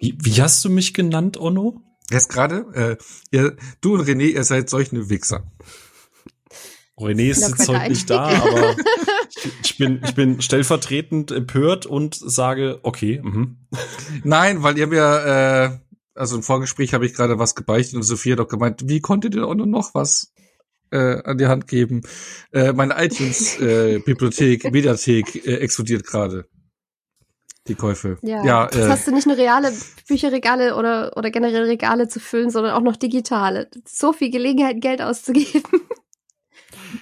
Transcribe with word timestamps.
Wie, 0.00 0.16
wie 0.22 0.40
hast 0.40 0.64
du 0.64 0.70
mich 0.70 0.94
genannt, 0.94 1.36
Onno? 1.38 1.82
Erst 2.10 2.30
gerade, 2.30 2.64
äh, 2.74 2.96
ihr, 3.30 3.56
du 3.82 3.94
und 3.94 4.08
René, 4.08 4.30
ihr 4.32 4.44
seid 4.44 4.70
solche 4.70 5.10
Wichser. 5.10 5.52
René 6.96 7.30
ist 7.30 7.46
jetzt 7.46 7.68
heute 7.68 7.90
nicht 7.90 8.08
da, 8.08 8.28
aber 8.28 8.76
ich, 9.28 9.52
ich, 9.62 9.78
bin, 9.78 10.00
ich 10.02 10.14
bin 10.14 10.40
stellvertretend 10.40 11.30
empört 11.30 11.86
und 11.86 12.14
sage, 12.14 12.80
okay. 12.82 13.20
Mhm. 13.22 13.58
Nein, 14.24 14.62
weil 14.62 14.78
ihr 14.78 14.86
mir, 14.86 15.02
äh, 15.02 16.18
also 16.18 16.36
im 16.36 16.42
Vorgespräch 16.42 16.94
habe 16.94 17.04
ich 17.04 17.14
gerade 17.14 17.38
was 17.38 17.54
gebeichtet 17.54 17.96
und 17.96 18.02
Sophia 18.02 18.32
hat 18.32 18.40
doch 18.40 18.48
gemeint, 18.48 18.88
wie 18.88 19.00
konntet 19.00 19.34
ihr 19.34 19.46
auch 19.46 19.54
nur 19.54 19.66
noch 19.66 19.94
was 19.94 20.32
äh, 20.90 21.22
an 21.22 21.36
die 21.36 21.46
Hand 21.46 21.68
geben? 21.68 22.00
Äh, 22.52 22.72
meine 22.72 22.94
iTunes-Bibliothek, 23.02 24.64
äh, 24.64 24.70
Mediathek 24.70 25.46
äh, 25.46 25.56
explodiert 25.56 26.06
gerade. 26.06 26.46
Die 27.68 27.74
Käufe. 27.74 28.18
Ja, 28.22 28.44
ja 28.44 28.66
das 28.66 28.86
äh, 28.86 28.88
hast 28.88 29.06
du 29.06 29.12
nicht 29.12 29.26
nur 29.26 29.36
reale 29.36 29.72
Bücherregale 30.08 30.76
oder, 30.76 31.16
oder 31.16 31.30
generell 31.30 31.64
Regale 31.64 32.08
zu 32.08 32.18
füllen, 32.18 32.50
sondern 32.50 32.72
auch 32.72 32.82
noch 32.82 32.96
digitale. 32.96 33.70
So 33.86 34.12
viel 34.12 34.30
Gelegenheit, 34.30 34.80
Geld 34.80 35.02
auszugeben. 35.02 35.62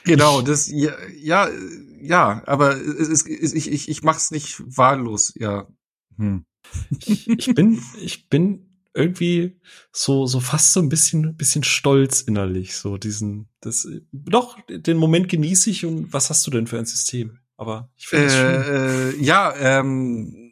Genau, 0.04 0.42
das 0.42 0.70
ja, 0.70 0.92
ja, 1.16 1.48
ja 2.00 2.42
aber 2.46 2.76
es 2.76 3.08
ist, 3.08 3.26
ich, 3.28 3.70
ich, 3.70 3.88
ich 3.88 4.02
mach's 4.02 4.30
nicht 4.30 4.60
wahllos, 4.76 5.32
ja. 5.36 5.66
Hm. 6.16 6.44
Ich, 7.06 7.28
ich 7.28 7.54
bin, 7.54 7.80
ich 8.00 8.28
bin 8.28 8.68
irgendwie 8.94 9.58
so, 9.92 10.26
so 10.26 10.40
fast 10.40 10.72
so 10.72 10.80
ein 10.80 10.88
bisschen, 10.88 11.36
bisschen 11.36 11.64
stolz 11.64 12.20
innerlich, 12.20 12.76
so 12.76 12.98
diesen, 12.98 13.48
das, 13.60 13.88
doch, 14.12 14.58
den 14.68 14.96
Moment 14.96 15.28
genieße 15.28 15.70
ich 15.70 15.86
und 15.86 16.12
was 16.12 16.30
hast 16.30 16.46
du 16.46 16.50
denn 16.50 16.66
für 16.66 16.78
ein 16.78 16.86
System? 16.86 17.38
Aber 17.56 17.90
ich 17.96 18.08
finde 18.08 18.28
äh, 18.28 19.10
äh, 19.10 19.22
ja, 19.22 19.54
ähm, 19.56 20.47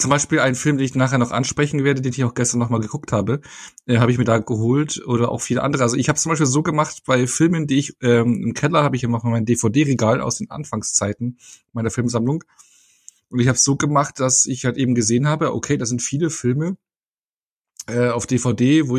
zum 0.00 0.10
Beispiel 0.10 0.40
ein 0.40 0.54
Film, 0.54 0.78
den 0.78 0.84
ich 0.84 0.94
nachher 0.94 1.18
noch 1.18 1.30
ansprechen 1.30 1.84
werde, 1.84 2.00
den 2.00 2.12
ich 2.12 2.24
auch 2.24 2.34
gestern 2.34 2.58
noch 2.58 2.70
mal 2.70 2.80
geguckt 2.80 3.12
habe, 3.12 3.40
äh, 3.86 3.98
habe 3.98 4.10
ich 4.12 4.18
mir 4.18 4.24
da 4.24 4.38
geholt 4.38 5.02
oder 5.06 5.30
auch 5.30 5.40
viele 5.40 5.62
andere. 5.62 5.82
Also 5.82 5.96
ich 5.96 6.08
habe 6.08 6.18
zum 6.18 6.30
Beispiel 6.30 6.46
so 6.46 6.62
gemacht 6.62 7.02
bei 7.06 7.26
Filmen, 7.26 7.66
die 7.66 7.78
ich 7.78 7.96
ähm, 8.02 8.42
im 8.42 8.54
Keller 8.54 8.82
habe 8.82 8.96
ich 8.96 9.04
immer 9.04 9.20
mein 9.22 9.46
DVD-Regal 9.46 10.20
aus 10.20 10.38
den 10.38 10.50
Anfangszeiten 10.50 11.38
meiner 11.72 11.90
Filmsammlung 11.90 12.44
und 13.30 13.38
ich 13.38 13.48
habe 13.48 13.58
so 13.58 13.76
gemacht, 13.76 14.18
dass 14.18 14.46
ich 14.46 14.64
halt 14.64 14.76
eben 14.76 14.94
gesehen 14.94 15.28
habe, 15.28 15.54
okay, 15.54 15.76
da 15.76 15.86
sind 15.86 16.02
viele 16.02 16.30
Filme 16.30 16.76
äh, 17.86 18.08
auf 18.08 18.26
DVD, 18.26 18.88
wo, 18.88 18.98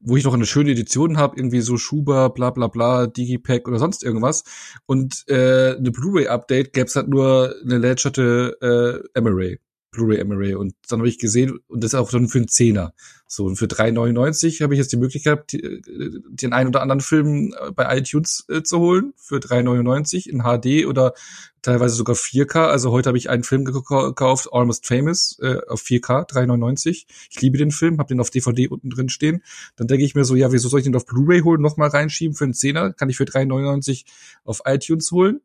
wo 0.00 0.16
ich 0.16 0.24
noch 0.24 0.34
eine 0.34 0.46
schöne 0.46 0.70
Edition 0.70 1.18
habe, 1.18 1.36
irgendwie 1.36 1.60
so 1.60 1.76
Schuber, 1.76 2.30
bla 2.30 2.50
bla 2.50 2.68
bla, 2.68 3.06
Digipack 3.08 3.66
oder 3.68 3.78
sonst 3.78 4.04
irgendwas. 4.04 4.44
Und 4.86 5.24
äh, 5.28 5.76
eine 5.76 5.90
Blu-ray-Update 5.90 6.72
gäbe 6.72 6.86
es 6.86 6.96
halt 6.96 7.08
nur 7.08 7.54
eine 7.62 7.78
lätscherte 7.78 9.02
äh, 9.14 9.18
Emery. 9.18 9.58
Blu-ray 9.92 10.18
Emery 10.18 10.54
und 10.54 10.74
dann 10.88 11.00
habe 11.00 11.08
ich 11.08 11.18
gesehen 11.18 11.60
und 11.68 11.84
das 11.84 11.94
auch 11.94 12.10
dann 12.10 12.28
für 12.28 12.38
einen 12.38 12.48
Zehner. 12.48 12.94
So 13.26 13.44
und 13.44 13.56
für 13.56 13.66
3,99 13.66 14.62
habe 14.62 14.74
ich 14.74 14.78
jetzt 14.78 14.92
die 14.92 14.96
Möglichkeit, 14.96 15.52
den 15.52 16.52
einen 16.52 16.68
oder 16.68 16.80
anderen 16.80 17.00
Film 17.00 17.54
äh, 17.58 17.70
bei 17.72 17.98
iTunes 17.98 18.44
äh, 18.48 18.62
zu 18.62 18.78
holen 18.78 19.12
für 19.16 19.36
3,99 19.36 20.28
in 20.28 20.42
HD 20.42 20.86
oder 20.86 21.14
teilweise 21.60 21.94
sogar 21.94 22.16
4K. 22.16 22.66
Also 22.66 22.90
heute 22.90 23.08
habe 23.08 23.18
ich 23.18 23.28
einen 23.28 23.44
Film 23.44 23.64
gekauft, 23.64 24.48
Almost 24.50 24.86
Famous, 24.86 25.38
äh, 25.40 25.58
auf 25.68 25.82
4K, 25.82 26.28
3,99. 26.28 27.04
Ich 27.30 27.40
liebe 27.40 27.58
den 27.58 27.70
Film, 27.70 27.98
habe 27.98 28.08
den 28.08 28.20
auf 28.20 28.30
DVD 28.30 28.68
unten 28.68 28.90
drin 28.90 29.10
stehen. 29.10 29.42
Dann 29.76 29.88
denke 29.88 30.04
ich 30.04 30.14
mir 30.14 30.24
so, 30.24 30.34
ja, 30.34 30.52
wieso 30.52 30.68
soll 30.68 30.80
ich 30.80 30.84
den 30.84 30.96
auf 30.96 31.06
Blu-ray 31.06 31.42
holen, 31.42 31.60
nochmal 31.60 31.90
reinschieben 31.90 32.34
für 32.34 32.44
einen 32.44 32.54
Zehner? 32.54 32.92
Kann 32.94 33.10
ich 33.10 33.18
für 33.18 33.24
3,99 33.24 34.04
auf 34.44 34.62
iTunes 34.64 35.12
holen 35.12 35.40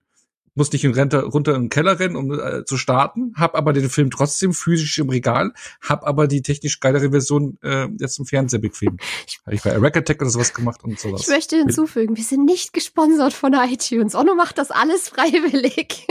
muss 0.57 0.71
nicht 0.71 0.83
in 0.83 0.93
Rente, 0.93 1.23
runter 1.23 1.55
in 1.55 1.63
den 1.63 1.69
Keller 1.69 1.99
rennen, 1.99 2.15
um 2.15 2.31
äh, 2.31 2.65
zu 2.65 2.77
starten, 2.77 3.33
hab 3.35 3.55
aber 3.55 3.73
den 3.73 3.89
Film 3.89 4.11
trotzdem 4.11 4.53
physisch 4.53 4.97
im 4.97 5.09
Regal, 5.09 5.53
hab 5.81 6.05
aber 6.05 6.27
die 6.27 6.41
technisch 6.41 6.79
geilere 6.79 7.11
Version 7.11 7.57
äh, 7.61 7.87
jetzt 7.99 8.19
im 8.19 8.25
Fernseher 8.25 8.59
bequem. 8.59 8.97
Habe 9.45 9.55
ich 9.55 9.61
bei 9.61 9.77
Record 9.77 10.05
Tech 10.05 10.17
oder 10.19 10.29
sowas 10.29 10.53
gemacht 10.53 10.83
und 10.83 10.99
sowas. 10.99 11.21
Ich 11.21 11.27
möchte 11.27 11.55
hinzufügen, 11.57 12.17
wir 12.17 12.23
sind 12.23 12.45
nicht 12.45 12.73
gesponsert 12.73 13.33
von 13.33 13.53
iTunes. 13.53 14.15
Onno 14.15 14.35
macht 14.35 14.57
das 14.57 14.71
alles 14.71 15.09
freiwillig. 15.09 16.07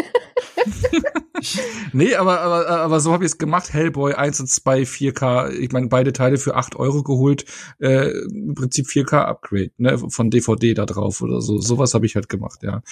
nee, 1.92 2.14
aber, 2.14 2.40
aber, 2.40 2.68
aber 2.68 3.00
so 3.00 3.12
habe 3.12 3.24
ich 3.24 3.32
es 3.32 3.38
gemacht. 3.38 3.72
Hellboy 3.72 4.14
1 4.14 4.40
und 4.40 4.46
2 4.48 4.82
4K. 4.82 5.50
Ich 5.50 5.72
meine, 5.72 5.88
beide 5.88 6.12
Teile 6.12 6.38
für 6.38 6.54
8 6.54 6.76
Euro 6.76 7.02
geholt. 7.02 7.44
Äh, 7.78 8.10
Im 8.10 8.54
Prinzip 8.54 8.86
4K 8.86 9.24
Upgrade, 9.24 9.70
ne, 9.78 9.98
von 9.98 10.30
DVD 10.30 10.74
da 10.74 10.86
drauf 10.86 11.20
oder 11.22 11.40
so. 11.40 11.58
Sowas 11.58 11.94
habe 11.94 12.06
ich 12.06 12.14
halt 12.14 12.28
gemacht, 12.28 12.60
ja. 12.62 12.82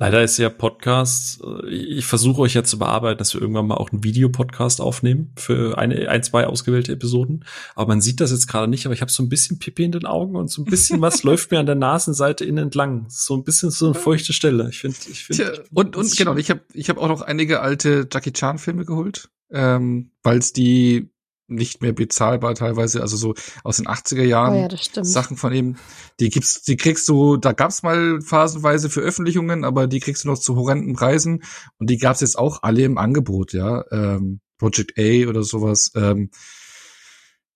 Leider 0.00 0.22
ist 0.22 0.38
ja 0.38 0.48
Podcast, 0.48 1.42
äh, 1.42 1.68
ich 1.68 2.06
versuche 2.06 2.42
euch 2.42 2.54
jetzt 2.54 2.70
zu 2.70 2.78
bearbeiten, 2.78 3.18
dass 3.18 3.34
wir 3.34 3.40
irgendwann 3.40 3.66
mal 3.66 3.76
auch 3.76 3.90
einen 3.90 4.04
Videopodcast 4.04 4.80
aufnehmen 4.80 5.32
für 5.36 5.76
eine, 5.76 6.08
ein, 6.08 6.22
zwei 6.22 6.46
ausgewählte 6.46 6.92
Episoden. 6.92 7.44
Aber 7.74 7.88
man 7.88 8.00
sieht 8.00 8.20
das 8.20 8.30
jetzt 8.30 8.46
gerade 8.46 8.68
nicht, 8.68 8.86
aber 8.86 8.94
ich 8.94 9.00
habe 9.00 9.10
so 9.10 9.24
ein 9.24 9.28
bisschen 9.28 9.58
Pipi 9.58 9.82
in 9.82 9.92
den 9.92 10.06
Augen 10.06 10.36
und 10.36 10.50
so 10.50 10.62
ein 10.62 10.66
bisschen 10.66 11.00
was 11.00 11.22
läuft 11.24 11.50
mir 11.50 11.58
an 11.58 11.66
der 11.66 11.74
Nasenseite 11.74 12.44
innen 12.44 12.66
entlang. 12.66 13.06
So 13.08 13.36
ein 13.36 13.42
bisschen 13.42 13.70
so 13.70 13.86
eine 13.86 13.94
feuchte 13.94 14.32
Stelle. 14.32 14.68
Ich 14.70 14.78
finde, 14.78 14.96
ich 15.10 15.24
finde. 15.24 15.64
Und, 15.72 15.96
und 15.96 16.16
genau, 16.16 16.36
ich 16.36 16.50
habe 16.50 16.60
ich 16.72 16.88
hab 16.88 16.98
auch 16.98 17.08
noch 17.08 17.22
einige 17.22 17.60
alte 17.60 18.06
Jackie 18.10 18.32
Chan 18.32 18.58
Filme 18.58 18.84
geholt, 18.84 19.30
ähm, 19.50 20.12
weil 20.22 20.38
es 20.38 20.52
die 20.52 21.10
nicht 21.48 21.82
mehr 21.82 21.92
bezahlbar 21.92 22.54
teilweise, 22.54 23.00
also 23.00 23.16
so 23.16 23.34
aus 23.64 23.78
den 23.78 23.88
80er 23.88 24.22
Jahren 24.22 24.68
oh 24.70 24.76
ja, 24.94 25.04
Sachen 25.04 25.36
von 25.36 25.52
ihm. 25.52 25.76
Die 26.20 26.28
gibt's, 26.28 26.62
die 26.62 26.76
kriegst 26.76 27.08
du, 27.08 27.36
da 27.36 27.52
gab's 27.52 27.82
mal 27.82 28.20
phasenweise 28.20 28.90
Veröffentlichungen, 28.90 29.64
aber 29.64 29.86
die 29.86 30.00
kriegst 30.00 30.24
du 30.24 30.28
noch 30.28 30.38
zu 30.38 30.56
horrenden 30.56 30.94
Preisen 30.94 31.42
und 31.78 31.90
die 31.90 31.98
gab's 31.98 32.20
jetzt 32.20 32.38
auch 32.38 32.62
alle 32.62 32.82
im 32.82 32.98
Angebot, 32.98 33.52
ja. 33.52 33.84
Ähm, 33.90 34.40
Project 34.58 34.98
A 34.98 35.28
oder 35.28 35.42
sowas. 35.42 35.92
Ähm, 35.94 36.30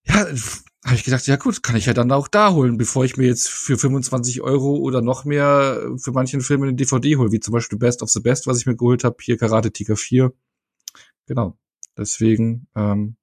ja, 0.04 0.26
habe 0.84 0.96
ich 0.96 1.04
gedacht, 1.04 1.26
ja 1.26 1.36
gut, 1.36 1.62
kann 1.62 1.76
ich 1.76 1.86
ja 1.86 1.94
dann 1.94 2.10
auch 2.10 2.26
da 2.26 2.52
holen, 2.52 2.76
bevor 2.76 3.04
ich 3.04 3.16
mir 3.16 3.26
jetzt 3.26 3.48
für 3.48 3.78
25 3.78 4.40
Euro 4.40 4.76
oder 4.76 5.00
noch 5.00 5.24
mehr 5.24 5.92
für 5.96 6.10
manchen 6.10 6.40
Filme 6.40 6.66
eine 6.66 6.74
DVD 6.74 7.16
hole, 7.16 7.30
wie 7.30 7.40
zum 7.40 7.52
Beispiel 7.52 7.78
Best 7.78 8.02
of 8.02 8.10
the 8.10 8.20
Best, 8.20 8.46
was 8.46 8.58
ich 8.58 8.66
mir 8.66 8.74
geholt 8.74 9.04
habe, 9.04 9.16
hier 9.20 9.36
Karate 9.36 9.70
Tiger 9.70 9.96
4. 9.96 10.32
Genau. 11.26 11.56
Deswegen, 11.96 12.66
ähm, 12.74 13.16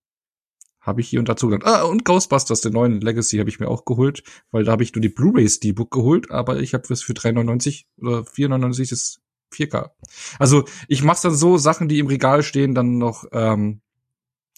habe 0.90 1.02
ich 1.02 1.08
hier 1.08 1.20
und 1.20 1.30
dazu 1.30 1.48
gedacht. 1.48 1.68
Ah, 1.68 1.84
und 1.84 2.04
Ghostbusters, 2.04 2.62
den 2.62 2.74
neuen 2.74 3.00
Legacy, 3.00 3.38
habe 3.38 3.50
ich 3.50 3.60
mir 3.60 3.70
auch 3.70 3.86
geholt, 3.86 4.24
weil 4.52 4.66
da 4.66 4.74
habe 4.74 4.84
ich 4.84 4.94
nur 4.94 5.02
die 5.02 5.10
Blu-ray 5.10 5.48
Steelbook 5.48 5.92
geholt, 5.92 6.32
aber 6.32 6.60
ich 6.60 6.74
habe 6.74 6.92
es 6.92 7.02
für 7.02 7.14
3,99 7.14 7.86
oder 8.02 8.20
4,99 8.20 8.90
das 8.90 9.22
4K. 9.54 9.92
Also 10.38 10.66
ich 10.88 11.04
mache 11.04 11.22
dann 11.24 11.36
so 11.36 11.58
Sachen, 11.58 11.88
die 11.88 12.00
im 12.00 12.08
Regal 12.08 12.44
stehen, 12.44 12.76
dann 12.76 12.98
noch 12.98 13.26
ähm, 13.32 13.82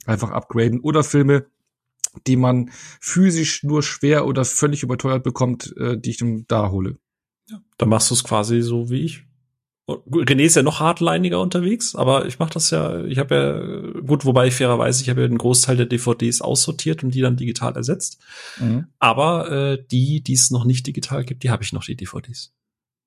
einfach 0.05 0.31
upgraden 0.31 0.79
oder 0.79 1.03
Filme, 1.03 1.45
die 2.27 2.35
man 2.35 2.71
physisch 2.99 3.63
nur 3.63 3.83
schwer 3.83 4.25
oder 4.25 4.43
völlig 4.43 4.83
überteuert 4.83 5.23
bekommt, 5.23 5.73
äh, 5.77 5.97
die 5.97 6.09
ich 6.09 6.17
dann 6.17 6.45
da 6.47 6.71
hole. 6.71 6.97
Ja, 7.49 7.61
dann 7.77 7.89
machst 7.89 8.09
du 8.09 8.15
es 8.15 8.23
quasi 8.23 8.61
so 8.61 8.89
wie 8.89 9.03
ich. 9.03 9.25
René 10.09 10.43
ist 10.43 10.55
ja 10.55 10.63
noch 10.63 10.79
hardliniger 10.79 11.39
unterwegs, 11.39 11.95
aber 11.95 12.25
ich 12.25 12.39
mache 12.39 12.53
das 12.53 12.69
ja, 12.71 13.03
ich 13.05 13.17
habe 13.17 13.93
ja, 13.95 14.01
gut, 14.01 14.25
wobei 14.25 14.47
ich 14.47 14.55
fairerweise, 14.55 15.03
ich 15.03 15.09
habe 15.09 15.21
ja 15.21 15.27
den 15.27 15.37
Großteil 15.37 15.77
der 15.77 15.85
DVDs 15.85 16.41
aussortiert 16.41 17.03
und 17.03 17.13
die 17.13 17.21
dann 17.21 17.37
digital 17.37 17.75
ersetzt. 17.75 18.19
Mhm. 18.59 18.87
Aber 18.99 19.51
äh, 19.51 19.83
die, 19.91 20.21
die 20.21 20.33
es 20.33 20.51
noch 20.51 20.65
nicht 20.65 20.87
digital 20.87 21.23
gibt, 21.23 21.43
die 21.43 21.49
habe 21.49 21.63
ich 21.63 21.73
noch, 21.73 21.83
die 21.83 21.95
DVDs. 21.95 22.53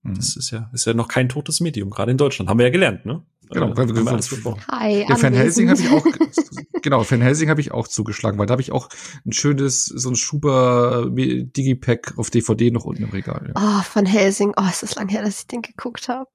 Mhm. 0.03 0.15
Das 0.15 0.37
ist 0.37 0.50
ja, 0.50 0.71
ist 0.73 0.84
ja 0.84 0.94
noch 0.94 1.09
kein 1.09 1.28
totes 1.28 1.61
Medium, 1.61 1.91
gerade 1.91 2.12
in 2.12 2.19
Deutschland. 2.19 2.49
Haben 2.49 2.59
wir 2.59 2.67
ja 2.67 2.73
gelernt, 2.73 3.06
ne? 3.06 3.23
Genau, 3.55 3.69
äh, 3.69 3.77
wir, 3.77 3.89
wir, 3.89 4.05
wir, 4.05 4.57
Hi, 4.69 5.07
ja, 5.09 5.23
Van 5.23 5.33
Helsing 5.33 5.71
habe 5.71 5.81
ich 5.81 5.91
auch 5.91 6.05
genau, 6.83 7.09
Van 7.09 7.21
Helsing 7.21 7.49
habe 7.49 7.61
ich 7.61 7.71
auch 7.73 7.87
zugeschlagen, 7.87 8.39
weil 8.39 8.47
da 8.47 8.53
habe 8.53 8.63
ich 8.63 8.73
auch 8.73 8.89
ein 9.25 9.33
schönes 9.33 9.87
so 9.87 10.11
ein 10.11 10.17
Schuber 10.17 11.09
äh, 11.17 11.45
Digipack 11.45 12.15
auf 12.17 12.31
DVD 12.31 12.73
noch 12.73 12.85
unten 12.85 13.05
im 13.05 13.11
Regal. 13.11 13.53
Ja. 13.55 13.55
Oh, 13.57 13.83
Van 13.95 14.07
Helsing, 14.07 14.53
oh, 14.57 14.69
ist 14.69 14.83
das 14.83 14.97
lang 14.97 15.09
her, 15.09 15.23
dass 15.23 15.41
ich 15.41 15.47
den 15.47 15.63
geguckt 15.63 16.09
habe. 16.09 16.29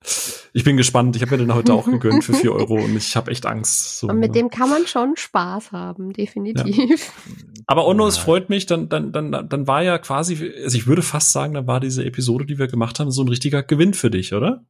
Ich 0.53 0.63
bin 0.63 0.77
gespannt, 0.77 1.15
ich 1.17 1.21
habe 1.21 1.31
mir 1.31 1.37
den 1.39 1.53
heute 1.53 1.73
auch 1.73 1.85
gegönnt 1.91 2.23
für 2.23 2.33
vier 2.33 2.53
Euro 2.53 2.75
und 2.75 2.95
ich 2.95 3.15
habe 3.15 3.31
echt 3.31 3.45
Angst. 3.45 3.99
So, 3.99 4.07
und 4.07 4.19
mit 4.19 4.31
ne? 4.31 4.39
dem 4.39 4.49
kann 4.49 4.69
man 4.69 4.87
schon 4.87 5.17
Spaß 5.17 5.73
haben, 5.73 6.13
definitiv. 6.13 6.77
Ja. 6.77 7.33
Aber 7.67 7.85
Onno, 7.85 8.07
es 8.07 8.17
freut 8.17 8.49
mich, 8.49 8.65
dann, 8.65 8.87
dann, 8.87 9.11
dann, 9.11 9.49
dann 9.49 9.67
war 9.67 9.83
ja 9.83 9.97
quasi, 9.97 10.53
also 10.63 10.77
ich 10.77 10.87
würde 10.87 11.01
fast 11.01 11.33
sagen, 11.33 11.53
dann 11.53 11.67
war 11.67 11.81
diese 11.81 12.05
Episode, 12.05 12.45
die 12.45 12.57
wir 12.57 12.67
gemacht 12.67 12.99
haben, 12.99 13.11
so 13.11 13.21
ein 13.23 13.27
richtiger 13.27 13.61
Gewinn 13.61 13.93
für 13.93 14.09
dich, 14.09 14.33
oder? 14.33 14.63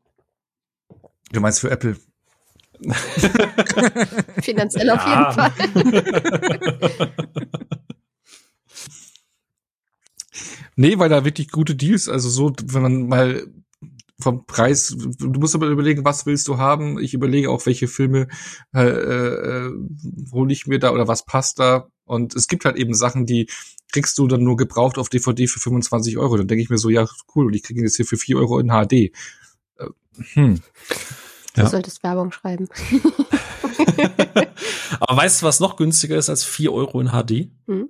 Du 1.32 1.40
meinst 1.42 1.60
für 1.60 1.70
Apple? 1.70 1.96
Finanziell 4.42 4.90
auf 4.90 5.06
jeden 5.06 5.32
Fall. 5.34 5.52
nee, 10.76 10.98
weil 10.98 11.10
da 11.10 11.26
wirklich 11.26 11.50
gute 11.50 11.76
Deals, 11.76 12.08
also 12.08 12.30
so, 12.30 12.54
wenn 12.64 12.82
man 12.82 13.08
mal 13.08 13.48
vom 14.20 14.46
Preis, 14.46 14.96
du 14.98 15.40
musst 15.40 15.56
aber 15.56 15.68
überlegen, 15.68 16.04
was 16.04 16.26
willst 16.26 16.48
du 16.48 16.58
haben. 16.58 17.00
Ich 17.00 17.14
überlege 17.14 17.50
auch, 17.50 17.66
welche 17.66 17.88
Filme 17.88 18.28
äh, 18.76 18.82
äh, 18.82 19.72
hole 20.32 20.52
ich 20.52 20.68
mir 20.68 20.80
da 20.80 20.92
oder 20.92 21.08
was 21.08 21.26
passt 21.26 21.60
da. 21.60 21.88
Und 22.06 22.36
es 22.36 22.48
gibt 22.48 22.66
halt 22.66 22.76
eben 22.76 22.94
Sachen, 22.94 23.26
die 23.26 23.48
kriegst 23.92 24.18
du 24.18 24.28
dann 24.28 24.44
nur 24.44 24.58
gebraucht 24.58 24.98
auf 24.98 25.10
DVD 25.10 25.48
für 25.48 25.60
25 25.60 26.18
Euro. 26.18 26.38
Dann 26.38 26.48
denke 26.48 26.62
ich 26.62 26.70
mir 26.70 26.78
so, 26.78 26.90
ja, 26.90 27.08
cool, 27.34 27.48
und 27.48 27.54
ich 27.54 27.64
kriege 27.64 27.82
jetzt 27.82 27.96
hier 27.96 28.06
für 28.06 28.18
4 28.18 28.38
Euro 28.38 28.60
in 28.60 28.70
HD. 28.70 28.94
Äh, 28.94 29.12
hm. 30.34 30.60
Du 31.60 31.66
Ja. 31.66 31.70
solltest 31.70 32.04
Werbung 32.04 32.32
schreiben. 32.32 32.68
Aber 35.00 35.18
weißt 35.18 35.42
du, 35.42 35.46
was 35.46 35.60
noch 35.60 35.76
günstiger 35.76 36.18
ist 36.18 36.30
als 36.30 36.44
4 36.44 36.72
Euro 36.74 37.00
in 37.02 37.10
HD? 37.10 37.50
Hm? 37.68 37.90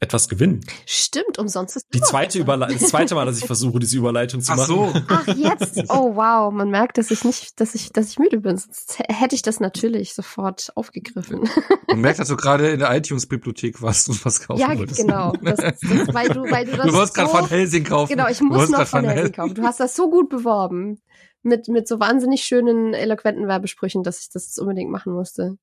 Etwas 0.00 0.28
gewinnen. 0.28 0.60
Stimmt, 0.84 1.38
umsonst 1.38 1.76
ist 1.76 1.86
Die 1.94 2.00
zweite. 2.00 2.38
Überleitung, 2.38 2.78
das 2.78 2.90
zweite 2.90 3.14
Mal, 3.14 3.24
dass 3.24 3.38
ich 3.38 3.46
versuche, 3.46 3.78
diese 3.78 3.96
Überleitung 3.96 4.40
zu 4.42 4.52
Ach 4.52 4.56
machen. 4.56 4.66
so. 4.66 4.92
Ach, 5.08 5.26
jetzt. 5.28 5.82
Oh, 5.88 6.14
wow. 6.16 6.52
Man 6.52 6.68
merkt, 6.68 6.98
dass 6.98 7.10
ich 7.10 7.24
nicht, 7.24 7.58
dass 7.60 7.74
ich, 7.74 7.90
dass 7.92 8.10
ich 8.10 8.18
müde 8.18 8.40
bin. 8.40 8.58
Sonst 8.58 8.98
hätte 9.08 9.34
ich 9.34 9.40
das 9.42 9.60
natürlich 9.60 10.12
sofort 10.14 10.72
aufgegriffen. 10.74 11.48
Man 11.88 12.00
merkt, 12.00 12.18
dass 12.18 12.28
du 12.28 12.36
gerade 12.36 12.68
in 12.70 12.80
der 12.80 12.94
iTunes-Bibliothek 12.94 13.80
warst 13.80 14.08
und 14.10 14.22
was 14.26 14.46
kaufen 14.46 14.60
ja, 14.60 14.76
wolltest. 14.76 15.00
genau. 15.00 15.32
Das, 15.42 15.56
das, 15.56 15.74
weil 16.12 16.28
du, 16.28 16.42
weil 16.50 16.66
du 16.66 16.76
das 16.76 16.86
Du 16.86 16.92
wolltest 16.92 17.14
gerade 17.14 17.28
so, 17.30 17.34
Van 17.34 17.48
Helsing 17.48 17.84
kaufen. 17.84 18.10
Genau, 18.12 18.28
ich 18.28 18.40
muss 18.40 18.68
noch 18.68 18.86
von 18.86 19.04
Helsing. 19.04 19.32
kaufen. 19.32 19.54
Du 19.54 19.62
hast 19.62 19.80
das 19.80 19.94
so 19.96 20.10
gut 20.10 20.28
beworben. 20.28 21.00
Mit, 21.44 21.68
mit 21.68 21.86
so 21.86 22.00
wahnsinnig 22.00 22.42
schönen, 22.42 22.94
eloquenten 22.94 23.46
Werbesprüchen, 23.46 24.02
dass 24.02 24.20
ich 24.20 24.30
das 24.30 24.58
unbedingt 24.58 24.90
machen 24.90 25.12
musste. 25.12 25.58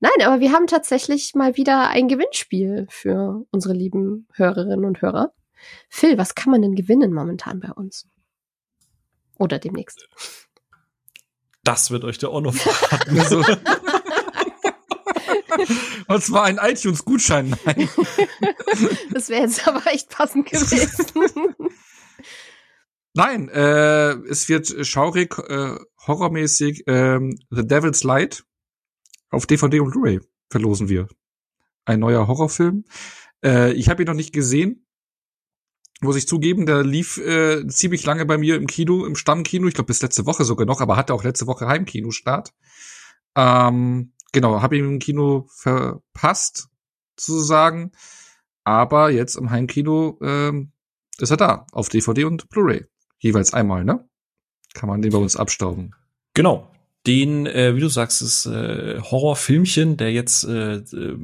Nein, 0.00 0.26
aber 0.26 0.40
wir 0.40 0.52
haben 0.52 0.66
tatsächlich 0.66 1.34
mal 1.34 1.56
wieder 1.56 1.88
ein 1.88 2.08
Gewinnspiel 2.08 2.86
für 2.90 3.44
unsere 3.50 3.74
lieben 3.74 4.26
Hörerinnen 4.32 4.84
und 4.84 5.00
Hörer. 5.00 5.32
Phil, 5.88 6.18
was 6.18 6.34
kann 6.34 6.50
man 6.50 6.62
denn 6.62 6.74
gewinnen 6.74 7.12
momentan 7.12 7.60
bei 7.60 7.70
uns? 7.70 8.06
Oder 9.38 9.58
demnächst. 9.58 10.08
Das 11.62 11.90
wird 11.90 12.04
euch 12.04 12.18
der 12.18 12.32
Onno 12.32 12.52
verraten. 12.52 13.18
Also, 13.20 13.42
und 16.08 16.22
zwar 16.22 16.44
ein 16.44 16.58
iTunes-Gutschein. 16.58 17.56
Nein. 17.64 17.88
Das 19.10 19.30
wäre 19.30 19.42
jetzt 19.42 19.66
aber 19.66 19.86
echt 19.86 20.10
passend 20.10 20.46
gewesen. 20.50 21.54
Nein, 23.16 23.48
äh, 23.48 24.12
es 24.28 24.46
wird 24.50 24.86
schaurig, 24.86 25.38
äh, 25.38 25.78
horrormäßig 26.06 26.84
ähm, 26.86 27.38
The 27.48 27.66
Devil's 27.66 28.04
Light 28.04 28.44
auf 29.30 29.46
DVD 29.46 29.80
und 29.80 29.90
Blu-ray 29.90 30.20
verlosen 30.50 30.90
wir. 30.90 31.08
Ein 31.86 32.00
neuer 32.00 32.28
Horrorfilm. 32.28 32.84
Äh, 33.42 33.72
ich 33.72 33.88
habe 33.88 34.02
ihn 34.02 34.06
noch 34.06 34.12
nicht 34.12 34.34
gesehen. 34.34 34.86
Muss 36.02 36.16
ich 36.16 36.28
zugeben, 36.28 36.66
der 36.66 36.84
lief 36.84 37.16
äh, 37.16 37.66
ziemlich 37.68 38.04
lange 38.04 38.26
bei 38.26 38.36
mir 38.36 38.56
im 38.56 38.66
Kino, 38.66 39.06
im 39.06 39.16
Stammkino. 39.16 39.66
Ich 39.66 39.72
glaube 39.72 39.86
bis 39.86 40.02
letzte 40.02 40.26
Woche 40.26 40.44
sogar 40.44 40.66
noch, 40.66 40.82
aber 40.82 40.98
hatte 40.98 41.14
auch 41.14 41.24
letzte 41.24 41.46
Woche 41.46 41.66
Heimkinostart. 41.66 42.52
Ähm, 43.34 44.12
genau, 44.32 44.60
habe 44.60 44.76
ihn 44.76 44.84
im 44.84 44.98
Kino 44.98 45.48
verpasst, 45.54 46.68
sozusagen. 47.18 47.92
Aber 48.62 49.08
jetzt 49.08 49.36
im 49.36 49.48
Heimkino 49.50 50.18
ähm, 50.20 50.72
ist 51.16 51.30
er 51.30 51.38
da, 51.38 51.66
auf 51.72 51.88
DVD 51.88 52.24
und 52.24 52.50
Blu-ray. 52.50 52.84
Jeweils 53.18 53.52
einmal, 53.52 53.84
ne? 53.84 54.08
Kann 54.74 54.88
man 54.88 55.02
den 55.02 55.12
bei 55.12 55.18
uns 55.18 55.36
abstauben. 55.36 55.94
Genau. 56.34 56.70
Den, 57.06 57.46
äh, 57.46 57.74
wie 57.76 57.80
du 57.80 57.88
sagst, 57.88 58.20
ist 58.20 58.46
äh, 58.46 59.00
Horrorfilmchen, 59.00 59.96
der 59.96 60.12
jetzt 60.12 60.44
äh, 60.44 60.76
äh, 60.76 61.16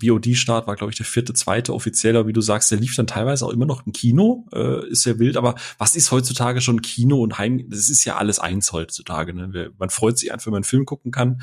VOD-Start 0.00 0.66
war, 0.66 0.76
glaube 0.76 0.92
ich, 0.92 0.96
der 0.96 1.06
vierte, 1.06 1.32
zweite 1.34 1.74
offizieller, 1.74 2.26
wie 2.26 2.32
du 2.32 2.40
sagst, 2.40 2.70
der 2.70 2.78
lief 2.78 2.94
dann 2.96 3.06
teilweise 3.06 3.46
auch 3.46 3.50
immer 3.50 3.66
noch 3.66 3.86
im 3.86 3.92
Kino, 3.92 4.46
äh, 4.52 4.88
ist 4.88 5.02
sehr 5.02 5.18
wild, 5.18 5.36
aber 5.36 5.54
was 5.78 5.94
ist 5.94 6.12
heutzutage 6.12 6.60
schon 6.60 6.82
Kino 6.82 7.20
und 7.20 7.38
Heim, 7.38 7.68
das 7.68 7.88
ist 7.90 8.04
ja 8.04 8.16
alles 8.16 8.38
eins 8.38 8.72
heutzutage, 8.72 9.34
ne? 9.34 9.72
Man 9.78 9.90
freut 9.90 10.18
sich 10.18 10.32
einfach, 10.32 10.46
wenn 10.46 10.52
man 10.52 10.58
einen 10.58 10.64
Film 10.64 10.86
gucken 10.86 11.10
kann. 11.10 11.42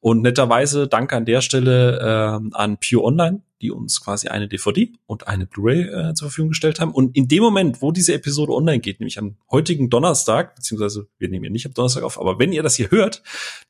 Und 0.00 0.22
netterweise 0.22 0.88
danke 0.88 1.16
an 1.16 1.24
der 1.24 1.40
Stelle 1.40 2.00
äh, 2.00 2.56
an 2.56 2.78
Pure 2.78 3.04
Online, 3.04 3.42
die 3.62 3.70
uns 3.70 4.00
quasi 4.00 4.28
eine 4.28 4.48
DVD 4.48 4.92
und 5.06 5.28
eine 5.28 5.46
Blu-ray 5.46 5.82
äh, 5.82 6.14
zur 6.14 6.28
Verfügung 6.28 6.50
gestellt 6.50 6.80
haben. 6.80 6.92
Und 6.92 7.16
in 7.16 7.28
dem 7.28 7.42
Moment, 7.42 7.80
wo 7.80 7.92
diese 7.92 8.12
Episode 8.12 8.52
online 8.52 8.80
geht, 8.80 8.98
nämlich 8.98 9.18
am 9.18 9.36
heutigen 9.50 9.88
Donnerstag, 9.88 10.56
beziehungsweise 10.56 11.06
wir 11.18 11.28
nehmen 11.28 11.44
ja 11.44 11.50
nicht 11.50 11.66
am 11.66 11.72
Donnerstag 11.72 12.02
auf, 12.02 12.20
aber 12.20 12.38
wenn 12.40 12.52
ihr 12.52 12.64
das 12.64 12.74
hier 12.74 12.90
hört, 12.90 13.22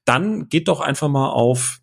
dann 0.06 0.48
geht 0.48 0.68
doch 0.68 0.80
einfach 0.80 1.08
mal 1.08 1.28
auf 1.28 1.81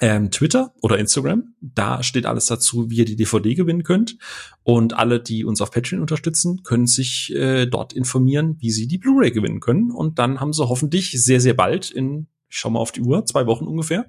ähm, 0.00 0.30
Twitter 0.30 0.74
oder 0.82 0.98
Instagram. 0.98 1.54
Da 1.60 2.02
steht 2.02 2.26
alles 2.26 2.46
dazu, 2.46 2.90
wie 2.90 2.96
ihr 2.98 3.04
die 3.04 3.16
DVD 3.16 3.54
gewinnen 3.54 3.82
könnt. 3.82 4.18
Und 4.62 4.94
alle, 4.94 5.20
die 5.20 5.44
uns 5.44 5.60
auf 5.60 5.70
Patreon 5.70 6.00
unterstützen, 6.02 6.62
können 6.62 6.86
sich 6.86 7.34
äh, 7.34 7.66
dort 7.66 7.92
informieren, 7.92 8.56
wie 8.60 8.70
sie 8.70 8.86
die 8.86 8.98
Blu-ray 8.98 9.30
gewinnen 9.30 9.60
können. 9.60 9.90
Und 9.90 10.18
dann 10.18 10.40
haben 10.40 10.52
sie 10.52 10.68
hoffentlich 10.68 11.12
sehr, 11.22 11.40
sehr 11.40 11.54
bald 11.54 11.90
in, 11.90 12.26
ich 12.48 12.58
schau 12.58 12.70
mal 12.70 12.80
auf 12.80 12.92
die 12.92 13.00
Uhr, 13.00 13.24
zwei 13.24 13.46
Wochen 13.46 13.66
ungefähr, 13.66 14.06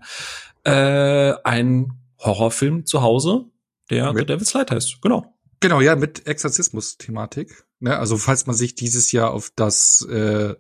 äh, 0.64 1.34
einen 1.44 1.94
Horrorfilm 2.20 2.86
zu 2.86 3.02
Hause, 3.02 3.46
der 3.90 4.12
Mit- 4.12 4.28
The 4.28 4.34
Devil's 4.34 4.54
Light 4.54 4.72
heißt. 4.72 5.02
Genau. 5.02 5.34
Genau, 5.60 5.82
ja, 5.82 5.96
mit 5.96 6.28
Exorzismus-Thematik. 6.28 7.64
Ne? 7.80 7.98
Also 7.98 8.18
falls 8.18 8.46
man 8.46 8.56
sich 8.56 8.76
dieses 8.76 9.12
Jahr 9.12 9.32
auf 9.32 9.52
das 9.56 10.02
äh, 10.10 10.54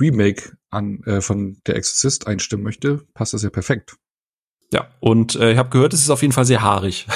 Remake 0.00 0.58
an 0.70 1.02
äh, 1.04 1.20
von 1.20 1.58
Der 1.66 1.76
Exorzist 1.76 2.26
einstimmen 2.26 2.62
möchte, 2.64 3.06
passt 3.14 3.32
das 3.32 3.42
ja 3.42 3.50
perfekt. 3.50 3.96
Ja, 4.72 4.88
und 5.00 5.36
äh, 5.36 5.52
ich 5.52 5.58
habe 5.58 5.70
gehört, 5.70 5.92
es 5.92 6.00
ist 6.00 6.10
auf 6.10 6.22
jeden 6.22 6.32
Fall 6.32 6.44
sehr 6.44 6.62
haarig. 6.62 7.06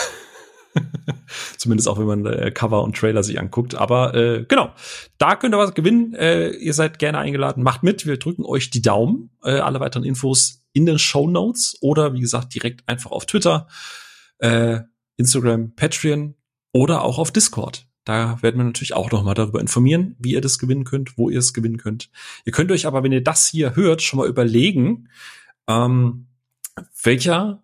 Zumindest 1.57 1.89
auch, 1.89 1.99
wenn 1.99 2.07
man 2.07 2.27
äh, 2.27 2.51
Cover 2.51 2.83
und 2.83 2.97
Trailer 2.97 3.23
sich 3.23 3.41
anguckt. 3.41 3.75
Aber 3.75 4.15
äh, 4.15 4.45
genau, 4.47 4.73
da 5.19 5.37
könnt 5.37 5.55
ihr 5.55 5.59
was 5.59 5.75
gewinnen. 5.75 6.15
Äh, 6.15 6.51
ihr 6.51 6.75
seid 6.75 6.99
gerne 6.99 7.19
eingeladen. 7.19 7.63
Macht 7.63 7.83
mit. 7.83 8.07
Wir 8.07 8.19
drücken 8.19 8.45
euch 8.45 8.71
die 8.71 8.83
Daumen. 8.83 9.31
Äh, 9.43 9.59
alle 9.59 9.81
weiteren 9.81 10.05
Infos 10.05 10.63
in 10.73 10.87
den 10.87 10.99
Show 10.99 11.29
Notes 11.29 11.77
oder 11.81 12.15
wie 12.15 12.21
gesagt 12.21 12.55
direkt 12.55 12.89
einfach 12.89 13.11
auf 13.11 13.27
Twitter, 13.27 13.67
äh, 14.39 14.81
Instagram, 15.17 15.75
Patreon 15.75 16.35
oder 16.73 17.03
auch 17.03 17.19
auf 17.19 17.33
Discord. 17.33 17.87
Da 18.05 18.41
werden 18.41 18.57
wir 18.59 18.65
natürlich 18.65 18.95
auch 18.95 19.11
noch 19.11 19.23
mal 19.23 19.35
darüber 19.35 19.61
informieren, 19.61 20.17
wie 20.19 20.33
ihr 20.33 20.41
das 20.41 20.59
gewinnen 20.59 20.85
könnt, 20.85 21.19
wo 21.19 21.29
ihr 21.29 21.41
es 21.41 21.53
gewinnen 21.53 21.77
könnt. 21.77 22.11
Ihr 22.45 22.53
könnt 22.53 22.73
euch 22.73 22.87
aber, 22.87 23.03
wenn 23.03 23.13
ihr 23.13 23.23
das 23.23 23.49
hier 23.49 23.77
hört, 23.77 24.01
schon 24.01 24.19
mal 24.19 24.29
überlegen, 24.29 25.09
ähm, 25.67 26.28
welcher 27.03 27.63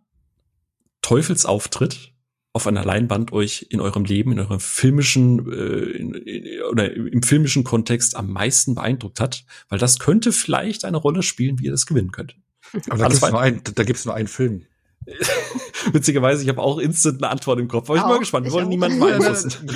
Teufelsauftritt 1.02 2.12
auf 2.52 2.66
einer 2.68 2.84
Leinwand 2.84 3.32
euch 3.32 3.66
in 3.70 3.80
eurem 3.80 4.04
Leben, 4.04 4.32
in 4.32 4.38
eurem 4.38 4.60
filmischen 4.60 5.52
äh, 5.52 5.96
in, 5.96 6.14
in, 6.14 6.62
oder 6.70 6.94
im 6.94 7.22
filmischen 7.22 7.64
Kontext 7.64 8.16
am 8.16 8.30
meisten 8.30 8.76
beeindruckt 8.76 9.18
hat, 9.20 9.44
weil 9.68 9.78
das 9.78 9.98
könnte 9.98 10.30
vielleicht 10.32 10.84
eine 10.84 10.96
Rolle 10.96 11.22
spielen, 11.22 11.58
wie 11.58 11.64
ihr 11.64 11.72
das 11.72 11.86
gewinnen 11.86 12.12
könnt. 12.12 12.36
Aber 12.88 12.98
da 12.98 13.04
Alles 13.06 13.20
gibt's, 13.20 13.32
nur 13.32 13.40
ein, 13.40 13.60
da 13.74 13.82
gibt's 13.82 14.04
nur 14.04 14.14
einen 14.14 14.28
Film. 14.28 14.66
Witzigerweise, 15.92 16.42
ich 16.44 16.48
habe 16.48 16.62
auch 16.62 16.78
instant 16.78 17.22
eine 17.22 17.30
Antwort 17.30 17.58
im 17.58 17.68
Kopf. 17.68 17.90
Aber 17.90 17.96
ich 17.96 18.02
bin 18.02 18.10
mal 18.10 18.18
gespannt. 18.20 18.44
Wir 18.46 18.48
ich 18.48 18.54
wollen 18.54 18.68
niemanden 18.68 19.00
beeinflussen. 19.00 19.52
ich 19.66 19.74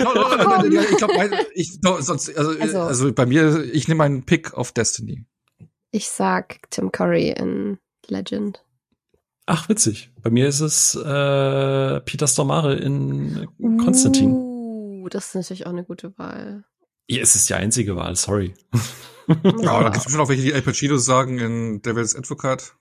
glaube, 0.96 1.46
ich, 1.55 1.73
sonst, 2.06 2.35
also, 2.37 2.58
Also- 2.58 2.81
also, 2.81 3.12
bei 3.12 3.26
mir, 3.26 3.64
ich 3.73 3.88
nehme 3.88 4.05
einen 4.05 4.23
Pick 4.25 4.55
auf 4.55 4.73
Destiny. 4.73 5.26
Ich 5.90 6.08
sag 6.08 6.61
Tim 6.70 6.93
Curry 6.93 7.31
in 7.31 7.79
Legend. 8.06 8.62
Ach, 9.50 9.67
witzig. 9.71 10.12
Bei 10.23 10.29
mir 10.29 10.47
ist 10.47 10.61
es 10.61 10.95
äh, 10.95 12.00
Peter 12.00 12.27
Stormare 12.27 12.75
in 12.75 13.49
Konstantin. 13.83 14.33
Uh, 14.33 15.09
das 15.09 15.28
ist 15.28 15.35
natürlich 15.37 15.67
auch 15.67 15.71
eine 15.71 15.85
gute 15.85 16.17
Wahl. 16.19 16.64
Ja, 17.09 17.23
es 17.23 17.35
ist 17.35 17.49
die 17.49 17.55
einzige 17.55 17.97
Wahl, 17.97 18.14
sorry. 18.14 18.55
Ja, 19.28 19.83
da 19.83 19.88
gibt's 19.90 20.05
bestimmt 20.05 20.25
auch 20.25 20.31
welche, 20.31 20.43
die 20.43 20.55
Al 20.55 20.62
Pacino 20.62 20.97
sagen 20.97 21.38
in 21.38 21.83
Devil's 21.83 22.17
Advocate. 22.17 22.75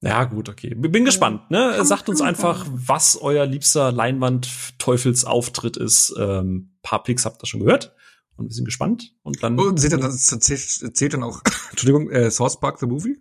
Ja, 0.00 0.24
gut, 0.24 0.48
okay. 0.48 0.74
Bin 0.76 1.04
gespannt, 1.04 1.50
ne? 1.50 1.84
Sagt 1.84 2.08
uns 2.08 2.20
einfach, 2.20 2.64
was 2.70 3.20
euer 3.20 3.46
liebster 3.46 3.90
Leinwand-Teufelsauftritt 3.90 5.76
ist. 5.76 6.14
Ähm, 6.16 6.76
paar 6.82 7.02
Picks 7.02 7.24
habt 7.24 7.42
ihr 7.42 7.46
schon 7.46 7.64
gehört. 7.64 7.96
Und 8.36 8.46
wir 8.46 8.54
sind 8.54 8.64
gespannt. 8.64 9.12
Und 9.24 9.42
dann. 9.42 9.58
Und 9.58 9.80
seht 9.80 9.92
ihr, 9.92 9.98
das 9.98 10.24
zählt, 10.26 10.96
zählt 10.96 11.14
dann 11.14 11.24
auch, 11.24 11.42
Entschuldigung, 11.70 12.10
äh, 12.10 12.30
South 12.30 12.60
Park 12.60 12.78
the 12.78 12.86
Movie? 12.86 13.20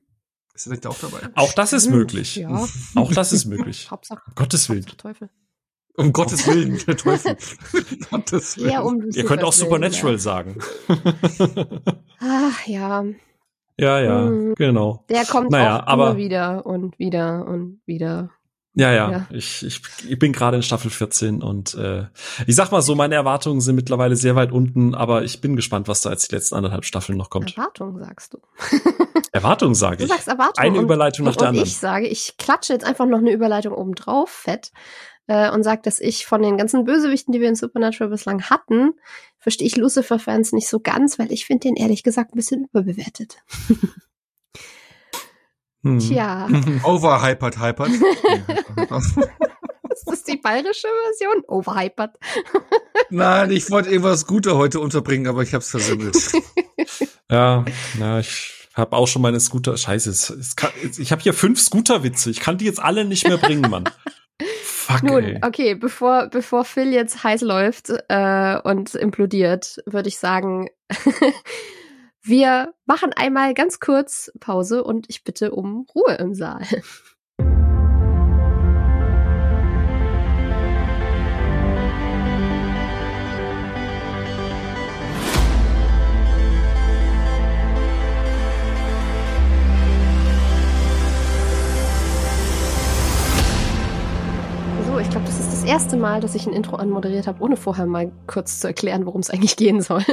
Ist 0.58 0.66
der 0.66 0.72
nicht 0.72 0.86
da 0.86 0.90
auch 0.90 0.98
dabei? 1.00 1.20
auch 1.36 1.54
das 1.54 1.72
ist 1.72 1.88
möglich. 1.88 2.36
Ja, 2.38 2.66
Auch 2.96 3.12
das 3.14 3.32
ist 3.32 3.46
möglich. 3.46 3.88
Hauptsache, 3.92 4.22
Um 4.28 4.34
Gottes 4.36 4.68
Willen. 4.70 4.82
Hauptsache 4.86 4.98
Teufel. 4.98 5.30
Um 5.96 6.12
Gottes 6.14 6.48
Willen, 6.48 6.80
der 6.88 6.98
Teufel. 6.98 7.38
um 7.74 8.00
Gottes 8.10 8.58
Willen. 8.58 8.70
Ja, 8.72 8.82
um 8.82 9.10
Ihr 9.14 9.24
könnt 9.26 9.44
auch 9.44 9.54
Supernatural 9.54 10.18
sagen. 10.20 10.58
Ja. 10.88 10.96
Ach 12.20 12.66
ja, 12.68 13.04
ja, 13.80 14.00
ja, 14.02 14.22
Mhm. 14.22 14.56
genau. 14.56 15.06
der 15.10 15.26
kommt 15.26 15.52
Naja, 15.52 15.82
auch 15.84 15.88
aber- 15.88 16.08
immer 16.10 16.18
wieder 16.18 16.66
und 16.66 16.98
wieder 16.98 17.48
und 17.48 17.80
wieder. 17.86 18.32
Ja, 18.77 18.91
ja. 18.93 19.12
Ja. 19.12 19.27
Ich, 19.31 19.65
ich, 19.65 19.81
ich 20.07 20.19
bin 20.19 20.34
gerade 20.34 20.57
in 20.57 20.63
Staffel 20.63 20.91
14 20.91 21.41
und 21.41 21.74
äh, 21.74 22.05
ich 22.46 22.55
sag 22.55 22.72
mal 22.72 22.84
so, 22.84 22.93
meine 22.93 23.15
Erwartungen 23.15 23.60
sind 23.60 23.75
mittlerweile 23.75 24.15
sehr 24.15 24.36
weit 24.36 24.51
unten, 24.51 24.93
aber 24.93 25.24
ich 25.24 25.41
bin 25.41 25.55
gespannt, 25.55 25.88
was 25.88 26.01
da 26.01 26.12
als 26.12 26.27
die 26.27 26.36
letzten 26.36 26.53
anderthalb 26.55 26.86
Staffeln 26.86 27.17
noch 27.17 27.31
kommt. 27.31 27.57
Erwartung 27.57 27.98
sagst 27.98 28.36
du. 28.36 28.39
Erwartungen 29.31 29.74
sage 29.74 29.98
Du 29.98 30.03
ich. 30.03 30.10
sagst 30.10 30.27
Erwartung. 30.27 30.63
Eine 30.63 30.77
und, 30.77 30.84
Überleitung 30.84 31.25
nach 31.25 31.31
und, 31.31 31.41
der 31.41 31.50
und 31.50 31.55
anderen. 31.55 31.67
ich 31.67 31.77
sage, 31.77 32.07
ich 32.07 32.38
klatsche 32.38 32.74
jetzt 32.74 32.86
einfach 32.86 33.07
noch 33.07 33.17
eine 33.17 33.31
Überleitung 33.31 33.74
oben 33.74 33.96
drauf, 33.96 34.29
fett, 34.29 34.72
äh, 35.25 35.50
und 35.50 35.63
sage, 35.63 35.81
dass 35.84 36.00
ich 36.00 36.27
von 36.27 36.43
den 36.43 36.57
ganzen 36.57 36.86
Bösewichten, 36.86 37.31
die 37.31 37.41
wir 37.41 37.50
in 37.50 37.55
Supernatural 37.55 38.12
bislang 38.12 38.43
hatten, 38.43 38.93
verstehe 39.39 39.65
ich 39.67 39.75
Lucifer-Fans 39.75 40.53
nicht 40.53 40.69
so 40.69 40.79
ganz, 40.79 41.17
weil 41.17 41.31
ich 41.31 41.46
finde 41.46 41.67
den 41.67 41.75
ehrlich 41.75 42.03
gesagt 42.03 42.34
ein 42.34 42.38
bisschen 42.38 42.65
überbewertet. 42.65 43.38
Hm. 45.84 46.00
Tja, 46.00 46.48
Overhypert, 46.84 47.60
hypert. 47.60 47.89
ist 49.91 50.05
das 50.05 50.24
die 50.24 50.38
bayerische 50.38 50.88
Version? 51.10 51.43
Overhypert. 51.48 52.17
Nein, 53.10 53.51
ich 53.51 53.69
wollte 53.72 53.89
irgendwas 53.89 54.25
Gute 54.27 54.57
heute 54.57 54.79
unterbringen, 54.79 55.27
aber 55.27 55.43
ich 55.43 55.53
hab's 55.53 55.69
versemmelt. 55.72 56.17
Ja, 57.29 57.65
na, 58.00 58.19
ich 58.19 58.69
Hab 58.74 58.93
auch 58.93 59.05
schon 59.07 59.22
meine 59.22 59.39
Scooter. 59.41 59.75
Scheiße, 59.75 60.10
es, 60.10 60.29
es 60.29 60.55
kann, 60.55 60.69
ich 60.98 61.12
habe 61.12 61.22
hier 61.22 61.34
fünf 61.34 61.60
Scooter-Witze. 61.60 62.29
Ich 62.29 62.39
kann 62.39 62.57
die 62.57 62.63
jetzt 62.63 62.79
alle 62.81 63.03
nicht 63.03 63.27
mehr 63.27 63.38
bringen, 63.38 63.69
Mann. 63.69 63.84
Fuck, 64.63 65.03
Nun, 65.03 65.24
ey. 65.25 65.39
okay, 65.43 65.75
bevor, 65.75 66.27
bevor 66.27 66.63
Phil 66.63 66.93
jetzt 66.93 67.22
heiß 67.22 67.41
läuft 67.41 67.91
äh, 68.07 68.57
und 68.63 68.96
implodiert, 68.96 69.84
würde 69.86 70.07
ich 70.07 70.19
sagen, 70.19 70.69
wir 72.27 72.74
machen 72.86 73.13
einmal 73.15 73.53
ganz 73.53 73.79
kurz 73.79 74.31
Pause 74.39 74.84
und 74.84 75.05
ich 75.10 75.24
bitte 75.24 75.51
um 75.51 75.86
Ruhe 75.96 76.15
im 76.15 76.34
Saal. 76.34 76.62
ich 95.00 95.12
glaube, 95.12 95.27
das 95.27 95.39
ist 95.39 95.53
das 95.53 95.63
erste 95.63 95.96
Mal, 95.96 96.22
dass 96.22 96.34
ich 96.34 96.48
ein 96.48 96.53
Intro 96.53 96.75
anmoderiert 96.75 97.27
habe, 97.27 97.41
ohne 97.43 97.55
vorher 97.55 97.86
mal 97.86 98.12
kurz 98.25 98.60
zu 98.60 98.67
erklären, 98.67 99.05
worum 99.05 99.22
es 99.22 99.29
eigentlich 99.29 99.55
gehen 99.55 99.79
soll. 99.79 100.03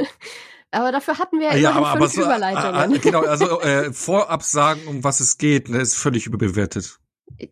Aber 0.74 0.92
dafür 0.92 1.18
hatten 1.18 1.38
wir 1.38 1.48
ja, 1.52 1.56
ja 1.56 1.70
aber, 1.72 1.86
fünf 1.92 1.96
aber 1.96 2.08
so, 2.08 2.22
Überleitungen. 2.22 2.94
Äh, 2.94 2.98
genau, 2.98 3.22
also 3.22 3.60
äh, 3.60 3.92
vorab 3.92 4.42
sagen, 4.42 4.80
um 4.86 5.04
was 5.04 5.20
es 5.20 5.38
geht, 5.38 5.68
ne, 5.68 5.78
ist 5.78 5.94
völlig 5.94 6.26
überbewertet. 6.26 6.98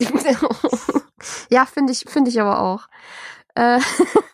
ja, 1.50 1.67
finde 1.67 1.93
ich, 1.93 2.05
finde 2.09 2.31
ich 2.31 2.41
aber 2.41 2.61
auch. 2.61 2.88
Äh, 3.55 3.81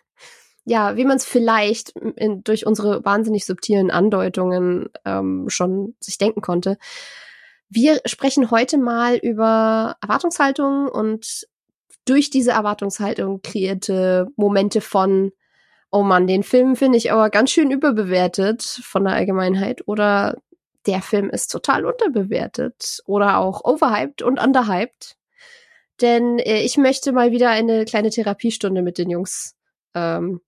ja, 0.65 0.97
wie 0.97 1.05
man 1.05 1.17
es 1.17 1.25
vielleicht 1.25 1.91
in, 1.97 2.43
durch 2.45 2.67
unsere 2.67 3.05
wahnsinnig 3.05 3.47
subtilen 3.47 3.91
Andeutungen 3.91 4.89
ähm, 5.05 5.49
schon 5.49 5.95
sich 6.01 6.19
denken 6.19 6.41
konnte. 6.41 6.79
Wir 7.71 8.01
sprechen 8.07 8.51
heute 8.51 8.79
mal 8.79 9.17
über 9.17 9.97
Erwartungshaltung 10.01 10.89
und 10.89 11.47
durch 12.07 12.31
diese 12.31 12.53
Erwartungshaltung 12.53 13.43
kreierte 13.43 14.29
Momente 14.37 14.81
von, 14.81 15.33
oh 15.91 16.03
man, 16.03 16.27
den 16.27 16.43
Film 16.43 16.77
finde 16.77 16.99
ich 16.99 17.13
aber 17.13 17.31
ganz 17.31 17.51
schön 17.51 17.71
überbewertet 17.71 18.63
von 18.63 19.05
der 19.05 19.15
Allgemeinheit 19.15 19.87
oder 19.87 20.37
der 20.87 21.03
Film 21.03 21.31
ist 21.31 21.49
total 21.49 21.85
unterbewertet 21.85 23.03
oder 23.07 23.39
auch 23.39 23.65
overhyped 23.65 24.23
und 24.23 24.41
underhyped. 24.41 25.17
Denn 26.01 26.39
äh, 26.39 26.63
ich 26.63 26.77
möchte 26.77 27.13
mal 27.13 27.33
wieder 27.33 27.51
eine 27.51 27.85
kleine 27.85 28.11
Therapiestunde 28.11 28.83
mit 28.83 28.99
den 28.99 29.11
Jungs 29.11 29.57
ähm, 29.95 30.41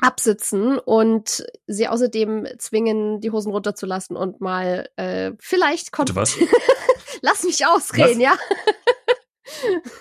absitzen 0.00 0.78
und 0.78 1.44
sie 1.66 1.88
außerdem 1.88 2.46
zwingen, 2.58 3.20
die 3.20 3.30
Hosen 3.30 3.52
runterzulassen 3.52 4.16
und 4.16 4.40
mal 4.40 4.88
äh, 4.96 5.32
vielleicht 5.40 5.92
konnte 5.92 6.16
was? 6.16 6.36
Lass 7.22 7.44
mich 7.44 7.66
ausreden, 7.66 8.20
was? 8.20 8.22
ja. 8.22 8.34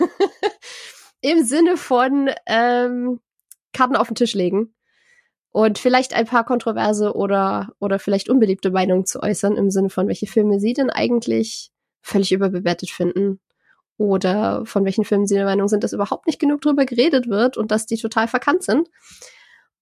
Im 1.21 1.43
Sinne 1.43 1.75
von 1.75 2.29
ähm, 2.45 3.19
Karten 3.73 3.95
auf 3.95 4.07
den 4.07 4.15
Tisch 4.15 4.33
legen 4.33 4.73
und 5.51 5.79
vielleicht 5.79 6.13
ein 6.13 6.25
paar 6.25 6.45
kontroverse 6.45 7.15
oder, 7.15 7.73
oder 7.79 7.99
vielleicht 7.99 8.29
unbeliebte 8.29 8.71
Meinungen 8.71 9.05
zu 9.05 9.21
äußern, 9.21 9.57
im 9.57 9.71
Sinne 9.71 9.89
von, 9.89 10.07
welche 10.07 10.27
Filme 10.27 10.59
sie 10.59 10.73
denn 10.73 10.89
eigentlich 10.89 11.71
völlig 12.01 12.31
überbewertet 12.31 12.91
finden 12.91 13.39
oder 13.97 14.65
von 14.65 14.85
welchen 14.85 15.03
Filmen 15.03 15.27
sie 15.27 15.35
der 15.35 15.45
Meinung 15.45 15.67
sind, 15.67 15.83
dass 15.83 15.93
überhaupt 15.93 16.27
nicht 16.27 16.39
genug 16.39 16.61
drüber 16.61 16.85
geredet 16.85 17.27
wird 17.27 17.57
und 17.57 17.71
dass 17.71 17.85
die 17.85 17.97
total 17.97 18.27
verkannt 18.27 18.63
sind. 18.63 18.89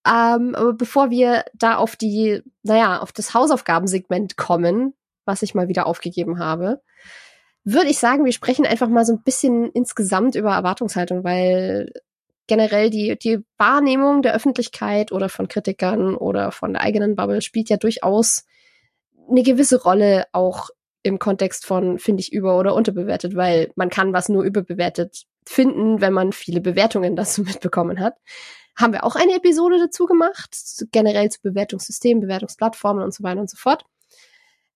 Ähm, 0.08 0.56
aber 0.56 0.74
bevor 0.74 1.10
wir 1.10 1.46
da 1.54 1.76
auf 1.76 1.96
die, 1.96 2.42
naja, 2.64 3.00
auf 3.00 3.12
das 3.12 3.34
Hausaufgabensegment 3.34 4.38
kommen, 4.38 4.94
was 5.26 5.42
ich 5.42 5.54
mal 5.54 5.68
wieder 5.68 5.86
aufgegeben 5.86 6.40
habe, 6.40 6.82
würde 7.64 7.90
ich 7.90 8.00
sagen, 8.00 8.24
wir 8.24 8.32
sprechen 8.32 8.66
einfach 8.66 8.88
mal 8.88 9.06
so 9.06 9.14
ein 9.14 9.24
bisschen 9.24 9.70
insgesamt 9.72 10.36
über 10.36 10.54
Erwartungshaltung, 10.54 11.26
weil 11.26 11.92
generell 12.48 12.90
die, 12.90 13.18
die 13.18 13.40
Wahrnehmung 13.58 14.22
der 14.22 14.34
Öffentlichkeit 14.34 15.12
oder 15.12 15.30
von 15.30 15.48
Kritikern 15.48 16.16
oder 16.16 16.52
von 16.52 16.74
der 16.74 16.82
eigenen 16.82 17.16
Bubble 17.16 17.42
spielt 17.42 17.70
ja 17.70 17.78
durchaus 17.78 18.46
eine 19.30 19.44
gewisse 19.44 19.82
Rolle 19.82 20.26
auch 20.32 20.70
im 21.04 21.20
Kontext 21.20 21.66
von 21.66 22.00
finde 22.00 22.22
ich 22.22 22.34
über- 22.34 22.58
oder 22.58 22.74
unterbewertet, 22.74 23.36
weil 23.36 23.72
man 23.76 23.90
kann 23.90 24.14
was 24.14 24.30
nur 24.30 24.44
überbewertet 24.44 25.26
finden, 25.46 26.02
wenn 26.02 26.14
man 26.14 26.32
viele 26.32 26.62
Bewertungen 26.62 27.16
dazu 27.18 27.44
mitbekommen 27.44 28.00
hat. 28.00 28.16
Haben 28.76 28.94
wir 28.94 29.04
auch 29.04 29.16
eine 29.16 29.36
Episode 29.36 29.80
dazu 29.80 30.06
gemacht, 30.06 30.56
generell 30.92 31.30
zu 31.30 31.42
Bewertungssystemen, 31.42 32.22
Bewertungsplattformen 32.22 33.04
und 33.04 33.14
so 33.14 33.24
weiter 33.24 33.40
und 33.40 33.50
so 33.50 33.58
fort. 33.58 33.86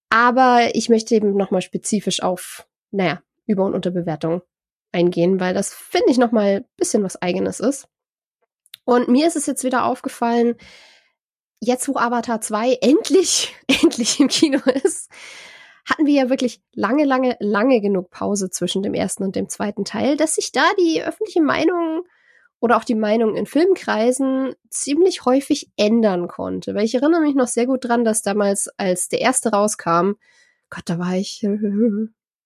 Aber 0.09 0.69
ich 0.73 0.89
möchte 0.89 1.15
eben 1.15 1.35
nochmal 1.35 1.61
spezifisch 1.61 2.21
auf 2.23 2.67
naja, 2.91 3.21
Über- 3.45 3.65
und 3.65 3.73
Unterbewertung 3.73 4.41
eingehen, 4.91 5.39
weil 5.39 5.53
das 5.53 5.73
finde 5.73 6.11
ich 6.11 6.17
nochmal 6.17 6.57
ein 6.57 6.65
bisschen 6.77 7.03
was 7.03 7.21
eigenes 7.21 7.59
ist. 7.59 7.87
Und 8.85 9.07
mir 9.07 9.27
ist 9.27 9.35
es 9.35 9.45
jetzt 9.45 9.63
wieder 9.63 9.85
aufgefallen, 9.85 10.55
jetzt 11.59 11.87
wo 11.87 11.97
Avatar 11.97 12.41
2 12.41 12.73
endlich, 12.81 13.55
endlich 13.67 14.19
im 14.19 14.27
Kino 14.27 14.59
ist, 14.83 15.09
hatten 15.85 16.05
wir 16.05 16.13
ja 16.13 16.29
wirklich 16.29 16.61
lange, 16.73 17.05
lange, 17.05 17.37
lange 17.39 17.81
genug 17.81 18.11
Pause 18.11 18.49
zwischen 18.49 18.83
dem 18.83 18.93
ersten 18.93 19.23
und 19.23 19.35
dem 19.35 19.49
zweiten 19.49 19.85
Teil, 19.85 20.15
dass 20.15 20.35
sich 20.35 20.51
da 20.51 20.63
die 20.79 21.03
öffentliche 21.03 21.41
Meinung 21.41 22.03
oder 22.59 22.77
auch 22.77 22.83
die 22.83 22.95
Meinung 22.95 23.35
in 23.35 23.47
Filmkreisen 23.47 24.53
ziemlich 24.69 25.25
häufig 25.25 25.71
ändern 25.77 26.27
konnte. 26.27 26.75
Weil 26.75 26.85
ich 26.85 26.93
erinnere 26.93 27.21
mich 27.21 27.33
noch 27.33 27.47
sehr 27.47 27.65
gut 27.65 27.83
dran, 27.83 28.05
dass 28.05 28.21
damals, 28.21 28.69
als 28.77 29.09
der 29.09 29.21
erste 29.21 29.49
rauskam, 29.49 30.13
Gott, 30.69 30.83
da 30.85 30.99
war 30.99 31.15
ich 31.15 31.45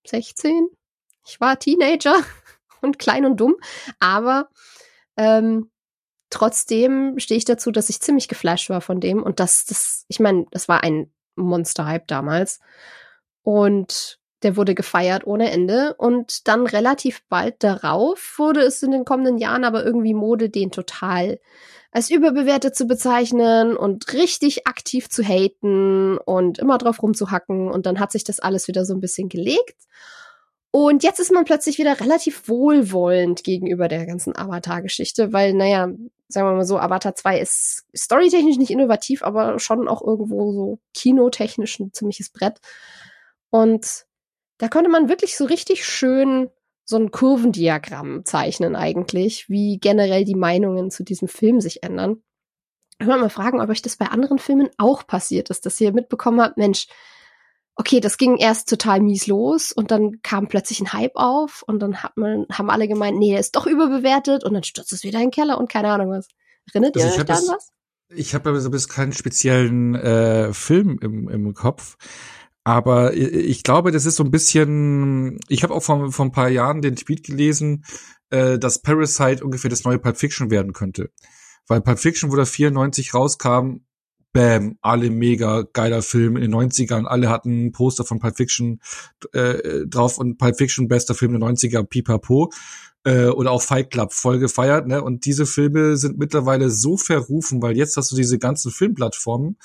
16. 0.08 0.70
Ich 1.26 1.40
war 1.40 1.60
Teenager 1.60 2.16
und 2.82 3.00
klein 3.00 3.26
und 3.26 3.38
dumm, 3.38 3.56
aber 4.00 4.50
ähm, 5.18 5.72
trotzdem 6.30 7.18
stehe 7.20 7.38
ich 7.38 7.46
dazu, 7.46 7.72
dass 7.72 7.90
ich 7.90 8.02
ziemlich 8.02 8.28
geflasht 8.28 8.70
war 8.70 8.82
von 8.82 9.00
dem 9.00 9.24
und 9.24 9.40
das, 9.40 9.66
das, 9.66 10.06
ich 10.08 10.20
meine, 10.20 10.46
das 10.52 10.68
war 10.68 10.84
ein 10.84 11.12
Monster-Hype 11.36 12.08
damals 12.08 12.60
und 13.44 14.20
der 14.44 14.58
wurde 14.58 14.76
gefeiert 14.76 15.26
ohne 15.26 15.50
Ende 15.50 15.96
und 15.98 16.48
dann 16.48 16.68
relativ 16.68 17.24
bald 17.30 17.64
darauf 17.64 18.36
wurde 18.38 18.62
es 18.62 18.84
in 18.84 18.92
den 18.92 19.06
kommenden 19.06 19.38
Jahren 19.38 19.64
aber 19.64 19.84
irgendwie 19.84 20.14
Mode, 20.14 20.50
den 20.50 20.72
total 20.72 21.40
als 21.96 22.10
überbewertet 22.10 22.76
zu 22.76 22.88
bezeichnen 22.88 23.78
und 23.78 24.12
richtig 24.12 24.68
aktiv 24.68 25.10
zu 25.10 25.24
haten 25.24 26.18
und 26.18 26.60
immer 26.60 26.78
drauf 26.78 27.02
rumzuhacken. 27.02 27.72
Und 27.72 27.86
dann 27.86 28.02
hat 28.02 28.12
sich 28.12 28.26
das 28.26 28.42
alles 28.42 28.68
wieder 28.68 28.84
so 28.84 28.94
ein 28.94 29.00
bisschen 29.00 29.30
gelegt. 29.30 29.78
Und 30.78 31.04
jetzt 31.04 31.22
ist 31.22 31.32
man 31.32 31.46
plötzlich 31.46 31.78
wieder 31.78 32.02
relativ 32.02 32.50
wohlwollend 32.50 33.46
gegenüber 33.46 33.88
der 33.88 34.06
ganzen 34.06 34.36
Avatar-Geschichte, 34.36 35.32
weil, 35.32 35.54
naja, 35.54 35.88
sagen 36.28 36.48
wir 36.50 36.52
mal 36.52 36.66
so, 36.66 36.78
Avatar 36.78 37.16
2 37.16 37.40
ist 37.40 37.86
storytechnisch 37.96 38.58
nicht 38.58 38.72
innovativ, 38.72 39.24
aber 39.24 39.58
schon 39.58 39.88
auch 39.88 40.02
irgendwo 40.06 40.52
so 40.52 40.80
kinotechnisch 40.94 41.80
ein 41.80 41.94
ziemliches 41.94 42.30
Brett. 42.30 42.60
Und 43.52 44.06
da 44.58 44.68
konnte 44.68 44.90
man 44.90 45.08
wirklich 45.08 45.38
so 45.38 45.46
richtig 45.46 45.86
schön 45.86 46.50
so 46.84 46.98
ein 46.98 47.10
Kurvendiagramm 47.10 48.26
zeichnen 48.26 48.76
eigentlich, 48.76 49.50
wie 49.50 49.78
generell 49.80 50.26
die 50.26 50.36
Meinungen 50.36 50.92
zu 50.92 51.06
diesem 51.06 51.30
Film 51.30 51.62
sich 51.62 51.84
ändern. 51.84 52.22
Ich 53.00 53.08
wollte 53.08 53.22
mal 53.22 53.30
fragen, 53.30 53.62
ob 53.62 53.70
euch 53.70 53.82
das 53.82 53.96
bei 53.96 54.08
anderen 54.08 54.40
Filmen 54.40 54.70
auch 54.78 55.08
passiert 55.08 55.50
ist, 55.50 55.66
dass 55.66 55.80
ihr 55.80 55.94
mitbekommen 55.94 56.42
habt, 56.42 56.58
Mensch, 56.58 56.88
okay, 57.76 58.00
das 58.00 58.18
ging 58.18 58.38
erst 58.38 58.70
total 58.70 59.02
mies 59.02 59.28
los 59.28 59.72
und 59.72 59.92
dann 59.92 60.22
kam 60.22 60.48
plötzlich 60.48 60.80
ein 60.80 60.94
Hype 60.94 61.16
auf 61.16 61.64
und 61.68 61.80
dann 61.80 62.04
hat 62.04 62.18
man, 62.18 62.46
haben 62.52 62.70
alle 62.70 62.88
gemeint, 62.88 63.18
nee, 63.18 63.32
der 63.32 63.40
ist 63.40 63.56
doch 63.56 63.68
überbewertet 63.68 64.44
und 64.44 64.54
dann 64.54 64.64
stürzt 64.64 64.94
es 64.94 65.04
wieder 65.04 65.20
in 65.20 65.26
den 65.26 65.32
Keller 65.32 65.58
und 65.58 65.70
keine 65.70 65.90
Ahnung 65.90 66.10
was. 66.10 66.28
Erinnert 66.68 66.96
also 66.96 67.08
ihr 67.08 67.14
euch 67.14 67.26
da 67.26 67.34
an 67.34 67.44
was? 67.48 67.72
Ich 68.10 68.34
habe 68.34 68.50
aber 68.50 68.62
so 68.62 68.70
bis 68.70 68.88
keinen 68.88 69.14
speziellen 69.14 69.96
äh, 69.96 70.54
Film 70.54 71.00
im, 71.02 71.28
im 71.28 71.54
Kopf. 71.54 71.98
Aber 72.64 73.14
ich 73.14 73.62
glaube, 73.62 73.92
das 73.92 74.08
ist 74.08 74.16
so 74.16 74.24
ein 74.24 74.32
bisschen, 74.32 75.40
ich 75.50 75.62
habe 75.62 75.74
auch 75.74 75.84
vor, 75.84 76.12
vor 76.12 76.26
ein 76.26 76.32
paar 76.32 76.50
Jahren 76.50 76.82
den 76.82 76.96
Tweet 76.96 77.24
gelesen, 77.24 77.86
äh, 78.32 78.58
dass 78.58 78.82
Parasite 78.82 79.44
ungefähr 79.44 79.70
das 79.70 79.84
neue 79.84 80.00
Pulp 80.00 80.18
Fiction 80.18 80.50
werden 80.50 80.74
könnte. 80.74 81.12
Weil 81.68 81.82
Pulp 81.82 82.00
Fiction, 82.00 82.32
wo 82.32 82.36
der 82.36 82.48
94 82.48 83.14
rauskam, 83.14 83.85
bam, 84.36 84.78
alle 84.82 85.10
mega 85.10 85.64
geiler 85.72 86.02
Film 86.02 86.36
in 86.36 86.42
den 86.42 86.54
90ern, 86.54 87.06
alle 87.06 87.30
hatten 87.30 87.72
Poster 87.72 88.04
von 88.04 88.20
Pulp 88.20 88.36
Fiction 88.36 88.82
äh, 89.32 89.88
drauf 89.88 90.18
und 90.18 90.38
Pulp 90.38 90.58
Fiction 90.58 90.90
bester 90.90 91.16
Film 91.16 91.40
der 91.40 91.50
90er, 91.50 91.84
pipapo. 91.84 92.52
Äh, 93.06 93.28
oder 93.28 93.52
auch 93.52 93.62
Fight 93.62 93.92
Club 93.92 94.14
voll 94.14 94.40
gefeiert, 94.40 94.88
ne? 94.88 95.02
Und 95.02 95.26
diese 95.26 95.46
Filme 95.46 95.96
sind 95.96 96.18
mittlerweile 96.18 96.72
so 96.72 96.98
verrufen, 96.98 97.62
weil 97.62 97.78
jetzt 97.78 97.96
hast 97.98 98.12
du 98.12 98.16
diese 98.16 98.40
ganzen 98.40 98.72
Filmplattformen, 98.72 99.58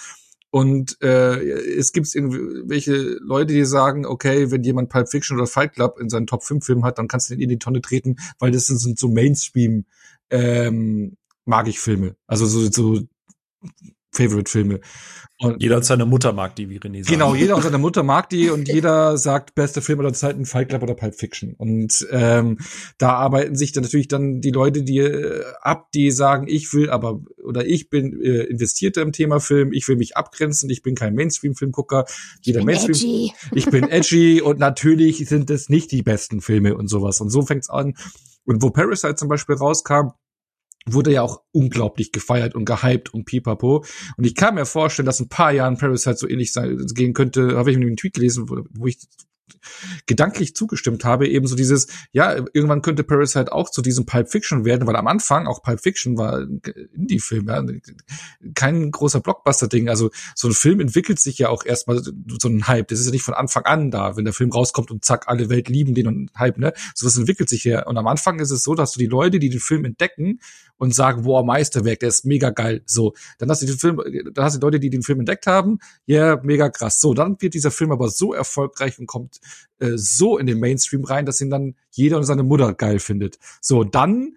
und 0.52 1.00
äh, 1.00 1.40
es 1.78 1.92
gibt 1.92 2.12
irgendwelche 2.12 3.18
Leute, 3.22 3.54
die 3.54 3.64
sagen, 3.64 4.04
okay, 4.04 4.50
wenn 4.50 4.64
jemand 4.64 4.88
Pulp 4.90 5.08
Fiction 5.08 5.36
oder 5.36 5.46
Fight 5.46 5.74
Club 5.74 5.98
in 6.00 6.10
seinen 6.10 6.26
Top 6.26 6.42
5 6.42 6.64
Filmen 6.64 6.84
hat, 6.84 6.98
dann 6.98 7.08
kannst 7.08 7.30
du 7.30 7.34
den 7.34 7.40
in 7.40 7.48
die 7.48 7.58
Tonne 7.58 7.80
treten, 7.80 8.16
weil 8.40 8.50
das 8.50 8.66
sind 8.66 8.98
so 8.98 9.08
Mainstream 9.08 9.84
ähm, 10.30 11.16
mag 11.44 11.68
ich 11.68 11.78
Filme. 11.78 12.16
Also 12.26 12.46
so, 12.46 12.68
so 12.68 13.00
Favorite-Filme. 14.12 14.80
Und 15.42 15.62
jeder 15.62 15.76
und 15.76 15.84
seine 15.84 16.04
Mutter 16.04 16.34
mag 16.34 16.54
die, 16.54 16.68
wie 16.68 16.78
René 16.78 16.98
sagt. 16.98 17.08
Genau, 17.08 17.34
jeder 17.34 17.56
und 17.56 17.62
seine 17.64 17.78
Mutter 17.78 18.02
mag 18.02 18.28
die 18.28 18.50
und 18.50 18.68
jeder 18.68 19.16
sagt, 19.16 19.54
beste 19.54 19.80
Film 19.80 20.00
aller 20.00 20.12
Zeiten, 20.12 20.44
Fight 20.44 20.68
Club 20.68 20.82
oder 20.82 20.94
Pulp 20.94 21.14
Fiction. 21.14 21.54
Und 21.56 22.06
ähm, 22.10 22.58
da 22.98 23.14
arbeiten 23.14 23.56
sich 23.56 23.72
dann 23.72 23.82
natürlich 23.82 24.08
dann 24.08 24.42
die 24.42 24.50
Leute, 24.50 24.82
die 24.82 24.98
äh, 24.98 25.42
ab, 25.62 25.90
die 25.92 26.10
sagen, 26.10 26.46
ich 26.46 26.74
will 26.74 26.90
aber 26.90 27.20
oder 27.42 27.66
ich 27.66 27.88
bin 27.88 28.20
äh, 28.20 28.42
investierter 28.44 29.00
im 29.00 29.12
Thema 29.12 29.40
Film, 29.40 29.72
ich 29.72 29.88
will 29.88 29.96
mich 29.96 30.14
abgrenzen, 30.14 30.68
ich 30.68 30.82
bin 30.82 30.94
kein 30.94 31.14
Mainstream-Filmgucker. 31.14 32.04
Jeder 32.42 32.62
Mainstream, 32.62 32.94
edgy. 32.98 33.32
ich 33.54 33.66
bin 33.70 33.88
edgy 33.88 34.42
und 34.42 34.58
natürlich 34.58 35.26
sind 35.26 35.48
es 35.48 35.70
nicht 35.70 35.90
die 35.90 36.02
besten 36.02 36.42
Filme 36.42 36.76
und 36.76 36.88
sowas. 36.88 37.18
Und 37.22 37.30
so 37.30 37.42
fängt's 37.42 37.70
an. 37.70 37.94
Und 38.44 38.62
wo 38.62 38.70
Parasite 38.70 39.14
zum 39.14 39.28
Beispiel 39.28 39.54
rauskam, 39.54 40.10
wurde 40.86 41.12
ja 41.12 41.22
auch 41.22 41.42
unglaublich 41.52 42.12
gefeiert 42.12 42.54
und 42.54 42.64
gehypt 42.64 43.12
und 43.12 43.24
pipapo. 43.24 43.84
Und 44.16 44.24
ich 44.24 44.34
kann 44.34 44.54
mir 44.54 44.66
vorstellen, 44.66 45.06
dass 45.06 45.20
ein 45.20 45.28
paar 45.28 45.52
Jahren 45.52 45.76
Parasite 45.76 46.16
so 46.16 46.28
ähnlich 46.28 46.52
sein, 46.52 46.78
gehen 46.94 47.12
könnte, 47.12 47.56
habe 47.56 47.70
ich 47.70 47.76
in 47.76 47.82
einem 47.82 47.96
Tweet 47.96 48.14
gelesen, 48.14 48.48
wo, 48.48 48.64
wo 48.70 48.86
ich 48.86 48.98
gedanklich 50.06 50.54
zugestimmt 50.54 51.04
habe, 51.04 51.28
eben 51.28 51.46
so 51.46 51.56
dieses, 51.56 51.86
ja, 52.12 52.36
irgendwann 52.52 52.82
könnte 52.82 53.04
Parasite 53.04 53.52
auch 53.52 53.70
zu 53.70 53.82
diesem 53.82 54.06
Pulp 54.06 54.30
Fiction 54.30 54.64
werden, 54.64 54.86
weil 54.86 54.96
am 54.96 55.06
Anfang 55.06 55.46
auch 55.46 55.62
Pulp 55.62 55.80
Fiction 55.80 56.16
war 56.18 56.46
Indie-Film, 56.94 57.48
ja, 57.48 57.64
kein 58.54 58.90
großer 58.90 59.20
Blockbuster-Ding. 59.20 59.88
Also 59.88 60.10
so 60.34 60.48
ein 60.48 60.54
Film 60.54 60.80
entwickelt 60.80 61.18
sich 61.18 61.38
ja 61.38 61.48
auch 61.48 61.64
erstmal 61.64 62.02
so 62.02 62.48
ein 62.48 62.66
Hype. 62.66 62.88
Das 62.88 63.00
ist 63.00 63.06
ja 63.06 63.12
nicht 63.12 63.24
von 63.24 63.34
Anfang 63.34 63.64
an 63.64 63.90
da, 63.90 64.16
wenn 64.16 64.24
der 64.24 64.34
Film 64.34 64.50
rauskommt 64.50 64.90
und 64.90 65.04
zack, 65.04 65.28
alle 65.28 65.48
Welt 65.48 65.68
lieben 65.68 65.94
den 65.94 66.06
und 66.06 66.30
Hype, 66.38 66.58
ne? 66.58 66.72
So 66.94 67.06
was 67.06 67.16
entwickelt 67.16 67.48
sich 67.48 67.64
ja. 67.64 67.86
Und 67.86 67.96
am 67.96 68.06
Anfang 68.06 68.38
ist 68.40 68.50
es 68.50 68.62
so, 68.62 68.74
dass 68.74 68.92
du 68.92 68.98
die 68.98 69.06
Leute, 69.06 69.38
die 69.38 69.50
den 69.50 69.60
Film 69.60 69.84
entdecken 69.84 70.40
und 70.76 70.94
sagen, 70.94 71.24
wow, 71.24 71.44
Meisterwerk, 71.44 72.00
der 72.00 72.08
ist 72.08 72.24
mega 72.24 72.50
geil. 72.50 72.82
So, 72.86 73.14
dann 73.38 73.50
hast 73.50 73.62
du 73.62 73.66
den 73.66 73.78
Film, 73.78 74.00
dann 74.32 74.44
hast 74.44 74.54
du 74.54 74.58
die 74.58 74.64
Leute, 74.64 74.80
die 74.80 74.88
den 74.88 75.02
Film 75.02 75.20
entdeckt 75.20 75.46
haben, 75.46 75.78
ja, 76.06 76.34
yeah, 76.34 76.40
mega 76.42 76.70
krass. 76.70 77.00
So, 77.00 77.12
dann 77.12 77.36
wird 77.40 77.54
dieser 77.54 77.70
Film 77.70 77.92
aber 77.92 78.08
so 78.08 78.32
erfolgreich 78.32 78.98
und 78.98 79.06
kommt 79.06 79.40
äh, 79.78 79.92
so 79.96 80.38
in 80.38 80.46
den 80.46 80.60
Mainstream 80.60 81.04
rein, 81.04 81.26
dass 81.26 81.40
ihn 81.40 81.50
dann 81.50 81.74
jeder 81.90 82.16
und 82.16 82.24
seine 82.24 82.42
Mutter 82.42 82.74
geil 82.74 82.98
findet. 82.98 83.38
So, 83.60 83.84
dann 83.84 84.36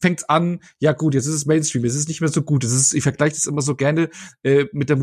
fängt's 0.00 0.24
an, 0.24 0.60
ja 0.80 0.92
gut, 0.92 1.14
jetzt 1.14 1.26
ist 1.26 1.34
es 1.34 1.46
Mainstream, 1.46 1.82
jetzt 1.84 1.94
ist 1.94 2.00
es 2.00 2.08
nicht 2.08 2.20
mehr 2.20 2.30
so 2.30 2.42
gut. 2.42 2.62
Es 2.62 2.72
ist, 2.72 2.92
ich 2.92 3.02
vergleiche 3.02 3.36
das 3.36 3.46
immer 3.46 3.62
so 3.62 3.74
gerne 3.74 4.10
äh, 4.42 4.66
mit 4.72 4.90
der 4.90 4.96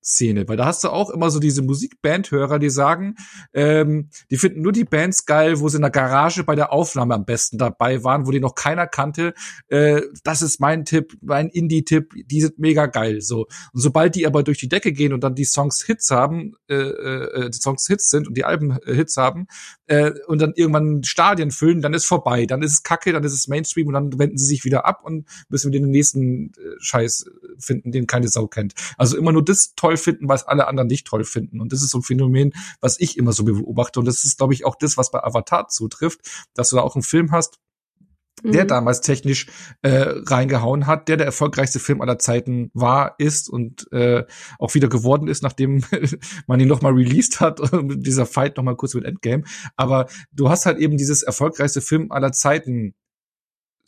Musikszene, 0.00 0.48
weil 0.48 0.56
da 0.56 0.66
hast 0.66 0.84
du 0.84 0.88
auch 0.88 1.10
immer 1.10 1.30
so 1.30 1.38
diese 1.38 1.62
Musikbandhörer, 1.62 2.58
die 2.58 2.70
sagen, 2.70 3.16
ähm, 3.52 4.10
die 4.30 4.36
finden 4.36 4.62
nur 4.62 4.72
die 4.72 4.84
Bands 4.84 5.26
geil, 5.26 5.60
wo 5.60 5.68
sie 5.68 5.76
in 5.76 5.82
der 5.82 5.90
Garage 5.90 6.44
bei 6.44 6.54
der 6.54 6.72
Aufnahme 6.72 7.14
am 7.14 7.24
besten 7.24 7.58
dabei 7.58 8.02
waren, 8.04 8.26
wo 8.26 8.30
die 8.30 8.40
noch 8.40 8.54
keiner 8.54 8.86
kannte. 8.86 9.34
Äh, 9.68 10.02
das 10.24 10.42
ist 10.42 10.60
mein 10.60 10.84
Tipp, 10.84 11.16
mein 11.20 11.48
Indie-Tipp, 11.48 12.14
die 12.26 12.40
sind 12.40 12.58
mega 12.58 12.86
geil. 12.86 13.20
So 13.20 13.46
und 13.72 13.80
sobald 13.80 14.14
die 14.14 14.26
aber 14.26 14.42
durch 14.42 14.58
die 14.58 14.68
Decke 14.68 14.92
gehen 14.92 15.12
und 15.12 15.22
dann 15.22 15.34
die 15.34 15.44
Songs 15.44 15.84
Hits 15.84 16.10
haben, 16.10 16.54
äh, 16.68 16.74
äh, 16.74 17.50
die 17.50 17.58
Songs 17.58 17.86
Hits 17.86 18.10
sind 18.10 18.28
und 18.28 18.36
die 18.36 18.44
Alben 18.44 18.78
äh, 18.86 18.94
Hits 18.94 19.16
haben 19.16 19.46
äh, 19.86 20.12
und 20.26 20.40
dann 20.40 20.52
irgendwann 20.54 21.04
Stadien 21.04 21.50
füllen, 21.50 21.82
dann 21.82 21.94
ist 21.94 22.06
vorbei, 22.06 22.46
dann 22.46 22.62
ist 22.62 22.72
es 22.72 22.82
Kacke, 22.82 23.12
dann 23.12 23.24
ist 23.24 23.32
es 23.32 23.48
Mainstream 23.48 23.88
und 23.88 23.94
dann 23.94 24.18
wenden 24.18 24.38
sie 24.38 24.46
sich 24.46 24.64
wieder 24.64 24.86
ab 24.86 25.00
und 25.04 25.26
müssen 25.48 25.72
wir 25.72 25.80
den 25.80 25.90
nächsten 25.90 26.52
äh, 26.52 26.76
Scheiß 26.80 27.26
finden, 27.58 27.92
den 27.92 28.06
keine 28.06 28.28
Sau 28.28 28.46
kennt. 28.46 28.74
Also 28.96 29.16
immer 29.16 29.32
nur 29.32 29.44
das 29.44 29.74
toll 29.76 29.89
finden, 29.96 30.28
was 30.28 30.46
alle 30.46 30.66
anderen 30.66 30.88
nicht 30.88 31.06
toll 31.06 31.24
finden. 31.24 31.60
Und 31.60 31.72
das 31.72 31.82
ist 31.82 31.90
so 31.90 31.98
ein 31.98 32.02
Phänomen, 32.02 32.52
was 32.80 32.98
ich 33.00 33.16
immer 33.16 33.32
so 33.32 33.44
beobachte. 33.44 34.00
Und 34.00 34.06
das 34.06 34.24
ist, 34.24 34.38
glaube 34.38 34.54
ich, 34.54 34.64
auch 34.64 34.76
das, 34.76 34.96
was 34.96 35.10
bei 35.10 35.22
Avatar 35.22 35.68
zutrifft, 35.68 36.20
dass 36.54 36.70
du 36.70 36.76
da 36.76 36.82
auch 36.82 36.94
einen 36.94 37.02
Film 37.02 37.32
hast, 37.32 37.58
der 38.42 38.64
mhm. 38.64 38.68
damals 38.68 39.00
technisch 39.00 39.46
äh, 39.82 40.04
reingehauen 40.26 40.86
hat, 40.86 41.08
der 41.08 41.16
der 41.16 41.26
erfolgreichste 41.26 41.78
Film 41.78 42.00
aller 42.00 42.18
Zeiten 42.18 42.70
war, 42.74 43.14
ist 43.18 43.50
und 43.50 43.90
äh, 43.92 44.24
auch 44.58 44.74
wieder 44.74 44.88
geworden 44.88 45.28
ist, 45.28 45.42
nachdem 45.42 45.84
man 46.46 46.60
ihn 46.60 46.68
nochmal 46.68 46.92
released 46.92 47.40
hat, 47.40 47.60
dieser 47.82 48.26
Fight 48.26 48.56
nochmal 48.56 48.76
kurz 48.76 48.94
mit 48.94 49.04
Endgame. 49.04 49.44
Aber 49.76 50.06
du 50.32 50.48
hast 50.48 50.66
halt 50.66 50.78
eben 50.78 50.96
dieses 50.96 51.22
erfolgreichste 51.22 51.80
Film 51.80 52.10
aller 52.12 52.32
Zeiten 52.32 52.94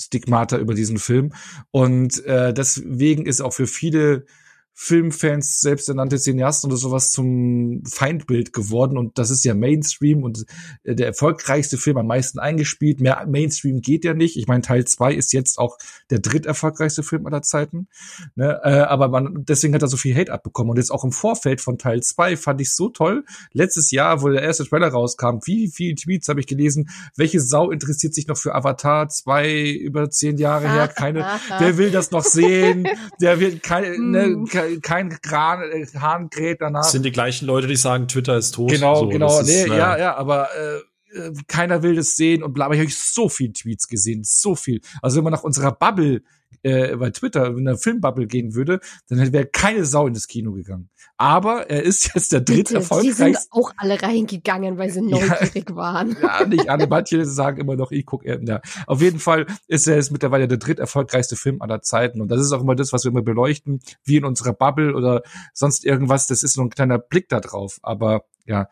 Stigmata 0.00 0.58
über 0.58 0.74
diesen 0.74 0.98
Film. 0.98 1.32
Und 1.70 2.24
äh, 2.26 2.52
deswegen 2.52 3.26
ist 3.26 3.40
auch 3.40 3.52
für 3.52 3.66
viele 3.66 4.26
Filmfans, 4.74 5.60
selbsternannte 5.60 6.18
Cineasten 6.18 6.70
oder 6.70 6.78
sowas 6.78 7.10
zum 7.10 7.82
Feindbild 7.86 8.52
geworden 8.52 8.96
und 8.96 9.18
das 9.18 9.30
ist 9.30 9.44
ja 9.44 9.54
Mainstream 9.54 10.22
und 10.22 10.46
äh, 10.82 10.94
der 10.94 11.06
erfolgreichste 11.08 11.76
Film 11.76 11.98
am 11.98 12.06
meisten 12.06 12.38
eingespielt. 12.38 13.00
Mehr 13.00 13.26
Mainstream 13.26 13.80
geht 13.80 14.04
ja 14.04 14.14
nicht. 14.14 14.36
Ich 14.36 14.46
meine, 14.46 14.62
Teil 14.62 14.86
zwei 14.86 15.12
ist 15.12 15.32
jetzt 15.32 15.58
auch 15.58 15.76
der 16.10 16.20
dritterfolgreichste 16.20 17.02
Film 17.02 17.26
aller 17.26 17.42
Zeiten. 17.42 17.88
Ne? 18.34 18.60
Äh, 18.64 18.70
aber 18.70 19.08
man, 19.08 19.44
deswegen 19.46 19.74
hat 19.74 19.82
er 19.82 19.88
so 19.88 19.98
viel 19.98 20.16
Hate 20.16 20.32
abbekommen. 20.32 20.70
Und 20.70 20.78
jetzt 20.78 20.90
auch 20.90 21.04
im 21.04 21.12
Vorfeld 21.12 21.60
von 21.60 21.76
Teil 21.76 22.02
zwei 22.02 22.36
fand 22.36 22.60
ich 22.60 22.74
so 22.74 22.88
toll. 22.88 23.24
Letztes 23.52 23.90
Jahr, 23.90 24.22
wo 24.22 24.28
der 24.28 24.42
erste 24.42 24.64
Trailer 24.64 24.88
rauskam, 24.88 25.38
wie 25.44 25.68
viele 25.68 25.96
Tweets 25.96 26.28
habe 26.28 26.40
ich 26.40 26.46
gelesen, 26.46 26.88
welche 27.16 27.40
Sau 27.40 27.70
interessiert 27.70 28.14
sich 28.14 28.26
noch 28.26 28.38
für 28.38 28.54
Avatar 28.54 29.08
zwei 29.10 29.70
über 29.70 30.08
zehn 30.10 30.38
Jahre 30.38 30.70
her? 30.70 30.88
Keine, 30.88 31.26
der 31.60 31.76
will 31.76 31.90
das 31.90 32.10
noch 32.10 32.24
sehen, 32.24 32.88
der 33.20 33.38
wird 33.38 33.62
keine, 33.62 33.98
ne, 33.98 34.24
hm 34.24 34.61
kein 34.80 35.10
Kran, 35.20 35.62
äh, 35.62 35.86
Hahn 35.98 36.30
kräht 36.30 36.60
danach. 36.60 36.82
Das 36.82 36.92
sind 36.92 37.04
die 37.04 37.12
gleichen 37.12 37.46
Leute, 37.46 37.66
die 37.66 37.76
sagen, 37.76 38.08
Twitter 38.08 38.36
ist 38.36 38.52
tot. 38.52 38.70
Genau, 38.70 38.96
so, 38.96 39.08
genau. 39.08 39.40
Ist, 39.40 39.46
nee, 39.46 39.66
ja, 39.66 39.96
ja, 39.96 40.16
aber 40.16 40.48
äh, 40.54 41.18
äh, 41.18 41.32
keiner 41.46 41.82
will 41.82 41.94
das 41.94 42.16
sehen 42.16 42.42
und 42.42 42.52
bla. 42.52 42.66
Aber 42.66 42.74
ich 42.74 42.80
habe 42.80 42.90
so 42.90 43.28
viel 43.28 43.52
Tweets 43.52 43.88
gesehen, 43.88 44.22
so 44.24 44.54
viel. 44.54 44.80
Also 45.00 45.16
wenn 45.16 45.24
man 45.24 45.32
nach 45.32 45.44
unserer 45.44 45.72
Bubble 45.72 46.22
äh, 46.62 46.96
bei 46.96 47.10
Twitter 47.10 47.46
in 47.46 47.66
einer 47.66 47.76
Filmbubble 47.76 48.26
gehen 48.26 48.54
würde, 48.54 48.80
dann 49.08 49.32
wäre 49.32 49.46
keine 49.46 49.84
Sau 49.84 50.06
in 50.06 50.14
das 50.14 50.26
Kino 50.26 50.52
gegangen. 50.52 50.88
Aber 51.16 51.70
er 51.70 51.82
ist 51.82 52.14
jetzt 52.14 52.32
der 52.32 52.40
dritte 52.40 52.76
erfolgreichste. 52.76 53.24
Die 53.26 53.34
sind 53.34 53.46
auch 53.50 53.72
alle 53.76 54.02
reingegangen, 54.02 54.78
weil 54.78 54.90
sie 54.90 55.02
neugierig 55.02 55.70
ja, 55.70 55.76
waren. 55.76 56.16
Ja, 56.20 56.44
nicht 56.46 56.68
alle. 56.68 56.86
Manche 56.86 57.24
sagen 57.26 57.60
immer 57.60 57.76
noch, 57.76 57.92
ich 57.92 58.06
gucke 58.06 58.28
ja. 58.28 58.60
Auf 58.86 59.00
jeden 59.00 59.18
Fall 59.18 59.46
ist 59.68 59.86
er 59.86 59.96
jetzt 59.96 60.10
mittlerweile 60.10 60.48
der 60.48 60.58
dritt 60.58 60.78
erfolgreichste 60.78 61.36
Film 61.36 61.62
aller 61.62 61.82
Zeiten. 61.82 62.20
Und 62.20 62.28
das 62.28 62.40
ist 62.40 62.52
auch 62.52 62.62
immer 62.62 62.74
das, 62.74 62.92
was 62.92 63.04
wir 63.04 63.10
immer 63.10 63.22
beleuchten, 63.22 63.80
wie 64.04 64.16
in 64.16 64.24
unserer 64.24 64.52
Bubble 64.52 64.94
oder 64.94 65.22
sonst 65.52 65.84
irgendwas. 65.84 66.26
Das 66.26 66.42
ist 66.42 66.56
nur 66.56 66.66
ein 66.66 66.70
kleiner 66.70 66.98
Blick 66.98 67.28
da 67.28 67.40
drauf. 67.40 67.78
Aber 67.82 68.24
ja, 68.44 68.68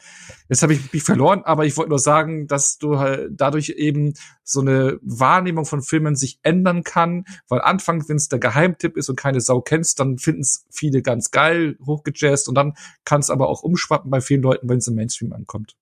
jetzt 0.49 0.63
habe 0.63 0.75
ich 0.75 0.93
mich 0.93 1.03
verloren, 1.03 1.43
aber 1.45 1.65
ich 1.65 1.77
wollte 1.77 1.91
nur 1.91 1.99
sagen, 1.99 2.47
dass 2.47 2.79
du 2.79 2.99
halt 2.99 3.31
dadurch 3.33 3.71
eben 3.71 4.15
so 4.43 4.61
eine 4.61 4.99
Wahrnehmung 5.03 5.65
von 5.65 5.83
Filmen 5.83 6.17
sich 6.17 6.41
ändern 6.43 6.83
kann, 6.83 7.25
weil 7.49 7.61
anfangs, 7.61 8.09
wenn 8.09 8.17
es 8.17 8.29
der 8.29 8.41
Geheimtipp 8.41 8.97
ist 8.97 9.09
und 9.09 9.17
keine 9.17 9.41
Sau 9.41 9.61
kennst, 9.61 10.01
dann 10.01 10.19
finden 10.19 10.41
es 10.41 10.67
viele 10.71 11.03
ganz 11.03 11.31
geil, 11.31 11.77
hochgejazzt 11.87 12.49
und 12.49 12.57
dann 12.57 12.75
kann 13.05 13.21
es 13.21 13.31
aber 13.31 13.49
auch 13.49 13.63
umschwappen 13.63 14.11
bei 14.11 14.21
vielen 14.21 14.43
Leuten, 14.43 14.69
wenn 14.69 14.79
es 14.79 14.89
im 14.89 14.97
Mainstream 14.97 15.33
ankommt. 15.33 15.77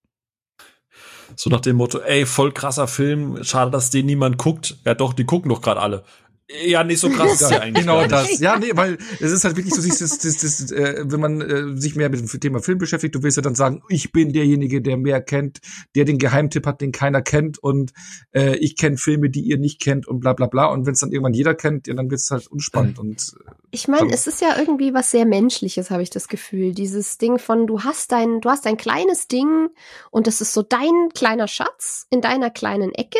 So 1.36 1.50
nach 1.50 1.60
dem 1.60 1.76
Motto, 1.76 2.00
ey, 2.00 2.26
voll 2.26 2.52
krasser 2.52 2.88
Film, 2.88 3.42
schade, 3.44 3.70
dass 3.70 3.90
den 3.90 4.06
niemand 4.06 4.38
guckt. 4.38 4.78
Ja 4.84 4.94
doch, 4.94 5.12
die 5.12 5.24
gucken 5.24 5.50
doch 5.50 5.62
gerade 5.62 5.80
alle. 5.80 6.04
Ja, 6.50 6.82
nicht 6.82 6.98
so 6.98 7.10
krass 7.10 7.40
ja 7.40 7.60
eigentlich. 7.60 7.84
Genau 7.84 8.06
das. 8.06 8.38
Ja, 8.38 8.58
nee, 8.58 8.70
weil 8.74 8.96
es 9.20 9.32
ist 9.32 9.44
halt 9.44 9.56
wirklich 9.56 9.74
so, 9.74 9.82
das, 9.86 9.98
das, 9.98 10.18
das, 10.18 10.38
das, 10.38 10.72
äh, 10.72 11.04
wenn 11.06 11.20
man 11.20 11.40
äh, 11.42 11.76
sich 11.78 11.94
mehr 11.94 12.08
mit 12.08 12.20
dem 12.20 12.40
Thema 12.40 12.60
Film 12.60 12.78
beschäftigt, 12.78 13.14
du 13.14 13.22
willst 13.22 13.36
ja 13.36 13.42
dann 13.42 13.54
sagen, 13.54 13.82
ich 13.90 14.12
bin 14.12 14.32
derjenige, 14.32 14.80
der 14.80 14.96
mehr 14.96 15.20
kennt, 15.20 15.58
der 15.94 16.06
den 16.06 16.16
Geheimtipp 16.16 16.64
hat, 16.64 16.80
den 16.80 16.90
keiner 16.90 17.20
kennt 17.20 17.58
und 17.58 17.92
äh, 18.32 18.56
ich 18.56 18.76
kenne 18.76 18.96
Filme, 18.96 19.28
die 19.28 19.42
ihr 19.42 19.58
nicht 19.58 19.78
kennt 19.78 20.08
und 20.08 20.20
bla 20.20 20.32
bla 20.32 20.46
bla. 20.46 20.66
Und 20.66 20.86
wenn 20.86 20.94
es 20.94 21.00
dann 21.00 21.12
irgendwann 21.12 21.34
jeder 21.34 21.54
kennt, 21.54 21.86
ja, 21.86 21.92
dann 21.92 22.10
wird 22.10 22.20
es 22.20 22.30
halt 22.30 22.46
unspannend. 22.46 22.98
Und 22.98 23.34
äh, 23.46 23.50
ich 23.70 23.86
meine, 23.86 24.10
es 24.10 24.26
ist 24.26 24.40
ja 24.40 24.58
irgendwie 24.58 24.94
was 24.94 25.10
sehr 25.10 25.26
Menschliches, 25.26 25.90
habe 25.90 26.02
ich 26.02 26.10
das 26.10 26.28
Gefühl. 26.28 26.72
Dieses 26.72 27.18
Ding 27.18 27.38
von, 27.38 27.66
du 27.66 27.82
hast 27.82 28.10
dein, 28.10 28.40
du 28.40 28.48
hast 28.48 28.66
ein 28.66 28.78
kleines 28.78 29.28
Ding 29.28 29.68
und 30.10 30.26
das 30.26 30.40
ist 30.40 30.54
so 30.54 30.62
dein 30.62 31.10
kleiner 31.14 31.46
Schatz 31.46 32.06
in 32.08 32.22
deiner 32.22 32.48
kleinen 32.48 32.94
Ecke 32.94 33.18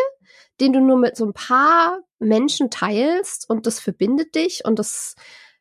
den 0.61 0.73
du 0.73 0.81
nur 0.81 0.97
mit 0.99 1.17
so 1.17 1.25
ein 1.27 1.33
paar 1.35 2.01
Menschen 2.19 2.71
teilst 2.71 3.49
und 3.49 3.67
das 3.67 3.81
verbindet 3.81 4.35
dich 4.35 4.65
und 4.65 4.79
das 4.79 5.15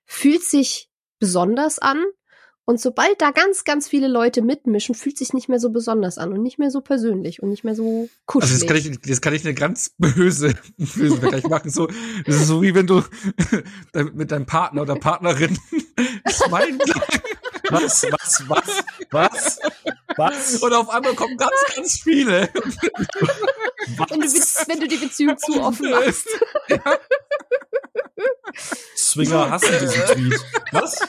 fühlt 0.06 0.44
sich 0.44 0.90
besonders 1.20 1.80
an. 1.80 2.04
Und 2.70 2.82
sobald 2.82 3.22
da 3.22 3.32
ganz, 3.32 3.64
ganz 3.64 3.88
viele 3.88 4.10
Leute 4.10 4.42
mitmischen, 4.42 4.94
fühlt 4.94 5.18
sich 5.18 5.32
nicht 5.32 5.48
mehr 5.48 5.58
so 5.58 5.70
besonders 5.70 6.18
an 6.18 6.34
und 6.34 6.44
nicht 6.44 6.60
mehr 6.60 6.70
so 6.70 6.82
persönlich 6.82 7.42
und 7.42 7.48
nicht 7.48 7.64
mehr 7.64 7.76
so 7.76 8.10
kuschelig. 8.26 8.52
Also 8.56 8.66
das 8.66 8.68
kann 8.68 8.94
ich, 8.94 9.00
das 9.00 9.22
kann 9.22 9.34
ich 9.34 9.46
eine 9.46 9.54
ganz 9.54 9.92
böse, 9.98 10.54
böse 10.76 11.16
Vergleich 11.16 11.46
machen. 11.48 11.70
So, 11.70 11.88
das 12.26 12.36
ist 12.36 12.48
so 12.48 12.62
wie 12.62 12.76
wenn 12.76 12.86
du 12.86 13.04
mit 14.14 14.32
deinem 14.32 14.46
Partner 14.46 14.82
oder 14.82 14.96
Partnerin 14.96 15.58
Smile 16.30 16.78
was, 17.70 18.04
was, 18.04 18.44
was, 18.50 18.84
was, 19.12 19.60
was? 20.18 20.56
Und 20.62 20.74
auf 20.74 20.90
einmal 20.90 21.16
kommen 21.16 21.38
ganz, 21.38 21.56
ganz 21.74 22.02
viele. 22.02 22.50
Wenn 22.54 24.20
du, 24.20 24.28
wenn 24.68 24.80
du 24.82 24.88
die 24.90 24.98
Beziehung 24.98 25.38
zu 25.38 25.62
offen 25.62 25.90
machst. 25.90 26.28
Ja. 26.68 27.00
Swinger 28.98 29.52
hassen 29.52 29.72
diesen 29.80 30.06
Tweet. 30.06 30.46
Was? 30.74 31.00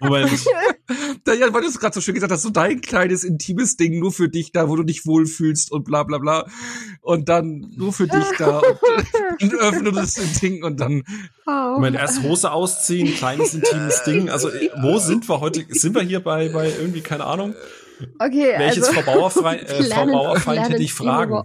Moment. 0.00 0.30
ja, 1.26 1.52
weil 1.52 1.62
du 1.62 1.68
es 1.68 1.78
gerade 1.78 1.94
so 1.94 2.00
schön 2.00 2.14
gesagt 2.14 2.32
hast, 2.32 2.42
so 2.42 2.50
dein 2.50 2.80
kleines 2.80 3.24
intimes 3.24 3.76
Ding 3.76 3.98
nur 3.98 4.12
für 4.12 4.28
dich 4.28 4.52
da, 4.52 4.68
wo 4.68 4.76
du 4.76 4.82
dich 4.82 5.06
wohlfühlst 5.06 5.70
und 5.72 5.84
bla 5.84 6.02
bla 6.02 6.18
bla. 6.18 6.46
und 7.00 7.28
dann 7.28 7.72
nur 7.76 7.92
für 7.92 8.06
dich 8.06 8.24
da 8.38 8.58
und, 8.58 9.42
und 9.42 9.54
öffnet 9.54 9.96
das 9.96 10.14
Ding 10.40 10.64
und 10.64 10.80
dann. 10.80 11.02
Oh. 11.46 11.74
Moment, 11.74 11.96
erst 11.96 12.22
Hose 12.22 12.52
ausziehen, 12.52 13.14
kleines 13.14 13.54
intimes 13.54 14.02
Ding. 14.06 14.30
Also 14.30 14.48
wo 14.80 14.98
sind 14.98 15.28
wir 15.28 15.40
heute? 15.40 15.64
Sind 15.68 15.94
wir 15.94 16.02
hier 16.02 16.20
bei, 16.20 16.48
bei 16.48 16.68
irgendwie, 16.68 17.00
keine 17.00 17.24
Ahnung? 17.24 17.54
Okay, 18.18 18.54
Welches 18.58 18.88
also, 18.88 19.00
Frau 19.00 19.12
Bauerfeind, 19.12 19.62
äh, 19.62 19.84
Frau 19.84 20.06
Bauerfeind 20.06 20.68
hätte 20.68 20.82
ich 20.82 20.92
fragen? 20.92 21.42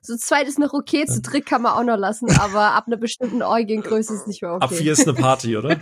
so 0.00 0.16
zweit 0.16 0.48
ist 0.48 0.58
noch 0.58 0.72
okay, 0.72 1.06
zu 1.06 1.20
dritt 1.20 1.46
kann 1.46 1.62
man 1.62 1.72
auch 1.72 1.84
noch 1.84 1.96
lassen, 1.96 2.30
aber 2.38 2.72
ab 2.74 2.84
einer 2.86 2.96
bestimmten 2.96 3.42
Orgiengröße 3.42 4.14
ist 4.14 4.26
nicht 4.26 4.42
mehr 4.42 4.54
okay. 4.54 4.64
Ab 4.64 4.72
vier 4.72 4.92
ist 4.92 5.06
eine 5.06 5.14
Party, 5.14 5.56
oder? 5.56 5.76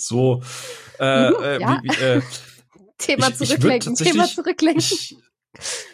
So. 0.00 0.42
Äh, 0.98 1.30
mhm, 1.30 1.36
äh, 1.42 1.60
ja. 1.60 1.80
wie, 1.82 1.88
äh, 1.88 2.22
Thema 2.98 3.28
ich, 3.28 3.36
zurücklenken, 3.36 3.94
ich 3.94 3.98
Thema 3.98 4.26
zurücklenken. 4.26 4.82
Ich, 4.82 5.16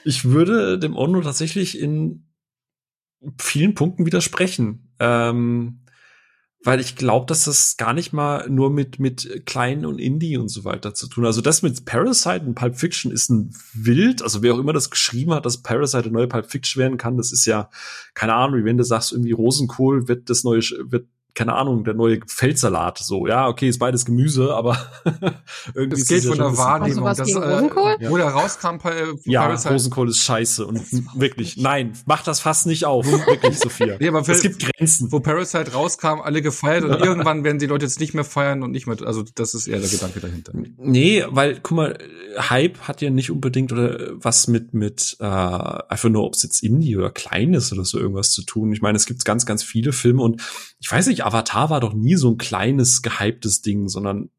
ich 0.05 0.25
würde 0.25 0.79
dem 0.79 0.97
Ono 0.97 1.21
tatsächlich 1.21 1.79
in 1.79 2.27
vielen 3.39 3.75
Punkten 3.75 4.07
widersprechen. 4.07 4.93
Ähm, 4.99 5.81
weil 6.67 6.81
ich 6.81 6.97
glaube, 6.97 7.27
dass 7.27 7.45
das 7.45 7.77
gar 7.77 7.93
nicht 7.93 8.13
mal 8.13 8.51
nur 8.51 8.71
mit 8.71 8.99
mit 8.99 9.47
klein 9.47 9.87
und 9.87 10.01
Indie 10.01 10.37
und 10.37 10.49
so 10.49 10.65
weiter 10.65 10.95
zu 10.95 11.07
tun. 11.07 11.25
Also 11.25 11.41
das 11.41 11.63
mit 11.63 11.85
Parasite 11.85 12.45
und 12.45 12.57
Pulp 12.57 12.77
Fiction 12.77 13.13
ist 13.13 13.31
ein 13.31 13.55
Wild, 13.73 14.21
also 14.21 14.43
wer 14.43 14.55
auch 14.55 14.59
immer 14.59 14.73
das 14.73 14.91
geschrieben 14.91 15.33
hat, 15.33 15.47
dass 15.47 15.63
Parasite 15.63 16.05
eine 16.05 16.13
neue 16.13 16.27
Pulp 16.27 16.51
Fiction 16.51 16.81
werden 16.81 16.99
kann, 16.99 17.17
das 17.17 17.31
ist 17.31 17.47
ja 17.47 17.71
keine 18.15 18.35
Ahnung, 18.35 18.61
wie 18.61 18.65
wenn 18.65 18.79
du 18.79 18.85
sagst 18.85 19.13
irgendwie 19.13 19.33
Rosenkohl 19.33 20.09
wird 20.09 20.29
das 20.29 20.43
neue 20.43 20.61
wird 20.61 21.07
keine 21.37 21.53
Ahnung, 21.53 21.85
der 21.85 21.95
neue 21.95 22.21
Feldsalat. 22.27 22.99
So, 22.99 23.27
ja, 23.27 23.47
okay, 23.47 23.69
ist 23.69 23.79
beides 23.79 24.07
Gemüse, 24.07 24.55
aber 24.55 24.79
irgendwie. 25.75 26.01
Das 26.01 26.09
geht 26.09 26.25
von 26.25 26.39
der 26.39 26.57
Wahrnehmung. 26.57 27.05
Das, 27.05 27.19
äh, 27.19 27.37
Rosenkohl? 27.37 27.97
Wo 28.09 28.17
der 28.17 28.29
rauskam, 28.29 28.77
äh, 28.85 29.15
ja, 29.25 29.47
Rosenkohl 29.47 30.09
ist 30.09 30.21
scheiße 30.21 30.67
und 30.67 30.83
wirklich, 31.15 31.59
nein, 31.59 31.93
mach 32.07 32.23
das 32.23 32.41
fast 32.41 32.67
nicht 32.67 32.87
auf, 32.87 33.07
wirklich, 33.07 33.59
Sophia. 33.59 33.97
Nee, 34.07 34.09
aber 34.09 34.25
für, 34.25 34.33
es 34.33 34.43
gibt 34.43 34.59
Grenzen. 34.59 35.13
Wo 35.13 35.21
Parasite 35.21 35.73
rauskam, 35.73 36.21
alle 36.23 36.41
gefeiert 36.43 36.85
und 36.85 37.01
irgendwann 37.05 37.45
werden 37.45 37.59
die 37.59 37.67
Leute 37.67 37.85
jetzt 37.85 38.01
nicht 38.01 38.15
mehr 38.15 38.25
feiern 38.25 38.63
und 38.63 38.71
nicht 38.71 38.87
mehr, 38.87 38.97
also 39.05 39.23
das 39.35 39.55
ist 39.55 39.69
eher 39.69 39.79
der 39.79 39.89
Gedanke 39.89 40.21
dahinter. 40.21 40.53
Nee, 40.79 41.25
weil, 41.29 41.61
guck 41.63 41.77
mal, 41.77 41.99
Hype 42.39 42.81
hat 42.81 43.03
ja 43.03 43.11
nicht 43.11 43.31
unbedingt 43.31 43.73
oder 43.73 43.99
was 44.13 44.49
mit, 44.49 44.75
mit, 44.75 45.17
äh, 45.21 45.25
einfach 45.25 46.09
nur, 46.09 46.25
ob 46.25 46.35
es 46.35 46.43
jetzt 46.43 46.63
Indie 46.63 46.97
oder 46.97 47.11
klein 47.11 47.55
ist 47.55 47.73
oder 47.73 47.85
so 47.85 47.99
irgendwas 47.99 48.31
zu 48.31 48.43
tun. 48.43 48.73
Ich 48.73 48.81
meine, 48.81 48.97
es 48.97 49.07
gibt 49.07 49.25
ganz, 49.25 49.45
ganz 49.45 49.63
viele 49.63 49.93
Filme 49.93 50.23
und 50.23 50.43
ich 50.87 50.93
weiß 50.93 51.09
nicht, 51.09 51.25
Avatar 51.25 51.69
war 51.69 51.81
doch 51.81 51.95
nie 51.95 52.15
so 52.15 52.31
ein 52.31 52.39
kleines, 52.39 53.03
gehyptes 53.03 53.61
Ding, 53.61 53.89
sondern 53.89 54.31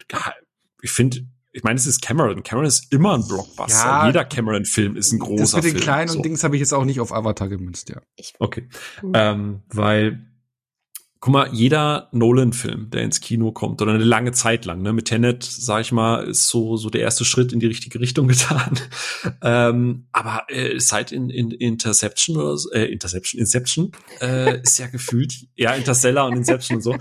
ich 0.82 0.92
finde, 0.92 1.26
ich 1.52 1.64
meine, 1.64 1.76
es 1.78 1.86
ist 1.86 2.02
Cameron. 2.02 2.42
Cameron 2.42 2.66
ist 2.66 2.90
immer 2.94 3.16
ein 3.16 3.28
Blockbuster. 3.28 3.86
Ja, 3.86 4.06
Jeder 4.08 4.24
Cameron-Film 4.24 4.96
ist 4.96 5.12
ein 5.12 5.20
großer 5.20 5.36
Film. 5.36 5.42
Das 5.42 5.54
mit 5.56 5.64
den 5.66 5.72
Film, 5.72 5.84
kleinen 5.84 6.08
so. 6.08 6.22
Dings 6.22 6.46
habe 6.46 6.56
ich 6.56 6.62
jetzt 6.62 6.72
auch 6.74 6.86
nicht 6.86 7.02
auf 7.02 7.12
Avatar 7.12 7.50
gemünzt, 7.50 7.90
ja. 7.90 8.02
Okay. 8.40 8.70
Mhm. 9.02 9.12
Ähm, 9.14 9.62
weil 9.68 10.27
guck 11.20 11.34
mal, 11.34 11.50
jeder 11.52 12.10
Nolan-Film, 12.12 12.90
der 12.92 13.02
ins 13.02 13.22
Kino 13.22 13.52
kommt, 13.52 13.82
oder 13.82 13.94
eine 13.94 14.04
lange 14.04 14.34
Zeit 14.34 14.66
lang, 14.66 14.82
ne, 14.82 14.94
mit 14.94 15.06
Tenet, 15.06 15.44
sag 15.44 15.82
ich 15.82 15.92
mal, 15.92 16.24
ist 16.24 16.48
so, 16.48 16.78
so 16.78 16.90
der 16.90 17.02
erste 17.02 17.26
Schritt 17.26 17.52
in 17.52 17.60
die 17.60 17.66
richtige 17.66 18.00
Richtung 18.00 18.28
getan. 18.28 18.80
ähm, 19.42 20.06
aber 20.12 20.46
äh, 20.50 20.80
seit 20.80 21.12
in, 21.12 21.30
in 21.30 21.52
Interception 21.52 22.38
oder 22.38 22.58
so, 22.58 22.72
äh, 22.72 22.86
Interception, 22.86 23.40
Inception, 23.40 23.92
äh, 24.22 24.62
ist 24.62 24.78
ja 24.78 24.88
gefühlt, 24.92 25.34
ja, 25.56 25.74
Interstellar 25.74 26.28
und 26.28 26.38
Inception 26.38 26.78
und 26.78 26.84
so. 26.84 26.96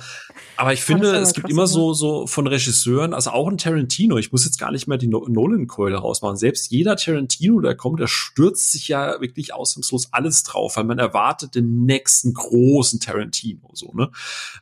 Aber 0.56 0.72
ich 0.72 0.82
finde, 0.82 1.16
es 1.16 1.34
gibt 1.34 1.50
immer 1.50 1.66
so, 1.66 1.92
so 1.92 2.26
von 2.26 2.46
Regisseuren, 2.46 3.12
also 3.12 3.30
auch 3.30 3.48
ein 3.48 3.58
Tarantino, 3.58 4.16
ich 4.16 4.32
muss 4.32 4.44
jetzt 4.44 4.58
gar 4.58 4.72
nicht 4.72 4.86
mehr 4.86 4.98
die 4.98 5.08
Nolan-Keule 5.08 5.96
rausmachen. 5.96 6.36
Selbst 6.36 6.70
jeder 6.70 6.96
Tarantino, 6.96 7.60
der 7.60 7.74
kommt, 7.74 8.00
der 8.00 8.06
stürzt 8.06 8.72
sich 8.72 8.88
ja 8.88 9.20
wirklich 9.20 9.52
ausnahmslos 9.52 10.12
alles 10.12 10.42
drauf, 10.42 10.76
weil 10.76 10.84
man 10.84 10.98
erwartet 10.98 11.54
den 11.54 11.84
nächsten 11.84 12.32
großen 12.32 13.00
Tarantino, 13.00 13.70
so, 13.74 13.92
ne? 13.92 14.05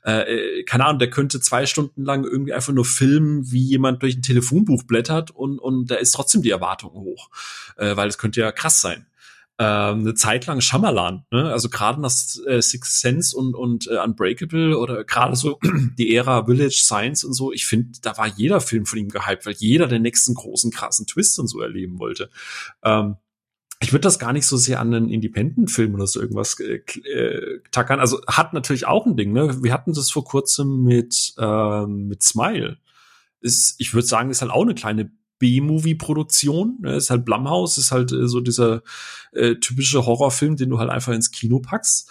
Äh, 0.04 0.60
äh, 0.60 0.64
keine 0.64 0.86
Ahnung, 0.86 0.98
der 0.98 1.10
könnte 1.10 1.40
zwei 1.40 1.66
Stunden 1.66 2.04
lang 2.04 2.24
irgendwie 2.24 2.52
einfach 2.52 2.72
nur 2.72 2.84
filmen, 2.84 3.50
wie 3.50 3.62
jemand 3.62 4.02
durch 4.02 4.16
ein 4.16 4.22
Telefonbuch 4.22 4.84
blättert 4.84 5.30
und, 5.30 5.58
und 5.58 5.90
da 5.90 5.96
ist 5.96 6.12
trotzdem 6.12 6.42
die 6.42 6.50
Erwartung 6.50 6.92
hoch, 6.92 7.30
äh, 7.76 7.96
weil 7.96 8.08
es 8.08 8.18
könnte 8.18 8.40
ja 8.40 8.52
krass 8.52 8.80
sein. 8.80 9.06
Ähm, 9.56 10.00
eine 10.00 10.14
Zeit 10.14 10.46
lang 10.46 10.60
Shyamalan, 10.60 11.26
ne? 11.30 11.52
also 11.52 11.68
gerade 11.68 12.00
nach 12.00 12.10
äh, 12.46 12.60
Sixth 12.60 12.98
Sense 12.98 13.36
und, 13.36 13.54
und 13.54 13.86
äh, 13.86 13.98
Unbreakable 13.98 14.76
oder 14.76 15.04
gerade 15.04 15.36
so 15.36 15.60
die 15.96 16.12
Ära 16.16 16.46
Village 16.46 16.80
Science 16.82 17.22
und 17.22 17.34
so, 17.34 17.52
ich 17.52 17.64
finde, 17.64 18.00
da 18.02 18.18
war 18.18 18.26
jeder 18.26 18.60
Film 18.60 18.84
von 18.84 18.98
ihm 18.98 19.10
gehypt, 19.10 19.46
weil 19.46 19.54
jeder 19.56 19.86
den 19.86 20.02
nächsten 20.02 20.34
großen 20.34 20.72
krassen 20.72 21.06
Twist 21.06 21.38
und 21.38 21.46
so 21.46 21.60
erleben 21.60 22.00
wollte. 22.00 22.30
Ähm, 22.82 23.16
ich 23.80 23.92
würde 23.92 24.02
das 24.02 24.18
gar 24.18 24.32
nicht 24.32 24.46
so 24.46 24.56
sehr 24.56 24.80
an 24.80 24.94
einen 24.94 25.10
Independent-Film 25.10 25.94
oder 25.94 26.06
so 26.06 26.20
irgendwas 26.20 26.58
äh, 26.60 26.80
äh, 27.08 27.60
tackern. 27.70 28.00
Also 28.00 28.20
hat 28.26 28.52
natürlich 28.52 28.86
auch 28.86 29.06
ein 29.06 29.16
Ding, 29.16 29.32
ne? 29.32 29.62
Wir 29.62 29.72
hatten 29.72 29.92
das 29.92 30.10
vor 30.10 30.24
kurzem 30.24 30.84
mit, 30.84 31.34
äh, 31.38 31.86
mit 31.86 32.22
Smile. 32.22 32.78
Ist, 33.40 33.74
ich 33.78 33.92
würde 33.92 34.06
sagen, 34.06 34.30
ist 34.30 34.40
halt 34.40 34.52
auch 34.52 34.62
eine 34.62 34.74
kleine 34.74 35.10
B-Movie-Produktion. 35.38 36.78
Ne? 36.80 36.96
Ist 36.96 37.10
halt 37.10 37.24
Blumhouse, 37.24 37.76
ist 37.78 37.92
halt 37.92 38.12
äh, 38.12 38.28
so 38.28 38.40
dieser 38.40 38.82
äh, 39.32 39.56
typische 39.56 40.06
Horrorfilm, 40.06 40.56
den 40.56 40.70
du 40.70 40.78
halt 40.78 40.90
einfach 40.90 41.12
ins 41.12 41.30
Kino 41.30 41.60
packst. 41.60 42.10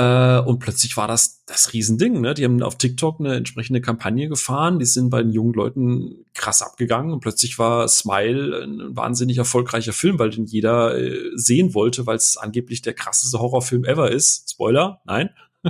Äh, 0.00 0.40
und 0.40 0.60
plötzlich 0.60 0.96
war 0.96 1.06
das 1.06 1.44
das 1.44 1.74
Riesending. 1.74 2.22
Ne? 2.22 2.32
Die 2.32 2.44
haben 2.44 2.62
auf 2.62 2.78
TikTok 2.78 3.20
eine 3.20 3.34
entsprechende 3.34 3.82
Kampagne 3.82 4.30
gefahren. 4.30 4.78
Die 4.78 4.86
sind 4.86 5.10
bei 5.10 5.22
den 5.22 5.30
jungen 5.30 5.52
Leuten 5.52 6.24
krass 6.32 6.62
abgegangen. 6.62 7.12
Und 7.12 7.20
plötzlich 7.20 7.58
war 7.58 7.86
Smile 7.86 8.62
ein 8.62 8.96
wahnsinnig 8.96 9.36
erfolgreicher 9.36 9.92
Film, 9.92 10.18
weil 10.18 10.30
den 10.30 10.46
jeder 10.46 10.98
äh, 10.98 11.30
sehen 11.34 11.74
wollte, 11.74 12.06
weil 12.06 12.16
es 12.16 12.38
angeblich 12.38 12.80
der 12.80 12.94
krasseste 12.94 13.40
Horrorfilm 13.40 13.84
ever 13.84 14.10
ist. 14.10 14.50
Spoiler, 14.50 15.02
nein. 15.04 15.30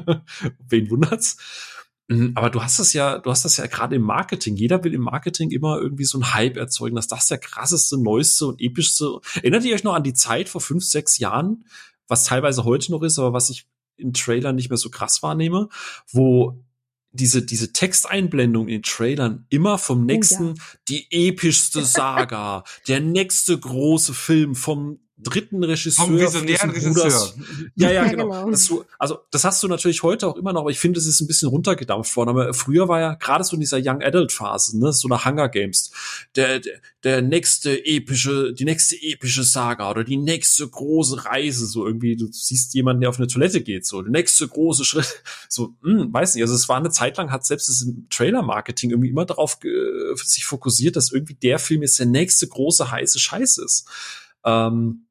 Wen 0.69 0.91
wundert's? 0.91 1.37
Mhm, 2.07 2.31
aber 2.37 2.51
du 2.51 2.63
hast 2.63 2.79
das 2.79 2.93
ja, 2.93 3.19
du 3.19 3.31
hast 3.31 3.45
das 3.45 3.57
ja 3.57 3.67
gerade 3.67 3.97
im 3.97 4.03
Marketing. 4.03 4.55
Jeder 4.55 4.85
will 4.85 4.95
im 4.95 5.03
Marketing 5.03 5.51
immer 5.51 5.81
irgendwie 5.81 6.05
so 6.05 6.19
einen 6.19 6.33
Hype 6.35 6.57
erzeugen, 6.57 6.95
dass 6.95 7.09
das 7.09 7.27
der 7.27 7.39
krasseste, 7.39 8.01
neueste 8.01 8.47
und 8.47 8.61
epischste. 8.61 9.19
Erinnert 9.35 9.65
ihr 9.65 9.75
euch 9.75 9.83
noch 9.83 9.95
an 9.95 10.05
die 10.05 10.15
Zeit 10.15 10.49
vor 10.49 10.61
fünf, 10.61 10.85
sechs 10.85 11.19
Jahren, 11.19 11.65
was 12.07 12.25
teilweise 12.25 12.65
heute 12.65 12.93
noch 12.93 13.03
ist, 13.03 13.19
aber 13.19 13.33
was 13.33 13.51
ich 13.51 13.67
in 14.01 14.13
Trailern 14.13 14.57
nicht 14.57 14.71
mehr 14.71 14.79
so 14.79 14.91
krass 14.91 15.23
wahrnehme, 15.23 15.69
wo 16.11 16.63
diese, 17.13 17.43
diese 17.43 17.73
Texteinblendung 17.73 18.69
in 18.69 18.83
Trailern 18.83 19.47
immer 19.49 19.79
vom 19.79 20.07
nächsten, 20.07 20.51
oh, 20.51 20.55
ja. 20.57 20.65
die 20.89 21.07
epischste 21.11 21.85
Saga, 21.85 22.65
der 22.87 23.01
nächste 23.01 23.59
große 23.59 24.15
Film 24.15 24.55
vom 24.55 25.01
dritten 25.23 25.63
Regisseur. 25.63 26.07
Vom 26.07 26.19
visionären 26.19 26.71
Regisseur. 26.71 27.33
Ja, 27.77 27.91
ja, 27.91 28.05
genau. 28.09 28.25
genau. 28.25 28.51
Das 28.51 28.67
du, 28.67 28.85
also 28.99 29.19
das 29.31 29.45
hast 29.45 29.63
du 29.63 29.69
natürlich 29.69 30.03
heute 30.03 30.27
auch 30.27 30.37
immer 30.37 30.53
noch, 30.53 30.63
aber 30.63 30.71
ich 30.71 30.79
finde, 30.79 30.99
es 30.99 31.07
ist 31.07 31.21
ein 31.21 31.27
bisschen 31.27 31.49
runtergedampft 31.49 32.15
worden. 32.17 32.31
Aber 32.31 32.55
früher 32.55 32.89
war 32.89 33.01
ja 33.01 33.15
gerade 33.15 33.45
so 33.45 33.55
in 33.55 33.61
dieser 33.61 33.79
Young 33.79 34.03
Adult 34.03 34.33
Phase, 34.33 34.79
ne, 34.79 34.93
so 34.93 35.09
nach 35.09 35.25
Hunger 35.25 35.49
Games, 35.49 35.91
der, 36.37 36.61
der, 36.61 36.81
der 37.05 37.23
nächste 37.23 37.85
epische, 37.85 38.53
die 38.53 38.65
nächste 38.65 38.97
epische 38.97 39.43
Saga 39.43 39.91
oder 39.91 40.05
die 40.05 40.17
nächste 40.17 40.69
große 40.69 41.25
Reise, 41.25 41.67
so 41.67 41.87
irgendwie, 41.87 42.17
du 42.17 42.29
siehst 42.31 42.75
jemanden, 42.75 43.01
der 43.01 43.11
auf 43.11 43.19
eine 43.19 43.27
Toilette 43.27 43.61
geht, 43.61 43.87
so, 43.87 44.03
der 44.03 44.11
nächste 44.11 44.47
große 44.47 44.85
Schritt, 44.85 45.23
so, 45.49 45.75
hm, 45.83 46.13
weiß 46.13 46.35
nicht, 46.35 46.43
also 46.43 46.55
es 46.55 46.69
war 46.69 46.77
eine 46.77 46.91
Zeit 46.91 47.17
lang, 47.17 47.31
hat 47.31 47.45
selbst 47.45 47.69
das 47.69 47.87
Trailer-Marketing 48.11 48.91
irgendwie 48.91 49.11
immer 49.11 49.25
darauf 49.25 49.59
äh, 49.65 50.17
sich 50.17 50.45
fokussiert, 50.45 50.97
dass 50.97 51.13
irgendwie 51.13 51.35
der 51.35 51.59
Film 51.59 51.83
jetzt 51.83 51.99
der 51.99 52.07
nächste 52.07 52.47
große 52.47 52.91
heiße 52.91 53.19
Scheiß 53.19 53.59
ist. 53.59 53.87
Ähm, 54.45 55.07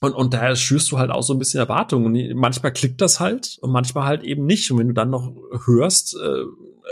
und, 0.00 0.14
und 0.14 0.32
daher 0.32 0.56
schürst 0.56 0.90
du 0.90 0.98
halt 0.98 1.10
auch 1.10 1.22
so 1.22 1.34
ein 1.34 1.38
bisschen 1.38 1.60
Erwartungen. 1.60 2.06
Und 2.06 2.34
manchmal 2.34 2.72
klickt 2.72 3.00
das 3.00 3.20
halt 3.20 3.58
und 3.60 3.70
manchmal 3.70 4.06
halt 4.06 4.22
eben 4.22 4.46
nicht. 4.46 4.70
Und 4.70 4.78
wenn 4.78 4.88
du 4.88 4.94
dann 4.94 5.10
noch 5.10 5.34
hörst, 5.66 6.16
äh, 6.16 6.44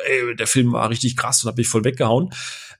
ey, 0.06 0.36
der 0.36 0.46
Film 0.46 0.72
war 0.72 0.90
richtig 0.90 1.16
krass 1.16 1.42
und 1.42 1.48
hab 1.48 1.56
mich 1.56 1.68
voll 1.68 1.84
weggehauen, 1.84 2.30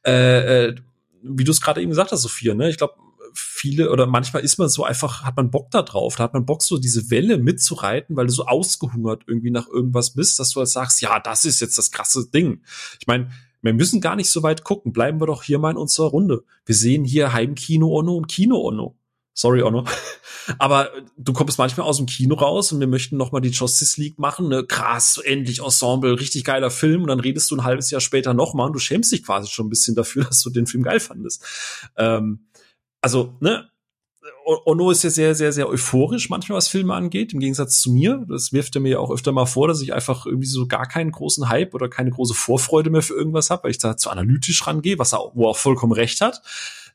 äh, 0.06 0.66
äh, 0.66 0.74
wie 1.22 1.44
du 1.44 1.50
es 1.50 1.60
gerade 1.60 1.80
eben 1.80 1.90
gesagt 1.90 2.12
hast, 2.12 2.22
Sophia, 2.22 2.54
ne? 2.54 2.68
Ich 2.68 2.76
glaube, 2.76 2.94
viele 3.32 3.90
oder 3.90 4.06
manchmal 4.06 4.42
ist 4.42 4.58
man 4.58 4.68
so 4.68 4.84
einfach, 4.84 5.24
hat 5.24 5.36
man 5.36 5.50
Bock 5.50 5.70
da 5.70 5.82
drauf, 5.82 6.16
da 6.16 6.24
hat 6.24 6.34
man 6.34 6.46
Bock, 6.46 6.62
so 6.62 6.78
diese 6.78 7.10
Welle 7.10 7.38
mitzureiten, 7.38 8.16
weil 8.16 8.26
du 8.26 8.32
so 8.32 8.46
ausgehungert 8.46 9.22
irgendwie 9.26 9.50
nach 9.50 9.68
irgendwas 9.68 10.10
bist, 10.10 10.38
dass 10.38 10.50
du 10.50 10.60
halt 10.60 10.68
sagst, 10.68 11.00
ja, 11.00 11.18
das 11.20 11.44
ist 11.44 11.60
jetzt 11.60 11.78
das 11.78 11.90
krasse 11.90 12.28
Ding. 12.30 12.62
Ich 13.00 13.06
meine, 13.06 13.30
wir 13.62 13.72
müssen 13.72 14.00
gar 14.00 14.14
nicht 14.14 14.30
so 14.30 14.42
weit 14.42 14.62
gucken. 14.62 14.92
Bleiben 14.92 15.20
wir 15.20 15.26
doch 15.26 15.42
hier 15.42 15.58
mal 15.58 15.70
in 15.70 15.76
unserer 15.76 16.08
Runde. 16.08 16.44
Wir 16.64 16.74
sehen 16.74 17.04
hier 17.04 17.32
Heimkino 17.32 17.88
Onno 17.88 18.14
und 18.14 18.28
Kino 18.28 18.60
Onno. 18.60 18.97
Sorry, 19.38 19.62
Onno. 19.62 19.84
Aber 20.58 20.90
du 21.16 21.32
kommst 21.32 21.58
manchmal 21.58 21.86
aus 21.86 21.98
dem 21.98 22.06
Kino 22.06 22.34
raus 22.34 22.72
und 22.72 22.80
wir 22.80 22.88
möchten 22.88 23.16
noch 23.16 23.30
mal 23.30 23.38
die 23.38 23.50
Justice 23.50 24.00
League 24.00 24.18
machen. 24.18 24.48
Ne? 24.48 24.64
Krass, 24.66 25.16
endlich 25.18 25.60
Ensemble, 25.60 26.18
richtig 26.18 26.42
geiler 26.42 26.72
Film. 26.72 27.02
Und 27.02 27.08
dann 27.08 27.20
redest 27.20 27.48
du 27.52 27.54
ein 27.54 27.62
halbes 27.62 27.88
Jahr 27.92 28.00
später 28.00 28.34
noch 28.34 28.54
mal 28.54 28.64
und 28.64 28.72
du 28.72 28.80
schämst 28.80 29.12
dich 29.12 29.24
quasi 29.24 29.48
schon 29.48 29.66
ein 29.66 29.70
bisschen 29.70 29.94
dafür, 29.94 30.24
dass 30.28 30.42
du 30.42 30.50
den 30.50 30.66
Film 30.66 30.82
geil 30.82 30.98
fandest. 30.98 31.44
Ähm, 31.96 32.48
also, 33.00 33.36
ne? 33.38 33.70
Ono 34.44 34.90
ist 34.90 35.04
ja 35.04 35.10
sehr, 35.10 35.36
sehr, 35.36 35.52
sehr 35.52 35.68
euphorisch 35.68 36.30
manchmal, 36.30 36.56
was 36.56 36.66
Filme 36.66 36.94
angeht, 36.94 37.32
im 37.32 37.38
Gegensatz 37.38 37.80
zu 37.80 37.92
mir. 37.92 38.24
Das 38.28 38.52
wirft 38.52 38.74
er 38.74 38.80
mir 38.80 38.88
ja 38.88 38.98
auch 38.98 39.12
öfter 39.12 39.30
mal 39.30 39.46
vor, 39.46 39.68
dass 39.68 39.82
ich 39.82 39.92
einfach 39.92 40.26
irgendwie 40.26 40.48
so 40.48 40.66
gar 40.66 40.88
keinen 40.88 41.12
großen 41.12 41.48
Hype 41.48 41.74
oder 41.74 41.88
keine 41.88 42.10
große 42.10 42.34
Vorfreude 42.34 42.90
mehr 42.90 43.02
für 43.02 43.14
irgendwas 43.14 43.50
habe, 43.50 43.64
weil 43.64 43.70
ich 43.70 43.78
da 43.78 43.96
zu 43.96 44.10
analytisch 44.10 44.66
rangehe, 44.66 44.98
was 44.98 45.14
er, 45.14 45.30
wo 45.34 45.44
er 45.44 45.50
auch 45.50 45.56
vollkommen 45.56 45.92
recht 45.92 46.22
hat. 46.22 46.42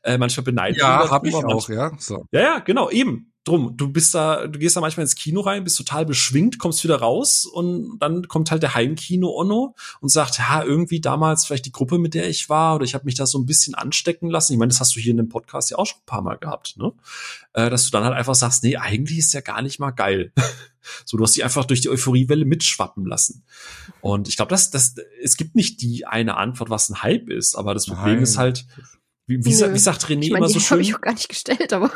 Äh, 0.04 0.18
manchmal 0.18 0.44
beneidet 0.44 0.80
Ja, 0.80 1.10
habe 1.10 1.28
ich 1.28 1.34
auch, 1.34 1.68
ja. 1.70 1.90
So. 1.98 2.26
Ja, 2.30 2.40
ja, 2.40 2.58
genau, 2.58 2.90
eben. 2.90 3.32
drum, 3.44 3.76
du 3.76 3.90
bist 3.90 4.14
da, 4.14 4.46
du 4.46 4.58
gehst 4.58 4.76
da 4.76 4.80
manchmal 4.80 5.04
ins 5.04 5.14
Kino 5.14 5.40
rein, 5.40 5.64
bist 5.64 5.78
total 5.78 6.04
beschwingt, 6.06 6.58
kommst 6.58 6.84
wieder 6.84 6.96
raus 6.96 7.44
und 7.44 7.98
dann 7.98 8.28
kommt 8.28 8.50
halt 8.50 8.62
der 8.62 8.74
Heimkino-Onno 8.74 9.74
und 10.00 10.08
sagt, 10.08 10.38
ja, 10.38 10.62
irgendwie 10.62 11.00
damals 11.00 11.44
vielleicht 11.46 11.66
die 11.66 11.72
Gruppe, 11.72 11.98
mit 11.98 12.14
der 12.14 12.28
ich 12.28 12.48
war, 12.48 12.74
oder 12.74 12.84
ich 12.84 12.94
habe 12.94 13.04
mich 13.04 13.14
da 13.14 13.26
so 13.26 13.38
ein 13.38 13.46
bisschen 13.46 13.74
anstecken 13.74 14.28
lassen. 14.28 14.52
Ich 14.52 14.58
meine, 14.58 14.70
das 14.70 14.80
hast 14.80 14.96
du 14.96 15.00
hier 15.00 15.10
in 15.10 15.18
dem 15.18 15.28
Podcast 15.28 15.70
ja 15.70 15.78
auch 15.78 15.86
schon 15.86 16.00
ein 16.00 16.06
paar 16.06 16.22
Mal 16.22 16.36
gehabt, 16.36 16.76
ne? 16.76 16.92
Äh, 17.54 17.70
dass 17.70 17.84
du 17.84 17.90
dann 17.90 18.04
halt 18.04 18.14
einfach 18.14 18.34
sagst, 18.34 18.62
nee, 18.62 18.76
eigentlich 18.76 19.18
ist 19.18 19.32
ja 19.32 19.40
gar 19.40 19.62
nicht 19.62 19.78
mal 19.78 19.90
geil. 19.90 20.32
so, 21.04 21.16
du 21.16 21.22
hast 21.22 21.36
dich 21.36 21.44
einfach 21.44 21.64
durch 21.64 21.80
die 21.80 21.90
Euphoriewelle 21.90 22.44
mitschwappen 22.44 23.06
lassen. 23.06 23.44
Und 24.00 24.28
ich 24.28 24.36
glaube, 24.36 24.50
das, 24.50 24.70
das, 24.70 24.96
es 25.22 25.36
gibt 25.36 25.54
nicht 25.54 25.80
die 25.82 26.06
eine 26.06 26.36
Antwort, 26.36 26.70
was 26.70 26.88
ein 26.88 27.02
Hype 27.02 27.28
ist, 27.28 27.54
aber 27.54 27.74
das 27.74 27.86
Problem 27.86 28.14
Nein. 28.14 28.22
ist 28.22 28.38
halt, 28.38 28.66
wie, 29.26 29.44
wie, 29.44 29.52
sa- 29.54 29.72
wie 29.72 29.78
sagt 29.78 30.04
René 30.06 30.24
ich 30.24 30.30
meine, 30.32 30.38
immer 30.44 30.48
so 30.48 30.58
die 30.58 30.64
habe 30.66 30.66
schön? 30.66 30.80
ich 30.80 30.94
auch 30.94 31.00
gar 31.00 31.12
nicht 31.14 31.28
gestellt, 31.28 31.72
aber 31.72 31.90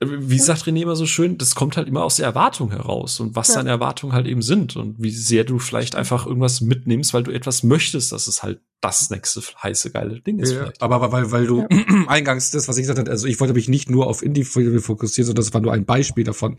wie 0.00 0.38
sagt 0.38 0.62
René 0.62 0.82
immer 0.82 0.94
so 0.94 1.06
schön, 1.06 1.38
das 1.38 1.56
kommt 1.56 1.76
halt 1.76 1.88
immer 1.88 2.04
aus 2.04 2.16
der 2.16 2.26
Erwartung 2.26 2.70
heraus 2.70 3.18
und 3.18 3.34
was 3.34 3.48
Ja. 3.48 3.56
deine 3.56 3.70
Erwartungen 3.70 4.12
halt 4.12 4.28
eben 4.28 4.42
sind 4.42 4.76
und 4.76 5.02
wie 5.02 5.10
sehr 5.10 5.42
du 5.42 5.58
vielleicht 5.58 5.96
einfach 5.96 6.24
irgendwas 6.24 6.60
mitnimmst, 6.60 7.12
weil 7.14 7.24
du 7.24 7.32
etwas 7.32 7.64
möchtest, 7.64 8.12
dass 8.12 8.28
es 8.28 8.44
halt 8.44 8.60
das 8.80 9.10
nächste 9.10 9.40
heiße 9.60 9.90
geile 9.90 10.20
Ding 10.20 10.38
ist 10.38 10.52
Ja, 10.52 10.58
vielleicht. 10.60 10.82
aber, 10.82 11.10
weil, 11.10 11.32
weil 11.32 11.46
du 11.48 11.66
eingangs 12.06 12.52
das, 12.52 12.68
was 12.68 12.76
ich 12.76 12.82
gesagt 12.84 13.00
habe, 13.00 13.10
also 13.10 13.26
ich 13.26 13.40
wollte 13.40 13.54
mich 13.54 13.68
nicht 13.68 13.90
nur 13.90 14.06
auf 14.06 14.22
Indie-Filme 14.22 14.80
fokussieren, 14.80 15.26
sondern 15.26 15.44
das 15.44 15.52
war 15.52 15.60
nur 15.60 15.72
ein 15.72 15.84
Beispiel 15.84 16.22
davon, 16.22 16.58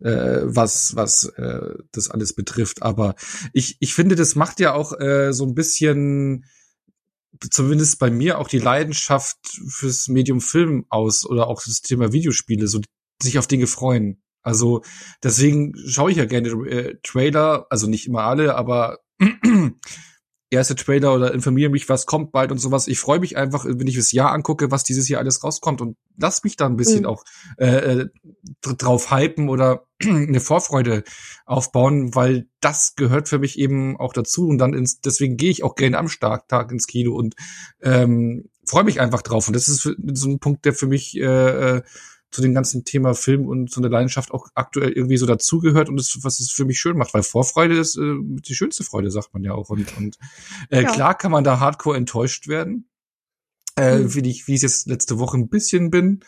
äh, 0.00 0.40
was, 0.42 0.94
was 0.94 1.24
äh, 1.38 1.60
das 1.92 2.10
alles 2.10 2.34
betrifft. 2.34 2.82
Aber 2.82 3.14
ich, 3.54 3.78
ich 3.80 3.94
finde, 3.94 4.14
das 4.14 4.34
macht 4.34 4.60
ja 4.60 4.74
auch 4.74 4.92
äh, 5.00 5.32
so 5.32 5.46
ein 5.46 5.54
bisschen 5.54 6.44
zumindest 7.50 7.98
bei 7.98 8.10
mir 8.10 8.38
auch 8.38 8.48
die 8.48 8.58
Leidenschaft 8.58 9.38
fürs 9.68 10.08
Medium 10.08 10.40
Film 10.40 10.86
aus 10.88 11.24
oder 11.24 11.48
auch 11.48 11.62
das 11.64 11.80
Thema 11.80 12.12
Videospiele, 12.12 12.68
so 12.68 12.80
sich 13.22 13.38
auf 13.38 13.46
Dinge 13.46 13.66
freuen. 13.66 14.22
Also 14.42 14.82
deswegen 15.22 15.74
schaue 15.86 16.10
ich 16.10 16.18
ja 16.18 16.26
gerne 16.26 16.48
äh, 16.68 16.98
Trailer, 17.02 17.66
also 17.70 17.88
nicht 17.88 18.06
immer 18.06 18.24
alle, 18.24 18.54
aber 18.56 18.98
erste 20.50 20.74
Trailer 20.76 21.14
oder 21.14 21.34
informiere 21.34 21.70
mich, 21.70 21.88
was 21.88 22.06
kommt 22.06 22.30
bald 22.32 22.52
und 22.52 22.58
sowas. 22.58 22.86
Ich 22.86 22.98
freue 22.98 23.18
mich 23.18 23.36
einfach, 23.36 23.64
wenn 23.66 23.86
ich 23.86 23.96
das 23.96 24.12
Jahr 24.12 24.32
angucke, 24.32 24.70
was 24.70 24.84
dieses 24.84 25.08
Jahr 25.08 25.20
alles 25.20 25.42
rauskommt 25.42 25.80
und 25.80 25.96
lass 26.16 26.44
mich 26.44 26.56
da 26.56 26.66
ein 26.66 26.76
bisschen 26.76 27.00
Mhm. 27.00 27.06
auch 27.06 27.24
äh, 27.58 27.66
äh, 27.66 28.08
dr- 28.62 28.76
drauf 28.76 29.10
hypen 29.10 29.48
oder 29.48 29.86
eine 30.02 30.40
Vorfreude 30.40 31.02
aufbauen, 31.46 32.14
weil 32.14 32.46
das 32.60 32.94
gehört 32.94 33.28
für 33.28 33.38
mich 33.38 33.58
eben 33.58 33.98
auch 33.98 34.12
dazu 34.12 34.46
und 34.46 34.58
dann 34.58 34.74
ins, 34.74 35.00
deswegen 35.00 35.36
gehe 35.36 35.50
ich 35.50 35.64
auch 35.64 35.74
gerne 35.74 35.98
am 35.98 36.08
Starktag 36.08 36.70
ins 36.70 36.86
Kino 36.86 37.14
und 37.14 37.34
ähm, 37.82 38.48
freue 38.66 38.84
mich 38.84 39.00
einfach 39.00 39.22
drauf 39.22 39.46
und 39.48 39.54
das 39.54 39.68
ist 39.68 39.82
so 39.82 40.28
ein 40.28 40.38
Punkt, 40.38 40.64
der 40.64 40.72
für 40.74 40.86
mich 40.86 41.16
äh, 41.16 41.22
äh, 41.76 41.82
zu 42.34 42.42
dem 42.42 42.52
ganzen 42.52 42.84
Thema 42.84 43.14
Film 43.14 43.46
und 43.46 43.70
so 43.70 43.80
eine 43.80 43.86
Leidenschaft 43.86 44.32
auch 44.32 44.48
aktuell 44.54 44.90
irgendwie 44.90 45.16
so 45.18 45.24
dazugehört 45.26 45.88
und 45.88 45.96
das, 45.96 46.18
was 46.22 46.40
es 46.40 46.50
für 46.50 46.64
mich 46.64 46.80
schön 46.80 46.96
macht, 46.98 47.14
weil 47.14 47.22
Vorfreude 47.22 47.78
ist 47.78 47.96
äh, 47.96 48.16
die 48.20 48.56
schönste 48.56 48.82
Freude, 48.82 49.12
sagt 49.12 49.32
man 49.34 49.44
ja 49.44 49.52
auch. 49.52 49.70
Und, 49.70 49.96
und 49.96 50.18
äh, 50.68 50.82
Ja. 50.82 50.90
klar 50.90 51.16
kann 51.16 51.30
man 51.30 51.44
da 51.44 51.60
hardcore 51.60 51.96
enttäuscht 51.96 52.48
werden, 52.48 52.88
äh, 53.78 53.98
Mhm. 54.00 54.14
wie 54.14 54.28
ich, 54.30 54.48
wie 54.48 54.54
ich 54.56 54.62
jetzt 54.62 54.88
letzte 54.88 55.20
Woche 55.20 55.36
ein 55.38 55.48
bisschen 55.48 55.90
bin, 55.90 56.24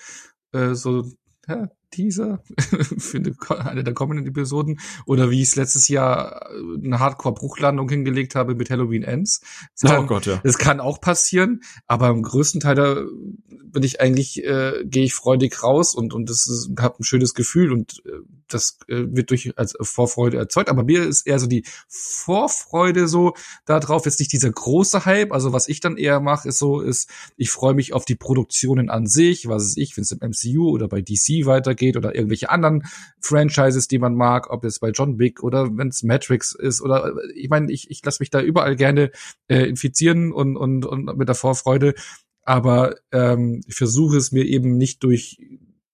äh, 0.52 0.74
so 0.74 1.10
ja, 1.48 1.68
Teaser 1.90 2.42
für 2.98 3.18
eine, 3.18 3.34
eine 3.64 3.84
der 3.84 3.94
kommenden 3.94 4.26
Episoden 4.26 4.80
oder 5.06 5.30
wie 5.30 5.42
ich 5.42 5.48
es 5.48 5.56
letztes 5.56 5.88
Jahr 5.88 6.50
äh, 6.50 6.84
eine 6.84 6.98
Hardcore-Bruchlandung 6.98 7.88
hingelegt 7.88 8.34
habe 8.34 8.54
mit 8.54 8.70
Halloween 8.70 9.02
Ends. 9.02 9.40
Das 9.80 9.90
kann, 9.90 10.04
oh 10.04 10.06
Gott, 10.06 10.26
ja. 10.26 10.40
das 10.42 10.58
kann 10.58 10.80
auch 10.80 11.00
passieren, 11.00 11.62
aber 11.86 12.08
im 12.08 12.22
größten 12.22 12.60
Teil 12.60 12.74
da 12.74 13.02
bin 13.48 13.82
ich 13.82 14.00
eigentlich, 14.00 14.42
äh, 14.44 14.84
gehe 14.84 15.04
ich 15.04 15.14
freudig 15.14 15.62
raus 15.62 15.94
und, 15.94 16.14
und 16.14 16.30
das 16.30 16.46
ist, 16.46 16.70
hab 16.78 16.98
ein 16.98 17.04
schönes 17.04 17.34
Gefühl 17.34 17.72
und 17.72 18.02
äh, 18.06 18.10
das 18.48 18.78
äh, 18.88 19.04
wird 19.08 19.30
durch 19.30 19.58
als 19.58 19.76
Vorfreude 19.80 20.38
erzeugt. 20.38 20.68
Aber 20.68 20.84
mir 20.84 21.04
ist 21.06 21.26
eher 21.26 21.38
so 21.38 21.46
die 21.46 21.64
Vorfreude 21.88 23.08
so 23.08 23.34
darauf, 23.64 24.04
jetzt 24.04 24.20
nicht 24.20 24.32
dieser 24.32 24.50
große 24.50 25.04
Hype. 25.04 25.32
Also 25.32 25.52
was 25.52 25.68
ich 25.68 25.80
dann 25.80 25.96
eher 25.96 26.20
mache, 26.20 26.48
ist 26.48 26.58
so, 26.58 26.80
ist, 26.80 27.10
ich 27.36 27.50
freue 27.50 27.74
mich 27.74 27.92
auf 27.92 28.04
die 28.04 28.14
Produktionen 28.14 28.88
an 28.88 29.06
sich, 29.06 29.48
was 29.48 29.64
ist 29.64 29.78
ich, 29.78 29.96
wenn 29.96 30.02
es 30.02 30.12
im 30.12 30.20
MCU 30.20 30.70
oder 30.70 30.88
bei 30.88 31.02
DC 31.02 31.44
weitergeht 31.76 31.96
oder 31.96 32.14
irgendwelche 32.14 32.50
anderen 32.50 32.82
Franchises, 33.20 33.88
die 33.88 33.98
man 33.98 34.14
mag, 34.14 34.50
ob 34.50 34.64
es 34.64 34.78
bei 34.78 34.90
John 34.90 35.18
Wick 35.18 35.42
oder 35.42 35.76
wenn 35.76 35.88
es 35.88 36.02
Matrix 36.02 36.52
ist 36.52 36.80
oder 36.80 37.06
äh, 37.06 37.32
ich 37.34 37.48
meine, 37.48 37.70
ich, 37.70 37.90
ich 37.90 38.04
lasse 38.04 38.20
mich 38.20 38.30
da 38.30 38.40
überall 38.40 38.76
gerne 38.76 39.10
äh, 39.48 39.64
infizieren 39.64 40.32
und, 40.32 40.56
und, 40.56 40.84
und 40.84 41.16
mit 41.16 41.28
der 41.28 41.34
Vorfreude. 41.34 41.94
Aber 42.42 42.96
ähm, 43.12 43.60
ich 43.66 43.74
versuche 43.74 44.16
es 44.16 44.32
mir 44.32 44.44
eben 44.44 44.76
nicht 44.76 45.02
durch 45.02 45.38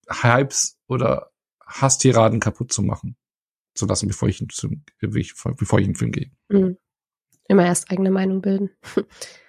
Hypes 0.08 0.78
oder 0.86 1.30
Hasstiraden 1.66 2.40
kaputt 2.40 2.72
zu 2.72 2.82
machen. 2.82 3.16
Zu 3.74 3.86
lassen, 3.86 4.06
bevor 4.06 4.28
ich, 4.28 4.44
zum, 4.50 4.84
bevor 5.00 5.78
ich 5.78 5.86
in 5.86 5.92
den 5.92 5.96
Film 5.96 6.12
gehe. 6.12 6.30
Mhm. 6.50 6.76
Immer 7.48 7.64
erst 7.64 7.90
eigene 7.90 8.10
Meinung 8.10 8.42
bilden. 8.42 8.70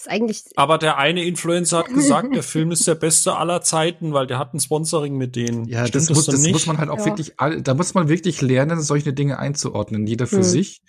ist 0.00 0.08
eigentlich. 0.10 0.44
Aber 0.56 0.78
der 0.78 0.96
eine 0.98 1.24
Influencer 1.24 1.78
hat 1.78 1.88
gesagt, 1.88 2.28
der 2.34 2.42
Film 2.42 2.70
ist 2.70 2.86
der 2.86 2.94
beste 2.94 3.36
aller 3.36 3.62
Zeiten, 3.62 4.12
weil 4.12 4.26
der 4.26 4.38
hat 4.38 4.54
ein 4.54 4.60
Sponsoring 4.60 5.16
mit 5.16 5.36
denen. 5.36 5.66
Ja, 5.66 5.86
Stimmt 5.86 6.10
das, 6.10 6.16
muss, 6.16 6.26
das 6.26 6.40
nicht? 6.40 6.52
muss 6.52 6.66
man 6.66 6.78
halt 6.78 6.90
auch 6.90 6.98
Ja. 6.98 7.06
wirklich, 7.06 7.34
da 7.36 7.74
muss 7.74 7.94
man 7.94 8.08
wirklich 8.08 8.40
lernen, 8.40 8.80
solche 8.80 9.12
Dinge 9.12 9.38
einzuordnen, 9.38 10.06
jeder 10.06 10.26
für 10.26 10.36
Hm. 10.36 10.42
sich 10.42 10.82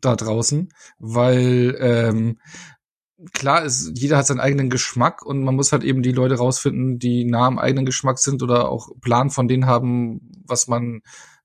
da 0.00 0.16
draußen, 0.16 0.68
weil 0.98 1.76
ähm, 1.80 2.38
klar 3.32 3.64
ist, 3.64 3.92
jeder 3.94 4.18
hat 4.18 4.26
seinen 4.26 4.40
eigenen 4.40 4.68
Geschmack 4.70 5.24
und 5.24 5.42
man 5.42 5.54
muss 5.54 5.72
halt 5.72 5.84
eben 5.84 6.02
die 6.02 6.12
Leute 6.12 6.34
rausfinden, 6.36 6.98
die 6.98 7.24
nah 7.24 7.46
am 7.46 7.58
eigenen 7.58 7.86
Geschmack 7.86 8.18
sind 8.18 8.42
oder 8.42 8.68
auch 8.68 8.88
Plan 9.00 9.30
von 9.30 9.48
denen 9.48 9.66
haben, 9.66 10.20
was 10.44 10.66
man 10.68 11.00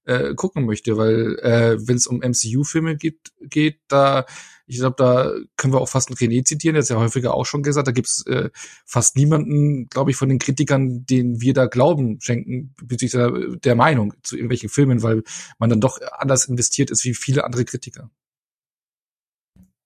äh, 0.05 0.34
gucken 0.36 0.65
möchte, 0.65 0.97
weil 0.97 1.38
äh, 1.39 1.77
wenn 1.88 1.95
es 1.95 2.07
um 2.07 2.21
MCU-Filme 2.21 2.97
geht, 2.97 3.19
geht, 3.41 3.79
da 3.88 4.25
ich 4.67 4.78
glaube, 4.78 4.95
da 4.97 5.32
können 5.58 5.74
wir 5.74 5.82
auch 5.82 5.89
fast 5.89 6.10
einen 6.10 6.17
René 6.17 6.43
zitieren, 6.43 6.76
der 6.76 6.84
hat 6.84 6.89
ja 6.89 6.97
häufiger 6.97 7.34
auch 7.34 7.45
schon 7.45 7.63
gesagt, 7.63 7.88
da 7.88 7.91
gibt's 7.91 8.26
äh, 8.28 8.50
fast 8.86 9.15
niemanden, 9.15 9.88
glaube 9.89 10.12
ich, 10.12 10.17
von 10.17 10.30
den 10.30 10.39
Kritikern, 10.39 11.06
den 11.06 11.41
wir 11.41 11.54
da 11.54 11.65
Glauben 11.65 12.19
schenken, 12.21 12.74
bezüglich 12.82 13.12
der, 13.12 13.32
der 13.58 13.76
Meinung 13.76 14.13
zu 14.24 14.36
irgendwelchen 14.36 14.69
Filmen, 14.69 15.04
weil 15.04 15.24
man 15.60 15.69
dann 15.69 15.82
doch 15.82 16.00
anders 16.17 16.45
investiert 16.45 16.91
ist 16.91 17.04
wie 17.04 17.13
viele 17.13 17.43
andere 17.43 17.65
Kritiker. 17.65 18.10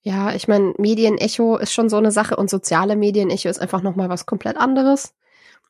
Ja, 0.01 0.35
ich 0.35 0.47
meine, 0.47 0.75
Medienecho 0.77 1.57
ist 1.57 1.73
schon 1.73 1.89
so 1.89 1.97
eine 1.97 2.11
Sache 2.11 2.35
und 2.35 2.47
soziale 2.47 2.95
Medienecho 2.95 3.49
ist 3.49 3.59
einfach 3.59 3.81
noch 3.81 3.95
mal 3.95 4.07
was 4.07 4.27
komplett 4.27 4.55
anderes. 4.55 5.15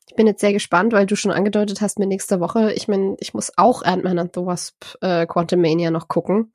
Ich 0.08 0.14
bin 0.14 0.26
jetzt 0.26 0.40
sehr 0.40 0.52
gespannt, 0.52 0.92
weil 0.92 1.06
du 1.06 1.16
schon 1.16 1.32
angedeutet 1.32 1.80
hast 1.80 1.98
mit 1.98 2.08
nächster 2.08 2.38
Woche. 2.38 2.72
Ich 2.74 2.86
meine, 2.86 3.16
ich 3.18 3.32
muss 3.32 3.50
auch 3.56 3.82
Ant-Man 3.82 4.18
and 4.18 4.34
the 4.34 4.44
Wasp 4.44 4.84
äh, 5.00 5.26
Quantumania 5.26 5.90
noch 5.90 6.08
gucken 6.08 6.52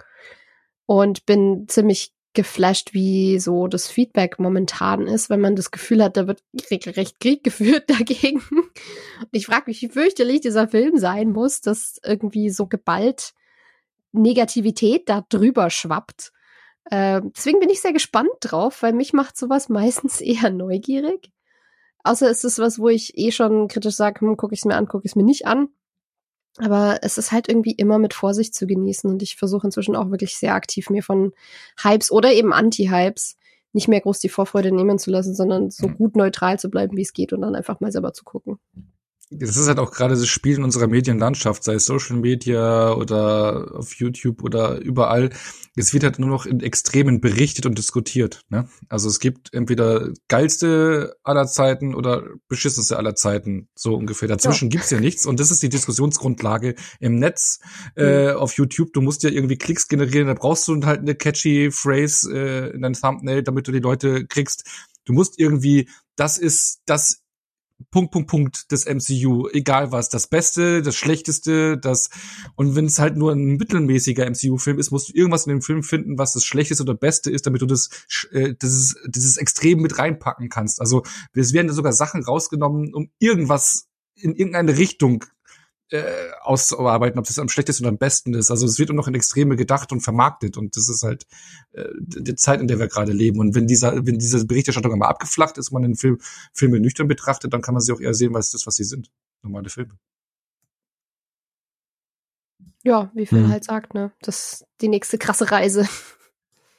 und 0.85 1.25
bin 1.25 1.65
ziemlich 1.67 2.13
geflasht, 2.33 2.93
wie 2.93 3.39
so 3.39 3.67
das 3.67 3.89
Feedback 3.89 4.39
momentan 4.39 5.07
ist, 5.07 5.29
wenn 5.29 5.41
man 5.41 5.55
das 5.55 5.71
Gefühl 5.71 6.03
hat, 6.03 6.17
da 6.17 6.27
wird 6.27 6.43
regelrecht 6.69 7.19
Krieg 7.19 7.43
geführt 7.43 7.89
dagegen. 7.89 8.41
Und 8.41 9.29
ich 9.31 9.45
frage 9.45 9.65
mich, 9.67 9.81
wie 9.81 9.89
fürchterlich 9.89 10.41
dieser 10.41 10.67
Film 10.67 10.97
sein 10.97 11.31
muss, 11.31 11.61
dass 11.61 11.99
irgendwie 12.03 12.49
so 12.49 12.67
geballt 12.67 13.33
Negativität 14.13 15.09
da 15.09 15.25
drüber 15.29 15.69
schwappt. 15.69 16.31
Äh, 16.85 17.21
deswegen 17.35 17.59
bin 17.59 17.69
ich 17.69 17.81
sehr 17.81 17.93
gespannt 17.93 18.29
drauf, 18.41 18.81
weil 18.81 18.93
mich 18.93 19.13
macht 19.13 19.37
sowas 19.37 19.69
meistens 19.69 20.21
eher 20.21 20.49
neugierig. 20.49 21.31
Außer 22.03 22.29
es 22.29 22.43
ist 22.43 22.59
was, 22.59 22.79
wo 22.79 22.89
ich 22.89 23.17
eh 23.17 23.31
schon 23.31 23.67
kritisch 23.67 23.95
sage, 23.95 24.21
hm, 24.21 24.37
gucke 24.37 24.53
ich 24.53 24.61
es 24.61 24.65
mir 24.65 24.75
an, 24.75 24.87
gucke 24.87 25.05
ich 25.05 25.11
es 25.11 25.15
mir 25.15 25.23
nicht 25.23 25.45
an. 25.45 25.69
Aber 26.57 26.99
es 27.01 27.17
ist 27.17 27.31
halt 27.31 27.47
irgendwie 27.47 27.71
immer 27.71 27.97
mit 27.97 28.13
Vorsicht 28.13 28.53
zu 28.53 28.67
genießen 28.67 29.09
und 29.09 29.21
ich 29.23 29.37
versuche 29.37 29.67
inzwischen 29.67 29.95
auch 29.95 30.11
wirklich 30.11 30.37
sehr 30.37 30.53
aktiv 30.53 30.89
mir 30.89 31.01
von 31.03 31.33
Hypes 31.81 32.11
oder 32.11 32.31
eben 32.33 32.53
Anti-Hypes 32.53 33.37
nicht 33.73 33.87
mehr 33.87 34.01
groß 34.01 34.19
die 34.19 34.29
Vorfreude 34.29 34.71
nehmen 34.71 34.99
zu 34.99 35.11
lassen, 35.11 35.33
sondern 35.33 35.69
so 35.71 35.87
Mhm. 35.87 35.95
gut 35.95 36.15
neutral 36.17 36.59
zu 36.59 36.69
bleiben, 36.69 36.97
wie 36.97 37.03
es 37.03 37.13
geht 37.13 37.31
und 37.31 37.41
dann 37.41 37.55
einfach 37.55 37.79
mal 37.79 37.91
selber 37.91 38.13
zu 38.13 38.25
gucken. 38.25 38.59
Das 39.33 39.55
ist 39.55 39.69
halt 39.69 39.79
auch 39.79 39.91
gerade 39.91 40.15
das 40.15 40.27
Spiel 40.27 40.57
in 40.57 40.63
unserer 40.65 40.87
Medienlandschaft, 40.87 41.63
sei 41.63 41.75
es 41.75 41.85
Social 41.85 42.17
Media 42.17 42.93
oder 42.93 43.71
auf 43.75 43.95
YouTube 43.95 44.43
oder 44.43 44.77
überall. 44.81 45.29
Es 45.77 45.93
wird 45.93 46.03
halt 46.03 46.19
nur 46.19 46.27
noch 46.27 46.45
in 46.45 46.59
Extremen 46.59 47.21
berichtet 47.21 47.65
und 47.65 47.77
diskutiert. 47.77 48.41
Ne? 48.49 48.67
Also 48.89 49.07
es 49.07 49.21
gibt 49.21 49.53
entweder 49.53 50.09
geilste 50.27 51.15
aller 51.23 51.47
Zeiten 51.47 51.95
oder 51.95 52.25
beschissenste 52.49 52.97
aller 52.97 53.15
Zeiten, 53.15 53.69
so 53.73 53.95
ungefähr. 53.95 54.27
Dazwischen 54.27 54.69
gibt's 54.69 54.89
ja 54.89 54.99
nichts 54.99 55.25
und 55.25 55.39
das 55.39 55.49
ist 55.49 55.63
die 55.63 55.69
Diskussionsgrundlage 55.69 56.75
im 56.99 57.15
Netz 57.15 57.59
äh, 57.95 58.31
auf 58.31 58.57
YouTube. 58.57 58.91
Du 58.91 58.99
musst 58.99 59.23
ja 59.23 59.29
irgendwie 59.29 59.57
Klicks 59.57 59.87
generieren, 59.87 60.27
da 60.27 60.33
brauchst 60.33 60.67
du 60.67 60.85
halt 60.85 60.99
eine 60.99 61.15
catchy 61.15 61.71
Phrase 61.71 62.33
äh, 62.33 62.75
in 62.75 62.81
dein 62.81 62.93
Thumbnail, 62.93 63.43
damit 63.43 63.65
du 63.65 63.71
die 63.71 63.79
Leute 63.79 64.27
kriegst. 64.27 64.65
Du 65.05 65.13
musst 65.13 65.39
irgendwie, 65.39 65.87
das 66.17 66.37
ist 66.37 66.81
das 66.85 67.21
Punkt, 67.89 68.11
Punkt, 68.11 68.29
Punkt 68.29 68.71
des 68.71 68.85
MCU, 68.85 69.47
egal 69.51 69.91
was, 69.91 70.09
das 70.09 70.27
Beste, 70.27 70.81
das 70.81 70.95
Schlechteste, 70.95 71.77
das, 71.77 72.09
und 72.55 72.75
wenn 72.75 72.85
es 72.85 72.99
halt 72.99 73.17
nur 73.17 73.31
ein 73.31 73.57
mittelmäßiger 73.57 74.29
MCU-Film 74.29 74.79
ist, 74.79 74.91
musst 74.91 75.09
du 75.09 75.13
irgendwas 75.13 75.45
in 75.45 75.51
dem 75.51 75.61
Film 75.61 75.83
finden, 75.83 76.17
was 76.17 76.33
das 76.33 76.45
Schlechteste 76.45 76.83
oder 76.83 76.93
Beste 76.93 77.31
ist, 77.31 77.45
damit 77.45 77.61
du 77.61 77.65
das, 77.65 77.89
äh, 78.31 78.53
dieses, 78.61 78.95
dieses 79.07 79.37
Extrem 79.37 79.79
mit 79.81 79.97
reinpacken 79.97 80.49
kannst. 80.49 80.81
Also, 80.81 81.03
es 81.33 81.53
werden 81.53 81.71
sogar 81.71 81.93
Sachen 81.93 82.23
rausgenommen, 82.23 82.93
um 82.93 83.09
irgendwas 83.19 83.87
in 84.15 84.35
irgendeine 84.35 84.77
Richtung 84.77 85.25
äh, 85.91 86.31
auszuarbeiten, 86.41 87.19
ob 87.19 87.25
das 87.25 87.37
am 87.37 87.49
schlechtesten 87.49 87.83
oder 87.83 87.89
am 87.91 87.97
besten 87.97 88.33
ist. 88.33 88.49
Also 88.49 88.65
es 88.65 88.79
wird 88.79 88.89
nur 88.89 88.95
noch 88.95 89.07
in 89.07 89.15
Extreme 89.15 89.55
gedacht 89.55 89.91
und 89.91 90.01
vermarktet 90.01 90.57
und 90.57 90.75
das 90.77 90.89
ist 90.89 91.03
halt 91.03 91.27
äh, 91.73 91.83
die 91.99 92.35
Zeit, 92.35 92.61
in 92.61 92.67
der 92.67 92.79
wir 92.79 92.87
gerade 92.87 93.11
leben. 93.11 93.39
Und 93.39 93.55
wenn 93.55 93.67
dieser, 93.67 94.05
wenn 94.05 94.17
diese 94.17 94.45
Berichterstattung 94.45 94.93
einmal 94.93 95.09
abgeflacht 95.09 95.57
ist, 95.57 95.71
man 95.71 95.83
den 95.83 95.95
Film, 95.95 96.19
Filme 96.53 96.79
nüchtern 96.79 97.07
betrachtet, 97.07 97.53
dann 97.53 97.61
kann 97.61 97.73
man 97.73 97.81
sie 97.81 97.91
auch 97.93 97.99
eher 97.99 98.13
sehen, 98.13 98.33
weil 98.33 98.39
es 98.39 98.51
das, 98.51 98.65
was 98.65 98.75
sie 98.75 98.83
sind. 98.85 99.11
Normale 99.43 99.69
Filme. 99.69 99.97
Ja, 102.83 103.11
wie 103.13 103.25
Phil 103.25 103.43
Hm. 103.43 103.49
halt 103.49 103.63
sagt, 103.63 103.93
ne? 103.93 104.11
Das 104.21 104.53
ist 104.53 104.65
die 104.81 104.87
nächste 104.87 105.17
krasse 105.17 105.51
Reise. 105.51 105.87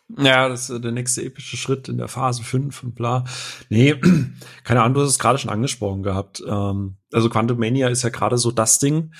Ja, 0.08 0.48
das 0.48 0.68
ist 0.68 0.76
äh, 0.76 0.80
der 0.80 0.92
nächste 0.92 1.22
epische 1.24 1.56
Schritt 1.56 1.88
in 1.88 1.98
der 1.98 2.08
Phase 2.08 2.42
5 2.42 2.82
und 2.82 2.94
bla. 2.94 3.24
Nee, 3.68 3.94
keine 4.64 4.82
Ahnung, 4.82 4.94
du 4.94 5.00
hast 5.00 5.10
es 5.10 5.18
gerade 5.18 5.38
schon 5.38 5.50
angesprochen 5.50 6.02
gehabt. 6.02 6.42
Ähm, 6.46 6.98
also 7.12 7.30
Quantum 7.30 7.58
Mania 7.58 7.88
ist 7.88 8.02
ja 8.02 8.10
gerade 8.10 8.38
so 8.38 8.50
das 8.50 8.78
Ding. 8.78 9.12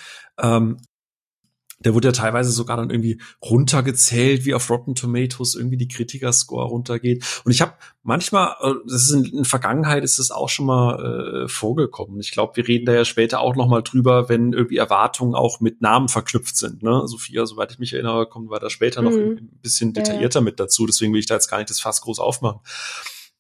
Der 1.85 1.95
wurde 1.95 2.09
ja 2.09 2.13
teilweise 2.13 2.51
sogar 2.51 2.77
dann 2.77 2.91
irgendwie 2.91 3.21
runtergezählt, 3.45 4.45
wie 4.45 4.55
auf 4.55 4.69
Rotten 4.71 4.95
Tomatoes 4.95 5.55
irgendwie 5.55 5.77
die 5.77 5.89
Kritiker-Score 5.89 6.67
runtergeht. 6.67 7.25
Und 7.45 7.53
ich 7.53 7.61
habe 7.61 7.75
manchmal, 8.03 8.55
äh, 8.61 8.75
das 8.87 9.03
ist 9.03 9.11
in, 9.13 9.25
in 9.25 9.45
Vergangenheit 9.45 10.05
ist 10.05 10.19
das 10.19 10.31
auch 10.31 10.49
schon 10.49 10.67
mal 10.67 11.45
äh, 11.45 11.49
vorgekommen. 11.49 12.21
Ich 12.21 12.31
glaube, 12.33 12.57
wir 12.57 12.67
reden 12.67 12.87
da 12.87 12.93
ja 12.93 13.05
später 13.05 13.41
auch 13.41 13.55
noch 13.57 13.69
mal 13.69 13.83
drüber, 13.83 14.29
wenn 14.29 14.53
irgendwie 14.53 14.77
Erwartungen 14.77 15.35
auch 15.35 15.61
mit 15.61 15.81
Namen 15.81 16.09
verknüpft 16.09 16.57
sind. 16.57 16.83
Ne? 16.83 17.03
Sophia, 17.07 17.47
soweit 17.47 17.73
ich 17.73 17.79
mich 17.79 17.93
erinnere, 17.93 18.27
kommen 18.27 18.51
wir 18.51 18.59
da 18.59 18.71
später 18.71 19.03
noch 19.03 19.13
Mhm. 19.13 19.39
ein 19.39 19.59
bisschen 19.63 19.93
Ja, 19.93 19.99
ja. 20.01 20.03
detaillierter 20.05 20.41
mit 20.41 20.59
dazu. 20.61 20.87
Deswegen 20.87 21.13
will 21.13 21.21
ich 21.21 21.27
da 21.27 21.35
jetzt 21.35 21.49
gar 21.49 21.59
nicht 21.59 21.71
das 21.71 21.81
Fass 21.81 22.01
groß 22.01 22.19
aufmachen. 22.19 22.61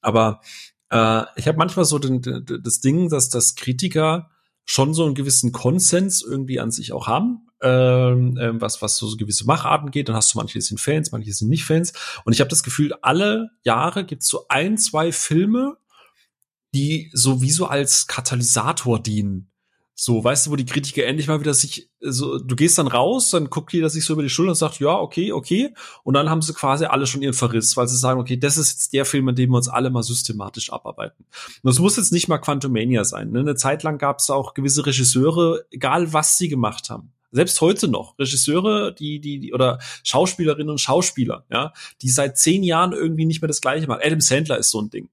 Aber 0.00 0.40
äh, 0.90 1.22
ich 1.37 1.48
habe 1.48 1.59
manchmal 1.59 1.85
so 1.85 1.98
den, 1.98 2.20
den, 2.22 2.44
das 2.62 2.81
Ding, 2.81 3.09
dass 3.09 3.31
das 3.31 3.55
Kritiker 3.55 4.31
schon 4.64 4.94
so 4.94 5.05
einen 5.05 5.14
gewissen 5.14 5.52
Konsens 5.52 6.22
irgendwie 6.22 6.61
an 6.61 6.70
sich 6.70 6.92
auch 6.92 7.07
haben, 7.07 7.48
ähm, 7.62 8.38
ähm, 8.40 8.61
was 8.61 8.83
was 8.83 8.96
so 8.96 9.16
gewisse 9.16 9.46
Macharten 9.46 9.90
geht. 9.90 10.09
Dann 10.09 10.16
hast 10.16 10.35
du 10.35 10.38
manche 10.38 10.61
sind 10.61 10.81
Fans, 10.81 11.12
manche 11.12 11.33
sind 11.33 11.48
nicht 11.48 11.64
Fans. 11.64 11.92
Und 12.25 12.33
ich 12.33 12.40
habe 12.40 12.51
das 12.51 12.62
Gefühl, 12.62 12.94
alle 13.03 13.51
Jahre 13.62 14.05
gibt's 14.05 14.29
so 14.29 14.46
ein, 14.48 14.79
zwei 14.79 15.12
Filme, 15.12 15.77
die 16.75 17.11
sowieso 17.12 17.66
als 17.66 18.07
Katalysator 18.07 19.01
dienen. 19.01 19.48
So, 19.94 20.25
weißt 20.25 20.46
du, 20.46 20.51
wo 20.51 20.57
die 20.57 20.64
Kritiker 20.64 21.05
endlich 21.05 21.29
mal 21.29 21.38
wieder 21.38 21.53
sich, 21.53 21.90
so, 22.01 22.38
du 22.38 22.57
gehst 22.57 22.79
dann 22.79 22.88
raus, 22.88 23.31
dann 23.31 23.51
guckt 23.51 23.72
jeder 23.72 23.90
sich 23.90 24.05
so 24.05 24.14
über 24.14 24.22
die 24.22 24.31
Schulter 24.31 24.51
und 24.51 24.57
sagt, 24.57 24.81
ja, 24.81 24.98
okay, 24.98 25.33
okay. 25.33 25.75
Und 26.03 26.14
dann 26.14 26.31
haben 26.31 26.40
sie 26.42 26.55
quasi 26.55 26.87
alle 26.87 27.07
schon 27.07 27.22
ihren 27.22 27.35
Verriss, 27.35 27.77
weil 27.77 27.87
sie 27.87 27.98
sagen, 27.98 28.18
okay, 28.18 28.38
das 28.38 28.57
ist 28.57 28.72
jetzt 28.72 28.92
der 28.94 29.05
Film, 29.05 29.29
in 29.29 29.37
dem 29.37 29.51
wir 29.51 29.59
uns 29.59 29.68
alle 29.68 29.90
mal 29.90 30.03
systematisch 30.03 30.72
abarbeiten. 30.72 31.25
Und 31.62 31.70
das 31.70 31.79
muss 31.79 31.98
jetzt 31.98 32.11
nicht 32.11 32.27
mal 32.27 32.38
Quantumania 32.38 33.05
sein. 33.05 33.31
Ne? 33.31 33.40
Eine 33.40 33.55
Zeit 33.55 33.83
lang 33.83 33.98
gab 33.98 34.18
es 34.18 34.31
auch 34.31 34.55
gewisse 34.55 34.85
Regisseure, 34.87 35.66
egal 35.70 36.12
was 36.12 36.38
sie 36.38 36.48
gemacht 36.48 36.88
haben. 36.88 37.12
Selbst 37.33 37.61
heute 37.61 37.88
noch 37.88 38.18
Regisseure, 38.18 38.95
die, 38.95 39.21
die, 39.21 39.40
die 39.40 39.53
oder 39.53 39.79
Schauspielerinnen 40.05 40.71
und 40.71 40.81
Schauspieler, 40.81 41.45
ja, 41.51 41.73
die 42.03 42.11
seit 42.11 42.38
zehn 42.38 42.62
Jahren 42.62 42.92
irgendwie 42.92 43.25
nicht 43.25 43.40
mehr 43.40 43.49
das 43.49 43.61
Gleiche 43.61 43.87
machen. 43.87 44.03
Adam 44.05 44.21
Sandler 44.21 44.59
ist 44.59 44.71
so 44.71 44.81
ein 44.81 44.90
Ding. 44.90 45.09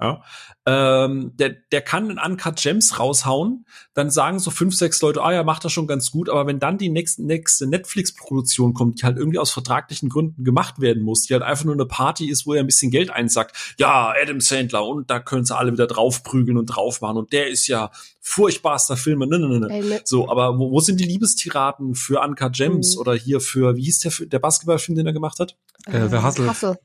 Ja, 0.00 0.22
ähm, 0.66 1.32
der, 1.36 1.50
der 1.72 1.82
kann 1.82 2.10
in 2.10 2.18
Uncut 2.18 2.56
Gems 2.56 2.98
raushauen, 2.98 3.66
dann 3.92 4.10
sagen 4.10 4.38
so 4.38 4.50
fünf, 4.50 4.74
sechs 4.74 5.02
Leute, 5.02 5.22
ah 5.22 5.32
ja, 5.32 5.42
macht 5.42 5.64
das 5.64 5.72
schon 5.72 5.86
ganz 5.86 6.10
gut, 6.10 6.28
aber 6.28 6.46
wenn 6.46 6.58
dann 6.58 6.78
die 6.78 6.88
nächste, 6.88 7.24
nächste 7.24 7.66
Netflix-Produktion 7.66 8.72
kommt, 8.72 9.00
die 9.00 9.04
halt 9.04 9.18
irgendwie 9.18 9.38
aus 9.38 9.50
vertraglichen 9.50 10.08
Gründen 10.08 10.44
gemacht 10.44 10.80
werden 10.80 11.02
muss, 11.02 11.22
die 11.22 11.34
halt 11.34 11.42
einfach 11.42 11.64
nur 11.64 11.74
eine 11.74 11.86
Party 11.86 12.30
ist, 12.30 12.46
wo 12.46 12.54
er 12.54 12.60
ein 12.60 12.66
bisschen 12.66 12.90
Geld 12.90 13.10
einsackt, 13.10 13.74
ja, 13.78 14.14
Adam 14.20 14.40
Sandler, 14.40 14.86
und 14.86 15.10
da 15.10 15.20
können 15.20 15.44
sie 15.44 15.56
alle 15.56 15.72
wieder 15.72 15.86
draufprügeln 15.86 16.56
und 16.56 16.66
drauf 16.66 17.00
machen 17.00 17.18
und 17.18 17.32
der 17.32 17.48
ist 17.48 17.66
ja 17.66 17.90
furchtbarster 18.20 18.96
Filme, 18.96 19.26
ne, 19.26 19.38
ne, 19.38 19.48
ne, 19.48 19.60
ne. 19.60 19.82
Ne, 19.82 20.00
So, 20.04 20.28
aber 20.30 20.58
wo, 20.58 20.70
wo 20.70 20.80
sind 20.80 21.00
die 21.00 21.04
Liebestiraden 21.04 21.94
für 21.94 22.20
Uncut 22.20 22.54
Gems 22.54 22.94
Mhm. 22.94 23.00
oder 23.00 23.14
hier 23.14 23.40
für, 23.40 23.76
wie 23.76 23.84
hieß 23.84 23.98
der, 24.00 24.12
der 24.26 24.38
Basketballfilm, 24.38 24.96
den 24.96 25.06
er 25.06 25.12
gemacht 25.12 25.40
hat? 25.40 25.56
Äh, 25.86 26.06
wer 26.10 26.22
Hassel? 26.22 26.48
Hassel. 26.48 26.78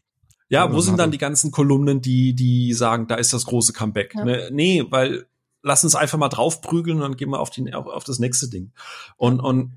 Ja, 0.49 0.71
wo 0.71 0.79
sind 0.79 0.97
dann 0.97 1.11
die 1.11 1.17
ganzen 1.17 1.51
Kolumnen, 1.51 2.01
die, 2.01 2.33
die 2.33 2.73
sagen, 2.73 3.07
da 3.07 3.15
ist 3.15 3.33
das 3.33 3.45
große 3.45 3.73
Comeback? 3.73 4.13
Ja. 4.13 4.25
Ne, 4.25 4.49
nee, 4.51 4.83
weil 4.89 5.25
lass 5.63 5.83
uns 5.83 5.95
einfach 5.95 6.19
mal 6.19 6.29
draufprügeln 6.29 6.97
und 6.97 7.03
dann 7.03 7.17
gehen 7.17 7.29
wir 7.29 7.39
auf, 7.39 7.49
die, 7.49 7.73
auf, 7.73 7.87
auf 7.87 8.03
das 8.03 8.19
nächste 8.19 8.47
Ding. 8.47 8.71
Und, 9.17 9.39
und 9.39 9.73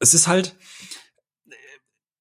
es 0.00 0.12
ist 0.14 0.26
halt, 0.26 0.56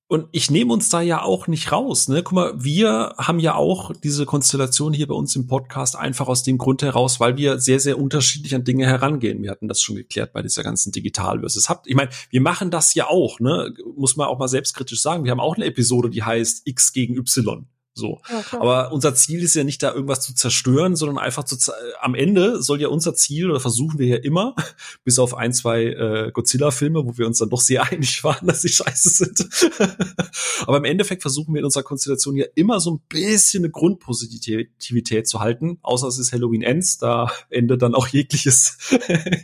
und 0.09 0.27
ich 0.31 0.49
nehme 0.49 0.71
uns 0.71 0.87
da 0.87 1.01
ja 1.01 1.21
auch 1.21 1.47
nicht 1.47 1.71
raus. 1.71 2.07
Ne? 2.07 2.23
Guck 2.23 2.33
mal, 2.33 2.63
wir 2.63 3.15
haben 3.17 3.39
ja 3.39 3.55
auch 3.55 3.91
diese 3.91 4.25
Konstellation 4.25 4.93
hier 4.93 5.07
bei 5.07 5.15
uns 5.15 5.35
im 5.35 5.47
Podcast 5.47 5.97
einfach 5.97 6.27
aus 6.27 6.43
dem 6.43 6.57
Grund 6.57 6.81
heraus, 6.81 7.19
weil 7.19 7.35
wir 7.35 7.59
sehr, 7.59 7.81
sehr 7.81 7.99
unterschiedlich 7.99 8.55
an 8.55 8.63
Dinge 8.63 8.85
herangehen. 8.85 9.43
Wir 9.43 9.51
hatten 9.51 9.67
das 9.67 9.81
schon 9.81 9.95
geklärt 9.95 10.31
bei 10.31 10.41
dieser 10.41 10.63
ganzen 10.63 10.93
Digital 10.93 11.41
versus 11.41 11.67
Habt. 11.67 11.87
Ich 11.87 11.95
meine, 11.95 12.11
wir 12.29 12.39
machen 12.39 12.71
das 12.71 12.93
ja 12.93 13.09
auch, 13.09 13.41
ne? 13.41 13.73
Muss 13.97 14.15
man 14.15 14.27
auch 14.27 14.39
mal 14.39 14.47
selbstkritisch 14.47 15.01
sagen. 15.01 15.25
Wir 15.25 15.31
haben 15.31 15.41
auch 15.41 15.55
eine 15.55 15.65
Episode, 15.65 16.09
die 16.09 16.23
heißt 16.23 16.61
X 16.65 16.93
gegen 16.93 17.17
Y. 17.17 17.67
So. 17.97 18.21
Ja. 18.29 18.59
Aber 18.61 18.91
unser 18.91 19.15
Ziel 19.15 19.41
ist 19.43 19.55
ja 19.55 19.63
nicht 19.63 19.81
da 19.81 19.91
irgendwas 19.93 20.21
zu 20.21 20.35
zerstören, 20.35 20.95
sondern 20.95 21.17
einfach 21.17 21.43
zu 21.43 21.57
ze- 21.57 21.73
am 21.99 22.13
Ende 22.15 22.61
soll 22.61 22.79
ja 22.79 22.89
unser 22.89 23.15
Ziel 23.15 23.49
oder 23.49 23.59
versuchen 23.59 23.97
wir 23.97 24.07
ja 24.07 24.17
immer, 24.17 24.55
bis 25.03 25.17
auf 25.19 25.33
ein, 25.33 25.51
zwei 25.51 25.85
äh, 25.85 26.31
Godzilla-Filme, 26.31 27.03
wo 27.05 27.17
wir 27.17 27.25
uns 27.25 27.39
dann 27.39 27.49
doch 27.49 27.61
sehr 27.61 27.83
einig 27.91 28.23
waren, 28.23 28.45
dass 28.47 28.61
sie 28.61 28.69
scheiße 28.69 29.09
sind. 29.09 29.47
Aber 30.67 30.77
im 30.77 30.85
Endeffekt 30.85 31.23
versuchen 31.23 31.53
wir 31.53 31.59
in 31.59 31.65
unserer 31.65 31.83
Konstellation 31.83 32.35
ja 32.35 32.45
immer 32.55 32.79
so 32.79 32.91
ein 32.91 32.99
bisschen 33.09 33.63
eine 33.63 33.71
Grundpositivität 33.71 35.27
zu 35.27 35.39
halten, 35.39 35.79
außer 35.81 36.07
es 36.07 36.19
ist 36.19 36.31
Halloween 36.33 36.61
Ends, 36.61 36.97
da 36.99 37.31
endet 37.49 37.81
dann 37.81 37.95
auch 37.95 38.07
jegliches 38.07 38.77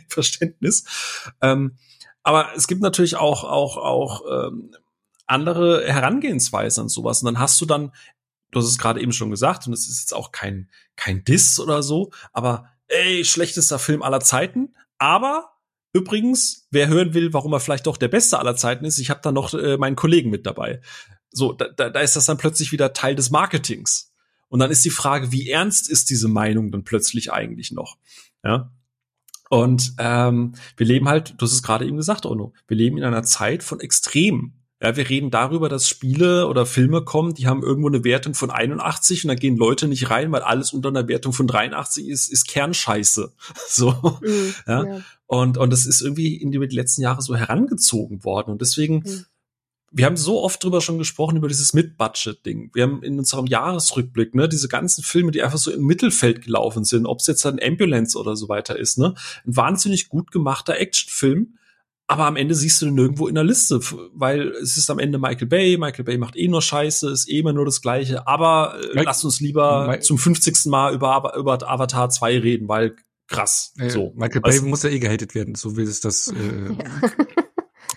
Verständnis. 0.08 0.84
Ähm, 1.40 1.76
aber 2.22 2.48
es 2.56 2.68
gibt 2.68 2.80
natürlich 2.80 3.16
auch 3.16 3.44
auch 3.44 3.76
auch 3.76 4.22
ähm, 4.30 4.70
andere 5.26 5.86
Herangehensweisen 5.86 6.82
an 6.84 6.88
sowas. 6.88 7.22
Und 7.22 7.26
dann 7.26 7.38
hast 7.38 7.60
du 7.60 7.66
dann 7.66 7.92
du 8.54 8.60
hast 8.60 8.68
es 8.68 8.78
gerade 8.78 9.00
eben 9.00 9.12
schon 9.12 9.30
gesagt, 9.30 9.66
und 9.66 9.72
es 9.72 9.88
ist 9.88 10.00
jetzt 10.00 10.14
auch 10.14 10.32
kein, 10.32 10.70
kein 10.96 11.24
Diss 11.24 11.60
oder 11.60 11.82
so, 11.82 12.10
aber 12.32 12.70
ey, 12.88 13.24
schlechtester 13.24 13.78
Film 13.78 14.02
aller 14.02 14.20
Zeiten. 14.20 14.74
Aber 14.98 15.50
übrigens, 15.92 16.66
wer 16.70 16.88
hören 16.88 17.14
will, 17.14 17.32
warum 17.32 17.52
er 17.52 17.60
vielleicht 17.60 17.86
doch 17.86 17.96
der 17.96 18.08
beste 18.08 18.38
aller 18.38 18.56
Zeiten 18.56 18.84
ist, 18.84 18.98
ich 18.98 19.10
habe 19.10 19.20
da 19.22 19.32
noch 19.32 19.54
äh, 19.54 19.76
meinen 19.76 19.96
Kollegen 19.96 20.30
mit 20.30 20.46
dabei. 20.46 20.80
So, 21.30 21.52
da, 21.52 21.68
da, 21.68 22.00
ist 22.00 22.16
das 22.16 22.26
dann 22.26 22.38
plötzlich 22.38 22.72
wieder 22.72 22.92
Teil 22.92 23.16
des 23.16 23.30
Marketings. 23.30 24.12
Und 24.48 24.60
dann 24.60 24.70
ist 24.70 24.84
die 24.84 24.90
Frage, 24.90 25.32
wie 25.32 25.50
ernst 25.50 25.90
ist 25.90 26.10
diese 26.10 26.28
Meinung 26.28 26.70
dann 26.70 26.84
plötzlich 26.84 27.32
eigentlich 27.32 27.72
noch? 27.72 27.96
Ja. 28.44 28.70
Und 29.50 29.94
ähm, 29.98 30.54
wir 30.76 30.86
leben 30.86 31.08
halt, 31.08 31.34
du 31.38 31.44
hast 31.44 31.52
es 31.52 31.62
gerade 31.62 31.86
eben 31.86 31.96
gesagt, 31.96 32.24
Ono, 32.24 32.54
wir 32.66 32.76
leben 32.76 32.98
in 32.98 33.04
einer 33.04 33.24
Zeit 33.24 33.62
von 33.62 33.80
Extremen. 33.80 34.63
Ja, 34.84 34.96
wir 34.96 35.08
reden 35.08 35.30
darüber, 35.30 35.70
dass 35.70 35.88
Spiele 35.88 36.46
oder 36.46 36.66
Filme 36.66 37.02
kommen, 37.02 37.32
die 37.32 37.46
haben 37.46 37.62
irgendwo 37.62 37.88
eine 37.88 38.04
Wertung 38.04 38.34
von 38.34 38.50
81 38.50 39.24
und 39.24 39.28
da 39.28 39.34
gehen 39.34 39.56
Leute 39.56 39.88
nicht 39.88 40.10
rein, 40.10 40.30
weil 40.30 40.42
alles 40.42 40.74
unter 40.74 40.90
einer 40.90 41.08
Wertung 41.08 41.32
von 41.32 41.46
83 41.46 42.06
ist, 42.06 42.28
ist 42.30 42.46
Kernscheiße. 42.48 43.32
So. 43.68 44.18
Mhm, 44.20 44.54
Ja. 44.66 44.84
ja. 44.84 45.00
Und, 45.26 45.56
und 45.56 45.72
das 45.72 45.86
ist 45.86 46.02
irgendwie 46.02 46.36
in 46.36 46.50
die 46.50 46.58
letzten 46.58 47.00
Jahre 47.00 47.22
so 47.22 47.34
herangezogen 47.34 48.24
worden. 48.24 48.50
Und 48.52 48.60
deswegen, 48.60 48.96
Mhm. 48.96 49.24
wir 49.90 50.04
haben 50.04 50.18
so 50.18 50.42
oft 50.42 50.62
drüber 50.62 50.82
schon 50.82 50.98
gesprochen, 50.98 51.38
über 51.38 51.48
dieses 51.48 51.72
Mid-Budget-Ding. 51.72 52.70
Wir 52.74 52.82
haben 52.82 53.02
in 53.02 53.18
unserem 53.18 53.46
Jahresrückblick, 53.46 54.34
ne, 54.34 54.50
diese 54.50 54.68
ganzen 54.68 55.02
Filme, 55.02 55.30
die 55.30 55.42
einfach 55.42 55.56
so 55.56 55.70
im 55.70 55.86
Mittelfeld 55.86 56.42
gelaufen 56.44 56.84
sind, 56.84 57.06
ob 57.06 57.20
es 57.20 57.26
jetzt 57.26 57.46
ein 57.46 57.58
Ambulance 57.62 58.18
oder 58.18 58.36
so 58.36 58.50
weiter 58.50 58.78
ist, 58.78 58.98
ne, 58.98 59.14
ein 59.46 59.56
wahnsinnig 59.56 60.10
gut 60.10 60.30
gemachter 60.30 60.76
Actionfilm. 60.78 61.54
Aber 62.06 62.26
am 62.26 62.36
Ende 62.36 62.54
siehst 62.54 62.82
du 62.82 62.86
den 62.86 62.94
nirgendwo 62.96 63.28
in 63.28 63.34
der 63.34 63.44
Liste, 63.44 63.80
weil 64.12 64.48
es 64.62 64.76
ist 64.76 64.90
am 64.90 64.98
Ende 64.98 65.18
Michael 65.18 65.46
Bay. 65.46 65.78
Michael 65.78 66.04
Bay 66.04 66.18
macht 66.18 66.36
eh 66.36 66.48
nur 66.48 66.60
Scheiße, 66.60 67.10
ist 67.10 67.28
eh 67.30 67.38
immer 67.38 67.54
nur 67.54 67.64
das 67.64 67.80
Gleiche. 67.80 68.26
Aber 68.26 68.78
äh, 68.94 69.02
lasst 69.02 69.24
uns 69.24 69.40
lieber 69.40 69.86
Mike- 69.88 70.02
zum 70.02 70.18
50. 70.18 70.66
Mal 70.66 70.92
über, 70.94 71.32
über 71.36 71.58
Avatar 71.66 72.10
2 72.10 72.38
reden, 72.40 72.68
weil 72.68 72.96
krass. 73.28 73.72
Äh, 73.78 73.88
so. 73.88 74.12
Michael 74.16 74.42
Bay 74.42 74.52
Weißt- 74.58 74.66
muss 74.66 74.82
ja 74.82 74.90
eh 74.90 74.98
gehatet 74.98 75.34
werden, 75.34 75.54
so 75.54 75.76
wie 75.78 75.82
es 75.82 76.00
das. 76.00 76.28
Äh, 76.28 76.34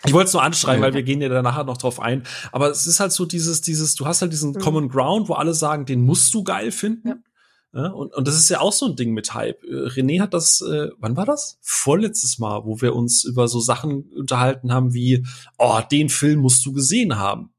Ich 0.05 0.13
wollte 0.13 0.27
es 0.27 0.33
nur 0.33 0.43
anschreiben, 0.43 0.81
Ja. 0.81 0.87
weil 0.87 0.93
wir 0.93 1.03
gehen 1.03 1.21
ja 1.21 1.27
da 1.27 1.41
nachher 1.41 1.65
noch 1.65 1.77
drauf 1.77 1.99
ein. 1.99 2.23
Aber 2.53 2.69
es 2.69 2.87
ist 2.87 3.01
halt 3.01 3.11
so 3.11 3.25
dieses, 3.25 3.59
dieses, 3.61 3.95
du 3.95 4.05
hast 4.05 4.21
halt 4.21 4.31
diesen 4.31 4.51
Mhm. 4.51 4.59
Common 4.59 4.89
Ground, 4.89 5.27
wo 5.27 5.33
alle 5.33 5.53
sagen, 5.53 5.85
den 5.85 6.01
musst 6.01 6.33
du 6.33 6.43
geil 6.45 6.71
finden. 6.71 7.25
Ja. 7.73 7.87
Und, 7.89 8.13
und 8.15 8.27
das 8.27 8.35
ist 8.35 8.49
ja 8.49 8.59
auch 8.59 8.73
so 8.73 8.85
ein 8.85 8.95
Ding 8.95 9.13
mit 9.13 9.33
Hype. 9.33 9.63
Äh, 9.63 9.87
René 9.87 10.21
hat 10.21 10.33
das, 10.33 10.61
äh, 10.61 10.89
wann 10.97 11.17
war 11.17 11.25
das? 11.25 11.59
Vorletztes 11.61 12.39
Mal, 12.39 12.65
wo 12.65 12.81
wir 12.81 12.95
uns 12.95 13.23
über 13.23 13.47
so 13.47 13.59
Sachen 13.59 14.09
unterhalten 14.15 14.71
haben 14.71 14.93
wie, 14.93 15.25
oh, 15.57 15.79
den 15.91 16.09
Film 16.09 16.39
musst 16.39 16.65
du 16.65 16.71
gesehen 16.73 17.17
haben. 17.17 17.53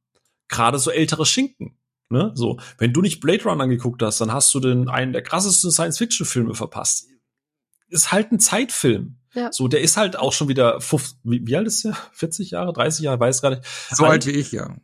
Gerade 0.48 0.78
so 0.78 0.90
ältere 0.90 1.26
Schinken. 1.26 1.76
Ne? 2.10 2.32
So, 2.34 2.58
wenn 2.78 2.92
du 2.92 3.02
nicht 3.02 3.20
Blade 3.20 3.44
Runner 3.44 3.64
angeguckt 3.64 4.02
hast, 4.02 4.20
dann 4.20 4.32
hast 4.32 4.52
du 4.54 4.60
den 4.60 4.88
einen 4.88 5.12
der 5.12 5.22
krassesten 5.22 5.70
Science-Fiction-Filme 5.70 6.54
verpasst. 6.54 7.06
Ist 7.88 8.12
halt 8.12 8.32
ein 8.32 8.40
Zeitfilm. 8.40 9.18
Ja. 9.34 9.52
So, 9.52 9.68
der 9.68 9.82
ist 9.82 9.98
halt 9.98 10.18
auch 10.18 10.32
schon 10.32 10.48
wieder, 10.48 10.80
50, 10.80 11.18
wie, 11.22 11.46
wie 11.46 11.56
alt 11.56 11.66
ist 11.66 11.84
der? 11.84 11.96
40 12.12 12.50
Jahre, 12.50 12.72
30 12.72 13.04
Jahre, 13.04 13.20
weiß 13.20 13.42
gar 13.42 13.50
nicht. 13.50 13.62
so 13.90 14.04
Alt. 14.04 14.12
alt 14.12 14.26
wie 14.26 14.38
ich, 14.38 14.52
ja. 14.52 14.74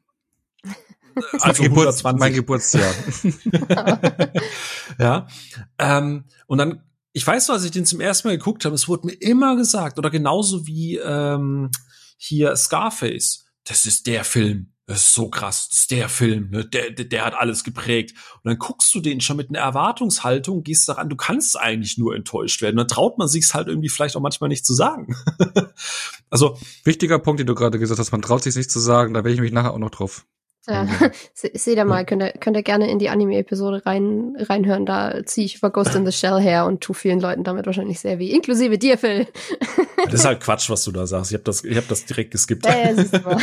Also 1.40 1.62
mein, 1.62 1.70
Geburts 1.70 2.04
120. 2.04 2.20
mein 2.20 2.34
Geburtsjahr. 2.34 2.94
ja. 4.98 5.26
Ähm, 5.78 6.24
und 6.46 6.58
dann 6.58 6.80
ich 7.16 7.24
weiß 7.26 7.46
noch, 7.46 7.54
als 7.54 7.64
ich 7.64 7.70
den 7.70 7.86
zum 7.86 8.00
ersten 8.00 8.28
Mal 8.28 8.36
geguckt 8.36 8.64
habe, 8.64 8.74
es 8.74 8.88
wurde 8.88 9.06
mir 9.06 9.12
immer 9.14 9.54
gesagt, 9.56 9.98
oder 9.98 10.10
genauso 10.10 10.66
wie 10.66 10.96
ähm, 10.96 11.70
hier 12.16 12.56
Scarface, 12.56 13.46
das 13.62 13.86
ist 13.86 14.08
der 14.08 14.24
Film. 14.24 14.72
Das 14.86 14.98
ist 14.98 15.14
so 15.14 15.30
krass, 15.30 15.68
das 15.70 15.80
ist 15.80 15.90
der 15.92 16.10
Film, 16.10 16.50
ne? 16.50 16.62
der, 16.66 16.90
der, 16.90 17.06
der 17.06 17.24
hat 17.24 17.34
alles 17.34 17.64
geprägt. 17.64 18.14
Und 18.42 18.50
dann 18.50 18.58
guckst 18.58 18.94
du 18.94 19.00
den 19.00 19.22
schon 19.22 19.38
mit 19.38 19.48
einer 19.48 19.60
Erwartungshaltung, 19.60 20.62
gehst 20.62 20.86
daran, 20.88 21.08
du 21.08 21.16
kannst 21.16 21.58
eigentlich 21.58 21.96
nur 21.96 22.14
enttäuscht 22.14 22.60
werden. 22.60 22.76
dann 22.76 22.88
traut 22.88 23.16
man 23.16 23.28
sich's 23.28 23.54
halt 23.54 23.68
irgendwie 23.68 23.88
vielleicht 23.88 24.14
auch 24.14 24.20
manchmal 24.20 24.48
nicht 24.48 24.66
zu 24.66 24.74
sagen. 24.74 25.16
also 26.30 26.58
wichtiger 26.82 27.18
Punkt, 27.18 27.40
den 27.40 27.46
du 27.46 27.54
gerade 27.54 27.78
gesagt 27.78 27.98
hast, 27.98 28.12
man 28.12 28.20
traut 28.20 28.42
sich 28.42 28.56
nicht 28.56 28.70
zu 28.70 28.80
sagen, 28.80 29.14
da 29.14 29.24
werde 29.24 29.34
ich 29.34 29.40
mich 29.40 29.52
nachher 29.52 29.72
auch 29.72 29.78
noch 29.78 29.90
drauf 29.90 30.26
ja, 30.66 30.86
seht 31.34 31.76
ihr 31.76 31.84
mal, 31.84 32.04
könnt 32.04 32.22
ihr, 32.22 32.32
könnt 32.32 32.56
ihr 32.56 32.62
gerne 32.62 32.90
in 32.90 32.98
die 32.98 33.08
Anime-Episode 33.08 33.84
rein, 33.84 34.34
reinhören. 34.38 34.86
Da 34.86 35.24
ziehe 35.24 35.44
ich 35.44 35.56
über 35.56 35.70
Ghost 35.70 35.94
in 35.94 36.06
the 36.06 36.12
Shell 36.12 36.40
her 36.40 36.64
und 36.66 36.80
tu 36.80 36.94
vielen 36.94 37.20
Leuten 37.20 37.44
damit 37.44 37.66
wahrscheinlich 37.66 38.00
sehr 38.00 38.18
weh, 38.18 38.30
inklusive 38.30 38.78
dir, 38.78 38.96
Phil. 38.96 39.26
Das 40.04 40.14
ist 40.14 40.24
halt 40.24 40.40
Quatsch, 40.44 40.70
was 40.70 40.84
du 40.84 40.92
da 40.92 41.06
sagst. 41.06 41.30
Ich 41.30 41.34
habe 41.34 41.44
das, 41.44 41.64
ich 41.64 41.76
hab 41.76 41.88
das 41.88 42.06
direkt 42.06 42.30
geskippt. 42.30 42.66
Ja, 42.66 42.90
ja, 42.90 43.04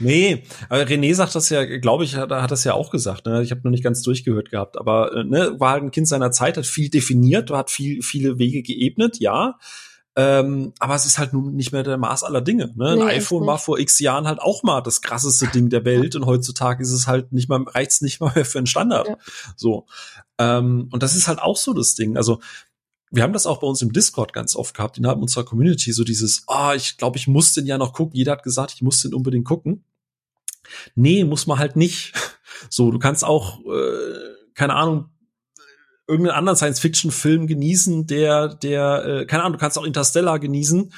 nee, 0.00 0.42
aber 0.68 0.82
René 0.82 1.14
sagt 1.14 1.34
das 1.34 1.50
ja, 1.50 1.64
glaube 1.64 2.04
ich, 2.04 2.16
hat, 2.16 2.30
hat 2.30 2.50
das 2.50 2.64
ja 2.64 2.74
auch 2.74 2.90
gesagt. 2.90 3.26
Ne? 3.26 3.42
Ich 3.42 3.50
habe 3.50 3.60
noch 3.64 3.70
nicht 3.70 3.84
ganz 3.84 4.02
durchgehört 4.02 4.50
gehabt, 4.50 4.78
aber 4.78 5.14
äh, 5.14 5.24
ne, 5.24 5.54
war 5.58 5.72
halt 5.72 5.82
ein 5.82 5.90
Kind 5.90 6.08
seiner 6.08 6.30
Zeit, 6.30 6.56
hat 6.56 6.66
viel 6.66 6.88
definiert, 6.88 7.50
hat 7.50 7.70
viel, 7.70 8.02
viele 8.02 8.38
Wege 8.38 8.62
geebnet, 8.62 9.18
ja. 9.20 9.58
Ähm, 10.18 10.72
aber 10.78 10.94
es 10.94 11.04
ist 11.04 11.18
halt 11.18 11.34
nun 11.34 11.54
nicht 11.54 11.72
mehr 11.72 11.82
der 11.82 11.98
Maß 11.98 12.24
aller 12.24 12.40
Dinge. 12.40 12.72
Ne? 12.74 12.92
Ein 12.92 12.98
nee, 12.98 13.04
iPhone 13.04 13.46
war 13.46 13.58
vor 13.58 13.78
x 13.78 13.98
Jahren 13.98 14.26
halt 14.26 14.40
auch 14.40 14.62
mal 14.62 14.80
das 14.80 15.02
krasseste 15.02 15.46
Ding 15.48 15.68
der 15.68 15.84
Welt 15.84 16.16
und 16.16 16.24
heutzutage 16.24 16.82
ist 16.82 16.90
es 16.90 17.06
halt 17.06 17.32
nicht 17.32 17.50
mal, 17.50 17.62
reicht's 17.64 18.00
nicht 18.00 18.20
mal 18.20 18.32
mehr 18.34 18.46
für 18.46 18.56
einen 18.56 18.66
Standard. 18.66 19.08
Ja. 19.08 19.18
So. 19.56 19.86
Ähm, 20.38 20.88
und 20.90 21.02
das 21.02 21.14
ist 21.14 21.28
halt 21.28 21.38
auch 21.38 21.58
so 21.58 21.74
das 21.74 21.94
Ding. 21.94 22.16
Also, 22.16 22.40
wir 23.10 23.22
haben 23.22 23.34
das 23.34 23.46
auch 23.46 23.58
bei 23.58 23.66
uns 23.66 23.82
im 23.82 23.92
Discord 23.92 24.32
ganz 24.32 24.56
oft 24.56 24.74
gehabt, 24.74 24.96
innerhalb 24.96 25.20
unserer 25.20 25.44
Community, 25.44 25.92
so 25.92 26.02
dieses, 26.02 26.44
ah, 26.46 26.70
oh, 26.70 26.74
ich 26.74 26.96
glaube, 26.96 27.18
ich 27.18 27.28
muss 27.28 27.52
den 27.52 27.66
ja 27.66 27.76
noch 27.76 27.92
gucken. 27.92 28.16
Jeder 28.16 28.32
hat 28.32 28.42
gesagt, 28.42 28.72
ich 28.74 28.82
muss 28.82 29.02
den 29.02 29.14
unbedingt 29.14 29.44
gucken. 29.44 29.84
Nee, 30.94 31.24
muss 31.24 31.46
man 31.46 31.58
halt 31.58 31.76
nicht. 31.76 32.12
So, 32.70 32.90
du 32.90 32.98
kannst 32.98 33.22
auch, 33.22 33.60
äh, 33.66 34.54
keine 34.54 34.76
Ahnung, 34.76 35.10
irgendeinen 36.08 36.36
anderen 36.36 36.56
Science-Fiction-Film 36.56 37.46
genießen, 37.46 38.06
der, 38.06 38.54
der, 38.54 39.04
äh, 39.04 39.26
keine 39.26 39.42
Ahnung, 39.42 39.54
du 39.54 39.58
kannst 39.58 39.78
auch 39.78 39.84
Interstellar 39.84 40.38
genießen, 40.38 40.92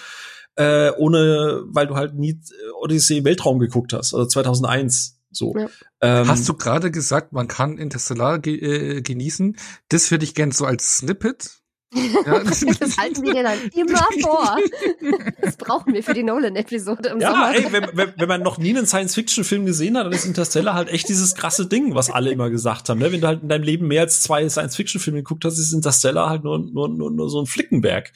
äh, 0.57 0.91
ohne, 0.97 1.63
weil 1.67 1.87
du 1.87 1.97
halt 1.97 2.15
nie 2.15 2.31
äh, 2.31 2.71
Odyssey 2.83 3.19
im 3.19 3.25
Weltraum 3.25 3.59
geguckt 3.59 3.93
hast, 3.93 4.15
also 4.15 4.27
2001. 4.27 5.19
So. 5.31 5.55
Ja. 5.57 5.69
Ähm, 6.01 6.29
Hast 6.29 6.49
du 6.49 6.55
gerade 6.55 6.91
gesagt, 6.91 7.33
man 7.33 7.49
kann 7.49 7.79
Interstellar 7.79 8.39
ge 8.39 8.57
äh, 8.57 9.03
genießen? 9.03 9.57
Das 9.89 10.11
würde 10.11 10.25
ich 10.25 10.35
gern 10.35 10.53
so 10.53 10.65
als 10.65 10.99
Snippet 10.99 11.61
ja. 12.27 12.45
Das 12.45 12.61
halten 12.99 13.23
wir 13.23 13.33
dir 13.33 13.43
dann 13.43 13.59
immer 13.75 13.99
vor. 14.23 14.57
Das 15.41 15.57
brauchen 15.57 15.95
wir 15.95 16.03
für 16.03 16.13
die 16.13 16.23
Nolan-Episode 16.23 17.09
im 17.09 17.21
ja, 17.21 17.31
Sommer. 17.31 17.55
ey, 17.55 17.73
wenn, 17.73 17.87
wenn, 17.95 18.13
wenn 18.15 18.29
man 18.29 18.43
noch 18.43 18.59
nie 18.59 18.77
einen 18.77 18.87
Science-Fiction-Film 18.87 19.65
gesehen 19.65 19.97
hat, 19.97 20.05
dann 20.05 20.13
ist 20.13 20.27
Interstellar 20.27 20.75
halt 20.75 20.91
echt 20.91 21.09
dieses 21.09 21.35
krasse 21.35 21.67
Ding, 21.67 21.95
was 21.95 22.11
alle 22.11 22.31
immer 22.31 22.51
gesagt 22.51 22.91
haben. 22.91 22.99
Ne? 22.99 23.11
Wenn 23.11 23.23
du 23.23 23.27
halt 23.27 23.43
in 23.43 23.49
deinem 23.49 23.63
Leben 23.63 23.89
mehr 23.89 24.03
als 24.03 24.21
zwei 24.21 24.47
Science-Fiction-Filme 24.47 25.21
geguckt 25.21 25.47
hast, 25.47 25.59
ist 25.59 25.73
Interstellar 25.73 26.29
halt 26.29 26.45
nur, 26.45 26.59
nur, 26.59 26.91
nur, 26.91 27.11
nur 27.11 27.31
so 27.31 27.41
ein 27.41 27.47
Flickenberg. 27.47 28.13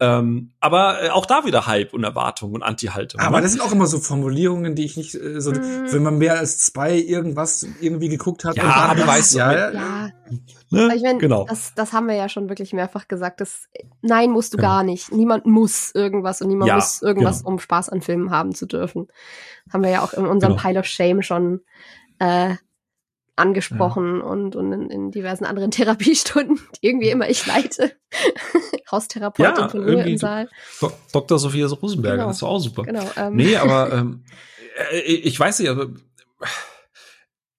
Ähm, 0.00 0.50
aber 0.58 1.04
äh, 1.04 1.08
auch 1.10 1.26
da 1.26 1.44
wieder 1.44 1.66
Hype 1.66 1.94
und 1.94 2.02
Erwartung 2.02 2.52
und 2.52 2.64
Anti-Haltung. 2.64 3.20
Aber 3.20 3.36
ne? 3.36 3.44
das 3.44 3.52
sind 3.52 3.60
auch 3.60 3.72
immer 3.72 3.86
so 3.86 4.00
Formulierungen, 4.00 4.74
die 4.74 4.84
ich 4.84 4.96
nicht 4.96 5.14
äh, 5.14 5.40
so, 5.40 5.52
mm. 5.52 5.92
wenn 5.92 6.02
man 6.02 6.18
mehr 6.18 6.38
als 6.38 6.58
zwei 6.58 6.96
irgendwas 6.96 7.64
irgendwie 7.80 8.08
geguckt 8.08 8.44
hat. 8.44 8.56
Ja, 8.56 8.64
aber 8.64 9.00
du 9.00 9.06
weißt 9.06 9.34
ja. 9.34 9.52
ja. 9.52 9.72
ja. 9.72 10.08
Ne? 10.70 10.92
Ich 10.94 11.02
mein, 11.02 11.18
genau. 11.18 11.44
Das, 11.48 11.74
das 11.74 11.92
haben 11.92 12.06
wir 12.08 12.14
ja 12.14 12.28
schon 12.28 12.48
wirklich 12.48 12.72
mehrfach 12.72 13.08
gesagt. 13.08 13.40
Das, 13.40 13.68
nein, 14.00 14.30
musst 14.30 14.52
du 14.52 14.56
genau. 14.56 14.68
gar 14.68 14.82
nicht. 14.84 15.12
Niemand 15.12 15.46
muss 15.46 15.94
irgendwas 15.94 16.42
und 16.42 16.48
niemand 16.48 16.68
ja, 16.68 16.76
muss 16.76 17.02
irgendwas, 17.02 17.40
genau. 17.40 17.50
um 17.50 17.58
Spaß 17.58 17.88
an 17.88 18.02
Filmen 18.02 18.30
haben 18.30 18.54
zu 18.54 18.66
dürfen. 18.66 19.08
Haben 19.72 19.82
wir 19.82 19.90
ja 19.90 20.02
auch 20.02 20.12
in 20.12 20.26
unserem 20.26 20.56
genau. 20.56 20.62
Pile 20.62 20.80
of 20.80 20.86
Shame 20.86 21.22
schon 21.22 21.60
äh, 22.18 22.54
angesprochen 23.36 24.18
ja. 24.18 24.24
und, 24.24 24.56
und 24.56 24.72
in, 24.72 24.90
in, 24.90 25.10
diversen 25.10 25.44
anderen 25.44 25.70
Therapiestunden, 25.72 26.60
die 26.76 26.86
irgendwie 26.86 27.10
immer 27.10 27.28
ich 27.28 27.46
leite. 27.46 27.92
Haustherapeutin 28.90 29.54
ja, 29.56 29.68
von 29.68 29.84
mir 29.84 30.04
im 30.04 30.18
Saal. 30.18 30.48
Do 30.80 30.92
Dr. 31.12 31.38
Sophia 31.38 31.66
Rosenberger, 31.66 32.16
genau. 32.16 32.28
das 32.28 32.36
ist 32.36 32.42
auch 32.42 32.58
super. 32.58 32.82
Genau, 32.82 33.04
ähm. 33.16 33.36
Nee, 33.36 33.56
aber 33.56 33.92
ähm, 33.94 34.24
äh, 34.92 35.00
ich 35.00 35.38
weiß 35.38 35.60
nicht, 35.60 35.68
also 35.68 35.86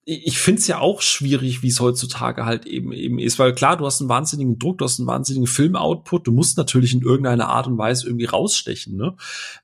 ich 0.06 0.38
finde 0.38 0.60
es 0.60 0.68
ja 0.68 0.80
auch 0.80 1.02
schwierig, 1.02 1.64
wie 1.64 1.70
es 1.70 1.80
heutzutage 1.80 2.46
halt 2.46 2.66
eben 2.66 2.92
eben 2.92 3.20
ist, 3.20 3.40
weil 3.40 3.54
klar, 3.54 3.78
du 3.78 3.86
hast 3.86 4.02
einen 4.02 4.10
wahnsinnigen 4.10 4.60
Druck, 4.60 4.80
du 4.80 4.86
hast 4.86 5.00
einen 5.00 5.08
wahnsinnigen 5.08 5.48
Filmoutput, 5.48 6.28
du 6.28 6.34
musst 6.34 6.58
natürlich 6.58 6.94
in 6.94 7.02
irgendeiner 7.02 7.48
Art 7.48 7.68
und 7.68 7.78
Weise 7.78 8.08
irgendwie 8.08 8.26
rausstechen, 8.26 8.98
ne? 8.98 9.16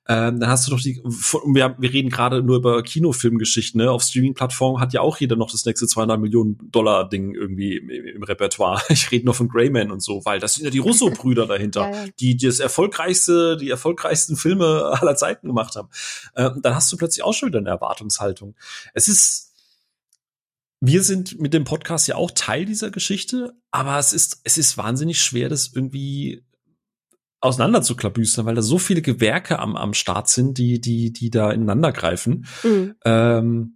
Ähm, 0.08 0.40
dann 0.40 0.50
hast 0.50 0.66
du 0.66 0.72
doch 0.72 0.80
die, 0.80 1.02
wir, 1.04 1.76
wir 1.78 1.94
reden 1.94 2.10
gerade 2.10 2.42
nur 2.42 2.56
über 2.56 2.82
Kinofilmgeschichten, 2.84 3.82
ne? 3.82 3.92
Auf 3.92 4.04
Streaming-Plattformen 4.04 4.80
hat 4.80 4.94
ja 4.94 5.02
auch 5.02 5.18
jeder 5.18 5.36
noch 5.36 5.52
das 5.52 5.66
nächste 5.66 5.88
200 5.88 6.18
Millionen 6.18 6.58
Dollar 6.72 7.10
Ding 7.10 7.36
irgendwie 7.36 7.76
im, 7.76 7.90
im 7.90 8.24
Repertoire. 8.24 8.82
Ich 8.90 9.12
rede 9.12 9.26
nur 9.26 9.34
von 9.34 9.50
Greyman 9.50 9.92
und 9.92 10.02
so, 10.02 10.22
weil 10.26 10.40
das 10.40 10.56
sind 10.56 10.66
ja 10.66 10.72
die 10.72 10.80
Russo-Brüder 10.80 11.48
dahinter, 11.48 11.82
ja, 11.92 12.06
ja. 12.06 12.12
die 12.20 12.38
das 12.38 12.60
erfolgreichste, 12.60 13.58
die 13.58 13.70
erfolgreichsten 13.70 14.36
Filme 14.36 14.98
aller 15.00 15.16
Zeiten 15.16 15.48
gemacht 15.48 15.76
haben. 15.76 15.90
Ähm, 16.36 16.60
dann 16.62 16.76
hast 16.76 16.92
du 16.92 16.98
plötzlich 16.98 17.24
auch 17.24 17.34
schon 17.34 17.50
wieder 17.50 17.60
eine 17.60 17.70
Erwartungshaltung. 17.70 18.56
Es 18.94 19.08
ist 19.08 19.49
wir 20.82 21.04
sind 21.04 21.40
mit 21.40 21.54
dem 21.54 21.66
Podcast 21.66 22.08
ja 22.08 22.16
auch 22.16 22.32
Teil 22.32 22.66
dieser 22.66 22.92
Geschichte, 22.92 23.54
aber 23.72 24.00
es 24.00 24.14
ist, 24.14 24.42
es 24.44 24.58
ist 24.58 24.78
wahnsinnig 24.78 25.22
schwer, 25.22 25.50
das 25.50 25.72
irgendwie 25.74 26.46
auseinander 27.42 27.82
zu 27.82 27.96
klabüstern, 27.96 28.46
weil 28.46 28.56
da 28.56 28.62
so 28.62 28.78
viele 28.78 29.02
Gewerke 29.02 29.60
am, 29.60 29.76
am 29.76 29.94
Start 29.94 30.30
sind, 30.30 30.58
die, 30.58 30.82
die, 30.82 31.12
die 31.12 31.30
da 31.30 31.52
ineinander 31.52 31.92
greifen. 31.92 32.46
Mhm. 32.64 32.96
Ähm, 33.06 33.76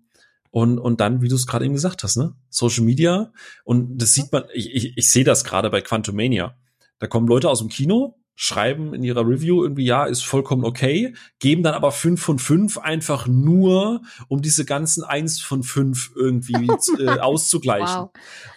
und, 0.51 0.77
und 0.77 1.01
dann, 1.01 1.21
wie 1.21 1.29
du 1.29 1.35
es 1.35 1.47
gerade 1.47 1.65
eben 1.65 1.73
gesagt 1.73 2.03
hast, 2.03 2.15
ne? 2.15 2.35
Social 2.49 2.83
Media. 2.83 3.31
Und 3.63 3.97
das 3.97 4.13
sieht 4.13 4.31
man, 4.31 4.43
ich, 4.53 4.73
ich, 4.73 4.97
ich 4.97 5.09
sehe 5.09 5.23
das 5.23 5.43
gerade 5.43 5.69
bei 5.69 5.81
Quantumania. 5.81 6.55
Da 6.99 7.07
kommen 7.07 7.27
Leute 7.27 7.49
aus 7.49 7.59
dem 7.59 7.69
Kino, 7.69 8.22
schreiben 8.35 8.93
in 8.93 9.03
ihrer 9.03 9.27
Review 9.27 9.63
irgendwie, 9.63 9.85
ja, 9.85 10.05
ist 10.05 10.23
vollkommen 10.23 10.65
okay, 10.65 11.13
geben 11.39 11.63
dann 11.63 11.73
aber 11.73 11.91
fünf 11.91 12.21
von 12.21 12.39
fünf 12.39 12.77
einfach 12.77 13.27
nur, 13.27 14.01
um 14.27 14.41
diese 14.41 14.65
ganzen 14.65 15.03
eins 15.03 15.39
von 15.39 15.63
fünf 15.63 16.11
irgendwie 16.15 16.69
äh, 16.99 17.07
auszugleichen. 17.19 18.03
Wow. 18.03 18.09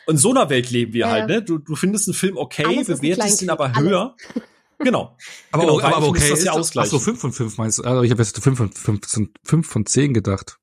In 0.09 0.17
so 0.17 0.31
einer 0.31 0.49
Welt 0.51 0.71
leben 0.71 0.93
wir 0.93 1.01
ja. 1.01 1.11
halt, 1.11 1.29
ne? 1.29 1.43
Du, 1.43 1.59
du 1.59 1.77
findest 1.77 2.09
einen 2.09 2.15
Film 2.15 2.37
okay, 2.37 2.85
bewertest 2.85 3.43
ihn 3.43 3.51
aber 3.51 3.77
höher. 3.77 4.17
Genau. 4.79 5.17
Aber, 5.53 5.63
genau, 5.63 5.81
aber, 5.81 5.97
aber 5.97 6.09
okay, 6.09 6.29
das 6.29 6.45
ja 6.45 6.53
ausgleichen. 6.53 6.89
Ach 6.89 6.99
so, 6.99 6.99
5 6.99 7.19
von 7.19 7.33
5 7.33 7.57
meinst 7.57 7.79
du? 7.79 7.85
Also 7.85 8.03
ich 8.03 8.11
habe 8.11 8.23
jetzt 8.23 8.39
5 8.39 8.59
von 8.59 8.71
5, 8.71 9.31
5 9.43 9.67
von 9.67 9.87
10 9.87 10.13
gedacht. 10.13 10.59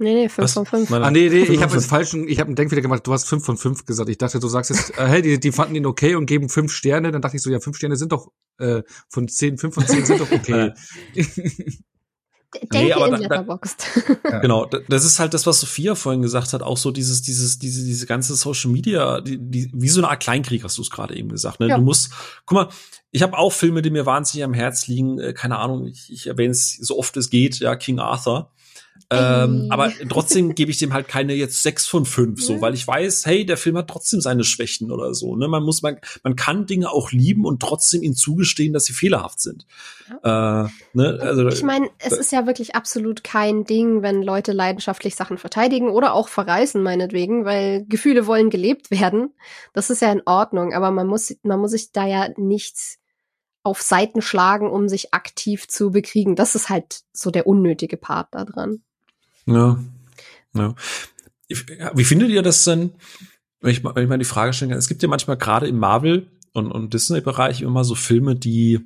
Nee, 0.00 0.14
nee, 0.14 0.28
5 0.28 0.52
von 0.52 0.64
5. 0.64 0.92
Ah, 0.92 1.10
nee, 1.10 1.28
nee, 1.28 1.42
ich 1.42 1.60
habe 1.60 1.74
jetzt 1.74 1.86
falschen, 1.86 2.28
ich 2.28 2.38
habe 2.38 2.46
einen 2.46 2.56
Denkfehler 2.56 2.82
gemacht, 2.82 3.04
du 3.04 3.12
hast 3.12 3.28
5 3.28 3.44
von 3.44 3.56
5 3.56 3.84
gesagt. 3.84 4.08
Ich 4.08 4.18
dachte, 4.18 4.38
du 4.38 4.46
sagst 4.46 4.70
jetzt, 4.70 4.96
äh, 4.96 5.06
hey, 5.06 5.22
die, 5.22 5.40
die 5.40 5.50
fanden 5.50 5.74
ihn 5.74 5.86
okay 5.86 6.14
und 6.14 6.26
geben 6.26 6.48
5 6.48 6.72
Sterne. 6.72 7.10
Dann 7.10 7.20
dachte 7.20 7.36
ich 7.36 7.42
so, 7.42 7.50
ja, 7.50 7.58
5 7.58 7.76
Sterne 7.76 7.96
sind 7.96 8.12
doch 8.12 8.30
äh, 8.58 8.82
von 9.08 9.26
10, 9.26 9.58
5 9.58 9.74
von 9.74 9.86
10 9.86 10.06
sind 10.06 10.20
doch 10.20 10.30
okay. 10.30 10.72
Denke 12.72 12.76
nee, 12.76 12.92
aber 12.92 13.08
in 13.08 13.20
Letterboxd. 13.20 13.86
Ja. 14.24 14.38
Genau, 14.38 14.64
das 14.66 15.04
ist 15.04 15.18
halt 15.18 15.34
das, 15.34 15.46
was 15.46 15.60
Sophia 15.60 15.94
vorhin 15.94 16.22
gesagt 16.22 16.54
hat, 16.54 16.62
auch 16.62 16.78
so 16.78 16.90
dieses, 16.90 17.20
dieses, 17.20 17.58
diese, 17.58 17.84
diese 17.84 18.06
ganze 18.06 18.34
Social 18.36 18.70
Media, 18.70 19.20
die, 19.20 19.38
die, 19.38 19.70
wie 19.74 19.88
so 19.88 20.00
eine 20.00 20.08
Art 20.08 20.22
Kleinkrieg, 20.22 20.64
hast 20.64 20.78
du 20.78 20.82
es 20.82 20.90
gerade 20.90 21.14
eben 21.14 21.28
gesagt. 21.28 21.60
Ne? 21.60 21.68
Ja. 21.68 21.76
Du 21.76 21.82
musst, 21.82 22.10
guck 22.46 22.54
mal, 22.56 22.68
ich 23.10 23.22
habe 23.22 23.36
auch 23.36 23.52
Filme, 23.52 23.82
die 23.82 23.90
mir 23.90 24.06
wahnsinnig 24.06 24.44
am 24.44 24.54
Herz 24.54 24.86
liegen. 24.86 25.18
Äh, 25.18 25.34
keine 25.34 25.58
Ahnung, 25.58 25.86
ich, 25.86 26.10
ich 26.10 26.26
erwähne 26.26 26.52
es 26.52 26.76
so 26.76 26.98
oft 26.98 27.16
es 27.16 27.28
geht, 27.28 27.58
ja, 27.58 27.76
King 27.76 27.98
Arthur. 27.98 28.50
Ähm, 29.10 29.68
aber 29.70 29.90
trotzdem 30.10 30.54
gebe 30.54 30.70
ich 30.70 30.78
dem 30.78 30.92
halt 30.92 31.08
keine 31.08 31.32
jetzt 31.32 31.62
sechs 31.62 31.86
von 31.86 32.04
fünf, 32.04 32.42
so, 32.42 32.60
weil 32.60 32.74
ich 32.74 32.86
weiß, 32.86 33.24
hey, 33.24 33.46
der 33.46 33.56
Film 33.56 33.78
hat 33.78 33.88
trotzdem 33.88 34.20
seine 34.20 34.44
Schwächen 34.44 34.90
oder 34.90 35.14
so. 35.14 35.34
Ne? 35.34 35.48
Man 35.48 35.62
muss, 35.62 35.80
man, 35.80 35.98
man 36.22 36.36
kann 36.36 36.66
Dinge 36.66 36.90
auch 36.90 37.10
lieben 37.10 37.46
und 37.46 37.60
trotzdem 37.60 38.02
ihnen 38.02 38.14
zugestehen, 38.14 38.74
dass 38.74 38.84
sie 38.84 38.92
fehlerhaft 38.92 39.40
sind. 39.40 39.66
Ja. 40.22 40.66
Äh, 40.66 40.68
ne? 40.92 41.18
also, 41.22 41.46
ich 41.48 41.62
meine, 41.62 41.88
es 41.98 42.12
ist 42.12 42.32
ja 42.32 42.46
wirklich 42.46 42.74
absolut 42.74 43.24
kein 43.24 43.64
Ding, 43.64 44.02
wenn 44.02 44.22
Leute 44.22 44.52
leidenschaftlich 44.52 45.14
Sachen 45.16 45.38
verteidigen 45.38 45.88
oder 45.88 46.12
auch 46.12 46.28
verreißen, 46.28 46.82
meinetwegen, 46.82 47.46
weil 47.46 47.86
Gefühle 47.86 48.26
wollen 48.26 48.50
gelebt 48.50 48.90
werden. 48.90 49.32
Das 49.72 49.88
ist 49.88 50.02
ja 50.02 50.12
in 50.12 50.22
Ordnung, 50.26 50.74
aber 50.74 50.90
man 50.90 51.06
muss, 51.06 51.34
man 51.42 51.60
muss 51.60 51.70
sich 51.70 51.92
da 51.92 52.06
ja 52.06 52.28
nichts 52.36 52.98
auf 53.62 53.80
Seiten 53.80 54.22
schlagen, 54.22 54.70
um 54.70 54.88
sich 54.88 55.14
aktiv 55.14 55.66
zu 55.66 55.90
bekriegen. 55.90 56.36
Das 56.36 56.54
ist 56.54 56.68
halt 56.68 57.00
so 57.12 57.30
der 57.30 57.46
unnötige 57.46 57.96
Part 57.96 58.28
da 58.32 58.44
dran. 58.44 58.82
Ja. 59.48 59.78
ja. 60.54 60.74
Wie 61.94 62.04
findet 62.04 62.30
ihr 62.30 62.42
das 62.42 62.64
denn, 62.64 62.92
wenn 63.60 63.72
ich, 63.72 63.82
wenn 63.82 64.02
ich 64.02 64.08
mal 64.08 64.18
die 64.18 64.24
Frage 64.24 64.52
stellen 64.52 64.70
kann? 64.70 64.78
Es 64.78 64.88
gibt 64.88 65.02
ja 65.02 65.08
manchmal 65.08 65.38
gerade 65.38 65.66
im 65.66 65.78
Marvel- 65.78 66.30
und, 66.52 66.70
und 66.70 66.92
Disney-Bereich 66.92 67.62
immer 67.62 67.84
so 67.84 67.94
Filme, 67.94 68.36
die, 68.36 68.80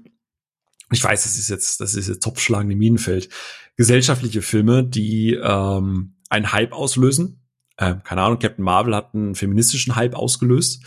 ich 0.90 1.02
weiß, 1.02 1.24
das 1.24 1.36
ist 1.38 1.50
jetzt, 1.50 1.80
das 1.80 1.94
ist 1.94 2.08
jetzt 2.08 2.22
topschlagende 2.22 2.76
Minenfeld, 2.76 3.28
gesellschaftliche 3.76 4.42
Filme, 4.42 4.84
die 4.84 5.34
ähm, 5.34 6.14
einen 6.30 6.52
Hype 6.52 6.72
auslösen. 6.72 7.40
Ähm, 7.78 8.02
keine 8.04 8.22
Ahnung, 8.22 8.38
Captain 8.38 8.64
Marvel 8.64 8.94
hat 8.94 9.14
einen 9.14 9.34
feministischen 9.34 9.96
Hype 9.96 10.14
ausgelöst. 10.14 10.84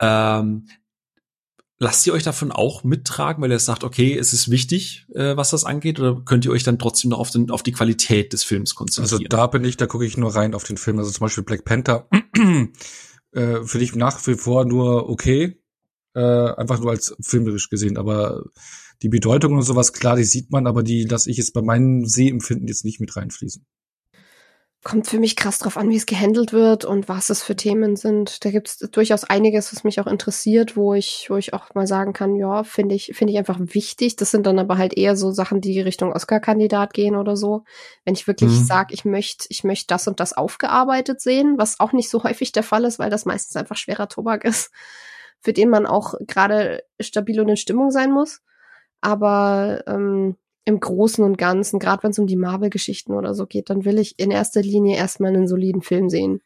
Ähm, 0.00 0.66
lasst 1.78 2.06
ihr 2.06 2.12
euch 2.12 2.22
davon 2.22 2.52
auch 2.52 2.84
mittragen, 2.84 3.42
weil 3.42 3.50
ihr 3.50 3.58
sagt, 3.58 3.84
okay, 3.84 4.16
es 4.16 4.32
ist 4.32 4.50
wichtig, 4.50 5.06
äh, 5.14 5.36
was 5.36 5.50
das 5.50 5.64
angeht, 5.64 5.98
oder 5.98 6.22
könnt 6.24 6.44
ihr 6.44 6.52
euch 6.52 6.62
dann 6.62 6.78
trotzdem 6.78 7.10
noch 7.10 7.18
auf, 7.18 7.30
den, 7.30 7.50
auf 7.50 7.62
die 7.62 7.72
Qualität 7.72 8.32
des 8.32 8.44
Films 8.44 8.74
konzentrieren? 8.74 9.22
Also 9.22 9.28
da 9.28 9.46
bin 9.46 9.64
ich, 9.64 9.76
da 9.76 9.86
gucke 9.86 10.06
ich 10.06 10.16
nur 10.16 10.34
rein 10.34 10.54
auf 10.54 10.64
den 10.64 10.76
Film. 10.76 10.98
Also 10.98 11.10
zum 11.10 11.20
Beispiel 11.20 11.44
Black 11.44 11.64
Panther 11.64 12.08
äh, 13.32 13.64
finde 13.64 13.84
ich 13.84 13.94
nach 13.94 14.24
wie 14.26 14.34
vor 14.34 14.64
nur 14.64 15.08
okay, 15.08 15.60
äh, 16.14 16.20
einfach 16.20 16.80
nur 16.80 16.90
als 16.90 17.16
filmerisch 17.20 17.68
gesehen, 17.68 17.96
aber 17.96 18.44
die 19.02 19.08
Bedeutung 19.08 19.54
und 19.54 19.62
sowas, 19.62 19.92
klar, 19.92 20.16
die 20.16 20.24
sieht 20.24 20.52
man, 20.52 20.66
aber 20.66 20.82
die 20.82 21.04
lasse 21.04 21.30
ich 21.30 21.36
jetzt 21.36 21.52
bei 21.52 21.62
meinem 21.62 22.06
Sehempfinden 22.06 22.68
jetzt 22.68 22.84
nicht 22.84 23.00
mit 23.00 23.16
reinfließen 23.16 23.66
kommt 24.84 25.08
für 25.08 25.18
mich 25.18 25.34
krass 25.34 25.58
drauf 25.58 25.78
an, 25.78 25.88
wie 25.88 25.96
es 25.96 26.04
gehandelt 26.04 26.52
wird 26.52 26.84
und 26.84 27.08
was 27.08 27.30
es 27.30 27.42
für 27.42 27.56
Themen 27.56 27.96
sind. 27.96 28.44
Da 28.44 28.50
gibt 28.50 28.68
es 28.68 28.78
durchaus 28.90 29.24
einiges, 29.24 29.72
was 29.72 29.82
mich 29.82 29.98
auch 29.98 30.06
interessiert, 30.06 30.76
wo 30.76 30.92
ich, 30.92 31.28
wo 31.30 31.36
ich 31.36 31.54
auch 31.54 31.74
mal 31.74 31.86
sagen 31.86 32.12
kann, 32.12 32.36
ja, 32.36 32.64
finde 32.64 32.94
ich, 32.94 33.12
finde 33.14 33.32
ich 33.32 33.38
einfach 33.38 33.58
wichtig. 33.58 34.16
Das 34.16 34.30
sind 34.30 34.46
dann 34.46 34.58
aber 34.58 34.76
halt 34.76 34.94
eher 34.94 35.16
so 35.16 35.32
Sachen, 35.32 35.62
die 35.62 35.80
Richtung 35.80 36.12
Oscar-Kandidat 36.12 36.92
gehen 36.92 37.16
oder 37.16 37.34
so. 37.34 37.64
Wenn 38.04 38.12
ich 38.12 38.26
wirklich 38.26 38.50
mhm. 38.50 38.64
sage, 38.64 38.92
ich 38.92 39.06
möchte, 39.06 39.46
ich 39.48 39.64
möchte 39.64 39.86
das 39.86 40.06
und 40.06 40.20
das 40.20 40.34
aufgearbeitet 40.34 41.22
sehen, 41.22 41.56
was 41.56 41.80
auch 41.80 41.92
nicht 41.92 42.10
so 42.10 42.22
häufig 42.22 42.52
der 42.52 42.62
Fall 42.62 42.84
ist, 42.84 42.98
weil 42.98 43.10
das 43.10 43.24
meistens 43.24 43.56
einfach 43.56 43.76
schwerer 43.76 44.08
Tobak 44.08 44.44
ist, 44.44 44.70
für 45.40 45.54
den 45.54 45.70
man 45.70 45.86
auch 45.86 46.12
gerade 46.20 46.84
stabil 47.00 47.40
und 47.40 47.48
in 47.48 47.56
Stimmung 47.56 47.90
sein 47.90 48.12
muss. 48.12 48.42
Aber 49.00 49.82
ähm, 49.86 50.36
im 50.64 50.80
Großen 50.80 51.22
und 51.22 51.36
Ganzen, 51.36 51.78
gerade 51.78 52.02
wenn 52.02 52.10
es 52.10 52.18
um 52.18 52.26
die 52.26 52.36
Marvel-Geschichten 52.36 53.14
oder 53.14 53.34
so 53.34 53.46
geht, 53.46 53.70
dann 53.70 53.84
will 53.84 53.98
ich 53.98 54.18
in 54.18 54.30
erster 54.30 54.62
Linie 54.62 54.96
erstmal 54.96 55.34
einen 55.34 55.46
soliden 55.46 55.82
Film 55.82 56.08
sehen. 56.08 56.40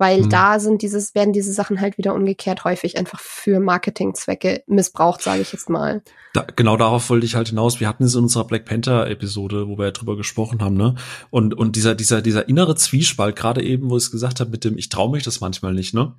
Weil 0.00 0.22
mhm. 0.22 0.30
da 0.30 0.60
sind 0.60 0.82
dieses, 0.82 1.16
werden 1.16 1.32
diese 1.32 1.52
Sachen 1.52 1.80
halt 1.80 1.98
wieder 1.98 2.14
umgekehrt 2.14 2.62
häufig 2.62 2.96
einfach 2.96 3.18
für 3.18 3.58
Marketingzwecke 3.58 4.62
missbraucht, 4.68 5.22
sage 5.22 5.42
ich 5.42 5.52
jetzt 5.52 5.68
mal. 5.68 6.02
Da, 6.34 6.46
genau 6.54 6.76
darauf 6.76 7.10
wollte 7.10 7.26
ich 7.26 7.34
halt 7.34 7.48
hinaus. 7.48 7.80
Wir 7.80 7.88
hatten 7.88 8.04
es 8.04 8.14
in 8.14 8.22
unserer 8.22 8.44
Black 8.44 8.64
Panther-Episode, 8.64 9.66
wo 9.66 9.76
wir 9.76 9.86
ja 9.86 9.90
drüber 9.90 10.16
gesprochen 10.16 10.62
haben, 10.62 10.76
ne? 10.76 10.94
Und, 11.30 11.52
und 11.52 11.74
dieser, 11.74 11.96
dieser, 11.96 12.22
dieser 12.22 12.48
innere 12.48 12.76
Zwiespalt, 12.76 13.34
gerade 13.34 13.60
eben, 13.60 13.90
wo 13.90 13.96
ich 13.96 14.04
es 14.04 14.12
gesagt 14.12 14.38
habe, 14.38 14.50
mit 14.50 14.64
dem, 14.64 14.78
ich 14.78 14.88
traue 14.88 15.10
mich 15.10 15.24
das 15.24 15.40
manchmal 15.40 15.74
nicht, 15.74 15.94
ne? 15.94 16.14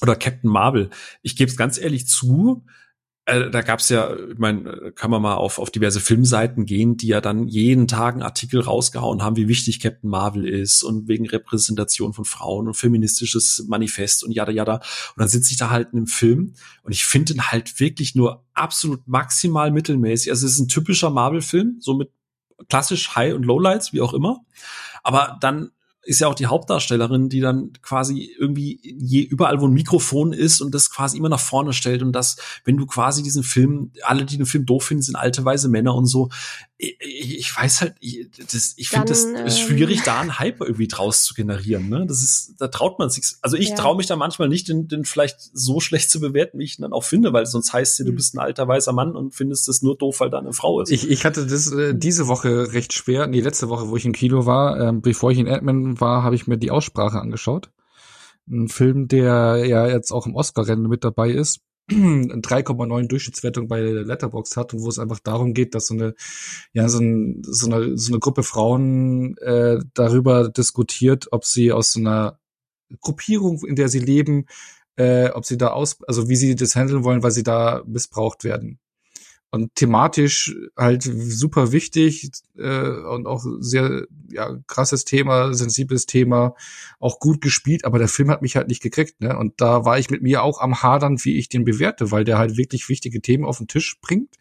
Oder 0.00 0.16
Captain 0.16 0.50
Marvel. 0.50 0.88
Ich 1.20 1.36
gebe 1.36 1.50
es 1.50 1.58
ganz 1.58 1.78
ehrlich 1.78 2.06
zu, 2.06 2.64
äh, 3.24 3.50
da 3.50 3.60
gab's 3.62 3.88
ja, 3.88 4.16
ich 4.16 4.38
meine, 4.38 4.92
kann 4.96 5.10
man 5.10 5.22
mal 5.22 5.36
auf, 5.36 5.60
auf 5.60 5.70
diverse 5.70 6.00
Filmseiten 6.00 6.66
gehen, 6.66 6.96
die 6.96 7.06
ja 7.06 7.20
dann 7.20 7.46
jeden 7.46 7.86
Tag 7.86 8.14
einen 8.14 8.22
Artikel 8.22 8.60
rausgehauen 8.60 9.22
haben, 9.22 9.36
wie 9.36 9.46
wichtig 9.46 9.78
Captain 9.78 10.10
Marvel 10.10 10.48
ist 10.48 10.82
und 10.82 11.06
wegen 11.06 11.28
Repräsentation 11.28 12.14
von 12.14 12.24
Frauen 12.24 12.66
und 12.66 12.74
feministisches 12.74 13.64
Manifest 13.68 14.24
und 14.24 14.32
jada 14.32 14.50
jada. 14.50 14.74
Und 14.76 15.18
dann 15.18 15.28
sitze 15.28 15.52
ich 15.52 15.56
da 15.56 15.70
halt 15.70 15.92
in 15.92 15.98
einem 15.98 16.06
Film 16.08 16.54
und 16.82 16.92
ich 16.92 17.04
finde 17.04 17.34
ihn 17.34 17.42
halt 17.42 17.78
wirklich 17.78 18.16
nur 18.16 18.44
absolut 18.54 19.06
maximal 19.06 19.70
mittelmäßig. 19.70 20.30
Also 20.30 20.46
es 20.46 20.54
ist 20.54 20.58
ein 20.58 20.68
typischer 20.68 21.10
Marvel-Film, 21.10 21.76
so 21.78 21.94
mit 21.94 22.10
klassisch 22.68 23.14
High- 23.14 23.34
und 23.34 23.44
Lowlights, 23.44 23.92
wie 23.92 24.00
auch 24.00 24.14
immer. 24.14 24.40
Aber 25.04 25.38
dann 25.40 25.70
ist 26.04 26.20
ja 26.20 26.26
auch 26.26 26.34
die 26.34 26.46
Hauptdarstellerin, 26.46 27.28
die 27.28 27.40
dann 27.40 27.72
quasi 27.82 28.34
irgendwie 28.38 28.80
je 28.82 29.22
überall, 29.22 29.60
wo 29.60 29.66
ein 29.66 29.72
Mikrofon 29.72 30.32
ist 30.32 30.60
und 30.60 30.74
das 30.74 30.90
quasi 30.90 31.16
immer 31.16 31.28
nach 31.28 31.40
vorne 31.40 31.72
stellt 31.72 32.02
und 32.02 32.12
das, 32.12 32.36
wenn 32.64 32.76
du 32.76 32.86
quasi 32.86 33.22
diesen 33.22 33.44
Film, 33.44 33.92
alle, 34.02 34.24
die 34.24 34.36
den 34.36 34.46
Film 34.46 34.66
doof 34.66 34.84
finden, 34.84 35.02
sind 35.02 35.16
alte 35.16 35.44
weise 35.44 35.68
Männer 35.68 35.94
und 35.94 36.06
so. 36.06 36.28
Ich, 36.84 37.38
ich 37.38 37.56
weiß 37.56 37.80
halt, 37.80 37.94
ich, 38.00 38.28
das, 38.50 38.74
ich 38.76 38.88
finde 38.88 39.06
das 39.06 39.24
ähm, 39.24 39.48
schwierig, 39.48 40.02
da 40.02 40.20
einen 40.20 40.40
Hype 40.40 40.60
irgendwie 40.60 40.88
draus 40.88 41.22
zu 41.22 41.32
generieren. 41.32 41.88
Ne? 41.88 42.06
Das 42.06 42.22
ist, 42.22 42.54
da 42.58 42.66
traut 42.66 42.98
man 42.98 43.08
sich. 43.08 43.36
Also 43.40 43.56
ich 43.56 43.68
ja. 43.68 43.76
traue 43.76 43.96
mich 43.96 44.06
da 44.06 44.16
manchmal 44.16 44.48
nicht, 44.48 44.68
den, 44.68 44.88
den 44.88 45.04
vielleicht 45.04 45.38
so 45.52 45.78
schlecht 45.78 46.10
zu 46.10 46.20
bewerten, 46.20 46.58
wie 46.58 46.64
ich 46.64 46.80
ihn 46.80 46.82
dann 46.82 46.92
auch 46.92 47.04
finde, 47.04 47.32
weil 47.32 47.46
sonst 47.46 47.72
heißt 47.72 48.00
ja, 48.00 48.04
du 48.04 48.10
hm. 48.10 48.16
bist 48.16 48.34
ein 48.34 48.40
alter 48.40 48.66
weißer 48.66 48.92
Mann 48.92 49.14
und 49.14 49.32
findest 49.32 49.68
das 49.68 49.82
nur 49.82 49.96
doof, 49.96 50.18
weil 50.18 50.30
da 50.30 50.40
eine 50.40 50.52
Frau 50.52 50.80
ist. 50.80 50.90
Ich, 50.90 51.08
ich 51.08 51.24
hatte 51.24 51.46
das 51.46 51.70
äh, 51.70 51.94
diese 51.94 52.26
Woche 52.26 52.72
recht 52.72 52.92
schwer, 52.92 53.28
nee, 53.28 53.40
letzte 53.40 53.68
Woche, 53.68 53.88
wo 53.88 53.96
ich 53.96 54.04
im 54.04 54.12
Kino 54.12 54.44
war, 54.46 54.80
äh, 54.80 54.92
bevor 54.92 55.30
ich 55.30 55.38
in 55.38 55.48
Admin 55.48 56.00
war, 56.00 56.24
habe 56.24 56.34
ich 56.34 56.48
mir 56.48 56.58
die 56.58 56.72
Aussprache 56.72 57.20
angeschaut. 57.20 57.70
Ein 58.50 58.68
Film, 58.68 59.06
der 59.06 59.64
ja 59.66 59.86
jetzt 59.86 60.10
auch 60.10 60.26
im 60.26 60.34
Oscar-Rennen 60.34 60.88
mit 60.88 61.04
dabei 61.04 61.30
ist. 61.30 61.60
3,9 61.92 63.08
Durchschnittswertung 63.08 63.68
bei 63.68 63.80
Letterbox 63.80 64.56
hat 64.56 64.74
und 64.74 64.82
wo 64.82 64.88
es 64.88 64.98
einfach 64.98 65.20
darum 65.20 65.54
geht, 65.54 65.74
dass 65.74 65.86
so 65.86 65.94
eine 65.94 66.14
ja 66.72 66.88
so, 66.88 66.98
ein, 67.00 67.42
so 67.44 67.70
eine 67.70 67.96
so 67.98 68.12
eine 68.12 68.20
Gruppe 68.20 68.42
Frauen 68.42 69.36
äh, 69.38 69.78
darüber 69.94 70.48
diskutiert, 70.48 71.28
ob 71.32 71.44
sie 71.44 71.72
aus 71.72 71.92
so 71.92 72.00
einer 72.00 72.38
Gruppierung, 73.00 73.64
in 73.64 73.76
der 73.76 73.88
sie 73.88 74.00
leben, 74.00 74.46
äh, 74.96 75.30
ob 75.30 75.46
sie 75.46 75.58
da 75.58 75.68
aus, 75.68 76.02
also 76.06 76.28
wie 76.28 76.36
sie 76.36 76.54
das 76.54 76.76
handeln 76.76 77.04
wollen, 77.04 77.22
weil 77.22 77.30
sie 77.30 77.42
da 77.42 77.82
missbraucht 77.86 78.44
werden 78.44 78.78
und 79.52 79.74
thematisch 79.74 80.56
halt 80.78 81.02
super 81.02 81.72
wichtig 81.72 82.30
äh, 82.56 82.88
und 82.88 83.26
auch 83.26 83.44
sehr 83.60 84.06
ja 84.30 84.58
krasses 84.66 85.04
Thema, 85.04 85.52
sensibles 85.52 86.06
Thema, 86.06 86.54
auch 86.98 87.20
gut 87.20 87.42
gespielt, 87.42 87.84
aber 87.84 87.98
der 87.98 88.08
Film 88.08 88.30
hat 88.30 88.40
mich 88.40 88.56
halt 88.56 88.68
nicht 88.68 88.82
gekriegt, 88.82 89.20
ne? 89.20 89.36
Und 89.38 89.60
da 89.60 89.84
war 89.84 89.98
ich 89.98 90.08
mit 90.08 90.22
mir 90.22 90.42
auch 90.42 90.60
am 90.60 90.82
hadern, 90.82 91.22
wie 91.22 91.36
ich 91.38 91.50
den 91.50 91.64
bewerte, 91.64 92.10
weil 92.10 92.24
der 92.24 92.38
halt 92.38 92.56
wirklich 92.56 92.88
wichtige 92.88 93.20
Themen 93.20 93.44
auf 93.44 93.58
den 93.58 93.68
Tisch 93.68 93.98
bringt 94.00 94.36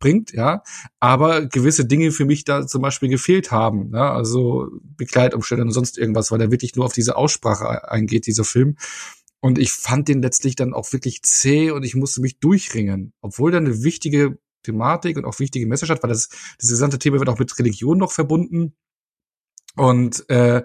bringt, 0.00 0.32
ja, 0.32 0.62
aber 1.00 1.46
gewisse 1.46 1.86
Dinge 1.86 2.10
für 2.10 2.24
mich 2.24 2.44
da 2.44 2.66
zum 2.66 2.82
Beispiel 2.82 3.08
gefehlt 3.08 3.50
haben, 3.50 3.90
ne? 3.90 4.02
also 4.02 4.68
Begleitumstände 4.82 5.64
und 5.64 5.70
sonst 5.70 5.96
irgendwas, 5.96 6.30
weil 6.30 6.40
er 6.40 6.50
wirklich 6.50 6.74
nur 6.74 6.84
auf 6.84 6.92
diese 6.92 7.16
Aussprache 7.16 7.90
eingeht, 7.90 8.26
dieser 8.26 8.44
Film. 8.44 8.76
Und 9.40 9.58
ich 9.58 9.72
fand 9.72 10.08
den 10.08 10.22
letztlich 10.22 10.56
dann 10.56 10.74
auch 10.74 10.92
wirklich 10.92 11.22
zäh 11.22 11.70
und 11.70 11.84
ich 11.84 11.94
musste 11.94 12.20
mich 12.22 12.38
durchringen, 12.38 13.12
obwohl 13.20 13.52
da 13.52 13.58
eine 13.58 13.82
wichtige 13.82 14.38
Thematik 14.64 15.16
und 15.16 15.24
auch 15.24 15.38
wichtige 15.38 15.66
Message 15.66 15.90
hat, 15.90 16.02
weil 16.02 16.10
das, 16.10 16.28
das 16.58 16.68
gesamte 16.68 16.98
Thema 16.98 17.18
wird 17.18 17.28
auch 17.28 17.38
mit 17.38 17.56
Religion 17.58 17.98
noch 17.98 18.12
verbunden. 18.12 18.74
Und 19.76 20.28
äh, 20.30 20.64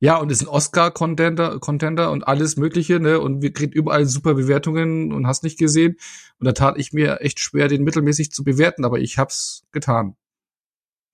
ja, 0.00 0.16
und 0.18 0.30
ist 0.30 0.42
ein 0.42 0.48
Oscar-Contender 0.48 1.58
Contender 1.58 2.12
und 2.12 2.26
alles 2.26 2.56
Mögliche, 2.56 3.00
ne? 3.00 3.18
Und 3.18 3.42
wir 3.42 3.52
kriegen 3.52 3.72
überall 3.72 4.06
super 4.06 4.34
Bewertungen 4.34 5.12
und 5.12 5.26
hast 5.26 5.42
nicht 5.42 5.58
gesehen. 5.58 5.96
Und 6.38 6.46
da 6.46 6.52
tat 6.52 6.78
ich 6.78 6.92
mir 6.92 7.20
echt 7.20 7.40
schwer, 7.40 7.66
den 7.66 7.82
mittelmäßig 7.82 8.30
zu 8.30 8.44
bewerten, 8.44 8.84
aber 8.84 9.00
ich 9.00 9.18
hab's 9.18 9.64
getan. 9.72 10.16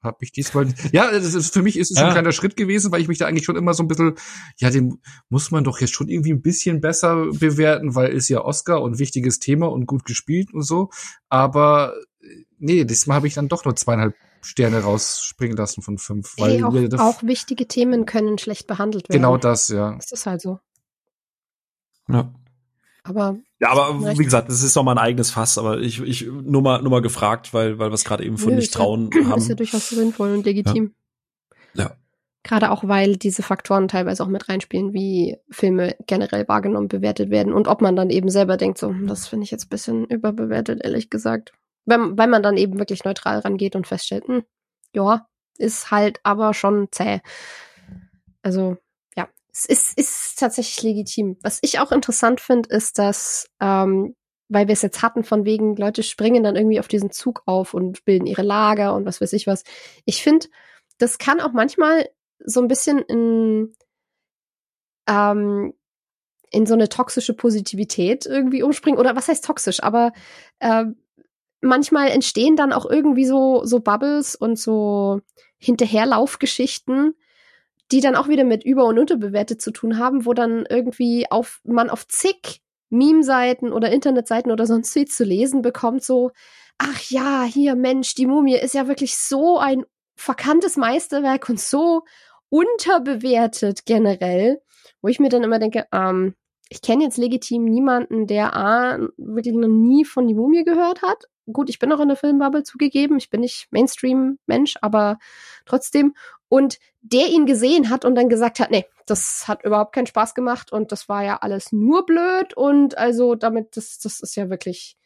Hab 0.02 0.22
ich 0.22 0.32
diesmal. 0.32 0.68
ja, 0.92 1.10
das 1.10 1.32
ist, 1.32 1.54
für 1.54 1.62
mich 1.62 1.78
ist 1.78 1.90
es 1.90 1.98
ja. 1.98 2.06
ein 2.06 2.12
kleiner 2.12 2.32
Schritt 2.32 2.56
gewesen, 2.56 2.92
weil 2.92 3.00
ich 3.00 3.08
mich 3.08 3.16
da 3.16 3.26
eigentlich 3.26 3.46
schon 3.46 3.56
immer 3.56 3.72
so 3.72 3.82
ein 3.82 3.88
bisschen, 3.88 4.16
ja, 4.58 4.68
den 4.68 5.00
muss 5.30 5.50
man 5.50 5.64
doch 5.64 5.80
jetzt 5.80 5.94
schon 5.94 6.08
irgendwie 6.08 6.32
ein 6.32 6.42
bisschen 6.42 6.82
besser 6.82 7.30
bewerten, 7.32 7.94
weil 7.94 8.12
ist 8.12 8.28
ja 8.28 8.44
Oscar 8.44 8.82
und 8.82 8.98
wichtiges 8.98 9.38
Thema 9.38 9.72
und 9.72 9.86
gut 9.86 10.04
gespielt 10.04 10.52
und 10.52 10.62
so. 10.62 10.90
Aber 11.30 11.94
nee, 12.58 12.84
diesmal 12.84 13.16
habe 13.16 13.26
ich 13.26 13.34
dann 13.34 13.48
doch 13.48 13.64
nur 13.64 13.76
zweieinhalb 13.76 14.14
Sterne 14.42 14.82
rausspringen 14.82 15.56
lassen 15.56 15.82
von 15.82 15.98
fünf. 15.98 16.34
Weil 16.38 16.52
Ey, 16.52 16.62
auch, 16.62 17.00
auch 17.00 17.22
wichtige 17.22 17.66
Themen 17.66 18.06
können 18.06 18.38
schlecht 18.38 18.66
behandelt 18.66 19.08
werden. 19.08 19.20
Genau 19.20 19.36
das, 19.36 19.68
ja. 19.68 19.94
Das 19.94 20.12
ist 20.12 20.26
halt 20.26 20.40
so. 20.40 20.60
Ja. 22.08 22.32
Aber 23.02 23.36
ja, 23.60 23.70
aber 23.70 24.18
wie 24.18 24.24
gesagt, 24.24 24.48
das 24.48 24.62
ist 24.62 24.76
doch 24.76 24.82
mal 24.82 24.92
ein 24.92 24.98
eigenes 24.98 25.30
Fass, 25.30 25.58
aber 25.58 25.78
ich, 25.78 26.00
ich 26.00 26.26
nur 26.26 26.62
mal 26.62 26.80
nur 26.80 26.90
mal 26.90 27.02
gefragt, 27.02 27.52
weil 27.52 27.78
weil 27.78 27.90
wir 27.90 27.94
es 27.94 28.04
gerade 28.04 28.24
eben 28.24 28.38
von 28.38 28.50
Nö, 28.50 28.56
nicht 28.56 28.72
trauen 28.72 29.10
ja, 29.14 29.26
haben. 29.26 29.38
Ist 29.38 29.48
ja 29.48 29.54
durchaus 29.54 29.90
sinnvoll 29.90 30.32
und 30.32 30.46
legitim. 30.46 30.94
Ja. 31.74 31.84
ja. 31.84 31.96
Gerade 32.42 32.70
auch, 32.70 32.86
weil 32.86 33.16
diese 33.16 33.42
Faktoren 33.42 33.88
teilweise 33.88 34.22
auch 34.22 34.28
mit 34.28 34.48
reinspielen, 34.48 34.92
wie 34.92 35.36
Filme 35.50 35.96
generell 36.06 36.46
wahrgenommen, 36.48 36.88
bewertet 36.88 37.30
werden 37.30 37.52
und 37.52 37.68
ob 37.68 37.80
man 37.82 37.96
dann 37.96 38.10
eben 38.10 38.28
selber 38.30 38.56
denkt, 38.56 38.78
so, 38.78 38.88
hm, 38.88 39.06
das 39.06 39.28
finde 39.28 39.44
ich 39.44 39.50
jetzt 39.50 39.66
ein 39.66 39.70
bisschen 39.70 40.04
überbewertet, 40.06 40.82
ehrlich 40.82 41.08
gesagt 41.08 41.52
wenn, 41.86 42.16
weil 42.18 42.28
man 42.28 42.42
dann 42.42 42.56
eben 42.56 42.78
wirklich 42.78 43.04
neutral 43.04 43.38
rangeht 43.40 43.76
und 43.76 43.86
feststellt, 43.86 44.26
hm, 44.26 44.44
ja, 44.92 45.26
ist 45.58 45.90
halt 45.90 46.20
aber 46.22 46.54
schon 46.54 46.88
zäh. 46.90 47.20
Also 48.42 48.76
ja, 49.16 49.28
es 49.52 49.64
ist, 49.64 49.98
ist 49.98 50.38
tatsächlich 50.38 50.82
legitim. 50.82 51.38
Was 51.42 51.58
ich 51.62 51.78
auch 51.80 51.92
interessant 51.92 52.40
finde, 52.40 52.68
ist, 52.70 52.98
dass, 52.98 53.48
ähm, 53.60 54.14
weil 54.48 54.68
wir 54.68 54.72
es 54.72 54.82
jetzt 54.82 55.02
hatten, 55.02 55.24
von 55.24 55.44
wegen, 55.44 55.76
Leute 55.76 56.02
springen 56.02 56.44
dann 56.44 56.56
irgendwie 56.56 56.80
auf 56.80 56.88
diesen 56.88 57.10
Zug 57.10 57.42
auf 57.46 57.74
und 57.74 58.04
bilden 58.04 58.26
ihre 58.26 58.42
Lager 58.42 58.94
und 58.94 59.06
was 59.06 59.20
weiß 59.20 59.32
ich 59.32 59.46
was. 59.46 59.64
Ich 60.04 60.22
finde, 60.22 60.46
das 60.98 61.18
kann 61.18 61.40
auch 61.40 61.52
manchmal 61.52 62.08
so 62.38 62.60
ein 62.60 62.68
bisschen 62.68 62.98
in, 63.00 63.74
ähm, 65.08 65.74
in 66.50 66.66
so 66.66 66.74
eine 66.74 66.88
toxische 66.88 67.34
Positivität 67.34 68.26
irgendwie 68.26 68.62
umspringen. 68.62 69.00
Oder 69.00 69.16
was 69.16 69.28
heißt 69.28 69.44
toxisch? 69.44 69.82
Aber 69.82 70.12
äh, 70.60 70.84
manchmal 71.64 72.08
entstehen 72.08 72.56
dann 72.56 72.72
auch 72.72 72.86
irgendwie 72.88 73.24
so, 73.24 73.64
so 73.64 73.80
Bubbles 73.80 74.36
und 74.36 74.58
so 74.58 75.20
Hinterherlaufgeschichten, 75.58 77.14
die 77.90 78.00
dann 78.00 78.16
auch 78.16 78.28
wieder 78.28 78.44
mit 78.44 78.64
über- 78.64 78.84
und 78.84 78.98
unterbewertet 78.98 79.60
zu 79.60 79.70
tun 79.70 79.98
haben, 79.98 80.26
wo 80.26 80.34
dann 80.34 80.66
irgendwie 80.68 81.30
auf, 81.30 81.60
man 81.64 81.90
auf 81.90 82.06
zig 82.06 82.62
Meme-Seiten 82.90 83.72
oder 83.72 83.90
Internetseiten 83.90 84.52
oder 84.52 84.66
sonst 84.66 84.94
wie 84.94 85.04
zu 85.06 85.24
lesen 85.24 85.62
bekommt, 85.62 86.04
so, 86.04 86.30
ach 86.78 87.00
ja, 87.10 87.42
hier, 87.44 87.74
Mensch, 87.74 88.14
die 88.14 88.26
Mumie 88.26 88.56
ist 88.56 88.74
ja 88.74 88.88
wirklich 88.88 89.16
so 89.16 89.58
ein 89.58 89.84
verkanntes 90.16 90.76
Meisterwerk 90.76 91.48
und 91.48 91.60
so 91.60 92.02
unterbewertet 92.50 93.84
generell, 93.84 94.60
wo 95.02 95.08
ich 95.08 95.18
mir 95.18 95.28
dann 95.28 95.42
immer 95.42 95.58
denke, 95.58 95.86
ähm, 95.92 96.34
ich 96.68 96.82
kenne 96.82 97.04
jetzt 97.04 97.18
legitim 97.18 97.64
niemanden, 97.64 98.26
der 98.26 98.56
A, 98.56 98.98
wirklich 99.16 99.54
noch 99.54 99.68
nie 99.68 100.04
von 100.04 100.26
die 100.26 100.34
Mumie 100.34 100.64
gehört 100.64 101.02
hat. 101.02 101.24
Gut, 101.52 101.68
ich 101.68 101.78
bin 101.78 101.92
auch 101.92 102.00
in 102.00 102.08
der 102.08 102.16
Filmbubble 102.16 102.62
zugegeben, 102.62 103.18
ich 103.18 103.28
bin 103.28 103.40
nicht 103.40 103.68
Mainstream-Mensch, 103.70 104.76
aber 104.80 105.18
trotzdem. 105.66 106.14
Und 106.48 106.78
der 107.02 107.28
ihn 107.28 107.44
gesehen 107.44 107.90
hat 107.90 108.04
und 108.04 108.14
dann 108.14 108.28
gesagt 108.28 108.60
hat, 108.60 108.70
nee, 108.70 108.86
das 109.06 109.46
hat 109.46 109.64
überhaupt 109.64 109.94
keinen 109.94 110.06
Spaß 110.06 110.34
gemacht 110.34 110.72
und 110.72 110.90
das 110.90 111.08
war 111.08 111.22
ja 111.22 111.36
alles 111.36 111.72
nur 111.72 112.06
blöd 112.06 112.54
und 112.56 112.96
also 112.96 113.34
damit, 113.34 113.76
das, 113.76 113.98
das 113.98 114.20
ist 114.20 114.36
ja 114.36 114.48
wirklich 114.48 114.96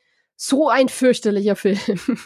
so 0.40 0.68
ein 0.68 0.88
fürchterlicher 0.88 1.56
Film. 1.56 1.78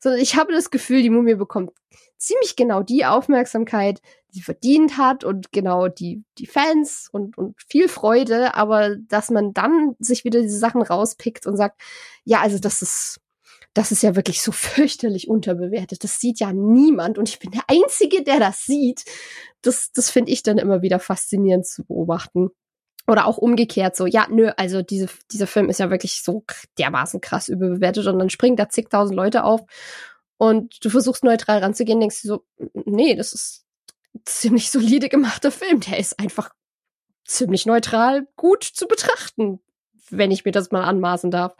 Sondern 0.00 0.20
ich 0.20 0.36
habe 0.36 0.52
das 0.52 0.70
Gefühl, 0.70 1.02
die 1.02 1.10
Mumie 1.10 1.34
bekommt 1.34 1.72
ziemlich 2.16 2.56
genau 2.56 2.82
die 2.82 3.04
Aufmerksamkeit, 3.04 4.00
die 4.34 4.40
verdient 4.40 4.96
hat 4.96 5.24
und 5.24 5.52
genau 5.52 5.88
die, 5.88 6.22
die 6.38 6.46
Fans 6.46 7.08
und, 7.10 7.36
und 7.36 7.56
viel 7.68 7.88
Freude, 7.88 8.54
aber 8.54 8.96
dass 8.96 9.30
man 9.30 9.52
dann 9.52 9.96
sich 9.98 10.24
wieder 10.24 10.40
diese 10.40 10.58
Sachen 10.58 10.80
rauspickt 10.80 11.46
und 11.46 11.56
sagt, 11.56 11.80
ja, 12.24 12.40
also 12.40 12.58
das 12.58 12.82
ist, 12.82 13.20
das 13.74 13.92
ist 13.92 14.02
ja 14.02 14.16
wirklich 14.16 14.42
so 14.42 14.52
fürchterlich 14.52 15.28
unterbewertet. 15.28 16.04
Das 16.04 16.20
sieht 16.20 16.40
ja 16.40 16.52
niemand 16.52 17.18
und 17.18 17.28
ich 17.28 17.38
bin 17.38 17.50
der 17.50 17.64
Einzige, 17.66 18.22
der 18.22 18.38
das 18.38 18.64
sieht. 18.64 19.04
Das, 19.60 19.90
das 19.92 20.08
finde 20.08 20.32
ich 20.32 20.42
dann 20.42 20.58
immer 20.58 20.82
wieder 20.82 21.00
faszinierend 21.00 21.66
zu 21.66 21.84
beobachten. 21.84 22.50
Oder 23.06 23.26
auch 23.26 23.38
umgekehrt 23.38 23.94
so, 23.94 24.06
ja, 24.06 24.26
nö, 24.28 24.50
also 24.56 24.82
diese, 24.82 25.08
dieser 25.30 25.46
Film 25.46 25.68
ist 25.68 25.78
ja 25.78 25.90
wirklich 25.90 26.22
so 26.22 26.44
dermaßen 26.78 27.20
krass 27.20 27.48
überbewertet 27.48 28.06
und 28.06 28.18
dann 28.18 28.30
springen 28.30 28.56
da 28.56 28.68
zigtausend 28.68 29.16
Leute 29.16 29.44
auf 29.44 29.62
und 30.38 30.84
du 30.84 30.90
versuchst 30.90 31.24
neutral 31.24 31.58
ranzugehen, 31.58 32.00
denkst 32.00 32.22
du 32.22 32.28
so, 32.28 32.44
nee, 32.84 33.14
das 33.14 33.32
ist 33.32 33.64
ziemlich 34.24 34.70
solide 34.70 35.08
gemachter 35.08 35.50
Film. 35.50 35.80
Der 35.80 35.98
ist 35.98 36.18
einfach 36.18 36.50
ziemlich 37.24 37.66
neutral 37.66 38.26
gut 38.36 38.64
zu 38.64 38.86
betrachten, 38.86 39.60
wenn 40.10 40.30
ich 40.30 40.44
mir 40.44 40.52
das 40.52 40.70
mal 40.70 40.84
anmaßen 40.84 41.30
darf. 41.30 41.54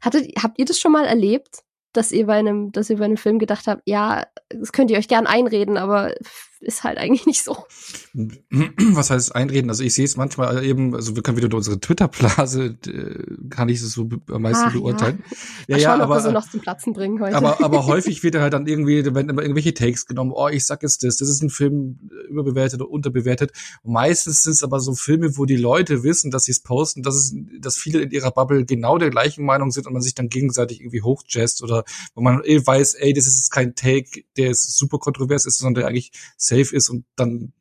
Hattet, 0.00 0.32
habt 0.42 0.58
ihr 0.58 0.64
das 0.64 0.78
schon 0.78 0.92
mal 0.92 1.06
erlebt, 1.06 1.60
dass 1.92 2.12
ihr 2.12 2.26
bei 2.26 2.38
einem, 2.38 2.72
dass 2.72 2.90
ihr 2.90 2.98
bei 2.98 3.04
einem 3.04 3.16
Film 3.16 3.38
gedacht 3.38 3.66
habt, 3.66 3.82
ja, 3.86 4.26
das 4.48 4.72
könnt 4.72 4.90
ihr 4.90 4.98
euch 4.98 5.08
gern 5.08 5.26
einreden, 5.26 5.76
aber 5.76 6.14
ist 6.60 6.84
halt 6.84 6.98
eigentlich 6.98 7.26
nicht 7.26 7.42
so. 7.42 7.64
Was 8.92 9.10
heißt 9.10 9.34
einreden? 9.34 9.70
Also 9.70 9.82
ich 9.82 9.94
sehe 9.94 10.04
es 10.04 10.16
manchmal 10.16 10.62
eben, 10.64 10.94
also 10.94 11.16
wir 11.16 11.22
können 11.22 11.38
wieder 11.38 11.48
durch 11.48 11.60
unsere 11.60 11.80
Twitter-Blase, 11.80 12.76
äh, 12.86 13.48
kann 13.48 13.68
ich 13.70 13.80
es 13.80 13.92
so 13.92 14.08
am 14.30 14.42
meisten 14.42 14.66
Ach, 14.66 14.72
beurteilen. 14.72 15.24
Ja, 15.68 15.78
ja, 15.78 15.96
ja 15.96 16.02
aber, 16.02 16.20
so 16.20 16.30
noch 16.30 16.48
zum 16.48 16.60
Platzen 16.60 16.92
bringen 16.92 17.18
heute. 17.20 17.34
Aber, 17.34 17.64
aber 17.64 17.86
häufig 17.86 18.22
wird 18.22 18.34
halt 18.36 18.52
dann 18.52 18.66
irgendwie, 18.66 19.02
wenn 19.14 19.28
immer 19.30 19.40
irgendwelche 19.40 19.72
Takes 19.72 20.06
genommen, 20.06 20.32
oh, 20.34 20.48
ich 20.48 20.66
sag 20.66 20.82
jetzt 20.82 21.02
das, 21.02 21.16
das 21.16 21.28
ist 21.28 21.42
ein 21.42 21.48
Film 21.48 22.10
überbewertet 22.28 22.80
oder 22.80 22.90
unterbewertet. 22.90 23.52
Und 23.82 23.94
meistens 23.94 24.42
sind 24.42 24.52
es 24.52 24.62
aber 24.62 24.80
so 24.80 24.94
Filme, 24.94 25.38
wo 25.38 25.46
die 25.46 25.56
Leute 25.56 26.02
wissen, 26.02 26.30
dass 26.30 26.44
sie 26.44 26.52
es 26.52 26.60
posten, 26.60 27.02
dass 27.02 27.14
es, 27.14 27.34
dass 27.58 27.78
viele 27.78 28.02
in 28.02 28.10
ihrer 28.10 28.32
Bubble 28.32 28.66
genau 28.66 28.98
der 28.98 29.08
gleichen 29.08 29.46
Meinung 29.46 29.70
sind 29.70 29.86
und 29.86 29.94
man 29.94 30.02
sich 30.02 30.14
dann 30.14 30.28
gegenseitig 30.28 30.80
irgendwie 30.80 31.02
hochjazzt 31.02 31.62
oder 31.62 31.84
wo 32.14 32.20
man 32.20 32.42
eh 32.44 32.64
weiß, 32.64 32.94
ey, 32.94 33.14
das 33.14 33.26
ist 33.26 33.50
kein 33.50 33.74
Take, 33.74 34.24
der 34.36 34.54
super 34.54 34.98
kontrovers 34.98 35.46
ist, 35.46 35.58
sondern 35.58 35.82
der 35.82 35.88
eigentlich 35.88 36.12
safe 36.50 36.74
ist 36.74 36.88
und 36.88 37.04
dann 37.16 37.52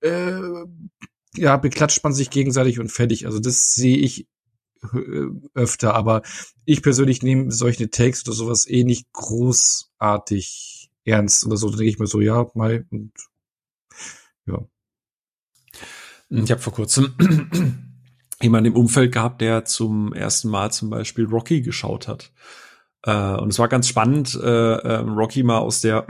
äh, 0.00 0.66
ja, 1.36 1.56
beklatscht 1.56 2.02
man 2.02 2.12
sich 2.12 2.30
gegenseitig 2.30 2.80
und 2.80 2.90
fertig. 2.90 3.26
Also 3.26 3.40
das 3.40 3.74
sehe 3.74 3.96
ich 3.96 4.28
äh, 4.82 5.26
öfter, 5.54 5.94
aber 5.94 6.22
ich 6.64 6.82
persönlich 6.82 7.22
nehme 7.22 7.50
solche 7.52 7.90
Takes 7.90 8.26
oder 8.26 8.34
sowas 8.34 8.68
eh 8.68 8.84
nicht 8.84 9.12
großartig 9.12 10.90
ernst 11.04 11.46
oder 11.46 11.56
so. 11.56 11.70
Da 11.70 11.76
denke 11.76 11.90
ich 11.90 11.98
mir 11.98 12.06
so, 12.06 12.20
ja, 12.20 12.46
mal 12.54 12.86
und 12.90 13.12
ja. 14.46 14.66
Ich 16.28 16.50
habe 16.50 16.60
vor 16.60 16.72
kurzem 16.72 17.14
jemanden 18.42 18.72
im 18.72 18.76
Umfeld 18.76 19.12
gehabt, 19.12 19.40
der 19.40 19.64
zum 19.64 20.12
ersten 20.12 20.48
Mal 20.48 20.72
zum 20.72 20.90
Beispiel 20.90 21.26
Rocky 21.26 21.62
geschaut 21.62 22.08
hat. 22.08 22.32
Äh, 23.02 23.36
und 23.36 23.50
es 23.50 23.58
war 23.58 23.68
ganz 23.68 23.88
spannend, 23.88 24.34
äh, 24.34 24.48
Rocky 24.48 25.42
mal 25.42 25.58
aus 25.58 25.80
der 25.80 26.06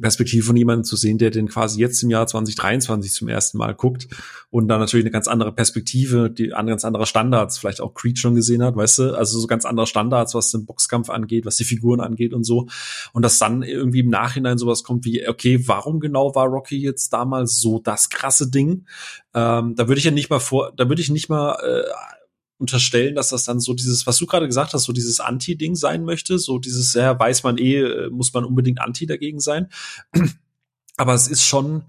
Perspektive 0.00 0.44
von 0.44 0.56
jemandem 0.56 0.84
zu 0.84 0.96
sehen, 0.96 1.18
der 1.18 1.30
den 1.30 1.48
quasi 1.48 1.80
jetzt 1.80 2.02
im 2.02 2.10
Jahr 2.10 2.26
2023 2.26 3.12
zum 3.12 3.28
ersten 3.28 3.58
Mal 3.58 3.74
guckt 3.74 4.08
und 4.50 4.68
dann 4.68 4.80
natürlich 4.80 5.04
eine 5.04 5.10
ganz 5.10 5.28
andere 5.28 5.52
Perspektive, 5.52 6.30
die 6.30 6.48
ganz 6.48 6.84
andere 6.84 7.06
Standards, 7.06 7.58
vielleicht 7.58 7.80
auch 7.80 7.94
Creed 7.94 8.18
schon 8.18 8.34
gesehen 8.34 8.62
hat, 8.62 8.76
weißt 8.76 8.98
du, 8.98 9.14
also 9.16 9.38
so 9.38 9.46
ganz 9.46 9.64
andere 9.64 9.86
Standards, 9.86 10.34
was 10.34 10.50
den 10.50 10.64
Boxkampf 10.64 11.10
angeht, 11.10 11.46
was 11.46 11.56
die 11.56 11.64
Figuren 11.64 12.00
angeht 12.00 12.32
und 12.32 12.44
so 12.44 12.68
und 13.12 13.22
dass 13.22 13.38
dann 13.38 13.62
irgendwie 13.62 14.00
im 14.00 14.10
Nachhinein 14.10 14.58
sowas 14.58 14.82
kommt 14.82 15.04
wie, 15.04 15.28
okay, 15.28 15.62
warum 15.66 16.00
genau 16.00 16.34
war 16.34 16.46
Rocky 16.46 16.78
jetzt 16.78 17.12
damals 17.12 17.60
so 17.60 17.78
das 17.78 18.08
krasse 18.08 18.50
Ding? 18.50 18.86
Ähm, 19.34 19.74
da 19.74 19.88
würde 19.88 19.98
ich 19.98 20.04
ja 20.04 20.10
nicht 20.10 20.30
mal 20.30 20.40
vor, 20.40 20.72
da 20.76 20.88
würde 20.88 21.02
ich 21.02 21.10
nicht 21.10 21.28
mal 21.28 21.56
äh, 21.62 21.90
unterstellen, 22.58 23.14
dass 23.14 23.28
das 23.30 23.44
dann 23.44 23.60
so 23.60 23.74
dieses, 23.74 24.06
was 24.06 24.18
du 24.18 24.26
gerade 24.26 24.46
gesagt 24.46 24.72
hast, 24.72 24.84
so 24.84 24.92
dieses 24.92 25.20
Anti-Ding 25.20 25.74
sein 25.74 26.04
möchte, 26.04 26.38
so 26.38 26.58
dieses, 26.58 26.94
ja, 26.94 27.18
weiß 27.18 27.42
man 27.42 27.58
eh, 27.58 27.80
äh, 27.80 28.10
muss 28.10 28.32
man 28.32 28.44
unbedingt 28.44 28.80
Anti 28.80 29.06
dagegen 29.06 29.40
sein. 29.40 29.68
Aber 30.96 31.14
es 31.14 31.28
ist 31.28 31.44
schon, 31.44 31.84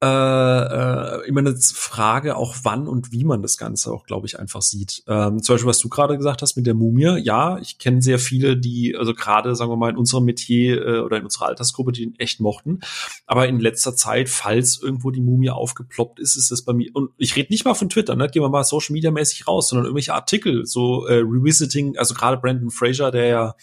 äh, 0.00 0.06
äh, 0.06 1.26
immer 1.26 1.40
eine 1.40 1.56
Frage, 1.56 2.36
auch 2.36 2.54
wann 2.62 2.86
und 2.86 3.10
wie 3.10 3.24
man 3.24 3.42
das 3.42 3.58
Ganze 3.58 3.90
auch, 3.92 4.04
glaube 4.04 4.28
ich, 4.28 4.38
einfach 4.38 4.62
sieht. 4.62 5.02
Ähm, 5.08 5.42
zum 5.42 5.54
Beispiel, 5.54 5.68
was 5.68 5.80
du 5.80 5.88
gerade 5.88 6.16
gesagt 6.16 6.40
hast 6.40 6.56
mit 6.56 6.66
der 6.66 6.74
Mumie. 6.74 7.18
Ja, 7.18 7.58
ich 7.58 7.78
kenne 7.78 8.00
sehr 8.00 8.20
viele, 8.20 8.56
die, 8.56 8.94
also 8.96 9.12
gerade, 9.12 9.56
sagen 9.56 9.72
wir 9.72 9.76
mal, 9.76 9.90
in 9.90 9.96
unserem 9.96 10.24
Metier 10.24 10.86
äh, 10.86 10.98
oder 11.00 11.16
in 11.16 11.24
unserer 11.24 11.46
Altersgruppe, 11.46 11.90
die 11.90 12.04
ihn 12.04 12.14
echt 12.18 12.38
mochten. 12.38 12.78
Aber 13.26 13.48
in 13.48 13.58
letzter 13.58 13.96
Zeit, 13.96 14.28
falls 14.28 14.80
irgendwo 14.80 15.10
die 15.10 15.20
Mumie 15.20 15.50
aufgeploppt 15.50 16.20
ist, 16.20 16.36
ist 16.36 16.52
es 16.52 16.64
bei 16.64 16.72
mir, 16.74 16.90
und 16.94 17.10
ich 17.16 17.34
rede 17.34 17.52
nicht 17.52 17.64
mal 17.64 17.74
von 17.74 17.88
Twitter, 17.88 18.14
ne, 18.14 18.28
gehen 18.28 18.42
wir 18.42 18.50
mal 18.50 18.62
Social 18.62 18.92
Media 18.92 19.10
mäßig 19.10 19.48
raus, 19.48 19.68
sondern 19.68 19.86
irgendwelche 19.86 20.14
Artikel, 20.14 20.64
so 20.64 21.06
äh, 21.06 21.14
Revisiting, 21.14 21.98
also 21.98 22.14
gerade 22.14 22.36
Brandon 22.36 22.70
Fraser, 22.70 23.10
der 23.10 23.26
ja 23.26 23.54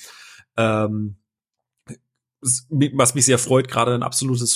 ähm, 0.57 1.15
was 2.41 3.15
mich 3.15 3.25
sehr 3.25 3.39
freut, 3.39 3.67
gerade 3.67 3.95
ein 3.95 4.03
absolutes 4.03 4.51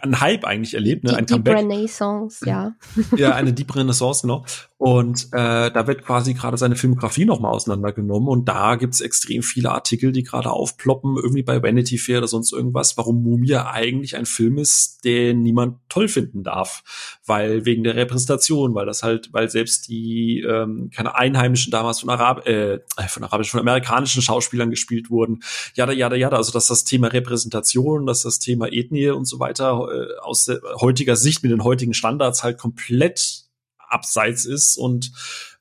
ein 0.00 0.20
Hype 0.20 0.44
eigentlich 0.44 0.74
erlebt, 0.74 1.04
ne? 1.04 1.16
ein 1.16 1.26
die, 1.26 1.34
Comeback. 1.34 1.58
Renaissance, 1.58 2.44
ja. 2.46 2.74
ja, 3.16 3.34
eine 3.34 3.52
Deep 3.52 3.74
Renaissance, 3.74 4.22
genau. 4.22 4.44
Und 4.76 5.28
äh, 5.32 5.70
da 5.70 5.86
wird 5.86 6.04
quasi 6.04 6.34
gerade 6.34 6.56
seine 6.56 6.76
Filmografie 6.76 7.24
nochmal 7.24 7.52
auseinandergenommen 7.52 8.28
und 8.28 8.48
da 8.48 8.76
gibt's 8.76 9.00
extrem 9.00 9.42
viele 9.42 9.70
Artikel, 9.70 10.12
die 10.12 10.22
gerade 10.22 10.50
aufploppen, 10.50 11.16
irgendwie 11.16 11.42
bei 11.42 11.62
Vanity 11.62 11.98
Fair 11.98 12.18
oder 12.18 12.28
sonst 12.28 12.52
irgendwas, 12.52 12.96
warum 12.96 13.22
Mumie 13.22 13.56
eigentlich 13.56 14.16
ein 14.16 14.26
Film 14.26 14.58
ist, 14.58 15.04
den 15.04 15.42
niemand 15.42 15.78
toll 15.88 16.08
finden 16.08 16.42
darf. 16.42 16.82
Weil 17.26 17.64
wegen 17.64 17.84
der 17.84 17.96
Repräsentation, 17.96 18.74
weil 18.74 18.86
das 18.86 19.02
halt, 19.02 19.32
weil 19.32 19.48
selbst 19.48 19.88
die 19.88 20.40
ähm, 20.40 20.90
keine 20.94 21.14
Einheimischen 21.14 21.70
damals 21.70 22.00
von 22.00 22.10
Arab 22.10 22.46
äh, 22.46 22.80
von 23.08 23.24
arabischen, 23.24 23.52
von 23.52 23.60
amerikanischen 23.60 24.20
Schauspielern 24.20 24.70
gespielt 24.70 25.10
wurden. 25.10 25.42
Jada, 25.74 25.92
jada, 25.92 26.16
jada. 26.16 26.36
Also 26.36 26.52
dass 26.52 26.66
das 26.66 26.84
Thema 26.84 27.08
Repräsentation, 27.08 28.06
dass 28.06 28.22
das 28.22 28.38
Thema 28.40 28.70
Ethnie 28.70 29.08
und 29.08 29.26
so 29.26 29.38
weiter 29.38 29.88
äh, 29.90 30.20
aus 30.20 30.50
heutiger 30.80 31.16
Sicht 31.16 31.42
mit 31.42 31.52
den 31.52 31.64
heutigen 31.64 31.94
Standards 31.94 32.42
halt 32.42 32.58
komplett 32.58 33.44
abseits 33.88 34.44
ist 34.44 34.76
und 34.76 35.12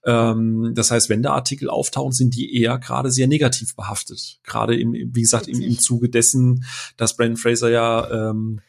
ähm, 0.06 0.74
das 0.76 0.92
heißt, 0.92 1.10
wenn 1.10 1.24
da 1.24 1.34
Artikel 1.34 1.70
auftauchen, 1.70 2.12
sind 2.12 2.36
die 2.36 2.60
eher 2.60 2.78
gerade 2.78 3.10
sehr 3.10 3.28
negativ 3.28 3.76
behaftet. 3.76 4.40
Gerade 4.44 4.78
im, 4.78 4.94
wie 4.94 5.22
gesagt, 5.22 5.48
im, 5.48 5.62
im 5.62 5.80
Zuge 5.80 6.10
dessen, 6.10 6.66
dass 6.98 7.16
Brandon 7.16 7.38
Fraser 7.38 7.70
ja 7.70 8.30
ähm, 8.30 8.62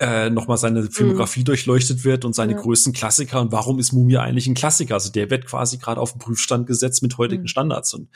äh, 0.00 0.30
nochmal 0.30 0.56
seine 0.56 0.84
Filmografie 0.84 1.40
mhm. 1.40 1.44
durchleuchtet 1.44 2.04
wird 2.04 2.24
und 2.24 2.34
seine 2.34 2.52
ja. 2.52 2.58
größten 2.60 2.92
Klassiker 2.92 3.40
und 3.40 3.52
warum 3.52 3.78
ist 3.78 3.92
Mumie 3.92 4.16
eigentlich 4.16 4.46
ein 4.46 4.54
Klassiker? 4.54 4.94
Also 4.94 5.12
der 5.12 5.30
wird 5.30 5.46
quasi 5.46 5.78
gerade 5.78 6.00
auf 6.00 6.12
den 6.12 6.20
Prüfstand 6.20 6.66
gesetzt 6.66 7.02
mit 7.02 7.18
heutigen 7.18 7.42
mhm. 7.42 7.48
Standards 7.48 7.92
und 7.94 8.08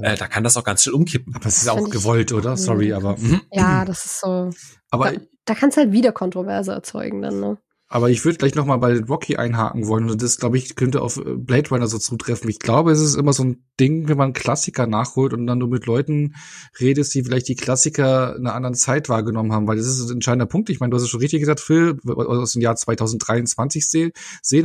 äh, 0.00 0.16
da 0.16 0.28
kann 0.28 0.44
das 0.44 0.56
auch 0.56 0.64
ganz 0.64 0.82
schnell 0.82 0.94
umkippen. 0.94 1.34
Aber 1.34 1.46
es 1.46 1.58
ist 1.58 1.68
auch 1.68 1.88
gewollt, 1.88 2.32
oder? 2.32 2.56
Sorry, 2.56 2.92
aber 2.92 3.16
ja, 3.50 3.84
das 3.84 4.04
ist 4.04 4.20
so. 4.20 4.50
Aber 4.90 5.12
da, 5.12 5.20
da 5.46 5.54
kann 5.54 5.70
es 5.70 5.76
halt 5.76 5.92
wieder 5.92 6.12
Kontroverse 6.12 6.72
erzeugen 6.72 7.22
dann, 7.22 7.40
ne? 7.40 7.58
Aber 7.88 8.10
ich 8.10 8.24
würde 8.24 8.38
gleich 8.38 8.56
noch 8.56 8.66
mal 8.66 8.78
bei 8.78 8.98
Rocky 8.98 9.36
einhaken 9.36 9.86
wollen 9.86 10.10
und 10.10 10.20
das 10.20 10.38
glaube 10.38 10.58
ich 10.58 10.74
könnte 10.74 11.02
auf 11.02 11.18
äh, 11.18 11.36
Blade 11.36 11.70
Runner 11.70 11.86
so 11.86 11.98
zutreffen. 11.98 12.50
Ich 12.50 12.58
glaube, 12.58 12.90
es 12.90 13.00
ist 13.00 13.14
immer 13.14 13.32
so 13.32 13.44
ein 13.44 13.64
Ding, 13.78 14.08
wenn 14.08 14.16
man 14.16 14.32
Klassiker 14.32 14.88
nachholt 14.88 15.32
und 15.32 15.46
dann 15.46 15.60
du 15.60 15.68
mit 15.68 15.86
Leuten 15.86 16.34
redest, 16.80 17.14
die 17.14 17.22
vielleicht 17.22 17.46
die 17.46 17.54
Klassiker 17.54 18.34
in 18.36 18.46
einer 18.46 18.56
anderen 18.56 18.74
Zeit 18.74 19.08
wahrgenommen 19.08 19.52
haben, 19.52 19.68
weil 19.68 19.76
das 19.76 19.86
ist 19.86 20.08
ein 20.08 20.16
entscheidender 20.16 20.46
Punkt. 20.46 20.68
Ich 20.68 20.80
meine, 20.80 20.90
du 20.90 20.96
hast 20.96 21.04
es 21.04 21.10
schon 21.10 21.20
richtig 21.20 21.38
gesagt, 21.38 21.60
Phil, 21.60 21.96
aus 22.04 22.54
dem 22.54 22.62
Jahr 22.62 22.74
2023 22.74 23.88
sehen 23.88 24.12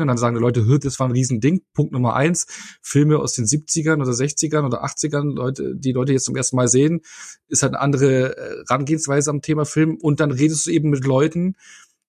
und 0.02 0.08
dann 0.08 0.18
sagen 0.18 0.36
die 0.36 0.42
Leute, 0.42 0.66
das 0.80 1.00
war 1.00 1.08
ein 1.08 1.12
Riesending. 1.12 1.62
Punkt 1.76 1.92
Nummer 1.92 2.16
eins, 2.16 2.48
Filme 2.82 3.20
aus 3.20 3.34
den 3.34 3.46
70ern 3.46 4.02
oder 4.02 4.12
60ern 4.14 4.66
oder 4.66 4.84
80ern, 4.84 5.36
Leute, 5.36 5.76
die 5.76 5.92
Leute 5.92 6.14
jetzt 6.14 6.26
zum 6.26 6.36
ersten 6.36 6.56
Mal 6.56 6.68
sehen, 6.68 7.02
ist 7.50 7.62
halt 7.62 7.74
eine 7.74 7.82
andere 7.82 8.36
äh, 8.36 8.64
Rangehensweise 8.68 9.30
am 9.30 9.44
Thema 9.44 9.66
Film 9.66 9.98
und 10.02 10.20
dann 10.20 10.32
redest 10.32 10.66
du 10.66 10.72
eben 10.72 10.90
mit 10.90 11.06
Leuten, 11.06 11.56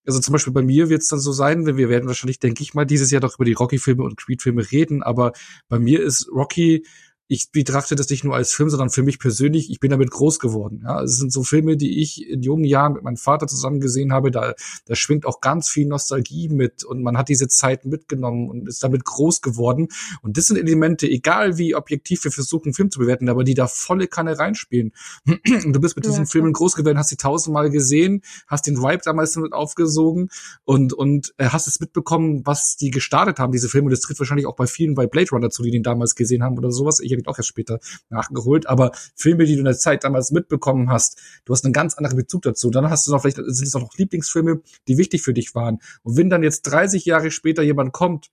also 0.07 0.21
zum 0.21 0.33
Beispiel 0.33 0.53
bei 0.53 0.63
mir 0.63 0.89
wird 0.89 1.03
es 1.03 1.09
dann 1.09 1.21
so 1.21 1.33
sein, 1.33 1.67
wenn 1.67 1.77
wir 1.77 1.89
werden 1.89 2.07
wahrscheinlich, 2.07 2.39
denke 2.39 2.63
ich 2.63 2.75
mal, 2.75 2.85
dieses 2.85 3.11
Jahr 3.11 3.21
doch 3.21 3.37
über 3.37 3.45
die 3.45 3.53
Rocky-Filme 3.53 4.03
und 4.03 4.17
Creed-Filme 4.17 4.71
reden, 4.71 5.03
aber 5.03 5.33
bei 5.69 5.79
mir 5.79 6.03
ist 6.03 6.29
Rocky, 6.33 6.85
ich 7.33 7.51
betrachte 7.51 7.95
das 7.95 8.11
nicht 8.11 8.25
nur 8.25 8.35
als 8.35 8.53
Film, 8.53 8.69
sondern 8.69 8.91
für 8.91 9.03
mich 9.03 9.19
persönlich, 9.19 9.71
ich 9.71 9.81
bin 9.81 9.91
damit 9.91 10.11
groß 10.11 10.39
geworden. 10.39 10.83
Ja, 10.85 11.03
es 11.03 11.17
sind 11.17 11.33
so 11.33 11.43
Filme, 11.43 11.79
die 11.79 12.03
ich 12.03 12.29
in 12.29 12.43
jungen 12.43 12.65
Jahren 12.65 12.93
mit 12.93 13.05
meinem 13.05 13.17
Vater 13.17 13.47
zusammen 13.47 13.81
gesehen 13.81 14.13
habe, 14.13 14.31
da, 14.31 14.53
da 14.85 14.95
schwingt 14.95 15.25
auch 15.25 15.41
ganz 15.41 15.71
viel 15.71 15.87
Nostalgie 15.87 16.51
mit 16.51 16.85
und 16.85 17.03
man 17.03 17.17
hat 17.17 17.31
diese 17.31 17.49
Zeit 17.49 17.87
mitgenommen 17.87 18.51
und 18.51 18.69
ist 18.69 18.85
damit 18.85 19.07
groß 19.07 19.41
geworden. 19.41 19.89
Und 20.21 20.37
das 20.37 20.49
sind 20.49 20.59
Elemente, 20.59 21.09
egal 21.09 21.57
wie 21.57 21.75
objektiv 21.75 22.23
wir 22.25 22.33
versuchen, 22.33 22.67
einen 22.67 22.75
Film 22.75 22.91
zu 22.91 22.99
bewerten, 22.99 23.31
aber 23.31 23.45
die 23.45 23.55
da 23.55 23.67
volle 23.67 24.09
Kanne 24.09 24.39
reinspielen. 24.39 24.93
Und 25.27 25.73
du 25.73 25.81
bist 25.81 25.97
mit 25.97 26.05
diesen 26.05 26.25
ja, 26.25 26.27
Filmen 26.27 26.53
groß 26.53 26.75
geworden, 26.75 26.99
hast 26.99 27.09
sie 27.09 27.17
tausendmal 27.17 27.71
gesehen, 27.71 28.21
hast 28.47 28.67
den 28.67 28.77
Vibe 28.77 29.01
damals 29.05 29.33
damit 29.33 29.55
aufgesogen 29.55 30.29
und, 30.65 30.93
und 30.93 31.33
äh, 31.39 31.47
hast 31.47 31.67
es 31.67 31.81
mitbekommen, 31.81 32.43
was 32.45 32.77
die 32.77 32.91
gestartet 32.91 33.39
haben, 33.39 33.53
diese 33.53 33.69
Filme. 33.69 33.87
Und 33.87 33.93
das 33.93 34.01
tritt 34.01 34.19
wahrscheinlich 34.19 34.47
auch 34.47 34.57
bei 34.57 34.67
vielen 34.67 34.95
bei 34.95 35.07
Blade 35.07 35.31
Runner 35.31 35.51
zu, 35.51 35.63
die 35.63 35.71
den 35.71 35.83
damals 35.83 36.15
gesehen 36.15 36.43
haben 36.43 36.59
oder 36.59 36.71
sowas. 36.71 37.01
Ich 37.01 37.13
habe 37.13 37.22
ihn 37.23 37.27
auch 37.29 37.39
erst 37.39 37.49
später 37.49 37.81
nachgeholt, 38.09 38.67
aber 38.67 38.93
Filme, 39.15 39.45
die 39.45 39.55
du 39.55 39.61
in 39.61 39.65
der 39.65 39.79
Zeit 39.79 40.05
damals 40.05 40.31
mitbekommen 40.31 40.91
hast, 40.91 41.21
du 41.45 41.53
hast 41.53 41.65
einen 41.65 41.73
ganz 41.73 41.95
anderen 41.95 42.17
Bezug 42.17 42.43
dazu. 42.43 42.71
Dann 42.71 42.91
hast 42.91 43.07
du 43.07 43.13
noch 43.13 43.23
vielleicht, 43.23 43.37
sind 43.37 43.67
es 43.67 43.75
auch 43.75 43.81
noch 43.81 43.97
Lieblingsfilme, 43.97 44.63
die 44.89 44.99
wichtig 44.99 45.23
für 45.23 45.35
dich 45.35 45.55
waren. 45.55 45.79
Und 46.03 46.17
wenn 46.17 46.31
dann 46.31 46.43
jetzt 46.43 46.63
30 46.63 47.05
Jahre 47.05 47.31
später 47.31 47.63
jemand 47.63 47.93
kommt, 47.93 48.31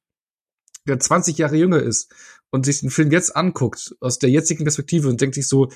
der 0.87 0.99
20 0.99 1.37
Jahre 1.37 1.55
jünger 1.55 1.81
ist 1.81 2.13
und 2.49 2.65
sich 2.65 2.81
den 2.81 2.89
Film 2.89 3.11
jetzt 3.11 3.35
anguckt, 3.35 3.95
aus 3.99 4.19
der 4.19 4.29
jetzigen 4.29 4.63
Perspektive 4.63 5.07
und 5.07 5.21
denkt 5.21 5.35
sich 5.35 5.47
so, 5.47 5.69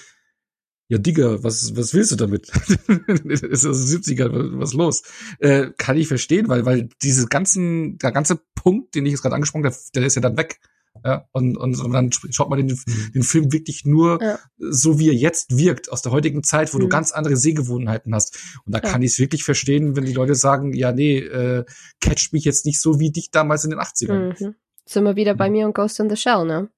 ja, 0.90 0.98
Digga, 0.98 1.42
was, 1.44 1.76
was 1.76 1.94
willst 1.94 2.12
du 2.12 2.16
damit? 2.16 2.50
ist 3.26 3.64
das 3.64 3.92
70er, 3.92 4.60
was 4.60 4.74
los? 4.74 5.04
Äh, 5.40 5.72
kann 5.78 5.98
ich 5.98 6.08
verstehen, 6.08 6.50
weil, 6.50 6.66
weil 6.66 6.90
diese 7.02 7.28
ganzen, 7.28 7.98
der 8.00 8.12
ganze 8.12 8.40
Punkt, 8.54 8.94
den 8.96 9.06
ich 9.06 9.14
jetzt 9.14 9.22
gerade 9.22 9.36
angesprochen 9.36 9.66
habe, 9.66 9.76
der 9.96 10.06
ist 10.06 10.16
ja 10.16 10.22
dann 10.22 10.38
weg. 10.38 10.60
Ja, 11.04 11.26
und, 11.32 11.58
und, 11.58 11.80
und 11.80 11.92
dann 11.92 12.12
schaut 12.12 12.50
man 12.50 12.66
den, 12.66 12.68
mhm. 12.68 13.12
den 13.14 13.24
Film 13.24 13.52
wirklich 13.52 13.84
nur 13.84 14.22
ja. 14.22 14.40
so, 14.58 15.00
wie 15.00 15.10
er 15.10 15.16
jetzt 15.16 15.58
wirkt, 15.58 15.92
aus 15.92 16.02
der 16.02 16.12
heutigen 16.12 16.44
Zeit, 16.44 16.74
wo 16.74 16.78
mhm. 16.78 16.82
du 16.84 16.90
ganz 16.90 17.12
andere 17.12 17.36
Sehgewohnheiten 17.36 18.14
hast. 18.14 18.38
Und 18.66 18.74
da 18.74 18.80
ja. 18.80 18.90
kann 18.90 19.02
ich 19.02 19.12
es 19.12 19.20
wirklich 19.20 19.44
verstehen, 19.44 19.96
wenn 19.96 20.06
die 20.06 20.14
Leute 20.14 20.36
sagen, 20.36 20.74
ja, 20.74 20.92
nee, 20.92 21.18
äh, 21.18 21.66
catcht 22.00 22.32
mich 22.32 22.46
jetzt 22.46 22.66
nicht 22.66 22.80
so 22.82 23.00
wie 23.00 23.12
dich 23.12 23.32
damals 23.32 23.64
in 23.64 23.72
den 23.72 23.80
80ern. 23.80 24.42
Mhm. 24.42 24.56
Sind 24.86 25.04
wir 25.04 25.16
wieder 25.16 25.34
bei 25.34 25.50
mhm. 25.50 25.56
mir 25.56 25.66
und 25.66 25.76
Ghost 25.76 26.00
in 26.00 26.10
the 26.10 26.16
Shell, 26.16 26.46
ne? 26.46 26.70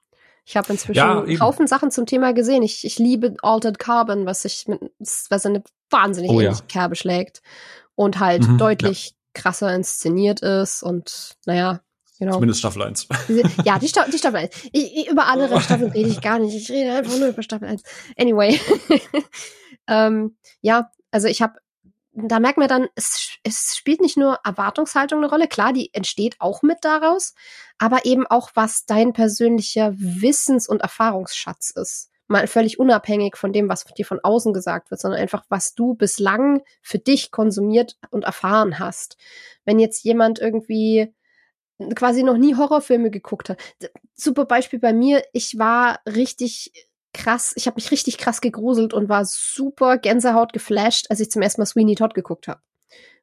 Ich 0.46 0.56
habe 0.56 0.72
inzwischen 0.72 0.98
ja, 0.98 1.22
einen 1.22 1.40
Haufen 1.40 1.66
Sachen 1.66 1.90
zum 1.90 2.06
Thema 2.06 2.32
gesehen. 2.34 2.62
Ich, 2.62 2.86
ich 2.86 3.00
liebe 3.00 3.36
Altered 3.42 3.80
Carbon, 3.80 4.28
was 4.28 4.44
sich 4.44 4.68
mit, 4.68 4.80
was 5.30 5.46
eine 5.46 5.64
wahnsinnig 5.90 6.30
oh, 6.30 6.40
ähnliche 6.40 6.62
ja. 6.62 6.68
Kerbe 6.68 6.96
schlägt 6.96 7.42
und 7.96 8.20
halt 8.20 8.48
mhm, 8.48 8.60
deutlich 8.60 9.10
ja. 9.10 9.42
krasser 9.42 9.74
inszeniert 9.74 10.42
ist 10.42 10.84
und 10.84 11.38
naja, 11.46 11.82
Genau. 12.20 12.34
Zumindest 12.34 12.60
Staffel 12.60 12.84
1. 12.84 13.08
Ja, 13.64 13.78
die, 13.78 13.88
Sta 13.90 14.06
die 14.06 14.18
Staffel 14.18 14.38
1. 14.38 14.70
Ich, 14.72 14.96
ich, 14.96 15.10
über 15.10 15.28
andere 15.28 15.60
Staffeln 15.62 15.92
rede 15.92 16.10
ich 16.10 16.22
gar 16.22 16.40
nicht. 16.40 16.56
Ich 16.56 16.70
rede 16.72 16.94
einfach 16.94 17.18
nur 17.18 17.30
über 17.30 17.44
Staffel 17.44 17.68
1. 17.68 17.84
Anyway. 18.18 18.60
ähm, 19.88 20.38
ja, 20.62 20.92
also 21.12 21.28
ich 21.28 21.42
habe, 21.42 21.56
da 22.14 22.40
merkt 22.40 22.58
man 22.58 22.70
dann, 22.70 22.88
es, 22.96 23.38
es 23.44 23.76
spielt 23.76 24.00
nicht 24.00 24.18
nur 24.18 24.40
Erwartungshaltung 24.46 25.20
eine 25.20 25.30
Rolle, 25.30 25.48
klar, 25.48 25.74
die 25.74 25.94
entsteht 25.94 26.36
auch 26.40 26.62
mit 26.62 26.80
daraus, 26.82 27.34
aber 27.78 28.06
eben 28.06 28.26
auch, 28.26 28.52
was 28.54 28.86
dein 28.86 29.12
persönlicher 29.12 29.94
Wissens- 29.98 30.70
und 30.70 30.82
Erfahrungsschatz 30.82 31.72
ist. 31.72 32.12
Mal 32.28 32.48
völlig 32.48 32.80
unabhängig 32.80 33.36
von 33.36 33.54
dem, 33.54 33.70
was 33.70 33.84
dir 33.84 34.06
von 34.06 34.20
außen 34.24 34.52
gesagt 34.52 34.90
wird, 34.90 35.00
sondern 35.00 35.20
einfach, 35.20 35.44
was 35.50 35.76
du 35.76 35.94
bislang 35.94 36.64
für 36.82 36.98
dich 36.98 37.30
konsumiert 37.30 37.98
und 38.10 38.24
erfahren 38.24 38.80
hast. 38.80 39.18
Wenn 39.64 39.78
jetzt 39.78 40.04
jemand 40.04 40.40
irgendwie 40.40 41.14
quasi 41.96 42.24
noch 42.24 42.38
nie 42.38 42.56
Horrorfilme 42.56 43.12
geguckt 43.12 43.50
hat. 43.50 43.60
Super 44.16 44.46
Beispiel 44.46 44.80
bei 44.80 44.94
mir, 44.94 45.24
ich 45.34 45.58
war 45.58 46.00
richtig 46.08 46.72
krass, 47.14 47.54
ich 47.56 47.68
habe 47.68 47.76
mich 47.76 47.92
richtig 47.92 48.18
krass 48.18 48.42
gegruselt 48.42 48.94
und 48.94 49.10
war 49.10 49.26
super 49.26 49.98
Gänsehaut 49.98 50.54
geflasht, 50.54 51.08
als 51.10 51.20
ich 51.20 51.32
zum 51.32 51.42
ersten 51.42 51.62
Mal 51.62 51.66
Sweeney 51.66 51.96
Todd 51.96 52.14
geguckt 52.14 52.48
habe. 52.48 52.62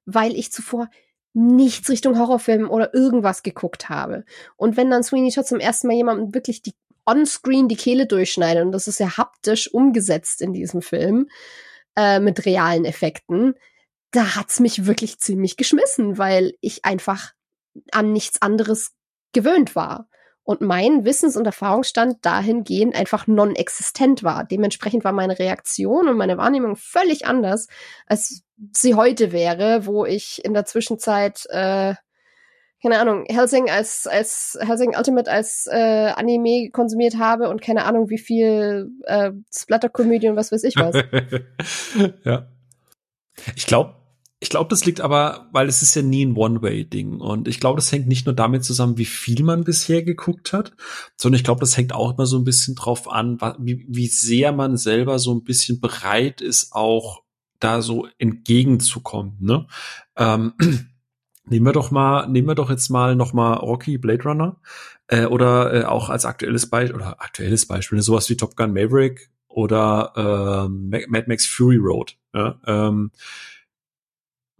Weil 0.04 0.34
ich 0.34 0.52
zuvor 0.52 0.88
nichts 1.34 1.88
Richtung 1.88 2.18
Horrorfilm 2.18 2.70
oder 2.70 2.94
irgendwas 2.94 3.42
geguckt 3.42 3.88
habe. 3.88 4.24
Und 4.56 4.76
wenn 4.76 4.90
dann 4.90 5.02
Sweeney 5.02 5.30
Todd 5.30 5.46
zum 5.46 5.60
ersten 5.60 5.86
Mal 5.86 5.94
jemandem 5.94 6.34
wirklich 6.34 6.62
die 6.62 6.74
on-screen 7.06 7.68
die 7.68 7.76
Kehle 7.76 8.06
durchschneidet, 8.06 8.64
und 8.64 8.72
das 8.72 8.88
ist 8.88 9.00
ja 9.00 9.16
haptisch 9.16 9.72
umgesetzt 9.72 10.40
in 10.40 10.52
diesem 10.52 10.82
Film, 10.82 11.28
äh, 11.96 12.20
mit 12.20 12.44
realen 12.46 12.84
Effekten, 12.84 13.54
da 14.10 14.36
hat's 14.36 14.60
mich 14.60 14.86
wirklich 14.86 15.18
ziemlich 15.18 15.56
geschmissen, 15.56 16.18
weil 16.18 16.54
ich 16.60 16.84
einfach 16.84 17.32
an 17.90 18.12
nichts 18.12 18.40
anderes 18.42 18.92
gewöhnt 19.32 19.74
war. 19.74 20.08
Und 20.44 20.60
mein 20.60 21.04
Wissens- 21.04 21.36
und 21.36 21.46
Erfahrungsstand 21.46 22.24
dahingehend 22.26 22.96
einfach 22.96 23.28
non-existent 23.28 24.24
war. 24.24 24.44
Dementsprechend 24.44 25.04
war 25.04 25.12
meine 25.12 25.38
Reaktion 25.38 26.08
und 26.08 26.16
meine 26.16 26.36
Wahrnehmung 26.36 26.74
völlig 26.74 27.26
anders, 27.26 27.68
als 28.06 28.42
sie 28.72 28.94
heute 28.96 29.30
wäre, 29.30 29.86
wo 29.86 30.04
ich 30.04 30.44
in 30.44 30.52
der 30.52 30.64
Zwischenzeit, 30.64 31.46
äh, 31.50 31.94
keine 32.82 32.98
Ahnung, 32.98 33.24
Helsing 33.28 33.70
als, 33.70 34.08
als 34.08 34.58
Helsing 34.60 34.96
Ultimate 34.96 35.30
als 35.30 35.68
äh, 35.70 36.12
Anime 36.16 36.70
konsumiert 36.72 37.18
habe 37.18 37.48
und 37.48 37.62
keine 37.62 37.84
Ahnung, 37.84 38.10
wie 38.10 38.18
viel 38.18 38.90
äh, 39.04 39.30
Splatter-Komödie 39.54 40.28
und 40.28 40.36
was 40.36 40.50
weiß 40.50 40.64
ich 40.64 40.74
was. 40.74 40.96
ja. 42.24 42.48
Ich 43.54 43.66
glaube, 43.66 43.94
ich 44.42 44.50
glaube, 44.50 44.70
das 44.70 44.84
liegt 44.84 45.00
aber, 45.00 45.48
weil 45.52 45.68
es 45.68 45.82
ist 45.82 45.94
ja 45.94 46.02
nie 46.02 46.26
ein 46.26 46.34
One-Way-Ding. 46.34 47.20
Und 47.20 47.46
ich 47.46 47.60
glaube, 47.60 47.76
das 47.76 47.92
hängt 47.92 48.08
nicht 48.08 48.26
nur 48.26 48.34
damit 48.34 48.64
zusammen, 48.64 48.98
wie 48.98 49.04
viel 49.04 49.44
man 49.44 49.62
bisher 49.62 50.02
geguckt 50.02 50.52
hat, 50.52 50.72
sondern 51.16 51.36
ich 51.36 51.44
glaube, 51.44 51.60
das 51.60 51.76
hängt 51.76 51.94
auch 51.94 52.14
immer 52.14 52.26
so 52.26 52.38
ein 52.38 52.44
bisschen 52.44 52.74
drauf 52.74 53.08
an, 53.08 53.38
wie, 53.60 53.86
wie 53.88 54.08
sehr 54.08 54.50
man 54.50 54.76
selber 54.76 55.20
so 55.20 55.32
ein 55.32 55.44
bisschen 55.44 55.80
bereit 55.80 56.40
ist, 56.40 56.72
auch 56.72 57.22
da 57.60 57.82
so 57.82 58.08
entgegenzukommen. 58.18 59.36
Ne? 59.38 59.68
Ähm, 60.16 60.54
nehmen 61.44 61.66
wir 61.66 61.72
doch 61.72 61.92
mal, 61.92 62.26
nehmen 62.26 62.48
wir 62.48 62.56
doch 62.56 62.68
jetzt 62.68 62.88
mal 62.88 63.14
noch 63.14 63.32
mal 63.32 63.54
Rocky 63.54 63.96
Blade 63.96 64.24
Runner 64.24 64.56
äh, 65.06 65.26
oder 65.26 65.72
äh, 65.72 65.84
auch 65.84 66.10
als 66.10 66.24
aktuelles 66.24 66.68
Beispiel 66.68 66.96
oder 66.96 67.22
aktuelles 67.22 67.66
Beispiel 67.66 67.94
ne, 67.94 68.02
sowas 68.02 68.28
wie 68.28 68.36
Top 68.36 68.56
Gun 68.56 68.72
Maverick 68.72 69.30
oder 69.46 70.66
ähm, 70.66 70.88
Mad 70.90 71.26
Max 71.28 71.46
Fury 71.46 71.76
Road. 71.76 72.16
Ja? 72.34 72.58
Ähm, 72.66 73.12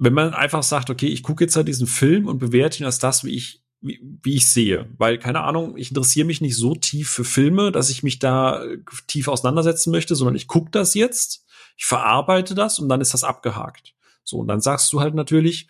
wenn 0.02 0.14
man 0.14 0.34
einfach 0.34 0.62
sagt, 0.62 0.90
okay, 0.90 1.06
ich 1.06 1.22
gucke 1.22 1.44
jetzt 1.44 1.54
halt 1.54 1.68
diesen 1.68 1.86
Film 1.86 2.26
und 2.26 2.38
bewerte 2.38 2.82
ihn 2.82 2.86
als 2.86 2.98
das, 2.98 3.24
wie 3.24 3.36
ich 3.36 3.62
wie, 3.80 4.00
wie 4.22 4.36
ich 4.36 4.48
sehe, 4.48 4.88
weil 4.96 5.18
keine 5.18 5.40
Ahnung, 5.40 5.76
ich 5.76 5.90
interessiere 5.90 6.26
mich 6.26 6.40
nicht 6.40 6.56
so 6.56 6.74
tief 6.74 7.10
für 7.10 7.24
Filme, 7.24 7.72
dass 7.72 7.90
ich 7.90 8.04
mich 8.04 8.20
da 8.20 8.64
äh, 8.64 8.78
tief 9.08 9.26
auseinandersetzen 9.26 9.90
möchte, 9.90 10.14
sondern 10.14 10.36
ich 10.36 10.46
gucke 10.46 10.70
das 10.70 10.94
jetzt, 10.94 11.44
ich 11.76 11.84
verarbeite 11.84 12.54
das 12.54 12.78
und 12.78 12.88
dann 12.88 13.00
ist 13.00 13.12
das 13.12 13.24
abgehakt. 13.24 13.94
So 14.22 14.38
und 14.38 14.46
dann 14.46 14.60
sagst 14.60 14.92
du 14.92 15.00
halt 15.00 15.14
natürlich, 15.14 15.66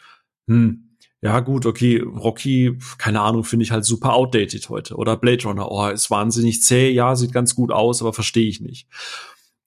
hm, 0.47 0.97
ja 1.23 1.41
gut, 1.41 1.65
okay, 1.65 1.99
Rocky, 2.01 2.79
keine 2.99 3.23
Ahnung, 3.23 3.45
finde 3.45 3.65
ich 3.65 3.71
halt 3.71 3.87
super 3.87 4.13
outdated 4.13 4.69
heute 4.69 4.97
oder 4.97 5.17
Blade 5.17 5.45
Runner, 5.45 5.71
oh, 5.71 5.89
ist 5.89 6.11
wahnsinnig 6.11 6.63
zäh, 6.63 6.91
ja, 6.91 7.17
sieht 7.17 7.33
ganz 7.33 7.55
gut 7.55 7.73
aus, 7.73 8.03
aber 8.03 8.13
verstehe 8.13 8.49
ich 8.49 8.61
nicht. 8.61 8.89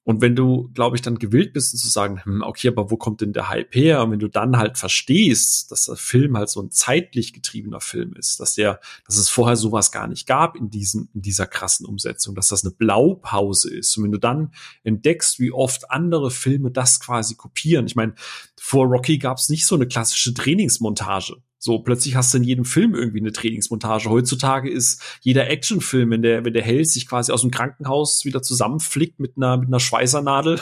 Und 0.06 0.22
wenn 0.22 0.36
du, 0.36 0.70
glaube 0.76 0.95
ich, 0.95 1.01
dann 1.01 1.18
gewillt 1.18 1.51
bist 1.51 1.78
zu 1.78 1.89
sagen, 1.89 2.24
hm, 2.24 2.43
okay, 2.43 2.68
aber 2.68 2.91
wo 2.91 2.95
kommt 2.95 3.22
denn 3.22 3.34
der 3.34 3.49
Hype 3.49 3.74
her? 3.74 4.03
Und 4.03 4.12
wenn 4.12 4.20
du 4.20 4.28
dann 4.28 4.56
halt 4.56 4.78
verstehst, 4.78 5.72
dass 5.72 5.86
der 5.86 5.95
Film 5.95 6.38
halt 6.38 6.49
so 6.49 6.62
ein 6.62 6.70
zeitlich 6.70 7.34
getriebener 7.34 7.82
Film 7.82 8.14
ist, 8.14 8.39
dass 8.39 8.53
der, 8.53 8.80
dass 9.08 9.18
es 9.18 9.30
vorher 9.30 9.56
sowas 9.56 9.91
gar 9.91 10.08
nicht 10.08 10.28
gab 10.28 10.56
in 10.56 10.70
diesem, 10.70 11.10
in 11.16 11.24
dieser 11.24 11.47
krassen 11.47 11.88
Umsetzung, 11.88 12.36
dass 12.36 12.49
das 12.49 12.64
eine 12.64 12.72
Blaupause 12.72 13.74
ist. 13.74 13.97
Und 13.97 14.03
wenn 14.03 14.12
du 14.12 14.20
dann 14.20 14.53
entdeckst, 14.84 15.39
wie 15.39 15.51
oft 15.51 15.89
andere 15.89 16.30
Filme 16.30 16.70
das 16.70 16.99
quasi 16.99 17.34
kopieren. 17.34 17.88
Ich 17.88 17.95
meine, 17.95 18.14
vor 18.56 18.86
Rocky 18.86 19.18
gab 19.18 19.39
es 19.39 19.49
nicht 19.49 19.66
so 19.66 19.74
eine 19.74 19.88
klassische 19.88 20.36
Trainingsmontage. 20.36 21.38
So, 21.66 21.80
plötzlich 21.80 22.16
hast 22.16 22.32
du 22.32 22.38
in 22.38 22.43
jedem 22.43 22.63
Film 22.63 22.93
irgendwie 22.93 23.22
eine 23.22 23.32
Trainingsmontage. 23.32 24.07
Heutzutage 24.07 24.70
ist 24.70 25.01
jeder 25.22 25.49
Actionfilm, 25.49 26.11
wenn 26.11 26.22
der, 26.22 26.45
wenn 26.45 26.53
der 26.53 26.61
Held 26.61 26.88
sich 26.88 27.07
quasi 27.07 27.32
aus 27.32 27.41
dem 27.41 27.49
Krankenhaus 27.49 28.24
wieder 28.24 28.43
zusammenflickt 28.43 29.20
mit 29.20 29.36
einer, 29.36 29.57
mit 29.57 29.70
einer 29.70 29.80
Schweißernadel 29.80 30.61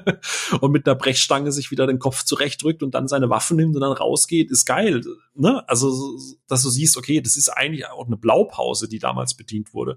und 0.60 0.70
mit 0.70 0.86
einer 0.86 0.94
Brechstange 0.94 1.50
sich 1.50 1.72
wieder 1.72 1.88
den 1.88 1.98
Kopf 1.98 2.22
zurechtdrückt 2.22 2.84
und 2.84 2.94
dann 2.94 3.08
seine 3.08 3.30
Waffen 3.30 3.56
nimmt 3.56 3.74
und 3.74 3.80
dann 3.80 3.90
rausgeht, 3.90 4.52
ist 4.52 4.64
geil. 4.64 5.02
Ne? 5.34 5.68
Also, 5.68 6.20
dass 6.46 6.62
du 6.62 6.70
siehst, 6.70 6.96
okay, 6.96 7.20
das 7.20 7.36
ist 7.36 7.48
eigentlich 7.48 7.86
auch 7.86 8.06
eine 8.06 8.16
Blaupause, 8.16 8.88
die 8.88 9.00
damals 9.00 9.34
bedient 9.34 9.74
wurde. 9.74 9.96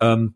Ähm, 0.00 0.34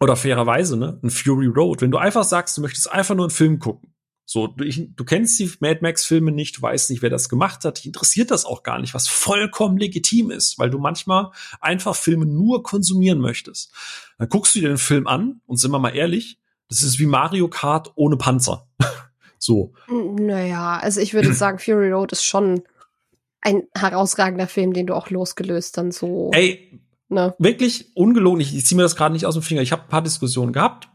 oder 0.00 0.16
fairerweise, 0.16 0.78
ne? 0.78 0.98
Ein 1.02 1.10
Fury 1.10 1.48
Road. 1.48 1.82
Wenn 1.82 1.90
du 1.90 1.98
einfach 1.98 2.24
sagst, 2.24 2.56
du 2.56 2.62
möchtest 2.62 2.90
einfach 2.90 3.14
nur 3.14 3.26
einen 3.26 3.30
Film 3.30 3.58
gucken, 3.58 3.93
so, 4.26 4.46
du, 4.46 4.64
ich, 4.64 4.88
du 4.96 5.04
kennst 5.04 5.38
die 5.38 5.50
Mad 5.60 5.80
Max-Filme 5.82 6.32
nicht, 6.32 6.56
du 6.56 6.62
weißt 6.62 6.90
nicht, 6.90 7.02
wer 7.02 7.10
das 7.10 7.28
gemacht 7.28 7.64
hat, 7.64 7.78
dich 7.78 7.86
interessiert 7.86 8.30
das 8.30 8.46
auch 8.46 8.62
gar 8.62 8.80
nicht, 8.80 8.94
was 8.94 9.06
vollkommen 9.06 9.76
legitim 9.76 10.30
ist, 10.30 10.58
weil 10.58 10.70
du 10.70 10.78
manchmal 10.78 11.30
einfach 11.60 11.94
Filme 11.94 12.24
nur 12.24 12.62
konsumieren 12.62 13.18
möchtest. 13.18 13.72
Dann 14.18 14.28
guckst 14.28 14.54
du 14.54 14.60
dir 14.60 14.68
den 14.68 14.78
Film 14.78 15.06
an 15.06 15.40
und 15.46 15.58
sind 15.58 15.70
wir 15.70 15.78
mal 15.78 15.94
ehrlich, 15.94 16.38
das 16.68 16.82
ist 16.82 16.98
wie 16.98 17.06
Mario 17.06 17.48
Kart 17.48 17.92
ohne 17.96 18.16
Panzer. 18.16 18.66
so. 19.38 19.74
Naja, 19.88 20.78
also 20.78 21.00
ich 21.00 21.12
würde 21.12 21.32
sagen, 21.34 21.58
Fury 21.58 21.92
Road 21.92 22.12
ist 22.12 22.24
schon 22.24 22.62
ein 23.42 23.64
herausragender 23.74 24.48
Film, 24.48 24.72
den 24.72 24.86
du 24.86 24.94
auch 24.94 25.10
losgelöst 25.10 25.76
dann 25.76 25.92
so. 25.92 26.30
Ey, 26.32 26.80
Ne? 27.08 27.34
Wirklich 27.38 27.94
ungelogen. 27.94 28.40
Ich, 28.40 28.54
ich 28.56 28.64
ziehe 28.64 28.76
mir 28.76 28.82
das 28.82 28.96
gerade 28.96 29.12
nicht 29.12 29.26
aus 29.26 29.34
dem 29.34 29.42
Finger. 29.42 29.60
Ich 29.60 29.72
habe 29.72 29.82
ein 29.82 29.88
paar 29.88 30.02
Diskussionen 30.02 30.52
gehabt, 30.52 30.88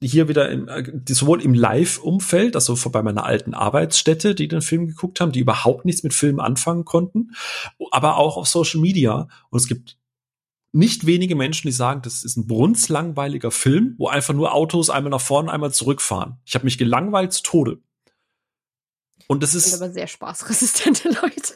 hier 0.00 0.28
wieder 0.28 0.48
im, 0.48 0.68
äh, 0.68 0.84
sowohl 1.08 1.42
im 1.42 1.54
Live-Umfeld, 1.54 2.54
also 2.54 2.76
bei 2.90 3.02
meiner 3.02 3.24
alten 3.24 3.52
Arbeitsstätte, 3.52 4.34
die 4.34 4.48
den 4.48 4.62
Film 4.62 4.86
geguckt 4.86 5.20
haben, 5.20 5.32
die 5.32 5.40
überhaupt 5.40 5.84
nichts 5.84 6.02
mit 6.02 6.14
Filmen 6.14 6.40
anfangen 6.40 6.84
konnten, 6.84 7.32
aber 7.90 8.16
auch 8.16 8.36
auf 8.36 8.48
Social 8.48 8.80
Media. 8.80 9.28
Und 9.50 9.58
es 9.58 9.68
gibt 9.68 9.98
nicht 10.72 11.04
wenige 11.04 11.36
Menschen, 11.36 11.66
die 11.68 11.72
sagen, 11.72 12.00
das 12.02 12.24
ist 12.24 12.36
ein 12.36 12.46
brunzlangweiliger 12.46 13.50
Film, 13.50 13.96
wo 13.98 14.08
einfach 14.08 14.34
nur 14.34 14.54
Autos 14.54 14.88
einmal 14.88 15.10
nach 15.10 15.20
vorne, 15.20 15.52
einmal 15.52 15.72
zurückfahren. 15.72 16.38
Ich 16.44 16.54
habe 16.54 16.64
mich 16.64 16.78
gelangweilt 16.78 17.32
zu 17.32 17.42
Tode. 17.42 17.78
Und 19.26 19.42
das 19.42 19.54
ist 19.54 19.70
sind 19.70 19.82
aber 19.82 19.92
sehr 19.92 20.06
spaßresistente 20.06 21.08
Leute. 21.22 21.54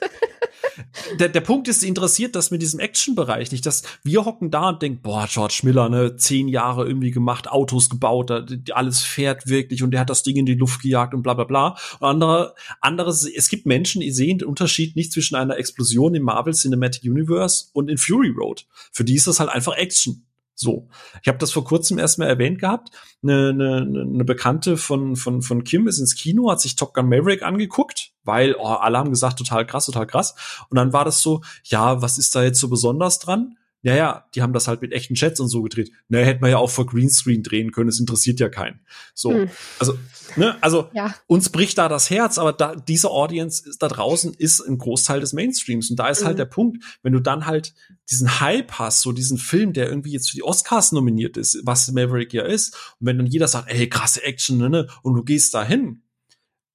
Der, 1.19 1.29
der 1.29 1.41
Punkt 1.41 1.69
ist, 1.69 1.83
interessiert 1.83 2.35
das 2.35 2.51
mit 2.51 2.63
diesem 2.63 2.81
Action-Bereich 2.81 3.53
nicht, 3.53 3.67
dass 3.67 3.83
wir 4.03 4.25
hocken 4.25 4.51
da 4.51 4.71
und 4.71 4.83
denken, 4.83 5.01
boah, 5.03 5.27
George 5.31 5.61
Miller, 5.63 5.89
ne, 5.89 6.17
zehn 6.17 6.49
Jahre 6.49 6.87
irgendwie 6.87 7.11
gemacht, 7.11 7.49
Autos 7.51 7.91
gebaut, 7.91 8.31
alles 8.73 9.03
fährt 9.03 9.49
wirklich 9.49 9.83
und 9.83 9.91
der 9.91 10.01
hat 10.01 10.11
das 10.11 10.23
Ding 10.23 10.37
in 10.37 10.47
die 10.47 10.55
Luft 10.55 10.83
gejagt 10.83 11.15
und 11.15 11.23
bla 11.23 11.35
bla 11.35 11.45
bla. 11.45 11.77
Und 12.01 12.09
andere, 12.09 12.55
andere, 12.81 13.11
es 13.11 13.49
gibt 13.49 13.67
Menschen, 13.67 14.01
die 14.01 14.11
sehen 14.11 14.39
den 14.39 14.49
Unterschied 14.49 14.97
nicht 14.97 15.13
zwischen 15.13 15.37
einer 15.37 15.57
Explosion 15.57 16.15
im 16.15 16.23
Marvel 16.23 16.55
Cinematic 16.55 17.05
Universe 17.05 17.67
und 17.73 17.89
in 17.89 17.99
Fury 17.99 18.31
Road. 18.31 18.67
Für 18.93 19.05
die 19.05 19.15
ist 19.15 19.27
das 19.27 19.41
halt 19.41 19.51
einfach 19.51 19.77
Action. 19.77 20.25
So, 20.55 20.89
ich 21.21 21.29
habe 21.29 21.39
das 21.39 21.51
vor 21.51 21.65
kurzem 21.65 21.99
erst 21.99 22.19
mal 22.19 22.29
erwähnt 22.29 22.61
gehabt. 22.61 22.91
Eine, 23.23 23.49
eine, 23.51 23.77
eine 23.83 24.25
Bekannte 24.25 24.77
von, 24.77 25.17
von, 25.17 25.43
von 25.43 25.65
Kim 25.65 25.89
ist 25.89 25.99
ins 25.99 26.15
Kino, 26.15 26.51
hat 26.51 26.61
sich 26.61 26.77
Top 26.77 26.95
Gun 26.95 27.09
Maverick 27.09 27.43
angeguckt, 27.43 28.13
weil 28.23 28.55
oh, 28.55 28.67
alle 28.67 28.99
haben 28.99 29.11
gesagt, 29.11 29.39
total 29.39 29.67
krass, 29.67 29.87
total 29.87 30.07
krass. 30.07 30.35
Und 30.71 30.77
dann 30.77 30.93
war 30.93 31.05
das 31.05 31.23
so, 31.23 31.43
ja, 31.65 32.03
was 32.03 32.19
ist 32.19 32.35
da 32.37 32.43
jetzt 32.45 32.61
so 32.61 32.69
besonders 32.69 33.19
dran? 33.19 33.57
Naja, 33.85 34.25
die 34.35 34.41
haben 34.41 34.55
das 34.55 34.67
halt 34.67 34.81
mit 34.81 34.93
echten 34.93 35.15
Chats 35.15 35.41
und 35.41 35.49
so 35.49 35.63
gedreht. 35.63 35.93
Naja, 36.09 36.25
hätte 36.25 36.41
man 36.41 36.51
ja 36.51 36.57
auch 36.57 36.71
vor 36.71 36.87
Greenscreen 36.87 37.43
drehen 37.43 37.71
können, 37.71 37.91
es 37.91 38.01
interessiert 38.01 38.41
ja 38.41 38.49
keinen. 38.49 38.81
So, 39.13 39.31
hm. 39.31 39.51
also, 39.79 39.99
ne, 40.37 40.57
also 40.63 40.89
ja. 40.95 41.15
uns 41.27 41.51
bricht 41.51 41.77
da 41.77 41.91
das 41.91 42.09
Herz, 42.09 42.39
aber 42.39 42.55
da, 42.55 42.75
diese 42.75 43.11
Audience 43.11 43.69
ist, 43.69 43.83
da 43.83 43.89
draußen 43.89 44.33
ist 44.33 44.61
ein 44.61 44.79
Großteil 44.79 45.21
des 45.21 45.35
Mainstreams. 45.35 45.91
Und 45.91 45.99
da 45.99 46.09
ist 46.09 46.19
halt 46.19 46.23
mhm. 46.23 46.27
halt 46.29 46.39
der 46.39 46.45
Punkt, 46.47 46.85
wenn 47.03 47.13
du 47.13 47.21
dann 47.21 47.45
halt 47.45 47.75
diesen 48.11 48.41
Hype 48.41 48.73
hast, 48.73 49.03
so 49.03 49.13
diesen 49.13 49.37
Film, 49.37 49.75
der 49.75 49.91
irgendwie 49.91 50.13
jetzt 50.13 50.31
für 50.31 50.37
die 50.37 50.43
Oscars 50.43 50.93
nominiert 50.93 51.37
ist, 51.37 51.61
was 51.65 51.93
Maverick 51.93 52.33
ja 52.33 52.45
ist, 52.45 52.75
und 52.99 53.07
wenn 53.07 53.19
dann 53.19 53.27
jeder 53.27 53.49
sagt, 53.49 53.71
ey, 53.71 53.87
krasse 53.87 54.23
Action, 54.25 54.57
ne, 54.57 54.71
ne 54.71 54.89
und 55.03 55.15
du 55.15 55.23
gehst 55.23 55.53
da 55.53 55.63
hin. 55.63 56.01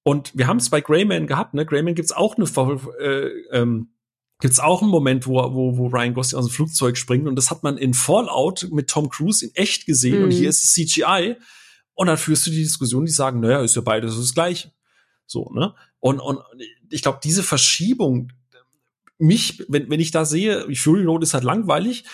Und 0.04 0.30
wir 0.36 0.46
haben 0.46 0.58
es 0.58 0.70
bei 0.70 0.80
Greyman 0.80 1.26
gehabt, 1.26 1.54
ne? 1.54 1.66
Greyman 1.66 1.94
gibt's 1.94 2.12
auch 2.12 2.36
eine 2.36 2.46
äh, 3.00 3.28
ähm, 3.50 3.90
gibt's 4.40 4.60
auch 4.60 4.82
einen 4.82 4.90
Moment, 4.90 5.26
wo, 5.26 5.36
wo, 5.36 5.76
wo 5.76 5.86
Ryan 5.88 6.14
Gosling 6.14 6.38
aus 6.38 6.46
dem 6.46 6.52
Flugzeug 6.52 6.96
springt 6.96 7.28
und 7.28 7.36
das 7.36 7.50
hat 7.50 7.62
man 7.62 7.78
in 7.78 7.94
Fallout 7.94 8.68
mit 8.70 8.88
Tom 8.88 9.08
Cruise 9.08 9.44
in 9.44 9.54
echt 9.54 9.86
gesehen 9.86 10.18
mhm. 10.18 10.24
und 10.24 10.30
hier 10.30 10.48
ist 10.48 10.64
es 10.64 10.72
CGI 10.72 11.36
und 11.94 12.06
dann 12.06 12.16
führst 12.16 12.46
du 12.46 12.50
die 12.50 12.62
Diskussion, 12.62 13.04
die 13.04 13.12
sagen, 13.12 13.40
naja, 13.40 13.62
ist 13.62 13.76
ja 13.76 13.82
beides 13.82 14.16
das 14.16 14.34
gleiche. 14.34 14.72
So, 15.26 15.50
ne? 15.52 15.74
Und, 15.98 16.18
und 16.18 16.40
ich 16.88 17.02
glaube, 17.02 17.20
diese 17.22 17.42
Verschiebung, 17.42 18.32
mich, 19.18 19.64
wenn, 19.68 19.90
wenn 19.90 20.00
ich 20.00 20.10
da 20.10 20.24
sehe, 20.24 20.66
Fury 20.74 21.04
Road 21.04 21.22
ist 21.22 21.34
halt 21.34 21.44
langweilig, 21.44 22.04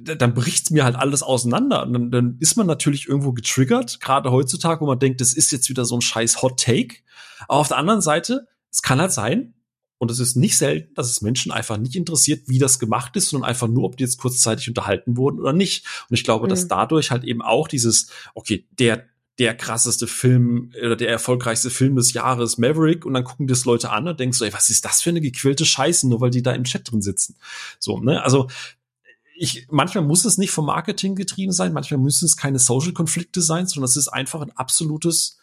dann 0.00 0.34
bricht's 0.34 0.70
mir 0.70 0.84
halt 0.84 0.96
alles 0.96 1.22
auseinander. 1.22 1.82
Und 1.82 1.92
dann, 1.92 2.10
dann 2.10 2.36
ist 2.40 2.56
man 2.56 2.66
natürlich 2.66 3.06
irgendwo 3.06 3.32
getriggert, 3.32 4.00
gerade 4.00 4.30
heutzutage, 4.32 4.80
wo 4.80 4.86
man 4.86 4.98
denkt, 4.98 5.20
das 5.20 5.34
ist 5.34 5.52
jetzt 5.52 5.68
wieder 5.68 5.84
so 5.84 5.96
ein 5.96 6.00
scheiß 6.00 6.42
Hot 6.42 6.60
Take. 6.60 6.96
Aber 7.48 7.60
auf 7.60 7.68
der 7.68 7.76
anderen 7.76 8.00
Seite, 8.00 8.46
es 8.70 8.82
kann 8.82 9.00
halt 9.00 9.12
sein, 9.12 9.54
und 9.98 10.10
es 10.10 10.20
ist 10.20 10.36
nicht 10.36 10.56
selten, 10.56 10.94
dass 10.94 11.10
es 11.10 11.22
Menschen 11.22 11.52
einfach 11.52 11.76
nicht 11.76 11.96
interessiert, 11.96 12.42
wie 12.46 12.58
das 12.58 12.78
gemacht 12.78 13.16
ist, 13.16 13.30
sondern 13.30 13.50
einfach 13.50 13.68
nur, 13.68 13.84
ob 13.84 13.96
die 13.96 14.04
jetzt 14.04 14.18
kurzzeitig 14.18 14.68
unterhalten 14.68 15.16
wurden 15.16 15.40
oder 15.40 15.52
nicht. 15.52 15.84
Und 16.08 16.14
ich 16.14 16.24
glaube, 16.24 16.46
mhm. 16.46 16.50
dass 16.50 16.68
dadurch 16.68 17.10
halt 17.10 17.24
eben 17.24 17.42
auch 17.42 17.68
dieses, 17.68 18.10
okay, 18.34 18.66
der 18.78 19.06
der 19.38 19.56
krasseste 19.56 20.08
Film 20.08 20.72
oder 20.82 20.96
der 20.96 21.10
erfolgreichste 21.10 21.70
Film 21.70 21.94
des 21.94 22.12
Jahres 22.12 22.58
Maverick 22.58 23.06
und 23.06 23.14
dann 23.14 23.22
gucken 23.22 23.46
das 23.46 23.64
Leute 23.64 23.90
an 23.90 24.08
und 24.08 24.18
denkst 24.18 24.36
so, 24.36 24.44
ey, 24.44 24.52
was 24.52 24.68
ist 24.68 24.84
das 24.84 25.00
für 25.00 25.10
eine 25.10 25.20
gequälte 25.20 25.64
Scheiße, 25.64 26.08
nur 26.08 26.20
weil 26.20 26.30
die 26.30 26.42
da 26.42 26.52
im 26.52 26.64
Chat 26.64 26.90
drin 26.90 27.02
sitzen. 27.02 27.36
So, 27.78 28.00
ne? 28.00 28.20
Also 28.24 28.48
ich, 29.36 29.68
manchmal 29.70 30.02
muss 30.02 30.24
es 30.24 30.38
nicht 30.38 30.50
vom 30.50 30.66
Marketing 30.66 31.14
getrieben 31.14 31.52
sein, 31.52 31.72
manchmal 31.72 32.00
müssen 32.00 32.24
es 32.24 32.36
keine 32.36 32.58
Social-Konflikte 32.58 33.40
sein, 33.40 33.68
sondern 33.68 33.84
es 33.84 33.96
ist 33.96 34.08
einfach 34.08 34.40
ein 34.40 34.56
absolutes 34.56 35.37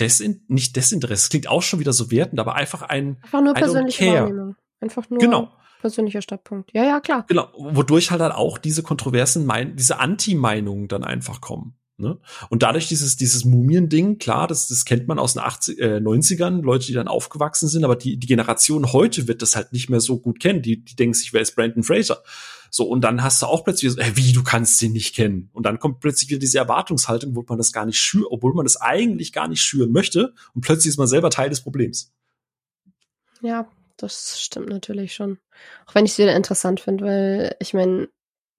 Desin 0.00 0.44
nicht 0.48 0.76
Desinteresse, 0.76 1.24
das 1.24 1.30
klingt 1.30 1.48
auch 1.48 1.62
schon 1.62 1.80
wieder 1.80 1.92
so 1.92 2.10
wertend, 2.10 2.40
aber 2.40 2.54
einfach 2.54 2.82
ein 2.82 3.18
Einfach 3.22 3.42
nur 3.42 3.54
persönliche 3.54 4.06
Wahrnehmung. 4.06 4.56
Einfach 4.80 5.10
nur 5.10 5.18
genau. 5.18 5.52
persönlicher 5.80 6.22
Standpunkt. 6.22 6.70
Ja, 6.72 6.84
ja, 6.84 7.00
klar. 7.00 7.24
Genau, 7.28 7.48
wodurch 7.56 8.10
halt 8.10 8.20
dann 8.20 8.32
auch 8.32 8.58
diese 8.58 8.82
kontroversen 8.82 9.44
Mein 9.44 9.76
diese 9.76 9.98
Anti-Meinungen 9.98 10.88
dann 10.88 11.04
einfach 11.04 11.40
kommen. 11.40 11.74
Ne? 12.00 12.16
Und 12.48 12.62
dadurch 12.62 12.86
dieses, 12.86 13.16
dieses 13.16 13.44
Mumien-Ding, 13.44 14.18
klar, 14.18 14.46
das, 14.46 14.68
das 14.68 14.84
kennt 14.84 15.08
man 15.08 15.18
aus 15.18 15.32
den 15.32 15.42
80, 15.42 15.80
äh, 15.80 15.96
90ern, 15.96 16.62
Leute, 16.62 16.86
die 16.86 16.92
dann 16.92 17.08
aufgewachsen 17.08 17.68
sind, 17.68 17.82
aber 17.84 17.96
die, 17.96 18.16
die 18.18 18.26
Generation 18.28 18.92
heute 18.92 19.26
wird 19.26 19.42
das 19.42 19.56
halt 19.56 19.72
nicht 19.72 19.90
mehr 19.90 19.98
so 19.98 20.20
gut 20.20 20.38
kennen. 20.38 20.62
Die, 20.62 20.84
die 20.84 20.94
denken 20.94 21.14
sich, 21.14 21.32
wer 21.32 21.40
ist 21.40 21.56
Brandon 21.56 21.82
Fraser? 21.82 22.22
So, 22.70 22.84
und 22.88 23.02
dann 23.02 23.22
hast 23.22 23.42
du 23.42 23.46
auch 23.46 23.64
plötzlich 23.64 23.92
so, 23.92 24.00
hey, 24.00 24.16
wie, 24.16 24.32
du 24.32 24.42
kannst 24.42 24.78
sie 24.78 24.88
nicht 24.88 25.14
kennen. 25.14 25.50
Und 25.52 25.64
dann 25.64 25.78
kommt 25.78 26.00
plötzlich 26.00 26.30
wieder 26.30 26.40
diese 26.40 26.58
Erwartungshaltung, 26.58 27.34
wo 27.36 27.44
man 27.48 27.58
das 27.58 27.72
gar 27.72 27.86
nicht 27.86 27.98
schürt, 27.98 28.26
obwohl 28.30 28.54
man 28.54 28.64
das 28.64 28.80
eigentlich 28.80 29.32
gar 29.32 29.48
nicht 29.48 29.62
schüren 29.62 29.92
möchte. 29.92 30.34
Und 30.54 30.62
plötzlich 30.62 30.90
ist 30.90 30.98
man 30.98 31.06
selber 31.06 31.30
Teil 31.30 31.50
des 31.50 31.60
Problems. 31.60 32.12
Ja, 33.40 33.68
das 33.96 34.40
stimmt 34.40 34.68
natürlich 34.68 35.14
schon. 35.14 35.38
Auch 35.86 35.94
wenn 35.94 36.04
ich 36.04 36.12
es 36.12 36.18
wieder 36.18 36.36
interessant 36.36 36.80
finde, 36.80 37.04
weil 37.04 37.56
ich 37.60 37.74
meine, 37.74 38.08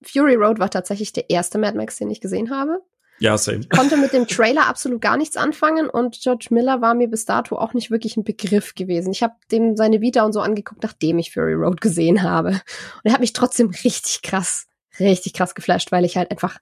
Fury 0.02 0.36
Road 0.36 0.60
war 0.60 0.70
tatsächlich 0.70 1.14
der 1.14 1.30
erste 1.30 1.58
Mad 1.58 1.78
Max, 1.78 1.98
den 1.98 2.10
ich 2.10 2.22
gesehen 2.22 2.50
habe. 2.50 2.82
Ja, 3.20 3.38
same. 3.38 3.68
Konnte 3.68 3.98
mit 3.98 4.14
dem 4.14 4.28
Trailer 4.28 4.68
absolut 4.68 5.02
gar 5.02 5.18
nichts 5.18 5.36
anfangen 5.36 5.90
und 5.90 6.20
George 6.22 6.48
Miller 6.52 6.82
war 6.82 6.94
mir 6.94 7.10
bis 7.10 7.26
dato 7.26 7.58
auch 7.58 7.74
nicht 7.74 7.92
wirklich 7.92 8.16
ein 8.16 8.24
Begriff 8.24 8.76
gewesen. 8.76 9.12
Ich 9.12 9.22
habe 9.22 9.36
dem 9.52 9.76
seine 9.76 10.00
Vita 10.02 10.24
und 10.24 10.34
so 10.34 10.40
angeguckt, 10.40 10.84
nachdem 10.84 11.20
ich 11.20 11.34
Fury 11.34 11.54
Road 11.54 11.82
gesehen 11.82 12.24
habe. 12.24 12.50
Und 12.50 12.62
er 13.04 13.14
hat 13.14 13.20
mich 13.20 13.34
trotzdem 13.34 13.70
richtig 13.70 14.22
krass, 14.22 14.68
richtig 15.00 15.34
krass 15.34 15.54
geflasht, 15.54 15.92
weil 15.92 16.06
ich 16.06 16.16
halt 16.16 16.32
einfach 16.32 16.60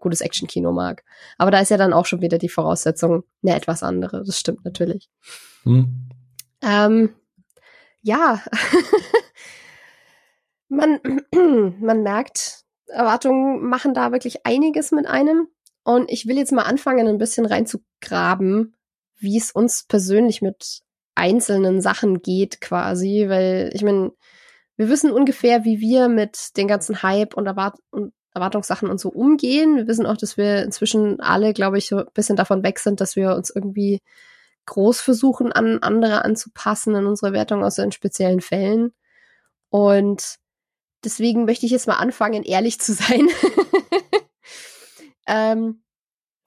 gutes 0.00 0.20
Action-Kino 0.20 0.72
mag. 0.72 1.02
Aber 1.38 1.50
da 1.50 1.60
ist 1.60 1.70
ja 1.70 1.76
dann 1.76 1.92
auch 1.92 2.06
schon 2.06 2.20
wieder 2.20 2.38
die 2.38 2.48
Voraussetzung 2.48 3.24
eine 3.42 3.56
etwas 3.56 3.82
andere. 3.82 4.22
Das 4.24 4.38
stimmt 4.38 4.64
natürlich. 4.64 5.08
Hm. 5.62 6.08
Ähm, 6.60 7.14
ja. 8.02 8.42
man, 10.68 11.00
man 11.80 12.02
merkt, 12.02 12.64
Erwartungen 12.86 13.66
machen 13.66 13.94
da 13.94 14.12
wirklich 14.12 14.44
einiges 14.46 14.92
mit 14.92 15.06
einem. 15.06 15.48
Und 15.84 16.10
ich 16.10 16.26
will 16.26 16.36
jetzt 16.36 16.52
mal 16.52 16.62
anfangen, 16.62 17.06
ein 17.06 17.18
bisschen 17.18 17.46
reinzugraben, 17.46 18.74
wie 19.18 19.38
es 19.38 19.52
uns 19.52 19.84
persönlich 19.86 20.42
mit 20.42 20.80
einzelnen 21.14 21.80
Sachen 21.80 22.22
geht 22.22 22.60
quasi, 22.60 23.26
weil 23.28 23.70
ich 23.72 23.82
meine, 23.82 24.12
wir 24.76 24.88
wissen 24.88 25.12
ungefähr, 25.12 25.64
wie 25.64 25.78
wir 25.80 26.08
mit 26.08 26.56
den 26.56 26.66
ganzen 26.66 27.02
Hype 27.02 27.34
und, 27.34 27.46
Erwart 27.46 27.78
und 27.90 28.12
Erwartungssachen 28.34 28.90
und 28.90 28.98
so 28.98 29.10
umgehen. 29.10 29.76
Wir 29.76 29.86
wissen 29.86 30.06
auch, 30.06 30.16
dass 30.16 30.36
wir 30.36 30.62
inzwischen 30.62 31.20
alle, 31.20 31.52
glaube 31.52 31.78
ich, 31.78 31.86
so 31.86 31.98
ein 31.98 32.06
bisschen 32.14 32.36
davon 32.36 32.64
weg 32.64 32.80
sind, 32.80 33.00
dass 33.00 33.14
wir 33.14 33.36
uns 33.36 33.50
irgendwie 33.50 34.00
groß 34.66 35.00
versuchen, 35.00 35.52
an 35.52 35.78
andere 35.82 36.24
anzupassen 36.24 36.94
in 36.96 37.06
unserer 37.06 37.32
Wertung, 37.32 37.62
außer 37.62 37.84
in 37.84 37.92
speziellen 37.92 38.40
Fällen. 38.40 38.92
Und 39.68 40.36
deswegen 41.04 41.44
möchte 41.44 41.66
ich 41.66 41.72
jetzt 41.72 41.86
mal 41.86 41.94
anfangen, 41.94 42.42
ehrlich 42.42 42.80
zu 42.80 42.94
sein. 42.94 43.28
Ähm, 45.26 45.84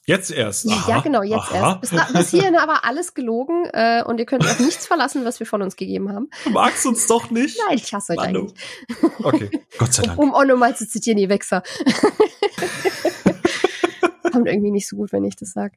Jetzt 0.07 0.32
erst. 0.32 0.67
Aha, 0.69 0.89
ja, 0.89 0.99
genau, 1.01 1.21
jetzt 1.21 1.51
aha. 1.51 1.82
erst. 1.82 1.91
Bis, 1.91 2.13
bis 2.13 2.32
hierhin 2.32 2.55
aber 2.55 2.86
alles 2.86 3.13
gelogen 3.13 3.65
äh, 3.73 4.01
und 4.05 4.19
ihr 4.19 4.25
könnt 4.25 4.45
auf 4.45 4.57
nichts 4.57 4.88
verlassen, 4.88 5.25
was 5.25 5.41
wir 5.41 5.45
von 5.45 5.61
uns 5.61 5.75
gegeben 5.75 6.13
haben. 6.13 6.30
Du 6.45 6.49
magst 6.51 6.86
uns 6.86 7.07
doch 7.07 7.30
nicht? 7.30 7.59
Nein, 7.67 7.78
ich 7.78 7.93
hasse 7.93 8.13
euch 8.13 8.17
Manu. 8.17 8.39
eigentlich. 8.39 8.57
Okay, 9.21 9.49
Gott 9.78 9.93
sei 9.93 10.03
Dank. 10.03 10.17
Um, 10.17 10.30
um 10.30 10.36
auch 10.36 10.45
nochmal 10.45 10.78
zu 10.78 10.88
zitieren, 10.88 11.19
ihr 11.19 11.28
Wechser. 11.28 11.61
Kommt 14.32 14.47
irgendwie 14.47 14.71
nicht 14.71 14.88
so 14.88 14.95
gut, 14.95 15.11
wenn 15.11 15.25
ich 15.25 15.36
das 15.36 15.51
sag. 15.51 15.73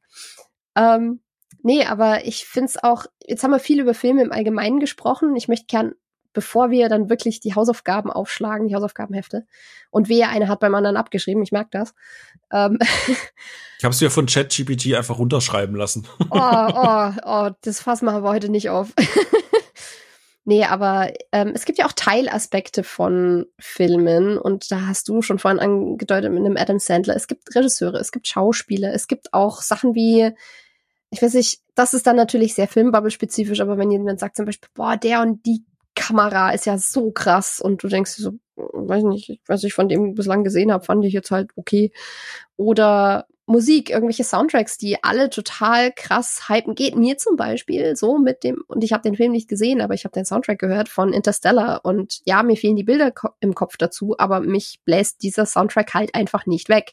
Ähm, 0.77 1.23
nee, 1.65 1.85
aber 1.85 2.25
ich 2.25 2.47
find's 2.47 2.81
auch, 2.81 3.07
jetzt 3.27 3.43
haben 3.43 3.51
wir 3.51 3.59
viel 3.59 3.81
über 3.81 3.95
Filme 3.95 4.23
im 4.23 4.31
Allgemeinen 4.31 4.79
gesprochen. 4.79 5.35
Ich 5.35 5.49
möchte 5.49 5.67
gern 5.67 5.95
bevor 6.33 6.71
wir 6.71 6.89
dann 6.89 7.11
wirklich 7.11 7.41
die 7.41 7.55
Hausaufgaben 7.55 8.11
aufschlagen, 8.11 8.69
die 8.69 8.75
Hausaufgabenhefte. 8.75 9.47
Und 9.91 10.09
wer 10.09 10.29
eine 10.29 10.49
hat 10.49 10.61
beim 10.61 10.75
anderen 10.75 10.97
abgeschrieben, 10.97 11.43
ich 11.43 11.53
merke 11.53 11.71
das. 11.73 11.95
Ähm 12.53 12.79
ich 13.79 13.85
habe 13.85 13.95
es 13.95 14.01
ja 14.01 14.11
von 14.11 14.27
ChatGPT 14.27 14.95
einfach 14.95 15.19
runterschreiben 15.19 15.75
lassen. 15.75 16.07
oh, 16.31 16.39
oh, 16.39 17.13
oh, 17.25 17.51
das 17.63 17.81
Fass 17.81 18.03
machen 18.03 18.23
wir 18.23 18.31
heute 18.31 18.49
nicht 18.49 18.71
auf. 18.71 18.93
nee, 20.45 20.65
aber 20.65 21.13
ähm, 21.33 21.53
es 21.55 21.65
gibt 21.65 21.79
ja 21.79 21.87
auch 21.87 21.93
Teilaspekte 21.93 22.85
von 22.85 23.47
Filmen 23.59 24.39
und 24.39 24.71
da 24.71 24.87
hast 24.87 25.09
du 25.09 25.23
schon 25.23 25.39
vorhin 25.39 25.61
angedeutet 25.61 26.33
mit 26.33 26.45
einem 26.45 26.57
Adam 26.57 26.79
Sandler. 26.79 27.17
Es 27.17 27.27
gibt 27.27 27.55
Regisseure, 27.55 27.99
es 27.99 28.13
gibt 28.13 28.29
Schauspieler, 28.29 28.93
es 28.95 29.09
gibt 29.09 29.35
auch 29.35 29.63
Sachen 29.63 29.95
wie 29.95 30.33
ich 31.11 31.21
weiß 31.21 31.35
nicht, 31.35 31.61
das 31.75 31.93
ist 31.93 32.07
dann 32.07 32.17
natürlich 32.17 32.55
sehr 32.55 32.69
Filmbubble-spezifisch, 32.69 33.61
aber 33.61 33.77
wenn 33.77 33.91
jemand 33.91 34.21
sagt 34.21 34.37
zum 34.37 34.47
Beispiel, 34.47 34.69
boah, 34.75 34.97
der 34.97 35.21
und 35.23 35.45
die 35.45 35.65
Kamera 36.01 36.51
ist 36.51 36.67
ja 36.67 36.79
so 36.79 37.11
krass 37.11 37.61
und 37.61 37.83
du 37.83 37.89
denkst 37.89 38.13
so, 38.13 38.33
weiß 38.57 39.05
nicht, 39.05 39.41
was 39.47 39.65
ich 39.65 39.75
von 39.75 39.89
dem 39.89 40.15
bislang 40.15 40.45
gesehen 40.45 40.73
habe, 40.73 40.85
fand 40.85 41.05
ich 41.05 41.13
jetzt 41.13 41.31
halt 41.31 41.51
okay. 41.57 41.93
Oder 42.57 43.27
Musik, 43.51 43.91
irgendwelche 43.91 44.23
Soundtracks, 44.23 44.79
die 44.79 45.03
alle 45.03 45.29
total 45.29 45.91
krass 45.93 46.49
hypen. 46.49 46.77
Geht 46.77 46.97
mir 46.97 47.19
zum 47.19 47.37
Beispiel 47.37 47.97
so 47.97 48.17
mit 48.17 48.45
dem, 48.45 48.63
und 48.69 48.85
ich 48.85 48.93
habe 48.93 49.03
den 49.03 49.17
Film 49.17 49.33
nicht 49.33 49.49
gesehen, 49.49 49.81
aber 49.81 49.95
ich 49.95 50.05
habe 50.05 50.13
den 50.13 50.25
Soundtrack 50.25 50.59
gehört 50.59 50.89
von 50.89 51.13
Interstellar. 51.13 51.85
Und 51.85 52.21
ja, 52.25 52.45
mir 52.45 52.57
fehlen 52.57 52.77
die 52.77 52.85
Bilder 52.85 53.13
im 53.41 53.55
Kopf 53.55 53.77
dazu, 53.77 54.15
aber 54.19 54.41
mich 54.41 54.81
bläst 54.85 55.23
dieser 55.25 55.47
Soundtrack 55.47 55.95
halt 55.95 56.15
einfach 56.15 56.47
nicht 56.47 56.69
weg. 56.69 56.93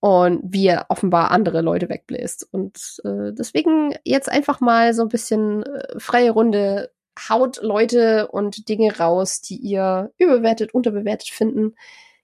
Und 0.00 0.42
wie 0.44 0.66
er 0.66 0.86
offenbar 0.90 1.30
andere 1.30 1.62
Leute 1.62 1.88
wegbläst. 1.88 2.46
Und 2.50 3.00
äh, 3.04 3.32
deswegen 3.32 3.94
jetzt 4.04 4.28
einfach 4.28 4.60
mal 4.60 4.92
so 4.92 5.02
ein 5.02 5.08
bisschen 5.08 5.62
äh, 5.62 5.98
freie 5.98 6.30
Runde. 6.30 6.90
Haut 7.28 7.60
Leute 7.62 8.28
und 8.28 8.68
Dinge 8.68 8.98
raus, 8.98 9.40
die 9.40 9.56
ihr 9.56 10.12
überbewertet, 10.18 10.74
unterbewertet 10.74 11.28
finden. 11.30 11.74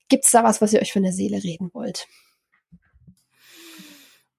Gibt's 0.09 0.31
da 0.31 0.45
was, 0.45 0.61
was 0.61 0.73
ihr 0.73 0.81
euch 0.81 0.93
von 0.93 1.03
der 1.03 1.13
Seele 1.13 1.43
reden 1.43 1.71
wollt? 1.73 2.07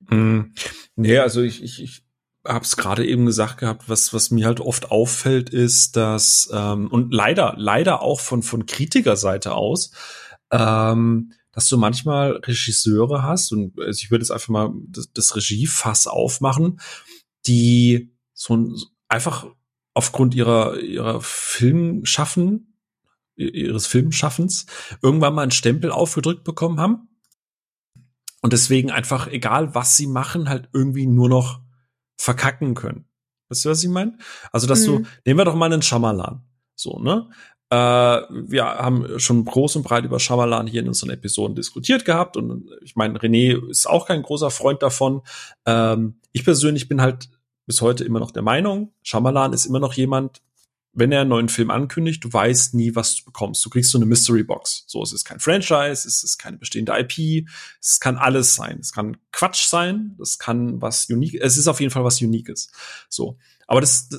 Hm, 0.09 0.53
nee, 0.95 1.17
also 1.17 1.41
ich, 1.41 1.63
ich, 1.63 1.81
ich 1.81 2.03
habe 2.45 2.63
es 2.63 2.77
gerade 2.77 3.05
eben 3.05 3.25
gesagt 3.25 3.57
gehabt, 3.57 3.89
was, 3.89 4.13
was 4.13 4.31
mir 4.31 4.45
halt 4.45 4.59
oft 4.59 4.91
auffällt, 4.91 5.49
ist, 5.49 5.95
dass, 5.95 6.49
ähm, 6.53 6.87
und 6.91 7.13
leider, 7.13 7.55
leider 7.57 8.01
auch 8.01 8.19
von, 8.19 8.43
von 8.43 8.65
Kritikerseite 8.65 9.53
aus, 9.53 9.91
ähm, 10.51 11.33
dass 11.51 11.67
du 11.69 11.77
manchmal 11.77 12.33
Regisseure 12.33 13.23
hast, 13.23 13.51
und 13.51 13.79
also 13.79 13.99
ich 13.99 14.11
würde 14.11 14.23
jetzt 14.23 14.31
einfach 14.31 14.49
mal 14.49 14.73
das, 14.89 15.11
das 15.13 15.35
Regiefass 15.35 16.05
aufmachen, 16.05 16.79
die 17.47 18.13
so 18.33 18.73
einfach 19.07 19.47
aufgrund 19.95 20.35
ihrer, 20.35 20.77
ihrer 20.79 21.21
Filmschaffen, 21.21 22.77
ihres 23.35 23.87
Filmschaffens 23.87 24.67
irgendwann 25.01 25.33
mal 25.33 25.41
einen 25.41 25.51
Stempel 25.51 25.89
aufgedrückt 25.89 26.43
bekommen 26.43 26.79
haben 26.79 27.07
und 28.41 28.53
deswegen 28.53 28.91
einfach, 28.91 29.27
egal 29.27 29.73
was 29.73 29.97
sie 29.97 30.05
machen, 30.05 30.49
halt 30.49 30.69
irgendwie 30.73 31.07
nur 31.07 31.29
noch 31.29 31.61
verkacken 32.17 32.75
können. 32.75 33.05
Weißt 33.49 33.65
du, 33.65 33.69
was 33.69 33.83
ich 33.83 33.89
meine? 33.89 34.17
Also, 34.51 34.67
dass 34.67 34.81
mhm. 34.81 34.85
du, 34.85 35.09
nehmen 35.25 35.39
wir 35.39 35.45
doch 35.45 35.55
mal 35.55 35.71
einen 35.71 35.81
Schamalan. 35.81 36.43
So, 36.75 36.99
ne? 36.99 37.29
Äh, 37.69 37.75
wir 37.75 38.65
haben 38.65 39.19
schon 39.19 39.45
groß 39.45 39.77
und 39.77 39.83
breit 39.83 40.05
über 40.05 40.19
Schamalan 40.19 40.67
hier 40.67 40.81
in 40.81 40.87
unseren 40.87 41.09
Episoden 41.09 41.55
diskutiert 41.55 42.05
gehabt 42.05 42.37
und 42.37 42.69
ich 42.83 42.95
meine, 42.95 43.17
René 43.17 43.67
ist 43.69 43.87
auch 43.87 44.07
kein 44.07 44.21
großer 44.21 44.51
Freund 44.51 44.83
davon. 44.83 45.21
Ähm, 45.65 46.19
ich 46.31 46.43
persönlich 46.43 46.87
bin 46.87 47.01
halt 47.01 47.29
bis 47.65 47.81
heute 47.81 48.03
immer 48.03 48.19
noch 48.19 48.31
der 48.31 48.43
Meinung, 48.43 48.93
Schamalan 49.03 49.53
ist 49.53 49.65
immer 49.65 49.79
noch 49.79 49.93
jemand, 49.93 50.41
wenn 50.95 51.11
er 51.11 51.21
einen 51.21 51.29
neuen 51.29 51.49
Film 51.49 51.71
ankündigt, 51.71 52.23
du 52.23 52.31
weißt 52.31 52.73
nie, 52.73 52.95
was 52.95 53.15
du 53.17 53.25
bekommst. 53.25 53.65
Du 53.65 53.69
kriegst 53.69 53.91
so 53.91 53.97
eine 53.97 54.05
Mystery 54.05 54.43
Box. 54.43 54.85
So, 54.87 55.03
es 55.03 55.11
ist 55.11 55.25
kein 55.25 55.41
Franchise, 55.41 56.07
es 56.07 56.23
ist 56.23 56.37
keine 56.37 56.57
bestehende 56.57 56.93
IP, 56.97 57.47
es 57.81 57.99
kann 57.99 58.15
alles 58.15 58.55
sein. 58.55 58.79
Es 58.79 58.93
kann 58.93 59.17
Quatsch 59.33 59.67
sein, 59.67 60.17
es 60.21 60.39
kann 60.39 60.81
was 60.81 61.09
unique, 61.09 61.35
es 61.41 61.57
ist 61.57 61.67
auf 61.67 61.81
jeden 61.81 61.91
Fall 61.91 62.05
was 62.05 62.21
Uniques. 62.21 62.71
So. 63.09 63.37
Aber 63.67 63.81
das, 63.81 64.09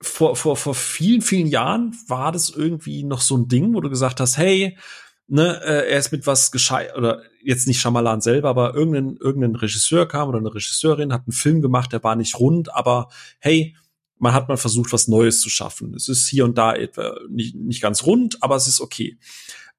vor, 0.00 0.34
vor, 0.34 0.56
vor 0.56 0.74
vielen, 0.74 1.20
vielen 1.20 1.46
Jahren 1.46 1.94
war 2.08 2.32
das 2.32 2.48
irgendwie 2.48 3.04
noch 3.04 3.20
so 3.20 3.36
ein 3.36 3.48
Ding, 3.48 3.74
wo 3.74 3.80
du 3.82 3.90
gesagt 3.90 4.18
hast, 4.18 4.38
hey, 4.38 4.78
ne, 5.26 5.60
äh, 5.62 5.90
er 5.90 5.98
ist 5.98 6.12
mit 6.12 6.26
was 6.26 6.50
gescheit, 6.50 6.96
oder 6.96 7.22
jetzt 7.42 7.66
nicht 7.66 7.80
Shyamalan 7.80 8.20
selber, 8.20 8.48
aber 8.50 8.74
irgendein, 8.74 9.16
irgendein 9.16 9.56
Regisseur 9.56 10.06
kam 10.06 10.28
oder 10.28 10.38
eine 10.38 10.54
Regisseurin 10.54 11.12
hat 11.12 11.22
einen 11.26 11.32
Film 11.32 11.60
gemacht, 11.60 11.92
der 11.92 12.02
war 12.02 12.16
nicht 12.16 12.38
rund, 12.38 12.74
aber 12.74 13.08
hey, 13.38 13.76
man 14.18 14.32
hat 14.32 14.48
mal 14.48 14.56
versucht, 14.56 14.92
was 14.92 15.08
Neues 15.08 15.40
zu 15.40 15.50
schaffen. 15.50 15.94
Es 15.94 16.08
ist 16.08 16.28
hier 16.28 16.44
und 16.44 16.56
da 16.56 16.74
etwa 16.74 17.16
nicht, 17.28 17.56
nicht 17.56 17.82
ganz 17.82 18.04
rund, 18.04 18.42
aber 18.42 18.56
es 18.56 18.68
ist 18.68 18.80
okay. 18.80 19.18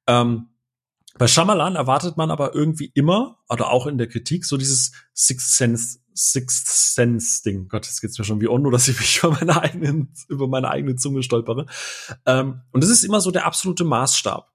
Ähm, 0.08 0.50
bei 1.18 1.28
Shyamalan 1.28 1.76
erwartet 1.76 2.18
man 2.18 2.30
aber 2.30 2.54
irgendwie 2.54 2.92
immer, 2.94 3.40
oder 3.50 3.72
auch 3.72 3.88
in 3.88 3.98
der 3.98 4.08
Kritik, 4.08 4.46
so 4.46 4.58
dieses 4.58 4.92
Sixth 5.14 5.56
Sense, 5.56 6.00
Sixth 6.14 6.68
Sense 6.68 7.42
Ding. 7.44 7.70
Gott, 7.70 7.86
jetzt 7.86 8.02
geht's 8.02 8.18
mir 8.18 8.26
schon 8.26 8.42
wie 8.42 8.50
Onno, 8.50 8.70
dass 8.70 8.88
ich 8.88 9.00
mich 9.00 9.18
über 9.24 9.32
meine 9.32 9.62
eigenen, 9.62 10.14
über 10.28 10.48
meine 10.48 10.70
eigene 10.70 10.96
Zunge 10.98 11.24
stolpere. 11.24 11.68
Ähm, 12.26 12.62
und 12.72 12.84
das 12.84 12.90
ist 12.90 13.04
immer 13.04 13.22
so 13.22 13.32
der 13.32 13.46
absolute 13.46 13.86
Maßstab. 13.86 14.52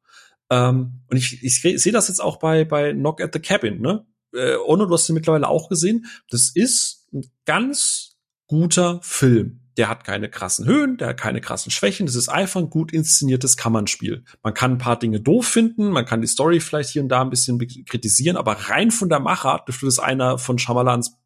Ähm, 0.51 1.01
und 1.09 1.16
ich, 1.16 1.42
ich 1.42 1.61
sehe 1.61 1.92
das 1.92 2.09
jetzt 2.09 2.20
auch 2.20 2.38
bei, 2.38 2.64
bei 2.64 2.92
Knock 2.92 3.20
at 3.20 3.32
the 3.32 3.40
Cabin, 3.40 3.80
ne? 3.80 4.07
Äh, 4.34 4.57
Onno, 4.64 4.86
du 4.86 4.94
hast 4.94 5.09
den 5.09 5.14
mittlerweile 5.14 5.48
auch 5.48 5.68
gesehen. 5.68 6.07
Das 6.28 6.51
ist 6.55 7.09
ein 7.12 7.24
ganz 7.44 8.16
guter 8.46 9.01
Film 9.03 9.61
der 9.80 9.88
hat 9.88 10.05
keine 10.05 10.28
krassen 10.28 10.66
Höhen, 10.66 10.98
der 10.98 11.09
hat 11.09 11.16
keine 11.16 11.40
krassen 11.40 11.70
Schwächen. 11.70 12.05
Das 12.05 12.14
ist 12.14 12.28
einfach 12.28 12.61
ein 12.61 12.68
gut 12.68 12.92
inszeniertes 12.92 13.57
Kammernspiel. 13.57 14.24
Man 14.42 14.53
kann 14.53 14.72
ein 14.72 14.78
paar 14.78 14.98
Dinge 14.98 15.20
doof 15.20 15.46
finden, 15.46 15.88
man 15.88 16.05
kann 16.05 16.20
die 16.20 16.26
Story 16.26 16.61
vielleicht 16.61 16.90
hier 16.90 17.03
und 17.03 17.09
da 17.09 17.22
ein 17.22 17.30
bisschen 17.30 17.59
kritisieren, 17.86 18.36
aber 18.36 18.53
rein 18.53 18.90
von 18.90 19.09
der 19.09 19.20
Machart 19.20 19.68
dürfte 19.68 19.86
das 19.86 19.98
einer 19.98 20.36
von 20.36 20.59
Schamalans 20.59 21.16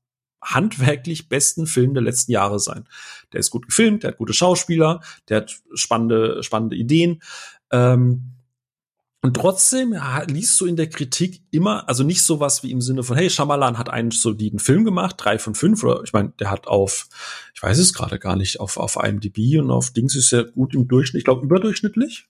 handwerklich 0.40 1.28
besten 1.28 1.66
Film 1.66 1.94
der 1.94 2.04
letzten 2.04 2.30
Jahre 2.30 2.60
sein. 2.60 2.86
Der 3.32 3.40
ist 3.40 3.50
gut 3.50 3.66
gefilmt, 3.66 4.04
der 4.04 4.12
hat 4.12 4.18
gute 4.18 4.34
Schauspieler, 4.34 5.00
der 5.28 5.38
hat 5.38 5.56
spannende, 5.74 6.42
spannende 6.44 6.76
Ideen. 6.76 7.22
Ähm, 7.72 8.33
und 9.24 9.32
trotzdem 9.32 9.96
liest 10.26 10.60
du 10.60 10.66
in 10.66 10.76
der 10.76 10.90
Kritik 10.90 11.40
immer, 11.50 11.88
also 11.88 12.04
nicht 12.04 12.20
sowas 12.20 12.62
wie 12.62 12.70
im 12.70 12.82
Sinne 12.82 13.02
von, 13.02 13.16
hey, 13.16 13.30
Shyamalan 13.30 13.78
hat 13.78 13.88
einen 13.88 14.10
soliden 14.10 14.58
Film 14.58 14.84
gemacht, 14.84 15.16
drei 15.18 15.38
von 15.38 15.54
fünf, 15.54 15.82
oder 15.82 16.02
ich 16.04 16.12
meine, 16.12 16.34
der 16.38 16.50
hat 16.50 16.66
auf, 16.66 17.08
ich 17.54 17.62
weiß 17.62 17.78
es 17.78 17.94
gerade 17.94 18.18
gar 18.18 18.36
nicht, 18.36 18.60
auf, 18.60 18.76
auf 18.76 18.98
IMDb 19.02 19.58
und 19.58 19.70
auf 19.70 19.92
Dings 19.92 20.14
ist 20.14 20.30
er 20.34 20.44
gut 20.44 20.74
im 20.74 20.88
Durchschnitt, 20.88 21.20
ich 21.20 21.24
glaube 21.24 21.42
überdurchschnittlich 21.42 22.28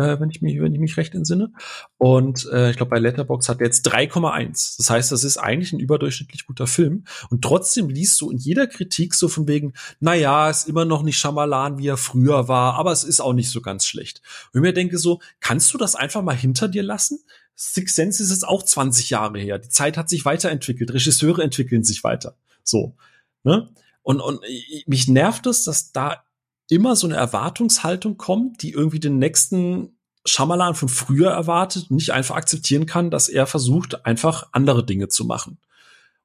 äh, 0.00 0.20
wenn 0.20 0.30
ich 0.30 0.40
mich, 0.40 0.60
wenn 0.60 0.72
ich 0.72 0.80
mich 0.80 0.96
recht 0.96 1.14
entsinne. 1.14 1.52
Und 1.98 2.48
äh, 2.52 2.70
ich 2.70 2.76
glaube, 2.76 2.90
bei 2.90 2.98
Letterbox 2.98 3.48
hat 3.48 3.60
er 3.60 3.66
jetzt 3.66 3.86
3,1. 3.92 4.76
Das 4.78 4.88
heißt, 4.88 5.12
das 5.12 5.24
ist 5.24 5.36
eigentlich 5.36 5.72
ein 5.72 5.80
überdurchschnittlich 5.80 6.46
guter 6.46 6.66
Film. 6.66 7.04
Und 7.28 7.42
trotzdem 7.42 7.88
liest 7.88 8.20
du 8.20 8.30
in 8.30 8.38
jeder 8.38 8.66
Kritik 8.66 9.14
so 9.14 9.28
von 9.28 9.46
wegen, 9.46 9.74
na 10.00 10.14
ja, 10.14 10.48
ist 10.48 10.68
immer 10.68 10.84
noch 10.84 11.02
nicht 11.02 11.18
Schamalan, 11.18 11.78
wie 11.78 11.88
er 11.88 11.96
früher 11.96 12.48
war, 12.48 12.74
aber 12.74 12.92
es 12.92 13.04
ist 13.04 13.20
auch 13.20 13.34
nicht 13.34 13.50
so 13.50 13.60
ganz 13.60 13.86
schlecht. 13.86 14.22
Und 14.52 14.60
ich 14.60 14.62
mir 14.62 14.72
denke 14.72 14.98
so, 14.98 15.20
kannst 15.40 15.72
du 15.74 15.78
das 15.78 15.94
einfach 15.94 16.22
mal 16.22 16.36
hinter 16.36 16.68
dir 16.68 16.82
lassen? 16.82 17.20
Six 17.54 17.94
Sense 17.94 18.22
ist 18.22 18.30
jetzt 18.30 18.48
auch 18.48 18.62
20 18.62 19.10
Jahre 19.10 19.38
her. 19.38 19.58
Die 19.58 19.68
Zeit 19.68 19.98
hat 19.98 20.08
sich 20.08 20.24
weiterentwickelt. 20.24 20.94
Regisseure 20.94 21.42
entwickeln 21.42 21.84
sich 21.84 22.02
weiter. 22.04 22.36
So. 22.62 22.96
Ne? 23.42 23.68
Und, 24.02 24.20
und 24.20 24.40
mich 24.86 25.08
nervt 25.08 25.46
es, 25.46 25.64
dass 25.64 25.92
da 25.92 26.24
immer 26.70 26.96
so 26.96 27.06
eine 27.06 27.16
Erwartungshaltung 27.16 28.16
kommt, 28.16 28.62
die 28.62 28.72
irgendwie 28.72 29.00
den 29.00 29.18
nächsten 29.18 29.96
Schamalan 30.24 30.74
von 30.74 30.88
früher 30.88 31.30
erwartet 31.30 31.90
nicht 31.90 32.10
einfach 32.10 32.36
akzeptieren 32.36 32.86
kann, 32.86 33.10
dass 33.10 33.28
er 33.28 33.46
versucht, 33.46 34.04
einfach 34.06 34.48
andere 34.52 34.84
Dinge 34.84 35.08
zu 35.08 35.24
machen. 35.24 35.58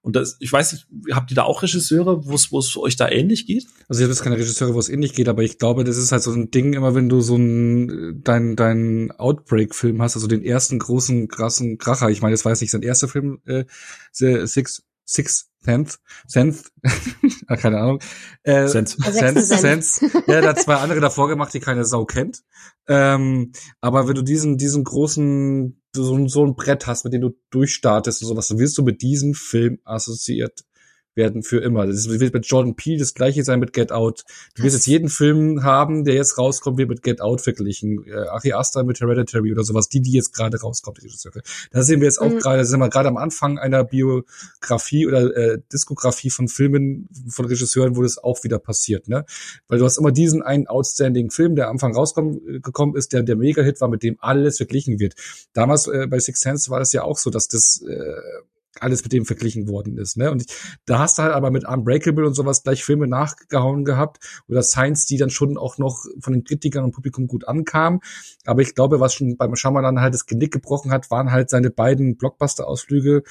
Und 0.01 0.15
das, 0.15 0.37
ich 0.39 0.53
weiß 0.53 0.73
nicht, 0.73 0.87
habt 1.11 1.31
ihr 1.31 1.35
da 1.35 1.43
auch 1.43 1.63
Regisseure, 1.63 2.27
wo 2.27 2.59
es, 2.59 2.77
euch 2.77 2.95
da 2.95 3.09
ähnlich 3.09 3.47
geht? 3.47 3.65
Also 3.87 4.01
ich 4.01 4.03
habe 4.03 4.13
jetzt 4.13 4.21
keine 4.21 4.37
Regisseure, 4.37 4.75
wo 4.75 4.79
es 4.79 4.89
ähnlich 4.89 5.13
geht, 5.13 5.27
aber 5.27 5.41
ich 5.41 5.57
glaube, 5.57 5.83
das 5.83 5.97
ist 5.97 6.11
halt 6.11 6.21
so 6.21 6.31
ein 6.31 6.51
Ding, 6.51 6.73
immer 6.73 6.93
wenn 6.93 7.09
du 7.09 7.21
so 7.21 7.37
ein 7.37 8.21
dein 8.23 8.55
dein 8.55 9.11
Outbreak-Film 9.11 10.03
hast, 10.03 10.15
also 10.15 10.27
den 10.27 10.43
ersten 10.43 10.77
großen 10.77 11.27
krassen 11.27 11.79
Kracher. 11.79 12.11
Ich 12.11 12.21
meine, 12.21 12.35
das 12.35 12.43
jetzt 12.43 12.61
nicht 12.61 12.69
sein 12.69 12.83
erster 12.83 13.07
Film, 13.07 13.39
äh, 13.45 13.65
Six 14.11 14.83
Six 15.05 15.49
Sense, 15.65 15.97
Sense, 16.27 16.69
keine 17.47 17.79
Ahnung. 17.79 17.99
Äh, 18.43 18.67
Sense. 18.67 18.97
Sense, 19.11 19.57
Sense. 19.57 20.05
Ja, 20.27 20.41
da 20.41 20.49
hat 20.49 20.59
zwei 20.59 20.75
andere 20.75 20.99
davor 20.99 21.27
gemacht, 21.27 21.53
die 21.53 21.59
keine 21.59 21.85
Sau 21.85 22.05
kennt. 22.05 22.43
Ähm, 22.87 23.51
aber 23.81 24.07
wenn 24.07 24.15
du 24.15 24.21
diesen, 24.21 24.57
diesen 24.57 24.83
großen, 24.83 25.81
so, 25.95 26.27
so 26.27 26.45
ein 26.45 26.55
Brett 26.55 26.85
hast, 26.85 27.03
mit 27.03 27.13
dem 27.13 27.21
du 27.21 27.31
durchstartest 27.49 28.21
und 28.21 28.27
sowas, 28.27 28.47
dann 28.47 28.59
wirst 28.59 28.77
du 28.77 28.83
mit 28.83 29.01
diesem 29.01 29.33
Film 29.33 29.79
assoziiert 29.83 30.63
werden 31.15 31.43
für 31.43 31.59
immer. 31.59 31.87
Das 31.87 32.07
wird 32.09 32.33
mit 32.33 32.45
Jordan 32.45 32.75
Peele 32.75 32.99
das 32.99 33.13
gleiche 33.13 33.43
sein 33.43 33.59
mit 33.59 33.73
Get 33.73 33.91
Out. 33.91 34.23
Du 34.55 34.63
wirst 34.63 34.75
jetzt 34.75 34.87
jeden 34.87 35.09
Film 35.09 35.63
haben, 35.63 36.03
der 36.03 36.15
jetzt 36.15 36.37
rauskommt, 36.37 36.77
wird 36.77 36.89
mit 36.89 37.03
Get 37.03 37.21
Out 37.21 37.41
verglichen. 37.41 38.05
Äh, 38.07 38.27
Ari 38.27 38.53
Aster 38.53 38.83
mit 38.83 38.99
Hereditary 38.99 39.51
oder 39.51 39.63
sowas, 39.63 39.89
die, 39.89 40.01
die 40.01 40.11
jetzt 40.11 40.33
gerade 40.33 40.59
rauskommt. 40.59 40.99
Da 41.71 41.83
sehen 41.83 42.01
wir 42.01 42.05
jetzt 42.05 42.19
auch 42.19 42.29
mhm. 42.29 42.39
gerade, 42.39 42.65
sind 42.65 42.79
wir 42.79 42.89
gerade 42.89 43.09
am 43.09 43.17
Anfang 43.17 43.57
einer 43.57 43.83
Biografie 43.83 45.07
oder 45.07 45.35
äh, 45.35 45.59
Diskografie 45.71 46.29
von 46.29 46.47
Filmen 46.47 47.09
von 47.29 47.45
Regisseuren, 47.45 47.95
wo 47.95 48.01
das 48.01 48.17
auch 48.17 48.43
wieder 48.43 48.59
passiert, 48.59 49.07
ne? 49.07 49.25
Weil 49.67 49.79
du 49.79 49.85
hast 49.85 49.97
immer 49.97 50.11
diesen 50.11 50.41
einen 50.41 50.67
outstanding 50.67 51.31
Film, 51.31 51.55
der 51.55 51.67
am 51.67 51.75
Anfang 51.75 51.95
rausgekommen 51.95 52.95
ist, 52.95 53.13
der 53.13 53.23
der 53.23 53.35
Mega-Hit 53.35 53.81
war, 53.81 53.89
mit 53.89 54.03
dem 54.03 54.17
alles 54.19 54.57
verglichen 54.57 54.99
wird. 54.99 55.15
Damals 55.53 55.87
äh, 55.87 56.07
bei 56.07 56.19
Six 56.19 56.39
Sense 56.39 56.69
war 56.69 56.79
das 56.79 56.93
ja 56.93 57.03
auch 57.03 57.17
so, 57.17 57.29
dass 57.29 57.47
das 57.47 57.83
äh, 57.87 58.21
alles 58.81 59.03
mit 59.03 59.13
dem 59.13 59.25
verglichen 59.25 59.67
worden 59.67 59.97
ist. 59.97 60.17
Ne? 60.17 60.31
Und 60.31 60.43
ich, 60.43 60.77
da 60.85 60.99
hast 60.99 61.17
du 61.17 61.23
halt 61.23 61.33
aber 61.33 61.51
mit 61.51 61.67
Unbreakable 61.67 62.25
und 62.25 62.33
sowas 62.33 62.63
gleich 62.63 62.83
Filme 62.83 63.07
nachgehauen 63.07 63.85
gehabt 63.85 64.43
oder 64.47 64.63
Science, 64.63 65.05
die 65.05 65.17
dann 65.17 65.29
schon 65.29 65.57
auch 65.57 65.77
noch 65.77 66.05
von 66.19 66.33
den 66.33 66.43
Kritikern 66.43 66.83
und 66.83 66.91
Publikum 66.91 67.27
gut 67.27 67.47
ankamen. 67.47 67.99
Aber 68.45 68.61
ich 68.61 68.75
glaube, 68.75 68.99
was 68.99 69.13
schon 69.13 69.37
beim 69.37 69.55
Shyamalan 69.55 70.01
halt 70.01 70.13
das 70.13 70.25
Genick 70.25 70.51
gebrochen 70.51 70.91
hat, 70.91 71.09
waren 71.11 71.31
halt 71.31 71.49
seine 71.49 71.69
beiden 71.69 72.17
Blockbuster-Ausflüge 72.17 73.23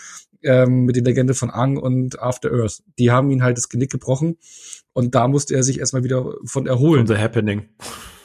ähm, 0.43 0.85
mit 0.85 0.97
der 0.97 1.03
Legende 1.03 1.35
von 1.35 1.51
Ang 1.51 1.77
und 1.77 2.21
After 2.21 2.51
Earth. 2.53 2.83
Die 2.99 3.11
haben 3.11 3.31
ihn 3.31 3.43
halt 3.43 3.57
das 3.57 3.69
Genick 3.69 3.91
gebrochen 3.91 4.37
und 4.93 5.15
da 5.15 5.29
musste 5.29 5.55
er 5.55 5.63
sich 5.63 5.81
erstmal 5.81 6.05
wieder 6.05 6.35
von 6.45 6.67
erholen. 6.67 7.07
From 7.07 7.17
the 7.17 7.23
Happening. 7.23 7.69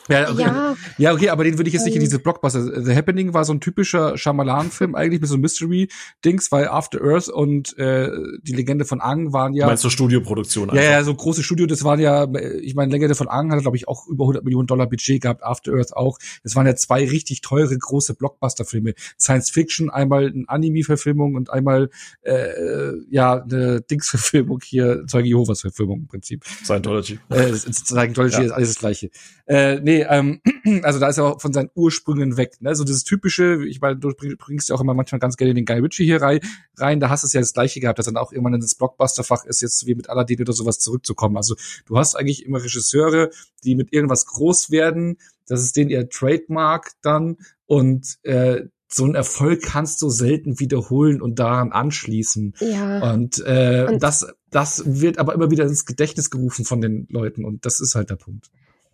Ja, 0.09 0.29
okay. 0.31 0.41
ja. 0.41 0.75
ja, 0.97 1.13
okay, 1.13 1.29
aber 1.29 1.43
den 1.43 1.57
würde 1.57 1.67
ich 1.67 1.73
jetzt 1.73 1.85
nicht 1.85 1.95
in 1.95 2.01
ähm. 2.01 2.07
diese 2.07 2.19
Blockbuster. 2.19 2.83
The 2.83 2.95
Happening 2.95 3.33
war 3.33 3.45
so 3.45 3.53
ein 3.53 3.59
typischer 3.59 4.17
Shyamalan-Film 4.17 4.95
eigentlich 4.95 5.21
mit 5.21 5.29
so 5.29 5.37
Mystery-Dings, 5.37 6.51
weil 6.51 6.67
After 6.67 7.01
Earth 7.01 7.29
und 7.29 7.77
äh, 7.77 8.09
die 8.41 8.53
Legende 8.53 8.85
von 8.85 9.01
Ang 9.01 9.33
waren 9.33 9.53
ja. 9.53 9.67
Meinst 9.67 9.83
du 9.83 9.89
Studioproduktion? 9.89 10.69
Ja, 10.73 10.81
ja, 10.81 11.03
so 11.03 11.13
große 11.13 11.43
Studio. 11.43 11.67
Das 11.67 11.83
waren 11.83 11.99
ja, 11.99 12.27
ich 12.61 12.75
meine, 12.75 12.91
Legende 12.91 13.15
von 13.15 13.27
Ang 13.27 13.51
hatte 13.51 13.61
glaube 13.61 13.77
ich 13.77 13.87
auch 13.87 14.07
über 14.07 14.23
100 14.23 14.43
Millionen 14.43 14.67
Dollar 14.67 14.87
Budget 14.87 15.21
gehabt. 15.21 15.43
After 15.43 15.73
Earth 15.73 15.95
auch. 15.95 16.17
Das 16.43 16.55
waren 16.55 16.65
ja 16.65 16.75
zwei 16.75 17.05
richtig 17.07 17.41
teure 17.41 17.77
große 17.77 18.15
Blockbuster-Filme. 18.15 18.93
Science 19.19 19.49
Fiction, 19.51 19.89
einmal 19.89 20.27
eine 20.27 20.45
Anime-Verfilmung 20.47 21.35
und 21.35 21.51
einmal 21.51 21.89
äh, 22.21 22.93
ja 23.09 23.43
eine 23.43 23.81
Dings-Verfilmung 23.81 24.59
hier, 24.63 25.05
Zeuge 25.07 25.27
Jehovas 25.27 25.61
Verfilmung 25.61 26.01
im 26.01 26.07
Prinzip. 26.07 26.43
Scientology. 26.63 27.19
Äh, 27.29 27.53
Scientology 27.53 28.37
ja. 28.37 28.43
ist 28.43 28.51
alles 28.51 28.69
das 28.69 28.79
Gleiche. 28.79 29.09
Äh, 29.45 29.79
nee, 29.81 29.98
ähm, 30.01 30.41
also 30.83 30.99
da 30.99 31.07
ist 31.07 31.17
er 31.17 31.25
auch 31.25 31.41
von 31.41 31.53
seinen 31.53 31.69
Ursprüngen 31.75 32.37
weg. 32.37 32.57
Ne? 32.61 32.75
So 32.75 32.83
dieses 32.83 33.03
typische, 33.03 33.65
ich 33.65 33.81
meine, 33.81 33.97
du 33.97 34.11
bringst 34.13 34.69
ja 34.69 34.75
auch 34.75 34.81
immer 34.81 34.93
manchmal 34.93 35.19
ganz 35.19 35.37
gerne 35.37 35.53
den 35.53 35.65
Guy 35.65 35.79
Ritchie 35.79 36.05
hier 36.05 36.21
rein, 36.21 36.39
rein, 36.77 36.99
da 36.99 37.09
hast 37.09 37.23
du 37.23 37.27
es 37.27 37.33
ja 37.33 37.41
das 37.41 37.53
gleiche 37.53 37.79
gehabt, 37.79 37.99
dass 37.99 38.05
dann 38.05 38.17
auch 38.17 38.31
irgendwann 38.31 38.55
ins 38.55 38.75
Blockbuster-Fach 38.75 39.45
ist, 39.45 39.61
jetzt 39.61 39.85
wie 39.85 39.95
mit 39.95 40.09
Aladdin 40.09 40.41
oder 40.41 40.53
sowas 40.53 40.79
zurückzukommen. 40.79 41.37
Also 41.37 41.55
du 41.85 41.97
hast 41.97 42.15
eigentlich 42.15 42.45
immer 42.45 42.63
Regisseure, 42.63 43.29
die 43.63 43.75
mit 43.75 43.93
irgendwas 43.93 44.25
groß 44.25 44.71
werden, 44.71 45.17
das 45.47 45.61
ist 45.61 45.75
den 45.75 45.89
ihr 45.89 46.09
Trademark 46.09 46.91
dann 47.01 47.37
und 47.65 48.17
äh, 48.23 48.67
so 48.91 49.05
einen 49.05 49.15
Erfolg 49.15 49.61
kannst 49.61 50.01
du 50.01 50.09
selten 50.09 50.59
wiederholen 50.59 51.21
und 51.21 51.37
daran 51.37 51.71
anschließen. 51.71 52.55
Ja. 52.59 53.13
Und, 53.13 53.39
äh, 53.45 53.85
und 53.87 54.01
das, 54.01 54.27
das 54.49 54.83
wird 54.85 55.19
aber 55.19 55.35
immer 55.35 55.51
wieder 55.51 55.65
ins 55.65 55.85
Gedächtnis 55.85 56.31
gerufen 56.31 56.65
von 56.65 56.81
den 56.81 57.05
Leuten 57.09 57.45
und 57.45 57.65
das 57.65 57.79
ist 57.79 57.93
halt 57.93 58.09
der 58.09 58.15
Punkt. 58.15 58.49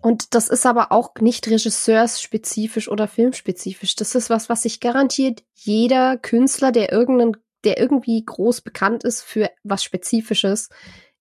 Und 0.06 0.36
das 0.36 0.50
ist 0.50 0.68
aber 0.68 0.92
auch 0.92 1.16
nicht 1.20 1.48
regisseursspezifisch 1.48 2.90
oder 2.90 3.08
filmspezifisch. 3.08 3.96
Das 3.96 4.14
ist 4.14 4.30
was, 4.30 4.50
was 4.50 4.62
sich 4.62 4.80
garantiert 4.80 5.42
jeder 5.56 6.16
Künstler, 6.16 6.72
der 6.72 6.92
irgendeinen, 6.92 7.38
der 7.64 7.80
irgendwie 7.80 8.24
groß 8.24 8.62
bekannt 8.62 9.04
ist 9.04 9.24
für 9.24 9.50
was 9.64 9.84
Spezifisches, 9.84 10.70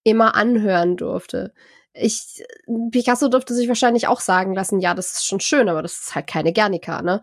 immer 0.03 0.35
anhören 0.35 0.99
durfte. 0.99 1.55
Ich, 1.95 2.45
Picasso 2.91 3.28
durfte 3.28 3.55
sich 3.55 3.68
wahrscheinlich 3.68 4.07
auch 4.07 4.20
sagen 4.20 4.53
lassen, 4.53 4.80
ja, 4.80 4.93
das 4.93 5.12
ist 5.12 5.24
schon 5.24 5.41
schön, 5.41 5.70
aber 5.70 5.80
das 5.80 6.01
ist 6.01 6.14
halt 6.14 6.26
keine 6.26 6.53
Guernica, 6.53 7.01
ne? 7.01 7.22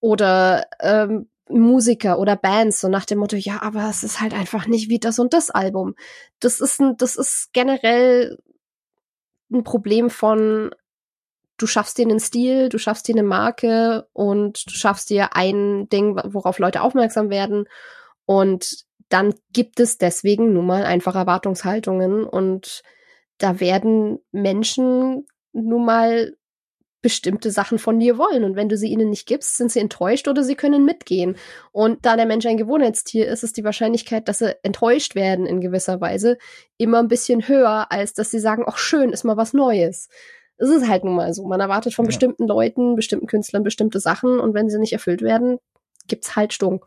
Oder 0.00 0.66
ähm, 0.78 1.30
Musiker 1.48 2.18
oder 2.18 2.36
Bands, 2.36 2.82
so 2.82 2.88
nach 2.88 3.06
dem 3.06 3.20
Motto, 3.20 3.36
ja, 3.36 3.62
aber 3.62 3.88
es 3.88 4.04
ist 4.04 4.20
halt 4.20 4.34
einfach 4.34 4.66
nicht 4.66 4.90
wie 4.90 4.98
das 4.98 5.18
und 5.18 5.32
das 5.32 5.48
Album. 5.48 5.94
Das 6.38 6.60
ist 6.60 6.82
ein, 6.82 6.98
das 6.98 7.16
ist 7.16 7.48
generell 7.54 8.36
ein 9.50 9.64
Problem 9.64 10.10
von 10.10 10.70
du 11.58 11.66
schaffst 11.66 11.98
dir 11.98 12.06
einen 12.06 12.20
Stil, 12.20 12.68
du 12.68 12.78
schaffst 12.78 13.08
dir 13.08 13.14
eine 13.14 13.24
Marke 13.24 14.06
und 14.12 14.64
du 14.66 14.70
schaffst 14.70 15.10
dir 15.10 15.36
ein 15.36 15.88
Ding, 15.90 16.16
worauf 16.32 16.58
Leute 16.58 16.82
aufmerksam 16.82 17.28
werden. 17.28 17.66
Und 18.24 18.86
dann 19.08 19.34
gibt 19.52 19.80
es 19.80 19.98
deswegen 19.98 20.52
nun 20.52 20.66
mal 20.66 20.84
einfach 20.84 21.14
Erwartungshaltungen 21.14 22.24
und 22.24 22.82
da 23.38 23.60
werden 23.60 24.18
Menschen 24.32 25.26
nun 25.52 25.84
mal 25.84 26.34
bestimmte 27.00 27.52
Sachen 27.52 27.78
von 27.78 28.00
dir 28.00 28.18
wollen. 28.18 28.42
Und 28.42 28.56
wenn 28.56 28.68
du 28.68 28.76
sie 28.76 28.88
ihnen 28.88 29.08
nicht 29.08 29.26
gibst, 29.26 29.56
sind 29.56 29.70
sie 29.70 29.78
enttäuscht 29.78 30.26
oder 30.26 30.42
sie 30.42 30.56
können 30.56 30.84
mitgehen. 30.84 31.36
Und 31.70 32.04
da 32.04 32.16
der 32.16 32.26
Mensch 32.26 32.44
ein 32.44 32.56
Gewohnheitstier 32.56 33.28
ist, 33.28 33.44
ist 33.44 33.56
die 33.56 33.64
Wahrscheinlichkeit, 33.64 34.28
dass 34.28 34.38
sie 34.38 34.56
enttäuscht 34.64 35.14
werden 35.14 35.46
in 35.46 35.60
gewisser 35.60 36.00
Weise 36.00 36.38
immer 36.76 36.98
ein 36.98 37.08
bisschen 37.08 37.46
höher, 37.46 37.86
als 37.90 38.14
dass 38.14 38.32
sie 38.32 38.40
sagen, 38.40 38.64
ach 38.66 38.78
schön, 38.78 39.10
ist 39.10 39.24
mal 39.24 39.36
was 39.36 39.52
Neues 39.52 40.08
es 40.58 40.68
ist 40.70 40.88
halt 40.88 41.04
nun 41.04 41.14
mal 41.14 41.32
so. 41.32 41.46
Man 41.46 41.60
erwartet 41.60 41.94
von 41.94 42.04
ja. 42.04 42.08
bestimmten 42.08 42.46
Leuten, 42.46 42.96
bestimmten 42.96 43.26
Künstlern 43.26 43.62
bestimmte 43.62 44.00
Sachen 44.00 44.40
und 44.40 44.54
wenn 44.54 44.68
sie 44.68 44.78
nicht 44.78 44.92
erfüllt 44.92 45.22
werden, 45.22 45.58
gibt's 46.08 46.36
halt 46.36 46.52
Stunk. 46.52 46.84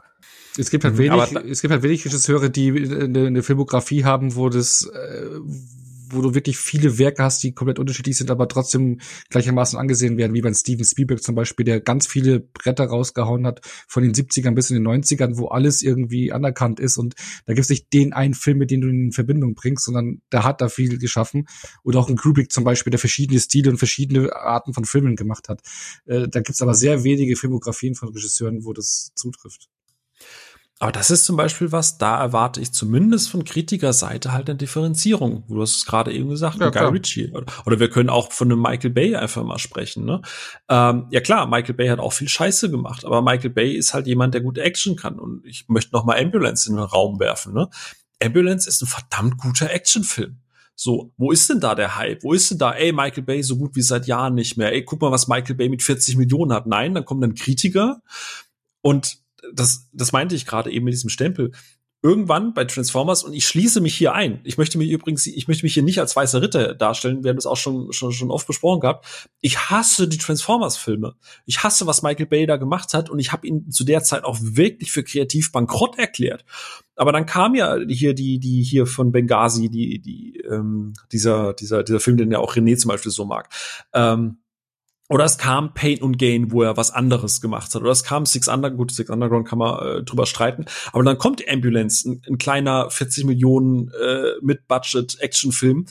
Es 0.57 0.69
gibt 0.69 0.84
halt 0.84 0.95
mhm. 0.95 0.99
wenig, 0.99 1.36
es 1.49 1.61
gibt 1.61 1.72
halt 1.72 1.84
wenig 1.84 2.05
Regisseure, 2.05 2.49
die 2.49 2.69
eine, 2.69 3.28
eine 3.28 3.43
Filmografie 3.43 4.03
haben, 4.03 4.36
wo 4.36 4.49
das, 4.49 4.89
äh, 4.93 5.30
wo 6.14 6.22
du 6.22 6.34
wirklich 6.34 6.57
viele 6.57 6.97
Werke 6.97 7.24
hast, 7.24 7.43
die 7.43 7.53
komplett 7.53 7.80
unterschiedlich 7.80 8.18
sind, 8.18 8.32
aber 8.32 8.47
trotzdem 8.47 8.99
gleichermaßen 9.30 9.78
angesehen 9.78 10.18
werden, 10.18 10.34
wie 10.34 10.41
bei 10.41 10.53
Steven 10.53 10.86
Spielberg 10.86 11.24
zum 11.24 11.36
Beispiel, 11.36 11.66
der 11.66 11.82
ganz 11.82 12.07
viele 12.07 12.39
Bretter 12.39 12.86
rausgehauen 12.86 13.45
hat, 13.45 13.62
von 13.88 14.03
den 14.03 14.14
70ern 14.14 14.53
bis 14.53 14.70
in 14.70 14.84
den 14.84 14.88
90ern, 14.88 15.38
wo 15.38 15.47
alles 15.47 15.82
irgendwie 15.82 16.32
anerkannt 16.32 16.80
ist 16.80 16.97
und 16.97 17.16
da 17.45 17.53
gibt 17.53 17.64
es 17.64 17.70
nicht 17.70 17.91
den 17.93 18.14
einen 18.14 18.34
Film, 18.34 18.57
mit 18.57 18.72
dem 18.72 18.82
du 18.82 18.88
in 18.88 19.12
Verbindung 19.12 19.55
bringst, 19.55 19.86
sondern 19.86 20.22
der 20.32 20.43
hat 20.43 20.62
da 20.62 20.70
viel 20.70 20.97
geschaffen. 20.97 21.47
Oder 21.84 21.99
auch 21.99 22.09
ein 22.09 22.18
Kubrick 22.18 22.51
zum 22.51 22.64
Beispiel, 22.64 22.91
der 22.91 22.99
verschiedene 22.99 23.39
Stile 23.39 23.72
und 23.72 23.78
verschiedene 23.78 24.36
Arten 24.36 24.74
von 24.74 24.86
Filmen 24.86 25.16
gemacht 25.16 25.49
hat. 25.49 25.62
Äh, 26.05 26.28
da 26.28 26.39
gibt 26.39 26.55
es 26.55 26.62
aber 26.62 26.76
sehr 26.76 27.03
wenige 27.03 27.36
Filmografien 27.36 27.95
von 27.95 28.09
Regisseuren, 28.09 28.64
wo 28.66 28.74
das 28.74 29.12
zutrifft. 29.16 29.70
Aber 30.82 30.91
das 30.91 31.11
ist 31.11 31.25
zum 31.25 31.38
Beispiel 31.38 31.71
was, 31.71 31.99
da 31.99 32.19
erwarte 32.19 32.59
ich 32.59 32.73
zumindest 32.73 33.29
von 33.29 33.43
Kritikerseite 33.43 34.32
halt 34.32 34.49
eine 34.49 34.57
Differenzierung. 34.57 35.43
Du 35.47 35.61
hast 35.61 35.75
es 35.75 35.86
gerade 35.86 36.11
eben 36.11 36.29
gesagt, 36.29 36.59
ja, 36.59 36.71
Guy 36.71 36.86
Ritchie. 36.86 37.32
Oder 37.67 37.79
wir 37.79 37.88
können 37.88 38.09
auch 38.09 38.32
von 38.32 38.51
einem 38.51 38.63
Michael 38.63 38.89
Bay 38.89 39.15
einfach 39.15 39.43
mal 39.43 39.59
sprechen. 39.59 40.05
Ne? 40.05 40.23
Ähm, 40.69 41.05
ja 41.11 41.21
klar, 41.21 41.45
Michael 41.45 41.75
Bay 41.75 41.88
hat 41.89 41.99
auch 41.99 42.13
viel 42.13 42.27
Scheiße 42.27 42.71
gemacht, 42.71 43.05
aber 43.05 43.21
Michael 43.21 43.51
Bay 43.51 43.73
ist 43.73 43.93
halt 43.93 44.07
jemand, 44.07 44.34
der 44.34 44.41
gute 44.41 44.63
Action 44.63 44.95
kann. 44.95 45.19
Und 45.19 45.45
ich 45.45 45.69
möchte 45.69 45.93
noch 45.93 46.03
mal 46.03 46.19
Ambulance 46.19 46.67
in 46.67 46.77
den 46.77 46.84
Raum 46.84 47.19
werfen. 47.19 47.53
Ne? 47.53 47.69
Ambulance 48.19 48.67
ist 48.67 48.82
ein 48.82 48.88
verdammt 48.88 49.38
guter 49.38 49.69
Actionfilm. 49.69 50.38
So, 50.73 51.13
wo 51.15 51.32
ist 51.32 51.47
denn 51.47 51.59
da 51.59 51.75
der 51.75 51.95
Hype? 51.95 52.23
Wo 52.23 52.34
ist 52.34 52.49
denn 52.49 52.57
da, 52.57 52.71
ey, 52.71 52.91
Michael 52.91 53.21
Bay 53.21 53.43
so 53.43 53.55
gut 53.55 53.75
wie 53.75 53.84
seit 53.84 54.07
Jahren 54.07 54.34
nicht 54.34 54.57
mehr? 54.57 54.73
Ey, 54.73 54.84
guck 54.84 54.99
mal, 54.99 55.11
was 55.11 55.27
Michael 55.27 55.57
Bay 55.57 55.69
mit 55.69 55.84
40 55.84 56.17
Millionen 56.17 56.51
hat. 56.53 56.65
Nein, 56.65 56.95
dann 56.95 57.05
kommen 57.05 57.21
dann 57.21 57.36
Kritiker 57.36 58.01
und 58.82 59.20
das, 59.53 59.89
das 59.93 60.11
meinte 60.11 60.35
ich 60.35 60.45
gerade 60.45 60.71
eben 60.71 60.85
mit 60.85 60.93
diesem 60.93 61.09
Stempel. 61.09 61.51
Irgendwann 62.03 62.55
bei 62.55 62.65
Transformers, 62.65 63.23
und 63.23 63.33
ich 63.33 63.45
schließe 63.45 63.79
mich 63.79 63.95
hier 63.95 64.13
ein. 64.13 64.39
Ich 64.43 64.57
möchte 64.57 64.79
mich 64.79 64.89
übrigens, 64.89 65.27
ich 65.27 65.47
möchte 65.47 65.63
mich 65.63 65.75
hier 65.75 65.83
nicht 65.83 65.99
als 65.99 66.15
weißer 66.15 66.41
Ritter 66.41 66.73
darstellen. 66.73 67.23
Wir 67.23 67.29
haben 67.29 67.37
das 67.37 67.45
auch 67.45 67.57
schon, 67.57 67.93
schon, 67.93 68.11
schon 68.11 68.31
oft 68.31 68.47
besprochen 68.47 68.79
gehabt. 68.79 69.29
Ich 69.39 69.69
hasse 69.69 70.07
die 70.07 70.17
Transformers-Filme. 70.17 71.13
Ich 71.45 71.61
hasse, 71.61 71.85
was 71.85 72.01
Michael 72.01 72.25
Bay 72.25 72.47
da 72.47 72.57
gemacht 72.57 72.95
hat, 72.95 73.11
und 73.11 73.19
ich 73.19 73.31
habe 73.31 73.45
ihn 73.45 73.69
zu 73.69 73.83
der 73.83 74.01
Zeit 74.01 74.23
auch 74.23 74.39
wirklich 74.41 74.91
für 74.91 75.03
kreativ 75.03 75.51
bankrott 75.51 75.99
erklärt. 75.99 76.43
Aber 76.95 77.11
dann 77.11 77.27
kam 77.27 77.53
ja 77.53 77.77
hier 77.87 78.15
die, 78.15 78.39
die 78.39 78.63
hier 78.63 78.87
von 78.87 79.11
Benghazi, 79.11 79.69
die, 79.69 80.01
die, 80.01 80.41
ähm, 80.49 80.93
dieser, 81.11 81.53
dieser, 81.53 81.83
dieser 81.83 81.99
Film, 81.99 82.17
den 82.17 82.31
ja 82.31 82.39
auch 82.39 82.55
René 82.55 82.77
zum 82.77 82.89
Beispiel 82.89 83.11
so 83.11 83.25
mag. 83.25 83.47
Ähm, 83.93 84.40
oder 85.12 85.26
es 85.26 85.38
kam 85.38 85.74
Pain 85.74 86.01
und 86.01 86.18
Gain, 86.18 86.51
wo 86.51 86.64
er 86.64 86.78
was 86.78 86.89
anderes 86.91 87.41
gemacht 87.41 87.76
hat. 87.76 87.82
Oder 87.82 87.91
es 87.91 88.05
kam 88.05 88.26
Six 88.26 88.47
Underground, 88.47 88.78
gut, 88.78 88.91
Six 88.91 89.09
Underground 89.09 89.45
kann 89.45 89.59
man 89.59 89.86
äh, 89.86 90.03
drüber 90.03 90.26
streiten. 90.26 90.66
Aber 90.93 91.03
dann 91.03 91.18
kommt 91.18 91.43
Ambulance, 91.49 92.09
ein, 92.09 92.22
ein 92.30 92.38
kleiner 92.38 92.89
40 92.89 93.26
Millionen 93.26 93.89
äh, 93.89 94.36
mit 94.41 94.70
Budget 94.70 95.20
Actionfilm. 95.20 95.86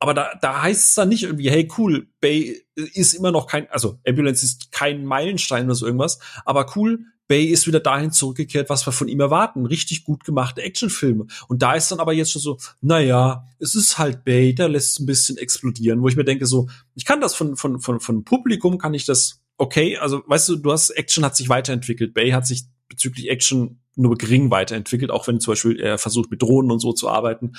Aber 0.00 0.12
da, 0.12 0.32
da 0.42 0.62
heißt 0.62 0.90
es 0.90 0.94
dann 0.94 1.08
nicht 1.08 1.22
irgendwie, 1.24 1.50
hey 1.50 1.66
cool, 1.78 2.08
Bay 2.20 2.62
ist 2.74 3.14
immer 3.14 3.32
noch 3.32 3.46
kein, 3.46 3.70
also 3.70 3.98
Ambulance 4.06 4.44
ist 4.44 4.70
kein 4.70 5.04
Meilenstein 5.04 5.64
oder 5.64 5.74
so 5.74 5.86
irgendwas, 5.86 6.18
aber 6.44 6.66
cool, 6.76 7.00
Bay 7.28 7.44
ist 7.44 7.66
wieder 7.66 7.80
dahin 7.80 8.10
zurückgekehrt, 8.10 8.70
was 8.70 8.86
wir 8.86 8.92
von 8.92 9.06
ihm 9.06 9.20
erwarten. 9.20 9.66
Richtig 9.66 10.04
gut 10.04 10.24
gemachte 10.24 10.62
Actionfilme. 10.62 11.26
Und 11.46 11.62
da 11.62 11.74
ist 11.74 11.90
dann 11.92 12.00
aber 12.00 12.14
jetzt 12.14 12.32
schon 12.32 12.42
so, 12.42 12.58
naja, 12.80 13.46
es 13.58 13.74
ist 13.74 13.98
halt 13.98 14.24
Bay, 14.24 14.54
der 14.54 14.68
lässt 14.68 14.98
ein 14.98 15.06
bisschen 15.06 15.36
explodieren, 15.36 16.02
wo 16.02 16.08
ich 16.08 16.16
mir 16.16 16.24
denke, 16.24 16.46
so, 16.46 16.68
ich 16.94 17.04
kann 17.04 17.20
das 17.20 17.34
von, 17.34 17.56
von, 17.56 17.80
von, 17.80 18.00
von 18.00 18.24
Publikum, 18.24 18.78
kann 18.78 18.94
ich 18.94 19.04
das, 19.04 19.42
okay, 19.58 19.98
also 19.98 20.22
weißt 20.26 20.48
du, 20.48 20.56
du 20.56 20.72
hast, 20.72 20.90
Action 20.90 21.24
hat 21.24 21.36
sich 21.36 21.48
weiterentwickelt. 21.48 22.14
Bay 22.14 22.30
hat 22.30 22.46
sich 22.46 22.64
bezüglich 22.88 23.28
Action 23.28 23.80
nur 23.94 24.16
gering 24.16 24.50
weiterentwickelt, 24.50 25.10
auch 25.10 25.28
wenn 25.28 25.40
zum 25.40 25.52
Beispiel 25.52 25.78
er 25.78 25.98
versucht, 25.98 26.30
mit 26.30 26.40
Drohnen 26.40 26.70
und 26.70 26.80
so 26.80 26.92
zu 26.92 27.08
arbeiten. 27.08 27.52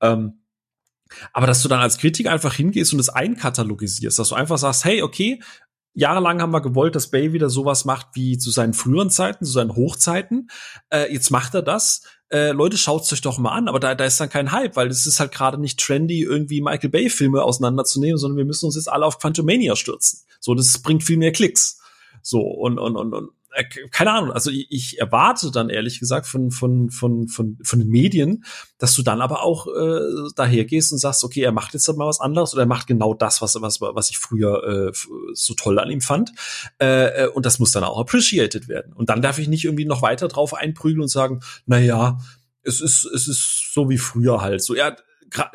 Ähm, 0.00 0.40
aber 1.32 1.46
dass 1.46 1.62
du 1.62 1.68
dann 1.68 1.80
als 1.80 1.98
Kritiker 1.98 2.30
einfach 2.30 2.54
hingehst 2.54 2.92
und 2.92 2.98
es 2.98 3.08
einkatalogisierst, 3.08 4.18
dass 4.18 4.28
du 4.30 4.34
einfach 4.34 4.58
sagst, 4.58 4.84
hey, 4.84 5.02
okay, 5.02 5.40
jahrelang 5.94 6.42
haben 6.42 6.52
wir 6.52 6.60
gewollt, 6.60 6.94
dass 6.94 7.10
Bay 7.10 7.32
wieder 7.32 7.48
sowas 7.48 7.84
macht 7.84 8.08
wie 8.12 8.36
zu 8.36 8.50
seinen 8.50 8.74
früheren 8.74 9.10
Zeiten, 9.10 9.44
zu 9.44 9.52
seinen 9.52 9.74
Hochzeiten. 9.74 10.50
Äh, 10.90 11.12
jetzt 11.12 11.30
macht 11.30 11.54
er 11.54 11.62
das. 11.62 12.02
Äh, 12.30 12.50
Leute, 12.50 12.76
schaut's 12.76 13.12
euch 13.12 13.20
doch 13.20 13.38
mal 13.38 13.52
an, 13.52 13.68
aber 13.68 13.80
da, 13.80 13.94
da 13.94 14.04
ist 14.04 14.20
dann 14.20 14.28
kein 14.28 14.52
Hype, 14.52 14.76
weil 14.76 14.88
es 14.88 15.06
ist 15.06 15.20
halt 15.20 15.32
gerade 15.32 15.58
nicht 15.58 15.78
trendy, 15.78 16.22
irgendwie 16.22 16.60
Michael 16.60 16.90
Bay-Filme 16.90 17.42
auseinanderzunehmen, 17.42 18.18
sondern 18.18 18.38
wir 18.38 18.44
müssen 18.44 18.66
uns 18.66 18.74
jetzt 18.74 18.90
alle 18.90 19.06
auf 19.06 19.18
Quantumania 19.18 19.76
stürzen. 19.76 20.20
So, 20.40 20.54
das 20.54 20.78
bringt 20.78 21.04
viel 21.04 21.16
mehr 21.16 21.32
Klicks. 21.32 21.80
So, 22.22 22.40
und, 22.40 22.78
und, 22.78 22.96
und, 22.96 23.14
und 23.14 23.30
keine 23.90 24.12
Ahnung, 24.12 24.32
also 24.32 24.50
ich, 24.50 24.66
ich 24.70 24.98
erwarte 24.98 25.50
dann 25.50 25.70
ehrlich 25.70 26.00
gesagt 26.00 26.26
von, 26.26 26.50
von, 26.50 26.90
von, 26.90 27.28
von, 27.28 27.58
von 27.62 27.78
den 27.78 27.88
Medien, 27.88 28.44
dass 28.78 28.94
du 28.94 29.02
dann 29.02 29.20
aber 29.20 29.42
auch 29.42 29.66
äh, 29.66 30.00
daher 30.36 30.64
gehst 30.64 30.92
und 30.92 30.98
sagst, 30.98 31.24
okay, 31.24 31.42
er 31.42 31.52
macht 31.52 31.74
jetzt 31.74 31.88
mal 31.96 32.06
was 32.06 32.20
anderes 32.20 32.52
oder 32.52 32.64
er 32.64 32.68
macht 32.68 32.86
genau 32.86 33.14
das, 33.14 33.42
was, 33.42 33.60
was, 33.60 33.80
was 33.80 34.10
ich 34.10 34.18
früher 34.18 34.90
äh, 34.92 34.92
so 35.34 35.54
toll 35.54 35.78
an 35.78 35.90
ihm 35.90 36.00
fand. 36.00 36.32
Äh, 36.80 37.24
äh, 37.24 37.28
und 37.28 37.46
das 37.46 37.58
muss 37.58 37.70
dann 37.70 37.84
auch 37.84 37.98
appreciated 37.98 38.68
werden. 38.68 38.92
Und 38.92 39.08
dann 39.08 39.22
darf 39.22 39.38
ich 39.38 39.48
nicht 39.48 39.64
irgendwie 39.64 39.84
noch 39.84 40.02
weiter 40.02 40.28
drauf 40.28 40.54
einprügeln 40.54 41.02
und 41.02 41.08
sagen, 41.08 41.40
na 41.66 41.78
ja, 41.78 42.18
es 42.62 42.80
ist, 42.80 43.04
es 43.04 43.28
ist 43.28 43.72
so 43.72 43.88
wie 43.88 43.98
früher 43.98 44.40
halt. 44.40 44.62
So, 44.62 44.74
ja, 44.74 44.96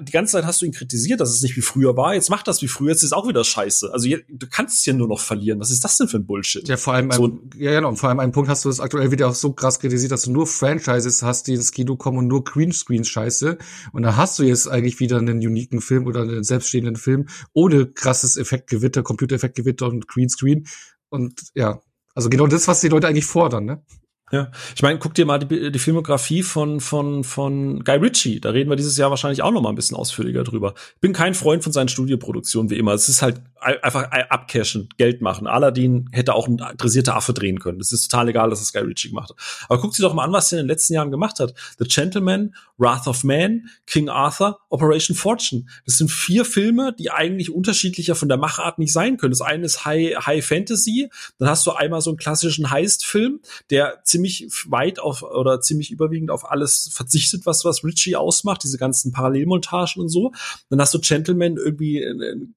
die 0.02 0.12
ganze 0.12 0.34
Zeit 0.34 0.46
hast 0.46 0.62
du 0.62 0.66
ihn 0.66 0.72
kritisiert, 0.72 1.22
dass 1.22 1.30
es 1.30 1.41
nicht 1.41 1.56
wie 1.56 1.62
früher 1.62 1.96
war. 1.96 2.14
Jetzt 2.14 2.30
macht 2.30 2.48
das 2.48 2.62
wie 2.62 2.68
früher, 2.68 2.91
jetzt 2.91 3.04
ist 3.04 3.14
auch 3.14 3.28
wieder 3.28 3.44
scheiße. 3.44 3.91
Also 3.94 4.10
du 4.10 4.48
kannst 4.50 4.80
es 4.80 4.86
ja 4.86 4.94
nur 4.94 5.08
noch 5.08 5.20
verlieren. 5.20 5.60
Was 5.60 5.72
ist 5.72 5.84
das 5.84 5.98
denn 5.98 6.08
für 6.08 6.18
ein 6.18 6.26
Bullshit? 6.26 6.68
Ja, 6.68 6.78
vor 6.78 6.94
allem, 6.94 7.12
so, 7.12 7.28
ein, 7.28 7.50
ja, 7.56 7.72
genau. 7.72 7.90
Und 7.90 7.98
vor 7.98 8.10
allem 8.10 8.20
einen 8.20 8.32
Punkt 8.32 8.50
hast 8.50 8.66
du 8.66 8.70
das 8.70 8.80
aktuell 8.80 9.12
wieder 9.12 9.28
auch 9.28 9.36
so 9.36 9.54
krass 9.54 9.80
kritisiert, 9.80 10.12
dass 10.12 10.24
du 10.24 10.32
nur 10.32 10.48
Franchises 10.48 11.24
hast, 11.24 11.48
die 11.48 11.54
ins 11.54 11.72
Kino 11.72 11.96
kommen 11.96 12.18
und 12.18 12.28
nur 12.28 12.44
Greenscreens 12.44 13.08
scheiße. 13.08 13.58
Und 13.94 14.04
da 14.04 14.16
hast 14.16 14.40
du 14.40 14.44
jetzt 14.44 14.68
eigentlich 14.68 15.00
wieder 15.00 15.18
einen 15.18 15.38
uniken 15.38 15.82
Film 15.82 16.08
oder 16.08 16.22
einen 16.22 16.44
selbststehenden 16.44 16.96
Film 16.96 17.28
ohne 17.54 17.88
krasses 17.88 18.38
Effektgewitter, 18.38 19.04
Computereffektgewitter 19.04 19.88
und 19.88 20.08
Greenscreen. 20.08 20.68
Und 21.10 21.41
ja, 21.56 21.82
also 22.14 22.30
genau 22.30 22.48
das, 22.48 22.68
was 22.68 22.82
die 22.82 22.90
Leute 22.90 23.08
eigentlich 23.08 23.26
fordern, 23.26 23.66
ne? 23.66 23.84
Ja, 24.32 24.52
ich 24.76 24.82
meine, 24.84 25.00
guck 25.00 25.16
dir 25.16 25.26
mal 25.26 25.40
die, 25.40 25.72
die 25.72 25.80
Filmografie 25.80 26.44
von 26.44 26.80
von 26.80 27.24
von 27.24 27.84
Guy 27.84 27.98
Ritchie. 27.98 28.40
Da 28.40 28.52
reden 28.52 28.70
wir 28.70 28.76
dieses 28.76 28.96
Jahr 28.98 29.10
wahrscheinlich 29.10 29.42
auch 29.42 29.52
noch 29.52 29.62
mal 29.62 29.70
ein 29.70 29.76
bisschen 29.76 29.98
ausführlicher 29.98 30.44
drüber. 30.44 30.76
Ich 30.96 31.02
bin 31.02 31.14
kein 31.14 31.34
Freund 31.34 31.64
von 31.64 31.74
seinen 31.74 31.90
Studioproduktionen 31.90 32.70
wie 32.70 32.78
immer. 32.78 32.94
Es 32.94 33.10
ist 33.10 33.22
halt 33.22 33.42
einfach 33.61 34.11
abcashen, 34.11 34.90
Geld 34.98 35.22
machen. 35.22 35.48
Aladdin 35.48 36.10
hätte 36.11 36.34
auch 36.34 36.48
ein 36.48 36.60
interessierter 36.60 37.15
Affe 37.15 37.34
drehen 37.34 37.60
können. 37.60 37.80
Es 37.80 37.91
ist 37.91 38.10
total 38.10 38.30
egal, 38.30 38.49
dass 38.49 38.61
es 38.61 38.73
Guy 38.73 38.81
Ritchie 38.81 39.10
gemacht 39.10 39.30
hat. 39.30 39.38
Aber 39.68 39.80
guck 39.81 39.94
dir 39.94 40.03
doch 40.03 40.14
mal 40.14 40.23
an, 40.23 40.31
was 40.31 40.52
er 40.52 40.60
in 40.60 40.65
den 40.65 40.69
letzten 40.69 40.94
Jahren 40.94 41.11
gemacht 41.11 41.40
hat. 41.40 41.53
The 41.77 41.86
Gentleman, 41.86 42.56
Wrath 42.77 43.07
of 43.07 43.23
Man, 43.23 43.69
King 43.86 44.10
Arthur, 44.10 44.60
Operation 44.69 45.15
Fortune. 45.15 45.65
Das 45.86 45.98
sind 45.98 46.11
vier 46.11 46.45
Filme, 46.45 46.95
die 46.98 47.11
eigentlich 47.11 47.53
unterschiedlicher 47.53 48.15
von 48.15 48.30
der 48.30 48.38
Machart 48.38 48.80
nicht 48.80 48.94
sein 48.94 49.18
können. 49.18 49.31
Das 49.31 49.41
eine 49.41 49.65
ist 49.65 49.86
High 49.86 50.26
High 50.26 50.45
Fantasy. 50.45 51.10
Dann 51.38 51.49
hast 51.49 51.65
du 51.65 51.72
einmal 51.72 52.02
so 52.02 52.11
einen 52.11 52.18
klassischen 52.18 52.72
Heist-Film, 52.72 53.41
der 53.69 54.02
ziemlich 54.03 54.48
weit 54.68 54.99
auf 54.99 55.23
oder 55.23 55.61
ziemlich 55.61 55.91
überwiegend 55.91 56.31
auf 56.31 56.49
alles 56.49 56.90
verzichtet, 56.91 57.45
was 57.45 57.65
was 57.65 57.84
Ritchie 57.84 58.15
ausmacht, 58.15 58.64
diese 58.64 58.77
ganzen 58.77 59.11
Parallelmontagen 59.11 60.02
und 60.02 60.10
so. 60.10 60.31
Dann 60.69 60.80
hast 60.80 60.94
du 60.94 60.99
Gentleman 60.99 61.57
irgendwie 61.57 62.06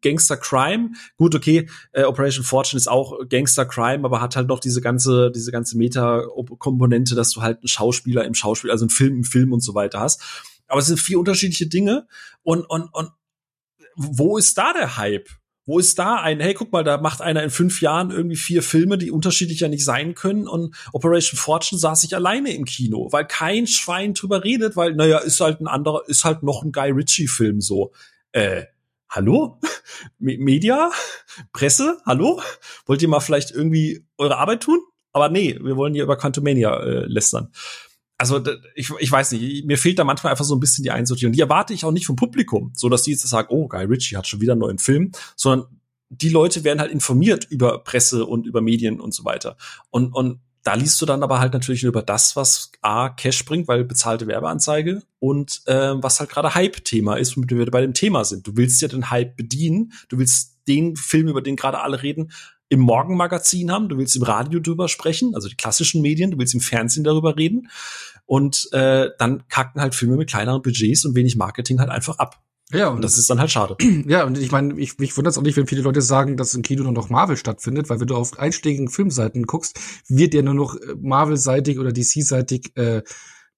Gangster 0.03 0.37
Crime. 0.37 0.92
Gut, 1.17 1.35
okay, 1.35 1.69
äh, 1.93 2.05
Operation 2.05 2.45
Fortune 2.45 2.79
ist 2.79 2.89
auch 2.89 3.19
Gangster 3.29 3.65
Crime, 3.65 4.05
aber 4.05 4.21
hat 4.21 4.37
halt 4.37 4.49
noch 4.49 4.61
diese 4.61 4.81
ganze 4.81 5.31
diese 5.31 5.53
ganze 5.53 5.77
Meta-Komponente, 5.77 7.15
dass 7.15 7.31
du 7.31 7.43
halt 7.43 7.59
einen 7.59 7.69
Schauspieler 7.69 8.25
im 8.25 8.35
Schauspiel, 8.35 8.71
also 8.71 8.85
einen 8.85 8.91
Film 8.91 9.17
im 9.17 9.25
Film 9.25 9.53
und 9.53 9.61
so 9.61 9.75
weiter 9.75 10.01
hast. 10.01 10.23
Aber 10.67 10.81
es 10.81 10.87
sind 10.87 11.01
vier 11.01 11.19
unterschiedliche 11.19 11.67
Dinge 11.67 12.07
und 12.43 12.65
und 12.65 12.89
und 12.93 13.11
wo 13.97 14.39
ist 14.39 14.57
da 14.59 14.73
der 14.73 14.97
Hype? 14.97 15.29
Wo 15.65 15.79
ist 15.79 15.97
da 15.99 16.17
ein, 16.17 16.41
hey, 16.41 16.55
guck 16.55 16.73
mal, 16.73 16.83
da 16.83 16.99
macht 16.99 17.21
einer 17.21 17.43
in 17.43 17.51
fünf 17.51 17.81
Jahren 17.83 18.11
irgendwie 18.11 18.37
vier 18.37 18.65
Filme, 18.65 18.99
die 18.99 19.13
unterschiedlicher 19.13 19.69
nicht 19.69 19.85
sein 19.85 20.15
können 20.15 20.49
und 20.49 20.75
Operation 20.93 21.39
Fortune 21.39 21.79
saß 21.79 22.03
ich 22.03 22.17
alleine 22.17 22.53
im 22.53 22.65
Kino, 22.65 23.09
weil 23.13 23.27
kein 23.27 23.69
Schwein 23.69 24.15
drüber 24.15 24.43
redet, 24.43 24.75
weil, 24.75 24.95
naja, 24.95 25.19
ist 25.19 25.41
halt 25.41 25.61
ein 25.61 25.69
anderer, 25.69 26.03
ist 26.09 26.25
halt 26.25 26.43
noch 26.43 26.65
ein 26.65 26.73
Guy 26.73 26.91
Ritchie-Film 26.91 27.61
so. 27.61 27.93
Äh, 28.33 28.65
hallo? 29.13 29.61
Media? 30.19 30.91
Presse? 31.53 31.99
Hallo? 32.05 32.43
Wollt 32.87 33.03
ihr 33.03 33.09
mal 33.09 33.21
vielleicht 33.21 33.51
irgendwie 33.51 34.05
eure 34.19 34.39
Arbeit 34.39 34.63
tun? 34.63 34.81
Aber 35.13 35.29
nee, 35.29 35.59
wir 35.63 35.77
wollen 35.77 35.95
hier 35.95 36.05
über 36.05 36.17
Quantumania 36.17 36.77
äh, 36.81 37.05
lästern 37.07 37.53
also 38.23 38.41
ich, 38.77 38.89
ich 39.01 39.11
weiß 39.11 39.33
nicht, 39.33 39.67
mir 39.67 39.77
fehlt 39.77 39.99
da 39.99 40.05
manchmal 40.05 40.31
einfach 40.31 40.45
so 40.45 40.55
ein 40.55 40.61
bisschen 40.61 40.85
die 40.85 40.93
Einsortierung. 40.93 41.33
Die 41.33 41.41
erwarte 41.41 41.75
ich 41.75 41.85
auch 41.85 41.91
nicht 41.91 42.07
vom 42.07 42.15
Publikum, 42.15 42.71
so 42.73 42.89
dass 42.89 43.03
die 43.03 43.11
jetzt 43.11 43.27
sagen, 43.27 43.49
oh, 43.51 43.67
Guy 43.67 43.85
Ritchie 43.85 44.17
hat 44.17 44.29
schon 44.29 44.41
wieder 44.41 44.53
einen 44.53 44.61
neuen 44.61 44.79
Film, 44.79 45.11
sondern 45.35 45.69
die 46.09 46.29
Leute 46.29 46.63
werden 46.63 46.79
halt 46.79 46.93
informiert 46.93 47.49
über 47.51 47.83
Presse 47.83 48.25
und 48.25 48.47
über 48.47 48.61
Medien 48.61 49.01
und 49.01 49.13
so 49.13 49.25
weiter. 49.25 49.57
Und, 49.91 50.13
und 50.13 50.39
da 50.63 50.75
liest 50.75 51.01
du 51.03 51.07
dann 51.07 51.23
aber 51.23 51.41
halt 51.41 51.53
natürlich 51.53 51.83
nur 51.83 51.91
über 51.91 52.03
das, 52.03 52.37
was 52.37 52.71
A, 52.83 53.09
Cash 53.09 53.45
bringt, 53.45 53.69
weil 53.69 53.85
bezahlte 53.85 54.27
Werbeanzeige 54.27 55.03
und 55.19 55.63
äh, 55.67 55.95
was 56.03 56.21
halt 56.21 56.31
gerade 56.31 56.55
Hype-Thema 56.55 57.17
ist, 57.17 57.37
womit 57.37 57.51
wir 57.51 57.71
bei 57.71 57.81
dem 57.81 57.95
Thema 57.95 58.25
sind. 58.25 58.47
Du 58.47 58.57
willst 58.57 58.81
ja 58.81 58.89
den 58.89 59.11
Hype 59.11 59.37
bedienen, 59.37 59.93
du 60.09 60.19
willst 60.19 60.59
den 60.69 60.97
Film, 60.97 61.29
über 61.29 61.43
den 61.43 61.57
gerade 61.57 61.81
alle 61.81 62.03
reden, 62.03 62.31
im 62.69 62.81
Morgenmagazin 62.81 63.71
haben, 63.71 63.89
du 63.89 63.99
willst 63.99 64.17
im 64.17 64.23
Radio 64.23 64.61
drüber 64.61 64.89
sprechen, 64.89 65.35
also 65.35 65.49
die 65.49 65.57
klassischen 65.57 66.01
Medien, 66.01 66.31
du 66.31 66.39
willst 66.39 66.55
im 66.55 66.61
Fernsehen 66.61 67.05
darüber 67.05 67.37
reden. 67.37 67.69
Und 68.25 68.73
äh, 68.73 69.11
dann 69.19 69.47
kacken 69.49 69.83
halt 69.83 69.95
Filme 69.95 70.17
mit 70.17 70.31
kleineren 70.31 70.63
Budgets 70.63 71.05
und 71.05 71.15
wenig 71.15 71.37
Marketing 71.37 71.81
halt 71.81 71.91
einfach 71.91 72.19
ab. 72.19 72.41
Ja, 72.73 72.89
und, 72.89 72.97
und 72.97 73.05
das 73.05 73.19
ist 73.19 73.29
dann 73.29 73.41
halt 73.41 73.51
schade. 73.51 73.77
Ja, 74.07 74.25
und 74.25 74.39
ich 74.39 74.51
meine, 74.51 74.79
ich, 74.79 74.99
mich 74.99 75.17
wundert 75.17 75.33
es 75.33 75.39
auch 75.39 75.43
nicht, 75.43 75.57
wenn 75.57 75.67
viele 75.67 75.83
Leute 75.83 76.03
sagen, 76.03 76.37
dass 76.37 76.55
im 76.55 76.63
Kino 76.63 76.83
nur 76.83 76.93
noch 76.93 77.11
Marvel 77.11 77.37
stattfindet, 77.37 77.89
weil 77.89 78.01
wenn 78.01 78.07
du 78.07 78.17
auf 78.17 78.39
einschlägigen 78.39 78.89
Filmseiten 78.89 79.45
guckst, 79.45 79.79
wird 80.09 80.35
ja 80.35 80.43
nur 80.43 80.55
noch 80.55 80.77
äh, 80.77 80.95
Marvel-seitig 81.01 81.79
oder 81.79 81.93
DC-seitig 81.93 82.77
äh, 82.77 83.03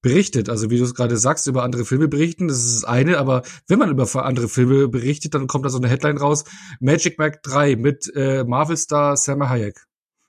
berichtet. 0.02 0.50
Also 0.50 0.70
wie 0.70 0.78
du 0.78 0.84
es 0.84 0.94
gerade 0.94 1.16
sagst, 1.16 1.46
über 1.46 1.62
andere 1.62 1.84
Filme 1.84 2.08
berichten, 2.08 2.48
das 2.48 2.64
ist 2.64 2.76
das 2.76 2.84
eine, 2.84 3.18
aber 3.18 3.42
wenn 3.68 3.78
man 3.78 3.90
über 3.90 4.06
andere 4.24 4.48
Filme 4.48 4.88
berichtet, 4.88 5.34
dann 5.34 5.46
kommt 5.46 5.64
da 5.64 5.70
so 5.70 5.78
eine 5.78 5.88
Headline 5.88 6.18
raus, 6.18 6.44
Magic 6.78 7.18
Mac 7.18 7.42
3 7.42 7.76
mit 7.76 8.12
äh, 8.14 8.44
Marvel-Star 8.44 9.16
Sam 9.16 9.48
Hayek. 9.48 9.86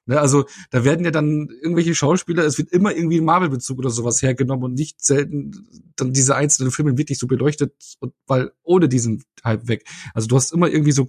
Ne, 0.07 0.19
also 0.19 0.45
da 0.69 0.83
werden 0.83 1.03
ja 1.03 1.09
dann 1.09 1.49
irgendwelche 1.61 1.95
Schauspieler, 1.95 2.45
es 2.45 2.59
wird 2.59 2.71
immer 2.71 2.95
irgendwie 2.95 3.19
ein 3.19 3.25
Marvel-Bezug 3.25 3.79
oder 3.79 3.89
sowas 3.89 4.21
hergenommen 4.21 4.63
und 4.65 4.73
nicht 4.75 5.03
selten 5.03 5.67
dann 5.95 6.13
diese 6.13 6.35
einzelnen 6.35 6.71
Filme 6.71 6.97
wirklich 6.97 7.17
so 7.17 7.25
beleuchtet, 7.25 7.73
und, 7.99 8.13
weil 8.27 8.51
ohne 8.61 8.87
diesen 8.87 9.23
Hype 9.43 9.67
weg. 9.67 9.85
Also 10.13 10.27
du 10.27 10.35
hast 10.35 10.53
immer 10.53 10.69
irgendwie 10.69 10.91
so 10.91 11.07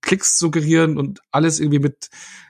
Klicks 0.00 0.38
suggerieren 0.38 0.98
und 0.98 1.20
alles 1.30 1.60
irgendwie 1.60 1.78
mit 1.78 2.08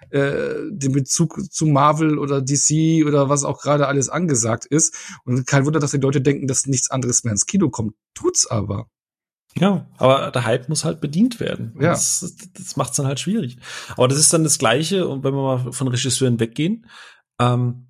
äh, 0.09 0.55
dem 0.70 0.93
Bezug 0.93 1.52
zu 1.52 1.66
Marvel 1.66 2.19
oder 2.19 2.40
DC 2.40 3.06
oder 3.06 3.28
was 3.28 3.44
auch 3.44 3.60
gerade 3.60 3.86
alles 3.86 4.09
angesagt 4.09 4.64
ist. 4.64 4.94
Und 5.24 5.47
kein 5.47 5.66
Wunder, 5.66 5.81
dass 5.81 5.90
die 5.90 5.98
Leute 5.98 6.23
denken, 6.23 6.47
dass 6.47 6.66
nichts 6.66 6.90
anderes 6.90 7.24
mehr 7.24 7.32
ins 7.32 7.47
Kino 7.47 7.69
kommt. 7.69 7.94
Tut's 8.14 8.47
aber. 8.47 8.89
Ja, 9.58 9.86
aber 9.98 10.30
der 10.30 10.44
Hype 10.44 10.68
muss 10.68 10.84
halt 10.84 11.00
bedient 11.00 11.38
werden. 11.38 11.74
Ja. 11.78 11.90
Das, 11.90 12.34
das 12.54 12.76
macht 12.76 12.90
es 12.90 12.96
dann 12.96 13.06
halt 13.06 13.20
schwierig. 13.20 13.58
Aber 13.96 14.08
das 14.08 14.18
ist 14.18 14.32
dann 14.32 14.44
das 14.44 14.58
Gleiche, 14.58 15.06
und 15.06 15.24
wenn 15.24 15.34
wir 15.34 15.42
mal 15.42 15.72
von 15.72 15.88
Regisseuren 15.88 16.40
weggehen, 16.40 16.86
ähm, 17.38 17.88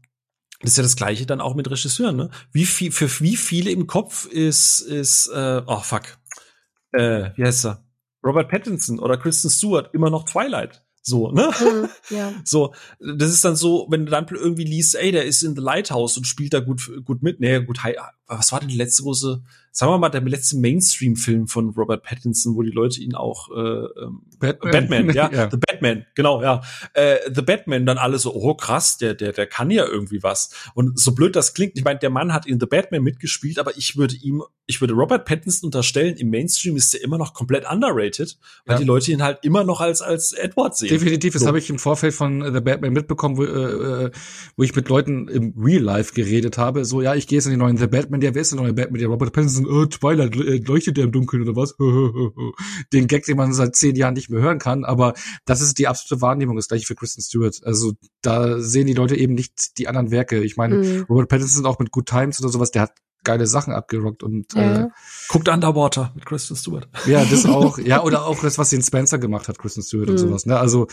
das 0.61 0.73
ist 0.73 0.77
ja 0.77 0.83
das 0.83 0.97
Gleiche 0.97 1.27
dann 1.27 1.41
auch 1.41 1.55
mit 1.55 1.71
Regisseuren. 1.71 2.17
Ne? 2.17 2.31
Wie 2.53 2.67
viel, 2.67 2.93
für 2.93 3.09
wie 3.21 3.37
viele 3.37 3.71
im 3.71 3.87
Kopf 3.87 4.27
ist, 4.27 4.81
ist 4.81 5.29
äh, 5.29 5.63
oh 5.67 5.81
fuck, 5.81 6.19
äh, 6.93 7.31
wie 7.37 7.45
heißt 7.45 7.67
er? 7.67 7.85
Robert 8.25 8.49
Pattinson 8.49 9.01
oder 9.01 9.17
Kristen 9.17 9.51
Stewart 9.51 9.93
immer 9.93 10.11
noch 10.11 10.25
Twilight. 10.25 10.85
So, 11.03 11.33
ne? 11.33 11.51
Ja. 12.11 12.33
So, 12.45 12.75
das 13.01 13.31
ist 13.31 13.45
dann 13.45 13.57
so, 13.57 13.87
wenn 13.91 14.07
du 14.07 14.11
dann 14.13 14.27
irgendwie 14.29 14.65
liest, 14.65 14.95
ey, 14.95 15.11
der 15.11 15.25
ist 15.25 15.43
in 15.43 15.57
The 15.57 15.61
Lighthouse 15.61 16.17
und 16.17 16.27
spielt 16.27 16.55
da 16.55 16.61
gut, 16.61 16.91
gut 17.05 17.23
mit. 17.23 17.41
Nee, 17.41 17.61
gut, 17.65 17.83
was 18.39 18.53
war 18.53 18.61
denn 18.61 18.69
die 18.69 18.77
letzte 18.77 19.03
große 19.03 19.43
sagen 19.73 19.91
wir 19.91 19.99
mal, 19.99 20.11
der 20.11 20.21
letzte 20.21 20.59
Mainstream-Film 20.59 21.47
von 21.49 21.71
Robert 21.71 22.03
Pattinson, 22.03 22.55
wo 22.55 22.63
die 22.63 22.71
Leute 22.71 23.01
ihn 23.01 23.15
auch 23.15 23.51
äh, 23.51 23.61
ähm, 23.61 24.23
Batman, 24.39 24.71
Batman 24.71 25.11
ja, 25.15 25.31
ja, 25.33 25.51
The 25.51 25.57
Batman, 25.57 26.05
genau, 26.15 26.43
ja. 26.43 26.61
Äh, 26.93 27.17
The 27.35 27.41
Batman, 27.41 27.87
dann 27.87 27.97
alle 27.97 28.19
so, 28.19 28.35
oh 28.35 28.55
krass, 28.55 28.99
der, 28.99 29.15
der, 29.15 29.33
der 29.33 29.47
kann 29.47 29.71
ja 29.71 29.87
irgendwie 29.87 30.23
was. 30.23 30.51
Und 30.75 30.99
so 30.99 31.15
blöd 31.15 31.35
das 31.35 31.55
klingt, 31.55 31.79
ich 31.79 31.85
meine, 31.85 31.99
der 31.99 32.11
Mann 32.11 32.35
hat 32.35 32.47
in 32.47 32.61
The 32.61 32.67
Batman 32.67 33.03
mitgespielt, 33.03 33.59
aber 33.59 33.77
ich 33.77 33.97
würde 33.97 34.15
ihm, 34.17 34.43
ich 34.67 34.81
würde 34.83 34.93
Robert 34.93 35.25
Pattinson 35.25 35.69
unterstellen, 35.69 36.17
im 36.17 36.29
Mainstream 36.29 36.77
ist 36.77 36.93
der 36.93 37.03
immer 37.03 37.17
noch 37.17 37.33
komplett 37.33 37.65
underrated, 37.71 38.39
weil 38.67 38.75
ja. 38.75 38.79
die 38.79 38.85
Leute 38.85 39.11
ihn 39.11 39.23
halt 39.23 39.39
immer 39.43 39.65
noch 39.65 39.81
als, 39.81 40.03
als 40.03 40.33
Edward 40.33 40.77
sehen. 40.77 40.91
Definitiv, 40.91 41.33
das 41.33 41.43
so. 41.43 41.49
habe 41.49 41.59
ich 41.59 41.71
im 41.71 41.79
Vorfeld 41.79 42.13
von 42.13 42.53
The 42.53 42.61
Batman 42.61 42.93
mitbekommen, 42.93 43.39
wo, 43.39 43.45
äh, 43.45 44.11
wo 44.57 44.63
ich 44.63 44.77
mit 44.77 44.89
Leuten 44.91 45.29
im 45.29 45.55
Real 45.57 45.83
Life 45.83 46.13
geredet 46.13 46.59
habe. 46.59 46.85
So, 46.85 47.01
ja, 47.01 47.15
ich 47.15 47.27
gehe 47.27 47.39
jetzt 47.39 47.47
in 47.47 47.53
den 47.53 47.61
neuen 47.61 47.79
The 47.79 47.87
Batman, 47.87 48.21
der, 48.23 48.35
wer 48.35 48.43
ist 48.43 48.53
der 48.53 48.61
neue 48.61 48.73
Batman? 48.73 49.01
Der 49.01 49.09
Robert 49.09 49.33
Pattinson 49.33 49.67
oh, 49.67 49.87
Twilight 49.87 50.35
äh, 50.37 50.59
leuchtet 50.59 50.97
der 50.97 51.05
im 51.05 51.13
Dunkeln 51.13 51.43
oder 51.43 51.57
was? 51.57 51.75
Den 52.93 53.07
Gag, 53.07 53.25
den 53.25 53.37
man 53.37 53.53
seit 53.53 53.77
zehn 53.77 53.97
Jahren 53.97 54.15
nicht 54.15 54.31
mehr 54.31 54.41
hören 54.41 54.59
kann, 54.59 54.85
aber 54.85 55.15
das 55.45 55.61
ist 55.61 55.79
die 55.79 55.89
absolute 55.89 56.23
Wahrnehmung, 56.23 56.57
das 56.57 56.69
gleiche 56.69 56.87
für 56.87 56.95
Kristen 56.95 57.23
Stewart. 57.23 57.61
Also 57.65 57.93
da 58.23 58.61
sehen 58.61 58.87
die 58.87 58.95
Leute 58.95 59.17
eben 59.17 59.35
nicht 59.35 59.79
die 59.79 59.89
anderen 59.89 60.11
Werke. 60.11 60.43
Ich 60.43 60.57
meine, 60.57 60.77
mhm. 60.77 61.07
Robert 61.09 61.29
Pattinson 61.29 61.67
auch 61.67 61.79
mit 61.79 61.91
Good 61.91 62.07
Times 62.07 62.41
oder 62.41 62.49
sowas, 62.49 62.71
der 62.71 62.83
hat 62.83 62.93
geile 63.25 63.47
Sachen 63.47 63.73
abgerockt 63.73 64.23
und 64.23 64.53
ja. 64.55 64.85
äh, 64.85 64.89
guckt 65.29 65.49
Underwater 65.49 66.13
mit 66.15 66.27
Kristen 66.27 66.57
Stewart. 66.57 66.89
Ja, 67.07 67.25
das 67.25 67.47
auch. 67.47 67.79
ja, 67.79 68.03
oder 68.03 68.27
auch 68.27 68.41
das, 68.41 68.59
was 68.59 68.71
den 68.71 68.83
Spencer 68.83 69.19
gemacht 69.19 69.49
hat, 69.49 69.59
Kristen 69.59 69.83
Stewart 69.83 70.09
mhm. 70.09 70.13
und 70.13 70.19
sowas. 70.19 70.47
Ne? 70.47 70.59
Also 70.59 70.87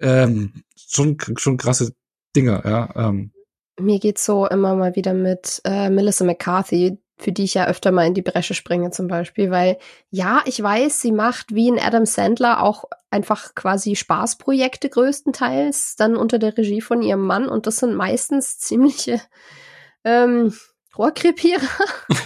ähm, 0.00 0.52
schon 0.76 1.16
schon 1.36 1.56
krasse 1.56 1.92
Dinger. 2.34 2.62
Ja. 2.64 3.08
Ähm. 3.08 3.32
Mir 3.78 3.98
geht's 3.98 4.24
so 4.24 4.46
immer 4.46 4.74
mal 4.74 4.96
wieder 4.96 5.12
mit 5.12 5.60
äh, 5.64 5.90
Melissa 5.90 6.24
McCarthy, 6.24 6.98
für 7.18 7.32
die 7.32 7.44
ich 7.44 7.54
ja 7.54 7.66
öfter 7.66 7.92
mal 7.92 8.06
in 8.06 8.14
die 8.14 8.22
Bresche 8.22 8.54
springe 8.54 8.90
zum 8.90 9.08
Beispiel, 9.08 9.50
weil 9.50 9.78
ja, 10.10 10.42
ich 10.44 10.62
weiß, 10.62 11.00
sie 11.00 11.12
macht 11.12 11.54
wie 11.54 11.68
in 11.68 11.78
Adam 11.78 12.04
Sandler 12.04 12.62
auch 12.62 12.84
einfach 13.10 13.54
quasi 13.54 13.96
Spaßprojekte 13.96 14.90
größtenteils, 14.90 15.96
dann 15.96 16.16
unter 16.16 16.38
der 16.38 16.56
Regie 16.56 16.80
von 16.80 17.02
ihrem 17.02 17.22
Mann 17.26 17.48
und 17.48 17.66
das 17.66 17.78
sind 17.78 17.94
meistens 17.94 18.58
ziemliche 18.58 19.20
ähm, 20.04 20.54
Rohrkrepierer. 20.96 21.60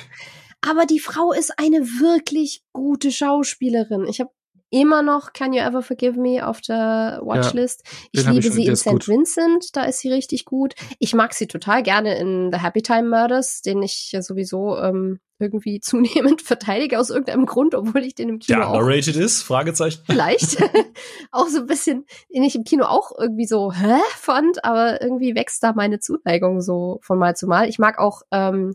Aber 0.68 0.86
die 0.86 1.00
Frau 1.00 1.32
ist 1.32 1.58
eine 1.58 1.78
wirklich 1.78 2.62
gute 2.72 3.12
Schauspielerin. 3.12 4.06
Ich 4.06 4.20
habe 4.20 4.30
immer 4.70 5.02
noch 5.02 5.32
Can 5.32 5.52
You 5.52 5.60
Ever 5.60 5.82
Forgive 5.82 6.18
Me 6.18 6.46
auf 6.46 6.60
der 6.60 7.20
Watchlist. 7.22 7.82
den 8.14 8.20
ich 8.20 8.26
liebe 8.26 8.46
ich 8.46 8.52
sie 8.52 8.66
in 8.66 8.76
St. 8.76 9.08
Vincent, 9.08 9.76
da 9.76 9.84
ist 9.84 9.98
sie 9.98 10.12
richtig 10.12 10.44
gut. 10.44 10.74
Ich 10.98 11.14
mag 11.14 11.34
sie 11.34 11.46
total 11.46 11.82
gerne 11.82 12.18
in 12.18 12.50
The 12.52 12.58
Happy 12.58 12.82
Time 12.82 13.08
Murders, 13.08 13.62
den 13.62 13.82
ich 13.82 14.12
ja 14.12 14.22
sowieso 14.22 14.78
ähm, 14.78 15.20
irgendwie 15.40 15.80
zunehmend 15.82 16.42
verteidige 16.42 16.98
aus 16.98 17.10
irgendeinem 17.10 17.46
Grund, 17.46 17.74
obwohl 17.74 18.04
ich 18.04 18.14
den 18.14 18.28
im 18.28 18.38
Kino 18.38 18.58
Der 18.58 18.68
auch 18.68 18.74
underrated 18.74 19.16
ist? 19.16 19.42
Fragezeichen. 19.42 20.02
vielleicht 20.06 20.62
auch 21.32 21.48
so 21.48 21.60
ein 21.60 21.66
bisschen, 21.66 22.04
den 22.32 22.44
ich 22.44 22.54
im 22.54 22.64
Kino 22.64 22.84
auch 22.84 23.12
irgendwie 23.18 23.46
so 23.46 23.72
hä 23.72 23.98
fand, 24.16 24.64
aber 24.64 25.02
irgendwie 25.02 25.34
wächst 25.34 25.62
da 25.62 25.72
meine 25.72 25.98
Zuneigung 25.98 26.60
so 26.60 27.00
von 27.02 27.18
Mal 27.18 27.34
zu 27.34 27.46
Mal. 27.46 27.68
Ich 27.68 27.78
mag 27.78 27.98
auch 27.98 28.22
ähm, 28.30 28.74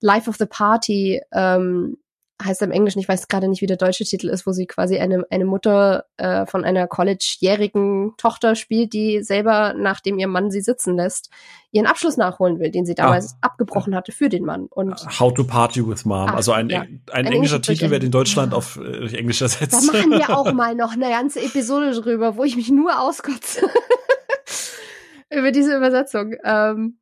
Life 0.00 0.30
of 0.30 0.36
the 0.36 0.46
Party, 0.46 1.20
ähm, 1.32 1.98
heißt 2.42 2.62
im 2.62 2.70
Englischen, 2.70 2.98
ich 2.98 3.08
weiß 3.08 3.28
gerade 3.28 3.48
nicht, 3.48 3.60
wie 3.60 3.66
der 3.66 3.76
deutsche 3.76 4.04
Titel 4.04 4.28
ist, 4.28 4.46
wo 4.46 4.52
sie 4.52 4.66
quasi 4.66 4.98
eine, 4.98 5.24
eine 5.30 5.44
Mutter 5.44 6.06
äh, 6.16 6.46
von 6.46 6.64
einer 6.64 6.86
College-jährigen 6.86 8.14
Tochter 8.16 8.54
spielt, 8.54 8.92
die 8.92 9.22
selber, 9.22 9.74
nachdem 9.76 10.18
ihr 10.18 10.28
Mann 10.28 10.50
sie 10.50 10.60
sitzen 10.60 10.96
lässt, 10.96 11.30
ihren 11.72 11.86
Abschluss 11.86 12.16
nachholen 12.16 12.58
will, 12.58 12.70
den 12.70 12.84
sie 12.84 12.96
damals 12.96 13.36
abgebrochen 13.40 13.94
hatte 13.94 14.10
für 14.10 14.28
den 14.28 14.44
Mann. 14.44 14.66
Und 14.66 14.96
How 15.20 15.32
to 15.32 15.44
Party 15.44 15.86
with 15.86 16.04
Mom. 16.04 16.28
Ah, 16.28 16.34
also 16.34 16.52
ein, 16.52 16.68
ja. 16.68 16.80
ein, 16.80 17.02
Ein 17.12 17.26
englischer 17.26 17.50
englischer 17.50 17.62
Titel 17.62 17.90
wird 17.90 18.04
in 18.04 18.10
Deutschland 18.10 18.54
auf 18.54 18.76
äh, 18.76 19.16
Englisch 19.16 19.38
da 19.38 19.46
ersetzt. 19.46 19.86
machen 19.86 20.10
wir 20.10 20.30
auch 20.36 20.52
mal 20.52 20.74
noch 20.74 20.92
eine 20.92 21.08
ganze 21.08 21.40
Episode 21.40 21.92
drüber, 21.92 22.36
wo 22.36 22.44
ich 22.44 22.56
mich 22.56 22.70
nur 22.70 23.00
auskotze. 23.00 23.66
Über 25.30 25.52
diese 25.52 25.76
Übersetzung. 25.76 26.34
Ähm, 26.44 26.98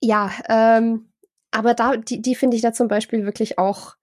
ja, 0.00 0.30
ähm, 0.48 1.08
aber 1.56 1.72
da, 1.72 1.96
die, 1.96 2.20
die 2.20 2.34
finde 2.34 2.54
ich 2.54 2.62
da 2.62 2.74
zum 2.74 2.86
Beispiel 2.86 3.24
wirklich 3.24 3.58
auch 3.58 3.96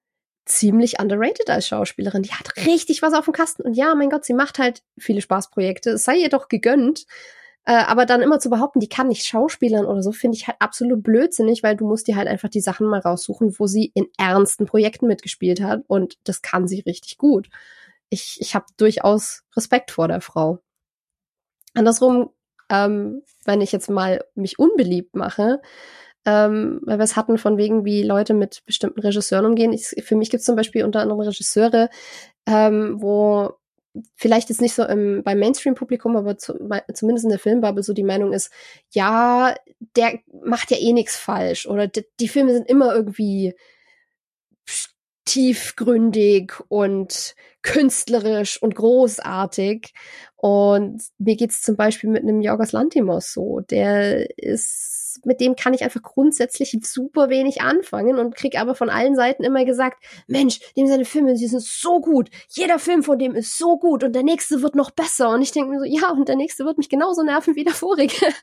ziemlich 0.44 1.00
underrated 1.00 1.52
als 1.52 1.68
Schauspielerin. 1.68 2.24
Die 2.24 2.32
hat 2.32 2.58
richtig 2.66 3.04
was 3.04 3.14
auf 3.14 3.26
dem 3.26 3.34
Kasten. 3.34 3.62
Und 3.62 3.76
ja, 3.76 3.94
mein 3.94 4.10
Gott, 4.10 4.26
sie 4.26 4.34
macht 4.34 4.58
halt 4.58 4.82
viele 4.98 5.22
Spaßprojekte. 5.22 5.92
Es 5.92 6.04
sei 6.04 6.16
ihr 6.16 6.30
doch 6.30 6.48
gegönnt. 6.48 7.06
Äh, 7.66 7.76
aber 7.76 8.08
dann 8.08 8.24
immer 8.24 8.40
zu 8.40 8.50
behaupten, 8.50 8.80
die 8.80 8.90
kann 8.90 9.08
nicht 9.08 9.24
schauspielern 9.28 9.86
oder 9.86 10.02
so, 10.02 10.12
finde 10.12 10.36
ich 10.36 10.48
halt 10.48 10.58
absolut 10.60 11.04
blödsinnig, 11.04 11.62
weil 11.62 11.78
du 11.78 11.88
musst 11.88 12.08
dir 12.08 12.16
halt 12.16 12.28
einfach 12.28 12.50
die 12.50 12.60
Sachen 12.60 12.88
mal 12.88 13.00
raussuchen, 13.00 13.54
wo 13.60 13.68
sie 13.68 13.92
in 13.94 14.08
ernsten 14.18 14.66
Projekten 14.66 15.06
mitgespielt 15.06 15.62
hat. 15.62 15.84
Und 15.86 16.18
das 16.24 16.42
kann 16.42 16.68
sie 16.68 16.80
richtig 16.80 17.20
gut. 17.20 17.50
Ich, 18.10 18.38
ich 18.42 18.56
habe 18.56 18.66
durchaus 18.78 19.44
Respekt 19.56 19.92
vor 19.92 20.08
der 20.08 20.22
Frau. 20.22 20.58
Andersrum, 21.76 22.32
ähm, 22.70 23.22
wenn 23.46 23.62
ich 23.62 23.72
jetzt 23.72 23.92
mal 23.92 24.26
mich 24.34 24.58
unbeliebt 24.58 25.16
mache, 25.16 25.62
ähm, 26.26 26.80
weil 26.84 26.98
wir 26.98 27.04
es 27.04 27.16
hatten 27.16 27.38
von 27.38 27.58
wegen, 27.58 27.86
wie 27.86 28.04
Leute 28.04 28.34
mit 28.34 28.64
bestimmten 28.66 29.00
Regisseuren 29.00 29.46
umgehen. 29.46 29.74
Ich, 29.74 29.96
für 30.04 30.16
mich 30.16 30.30
gibt 30.30 30.40
es 30.42 30.46
zum 30.46 30.56
Beispiel 30.56 30.84
unter 30.84 31.02
anderem 31.02 31.22
Regisseure, 31.22 31.90
ähm, 32.46 33.02
wo 33.02 33.54
vielleicht 34.16 34.50
jetzt 34.50 34.62
nicht 34.62 34.74
so 34.74 34.84
im, 34.86 35.24
beim 35.24 35.40
Mainstream-Publikum, 35.40 36.16
aber 36.16 36.38
zu, 36.38 36.54
zumindest 36.94 37.26
in 37.26 37.30
der 37.30 37.40
Filmbubble 37.40 37.84
so 37.84 37.94
die 37.94 38.04
Meinung 38.04 38.34
ist, 38.34 38.52
ja, 38.92 39.56
der 39.96 40.20
macht 40.44 40.72
ja 40.72 40.78
eh 40.78 40.94
nichts 40.94 41.18
falsch 41.18 41.68
oder 41.68 41.88
die, 41.88 42.06
die 42.20 42.28
Filme 42.28 42.54
sind 42.54 42.68
immer 42.68 42.94
irgendwie 42.94 43.54
tiefgründig 45.26 46.54
und 46.68 47.36
künstlerisch 47.62 48.62
und 48.62 48.76
großartig. 48.76 49.94
Und 50.36 51.02
mir 51.18 51.36
geht's 51.38 51.62
zum 51.62 51.78
Beispiel 51.78 52.10
mit 52.10 52.24
einem 52.24 52.42
Jorgos 52.42 52.74
Lantimos 52.74 53.32
so. 53.32 53.62
Der 53.62 54.38
ist, 54.38 54.93
mit 55.24 55.42
dem 55.42 55.56
kann 55.56 55.74
ich 55.74 55.84
einfach 55.84 56.02
grundsätzlich 56.02 56.78
super 56.84 57.30
wenig 57.30 57.62
anfangen 57.62 58.20
und 58.20 58.36
krieg 58.36 58.60
aber 58.60 58.76
von 58.76 58.90
allen 58.90 59.16
Seiten 59.16 59.44
immer 59.44 59.66
gesagt, 59.66 60.04
Mensch, 60.28 60.60
dem 60.76 60.88
seine 60.88 61.06
Filme, 61.06 61.34
die 61.36 61.48
sind 61.48 61.62
so 61.62 62.00
gut. 62.00 62.30
Jeder 62.50 62.80
Film 62.80 63.04
von 63.04 63.20
dem 63.20 63.36
ist 63.36 63.58
so 63.58 63.78
gut 63.78 64.04
und 64.04 64.14
der 64.14 64.24
nächste 64.24 64.62
wird 64.62 64.76
noch 64.76 64.92
besser. 64.92 65.30
Und 65.30 65.42
ich 65.42 65.52
denke 65.52 65.72
mir 65.72 65.80
so, 65.80 65.86
ja, 65.86 66.10
und 66.12 66.28
der 66.28 66.36
nächste 66.36 66.66
wird 66.66 66.78
mich 66.78 66.90
genauso 66.90 67.24
nerven 67.24 67.56
wie 67.56 67.64
der 67.64 67.74
vorige. 67.74 68.16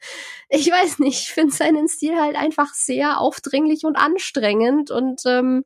Ich 0.52 0.68
weiß 0.68 0.98
nicht, 0.98 1.20
ich 1.20 1.32
finde 1.32 1.55
seinen 1.55 1.88
Stil 1.88 2.16
halt 2.16 2.34
einfach 2.34 2.74
sehr 2.74 3.20
aufdringlich 3.20 3.84
und 3.84 3.97
anstrengend 3.97 4.90
und 4.90 5.22
ähm, 5.24 5.64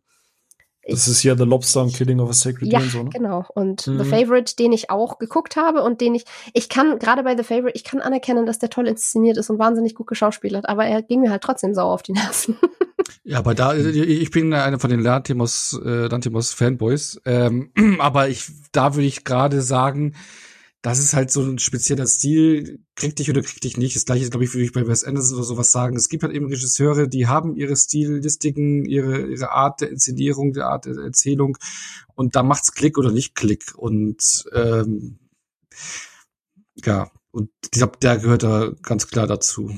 Das 0.89 1.09
ist 1.09 1.23
ja 1.23 1.37
The 1.37 1.45
Lobster 1.45 1.83
und 1.83 1.95
Killing 1.95 2.21
of 2.21 2.31
a 2.31 2.33
Sacred 2.33 2.73
ja, 2.73 2.79
Deer 2.79 2.87
und 2.87 2.93
so, 2.93 3.03
ne? 3.05 3.11
genau. 3.11 3.45
Und 3.55 3.87
Mhm. 3.87 3.99
The 3.99 4.05
Favorite, 4.05 4.57
den 4.57 4.73
ich 4.73 4.91
auch 4.91 5.19
geguckt 5.19 5.57
habe 5.57 5.83
und 5.83 6.01
den 6.01 6.15
ich, 6.15 6.25
ich 6.53 6.69
kann, 6.69 6.99
gerade 6.99 7.23
bei 7.23 7.37
The 7.37 7.43
Favorite, 7.43 7.73
ich 7.75 7.85
kann 7.85 8.01
anerkennen, 8.01 8.47
dass 8.47 8.59
der 8.59 8.71
toll 8.71 8.89
inszeniert 8.89 9.37
ist 9.37 9.51
und 9.51 9.59
wahnsinnig 9.59 9.95
gut 9.95 10.07
geschauspielert, 10.07 10.69
aber 10.69 10.85
er 10.85 11.03
ging 11.03 11.21
mir 11.21 11.31
halt 11.31 11.43
trotzdem 11.43 11.75
sauer 11.75 11.93
auf 11.93 12.03
die 12.03 12.13
Nerven. 12.13 12.57
Ja, 13.27 13.39
aber 13.39 13.55
da, 13.55 13.75
ich 13.75 14.31
bin 14.31 14.53
einer 14.53 14.79
von 14.79 14.91
den 14.91 15.01
Lantimos, 15.01 15.79
äh, 15.85 16.07
Lantimos 16.07 16.53
Fanboys, 16.53 17.21
ähm, 17.25 17.71
aber 17.99 18.29
ich, 18.29 18.47
da 18.73 18.95
würde 18.95 19.07
ich 19.07 19.25
gerade 19.25 19.63
sagen, 19.63 20.15
das 20.85 20.99
ist 20.99 21.15
halt 21.15 21.31
so 21.31 21.41
ein 21.41 21.59
spezieller 21.59 22.07
Stil, 22.07 22.85
krieg 22.95 23.17
dich 23.17 23.31
oder 23.31 23.41
krieg 23.41 23.59
dich 23.63 23.79
nicht. 23.79 23.97
Das 23.97 24.05
gleiche, 24.05 24.29
glaube 24.29 24.45
ich, 24.45 24.53
würde 24.53 24.67
ich 24.67 24.73
bei 24.73 24.87
Wes 24.87 25.03
Anderson 25.03 25.39
oder 25.39 25.47
sowas 25.47 25.73
sagen. 25.73 25.97
Es 25.97 26.11
gibt 26.11 26.23
halt 26.23 26.35
eben 26.35 26.49
Regisseure, 26.49 27.09
die 27.09 27.27
haben 27.27 27.57
ihre 27.57 27.75
Stilistiken, 27.75 28.85
ihre, 28.85 29.27
ihre 29.29 29.51
Art 29.51 29.81
der 29.81 29.89
Inszenierung, 29.89 30.53
der 30.53 30.67
Art 30.67 30.85
der 30.85 30.99
Erzählung 30.99 31.57
und 32.15 32.37
da 32.37 32.43
macht's 32.43 32.75
Klick 32.75 32.99
oder 32.99 33.13
nicht 33.13 33.35
Klick 33.35 33.75
und 33.75 34.45
ähm, 34.53 35.21
ja, 36.75 37.11
und 37.31 37.49
ich 37.65 37.71
glaube, 37.71 37.97
der 38.03 38.19
gehört 38.19 38.43
da 38.43 38.73
ganz 38.83 39.07
klar 39.07 39.27
dazu. 39.27 39.75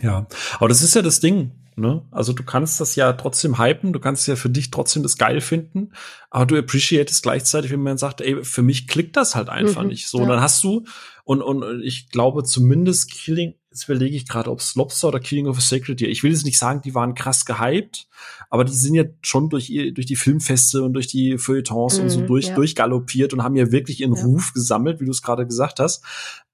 Ja, 0.00 0.28
aber 0.60 0.68
das 0.68 0.82
ist 0.82 0.94
ja 0.94 1.02
das 1.02 1.18
Ding, 1.18 1.50
ne? 1.76 2.02
Also 2.10 2.32
du 2.32 2.42
kannst 2.42 2.80
das 2.80 2.96
ja 2.96 3.12
trotzdem 3.12 3.58
hypen, 3.58 3.92
du 3.92 4.00
kannst 4.00 4.26
ja 4.28 4.36
für 4.36 4.50
dich 4.50 4.70
trotzdem 4.70 5.02
das 5.02 5.16
geil 5.18 5.40
finden, 5.40 5.92
aber 6.30 6.46
du 6.46 6.56
appreciatest 6.58 7.22
gleichzeitig, 7.22 7.70
wenn 7.70 7.82
man 7.82 7.98
sagt, 7.98 8.20
ey, 8.20 8.44
für 8.44 8.62
mich 8.62 8.88
klickt 8.88 9.16
das 9.16 9.34
halt 9.34 9.48
einfach 9.48 9.82
Mhm, 9.82 9.88
nicht. 9.88 10.08
So, 10.08 10.18
ja. 10.18 10.24
und 10.24 10.30
dann 10.30 10.40
hast 10.40 10.64
du 10.64 10.84
und 11.24 11.42
und 11.42 11.82
ich 11.82 12.08
glaube 12.10 12.44
zumindest 12.44 13.10
Killing, 13.10 13.54
jetzt 13.70 13.88
überlege 13.88 14.16
ich 14.16 14.26
gerade, 14.28 14.50
ob 14.50 14.60
es 14.60 14.74
Lobster 14.74 15.08
oder 15.08 15.20
Killing 15.20 15.48
of 15.48 15.58
a 15.58 15.60
Sacred 15.60 16.00
Deer. 16.00 16.08
Ich 16.08 16.22
will 16.22 16.30
jetzt 16.32 16.44
nicht 16.44 16.58
sagen, 16.58 16.80
die 16.82 16.94
waren 16.94 17.14
krass 17.14 17.44
gehypt, 17.44 18.06
aber 18.48 18.64
die 18.64 18.72
sind 18.72 18.94
ja 18.94 19.04
schon 19.22 19.50
durch 19.50 19.68
ihr 19.70 19.92
durch 19.92 20.06
die 20.06 20.16
Filmfeste 20.16 20.82
und 20.82 20.92
durch 20.94 21.08
die 21.08 21.36
Feuilletons 21.36 21.98
und 21.98 22.08
so 22.10 22.20
Mhm, 22.20 22.26
durch 22.26 22.46
ja. 22.46 22.54
durchgaloppiert 22.54 23.32
und 23.34 23.42
haben 23.42 23.56
ja 23.56 23.70
wirklich 23.72 24.00
ihren 24.00 24.14
Ja. 24.14 24.22
Ruf 24.24 24.52
gesammelt, 24.54 25.00
wie 25.00 25.04
du 25.04 25.10
es 25.10 25.20
gerade 25.22 25.46
gesagt 25.46 25.80
hast. 25.80 26.02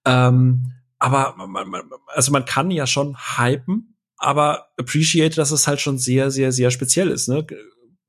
Ähm, 0.05 0.73
aber 0.99 1.35
man, 1.36 1.69
man, 1.69 1.82
also 2.09 2.32
man 2.32 2.44
kann 2.44 2.70
ja 2.70 2.86
schon 2.86 3.16
hypen, 3.36 3.91
aber 4.23 4.69
appreciate, 4.78 5.35
dass 5.36 5.51
es 5.51 5.66
halt 5.66 5.81
schon 5.81 5.99
sehr, 5.99 6.31
sehr, 6.31 6.53
sehr 6.53 6.70
speziell 6.70 7.11
ist, 7.11 7.28
ne? 7.28 7.47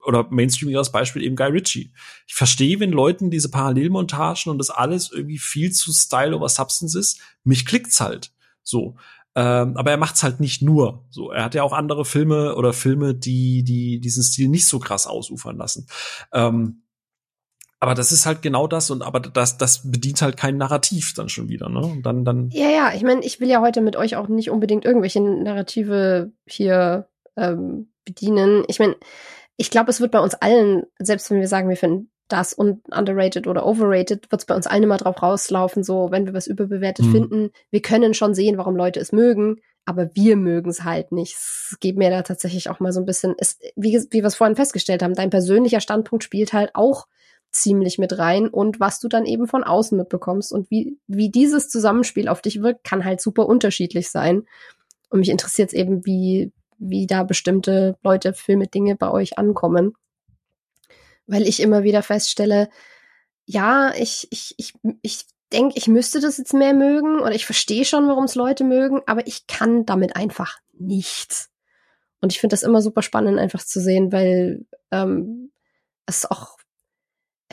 Oder 0.06 0.28
mainstreamigeres 0.30 0.92
Beispiel 0.92 1.24
eben 1.24 1.36
Guy 1.36 1.48
Ritchie. 1.48 1.94
Ich 2.28 2.36
verstehe, 2.36 2.80
wenn 2.80 2.92
Leuten 2.92 3.32
diese 3.32 3.50
Parallelmontagen 3.50 4.52
und 4.52 4.58
das 4.58 4.70
alles 4.70 5.12
irgendwie 5.12 5.38
viel 5.38 5.72
zu 5.72 5.94
Style 5.94 6.36
over 6.36 6.50
Substance 6.50 6.98
ist. 6.98 7.20
Mich 7.44 7.66
klickt's 7.66 8.02
halt. 8.02 8.32
So. 8.64 8.98
Ähm, 9.36 9.76
aber 9.78 9.92
er 9.92 9.98
macht's 9.98 10.22
halt 10.22 10.40
nicht 10.40 10.62
nur. 10.62 11.06
So, 11.10 11.32
er 11.32 11.44
hat 11.44 11.56
ja 11.56 11.64
auch 11.64 11.74
andere 11.74 12.06
Filme 12.06 12.56
oder 12.56 12.74
Filme, 12.74 13.16
die, 13.16 13.64
die 13.64 14.00
diesen 14.00 14.22
Stil 14.24 14.50
nicht 14.50 14.68
so 14.68 14.78
krass 14.78 15.08
ausufern 15.08 15.58
lassen. 15.58 15.88
Ähm, 16.32 16.83
aber 17.84 17.96
das 17.96 18.14
ist 18.14 18.26
halt 18.26 18.42
genau 18.42 18.66
das 18.66 18.90
und 18.92 19.02
aber 19.02 19.20
das, 19.20 19.58
das 19.58 19.92
bedient 19.92 20.22
halt 20.22 20.38
kein 20.38 20.56
Narrativ 20.56 21.14
dann 21.16 21.28
schon 21.28 21.50
wieder, 21.50 21.68
ne? 21.68 21.82
Und 21.82 22.04
dann, 22.04 22.24
dann 22.24 22.50
ja, 22.50 22.70
ja, 22.70 22.94
ich 22.96 23.04
meine, 23.04 23.26
ich 23.26 23.42
will 23.42 23.50
ja 23.50 23.60
heute 23.60 23.82
mit 23.82 23.98
euch 23.98 24.16
auch 24.16 24.30
nicht 24.30 24.50
unbedingt 24.50 24.86
irgendwelche 24.86 25.20
Narrative 25.20 26.32
hier 26.48 27.10
ähm, 27.36 27.90
bedienen. 28.06 28.64
Ich 28.70 28.80
meine, 28.80 28.96
ich 29.58 29.70
glaube, 29.70 29.90
es 29.90 30.00
wird 30.00 30.12
bei 30.12 30.22
uns 30.22 30.34
allen, 30.34 30.84
selbst 30.98 31.30
wenn 31.30 31.42
wir 31.42 31.48
sagen, 31.50 31.68
wir 31.68 31.76
finden 31.76 32.10
das 32.30 32.54
und 32.54 32.82
underrated 32.90 33.48
oder 33.48 33.66
overrated, 33.66 34.32
wird 34.32 34.42
es 34.42 34.46
bei 34.46 34.56
uns 34.56 34.66
allen 34.66 34.84
immer 34.84 34.98
drauf 34.98 35.22
rauslaufen, 35.22 35.84
so 35.84 36.10
wenn 36.10 36.26
wir 36.26 36.34
was 36.34 36.48
überbewertet 36.48 37.08
Mhm. 37.08 37.12
finden, 37.12 37.50
wir 37.70 37.82
können 37.82 38.14
schon 38.14 38.34
sehen, 38.34 38.58
warum 38.58 38.78
Leute 38.78 39.02
es 39.02 39.12
mögen, 39.12 39.58
aber 39.84 40.10
wir 40.14 40.38
mögen 40.38 40.70
es 40.70 40.86
halt 40.86 41.12
nicht. 41.12 41.36
Es 41.36 41.76
geht 41.82 41.98
mir 41.98 42.10
da 42.10 42.22
tatsächlich 42.22 42.70
auch 42.70 42.80
mal 42.80 42.94
so 42.94 43.02
ein 43.02 43.06
bisschen, 43.06 43.36
es, 43.38 43.60
wie, 43.76 44.02
wie 44.10 44.22
wir 44.22 44.28
es 44.28 44.36
vorhin 44.36 44.56
festgestellt 44.56 45.04
haben, 45.04 45.16
dein 45.16 45.30
persönlicher 45.30 45.82
Standpunkt 45.82 46.24
spielt 46.24 46.54
halt 46.54 46.72
auch 46.76 47.08
ziemlich 47.54 47.98
mit 47.98 48.18
rein 48.18 48.48
und 48.48 48.80
was 48.80 49.00
du 49.00 49.08
dann 49.08 49.26
eben 49.26 49.48
von 49.48 49.64
außen 49.64 49.98
mitbekommst 49.98 50.52
und 50.52 50.70
wie, 50.70 50.98
wie 51.08 51.30
dieses 51.30 51.70
Zusammenspiel 51.70 52.28
auf 52.28 52.42
dich 52.42 52.62
wirkt, 52.62 52.84
kann 52.84 53.06
halt 53.06 53.22
super 53.22 53.48
unterschiedlich 53.48 54.10
sein. 54.10 54.44
Und 55.10 55.20
mich 55.20 55.30
interessiert 55.30 55.70
es 55.70 55.74
eben, 55.74 56.06
wie, 56.06 56.52
wie 56.78 57.08
da 57.08 57.24
bestimmte 57.24 57.98
Leute, 58.04 58.34
Filme, 58.34 58.68
Dinge 58.68 58.96
bei 58.96 59.10
euch 59.12 59.38
ankommen. 59.38 59.94
Weil 61.28 61.48
ich 61.48 61.62
immer 61.62 61.84
wieder 61.84 62.02
feststelle, 62.02 62.70
ja, 63.46 63.94
ich, 63.96 64.28
ich, 64.32 64.56
ich, 64.58 64.74
ich 65.02 65.26
denke, 65.52 65.78
ich 65.78 65.88
müsste 65.88 66.20
das 66.20 66.38
jetzt 66.38 66.54
mehr 66.54 66.74
mögen 66.74 67.20
oder 67.20 67.34
ich 67.34 67.46
verstehe 67.46 67.86
schon, 67.86 68.08
warum 68.08 68.26
es 68.26 68.36
Leute 68.36 68.64
mögen, 68.64 69.02
aber 69.06 69.28
ich 69.28 69.48
kann 69.48 69.86
damit 69.86 70.16
einfach 70.16 70.58
nichts. 70.74 71.50
Und 72.20 72.32
ich 72.32 72.40
finde 72.40 72.54
das 72.54 72.64
immer 72.64 72.82
super 72.82 73.02
spannend, 73.02 73.38
einfach 73.38 73.64
zu 73.64 73.80
sehen, 73.80 74.12
weil 74.12 74.66
ähm, 74.92 75.52
es 76.06 76.26
auch, 76.30 76.58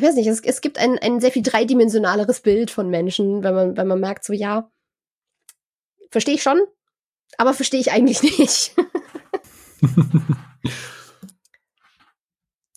ich 0.01 0.06
weiß 0.06 0.14
nicht, 0.14 0.28
es, 0.28 0.40
es 0.40 0.62
gibt 0.62 0.78
ein, 0.78 0.98
ein 0.98 1.20
sehr 1.20 1.31
viel 1.31 1.43
dreidimensionaleres 1.43 2.40
Bild 2.40 2.70
von 2.70 2.89
Menschen, 2.89 3.43
wenn 3.43 3.55
man, 3.55 3.77
wenn 3.77 3.86
man 3.86 4.01
merkt, 4.01 4.24
so 4.24 4.32
ja, 4.32 4.70
verstehe 6.10 6.36
ich 6.36 6.43
schon, 6.43 6.59
aber 7.36 7.52
verstehe 7.52 7.81
ich 7.81 7.93
eigentlich 7.93 8.22
nicht. 8.39 8.74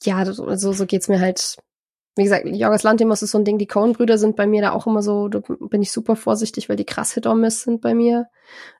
ja, 0.04 0.26
so, 0.26 0.74
so, 0.74 0.86
geht's 0.86 1.08
mir 1.08 1.22
halt 1.22 1.58
wie 2.16 2.24
gesagt, 2.24 2.46
Jorgos 2.46 2.84
Lantimos 2.84 3.24
ist 3.24 3.32
so 3.32 3.40
ein 3.40 3.46
Ding, 3.46 3.58
die 3.58 3.66
Coen-Brüder 3.66 4.20
sind 4.20 4.36
bei 4.36 4.46
mir 4.46 4.62
da 4.62 4.72
auch 4.74 4.86
immer 4.86 5.02
so, 5.02 5.30
da 5.30 5.40
bin 5.40 5.82
ich 5.82 5.92
super 5.92 6.16
vorsichtig, 6.16 6.70
weil 6.70 6.76
die 6.76 6.86
krass 6.86 7.14
Hit-or-Miss 7.14 7.64
sind 7.64 7.82
bei 7.82 7.96
mir. 7.96 8.28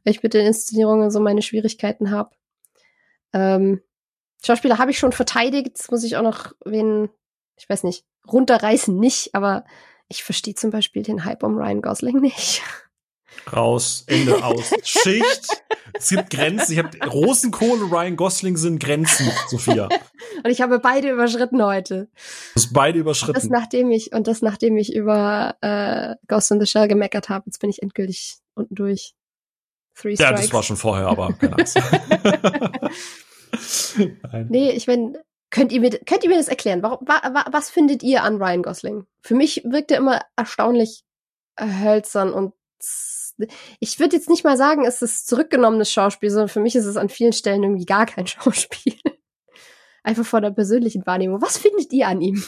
Weil 0.04 0.14
ich 0.14 0.22
mit 0.22 0.36
den 0.36 0.46
Inszenierungen 0.46 1.10
so 1.10 1.20
meine 1.20 1.42
Schwierigkeiten 1.42 2.12
habe. 2.12 2.36
Ähm, 3.34 3.82
Schauspieler 4.46 4.78
habe 4.78 4.92
ich 4.92 5.00
schon 5.00 5.14
verteidigt, 5.14 5.66
jetzt 5.66 5.90
muss 5.90 6.04
ich 6.04 6.16
auch 6.16 6.22
noch 6.22 6.54
wen, 6.64 7.10
ich 7.58 7.70
weiß 7.70 7.84
nicht, 7.84 8.06
runterreißen 8.28 8.98
nicht, 8.98 9.36
aber 9.36 9.66
ich 10.08 10.24
verstehe 10.24 10.56
zum 10.56 10.72
Beispiel 10.72 11.04
den 11.04 11.26
Hype 11.26 11.44
um 11.44 11.58
Ryan 11.58 11.82
Gosling 11.82 12.20
nicht. 12.20 12.62
Raus, 13.52 14.04
Ende 14.08 14.44
aus. 14.44 14.72
Schicht. 14.84 15.64
Es 15.94 16.10
gibt 16.10 16.30
Grenzen. 16.30 16.74
Ich 16.74 16.80
habe 16.80 16.98
Rosenkohl 17.06 17.82
und 17.82 17.92
Ryan 17.92 18.16
Gosling 18.16 18.58
sind 18.58 18.80
Grenzen, 18.80 19.32
Sophia. 19.48 19.90
Und 20.44 20.50
ich 20.50 20.62
habe 20.62 20.80
beide 20.80 21.10
überschritten 21.10 21.64
heute. 21.64 22.10
Du 22.54 22.62
hast 22.62 22.74
beide 22.74 23.00
überschritten. 23.00 23.34
Das 23.34 23.50
nachdem 23.50 23.92
ich 23.92 24.14
und 24.14 24.28
das 24.28 24.42
nachdem 24.42 24.78
ich 24.78 24.94
über 24.94 25.56
äh, 25.62 26.16
Ghost 26.28 26.52
in 26.52 26.60
the 26.60 26.68
Shell 26.68 26.88
gemeckert 26.88 27.30
habe. 27.30 27.46
Jetzt 27.48 27.60
bin 27.60 27.70
ich 27.70 27.82
endgültig 27.82 28.36
unten 28.54 28.76
durch. 28.76 29.14
Three 29.96 30.16
Strikes. 30.16 30.20
Ja, 30.20 30.32
das 30.32 30.54
war 30.54 30.64
schon 30.64 30.78
vorher, 30.78 31.08
aber 31.08 31.34
keine 31.34 31.58
Angst. 31.58 31.80
Nee, 34.50 34.72
ich 34.72 34.88
meine, 34.88 35.24
könnt 35.54 35.72
ihr 35.72 35.80
mir 35.80 35.92
könnt 35.92 36.24
ihr 36.24 36.30
mir 36.30 36.38
das 36.38 36.48
erklären? 36.48 36.82
Warum, 36.82 37.08
wa, 37.08 37.22
wa, 37.32 37.46
was 37.52 37.70
findet 37.70 38.02
ihr 38.02 38.24
an 38.24 38.42
Ryan 38.42 38.64
Gosling? 38.64 39.06
Für 39.22 39.36
mich 39.36 39.62
wirkt 39.64 39.92
er 39.92 39.98
immer 39.98 40.22
erstaunlich 40.36 41.04
hölzern 41.60 42.34
und 42.34 42.54
ich 43.80 44.00
würde 44.00 44.16
jetzt 44.16 44.30
nicht 44.30 44.44
mal 44.44 44.58
sagen, 44.58 44.86
es 44.86 45.02
ist 45.02 45.28
zurückgenommenes 45.28 45.92
Schauspiel, 45.92 46.30
sondern 46.30 46.50
für 46.50 46.60
mich 46.60 46.76
ist 46.76 46.86
es 46.86 46.98
an 46.98 47.10
vielen 47.10 47.34
Stellen 47.34 47.64
irgendwie 47.64 47.86
gar 47.86 48.06
kein 48.06 48.28
Schauspiel. 48.28 48.96
Einfach 50.04 50.26
vor 50.26 50.42
der 50.42 50.52
persönlichen 50.52 51.06
Wahrnehmung. 51.06 51.42
Was 51.42 51.58
findet 51.58 51.94
ihr 51.94 52.08
an 52.08 52.22
ihm? 52.22 52.44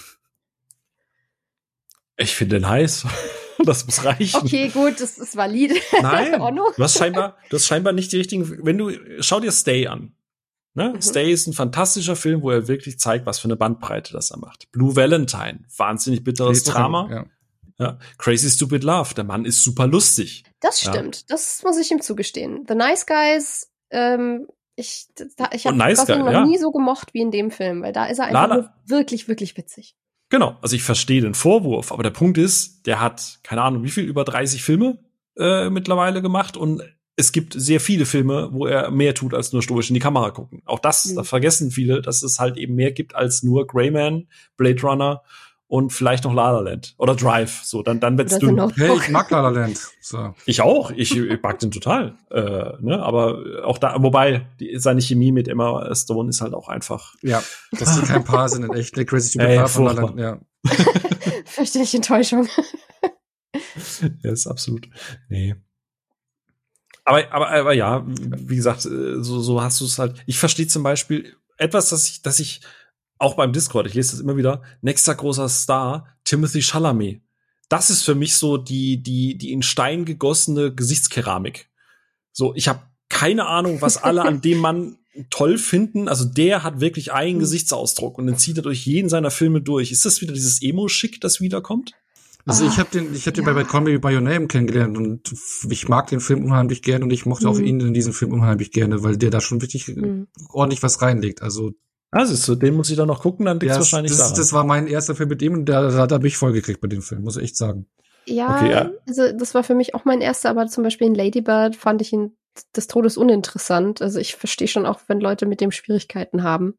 Ich 2.17 2.35
finde 2.35 2.57
ihn 2.57 2.67
heiß. 2.67 3.05
Das 3.63 3.85
muss 3.85 4.03
reichen. 4.03 4.41
Okay, 4.41 4.67
gut, 4.67 4.99
das 4.99 5.17
ist 5.17 5.37
valide. 5.37 5.75
Nein, 6.01 6.33
du 6.77 6.83
hast 6.83 6.97
scheinbar, 6.97 7.37
du 7.49 7.55
hast 7.55 7.65
scheinbar 7.65 7.93
nicht 7.93 8.11
die 8.11 8.17
richtigen, 8.17 8.65
wenn 8.65 8.77
du, 8.77 8.91
schau 9.21 9.39
dir 9.39 9.53
Stay 9.53 9.87
an. 9.87 10.13
Ne? 10.75 10.93
Mhm. 10.93 11.01
Stay 11.01 11.31
ist 11.31 11.47
ein 11.47 11.53
fantastischer 11.53 12.15
Film, 12.15 12.41
wo 12.41 12.51
er 12.51 12.67
wirklich 12.67 12.99
zeigt, 12.99 13.25
was 13.25 13.39
für 13.39 13.45
eine 13.45 13.55
Bandbreite 13.55 14.13
das 14.13 14.31
er 14.31 14.37
macht. 14.37 14.71
Blue 14.71 14.95
Valentine, 14.95 15.61
wahnsinnig 15.77 16.23
bitteres 16.23 16.63
Drama. 16.63 17.09
Ja. 17.09 17.25
Ja, 17.77 17.97
Crazy 18.17 18.49
Stupid 18.49 18.85
Love, 18.85 19.15
der 19.15 19.25
Mann 19.25 19.43
ist 19.43 19.61
super 19.61 19.85
lustig. 19.85 20.45
Das 20.61 20.79
stimmt, 20.79 21.17
ja. 21.17 21.23
das 21.27 21.61
muss 21.63 21.77
ich 21.77 21.91
ihm 21.91 22.01
zugestehen. 22.01 22.63
The 22.69 22.73
Nice 22.73 23.05
Guys, 23.05 23.69
ähm, 23.89 24.47
ich, 24.77 25.07
da, 25.35 25.49
ich 25.51 25.67
habe 25.67 25.77
nice 25.77 25.99
Gosling 25.99 26.23
noch 26.23 26.31
ja. 26.31 26.45
nie 26.45 26.57
so 26.57 26.71
gemocht 26.71 27.13
wie 27.13 27.21
in 27.21 27.31
dem 27.31 27.51
Film, 27.51 27.81
weil 27.81 27.91
da 27.91 28.05
ist 28.05 28.19
er 28.19 28.27
einfach 28.27 28.69
wirklich, 28.85 29.27
wirklich 29.27 29.57
witzig. 29.57 29.95
Genau, 30.29 30.57
also 30.61 30.75
ich 30.75 30.83
verstehe 30.83 31.21
den 31.21 31.33
Vorwurf, 31.33 31.91
aber 31.91 32.03
der 32.03 32.09
Punkt 32.11 32.37
ist, 32.37 32.87
der 32.87 32.99
hat, 32.99 33.39
keine 33.43 33.61
Ahnung, 33.61 33.83
wie 33.83 33.89
viel, 33.89 34.05
über 34.05 34.23
30 34.23 34.63
Filme 34.63 34.97
äh, 35.37 35.69
mittlerweile 35.69 36.21
gemacht 36.21 36.57
und 36.57 36.81
es 37.17 37.31
gibt 37.31 37.53
sehr 37.53 37.79
viele 37.79 38.05
Filme, 38.05 38.49
wo 38.51 38.65
er 38.65 38.91
mehr 38.91 39.15
tut 39.15 39.33
als 39.33 39.53
nur 39.53 39.61
stoisch 39.61 39.89
in 39.89 39.93
die 39.93 39.99
Kamera 39.99 40.31
gucken. 40.31 40.61
Auch 40.65 40.79
das, 40.79 41.05
mhm. 41.05 41.15
da 41.15 41.23
vergessen 41.23 41.71
viele, 41.71 42.01
dass 42.01 42.23
es 42.23 42.39
halt 42.39 42.57
eben 42.57 42.75
mehr 42.75 42.91
gibt 42.91 43.15
als 43.15 43.43
nur 43.43 43.67
Greyman, 43.67 44.27
Blade 44.57 44.81
Runner 44.81 45.21
und 45.67 45.91
vielleicht 45.91 46.25
noch 46.25 46.33
La 46.33 46.51
La 46.51 46.59
Land 46.59 46.93
oder 46.97 47.15
Drive. 47.15 47.61
So, 47.63 47.81
dann 47.81 47.99
dann 47.99 48.17
wird's 48.17 48.37
dünn. 48.37 48.59
Hey, 48.75 48.95
ich 48.97 49.09
mag 49.09 49.31
La 49.31 49.41
La 49.41 49.49
Land. 49.49 49.79
So. 50.01 50.35
Ich 50.45 50.61
auch. 50.61 50.91
Ich, 50.91 51.17
ich 51.17 51.41
mag 51.41 51.57
den 51.59 51.71
total. 51.71 52.15
Äh, 52.29 52.73
ne? 52.81 53.01
Aber 53.01 53.63
auch 53.63 53.77
da, 53.77 53.95
wobei 53.99 54.47
die, 54.59 54.77
seine 54.77 55.01
Chemie 55.01 55.31
mit 55.31 55.47
Emma 55.47 55.93
Stone 55.95 56.29
ist 56.29 56.41
halt 56.41 56.53
auch 56.53 56.67
einfach. 56.67 57.15
Ja, 57.21 57.41
das 57.71 57.95
sind 57.95 58.07
kein 58.07 58.23
Paar 58.23 58.49
sind 58.49 58.65
in 58.65 58.73
echt. 58.73 58.95
Der 58.95 59.05
Crazy 59.05 59.29
Stupid 59.29 59.55
Love 59.55 59.67
von 59.69 59.85
La 59.85 59.91
La 59.93 60.01
Land. 60.01 60.19
Ja. 60.19 60.39
Fürchterliche 61.45 61.97
Enttäuschung. 61.97 62.47
ja, 64.21 64.31
ist 64.31 64.47
absolut. 64.47 64.87
Nee. 65.29 65.55
Aber, 67.05 67.31
aber, 67.31 67.49
aber 67.51 67.73
ja, 67.73 68.03
wie 68.05 68.55
gesagt, 68.55 68.85
äh, 68.85 69.23
so, 69.23 69.39
so 69.39 69.61
hast 69.61 69.79
du 69.79 69.85
es 69.85 69.99
halt. 69.99 70.21
Ich 70.25 70.39
verstehe 70.39 70.67
zum 70.67 70.83
Beispiel 70.83 71.35
etwas, 71.57 71.89
das 71.89 72.09
ich, 72.09 72.21
dass 72.23 72.39
ich 72.39 72.61
auch 73.17 73.35
beim 73.35 73.53
Discord, 73.53 73.87
ich 73.87 73.93
lese 73.93 74.11
das 74.11 74.19
immer 74.19 74.35
wieder, 74.37 74.61
nächster 74.81 75.15
großer 75.15 75.47
Star, 75.47 76.07
Timothy 76.25 76.61
Chalamet. 76.61 77.21
Das 77.69 77.89
ist 77.89 78.03
für 78.03 78.15
mich 78.15 78.35
so 78.35 78.57
die, 78.57 79.01
die, 79.01 79.37
die 79.37 79.53
in 79.53 79.61
Stein 79.61 80.05
gegossene 80.05 80.73
Gesichtskeramik. 80.73 81.69
So, 82.31 82.53
ich 82.55 82.67
habe 82.67 82.81
keine 83.09 83.45
Ahnung, 83.47 83.81
was 83.81 83.97
alle 83.97 84.23
an 84.23 84.41
dem 84.41 84.57
Mann 84.57 84.97
toll 85.29 85.57
finden. 85.57 86.07
Also 86.07 86.25
der 86.25 86.63
hat 86.63 86.81
wirklich 86.81 87.13
einen 87.13 87.37
mhm. 87.37 87.41
Gesichtsausdruck 87.41 88.17
und 88.17 88.27
den 88.27 88.37
zieht 88.37 88.57
er 88.57 88.63
durch 88.63 88.85
jeden 88.85 89.09
seiner 89.09 89.31
Filme 89.31 89.61
durch. 89.61 89.91
Ist 89.91 90.05
das 90.05 90.21
wieder 90.21 90.33
dieses 90.33 90.61
Emo-Schick, 90.61 91.21
das 91.21 91.39
wiederkommt? 91.39 91.93
Also 92.47 92.65
ich 92.65 92.77
habe 92.77 92.89
den, 92.91 93.13
ich 93.13 93.25
habe 93.25 93.33
den 93.33 93.43
bei, 93.43 93.53
bei 93.53 93.63
Call 93.63 93.81
Me 93.81 93.99
by 93.99 94.13
Your 94.13 94.21
Name 94.21 94.47
kennengelernt 94.47 94.97
und 94.97 95.33
ich 95.69 95.89
mag 95.89 96.07
den 96.07 96.19
Film 96.19 96.45
unheimlich 96.45 96.83
gerne 96.83 97.03
und 97.03 97.11
ich 97.11 97.25
mochte 97.25 97.47
mhm. 97.47 97.51
auch 97.51 97.59
ihn 97.59 97.79
in 97.79 97.93
diesem 97.93 98.13
Film 98.13 98.33
unheimlich 98.33 98.71
gerne, 98.71 99.03
weil 99.03 99.17
der 99.17 99.31
da 99.31 99.41
schon 99.41 99.61
wirklich 99.61 99.87
mhm. 99.87 100.27
ordentlich 100.49 100.83
was 100.83 101.01
reinlegt. 101.01 101.41
Also 101.41 101.73
also 102.11 102.33
so, 102.35 102.55
den 102.55 102.75
muss 102.75 102.89
ich 102.89 102.95
dann 102.95 103.07
noch 103.07 103.21
gucken, 103.21 103.45
dann 103.45 103.59
liegt's 103.59 103.75
ja, 103.75 103.81
wahrscheinlich 103.81 104.11
das, 104.11 104.19
daran. 104.19 104.35
Das 104.35 104.53
war 104.53 104.63
mein 104.63 104.87
erster 104.87 105.15
Film 105.15 105.27
mit 105.27 105.41
dem 105.41 105.53
und 105.53 105.65
da, 105.65 105.89
da, 105.89 106.07
da 106.07 106.17
bin 106.17 106.27
ich 106.27 106.37
vollgekriegt 106.37 106.79
bei 106.79 106.87
dem 106.87 107.01
Film, 107.01 107.23
muss 107.23 107.35
ich 107.35 107.43
echt 107.43 107.57
sagen. 107.57 107.87
Ja, 108.25 108.55
okay, 108.55 108.71
ja, 108.71 108.91
also 109.07 109.31
das 109.33 109.53
war 109.53 109.63
für 109.63 109.75
mich 109.75 109.93
auch 109.93 110.05
mein 110.05 110.21
erster, 110.21 110.49
aber 110.49 110.67
zum 110.67 110.83
Beispiel 110.83 111.07
in 111.07 111.15
Lady 111.15 111.41
Bird 111.41 111.75
fand 111.75 112.01
ich 112.01 112.13
ihn 112.13 112.37
des 112.75 112.87
Todes 112.87 113.17
uninteressant. 113.17 114.01
Also 114.01 114.19
ich 114.19 114.35
verstehe 114.35 114.67
schon 114.67 114.85
auch, 114.85 115.01
wenn 115.07 115.19
Leute 115.19 115.45
mit 115.45 115.61
dem 115.61 115.71
Schwierigkeiten 115.71 116.43
haben. 116.43 116.75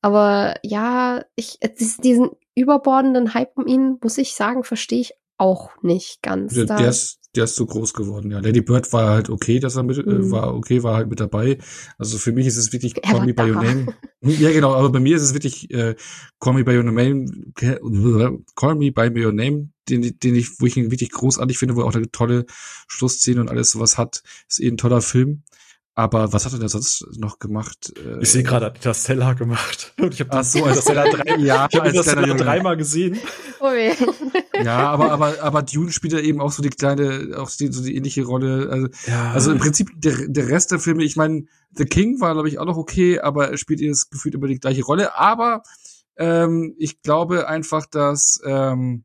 Aber 0.00 0.54
ja, 0.62 1.24
ich 1.36 1.58
diesen 2.02 2.30
überbordenden 2.54 3.34
Hype 3.34 3.56
um 3.56 3.66
ihn, 3.66 3.98
muss 4.02 4.18
ich 4.18 4.34
sagen, 4.34 4.64
verstehe 4.64 5.00
ich 5.00 5.12
auch 5.36 5.70
nicht 5.82 6.22
ganz. 6.22 6.54
Der, 6.54 6.64
der, 6.64 6.88
ist, 6.88 7.18
der 7.34 7.44
ist 7.44 7.56
so 7.56 7.66
groß 7.66 7.92
geworden, 7.92 8.30
ja. 8.30 8.38
Lady 8.38 8.60
Bird 8.60 8.92
war 8.92 9.10
halt 9.10 9.30
okay, 9.30 9.58
dass 9.58 9.76
er 9.76 9.82
mit, 9.82 9.98
äh, 9.98 10.02
mhm. 10.02 10.28
äh, 10.28 10.30
war 10.30 10.54
okay, 10.54 10.82
war 10.82 10.94
halt 10.94 11.08
mit 11.08 11.20
dabei. 11.20 11.58
Also 11.98 12.18
für 12.18 12.32
mich 12.32 12.46
ist 12.46 12.56
es 12.56 12.72
wirklich 12.72 12.96
er 13.02 13.12
Call 13.12 13.26
Me 13.26 13.34
By 13.34 13.50
Your 13.50 13.62
Name. 13.62 13.86
ja, 14.20 14.52
genau, 14.52 14.74
aber 14.74 14.90
bei 14.90 15.00
mir 15.00 15.16
ist 15.16 15.22
es 15.22 15.34
wirklich 15.34 15.70
äh, 15.72 15.96
Call 16.38 16.54
Me 16.54 16.64
By 16.64 16.76
Your 16.76 16.84
Name, 16.84 17.26
Call 18.54 18.74
Me 18.76 18.92
By 18.92 19.10
Your 19.24 19.32
Name, 19.32 19.70
den, 19.88 20.18
den 20.18 20.34
ich, 20.34 20.60
wo 20.60 20.66
ich 20.66 20.76
ihn 20.76 20.90
wirklich 20.90 21.10
großartig 21.10 21.58
finde, 21.58 21.74
wo 21.76 21.80
er 21.80 21.86
auch 21.86 21.94
eine 21.94 22.10
tolle 22.10 22.46
Schlussszene 22.86 23.40
und 23.40 23.50
alles 23.50 23.72
sowas 23.72 23.98
hat. 23.98 24.22
Ist 24.48 24.60
eh 24.60 24.68
ein 24.68 24.76
toller 24.76 25.00
Film. 25.00 25.42
Aber 25.96 26.32
was 26.32 26.44
hat 26.44 26.52
er 26.52 26.58
da 26.58 26.68
sonst 26.68 27.06
noch 27.18 27.38
gemacht? 27.38 27.92
Äh, 27.96 28.20
ich 28.20 28.32
sehe 28.32 28.42
gerade 28.42 28.66
Interstellar 28.66 29.36
gemacht. 29.36 29.94
Und 30.00 30.12
ich 30.12 30.20
habe 30.20 30.30
das 30.30 30.50
so 30.50 30.66
Interstellar 30.66 31.08
drei, 31.08 31.36
ja, 31.36 31.68
ich 31.70 31.78
hab 31.78 31.86
Interstellar 31.86 32.36
dreimal 32.36 32.76
gesehen. 32.76 33.18
Oh 33.60 33.70
weh. 33.70 33.94
Ja, 34.64 34.90
aber 34.90 35.12
aber 35.12 35.40
aber 35.40 35.62
Dune 35.62 35.92
spielt 35.92 36.12
ja 36.12 36.18
eben 36.18 36.40
auch 36.40 36.50
so 36.50 36.62
die 36.62 36.70
kleine, 36.70 37.36
auch 37.38 37.48
die, 37.50 37.72
so 37.72 37.82
die 37.82 37.94
ähnliche 37.94 38.24
Rolle. 38.24 38.68
Also, 38.70 38.88
ja. 39.06 39.30
also 39.32 39.52
im 39.52 39.58
Prinzip 39.58 39.90
der 39.94 40.26
der 40.26 40.48
Rest 40.48 40.72
der 40.72 40.80
Filme. 40.80 41.04
Ich 41.04 41.14
meine, 41.14 41.44
The 41.70 41.84
King 41.84 42.20
war 42.20 42.32
glaube 42.32 42.48
ich 42.48 42.58
auch 42.58 42.66
noch 42.66 42.76
okay, 42.76 43.20
aber 43.20 43.50
er 43.50 43.56
spielt 43.56 43.80
jetzt 43.80 44.10
gefühlt 44.10 44.34
immer 44.34 44.48
die 44.48 44.58
gleiche 44.58 44.82
Rolle. 44.82 45.16
Aber 45.16 45.62
ähm, 46.16 46.74
ich 46.76 47.02
glaube 47.02 47.48
einfach, 47.48 47.86
dass 47.86 48.40
ähm, 48.44 49.04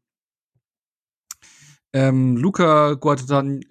ähm, 1.94 2.36
Luca 2.36 2.95
Guadagnino, 2.95 3.61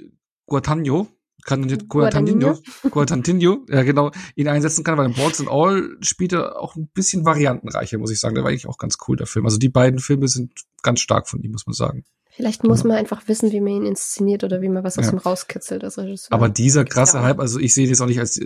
Guadagnino 0.47 1.09
kann 1.49 1.67
Guadagnino, 1.89 2.59
Guadagnino, 2.91 3.65
ja 3.71 3.83
genau, 3.83 4.11
ihn 4.37 4.49
einsetzen 4.49 4.85
kann, 4.85 4.99
weil 4.99 5.07
in 5.07 5.15
Balls 5.15 5.41
and 5.41 5.49
All 5.49 5.97
spielt 6.03 6.35
er 6.35 6.61
auch 6.61 6.77
ein 6.77 6.89
bisschen 6.93 7.25
variantenreicher, 7.25 7.97
muss 7.97 8.11
ich 8.11 8.21
sagen. 8.21 8.35
Der 8.35 8.45
war 8.45 8.51
eigentlich 8.51 8.69
auch 8.69 8.77
ganz 8.77 8.99
cool, 9.09 9.17
der 9.17 9.27
Film. 9.27 9.47
Also 9.47 9.57
die 9.57 9.71
beiden 9.71 9.99
Filme 9.99 10.29
sind 10.29 10.53
ganz 10.83 11.01
stark 11.01 11.27
von 11.27 11.41
ihm, 11.43 11.53
muss 11.53 11.67
man 11.67 11.73
sagen. 11.73 12.05
Vielleicht 12.31 12.65
muss 12.65 12.85
man 12.85 12.99
einfach 12.99 13.27
wissen, 13.29 13.51
wie 13.51 13.61
man 13.61 13.73
ihn 13.73 13.87
inszeniert 13.87 14.45
oder 14.45 14.61
wie 14.61 14.69
man 14.69 14.85
was 14.85 14.99
aus 14.99 15.07
ja. 15.07 15.13
ihm 15.13 15.19
rauskitzelt 15.19 15.83
als 15.83 15.97
Regisseur. 15.97 16.33
Aber 16.33 16.51
dieser 16.51 16.85
krasse 16.85 17.23
Hype, 17.23 17.41
also 17.41 17.59
ich 17.59 17.73
sehe 17.73 17.89
das 17.89 18.03
auch 18.03 18.07
nicht 18.07 18.21
als, 18.21 18.39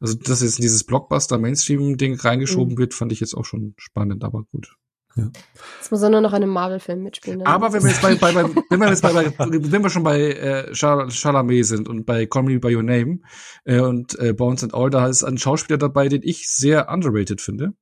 also 0.00 0.14
dass 0.14 0.40
jetzt 0.40 0.58
dieses 0.58 0.84
Blockbuster-Mainstream-Ding 0.84 2.18
reingeschoben 2.18 2.74
mhm. 2.74 2.78
wird, 2.78 2.94
fand 2.94 3.12
ich 3.12 3.20
jetzt 3.20 3.34
auch 3.34 3.44
schon 3.44 3.74
spannend, 3.76 4.24
aber 4.24 4.44
gut. 4.50 4.76
Ja. 5.16 5.30
Jetzt 5.78 5.90
muss 5.90 6.02
er 6.02 6.10
nur 6.10 6.20
noch 6.20 6.32
in 6.32 6.42
einem 6.42 6.52
Marvel-Film 6.52 7.02
mitspielen. 7.02 7.38
Dann. 7.40 7.48
Aber 7.48 7.72
wenn 7.72 7.82
wir 7.82 7.90
jetzt 7.90 8.02
bei, 8.02 8.14
bei, 8.16 8.32
bei 8.32 8.44
wenn 8.70 8.80
wir 8.80 8.88
jetzt 8.88 9.02
bei, 9.02 9.12
bei 9.12 9.30
wenn 9.50 9.82
wir 9.82 9.90
schon 9.90 10.02
bei 10.02 10.20
äh, 10.20 10.74
Chalamet 10.74 11.64
sind 11.64 11.88
und 11.88 12.04
bei 12.04 12.26
Call 12.26 12.42
Me 12.42 12.58
by 12.58 12.76
Your 12.76 12.82
Name 12.82 13.20
äh, 13.64 13.80
und 13.80 14.18
äh, 14.18 14.34
Bones 14.34 14.62
and 14.62 14.74
All, 14.74 14.90
da 14.90 15.08
ist 15.08 15.24
ein 15.24 15.38
Schauspieler 15.38 15.78
dabei, 15.78 16.08
den 16.08 16.22
ich 16.22 16.48
sehr 16.48 16.90
underrated 16.90 17.40
finde. 17.40 17.72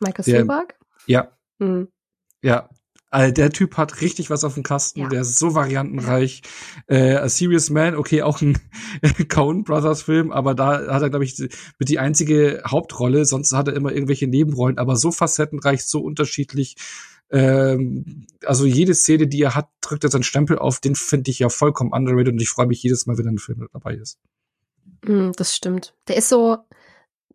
Michael 0.00 0.24
Spielberg? 0.24 0.78
Ja. 1.06 1.36
Mhm. 1.58 1.88
Ja, 2.42 2.70
also 3.12 3.30
der 3.30 3.50
Typ 3.50 3.76
hat 3.76 4.00
richtig 4.00 4.30
was 4.30 4.42
auf 4.42 4.54
dem 4.54 4.62
Kasten, 4.62 5.00
ja. 5.00 5.08
der 5.08 5.20
ist 5.20 5.38
so 5.38 5.54
variantenreich. 5.54 6.40
Äh, 6.86 7.16
A 7.16 7.28
Serious 7.28 7.68
Man, 7.68 7.94
okay, 7.94 8.22
auch 8.22 8.40
ein 8.40 8.58
Coen 9.28 9.64
Brothers 9.64 10.00
Film, 10.00 10.32
aber 10.32 10.54
da 10.54 10.86
hat 10.90 11.02
er, 11.02 11.10
glaube 11.10 11.26
ich, 11.26 11.38
mit 11.78 11.90
die 11.90 11.98
einzige 11.98 12.62
Hauptrolle, 12.66 13.26
sonst 13.26 13.52
hat 13.52 13.68
er 13.68 13.74
immer 13.74 13.92
irgendwelche 13.92 14.26
Nebenrollen, 14.28 14.78
aber 14.78 14.96
so 14.96 15.12
facettenreich, 15.12 15.84
so 15.84 16.00
unterschiedlich. 16.00 16.76
Ähm, 17.30 18.26
also 18.46 18.64
jede 18.64 18.94
Szene, 18.94 19.26
die 19.26 19.42
er 19.42 19.54
hat, 19.54 19.68
drückt 19.82 20.04
er 20.04 20.10
seinen 20.10 20.22
Stempel 20.22 20.58
auf, 20.58 20.80
den 20.80 20.94
finde 20.94 21.30
ich 21.30 21.38
ja 21.38 21.50
vollkommen 21.50 21.92
underrated 21.92 22.32
und 22.32 22.40
ich 22.40 22.48
freue 22.48 22.66
mich 22.66 22.82
jedes 22.82 23.04
Mal, 23.04 23.18
wenn 23.18 23.26
er 23.26 23.32
ein 23.32 23.38
Film 23.38 23.68
dabei 23.74 23.94
ist. 23.94 24.18
Mm, 25.04 25.32
das 25.36 25.54
stimmt. 25.54 25.94
Der 26.08 26.16
ist 26.16 26.30
so, 26.30 26.56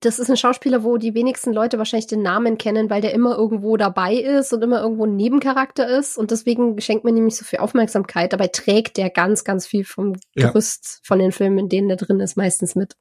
das 0.02 0.20
ist 0.20 0.30
ein 0.30 0.38
Schauspieler, 0.38 0.84
wo 0.84 0.98
die 0.98 1.14
wenigsten 1.14 1.54
Leute 1.54 1.78
wahrscheinlich 1.78 2.08
den 2.08 2.22
Namen 2.22 2.58
kennen, 2.58 2.90
weil 2.90 3.02
der 3.02 3.14
immer 3.14 3.38
irgendwo 3.38 3.78
dabei 3.78 4.16
ist 4.16 4.54
und 4.54 4.64
immer 4.64 4.82
irgendwo 4.82 5.06
ein 5.06 5.16
Nebencharakter 5.16 5.88
ist. 5.88 6.18
Und 6.18 6.32
deswegen 6.32 6.80
schenkt 6.80 7.04
man 7.04 7.16
ihm 7.18 7.26
nicht 7.26 7.38
so 7.38 7.46
viel 7.46 7.60
Aufmerksamkeit. 7.60 8.34
Dabei 8.34 8.48
trägt 8.48 8.98
der 8.98 9.10
ganz, 9.10 9.44
ganz 9.44 9.66
viel 9.66 9.84
vom 9.84 10.14
Ja. 10.36 10.48
Gerüst 10.48 11.02
von 11.04 11.20
den 11.20 11.32
Filmen, 11.32 11.58
in 11.58 11.70
denen 11.70 11.88
der 11.88 11.98
drin 11.98 12.20
ist, 12.20 12.38
meistens 12.38 12.76
mit. 12.76 12.96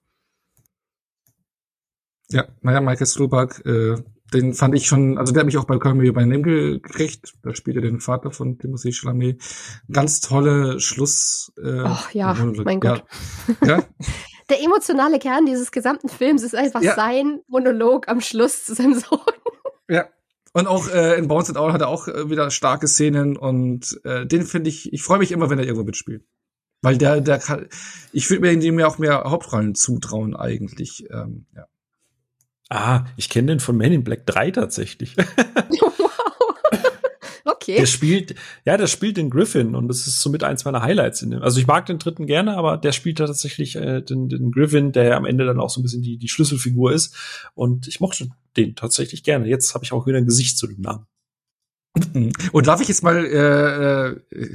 Ja, 2.31 2.47
naja, 2.61 2.81
Michael 2.81 3.07
Stuhlbarg, 3.07 3.65
äh, 3.67 3.97
den 4.35 4.55
fand 4.55 4.75
ich 4.75 4.87
schon, 4.87 5.19
also 5.19 5.33
der 5.33 5.41
hat 5.41 5.47
mich 5.47 5.57
auch 5.57 5.67
bei 5.67 5.79
Call 5.79 5.95
Me 5.95 6.13
By 6.13 6.27
Name 6.27 6.43
gekriegt. 6.43 7.35
Da 7.43 7.55
spielt 7.55 7.77
er 7.77 7.83
den 7.83 8.01
Vater 8.01 8.33
von 8.33 8.59
Timothée 8.59 8.93
Chalamet. 8.93 9.41
Ganz 9.91 10.21
tolle 10.21 10.81
Schluss. 10.81 11.53
Äh, 11.63 11.83
Ach 11.85 12.13
ja, 12.13 12.35
mein 12.35 12.81
Gott. 12.81 13.05
Ja, 13.63 13.69
ja, 13.69 13.85
Der 14.49 14.63
emotionale 14.63 15.19
Kern 15.19 15.47
dieses 15.47 15.73
gesamten 15.73 16.09
Films 16.09 16.43
ist 16.43 16.55
einfach 16.55 16.83
Ja. 16.83 16.95
sein 16.95 17.41
Monolog 17.49 18.09
am 18.09 18.21
Schluss 18.21 18.65
zu 18.65 18.75
seinem 18.75 18.95
Sohn. 18.95 19.21
ja. 19.89 20.09
Und 20.53 20.67
auch 20.69 20.89
äh, 20.89 21.19
in 21.19 21.29
Bones 21.29 21.49
and 21.49 21.59
All 21.59 21.73
hat 21.73 21.83
er 21.83 21.89
auch 21.89 22.09
äh, 22.09 22.31
wieder 22.31 22.51
starke 22.51 22.89
Szenen 22.89 23.37
und 23.37 24.01
äh, 24.05 24.25
den 24.25 24.47
finde 24.47 24.71
ich, 24.71 24.91
ich 24.93 25.03
freue 25.03 25.19
mich 25.19 25.33
immer, 25.33 25.51
wenn 25.51 25.59
er 25.59 25.67
irgendwo 25.67 25.85
mitspielt. 25.85 26.25
Weil 26.81 26.97
der, 26.97 27.21
der 27.21 27.39
kann, 27.39 27.69
ich 28.13 28.31
würde 28.31 28.43
mir 28.43 28.59
dem 28.59 28.79
ja 28.79 28.87
auch 28.87 28.99
mehr 28.99 29.25
Hauptrollen 29.25 29.75
zutrauen 29.75 30.37
eigentlich. 30.37 31.07
Ähm, 31.11 31.47
ja. 31.55 31.67
Ah, 32.69 33.05
ich 33.17 33.29
kenne 33.29 33.49
den 33.49 33.61
von 33.61 33.77
Men 33.77 33.93
in 33.93 34.05
Black 34.05 34.27
3 34.27 34.51
tatsächlich. 34.53 35.17
Okay. 37.49 37.77
Der 37.77 37.87
spielt, 37.87 38.35
ja, 38.65 38.77
der 38.77 38.89
spielt 38.89 39.17
den 39.17 39.31
Griffin 39.31 39.77
und 39.77 39.87
das 39.87 40.09
ist 40.09 40.21
somit 40.21 40.43
eins 40.43 40.65
meiner 40.65 40.83
Highlights 40.83 41.23
in 41.23 41.31
dem. 41.31 41.43
Also 41.43 41.61
ich 41.61 41.69
mag 41.69 41.87
den 41.87 42.01
dritten 42.01 42.27
gerne, 42.27 42.57
aber 42.57 42.77
der 42.77 42.91
spielt 42.91 43.21
da 43.21 43.27
tatsächlich 43.27 43.77
äh, 43.77 44.03
den, 44.03 44.29
den 44.29 44.51
Griffin, 44.51 44.91
der 44.91 45.05
ja 45.05 45.17
am 45.17 45.25
Ende 45.25 45.47
dann 45.47 45.61
auch 45.61 45.71
so 45.71 45.79
ein 45.79 45.85
bisschen 45.85 46.03
die, 46.03 46.19
die 46.19 46.29
Schlüsselfigur 46.29 46.93
ist. 46.93 47.15
Und 47.55 47.87
ich 47.87 48.01
mochte 48.01 48.31
den 48.57 48.75
tatsächlich 48.75 49.23
gerne. 49.23 49.47
Jetzt 49.47 49.75
habe 49.75 49.85
ich 49.85 49.93
auch 49.93 50.09
wieder 50.09 50.19
ein 50.19 50.27
Gesicht 50.27 50.59
zu 50.59 50.67
dem 50.67 50.81
Namen. 50.81 51.07
Und 52.53 52.67
darf 52.67 52.81
ich 52.81 52.89
jetzt 52.89 53.03
mal, 53.03 53.25
äh, 53.25 54.09
äh, 54.09 54.53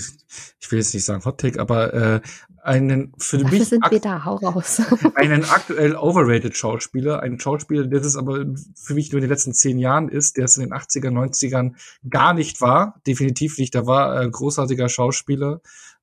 ich 0.59 0.71
will 0.71 0.79
jetzt 0.79 0.93
nicht 0.93 1.05
sagen 1.05 1.23
Hot 1.25 1.39
Take, 1.39 1.59
aber 1.59 1.93
äh, 1.93 2.21
einen 2.63 3.13
für 3.17 3.39
Dafür 3.39 3.57
mich 3.57 3.69
sind 3.69 3.89
wir 3.89 3.99
da, 3.99 4.25
hau 4.25 4.35
raus. 4.35 4.81
einen 5.15 5.43
aktuell 5.45 5.95
overrated 5.95 6.55
Schauspieler, 6.55 7.21
einen 7.21 7.39
Schauspieler, 7.39 7.87
der 7.87 7.99
das 7.99 8.15
aber 8.15 8.45
für 8.75 8.93
mich 8.93 9.11
nur 9.11 9.19
in 9.19 9.23
den 9.23 9.29
letzten 9.29 9.53
zehn 9.53 9.79
Jahren 9.79 10.09
ist, 10.09 10.37
der 10.37 10.45
es 10.45 10.57
in 10.57 10.63
den 10.63 10.73
80er, 10.73 11.09
90ern 11.09 11.73
gar 12.09 12.33
nicht 12.33 12.61
war, 12.61 13.01
definitiv 13.07 13.57
nicht. 13.57 13.73
Da 13.73 13.85
war 13.87 14.19
ein 14.19 14.31
großartiger 14.31 14.89
Schauspieler, 14.89 15.61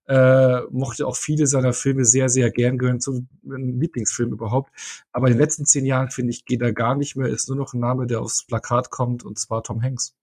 äh, 0.08 0.62
mochte 0.70 1.06
auch 1.06 1.16
viele 1.16 1.46
seiner 1.46 1.72
Filme 1.72 2.04
sehr, 2.04 2.28
sehr 2.28 2.50
gern, 2.50 2.78
gehören 2.78 3.00
zu 3.00 3.26
meinem 3.42 3.80
Lieblingsfilm 3.80 4.32
überhaupt. 4.32 4.72
Aber 5.12 5.28
in 5.28 5.34
den 5.34 5.40
letzten 5.40 5.66
zehn 5.66 5.84
Jahren, 5.84 6.10
finde 6.10 6.30
ich, 6.30 6.44
geht 6.44 6.62
er 6.62 6.72
gar 6.72 6.96
nicht 6.96 7.14
mehr, 7.14 7.28
ist 7.28 7.48
nur 7.48 7.58
noch 7.58 7.74
ein 7.74 7.80
Name, 7.80 8.06
der 8.06 8.20
aufs 8.20 8.44
Plakat 8.46 8.90
kommt, 8.90 9.22
und 9.22 9.38
zwar 9.38 9.62
Tom 9.62 9.82
Hanks. 9.82 10.14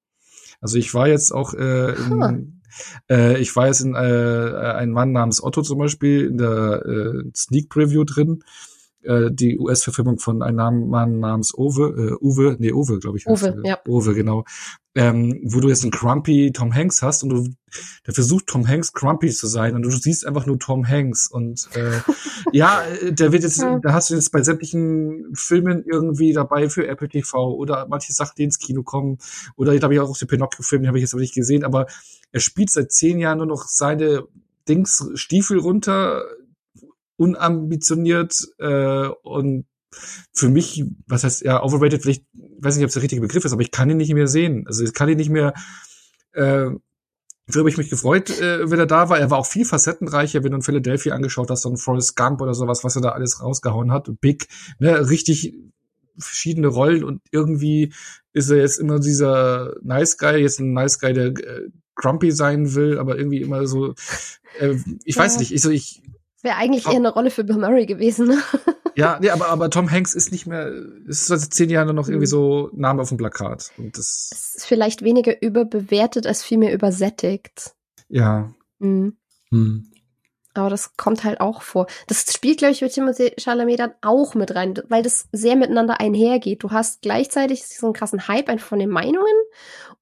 Also 0.62 0.78
ich 0.78 0.94
war 0.94 1.08
jetzt 1.08 1.32
auch 1.32 1.54
äh, 1.54 1.94
in, 1.94 2.62
äh, 3.10 3.40
ich 3.40 3.56
war 3.56 3.68
jetzt 3.68 3.82
in 3.82 3.96
äh, 3.96 3.98
ein 4.76 4.92
Mann 4.92 5.12
namens 5.12 5.42
Otto 5.44 5.62
zum 5.62 5.80
Beispiel 5.80 6.26
in 6.26 6.38
der 6.38 6.86
äh, 6.86 7.24
Sneak 7.36 7.70
Preview 7.70 8.04
drin. 8.04 8.44
Äh, 9.06 9.32
die 9.32 9.60
US-Verfilmung 9.60 10.18
von 10.20 10.42
einem 10.42 10.58
Namen- 10.58 10.90
Mann 10.90 11.20
namens 11.20 11.54
Uwe, 11.54 12.18
äh, 12.20 12.26
Uwe, 12.26 12.56
nee, 12.60 12.72
Uwe, 12.72 13.00
glaube 13.00 13.18
ich. 13.18 13.28
Uwe, 13.28 13.62
ja. 13.64 13.80
Uwe, 13.88 14.14
genau. 14.14 14.46
Ähm, 14.98 15.42
wo 15.44 15.60
du 15.60 15.68
jetzt 15.68 15.84
einen 15.84 15.92
Crumpy 15.92 16.52
Tom 16.54 16.74
Hanks 16.74 17.02
hast 17.02 17.22
und 17.22 17.30
du, 17.30 17.50
der 18.08 18.14
versucht 18.14 18.48
Tom 18.48 18.66
Hanks 18.66 18.94
Crumpy 18.94 19.30
zu 19.30 19.46
sein 19.48 19.76
und 19.76 19.82
du 19.82 19.90
siehst 19.90 20.26
einfach 20.26 20.46
nur 20.46 20.58
Tom 20.58 20.88
Hanks 20.88 21.28
und 21.28 21.68
äh, 21.76 22.00
ja, 22.54 22.82
äh, 22.84 23.12
der 23.12 23.34
wird 23.34 23.44
jetzt, 23.44 23.62
da 23.62 23.94
hast 23.94 24.10
du 24.10 24.16
jetzt 24.16 24.32
bei 24.32 24.42
sämtlichen 24.42 25.34
Filmen 25.34 25.84
irgendwie 25.86 26.32
dabei 26.32 26.70
für 26.70 26.88
Apple 26.88 27.10
TV 27.10 27.56
oder 27.56 27.88
manche 27.90 28.14
Sachen, 28.14 28.36
die 28.38 28.46
ins 28.46 28.58
Kino 28.58 28.84
kommen 28.84 29.18
oder 29.58 29.78
da 29.78 29.84
habe 29.84 29.94
ich 29.94 30.00
auch 30.00 30.18
den 30.18 30.30
Pinocchio-Film, 30.30 30.84
den 30.84 30.88
habe 30.88 30.98
ich 30.98 31.04
jetzt 31.04 31.14
aber 31.14 31.22
nicht 31.22 31.36
gesehen, 31.36 31.66
aber 31.66 31.88
er 32.32 32.40
spielt 32.40 32.70
seit 32.70 32.94
zehn 32.94 33.20
Jahren 33.20 33.40
nur 33.40 33.48
noch 33.48 33.68
seine 33.68 34.24
Dings 34.68 35.12
Stiefel 35.16 35.60
runter, 35.60 36.24
unambitioniert 37.18 38.36
äh, 38.60 39.08
und 39.24 39.66
für 40.34 40.50
mich, 40.50 40.84
was 41.08 41.24
heißt 41.24 41.44
ja 41.44 41.64
overrated, 41.64 42.02
vielleicht, 42.02 42.26
weiß 42.60 42.76
nicht, 42.76 42.84
ob 42.84 42.90
es 42.90 42.94
der 42.96 43.04
richtige 43.04 43.22
Begriff 43.22 43.46
ist, 43.46 43.54
aber 43.54 43.62
ich 43.62 43.72
kann 43.72 43.90
ihn 43.90 43.98
nicht 43.98 44.14
mehr 44.14 44.28
sehen. 44.28 44.66
Also 44.68 44.84
ich 44.84 44.94
kann 44.94 45.10
ihn 45.10 45.18
nicht 45.18 45.30
mehr. 45.30 45.54
Äh, 46.34 46.72
habe 47.56 47.70
ich 47.70 47.78
mich 47.78 47.90
gefreut, 47.92 48.30
äh, 48.42 48.70
wenn 48.70 48.80
er 48.80 48.88
da 48.88 49.10
war. 49.10 49.20
Er 49.20 49.30
war 49.30 49.38
auch 49.38 49.46
viel 49.46 49.66
facettenreicher, 49.66 50.44
wenn 50.44 50.52
du 50.52 50.58
in 50.58 50.64
Philadelphia 50.64 51.14
angeschaut 51.14 51.52
hast, 51.52 51.64
dann 51.64 51.78
Forrest 51.78 52.16
Gump 52.16 52.42
oder 52.42 52.56
sowas, 52.56 52.84
was 52.84 52.96
er 52.96 53.04
da 53.04 53.10
alles 53.10 53.42
rausgehauen 53.42 53.92
hat. 53.92 54.10
Big, 54.20 54.48
ne, 54.80 55.10
richtig 55.10 55.54
verschiedene 56.18 56.68
Rollen 56.68 57.04
und 57.04 57.22
irgendwie 57.32 57.94
ist 58.34 58.50
er 58.50 58.58
jetzt 58.58 58.80
immer 58.80 59.00
dieser 59.00 59.76
Nice 59.84 60.18
Guy, 60.18 60.38
jetzt 60.38 60.60
ein 60.60 60.74
Nice 60.74 61.00
Guy, 61.00 61.14
der 61.14 61.28
äh, 61.28 61.70
grumpy 61.96 62.32
sein 62.32 62.74
will, 62.74 63.00
aber 63.00 63.18
irgendwie 63.18 63.42
immer 63.42 63.68
so, 63.68 63.94
äh, 64.60 64.76
ich 65.04 65.16
weiß 65.18 65.36
Ja. 65.36 65.40
nicht, 65.40 65.54
ich 65.54 65.62
so, 65.62 65.70
ich, 65.70 66.02
Wäre 66.46 66.56
eigentlich 66.58 66.86
eher 66.86 66.94
eine 66.96 67.10
Rolle 67.12 67.32
für 67.32 67.44
Bill 67.44 67.58
Murray 67.58 67.86
gewesen. 67.86 68.28
Ne? 68.28 68.38
ja, 68.96 69.18
nee, 69.20 69.30
aber, 69.32 69.50
aber 69.50 69.70
Tom 69.70 69.90
Hanks 69.92 70.14
ist 70.16 70.32
nicht 70.32 70.46
mehr, 70.48 70.72
ist 71.08 71.26
seit 71.26 71.42
zehn 71.42 71.70
Jahren 71.70 71.88
nur 71.88 71.94
noch 71.96 72.08
irgendwie 72.08 72.28
Mhm. 72.28 72.30
so 72.30 72.70
Name 72.74 73.02
auf 73.02 73.10
dem 73.10 73.18
Plakat. 73.18 73.72
Und 73.78 73.98
das, 73.98 74.30
Es 74.32 74.56
ist 74.56 74.66
vielleicht 74.68 75.02
weniger 75.02 75.42
überbewertet 75.42 76.28
als 76.28 76.44
vielmehr 76.44 76.72
übersättigt. 76.74 77.74
ja. 78.10 78.52
Mhm. 78.80 79.18
Hm. 79.52 79.92
Aber 80.56 80.70
das 80.70 80.96
kommt 80.96 81.24
halt 81.26 81.42
auch 81.42 81.62
vor. 81.62 81.86
Das 82.08 82.26
spielt, 82.34 82.60
glaube 82.60 82.72
ich, 82.72 82.82
mit 82.82 82.92
Timothée 82.94 83.34
Chalamet 83.40 83.80
dann 83.80 83.94
auch 84.02 84.36
mit 84.36 84.56
rein, 84.56 84.74
weil 84.88 85.04
das 85.04 85.28
sehr 85.34 85.56
miteinander 85.58 86.00
einhergeht. 86.00 86.64
Du 86.64 86.72
hast 86.72 87.02
gleichzeitig 87.02 87.68
so 87.68 87.88
einen 87.88 87.94
krassen 87.94 88.28
Hype 88.28 88.48
einfach 88.48 88.68
von 88.68 88.80
den 88.80 88.90
Meinungen 88.90 89.34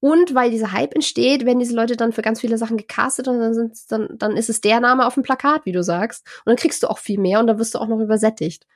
und 0.00 0.34
weil 0.34 0.50
dieser 0.50 0.72
Hype 0.72 0.94
entsteht, 0.94 1.44
werden 1.44 1.58
diese 1.58 1.74
Leute 1.74 1.96
dann 1.96 2.12
für 2.12 2.22
ganz 2.22 2.40
viele 2.40 2.56
Sachen 2.56 2.76
gecastet 2.76 3.26
und 3.26 3.38
dann, 3.40 3.52
sind's 3.52 3.86
dann, 3.86 4.08
dann 4.16 4.36
ist 4.36 4.48
es 4.48 4.60
der 4.60 4.78
Name 4.78 5.06
auf 5.06 5.14
dem 5.14 5.22
Plakat, 5.24 5.66
wie 5.66 5.72
du 5.72 5.82
sagst. 5.82 6.24
Und 6.44 6.50
dann 6.50 6.56
kriegst 6.56 6.82
du 6.82 6.88
auch 6.88 6.98
viel 6.98 7.18
mehr 7.18 7.40
und 7.40 7.48
dann 7.48 7.58
wirst 7.58 7.74
du 7.74 7.78
auch 7.78 7.88
noch 7.88 8.00
übersättigt. 8.00 8.66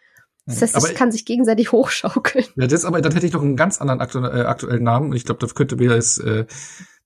Das 0.47 0.63
heißt, 0.63 0.75
Aber- 0.77 0.89
das 0.89 0.97
kann 0.97 1.13
sich 1.13 1.27
gegenseitig 1.27 1.71
hochschaukeln. 1.73 2.45
Ja, 2.57 2.67
das 2.67 2.85
aber, 2.85 3.01
dann 3.03 3.13
hätte 3.13 3.27
ich 3.27 3.33
noch 3.33 3.43
einen 3.43 3.57
ganz 3.57 3.81
anderen 3.81 4.01
aktu 4.01 4.19
äh, 4.25 4.43
aktuellen 4.43 4.83
Namen 4.83 5.11
und 5.11 5.17
ich 5.17 5.25
glaube, 5.25 5.47
da 5.47 5.53
könnte 5.53 5.77
mir 5.77 5.95
jetzt 5.95 6.19
äh, 6.21 6.47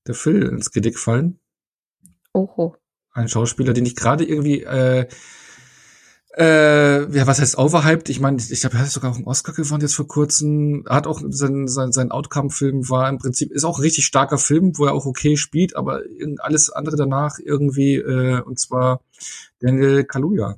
der 0.06 0.14
Phil 0.14 0.44
ins 0.44 0.70
Gedick 0.70 0.98
fallen. 0.98 1.40
Oho. 2.32 2.76
Ein 3.12 3.28
Schauspieler, 3.28 3.72
den 3.72 3.86
ich 3.86 3.96
gerade 3.96 4.24
irgendwie 4.24 4.62
äh, 4.62 5.06
äh, 6.34 7.14
ja, 7.14 7.26
was 7.26 7.40
heißt 7.40 7.58
overhyped? 7.58 8.08
Ich 8.08 8.18
meine, 8.18 8.38
ich 8.38 8.60
glaube, 8.60 8.76
er 8.76 8.82
hat 8.82 8.88
sogar 8.88 9.10
auch 9.10 9.16
einen 9.16 9.26
Oscar 9.26 9.52
gewonnen 9.52 9.82
jetzt 9.82 9.94
vor 9.94 10.08
kurzem. 10.08 10.84
Er 10.88 10.96
hat 10.96 11.06
auch 11.06 11.20
sein, 11.28 11.68
sein, 11.68 11.92
sein 11.92 12.10
Outcome-Film 12.10 12.88
war 12.88 13.08
im 13.10 13.18
Prinzip, 13.18 13.52
ist 13.52 13.64
auch 13.64 13.78
ein 13.78 13.82
richtig 13.82 14.06
starker 14.06 14.38
Film, 14.38 14.72
wo 14.78 14.86
er 14.86 14.94
auch 14.94 15.04
okay 15.04 15.36
spielt, 15.36 15.76
aber 15.76 16.00
alles 16.38 16.70
andere 16.70 16.96
danach 16.96 17.38
irgendwie, 17.38 17.96
äh, 17.96 18.40
und 18.40 18.58
zwar 18.58 19.02
Daniel 19.60 20.04
Kaluuya. 20.04 20.56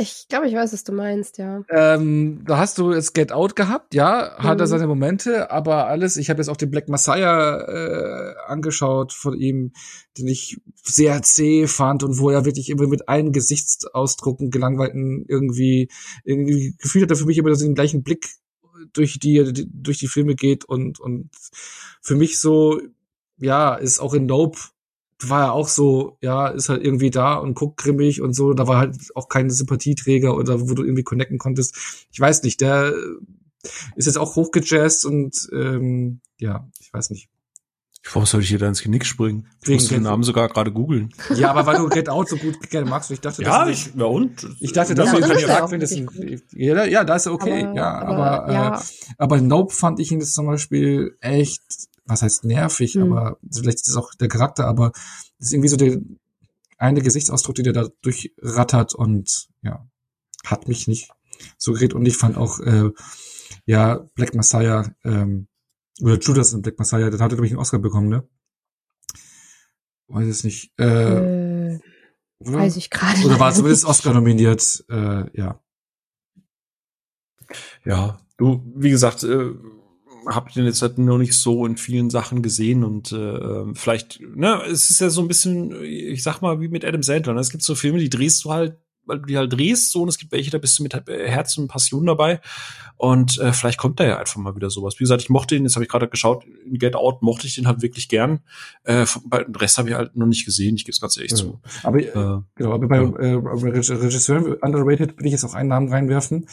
Ich 0.00 0.26
glaube, 0.28 0.46
ich 0.46 0.54
weiß, 0.54 0.72
was 0.72 0.84
du 0.84 0.92
meinst, 0.92 1.38
ja. 1.38 1.62
Ähm, 1.70 2.42
da 2.46 2.56
hast 2.58 2.78
du 2.78 2.92
jetzt 2.92 3.14
Get 3.14 3.32
Out 3.32 3.56
gehabt, 3.56 3.94
ja, 3.94 4.36
hat 4.38 4.60
er 4.60 4.66
Mhm. 4.66 4.70
seine 4.70 4.86
Momente, 4.86 5.50
aber 5.50 5.88
alles, 5.88 6.16
ich 6.16 6.30
habe 6.30 6.40
jetzt 6.40 6.48
auch 6.48 6.56
den 6.56 6.70
Black 6.70 6.88
Messiah 6.88 7.58
äh, 7.62 8.34
angeschaut 8.46 9.12
von 9.12 9.34
ihm, 9.34 9.72
den 10.16 10.28
ich 10.28 10.60
sehr 10.84 11.20
zäh 11.22 11.66
fand 11.66 12.04
und 12.04 12.18
wo 12.20 12.30
er 12.30 12.44
wirklich 12.44 12.70
immer 12.70 12.86
mit 12.86 13.08
allen 13.08 13.32
Gesichtsausdrucken 13.32 14.50
gelangweilten 14.50 15.24
irgendwie, 15.26 15.88
irgendwie 16.24 16.76
gefühlt 16.78 17.02
hat 17.02 17.10
er 17.10 17.16
für 17.16 17.26
mich 17.26 17.38
immer 17.38 17.52
den 17.54 17.74
gleichen 17.74 18.04
Blick 18.04 18.28
durch 18.92 19.18
die, 19.18 19.52
die 19.52 19.68
durch 19.68 19.98
die 19.98 20.06
Filme 20.06 20.36
geht 20.36 20.64
und 20.64 21.00
und 21.00 21.30
für 22.00 22.14
mich 22.14 22.38
so 22.38 22.80
ja 23.38 23.74
ist 23.74 23.98
auch 23.98 24.14
in 24.14 24.26
Nope 24.26 24.58
war 25.22 25.46
er 25.46 25.52
auch 25.52 25.68
so, 25.68 26.16
ja, 26.20 26.48
ist 26.48 26.68
halt 26.68 26.84
irgendwie 26.84 27.10
da 27.10 27.34
und 27.36 27.54
guckt 27.54 27.76
grimmig 27.78 28.20
und 28.22 28.34
so. 28.34 28.52
Da 28.52 28.66
war 28.66 28.78
halt 28.78 28.96
auch 29.16 29.28
kein 29.28 29.50
Sympathieträger 29.50 30.36
oder 30.36 30.60
wo 30.68 30.74
du 30.74 30.82
irgendwie 30.84 31.02
connecten 31.02 31.38
konntest. 31.38 32.06
Ich 32.12 32.20
weiß 32.20 32.42
nicht, 32.44 32.60
der 32.60 32.92
ist 33.96 34.06
jetzt 34.06 34.18
auch 34.18 34.36
hochgejazzt 34.36 35.04
und 35.04 35.48
ähm, 35.52 36.20
ja, 36.38 36.68
ich 36.80 36.92
weiß 36.92 37.10
nicht. 37.10 37.28
Warum 38.12 38.24
soll 38.26 38.40
ich 38.42 38.48
hier 38.48 38.60
da 38.60 38.68
ins 38.68 38.82
Genick 38.82 39.04
springen? 39.04 39.48
Ich 39.64 39.70
musste 39.70 39.94
den 39.94 40.04
Namen 40.04 40.22
sogar 40.22 40.48
gerade 40.48 40.72
googeln. 40.72 41.12
Ja, 41.34 41.50
aber 41.50 41.66
weil 41.66 41.76
du 41.78 41.88
Get 41.88 42.08
Out 42.08 42.28
so 42.28 42.36
gut 42.36 42.70
gerne 42.70 42.88
magst, 42.88 43.10
ich 43.10 43.20
dachte, 43.20 43.42
Ja, 43.42 43.64
das 43.66 43.86
ich, 43.88 43.94
ja 43.96 44.04
und? 44.06 44.46
ich 44.60 44.72
dachte, 44.72 44.94
das 44.94 45.10
dass 45.10 45.14
Ja, 45.14 45.20
du 45.20 45.20
das 45.20 45.30
ihn 45.30 45.34
ist 45.36 45.42
ja 45.42 45.48
stark 45.48 45.62
auch 45.64 45.68
findest. 45.70 46.52
Ja, 46.54 46.84
ja, 46.84 47.04
da 47.04 47.16
ist 47.16 47.26
er 47.26 47.32
okay, 47.32 47.64
Aber- 47.64 47.74
ja, 47.74 47.98
aber, 47.98 48.16
aber, 48.42 48.52
ja. 48.52 48.78
Äh, 48.78 48.82
aber 49.18 49.40
Nope 49.42 49.74
fand 49.74 49.98
ich 50.00 50.10
ihn 50.12 50.20
jetzt 50.20 50.32
zum 50.34 50.46
Beispiel 50.46 51.16
echt, 51.20 51.87
was 52.08 52.22
heißt 52.22 52.44
nervig, 52.44 52.94
Hm. 52.94 53.12
aber 53.12 53.38
vielleicht 53.52 53.78
ist 53.82 53.88
es 53.88 53.96
auch 53.96 54.12
der 54.14 54.28
Charakter, 54.28 54.66
aber 54.66 54.90
das 55.38 55.48
ist 55.48 55.52
irgendwie 55.52 55.68
so 55.68 55.76
der 55.76 56.00
eine 56.78 57.02
Gesichtsausdruck, 57.02 57.54
den 57.56 57.64
der 57.64 57.72
da 57.72 57.88
durchrattert 58.02 58.94
und 58.94 59.48
ja, 59.62 59.86
hat 60.44 60.68
mich 60.68 60.88
nicht 60.88 61.10
so 61.56 61.72
geredet 61.72 61.94
und 61.94 62.06
ich 62.06 62.16
fand 62.16 62.36
auch, 62.36 62.60
äh, 62.60 62.90
ja, 63.66 64.06
Black 64.14 64.34
Messiah, 64.34 64.92
ähm, 65.04 65.48
oder 66.00 66.18
Judas 66.18 66.52
in 66.52 66.62
Black 66.62 66.78
Messiah, 66.78 67.10
der 67.10 67.18
hatte, 67.18 67.34
glaube 67.36 67.46
ich, 67.46 67.52
einen 67.52 67.60
Oscar 67.60 67.78
bekommen, 67.78 68.08
ne? 68.08 68.28
Weiß 70.06 70.26
es 70.28 70.44
nicht. 70.44 70.72
Äh, 70.78 71.74
Äh, 71.74 71.80
weiß 72.40 72.76
ich 72.76 72.88
gerade. 72.90 73.20
Oder 73.26 73.40
war 73.40 73.52
zumindest. 73.52 73.84
Oscar 73.84 74.14
nominiert, 74.14 74.84
äh, 74.88 75.24
ja. 75.36 75.60
Ja, 77.84 78.20
du, 78.36 78.62
wie 78.76 78.90
gesagt, 78.90 79.24
äh, 79.24 79.54
hab 80.28 80.52
den 80.52 80.64
jetzt 80.64 80.82
halt 80.82 80.98
noch 80.98 81.18
nicht 81.18 81.34
so 81.34 81.66
in 81.66 81.76
vielen 81.76 82.10
Sachen 82.10 82.42
gesehen 82.42 82.84
und 82.84 83.12
äh, 83.12 83.74
vielleicht, 83.74 84.20
ne, 84.20 84.62
es 84.70 84.90
ist 84.90 85.00
ja 85.00 85.10
so 85.10 85.20
ein 85.22 85.28
bisschen, 85.28 85.74
ich 85.82 86.22
sag 86.22 86.40
mal, 86.40 86.60
wie 86.60 86.68
mit 86.68 86.84
Adam 86.84 87.02
Sandler. 87.02 87.34
Ne? 87.34 87.40
Es 87.40 87.50
gibt 87.50 87.62
so 87.62 87.74
Filme, 87.74 87.98
die 87.98 88.10
drehst 88.10 88.44
du 88.44 88.52
halt 88.52 88.76
weil 89.08 89.20
du 89.20 89.26
die 89.26 89.36
halt 89.36 89.52
drehst, 89.52 89.90
so, 89.90 90.02
und 90.02 90.08
es 90.08 90.18
gibt 90.18 90.32
welche, 90.32 90.50
da 90.50 90.58
bist 90.58 90.78
du 90.78 90.82
mit 90.82 90.94
Herz 90.94 91.56
und 91.58 91.68
Passion 91.68 92.06
dabei. 92.06 92.40
Und 92.96 93.38
äh, 93.38 93.52
vielleicht 93.52 93.78
kommt 93.78 93.98
da 94.00 94.04
ja 94.04 94.18
einfach 94.18 94.36
mal 94.36 94.54
wieder 94.54 94.70
sowas. 94.70 94.94
Wie 94.98 95.04
gesagt, 95.04 95.22
ich 95.22 95.30
mochte 95.30 95.56
ihn, 95.56 95.62
jetzt 95.62 95.76
habe 95.76 95.84
ich 95.84 95.90
gerade 95.90 96.08
geschaut, 96.08 96.44
in 96.44 96.78
Get 96.78 96.94
Out 96.94 97.22
mochte 97.22 97.46
ich 97.46 97.54
den 97.54 97.66
halt 97.66 97.80
wirklich 97.80 98.08
gern. 98.08 98.40
Äh, 98.84 99.06
den 99.46 99.54
Rest 99.54 99.78
habe 99.78 99.88
ich 99.88 99.94
halt 99.94 100.14
noch 100.14 100.26
nicht 100.26 100.44
gesehen, 100.44 100.76
ich 100.76 100.84
gebe 100.84 100.92
es 100.92 101.00
ganz 101.00 101.16
ehrlich 101.16 101.32
ja. 101.32 101.36
zu. 101.38 101.60
Aber, 101.82 101.98
äh, 101.98 102.42
genau, 102.54 102.72
aber 102.72 102.86
bei 102.86 102.96
ja. 103.00 103.16
äh, 103.16 103.34
Regisseuren 103.34 104.54
underrated 104.54 105.18
will 105.18 105.26
ich 105.26 105.32
jetzt 105.32 105.44
auch 105.44 105.54
einen 105.54 105.70
Namen 105.70 105.88
reinwerfen, 105.88 106.46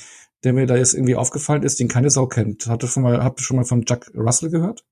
der 0.44 0.54
mir 0.54 0.68
da 0.68 0.76
jetzt 0.76 0.94
irgendwie 0.94 1.16
aufgefallen 1.16 1.64
ist, 1.64 1.80
den 1.80 1.88
keine 1.88 2.10
Sau 2.10 2.28
kennt. 2.28 2.68
Hatte 2.68 2.88
schon 2.88 3.04
mal, 3.04 3.24
habt 3.24 3.40
ihr 3.40 3.44
schon 3.44 3.58
mal 3.58 3.66
von 3.66 3.84
Jack 3.88 4.12
Russell 4.16 4.50
gehört? 4.50 4.86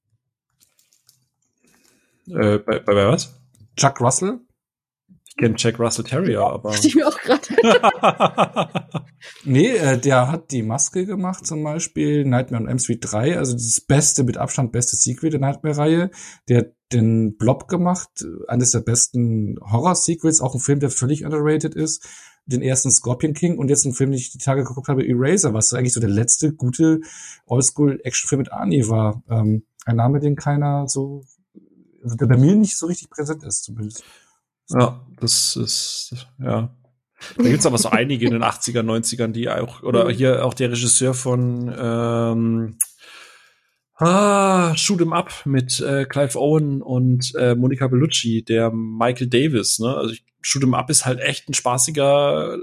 Äh, 2.28 2.60
bei, 2.60 2.80
bei, 2.80 2.94
bei 2.94 3.08
was? 3.08 3.40
Chuck 3.76 4.00
Russell? 4.02 4.40
Ich 5.36 5.38
kenne 5.38 5.56
Jack 5.58 5.80
Russell 5.80 6.06
Terrier, 6.06 6.42
aber. 6.42 6.72
Dachte 6.72 6.88
ich 6.88 6.96
mir 6.96 7.08
auch 7.08 7.18
gerade. 7.20 7.42
nee, 9.44 9.72
äh, 9.72 9.98
der 9.98 10.32
hat 10.32 10.52
die 10.52 10.62
Maske 10.62 11.08
gemacht, 11.08 11.48
zum 11.48 11.64
Beispiel 11.64 12.24
Nightmare 12.24 12.62
on 12.64 12.70
M 12.70 12.78
Street 12.78 13.00
3, 13.02 13.40
also 13.40 13.54
das 13.54 13.82
beste, 13.82 14.24
mit 14.24 14.38
Abstand 14.38 14.72
beste 14.72 14.96
Sequel 14.96 15.32
der 15.32 15.40
Nightmare-Reihe. 15.40 16.12
Der 16.50 16.58
hat 16.60 16.74
den 16.92 17.36
Blob 17.38 17.68
gemacht, 17.68 18.24
eines 18.48 18.72
der 18.72 18.82
besten 18.82 19.58
Horror-Sequels, 19.60 20.40
auch 20.40 20.54
ein 20.54 20.62
Film, 20.62 20.80
der 20.80 20.92
völlig 20.92 21.26
underrated 21.26 21.74
ist. 21.74 22.08
Den 22.46 22.62
ersten 22.62 22.92
Scorpion 22.92 23.34
King 23.34 23.58
und 23.58 23.70
jetzt 23.70 23.86
ein 23.86 23.94
Film, 23.94 24.12
den 24.12 24.20
ich 24.20 24.32
die 24.32 24.38
Tage 24.38 24.64
geguckt 24.64 24.90
habe, 24.90 25.08
Eraser, 25.08 25.54
was 25.54 25.74
eigentlich 25.74 25.94
so 25.94 26.02
der 26.02 26.10
letzte 26.10 26.54
gute 26.54 27.00
Oldschool-Action-Film 27.46 28.40
mit 28.40 28.52
Arnie 28.52 28.88
war. 28.90 29.24
Ähm, 29.30 29.64
ein 29.86 29.96
Name, 29.96 30.20
den 30.20 30.36
keiner 30.36 30.88
so, 30.88 31.24
also 32.04 32.16
der 32.16 32.28
bei 32.28 32.38
mir 32.38 32.56
nicht 32.56 32.78
so 32.78 32.88
richtig 32.88 33.10
präsent 33.10 33.44
ist, 33.44 33.64
zumindest. 33.64 34.04
Ja, 34.70 35.06
das 35.20 35.56
ist, 35.56 36.28
ja. 36.40 36.76
Da 37.38 37.44
gibt's 37.44 37.66
aber 37.66 37.78
so 37.78 37.90
einige 37.90 38.26
in 38.26 38.34
den 38.34 38.44
80er, 38.44 38.82
90ern, 38.82 39.32
die 39.32 39.50
auch, 39.50 39.84
oder 39.84 40.10
hier 40.10 40.46
auch 40.46 40.54
der 40.54 40.72
Regisseur 40.72 41.14
von 41.14 41.74
ähm, 41.78 42.78
ah, 44.04 44.76
Shoot 44.76 45.02
'em 45.02 45.14
Up 45.14 45.32
mit 45.46 45.80
äh, 45.80 46.06
Clive 46.06 46.40
Owen 46.40 46.82
und 46.82 47.34
äh, 47.36 47.56
Monica 47.56 47.88
Bellucci, 47.88 48.44
der 48.44 48.72
Michael 48.72 49.28
Davis, 49.28 49.80
ne? 49.80 49.96
Also 49.96 50.14
ich, 50.14 50.26
Shoot 50.42 50.64
'em 50.64 50.74
Up 50.74 50.90
ist 50.90 51.06
halt 51.06 51.20
echt 51.20 51.50
ein 51.50 51.54
spaßiger 51.54 52.58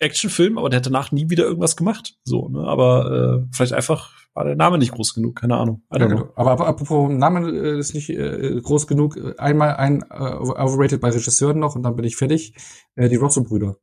Actionfilm, 0.00 0.58
aber 0.58 0.70
der 0.70 0.78
hat 0.78 0.86
danach 0.86 1.12
nie 1.12 1.28
wieder 1.30 1.44
irgendwas 1.44 1.76
gemacht. 1.76 2.14
So, 2.24 2.48
ne? 2.48 2.60
Aber 2.60 3.42
äh, 3.42 3.48
vielleicht 3.52 3.72
einfach 3.72 4.12
war 4.34 4.44
der 4.44 4.54
Name 4.54 4.78
nicht 4.78 4.92
groß 4.92 5.14
genug, 5.14 5.34
keine 5.34 5.56
Ahnung. 5.56 5.82
Ja, 5.92 6.06
genau. 6.06 6.28
aber, 6.36 6.52
aber 6.52 6.66
apropos 6.68 7.10
Name 7.10 7.50
äh, 7.50 7.78
ist 7.78 7.94
nicht 7.94 8.08
äh, 8.10 8.60
groß 8.62 8.86
genug. 8.86 9.18
Einmal 9.38 9.74
ein 9.74 10.02
äh, 10.10 10.14
overrated 10.14 11.00
bei 11.00 11.10
Regisseuren 11.10 11.58
noch 11.58 11.74
und 11.74 11.82
dann 11.82 11.96
bin 11.96 12.04
ich 12.04 12.16
fertig. 12.16 12.54
Äh, 12.94 13.08
die 13.08 13.16
Rosso-Brüder. 13.16 13.76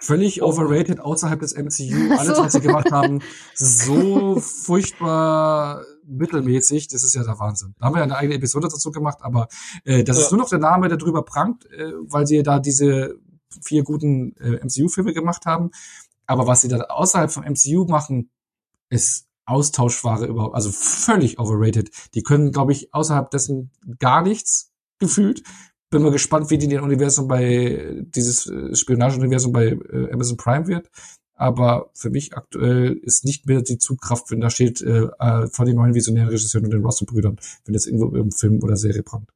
Völlig 0.00 0.42
overrated 0.42 1.00
außerhalb 1.00 1.40
des 1.40 1.54
MCU. 1.54 2.14
Alles, 2.18 2.38
was 2.38 2.52
sie 2.52 2.60
gemacht 2.60 2.90
haben, 2.90 3.20
so 3.54 4.40
furchtbar 4.40 5.84
mittelmäßig. 6.06 6.88
Das 6.88 7.04
ist 7.04 7.14
ja 7.14 7.22
der 7.22 7.38
Wahnsinn. 7.38 7.74
Da 7.78 7.86
haben 7.86 7.94
wir 7.94 7.98
ja 7.98 8.04
eine 8.04 8.16
eigene 8.16 8.36
Episode 8.36 8.68
dazu 8.68 8.90
gemacht, 8.90 9.18
aber 9.20 9.48
äh, 9.84 10.02
das 10.02 10.16
ja. 10.16 10.24
ist 10.24 10.30
nur 10.32 10.40
noch 10.40 10.48
der 10.48 10.58
Name, 10.58 10.88
der 10.88 10.98
drüber 10.98 11.22
prangt, 11.22 11.66
äh, 11.70 11.92
weil 12.00 12.26
sie 12.26 12.42
da 12.42 12.58
diese 12.58 13.16
vier 13.62 13.82
guten 13.82 14.34
äh, 14.36 14.64
MCU-Filme 14.64 15.12
gemacht 15.12 15.46
haben. 15.46 15.70
Aber 16.26 16.46
was 16.46 16.60
sie 16.60 16.68
da 16.68 16.78
außerhalb 16.78 17.30
vom 17.30 17.44
MCU 17.44 17.86
machen, 17.86 18.30
ist 18.88 19.26
Austauschware 19.46 20.26
überhaupt, 20.26 20.54
also 20.54 20.70
völlig 20.70 21.38
overrated. 21.38 21.90
Die 22.14 22.22
können, 22.22 22.52
glaube 22.52 22.72
ich, 22.72 22.94
außerhalb 22.94 23.30
dessen 23.30 23.72
gar 23.98 24.22
nichts 24.22 24.70
gefühlt. 24.98 25.42
Bin 25.90 26.02
mal 26.02 26.12
gespannt, 26.12 26.50
wie 26.50 26.58
die 26.58 26.68
den 26.68 26.80
Universum 26.80 27.26
bei, 27.26 28.04
dieses 28.14 28.46
äh, 28.46 28.74
Spionage-Universum 28.74 29.52
bei 29.52 29.66
äh, 29.66 30.12
Amazon 30.12 30.36
Prime 30.36 30.66
wird. 30.66 30.88
Aber 31.34 31.90
für 31.94 32.10
mich 32.10 32.36
aktuell 32.36 32.92
ist 33.02 33.24
nicht 33.24 33.46
mehr 33.46 33.62
die 33.62 33.78
Zugkraft, 33.78 34.30
wenn 34.30 34.40
da 34.40 34.50
steht, 34.50 34.80
äh, 34.82 35.08
äh 35.18 35.46
von 35.48 35.66
den 35.66 35.76
neuen 35.76 35.94
visionären 35.94 36.28
Regisseuren 36.28 36.66
und 36.66 36.72
den 36.72 36.84
Russell-Brüdern, 36.84 37.40
wenn 37.64 37.74
das 37.74 37.86
irgendwo 37.86 38.14
im 38.14 38.30
Film 38.30 38.62
oder 38.62 38.76
Serie 38.76 39.02
prangt. 39.02 39.30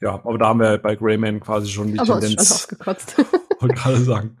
Ja, 0.00 0.14
aber 0.14 0.38
da 0.38 0.48
haben 0.48 0.60
wir 0.60 0.78
bei 0.78 0.94
Greyman 0.96 1.40
quasi 1.40 1.68
schon 1.68 1.92
die 1.92 1.98
aber 1.98 2.20
Tendenz. 2.20 2.46
Schon 2.46 2.56
ausgekotzt. 2.56 3.16
Wollte 3.60 3.74
gerade 3.74 4.00
sagen. 4.00 4.36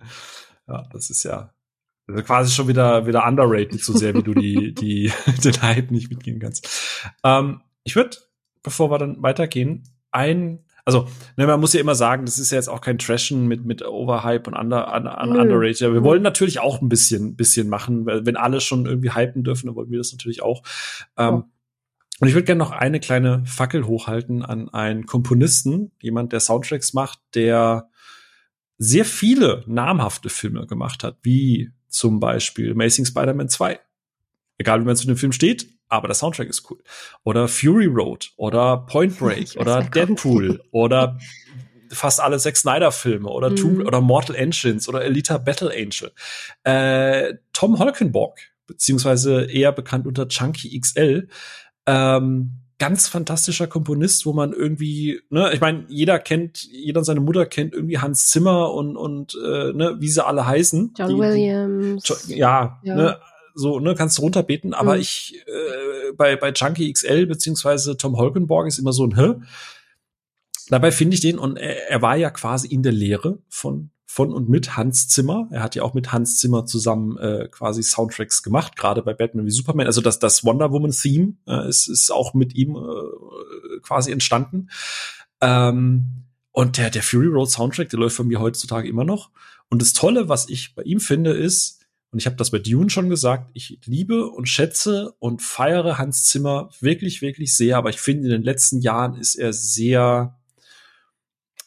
Ja, 0.68 0.86
das 0.92 1.10
ist 1.10 1.22
ja 1.24 1.52
also 2.10 2.22
quasi 2.22 2.52
schon 2.52 2.68
wieder, 2.68 3.06
wieder 3.06 3.26
underrated, 3.26 3.80
so 3.80 3.96
sehr 3.96 4.14
wie 4.14 4.22
du 4.22 4.34
die, 4.34 4.74
die, 4.74 5.12
den 5.44 5.62
Hype 5.62 5.90
nicht 5.90 6.10
mitgehen 6.10 6.40
kannst. 6.40 6.68
Ähm, 7.24 7.60
ich 7.84 7.96
würde, 7.96 8.16
bevor 8.62 8.90
wir 8.90 8.98
dann 8.98 9.22
weitergehen, 9.22 9.84
ein, 10.10 10.64
also, 10.84 11.08
ne, 11.36 11.46
man 11.46 11.60
muss 11.60 11.72
ja 11.72 11.80
immer 11.80 11.94
sagen, 11.94 12.24
das 12.24 12.38
ist 12.38 12.50
ja 12.50 12.56
jetzt 12.56 12.68
auch 12.68 12.80
kein 12.80 12.98
Trashen 12.98 13.46
mit, 13.46 13.64
mit 13.64 13.84
Overhype 13.84 14.50
und 14.50 14.56
under, 14.56 14.94
under, 14.94 15.22
under 15.22 15.40
underrated. 15.42 15.92
Wir 15.92 16.04
wollen 16.04 16.22
natürlich 16.22 16.60
auch 16.60 16.80
ein 16.80 16.88
bisschen, 16.88 17.36
bisschen 17.36 17.68
machen, 17.68 18.06
weil 18.06 18.26
wenn 18.26 18.36
alle 18.36 18.60
schon 18.60 18.86
irgendwie 18.86 19.14
hypen 19.14 19.44
dürfen, 19.44 19.66
dann 19.66 19.76
wollen 19.76 19.90
wir 19.90 19.98
das 19.98 20.12
natürlich 20.12 20.42
auch. 20.42 20.62
Ähm. 21.16 21.44
Und 22.20 22.28
ich 22.28 22.34
würde 22.34 22.44
gerne 22.44 22.58
noch 22.58 22.70
eine 22.70 23.00
kleine 23.00 23.46
Fackel 23.46 23.86
hochhalten 23.86 24.42
an 24.42 24.68
einen 24.68 25.06
Komponisten, 25.06 25.92
jemand, 26.02 26.34
der 26.34 26.40
Soundtracks 26.40 26.92
macht, 26.92 27.18
der 27.34 27.88
sehr 28.76 29.06
viele 29.06 29.64
namhafte 29.66 30.28
Filme 30.28 30.66
gemacht 30.66 31.02
hat, 31.02 31.16
wie 31.22 31.70
zum 31.88 32.20
Beispiel 32.20 32.72
Amazing 32.72 33.06
Spider-Man 33.06 33.48
2. 33.48 33.80
Egal, 34.58 34.80
wie 34.80 34.84
man 34.84 34.96
zu 34.96 35.06
dem 35.06 35.16
Film 35.16 35.32
steht, 35.32 35.68
aber 35.90 36.08
der 36.08 36.14
Soundtrack 36.14 36.48
ist 36.48 36.70
cool. 36.70 36.78
Oder 37.24 37.48
Fury 37.48 37.86
Road 37.86 38.32
oder 38.36 38.78
Point 38.78 39.18
Break 39.18 39.56
oder 39.56 39.82
Deadpool 39.82 40.62
oder 40.70 41.18
fast 41.90 42.20
alle 42.20 42.38
Zack 42.38 42.56
Snyder 42.56 42.92
Filme 42.92 43.28
oder 43.28 43.50
mhm. 43.50 43.56
Tomb 43.56 43.86
oder 43.86 44.00
Mortal 44.00 44.36
Engines 44.36 44.88
oder 44.88 45.04
Elita 45.04 45.38
Battle 45.38 45.70
Angel. 45.70 46.12
Äh, 46.62 47.34
Tom 47.52 47.78
Holkenborg, 47.78 48.38
beziehungsweise 48.66 49.44
eher 49.50 49.72
bekannt 49.72 50.06
unter 50.06 50.28
Chunky 50.28 50.78
XL, 50.80 51.28
ähm, 51.86 52.60
ganz 52.78 53.08
fantastischer 53.08 53.66
Komponist, 53.66 54.24
wo 54.24 54.32
man 54.32 54.52
irgendwie, 54.52 55.20
ne, 55.28 55.50
ich 55.52 55.60
meine, 55.60 55.84
jeder 55.88 56.18
kennt, 56.18 56.64
jeder 56.64 57.00
und 57.00 57.04
seine 57.04 57.20
Mutter 57.20 57.44
kennt 57.44 57.74
irgendwie 57.74 57.98
Hans 57.98 58.30
Zimmer 58.30 58.72
und 58.72 58.96
und 58.96 59.34
äh, 59.34 59.72
ne, 59.72 59.96
wie 59.98 60.08
sie 60.08 60.24
alle 60.24 60.46
heißen. 60.46 60.94
John 60.96 61.08
die, 61.08 61.18
Williams. 61.18 62.24
Die, 62.26 62.36
ja, 62.36 62.80
ja, 62.82 62.94
ne, 62.94 63.18
so, 63.60 63.78
ne, 63.78 63.94
kannst 63.94 64.18
du 64.18 64.22
runterbeten, 64.22 64.74
aber 64.74 64.94
mhm. 64.94 65.00
ich 65.00 65.34
äh, 65.46 66.12
bei 66.16 66.36
bei 66.36 66.52
Junkie 66.52 66.92
XL 66.92 67.26
beziehungsweise 67.26 67.96
Tom 67.96 68.16
Holkenborg 68.16 68.66
ist 68.66 68.78
immer 68.78 68.92
so 68.92 69.06
ein 69.06 69.16
Hä? 69.16 69.34
Dabei 70.68 70.92
finde 70.92 71.14
ich 71.14 71.20
den 71.20 71.38
und 71.38 71.56
er, 71.56 71.90
er 71.90 72.02
war 72.02 72.16
ja 72.16 72.30
quasi 72.30 72.68
in 72.68 72.82
der 72.82 72.92
Lehre 72.92 73.38
von 73.48 73.90
von 74.06 74.32
und 74.32 74.48
mit 74.48 74.76
Hans 74.76 75.06
Zimmer. 75.06 75.48
Er 75.52 75.62
hat 75.62 75.76
ja 75.76 75.84
auch 75.84 75.94
mit 75.94 76.10
Hans 76.10 76.38
Zimmer 76.38 76.66
zusammen 76.66 77.16
äh, 77.18 77.48
quasi 77.48 77.84
Soundtracks 77.84 78.42
gemacht, 78.42 78.74
gerade 78.74 79.02
bei 79.02 79.14
Batman 79.14 79.46
wie 79.46 79.52
Superman. 79.52 79.86
Also 79.86 80.00
das, 80.00 80.18
das 80.18 80.44
Wonder 80.44 80.72
Woman 80.72 80.90
Theme 80.90 81.34
äh, 81.46 81.68
ist, 81.68 81.86
ist 81.86 82.10
auch 82.10 82.34
mit 82.34 82.56
ihm 82.56 82.74
äh, 82.74 83.80
quasi 83.82 84.10
entstanden. 84.10 84.68
Ähm, 85.40 86.24
und 86.50 86.76
der, 86.76 86.90
der 86.90 87.04
Fury 87.04 87.28
Road 87.28 87.50
Soundtrack, 87.50 87.88
der 87.90 88.00
läuft 88.00 88.16
von 88.16 88.26
mir 88.26 88.40
heutzutage 88.40 88.88
immer 88.88 89.04
noch. 89.04 89.30
Und 89.68 89.80
das 89.80 89.92
Tolle, 89.92 90.28
was 90.28 90.48
ich 90.48 90.74
bei 90.74 90.82
ihm 90.82 90.98
finde, 90.98 91.30
ist, 91.30 91.79
und 92.12 92.18
ich 92.18 92.26
habe 92.26 92.36
das 92.36 92.50
bei 92.50 92.58
Dune 92.58 92.90
schon 92.90 93.08
gesagt, 93.08 93.50
ich 93.54 93.78
liebe 93.84 94.26
und 94.28 94.48
schätze 94.48 95.14
und 95.20 95.42
feiere 95.42 95.96
Hans 95.96 96.24
Zimmer 96.24 96.70
wirklich, 96.80 97.22
wirklich 97.22 97.56
sehr. 97.56 97.76
Aber 97.76 97.90
ich 97.90 98.00
finde, 98.00 98.24
in 98.24 98.30
den 98.30 98.42
letzten 98.42 98.80
Jahren 98.80 99.14
ist 99.14 99.36
er 99.36 99.52
sehr 99.52 100.36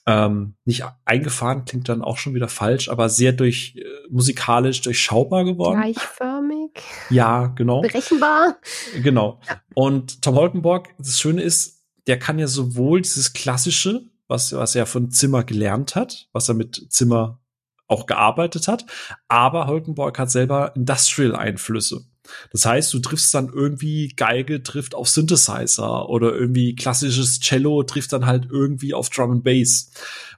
ähm, 0.06 0.56
nicht 0.66 0.84
eingefahren 1.06 1.64
klingt 1.64 1.88
dann 1.88 2.02
auch 2.02 2.18
schon 2.18 2.34
wieder 2.34 2.50
falsch, 2.50 2.90
aber 2.90 3.08
sehr 3.08 3.32
durch 3.32 3.76
äh, 3.78 3.84
musikalisch 4.10 4.82
durchschaubar 4.82 5.46
geworden. 5.46 5.80
Gleichförmig. 5.80 6.72
Ja, 7.10 7.48
genau. 7.48 7.82
Berechenbar. 7.82 8.58
Genau. 9.02 9.40
Ja. 9.48 9.62
Und 9.76 10.22
Tom 10.22 10.36
Holkenborg, 10.36 10.90
das 10.98 11.20
Schöne 11.20 11.42
ist, 11.42 11.86
der 12.08 12.20
kann 12.20 12.38
ja 12.38 12.48
sowohl 12.48 13.02
dieses 13.02 13.32
klassische, 13.32 14.04
was, 14.28 14.52
was 14.52 14.76
er 14.76 14.86
von 14.86 15.10
Zimmer 15.10 15.46
gelernt 15.46 15.96
hat, 15.96 16.28
was 16.34 16.50
er 16.50 16.56
mit 16.56 16.88
Zimmer 16.90 17.40
auch 17.94 18.06
gearbeitet 18.06 18.68
hat, 18.68 18.86
aber 19.28 19.68
Holkenborg 19.68 20.18
hat 20.20 20.32
selber 20.32 20.76
Industrial-Einflüsse. 20.76 22.06
Das 22.52 22.66
heißt, 22.66 22.94
du 22.94 23.00
triffst 23.00 23.34
dann 23.34 23.50
irgendwie 23.54 24.10
Geige 24.10 24.64
trifft 24.64 24.96
auf 24.96 25.10
Synthesizer 25.10 26.10
oder 26.10 26.34
irgendwie 26.34 26.76
klassisches 26.76 27.40
Cello 27.40 27.84
trifft 27.84 28.14
dann 28.14 28.26
halt 28.26 28.48
irgendwie 28.50 28.94
auf 28.94 29.10
Drum 29.10 29.32
and 29.32 29.44
Bass. 29.44 29.92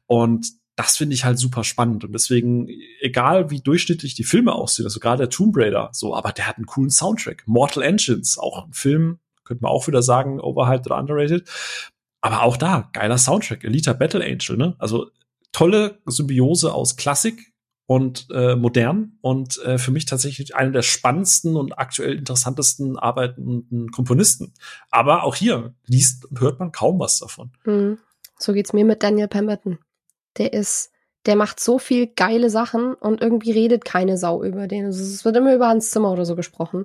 Und 0.08 0.48
das 0.76 0.98
finde 0.98 1.14
ich 1.14 1.24
halt 1.24 1.40
super 1.40 1.64
spannend. 1.64 2.04
Und 2.04 2.14
deswegen, 2.14 2.68
egal 3.00 3.50
wie 3.50 3.62
durchschnittlich 3.62 4.14
die 4.16 4.24
Filme 4.24 4.54
aussehen, 4.54 4.86
also 4.86 5.00
gerade 5.00 5.20
der 5.20 5.30
Tomb 5.30 5.56
Raider, 5.56 5.90
so, 5.94 6.16
aber 6.16 6.32
der 6.32 6.48
hat 6.48 6.58
einen 6.58 6.66
coolen 6.66 6.90
Soundtrack. 6.90 7.44
Mortal 7.46 7.84
Engines, 7.84 8.38
auch 8.38 8.66
ein 8.66 8.74
Film, 8.74 9.20
könnte 9.46 9.64
man 9.64 9.72
auch 9.72 9.88
wieder 9.88 10.02
sagen, 10.02 10.42
overhyped 10.42 10.88
oder 10.88 10.98
underrated. 10.98 11.48
Aber 12.22 12.42
auch 12.42 12.58
da, 12.58 12.90
geiler 12.94 13.18
Soundtrack. 13.18 13.64
Elita 13.64 13.94
Battle 13.94 14.26
Angel, 14.26 14.58
ne? 14.58 14.76
Also 14.80 15.12
tolle 15.56 16.00
Symbiose 16.06 16.74
aus 16.74 16.98
Klassik 16.98 17.54
und 17.86 18.28
äh, 18.30 18.58
modern 18.58 19.18
und 19.22 19.58
äh, 19.64 19.78
für 19.78 19.92
mich 19.92 20.06
tatsächlich 20.06 20.54
einer 20.54 20.72
der 20.72 20.82
spannendsten 20.82 21.56
und 21.56 21.80
aktuell 21.80 22.18
interessantesten 22.18 23.00
arbeitenden 23.00 23.90
Komponisten. 23.90 24.54
Aber 24.92 25.24
auch 25.24 25.36
hier 25.36 25.74
liest 25.86 26.26
und 26.26 26.42
hört 26.42 26.60
man 26.60 26.74
kaum 26.74 27.00
was 27.00 27.20
davon. 27.20 27.54
Mhm. 27.64 28.00
So 28.38 28.52
geht's 28.52 28.74
mir 28.74 28.84
mit 28.84 29.02
Daniel 29.02 29.30
Pemberton. 29.30 29.80
Der 30.38 30.52
ist, 30.52 30.92
der 31.26 31.38
macht 31.38 31.62
so 31.62 31.80
viel 31.80 32.08
geile 32.08 32.50
Sachen 32.50 32.94
und 32.94 33.22
irgendwie 33.22 33.52
redet 33.52 33.86
keine 33.86 34.18
Sau 34.18 34.44
über 34.44 34.68
den. 34.68 34.88
Also 34.88 35.02
es 35.02 35.24
wird 35.24 35.38
immer 35.38 35.56
über 35.56 35.70
Hans 35.70 35.90
Zimmer 35.90 36.12
oder 36.12 36.26
so 36.26 36.36
gesprochen. 36.36 36.84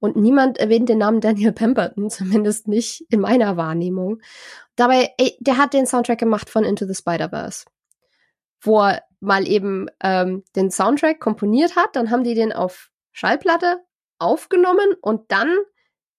Und 0.00 0.16
niemand 0.16 0.58
erwähnt 0.58 0.90
den 0.90 0.98
Namen 0.98 1.22
Daniel 1.22 1.52
Pemberton, 1.52 2.10
zumindest 2.10 2.68
nicht 2.68 3.06
in 3.08 3.20
meiner 3.20 3.56
Wahrnehmung. 3.56 4.20
Dabei, 4.76 5.14
ey, 5.16 5.34
der 5.40 5.56
hat 5.56 5.72
den 5.72 5.86
Soundtrack 5.86 6.18
gemacht 6.18 6.50
von 6.50 6.64
Into 6.64 6.84
the 6.84 6.94
Spider-Verse. 6.94 7.64
Wo 8.62 8.80
er 8.80 9.02
mal 9.20 9.46
eben 9.46 9.88
ähm, 10.02 10.44
den 10.56 10.70
Soundtrack 10.70 11.20
komponiert 11.20 11.76
hat, 11.76 11.94
dann 11.94 12.10
haben 12.10 12.24
die 12.24 12.34
den 12.34 12.52
auf 12.52 12.90
Schallplatte 13.12 13.78
aufgenommen 14.18 14.94
und 15.00 15.30
dann, 15.30 15.56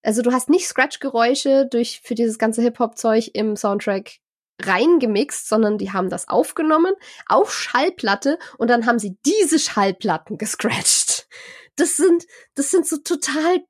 also 0.04 0.22
du 0.22 0.32
hast 0.32 0.50
nicht 0.50 0.68
Scratch-Geräusche 0.68 1.68
durch 1.70 2.02
für 2.04 2.16
dieses 2.16 2.38
ganze 2.38 2.62
Hip-Hop-Zeug 2.62 3.32
im 3.34 3.56
Soundtrack 3.56 4.20
reingemixt, 4.62 5.50
sondern 5.50 5.78
die 5.78 5.92
haben 5.92 6.10
das 6.10 6.28
aufgenommen 6.28 6.94
auf 7.28 7.54
Schallplatte 7.54 8.38
und 8.58 8.70
dann 8.70 8.86
haben 8.86 9.00
sie 9.00 9.18
diese 9.26 9.60
Schallplatten 9.60 10.38
gescratcht. 10.38 11.28
Das 11.76 11.98
sind, 11.98 12.26
das 12.56 12.72
sind 12.72 12.88
so 12.88 12.98
total 12.98 13.64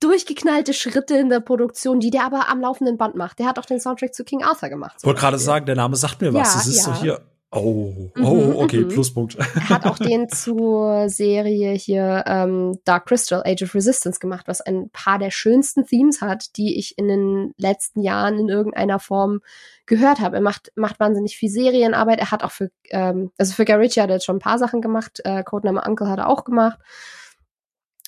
durchgeknallte 0.00 0.74
Schritte 0.74 1.16
in 1.16 1.30
der 1.30 1.40
Produktion, 1.40 2.00
die 2.00 2.10
der 2.10 2.24
aber 2.24 2.48
am 2.48 2.60
laufenden 2.60 2.98
Band 2.98 3.14
macht. 3.14 3.38
Der 3.38 3.46
hat 3.46 3.58
auch 3.58 3.64
den 3.64 3.80
Soundtrack 3.80 4.14
zu 4.14 4.24
King 4.24 4.42
Arthur 4.42 4.68
gemacht. 4.68 4.96
Ich 4.98 5.06
wollte 5.06 5.20
gerade 5.20 5.38
sagen, 5.38 5.66
der 5.66 5.76
Name 5.76 5.96
sagt 5.96 6.20
mir 6.20 6.34
was. 6.34 6.48
Ja, 6.48 6.54
das 6.54 6.66
ist 6.66 6.86
ja. 6.86 6.94
so 6.94 7.00
hier. 7.00 7.33
Oh, 7.56 8.10
Mhm, 8.16 8.24
oh, 8.24 8.62
okay, 8.62 8.80
mhm. 8.80 8.88
Pluspunkt. 8.88 9.36
Er 9.36 9.44
hat 9.68 9.86
auch 9.86 9.98
den 9.98 10.28
zur 10.28 11.08
Serie 11.08 11.72
hier 11.72 12.24
ähm, 12.26 12.78
Dark 12.84 13.06
Crystal, 13.06 13.42
Age 13.46 13.62
of 13.62 13.74
Resistance 13.74 14.18
gemacht, 14.18 14.48
was 14.48 14.60
ein 14.60 14.90
paar 14.90 15.20
der 15.20 15.30
schönsten 15.30 15.86
Themes 15.86 16.20
hat, 16.20 16.56
die 16.56 16.78
ich 16.78 16.98
in 16.98 17.06
den 17.06 17.54
letzten 17.56 18.02
Jahren 18.02 18.38
in 18.40 18.48
irgendeiner 18.48 18.98
Form 18.98 19.40
gehört 19.86 20.18
habe. 20.18 20.36
Er 20.36 20.42
macht, 20.42 20.72
macht 20.74 20.98
wahnsinnig 20.98 21.36
viel 21.36 21.48
Serienarbeit. 21.48 22.18
Er 22.18 22.32
hat 22.32 22.42
auch 22.42 22.50
für, 22.50 22.70
ähm, 22.90 23.30
also 23.38 23.54
für 23.54 23.62
Ritchie 23.68 24.00
hat 24.00 24.10
er 24.10 24.16
jetzt 24.16 24.24
schon 24.24 24.36
ein 24.36 24.40
paar 24.40 24.58
Sachen 24.58 24.80
gemacht. 24.80 25.20
Äh, 25.24 25.44
Codename 25.44 25.82
Uncle 25.86 26.08
hat 26.08 26.18
er 26.18 26.28
auch 26.28 26.44
gemacht. 26.44 26.80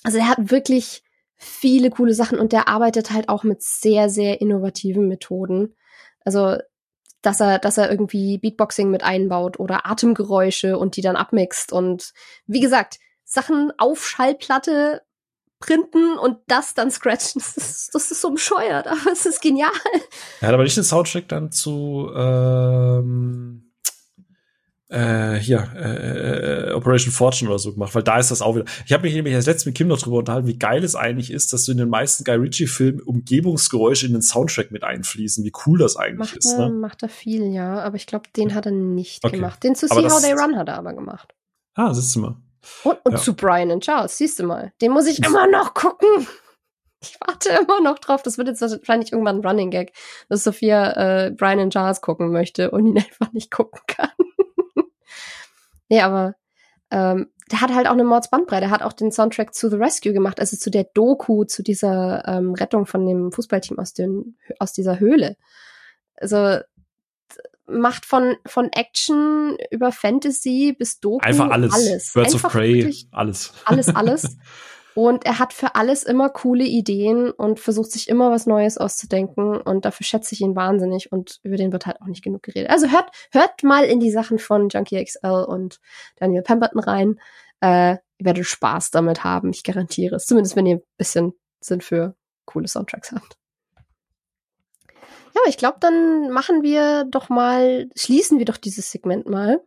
Also 0.03 0.17
er 0.17 0.27
hat 0.27 0.51
wirklich 0.51 1.03
viele 1.37 1.89
coole 1.89 2.13
Sachen 2.13 2.39
und 2.39 2.51
der 2.51 2.67
arbeitet 2.67 3.11
halt 3.11 3.29
auch 3.29 3.43
mit 3.43 3.61
sehr, 3.61 4.09
sehr 4.09 4.41
innovativen 4.41 5.07
Methoden. 5.07 5.75
Also 6.25 6.57
dass 7.21 7.39
er, 7.39 7.59
dass 7.59 7.77
er 7.77 7.89
irgendwie 7.89 8.37
Beatboxing 8.37 8.89
mit 8.89 9.03
einbaut 9.03 9.59
oder 9.59 9.85
Atemgeräusche 9.85 10.77
und 10.77 10.95
die 10.95 11.01
dann 11.01 11.15
abmixt 11.15 11.71
und 11.71 12.13
wie 12.45 12.59
gesagt, 12.59 12.99
Sachen 13.23 13.71
auf 13.77 14.07
Schallplatte 14.07 15.01
printen 15.59 16.17
und 16.17 16.37
das 16.47 16.73
dann 16.73 16.91
scratchen. 16.91 17.41
Das 17.43 17.57
ist, 17.57 17.95
das 17.95 18.11
ist 18.11 18.21
so 18.21 18.31
bescheuert, 18.31 18.87
aber 18.87 19.11
es 19.11 19.25
ist 19.25 19.41
genial. 19.41 19.71
Er 20.41 20.49
hat 20.49 20.53
aber 20.53 20.63
nicht 20.63 20.77
den 20.77 20.83
Soundtrack 20.83 21.27
dann 21.27 21.51
zu 21.51 22.11
ähm, 22.15 23.66
äh, 24.89 25.35
hier 25.35 25.67
äh, 25.75 26.69
äh, 26.69 26.71
Operation 26.73 27.11
Fortune 27.11 27.49
oder 27.49 27.59
so 27.59 27.73
gemacht, 27.73 27.93
weil 27.93 28.03
da 28.03 28.19
ist 28.19 28.31
das 28.31 28.41
auch 28.41 28.55
wieder. 28.55 28.65
Ich 28.85 28.93
habe 28.93 29.03
mich 29.03 29.13
nämlich 29.13 29.35
als 29.35 29.45
letztes 29.45 29.65
mit 29.65 29.75
Kim 29.75 29.87
noch 29.89 29.99
drüber 29.99 30.17
unterhalten, 30.17 30.47
wie 30.47 30.57
geil 30.57 30.83
es 30.83 30.95
eigentlich 30.95 31.29
ist, 31.31 31.51
dass 31.51 31.65
du 31.65 31.73
in 31.73 31.77
den 31.77 31.89
meisten 31.89 32.23
Guy 32.23 32.35
Ritchie 32.35 32.67
Filmen 32.67 33.01
Umgebungsgeräusche 33.01 34.05
in 34.05 34.13
den 34.13 34.21
Soundtrack 34.21 34.71
mit 34.71 34.83
einfließen. 34.83 35.43
Wie 35.43 35.51
cool 35.65 35.77
das 35.79 35.97
eigentlich 35.97 36.19
Macht, 36.31 36.37
ist. 36.37 36.53
er, 36.57 36.69
Ne? 36.69 36.75
macht 36.75 37.03
er 37.03 37.09
viel, 37.09 37.51
ja, 37.53 37.79
aber 37.81 37.95
ich 37.97 38.07
glaube, 38.07 38.29
den 38.35 38.55
hat 38.55 38.65
er 38.65 38.71
nicht 38.71 39.23
Okay. 39.25 39.35
gemacht. 39.35 39.61
Den 39.63 39.75
zu 39.75 39.91
Aber 39.91 40.01
See 40.01 40.09
How 40.09 40.21
They 40.21 40.33
Run 40.33 40.55
hat 40.57 40.69
er 40.69 40.77
aber 40.77 40.93
gemacht. 40.93 41.33
Ah, 41.75 41.93
siehst 41.93 42.15
du 42.15 42.21
mal. 42.21 42.35
Und, 42.83 42.97
und 43.03 43.11
Ja. 43.13 43.17
zu 43.19 43.33
Brian 43.35 43.71
und 43.71 43.83
Charles, 43.83 44.17
siehst 44.17 44.39
du 44.39 44.43
mal. 44.43 44.71
Den 44.81 44.91
muss 44.91 45.05
ich 45.07 45.23
immer 45.23 45.47
noch 45.47 45.73
gucken. 45.73 46.27
Ich 47.03 47.15
warte 47.25 47.49
immer 47.61 47.79
noch 47.81 47.99
drauf. 47.99 48.23
Das 48.23 48.37
wird 48.39 48.47
jetzt 48.47 48.61
wahrscheinlich 48.61 49.11
irgendwann 49.11 49.37
ein 49.41 49.45
Running 49.45 49.69
Gag, 49.69 49.93
dass 50.29 50.43
Sophia 50.43 51.25
äh, 51.27 51.31
Brian 51.31 51.59
und 51.59 51.71
Charles 51.71 52.01
gucken 52.01 52.31
möchte 52.31 52.71
und 52.71 52.87
ihn 52.87 52.97
einfach 52.97 53.31
nicht 53.33 53.51
gucken 53.51 53.79
kann. 53.87 54.09
Nee, 55.89 56.01
aber 56.01 56.35
ähm, 56.91 57.29
der 57.51 57.61
hat 57.61 57.73
halt 57.73 57.87
auch 57.87 57.93
eine 57.93 58.03
Mordsbandbreite. 58.03 58.61
Der 58.61 58.71
hat 58.71 58.81
auch 58.81 58.93
den 58.93 59.11
Soundtrack 59.11 59.53
zu 59.53 59.69
The 59.69 59.77
Rescue 59.77 60.13
gemacht, 60.13 60.39
also 60.39 60.57
zu 60.57 60.69
der 60.69 60.85
Doku, 60.93 61.45
zu 61.45 61.63
dieser 61.63 62.27
ähm, 62.27 62.53
Rettung 62.53 62.85
von 62.85 63.05
dem 63.05 63.31
Fußballteam 63.31 63.79
aus, 63.79 63.93
den, 63.93 64.37
aus 64.59 64.73
dieser 64.73 64.99
Höhle. 64.99 65.37
Also 66.15 66.59
macht 67.67 68.05
von, 68.05 68.35
von 68.45 68.69
Action 68.71 69.57
über 69.71 69.91
Fantasy 69.91 70.75
bis 70.77 70.99
Doku 70.99 71.25
Einfach 71.25 71.49
alles. 71.49 71.73
alles. 71.73 72.13
Birds 72.13 72.33
Einfach 72.33 72.49
of 72.49 72.53
Prey, 72.53 72.93
alles. 73.11 73.53
alles, 73.65 73.89
alles. 73.89 74.37
Und 74.97 75.27
er 75.27 75.37
hat 75.37 75.53
für 75.53 75.75
alles 75.75 76.01
immer 76.01 76.27
coole 76.27 76.63
Ideen 76.63 77.29
und 77.29 77.59
versucht 77.59 77.91
sich 77.91 78.09
immer 78.09 78.31
was 78.31 78.47
Neues 78.47 78.79
auszudenken. 78.79 79.61
Und 79.61 79.85
dafür 79.85 80.03
schätze 80.03 80.33
ich 80.33 80.41
ihn 80.41 80.55
wahnsinnig. 80.55 81.11
Und 81.11 81.39
über 81.43 81.55
den 81.55 81.71
wird 81.71 81.85
halt 81.85 82.01
auch 82.01 82.07
nicht 82.07 82.23
genug 82.23 82.41
geredet. 82.41 82.71
Also 82.71 82.89
hört, 82.89 83.11
hört 83.29 83.61
mal 83.61 83.85
in 83.85 83.99
die 83.99 84.09
Sachen 84.09 84.39
von 84.39 84.69
Junkie 84.69 85.05
XL 85.05 85.45
und 85.47 85.79
Daniel 86.15 86.41
Pemberton 86.41 86.79
rein. 86.79 87.19
Äh, 87.61 87.91
ihr 87.91 88.25
werdet 88.25 88.47
Spaß 88.47 88.89
damit 88.89 89.23
haben. 89.23 89.51
Ich 89.51 89.61
garantiere 89.61 90.15
es. 90.15 90.25
Zumindest 90.25 90.55
wenn 90.55 90.65
ihr 90.65 90.77
ein 90.77 90.83
bisschen 90.97 91.33
Sinn 91.59 91.81
für 91.81 92.15
coole 92.45 92.67
Soundtracks 92.67 93.11
habt. 93.11 93.37
Ja, 95.35 95.41
ich 95.47 95.57
glaube, 95.57 95.77
dann 95.79 96.31
machen 96.31 96.63
wir 96.63 97.03
doch 97.03 97.29
mal, 97.29 97.87
schließen 97.95 98.39
wir 98.39 98.45
doch 98.45 98.57
dieses 98.57 98.89
Segment 98.89 99.29
mal, 99.29 99.61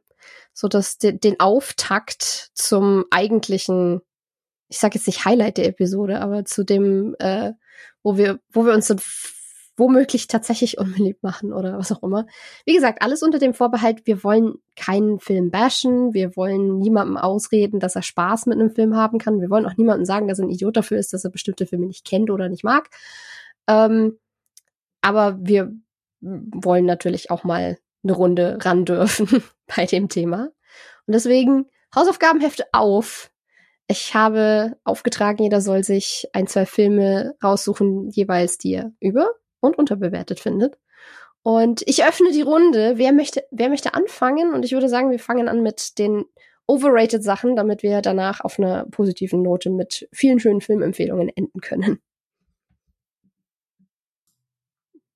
so 0.53 0.67
dass 0.67 0.99
de 0.99 1.13
den 1.13 1.39
Auftakt 1.39 2.51
zum 2.55 3.05
eigentlichen 3.13 4.03
ich 4.71 4.79
sage 4.79 4.95
jetzt 4.95 5.07
nicht 5.07 5.25
Highlight 5.25 5.59
der 5.59 5.67
Episode, 5.67 6.21
aber 6.21 6.45
zu 6.45 6.65
dem, 6.65 7.15
äh, 7.19 7.53
wo 8.03 8.17
wir, 8.17 8.39
wo 8.51 8.65
wir 8.65 8.73
uns 8.73 8.87
dann 8.87 9.01
womöglich 9.77 10.29
tatsächlich 10.29 10.79
unbeliebt 10.79 11.23
machen 11.23 11.53
oder 11.53 11.79
was 11.79 11.91
auch 11.91 12.03
immer. 12.03 12.27
Wie 12.67 12.75
gesagt, 12.75 13.03
alles 13.03 13.23
unter 13.23 13.39
dem 13.39 13.55
Vorbehalt, 13.55 14.07
wir 14.07 14.23
wollen 14.23 14.55
keinen 14.77 15.19
Film 15.19 15.51
bashen, 15.51 16.13
wir 16.15 16.37
wollen 16.37 16.79
niemandem 16.79 17.17
ausreden, 17.17 17.81
dass 17.81 17.97
er 17.97 18.03
Spaß 18.03 18.47
mit 18.47 18.59
einem 18.59 18.71
Film 18.71 18.95
haben 18.95 19.19
kann, 19.19 19.41
wir 19.41 19.51
wollen 19.51 19.67
auch 19.67 19.77
niemandem 19.77 20.05
sagen, 20.05 20.29
dass 20.29 20.39
er 20.39 20.45
ein 20.45 20.51
Idiot 20.51 20.77
dafür 20.77 20.99
ist, 20.99 21.13
dass 21.13 21.25
er 21.25 21.31
bestimmte 21.31 21.67
Filme 21.67 21.87
nicht 21.87 22.07
kennt 22.07 22.31
oder 22.31 22.49
nicht 22.49 22.63
mag. 22.63 22.91
Ähm, 23.67 24.19
aber 25.01 25.39
wir 25.41 25.73
wollen 26.21 26.85
natürlich 26.85 27.31
auch 27.31 27.43
mal 27.43 27.79
eine 28.05 28.13
Runde 28.13 28.59
ran 28.61 28.85
dürfen 28.85 29.43
bei 29.77 29.87
dem 29.87 30.09
Thema. 30.09 30.51
Und 31.07 31.15
deswegen 31.15 31.67
Hausaufgabenhefte 31.95 32.67
auf. 32.73 33.31
Ich 33.91 34.15
habe 34.15 34.77
aufgetragen, 34.85 35.43
jeder 35.43 35.61
soll 35.61 35.83
sich 35.83 36.29
ein, 36.33 36.47
zwei 36.47 36.65
Filme 36.65 37.35
raussuchen, 37.43 38.09
jeweils, 38.11 38.57
die 38.57 38.75
er 38.75 38.93
über- 39.01 39.33
und 39.59 39.77
unterbewertet 39.77 40.39
findet. 40.39 40.79
Und 41.43 41.83
ich 41.87 42.05
öffne 42.05 42.31
die 42.31 42.43
Runde. 42.43 42.93
Wer 42.99 43.13
möchte, 43.13 43.43
wer 43.51 43.69
möchte 43.69 43.95
anfangen? 43.95 44.55
Und 44.55 44.65
ich 44.65 44.71
würde 44.71 44.89
sagen, 44.89 45.11
wir 45.11 45.19
fangen 45.19 45.49
an 45.49 45.65
mit 45.65 45.99
den 45.99 46.25
overrated 46.69 47.25
Sachen, 47.25 47.57
damit 47.57 47.83
wir 47.83 48.01
danach 48.01 48.43
auf 48.43 48.61
einer 48.61 48.85
positiven 48.87 49.43
Note 49.43 49.71
mit 49.71 50.09
vielen 50.13 50.39
schönen 50.39 50.61
Filmempfehlungen 50.61 51.29
enden 51.29 51.61
können. 51.61 51.99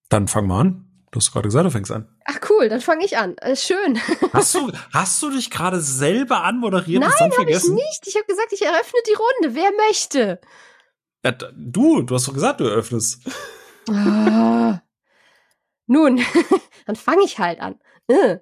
Dann 0.09 0.27
fang 0.27 0.49
mal 0.49 0.61
an. 0.63 0.94
Du 1.15 1.21
hast 1.21 1.31
gerade 1.31 1.47
gesagt, 1.47 1.65
du 1.65 1.71
fängst 1.71 1.93
an. 1.93 2.09
Ach 2.25 2.41
cool, 2.51 2.69
dann 2.69 2.81
fange 2.81 3.05
ich 3.05 3.17
an. 3.17 3.39
Äh, 3.39 3.55
schön. 3.55 4.01
Hast 4.33 4.53
du, 4.57 4.73
hast 4.93 5.23
du 5.23 5.31
dich 5.31 5.49
gerade 5.49 5.81
selber 5.81 6.43
anmoderiert 6.43 7.03
Nein, 7.03 7.13
und 7.13 7.21
dann 7.21 7.31
Hab 7.31 7.49
ich 7.49 7.69
nicht. 7.69 8.07
Ich 8.07 8.17
habe 8.17 8.27
gesagt, 8.27 8.53
ich 8.53 8.63
eröffne 8.63 8.99
die 9.07 9.13
Runde. 9.13 9.55
Wer 9.55 9.71
möchte? 9.87 10.41
Ja, 11.25 11.31
du, 11.31 12.03
du 12.03 12.17
hast 12.17 12.27
doch 12.27 12.35
gesagt, 12.35 12.59
du 12.59 12.65
eröffnest. 12.65 13.23
Ah. 13.89 14.81
Nun, 15.87 16.21
dann 16.87 16.97
fange 16.97 17.23
ich 17.23 17.39
halt 17.39 17.61
an. 17.61 17.79
Äh. 18.09 18.39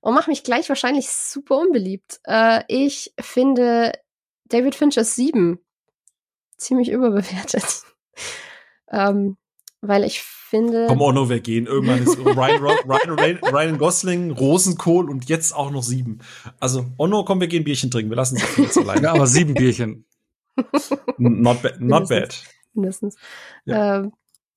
Und 0.00 0.14
mache 0.14 0.30
mich 0.30 0.44
gleich 0.44 0.66
wahrscheinlich 0.70 1.10
super 1.10 1.58
unbeliebt. 1.58 2.20
Äh, 2.24 2.62
ich 2.68 3.12
finde 3.20 3.92
David 4.46 4.76
Finchers 4.76 5.14
7 5.14 5.58
ziemlich 6.56 6.88
überbewertet. 6.88 7.82
ähm, 8.90 9.36
weil 9.82 10.04
ich 10.04 10.24
finde. 10.54 10.86
Komm, 10.88 11.00
Onno, 11.00 11.28
wir 11.28 11.40
gehen. 11.40 11.66
Irgendwann 11.66 12.02
ist 12.02 12.16
Ryan, 12.24 12.62
Ryan, 12.62 13.10
Ryan, 13.10 13.38
Ryan 13.42 13.78
Gosling, 13.78 14.30
Rosenkohl 14.30 15.10
und 15.10 15.28
jetzt 15.28 15.54
auch 15.54 15.70
noch 15.70 15.82
sieben. 15.82 16.20
Also, 16.60 16.86
Onno, 16.96 17.24
komm, 17.24 17.40
wir 17.40 17.48
gehen 17.48 17.64
Bierchen 17.64 17.90
trinken. 17.90 18.10
Wir 18.10 18.16
lassen 18.16 18.36
es 18.36 18.56
jetzt 18.56 18.78
allein. 18.78 19.02
Ja, 19.02 19.12
aber 19.12 19.26
sieben 19.26 19.54
Bierchen. 19.54 20.04
Not 21.18 21.62
bad. 21.62 21.80
Not 21.80 22.08
bad. 22.08 22.44
mindestens. 22.74 23.16
Ähm, 23.66 24.12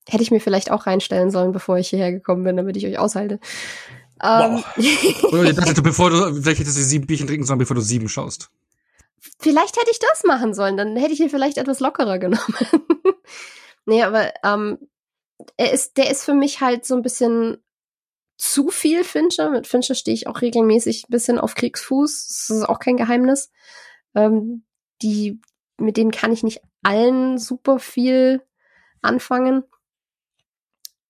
hätte 0.08 0.22
ich 0.22 0.30
mir 0.30 0.40
vielleicht 0.40 0.70
auch 0.70 0.86
reinstellen 0.86 1.30
sollen, 1.30 1.52
bevor 1.52 1.78
ich 1.78 1.88
hierher 1.88 2.12
gekommen 2.12 2.44
bin, 2.44 2.56
damit 2.56 2.76
ich 2.76 2.86
euch 2.86 2.98
aushalte. 2.98 3.40
Ähm, 4.22 4.62
ich 4.76 5.56
dachte, 5.56 5.82
bevor 5.82 6.10
du, 6.10 6.34
vielleicht 6.34 6.60
hättest 6.60 6.78
du 6.78 6.82
sieben 6.82 7.06
Bierchen 7.06 7.26
trinken 7.26 7.44
sollen, 7.44 7.58
bevor 7.58 7.74
du 7.74 7.82
sieben 7.82 8.08
schaust. 8.08 8.50
vielleicht 9.40 9.76
hätte 9.76 9.90
ich 9.90 9.98
das 9.98 10.22
machen 10.24 10.54
sollen, 10.54 10.76
dann 10.76 10.96
hätte 10.96 11.12
ich 11.12 11.20
ihn 11.20 11.30
vielleicht 11.30 11.58
etwas 11.58 11.80
lockerer 11.80 12.18
genommen. 12.18 12.54
nee, 13.86 14.02
aber 14.02 14.32
ähm, 14.44 14.78
er 15.56 15.72
ist, 15.72 15.96
der 15.96 16.10
ist 16.10 16.24
für 16.24 16.34
mich 16.34 16.60
halt 16.60 16.84
so 16.84 16.94
ein 16.94 17.02
bisschen 17.02 17.62
zu 18.36 18.68
viel 18.70 19.04
Fincher. 19.04 19.50
Mit 19.50 19.66
Fincher 19.66 19.94
stehe 19.94 20.14
ich 20.14 20.26
auch 20.26 20.40
regelmäßig 20.40 21.04
ein 21.04 21.10
bisschen 21.10 21.38
auf 21.38 21.54
Kriegsfuß. 21.54 22.46
Das 22.48 22.56
ist 22.56 22.68
auch 22.68 22.78
kein 22.78 22.96
Geheimnis. 22.96 23.50
Ähm, 24.14 24.64
die, 25.02 25.40
mit 25.76 25.96
denen 25.96 26.10
kann 26.10 26.32
ich 26.32 26.42
nicht 26.42 26.62
allen 26.82 27.38
super 27.38 27.78
viel 27.78 28.42
anfangen. 29.02 29.64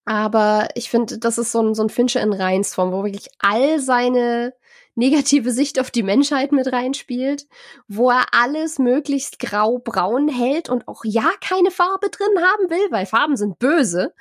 Aber 0.05 0.68
ich 0.74 0.88
finde, 0.88 1.18
das 1.18 1.36
ist 1.36 1.52
so 1.52 1.62
ein, 1.62 1.74
so 1.74 1.82
ein 1.82 1.90
Fincher 1.90 2.22
in 2.22 2.32
Reinsform, 2.32 2.92
wo 2.92 3.05
wirklich 3.05 3.28
all 3.40 3.78
seine 3.78 4.55
negative 4.98 5.52
Sicht 5.52 5.78
auf 5.78 5.90
die 5.90 6.02
Menschheit 6.02 6.50
mit 6.50 6.70
reinspielt, 6.72 7.46
wo 7.86 8.10
er 8.10 8.26
alles 8.32 8.78
möglichst 8.78 9.38
grau-braun 9.38 10.28
hält 10.28 10.68
und 10.68 10.88
auch 10.88 11.04
ja 11.04 11.30
keine 11.40 11.70
Farbe 11.70 12.10
drin 12.10 12.42
haben 12.42 12.68
will, 12.68 12.90
weil 12.90 13.06
Farben 13.06 13.36
sind 13.36 13.58
böse. 13.58 14.12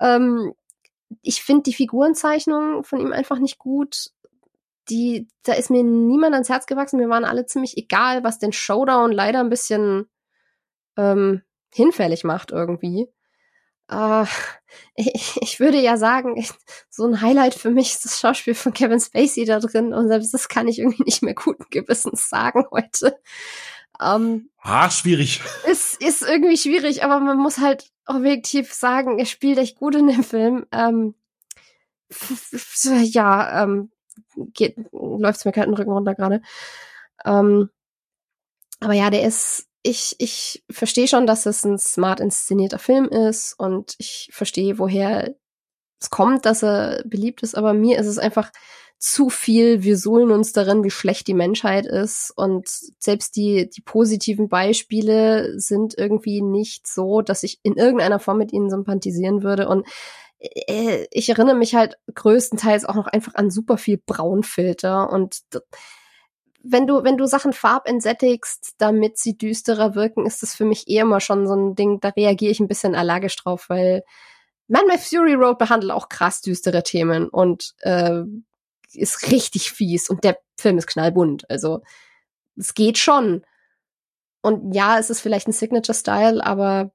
Ähm, 0.00 0.54
ich 1.22 1.42
finde 1.42 1.64
die 1.64 1.74
Figurenzeichnung 1.74 2.84
von 2.84 3.00
ihm 3.00 3.12
einfach 3.12 3.38
nicht 3.38 3.58
gut. 3.58 4.10
Die, 4.88 5.28
da 5.44 5.52
ist 5.52 5.70
mir 5.70 5.84
niemand 5.84 6.32
ans 6.34 6.48
Herz 6.48 6.66
gewachsen. 6.66 6.98
Wir 6.98 7.08
waren 7.08 7.24
alle 7.24 7.46
ziemlich 7.46 7.76
egal, 7.76 8.24
was 8.24 8.38
den 8.38 8.52
Showdown 8.52 9.12
leider 9.12 9.40
ein 9.40 9.50
bisschen 9.50 10.06
ähm, 10.96 11.42
hinfällig 11.72 12.24
macht 12.24 12.50
irgendwie. 12.50 13.08
Uh, 13.90 14.26
ich, 14.94 15.36
ich 15.40 15.60
würde 15.60 15.80
ja 15.80 15.96
sagen, 15.96 16.42
so 16.90 17.06
ein 17.06 17.20
Highlight 17.20 17.54
für 17.54 17.70
mich 17.70 17.92
ist 17.92 18.04
das 18.04 18.20
Schauspiel 18.20 18.54
von 18.54 18.72
Kevin 18.72 19.00
Spacey 19.00 19.44
da 19.44 19.60
drin 19.60 19.92
und 19.92 20.08
selbst 20.08 20.32
das 20.32 20.48
kann 20.48 20.68
ich 20.68 20.78
irgendwie 20.78 21.04
nicht 21.04 21.22
mehr 21.22 21.34
guten 21.34 21.66
Gewissens 21.70 22.28
sagen 22.28 22.64
heute. 22.70 23.18
Ähm, 24.00 24.50
ah, 24.60 24.90
schwierig. 24.90 25.40
Ist, 25.70 26.00
ist 26.02 26.22
irgendwie 26.22 26.56
schwierig, 26.56 27.04
aber 27.04 27.20
man 27.20 27.38
muss 27.38 27.58
halt 27.58 27.90
objektiv 28.06 28.72
sagen, 28.72 29.18
er 29.18 29.26
spielt 29.26 29.58
echt 29.58 29.78
gut 29.78 29.94
in 29.94 30.08
dem 30.08 30.24
Film. 30.24 30.66
Ähm, 30.72 31.14
ja, 32.82 33.62
ähm, 33.62 33.90
geht, 34.52 34.76
läuft's 34.92 35.44
mir 35.44 35.52
kalten 35.52 35.74
Rücken 35.74 35.92
runter 35.92 36.14
gerade. 36.14 36.42
Ähm, 37.24 37.70
aber 38.80 38.92
ja, 38.92 39.10
der 39.10 39.22
ist 39.22 39.68
ich, 39.84 40.16
ich 40.18 40.64
verstehe 40.70 41.06
schon, 41.06 41.26
dass 41.26 41.46
es 41.46 41.64
ein 41.64 41.78
smart 41.78 42.18
inszenierter 42.18 42.78
Film 42.78 43.06
ist 43.08 43.54
und 43.58 43.94
ich 43.98 44.30
verstehe, 44.32 44.78
woher 44.78 45.34
es 46.00 46.10
kommt, 46.10 46.46
dass 46.46 46.64
er 46.64 47.02
beliebt 47.04 47.42
ist, 47.42 47.54
aber 47.54 47.74
mir 47.74 47.98
ist 47.98 48.06
es 48.06 48.18
einfach 48.18 48.50
zu 48.98 49.28
viel, 49.28 49.82
wir 49.82 49.98
suhlen 49.98 50.30
uns 50.30 50.54
darin, 50.54 50.82
wie 50.84 50.90
schlecht 50.90 51.26
die 51.26 51.34
Menschheit 51.34 51.84
ist 51.84 52.32
und 52.34 52.66
selbst 52.98 53.36
die, 53.36 53.68
die 53.68 53.82
positiven 53.82 54.48
Beispiele 54.48 55.60
sind 55.60 55.94
irgendwie 55.98 56.40
nicht 56.40 56.86
so, 56.86 57.20
dass 57.20 57.42
ich 57.42 57.60
in 57.62 57.74
irgendeiner 57.74 58.18
Form 58.18 58.38
mit 58.38 58.54
ihnen 58.54 58.70
sympathisieren 58.70 59.42
würde. 59.42 59.68
Und 59.68 59.86
äh, 60.38 61.06
ich 61.10 61.28
erinnere 61.28 61.56
mich 61.56 61.74
halt 61.74 61.98
größtenteils 62.14 62.86
auch 62.86 62.94
noch 62.94 63.08
einfach 63.08 63.34
an 63.34 63.50
super 63.50 63.76
viel 63.76 63.98
Braunfilter 63.98 65.10
und 65.12 65.40
wenn 66.64 66.86
du, 66.86 67.04
wenn 67.04 67.18
du 67.18 67.26
Sachen 67.26 67.52
farbentsättigst, 67.52 68.74
damit 68.78 69.18
sie 69.18 69.36
düsterer 69.36 69.94
wirken, 69.94 70.26
ist 70.26 70.42
das 70.42 70.54
für 70.54 70.64
mich 70.64 70.88
eher 70.88 71.04
mal 71.04 71.20
schon 71.20 71.46
so 71.46 71.54
ein 71.54 71.74
Ding, 71.74 72.00
da 72.00 72.08
reagiere 72.08 72.50
ich 72.50 72.60
ein 72.60 72.68
bisschen 72.68 72.94
allergisch 72.94 73.36
drauf, 73.36 73.68
weil 73.68 74.02
Man 74.66 74.86
My 74.86 74.96
Fury 74.98 75.34
Road 75.34 75.58
behandelt 75.58 75.92
auch 75.92 76.08
krass 76.08 76.40
düstere 76.40 76.82
Themen 76.82 77.28
und 77.28 77.74
äh, 77.80 78.22
ist 78.92 79.30
richtig 79.30 79.72
fies 79.72 80.08
und 80.08 80.24
der 80.24 80.38
Film 80.56 80.78
ist 80.78 80.86
knallbunt. 80.86 81.48
Also 81.50 81.82
es 82.56 82.74
geht 82.74 82.96
schon. 82.98 83.44
Und 84.40 84.74
ja, 84.74 84.98
es 84.98 85.10
ist 85.10 85.20
vielleicht 85.20 85.48
ein 85.48 85.52
Signature-Style, 85.52 86.44
aber 86.44 86.92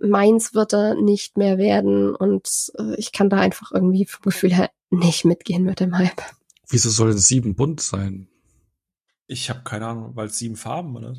meins 0.00 0.54
wird 0.54 0.72
er 0.72 0.94
nicht 0.94 1.36
mehr 1.36 1.58
werden 1.58 2.14
und 2.14 2.72
äh, 2.78 2.94
ich 2.96 3.12
kann 3.12 3.30
da 3.30 3.38
einfach 3.38 3.72
irgendwie 3.72 4.06
vom 4.06 4.22
Gefühl 4.22 4.54
her 4.54 4.70
nicht 4.90 5.24
mitgehen 5.24 5.62
mit 5.62 5.80
dem 5.80 5.96
Hype. 5.96 6.22
Wieso 6.68 6.90
soll 6.90 7.10
es 7.10 7.28
sieben 7.28 7.54
bunt 7.54 7.80
sein? 7.80 8.28
Ich 9.30 9.48
habe 9.48 9.60
keine 9.62 9.86
Ahnung, 9.86 10.16
weil 10.16 10.26
es 10.26 10.38
sieben 10.38 10.56
Farben, 10.56 10.96
oder? 10.96 11.14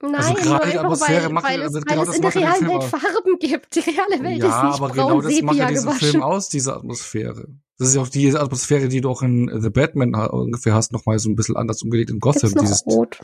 Nein, 0.00 0.14
also 0.14 0.58
die 0.70 0.78
Atmosphäre 0.78 1.24
weil, 1.24 1.32
macht, 1.32 1.44
weil 1.44 1.60
es, 1.60 1.72
genau 1.74 2.00
weil 2.00 2.08
es 2.08 2.16
in 2.16 2.22
der 2.22 2.34
realen 2.34 2.68
Welt 2.68 2.84
Farben 2.84 3.38
gibt. 3.38 3.74
Die 3.74 3.80
reale 3.80 4.22
Welt 4.22 4.38
ja, 4.38 4.48
ist 4.48 4.64
nicht 4.64 4.80
aber 4.80 4.90
genau 4.90 5.20
das 5.20 5.42
macht 5.42 5.56
ja 5.56 5.68
diesen 5.68 5.86
gewaschen. 5.86 6.10
Film 6.10 6.22
aus, 6.22 6.48
diese 6.48 6.74
Atmosphäre. 6.74 7.48
Das 7.76 7.88
ist 7.88 7.94
ja 7.96 8.00
auch 8.00 8.08
die 8.08 8.34
Atmosphäre, 8.34 8.88
die 8.88 9.02
du 9.02 9.10
auch 9.10 9.20
in 9.20 9.50
The 9.60 9.68
Batman 9.68 10.14
ungefähr 10.14 10.72
hast, 10.72 10.92
noch 10.92 11.04
mal 11.04 11.18
so 11.18 11.28
ein 11.28 11.36
bisschen 11.36 11.56
anders 11.56 11.82
umgelegt 11.82 12.08
in 12.08 12.20
Gotham. 12.20 12.48
Gibt's 12.48 12.62
dieses 12.62 12.86
rot. 12.86 13.18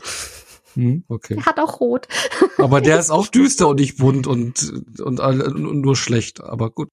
Hm, 0.75 1.05
okay. 1.07 1.37
Er 1.37 1.45
hat 1.47 1.59
auch 1.59 1.79
rot. 1.79 2.07
Aber 2.59 2.81
der 2.81 2.99
ist 2.99 3.09
auch 3.09 3.27
düster 3.29 3.67
und 3.69 3.79
nicht 3.79 3.97
bunt 3.97 4.27
und, 4.27 4.99
und, 4.99 5.19
und 5.19 5.81
nur 5.81 5.95
schlecht. 5.95 6.41
Aber 6.41 6.69
gut. 6.69 6.89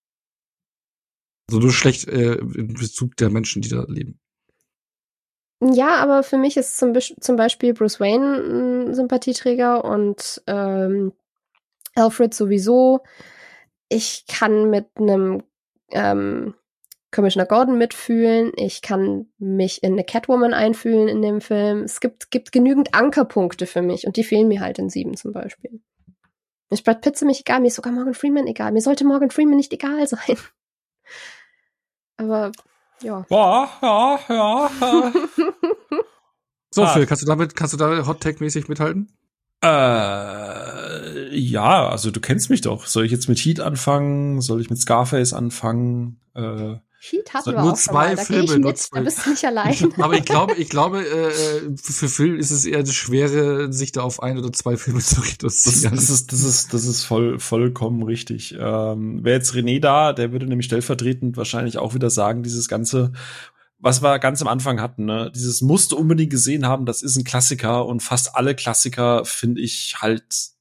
Also 1.50 1.60
nur 1.60 1.72
schlecht 1.72 2.08
äh, 2.08 2.36
in 2.36 2.72
Bezug 2.72 3.16
der 3.16 3.28
Menschen, 3.28 3.60
die 3.60 3.68
da 3.68 3.84
leben. 3.88 4.20
Ja, 5.64 5.96
aber 5.96 6.24
für 6.24 6.38
mich 6.38 6.56
ist 6.56 6.76
zum, 6.76 6.92
zum 6.98 7.36
Beispiel 7.36 7.72
Bruce 7.72 8.00
Wayne 8.00 8.88
ein 8.88 8.94
Sympathieträger 8.94 9.84
und 9.84 10.42
ähm, 10.48 11.12
Alfred 11.94 12.34
sowieso. 12.34 13.02
Ich 13.88 14.26
kann 14.26 14.70
mit 14.70 14.86
einem 14.96 15.44
ähm, 15.90 16.54
Commissioner 17.12 17.46
Gordon 17.46 17.78
mitfühlen. 17.78 18.50
Ich 18.56 18.82
kann 18.82 19.26
mich 19.38 19.84
in 19.84 19.92
eine 19.92 20.02
Catwoman 20.02 20.52
einfühlen 20.52 21.06
in 21.06 21.22
dem 21.22 21.40
Film. 21.40 21.84
Es 21.84 22.00
gibt, 22.00 22.32
gibt 22.32 22.50
genügend 22.50 22.94
Ankerpunkte 22.94 23.66
für 23.66 23.82
mich 23.82 24.04
und 24.06 24.16
die 24.16 24.24
fehlen 24.24 24.48
mir 24.48 24.62
halt 24.62 24.80
in 24.80 24.88
sieben 24.88 25.16
zum 25.16 25.32
Beispiel. 25.32 25.70
Mir 25.70 26.74
ist 26.74 26.84
Brad 26.84 27.02
Pitt 27.02 27.16
ziemlich 27.16 27.40
egal, 27.40 27.60
mir 27.60 27.68
ist 27.68 27.76
sogar 27.76 27.92
Morgan 27.92 28.14
Freeman 28.14 28.48
egal. 28.48 28.72
Mir 28.72 28.80
sollte 28.80 29.04
Morgan 29.04 29.30
Freeman 29.30 29.56
nicht 29.56 29.72
egal 29.72 30.06
sein. 30.08 30.38
Aber 32.16 32.50
ja. 33.02 33.26
Ja, 33.28 33.70
ja, 33.82 34.20
ja. 34.28 34.70
ja. 34.80 35.12
so, 36.72 36.84
ah. 36.84 36.88
Phil, 36.88 37.06
kannst 37.06 37.22
du 37.22 37.26
damit, 37.26 37.54
kannst 37.54 37.74
du 37.74 37.78
da 37.78 38.06
Hot 38.06 38.24
mäßig 38.40 38.68
mithalten? 38.68 39.12
Äh, 39.62 41.36
ja, 41.36 41.88
also 41.88 42.10
du 42.10 42.20
kennst 42.20 42.50
mich 42.50 42.62
doch. 42.62 42.86
Soll 42.86 43.04
ich 43.04 43.12
jetzt 43.12 43.28
mit 43.28 43.38
Heat 43.38 43.60
anfangen? 43.60 44.40
Soll 44.40 44.60
ich 44.60 44.70
mit 44.70 44.80
Scarface 44.80 45.34
anfangen? 45.34 46.20
Äh, 46.34 46.76
Heat 47.04 47.34
hatten 47.34 47.52
wir 47.52 47.60
nur 47.60 47.72
auch 47.72 47.76
zwei 47.76 48.14
Da 48.14 48.22
Filme, 48.22 48.58
nur 48.58 48.74
zwei. 48.74 48.98
Da 48.98 49.04
bist 49.04 49.26
du 49.26 49.30
nicht 49.30 49.44
allein. 49.44 49.92
Aber 49.98 50.14
ich 50.14 50.24
glaube, 50.24 50.54
ich 50.54 50.68
glaube, 50.68 51.04
äh, 51.04 51.76
für 51.76 52.08
Phil 52.08 52.38
ist 52.38 52.50
es 52.52 52.64
eher 52.64 52.80
das 52.80 52.94
Schwere, 52.94 53.72
sich 53.72 53.92
da 53.92 54.02
auf 54.02 54.22
ein 54.22 54.38
oder 54.38 54.52
zwei 54.52 54.76
Filme 54.76 55.00
zu 55.00 55.20
reduzieren. 55.20 55.96
Das, 55.96 56.06
das 56.06 56.10
ist, 56.10 56.32
das 56.32 56.42
ist, 56.44 56.74
das 56.74 56.84
ist 56.84 57.04
voll, 57.04 57.38
vollkommen 57.38 58.04
richtig. 58.04 58.56
Ähm, 58.58 59.24
Wäre 59.24 59.36
jetzt 59.36 59.52
René 59.52 59.80
da, 59.80 60.12
der 60.12 60.30
würde 60.30 60.46
nämlich 60.46 60.66
stellvertretend 60.66 61.36
wahrscheinlich 61.36 61.78
auch 61.78 61.94
wieder 61.94 62.10
sagen, 62.10 62.44
dieses 62.44 62.68
ganze, 62.68 63.12
was 63.82 64.02
wir 64.02 64.18
ganz 64.18 64.40
am 64.40 64.48
Anfang 64.48 64.80
hatten, 64.80 65.04
ne? 65.04 65.30
Dieses 65.34 65.60
musste 65.60 65.96
unbedingt 65.96 66.30
gesehen 66.30 66.66
haben, 66.66 66.86
das 66.86 67.02
ist 67.02 67.16
ein 67.16 67.24
Klassiker 67.24 67.84
und 67.84 68.00
fast 68.00 68.34
alle 68.36 68.54
Klassiker 68.54 69.24
finde 69.24 69.60
ich 69.60 69.96
halt 70.00 70.52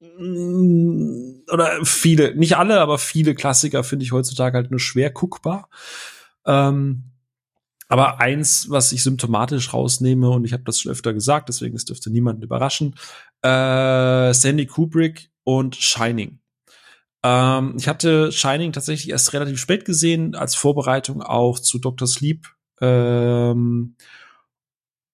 Mm, 0.00 1.42
oder 1.52 1.84
viele, 1.84 2.34
nicht 2.34 2.56
alle, 2.56 2.80
aber 2.80 2.98
viele 2.98 3.34
Klassiker 3.34 3.84
finde 3.84 4.04
ich 4.04 4.12
heutzutage 4.12 4.56
halt 4.56 4.70
nur 4.70 4.80
schwer 4.80 5.10
guckbar. 5.10 5.68
Ähm, 6.46 7.04
aber 7.88 8.20
eins, 8.20 8.70
was 8.70 8.92
ich 8.92 9.02
symptomatisch 9.02 9.72
rausnehme, 9.74 10.30
und 10.30 10.44
ich 10.44 10.52
habe 10.52 10.62
das 10.64 10.80
schon 10.80 10.92
öfter 10.92 11.12
gesagt, 11.12 11.48
deswegen 11.48 11.76
es 11.76 11.84
dürfte 11.84 12.10
niemanden 12.10 12.42
überraschen, 12.42 12.94
äh, 13.42 14.32
Sandy 14.32 14.66
Kubrick 14.66 15.30
und 15.44 15.76
Shining. 15.76 16.38
Ähm, 17.22 17.74
ich 17.76 17.88
hatte 17.88 18.32
Shining 18.32 18.72
tatsächlich 18.72 19.10
erst 19.10 19.32
relativ 19.32 19.58
spät 19.58 19.84
gesehen, 19.84 20.34
als 20.34 20.54
Vorbereitung 20.54 21.22
auch 21.22 21.58
zu 21.58 21.78
Dr. 21.78 22.08
Sleep. 22.08 22.46
Ähm, 22.80 23.96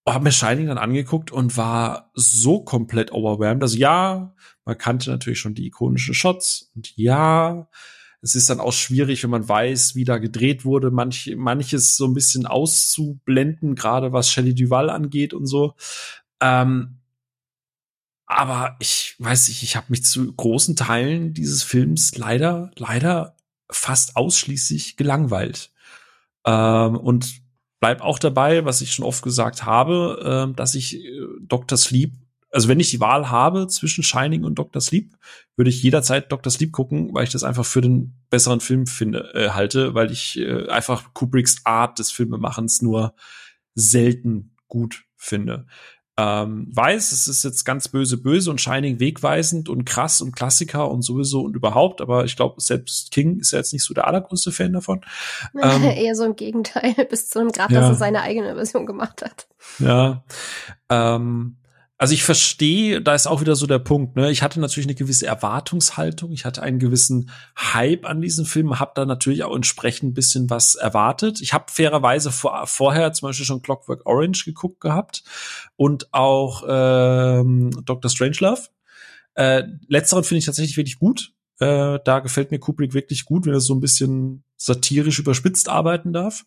habe 0.08 0.24
mir 0.24 0.32
Shining 0.32 0.68
dann 0.68 0.78
angeguckt 0.78 1.32
und 1.32 1.56
war 1.56 2.10
so 2.14 2.62
komplett 2.62 3.12
overwhelmed. 3.12 3.62
Also 3.62 3.76
ja, 3.76 4.34
man 4.64 4.78
kannte 4.78 5.10
natürlich 5.10 5.40
schon 5.40 5.54
die 5.54 5.66
ikonischen 5.66 6.14
Shots 6.14 6.70
und 6.76 6.96
ja, 6.96 7.68
es 8.22 8.34
ist 8.34 8.50
dann 8.50 8.60
auch 8.60 8.72
schwierig, 8.72 9.22
wenn 9.22 9.30
man 9.30 9.48
weiß, 9.48 9.94
wie 9.94 10.04
da 10.04 10.18
gedreht 10.18 10.64
wurde, 10.64 10.90
manch, 10.90 11.32
manches 11.36 11.96
so 11.96 12.06
ein 12.06 12.14
bisschen 12.14 12.46
auszublenden, 12.46 13.74
gerade 13.74 14.12
was 14.12 14.30
Shelley 14.30 14.54
Duval 14.54 14.90
angeht 14.90 15.34
und 15.34 15.46
so. 15.46 15.74
Ähm, 16.40 16.98
aber 18.27 18.77
ich 18.81 19.15
weiß 19.19 19.48
nicht, 19.48 19.62
ich 19.62 19.77
habe 19.77 19.86
mich 19.89 20.05
zu 20.05 20.32
großen 20.32 20.77
Teilen 20.77 21.32
dieses 21.32 21.62
Films 21.62 22.16
leider, 22.16 22.70
leider 22.77 23.36
fast 23.70 24.16
ausschließlich 24.16 24.97
gelangweilt. 24.97 25.70
Ähm, 26.44 26.97
und 26.97 27.40
bleib 27.81 28.01
auch 28.01 28.19
dabei, 28.19 28.65
was 28.65 28.81
ich 28.81 28.93
schon 28.93 29.05
oft 29.05 29.23
gesagt 29.23 29.65
habe, 29.65 30.48
äh, 30.51 30.57
dass 30.57 30.74
ich 30.74 30.97
äh, 30.97 31.20
Dr. 31.40 31.78
Sleep, 31.78 32.15
also 32.51 32.69
wenn 32.69 32.81
ich 32.81 32.90
die 32.90 33.01
Wahl 33.01 33.31
habe 33.31 33.69
zwischen 33.69 34.03
Shining 34.03 34.44
und 34.44 34.57
Dr. 34.57 34.81
Sleep, 34.81 35.16
würde 35.57 35.70
ich 35.70 35.82
jederzeit 35.82 36.31
Dr. 36.32 36.51
Sleep 36.51 36.73
gucken, 36.73 37.15
weil 37.15 37.24
ich 37.24 37.31
das 37.31 37.44
einfach 37.44 37.65
für 37.65 37.81
den 37.81 38.15
besseren 38.31 38.61
Film 38.61 38.86
finde, 38.86 39.32
äh, 39.35 39.51
halte, 39.51 39.94
weil 39.94 40.11
ich 40.11 40.39
äh, 40.39 40.69
einfach 40.69 41.15
Kubricks 41.15 41.65
Art 41.65 41.98
des 41.98 42.11
Filmemachens 42.11 42.82
nur 42.82 43.15
selten 43.74 44.57
gut 44.69 45.05
finde. 45.16 45.66
Ähm, 46.18 46.66
weiß, 46.72 47.12
es 47.12 47.28
ist 47.28 47.44
jetzt 47.44 47.64
ganz 47.64 47.88
böse, 47.88 48.16
böse 48.16 48.51
und 48.51 48.60
Shining 48.60 49.01
wegweisend 49.01 49.68
und 49.68 49.84
krass 49.84 50.22
und 50.22 50.34
Klassiker 50.34 50.90
und 50.90 51.02
sowieso 51.02 51.43
und 51.43 51.55
überhaupt, 51.55 52.01
aber 52.01 52.24
ich 52.24 52.36
glaube, 52.36 52.60
selbst 52.60 53.10
King 53.10 53.38
ist 53.38 53.52
ja 53.52 53.59
jetzt 53.59 53.74
nicht 53.74 53.84
so 53.84 53.93
der 53.93 54.06
allergrößte 54.06 54.52
Fan 54.52 54.72
davon. 54.72 55.01
Ähm, 55.62 55.82
Eher 55.82 56.14
so 56.14 56.24
im 56.24 56.36
Gegenteil, 56.36 56.94
bis 57.10 57.28
zu 57.28 57.40
einem 57.40 57.51
Grad, 57.51 57.70
ja. 57.70 57.80
dass 57.80 57.90
er 57.90 57.94
seine 57.94 58.22
eigene 58.22 58.55
Version 58.55 58.86
gemacht 58.86 59.22
hat. 59.22 59.47
Ja. 59.78 60.22
Ähm, 60.90 61.56
also 61.98 62.12
ich 62.12 62.24
verstehe, 62.24 63.01
da 63.01 63.14
ist 63.14 63.27
auch 63.27 63.40
wieder 63.40 63.56
so 63.56 63.66
der 63.66 63.78
Punkt, 63.78 64.16
ne? 64.16 64.31
Ich 64.31 64.43
hatte 64.43 64.60
natürlich 64.60 64.86
eine 64.86 64.94
gewisse 64.94 65.27
Erwartungshaltung, 65.27 66.31
ich 66.31 66.44
hatte 66.44 66.62
einen 66.62 66.78
gewissen 66.78 67.31
Hype 67.56 68.05
an 68.05 68.20
diesem 68.20 68.44
Film, 68.44 68.78
habe 68.78 68.93
da 68.94 69.06
natürlich 69.06 69.44
auch 69.44 69.56
entsprechend 69.56 70.10
ein 70.10 70.14
bisschen 70.14 70.51
was 70.51 70.74
erwartet. 70.74 71.40
Ich 71.40 71.55
habe 71.55 71.66
fairerweise 71.68 72.31
vor, 72.31 72.66
vorher 72.66 73.12
zum 73.14 73.28
Beispiel 73.28 73.47
schon 73.47 73.62
Clockwork 73.62 74.05
Orange 74.05 74.44
geguckt 74.44 74.81
gehabt 74.81 75.24
und 75.77 76.12
auch 76.12 76.64
ähm, 76.68 77.70
Dr. 77.85 78.10
Strangelove. 78.10 78.68
Äh, 79.35 79.64
letzteren 79.89 80.24
finde 80.24 80.40
ich 80.40 80.47
tatsächlich 80.47 80.77
wirklich 80.77 80.98
gut. 80.98 81.32
Äh, 81.58 81.98
da 82.04 82.20
gefällt 82.20 82.50
mir 82.50 82.58
Kubrick 82.58 82.94
wirklich 82.94 83.24
gut, 83.24 83.46
wenn 83.46 83.54
er 83.54 83.60
so 83.60 83.74
ein 83.74 83.80
bisschen 83.80 84.44
satirisch 84.56 85.18
überspitzt 85.18 85.68
arbeiten 85.68 86.12
darf. 86.12 86.44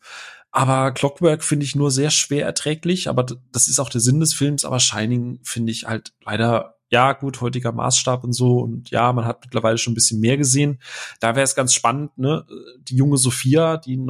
Aber 0.51 0.91
Clockwork 0.91 1.43
finde 1.43 1.65
ich 1.65 1.75
nur 1.75 1.91
sehr 1.91 2.09
schwer 2.09 2.45
erträglich, 2.45 3.07
aber 3.07 3.25
das 3.51 3.67
ist 3.67 3.79
auch 3.79 3.89
der 3.89 4.01
Sinn 4.01 4.19
des 4.19 4.33
Films. 4.33 4.65
Aber 4.65 4.79
Shining 4.79 5.39
finde 5.43 5.71
ich 5.71 5.85
halt 5.85 6.13
leider, 6.23 6.75
ja, 6.89 7.13
gut, 7.13 7.41
heutiger 7.41 7.71
Maßstab 7.71 8.23
und 8.23 8.33
so. 8.33 8.59
Und 8.59 8.89
ja, 8.89 9.13
man 9.13 9.25
hat 9.25 9.41
mittlerweile 9.43 9.77
schon 9.77 9.91
ein 9.91 9.95
bisschen 9.95 10.19
mehr 10.19 10.37
gesehen. 10.37 10.79
Da 11.19 11.35
wäre 11.35 11.43
es 11.43 11.55
ganz 11.55 11.73
spannend, 11.73 12.17
ne? 12.17 12.45
Die 12.81 12.95
junge 12.95 13.17
Sophia, 13.17 13.77
die 13.77 14.07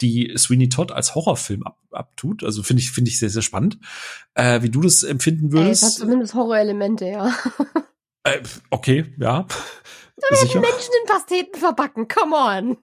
die 0.00 0.32
Sweeney 0.36 0.68
Todd 0.68 0.92
als 0.92 1.14
Horrorfilm 1.14 1.62
ab, 1.64 1.78
abtut. 1.90 2.42
Also 2.44 2.62
finde 2.62 2.82
ich, 2.82 2.90
finde 2.90 3.10
ich 3.10 3.18
sehr, 3.18 3.28
sehr 3.28 3.42
spannend. 3.42 3.78
Äh, 4.34 4.62
wie 4.62 4.70
du 4.70 4.80
das 4.80 5.02
empfinden 5.02 5.52
würdest. 5.52 5.82
Ey, 5.82 5.88
es 5.88 5.94
hat 5.94 6.00
zumindest 6.00 6.34
Horrorelemente, 6.34 7.06
ja. 7.06 7.34
äh, 8.24 8.40
okay, 8.70 9.14
ja. 9.18 9.46
Da 10.16 10.36
werden 10.36 10.60
Menschen 10.60 10.92
in 11.02 11.08
Pasteten 11.08 11.58
verbacken, 11.58 12.08
come 12.08 12.36
on. 12.36 12.76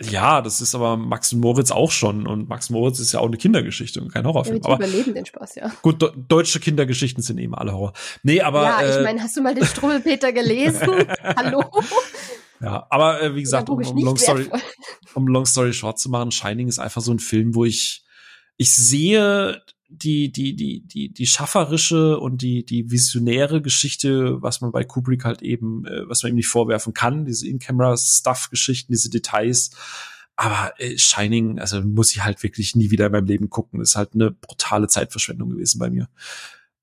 Ja, 0.00 0.42
das 0.42 0.60
ist 0.60 0.74
aber 0.74 0.96
Max 0.96 1.32
und 1.32 1.40
Moritz 1.40 1.70
auch 1.70 1.90
schon. 1.90 2.26
Und 2.26 2.48
Max 2.48 2.70
und 2.70 2.76
Moritz 2.76 2.98
ist 2.98 3.12
ja 3.12 3.20
auch 3.20 3.26
eine 3.26 3.36
Kindergeschichte 3.36 4.00
und 4.00 4.12
kein 4.12 4.26
Horrorfilm. 4.26 4.56
Ja, 4.56 4.60
die 4.60 4.68
aber 4.68 4.86
überleben 4.86 5.14
den 5.14 5.26
Spaß, 5.26 5.54
ja. 5.56 5.72
Gut, 5.82 6.02
do 6.02 6.10
deutsche 6.14 6.60
Kindergeschichten 6.60 7.22
sind 7.22 7.38
eben 7.38 7.54
alle 7.54 7.72
Horror. 7.72 7.92
Nee, 8.22 8.40
aber. 8.40 8.62
Ja, 8.62 8.88
ich 8.88 8.96
äh, 8.96 9.02
meine, 9.02 9.22
hast 9.22 9.36
du 9.36 9.42
mal 9.42 9.54
den 9.54 9.64
Struwelpeter 9.64 10.32
gelesen? 10.32 11.06
Hallo? 11.22 11.64
Ja, 12.60 12.86
aber 12.90 13.22
äh, 13.22 13.34
wie 13.34 13.42
gesagt, 13.42 13.68
um, 13.68 13.78
um, 13.78 13.98
Long 13.98 14.16
Story, 14.16 14.48
um 15.14 15.26
Long 15.28 15.46
Story 15.46 15.72
Short 15.72 15.98
zu 15.98 16.10
machen, 16.10 16.30
Shining 16.30 16.68
ist 16.68 16.78
einfach 16.78 17.02
so 17.02 17.12
ein 17.12 17.18
Film, 17.18 17.54
wo 17.54 17.64
ich, 17.64 18.04
ich 18.56 18.72
sehe 18.74 19.62
die, 19.88 20.32
die, 20.32 20.56
die, 20.56 20.80
die, 20.80 21.12
die 21.12 21.26
schafferische 21.26 22.18
und 22.18 22.42
die, 22.42 22.64
die 22.64 22.90
visionäre 22.90 23.62
Geschichte, 23.62 24.42
was 24.42 24.60
man 24.60 24.72
bei 24.72 24.84
Kubrick 24.84 25.24
halt 25.24 25.42
eben, 25.42 25.86
äh, 25.86 26.08
was 26.08 26.22
man 26.22 26.30
ihm 26.30 26.36
nicht 26.36 26.48
vorwerfen 26.48 26.92
kann, 26.92 27.24
diese 27.24 27.46
In-Camera-Stuff-Geschichten, 27.46 28.92
diese 28.92 29.10
Details. 29.10 29.70
Aber 30.34 30.74
äh, 30.78 30.98
Shining, 30.98 31.58
also 31.58 31.80
muss 31.82 32.12
ich 32.12 32.24
halt 32.24 32.42
wirklich 32.42 32.74
nie 32.74 32.90
wieder 32.90 33.06
in 33.06 33.12
meinem 33.12 33.26
Leben 33.26 33.48
gucken. 33.48 33.80
Ist 33.80 33.96
halt 33.96 34.14
eine 34.14 34.30
brutale 34.30 34.88
Zeitverschwendung 34.88 35.50
gewesen 35.50 35.78
bei 35.78 35.88
mir. 35.88 36.08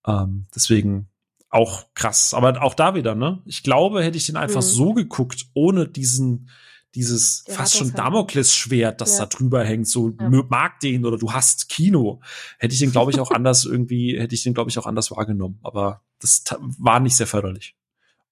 Ähm, 0.08 0.46
deswegen 0.56 1.08
auch 1.50 1.86
krass. 1.94 2.34
Aber 2.34 2.62
auch 2.64 2.74
da 2.74 2.96
wieder, 2.96 3.16
ne? 3.16 3.42
Ich 3.46 3.64
glaube, 3.64 4.04
hätte 4.04 4.18
ich 4.18 4.26
den 4.26 4.38
einfach 4.38 4.62
mhm. 4.62 4.66
so 4.66 4.94
geguckt, 4.94 5.46
ohne 5.54 5.88
diesen, 5.88 6.50
dieses 6.96 7.44
Der 7.46 7.56
fast 7.56 7.78
schon 7.78 7.94
Damoklesschwert, 7.94 9.02
das 9.02 9.14
ja. 9.14 9.26
da 9.26 9.26
drüber 9.26 9.64
hängt, 9.64 9.88
so 9.88 10.10
ja. 10.20 10.30
mag 10.30 10.80
den 10.80 11.06
oder 11.06 11.18
du 11.18 11.32
hast 11.32 11.70
Kino, 11.70 12.22
hätte 12.60 12.74
ich 12.74 12.80
den 12.80 12.92
glaube 12.92 13.12
ich 13.12 13.20
auch 13.20 13.32
anders 13.36 13.66
irgendwie, 13.66 14.20
hätte 14.20 14.36
ich 14.36 14.44
den 14.44 14.54
glaube 14.54 14.70
ich 14.70 14.78
auch 14.78 14.86
anders 14.86 15.12
wahrgenommen, 15.12 15.60
aber 15.64 16.04
das 16.20 16.44
war 16.60 17.00
nicht 17.00 17.16
sehr 17.16 17.28
förderlich. 17.28 17.76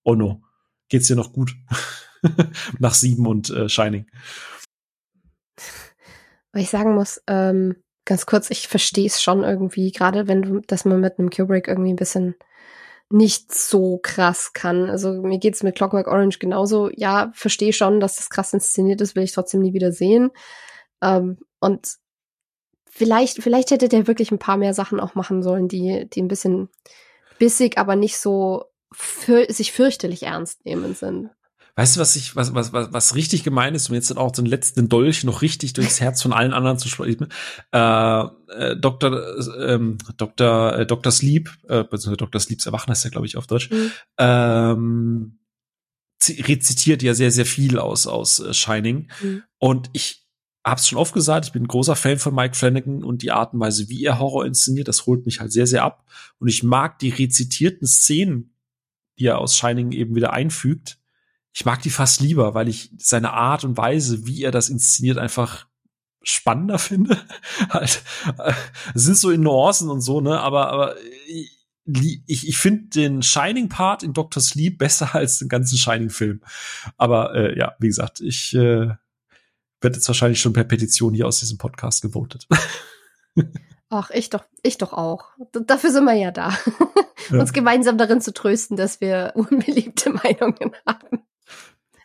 Oh 0.03 0.15
no, 0.15 0.43
geht's 0.89 1.07
dir 1.07 1.15
noch 1.15 1.33
gut? 1.33 1.55
Nach 2.79 2.93
sieben 2.93 3.25
und 3.25 3.49
äh, 3.49 3.67
Shining. 3.67 4.05
Weil 6.51 6.63
ich 6.63 6.69
sagen 6.69 6.93
muss, 6.93 7.21
ähm, 7.27 7.75
ganz 8.05 8.25
kurz, 8.25 8.49
ich 8.49 8.67
verstehe 8.67 9.07
es 9.07 9.21
schon 9.21 9.43
irgendwie, 9.43 9.91
gerade 9.91 10.27
wenn 10.27 10.41
du, 10.41 10.59
dass 10.59 10.85
man 10.85 10.99
mit 10.99 11.17
einem 11.17 11.29
Kubrick 11.29 11.67
irgendwie 11.67 11.93
ein 11.93 11.97
bisschen 11.97 12.35
nicht 13.11 13.53
so 13.53 13.99
krass 14.01 14.53
kann. 14.53 14.89
Also 14.89 15.13
mir 15.13 15.39
geht's 15.39 15.63
mit 15.63 15.75
Clockwork 15.75 16.07
Orange 16.07 16.39
genauso. 16.39 16.89
Ja, 16.95 17.31
verstehe 17.33 17.73
schon, 17.73 17.99
dass 17.99 18.15
das 18.15 18.29
krass 18.29 18.53
inszeniert 18.53 19.01
ist, 19.01 19.15
will 19.15 19.23
ich 19.23 19.33
trotzdem 19.33 19.61
nie 19.61 19.73
wieder 19.73 19.91
sehen. 19.91 20.31
Ähm, 21.01 21.37
und 21.59 21.97
vielleicht, 22.89 23.41
vielleicht 23.41 23.71
hätte 23.71 23.89
der 23.89 24.07
wirklich 24.07 24.31
ein 24.31 24.39
paar 24.39 24.57
mehr 24.57 24.73
Sachen 24.73 24.99
auch 24.99 25.15
machen 25.15 25.43
sollen, 25.43 25.67
die, 25.67 26.07
die 26.09 26.21
ein 26.21 26.27
bisschen 26.27 26.69
bissig, 27.39 27.77
aber 27.77 27.95
nicht 27.95 28.17
so 28.17 28.65
für, 28.93 29.51
sich 29.51 29.71
fürchterlich 29.71 30.23
ernst 30.23 30.65
nehmen 30.65 30.95
sind. 30.95 31.29
Weißt 31.75 31.95
du, 31.95 31.99
was 31.99 32.15
ich, 32.15 32.35
was, 32.35 32.53
was, 32.53 32.73
was, 32.73 32.91
was 32.91 33.15
richtig 33.15 33.43
gemein 33.43 33.75
ist, 33.75 33.89
um 33.89 33.95
jetzt 33.95 34.11
dann 34.11 34.17
auch 34.17 34.31
den 34.31 34.45
letzten 34.45 34.89
Dolch 34.89 35.23
noch 35.23 35.41
richtig 35.41 35.73
durchs 35.73 36.01
Herz 36.01 36.21
von 36.21 36.33
allen 36.33 36.53
anderen 36.53 36.77
zu 36.77 36.89
sprechen? 36.89 37.27
Äh, 37.71 38.23
äh, 38.51 38.77
Dr. 38.77 39.37
Ähm, 39.59 39.97
Dr. 40.17 40.79
Äh, 40.79 40.85
Dr. 40.85 41.11
Sleep, 41.11 41.49
äh, 41.67 41.83
beziehungsweise 41.83 42.17
Dr. 42.17 42.41
Sleeps 42.41 42.65
Erwachen 42.65 42.91
heißt 42.91 43.05
ja, 43.05 43.09
glaube 43.09 43.27
ich, 43.27 43.37
auf 43.37 43.47
Deutsch, 43.47 43.69
mhm. 43.69 43.91
ähm, 44.17 45.39
rezitiert 46.29 47.01
ja 47.01 47.13
sehr, 47.13 47.31
sehr 47.31 47.45
viel 47.45 47.79
aus, 47.79 48.07
aus 48.07 48.39
äh, 48.39 48.53
Shining. 48.53 49.09
Mhm. 49.21 49.43
Und 49.57 49.89
ich 49.93 50.21
hab's 50.63 50.87
schon 50.87 50.99
oft 50.99 51.13
gesagt, 51.13 51.47
ich 51.47 51.51
bin 51.51 51.63
ein 51.63 51.67
großer 51.67 51.95
Fan 51.95 52.19
von 52.19 52.35
Mike 52.35 52.55
Flanagan 52.55 53.03
und 53.03 53.21
die 53.21 53.31
Art 53.31 53.53
und 53.53 53.59
Weise, 53.59 53.89
wie 53.89 54.03
er 54.03 54.19
Horror 54.19 54.45
inszeniert, 54.45 54.87
das 54.87 55.05
holt 55.05 55.25
mich 55.25 55.39
halt 55.39 55.51
sehr, 55.51 55.67
sehr 55.67 55.83
ab. 55.83 56.05
Und 56.37 56.47
ich 56.47 56.63
mag 56.63 56.99
die 56.99 57.09
rezitierten 57.09 57.87
Szenen, 57.87 58.53
die 59.17 59.25
er 59.25 59.39
aus 59.39 59.55
Shining 59.55 59.91
eben 59.91 60.15
wieder 60.15 60.33
einfügt, 60.33 60.99
ich 61.53 61.65
mag 61.65 61.81
die 61.81 61.89
fast 61.89 62.21
lieber, 62.21 62.53
weil 62.53 62.69
ich 62.69 62.91
seine 62.97 63.33
Art 63.33 63.63
und 63.63 63.77
Weise, 63.77 64.25
wie 64.25 64.43
er 64.43 64.51
das 64.51 64.69
inszeniert, 64.69 65.17
einfach 65.17 65.67
spannender 66.23 66.79
finde. 66.79 67.17
halt, 67.69 68.03
äh, 68.37 68.53
sind 68.93 69.17
so 69.17 69.31
in 69.31 69.41
Nuancen 69.41 69.89
und 69.89 70.01
so, 70.01 70.21
ne, 70.21 70.39
aber, 70.39 70.69
aber 70.69 70.95
ich, 71.27 72.21
ich, 72.25 72.47
ich 72.47 72.57
finde 72.57 72.89
den 72.89 73.23
Shining-Part 73.23 74.03
in 74.03 74.13
Dr. 74.13 74.41
Sleep 74.41 74.77
besser 74.77 75.13
als 75.15 75.39
den 75.39 75.49
ganzen 75.49 75.77
Shining-Film. 75.77 76.41
Aber 76.97 77.35
äh, 77.35 77.57
ja, 77.57 77.75
wie 77.79 77.87
gesagt, 77.87 78.21
ich 78.21 78.53
äh, 78.53 78.89
werde 79.81 79.95
jetzt 79.97 80.07
wahrscheinlich 80.07 80.39
schon 80.39 80.53
per 80.53 80.63
Petition 80.63 81.13
hier 81.13 81.27
aus 81.27 81.39
diesem 81.39 81.57
Podcast 81.57 82.01
gewotet. 82.01 82.47
Ach, 83.89 84.09
ich 84.11 84.29
doch, 84.29 84.45
ich 84.63 84.77
doch 84.77 84.93
auch. 84.93 85.31
Dafür 85.51 85.91
sind 85.91 86.05
wir 86.05 86.13
ja 86.13 86.31
da. 86.31 86.57
Ja. 87.29 87.39
Uns 87.39 87.51
gemeinsam 87.51 87.97
darin 87.97 88.21
zu 88.21 88.33
trösten, 88.33 88.77
dass 88.77 89.01
wir 89.01 89.33
unbeliebte 89.35 90.11
Meinungen 90.11 90.71
haben. 90.87 91.23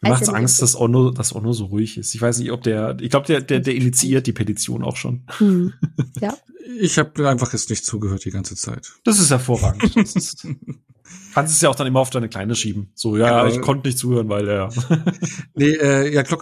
Macht's 0.09 0.29
Angst, 0.29 0.63
dass 0.63 0.79
Onno, 0.79 1.11
dass 1.11 1.35
Onno 1.35 1.53
so 1.53 1.67
ruhig 1.67 1.99
ist. 1.99 2.15
Ich 2.15 2.21
weiß 2.21 2.39
nicht, 2.39 2.53
ob 2.53 2.63
der, 2.63 2.97
ich 3.01 3.11
glaube, 3.11 3.27
der, 3.27 3.41
der, 3.41 3.61
der 3.61 3.75
initiiert 3.75 4.27
die 4.27 4.33
Petition 4.33 4.83
auch 4.83 4.97
schon. 4.97 5.25
Hm. 5.39 5.73
Ja. 6.21 6.35
Ich 6.81 6.99
habe 6.99 7.29
einfach 7.29 7.53
jetzt 7.53 7.71
nicht 7.71 7.85
zugehört 7.85 8.25
die 8.25 8.31
ganze 8.31 8.57
Zeit. 8.57 8.95
Das 9.05 9.21
ist 9.21 9.31
hervorragend. 9.31 9.95
Das 9.97 10.17
ist, 10.17 10.47
kannst 11.35 11.55
es 11.55 11.61
ja 11.61 11.69
auch 11.69 11.75
dann 11.75 11.87
immer 11.87 12.01
auf 12.01 12.11
deine 12.11 12.29
Kleine 12.29 12.55
schieben. 12.55 12.91
So, 12.95 13.17
ja, 13.17 13.47
ja 13.47 13.47
ich 13.47 13.61
konnte 13.61 13.87
nicht 13.87 13.99
zuhören, 13.99 14.29
weil 14.29 14.49
ja. 14.49 14.71
nee, 15.55 15.71
äh, 15.71 16.13
ja, 16.13 16.23
Clock, 16.23 16.41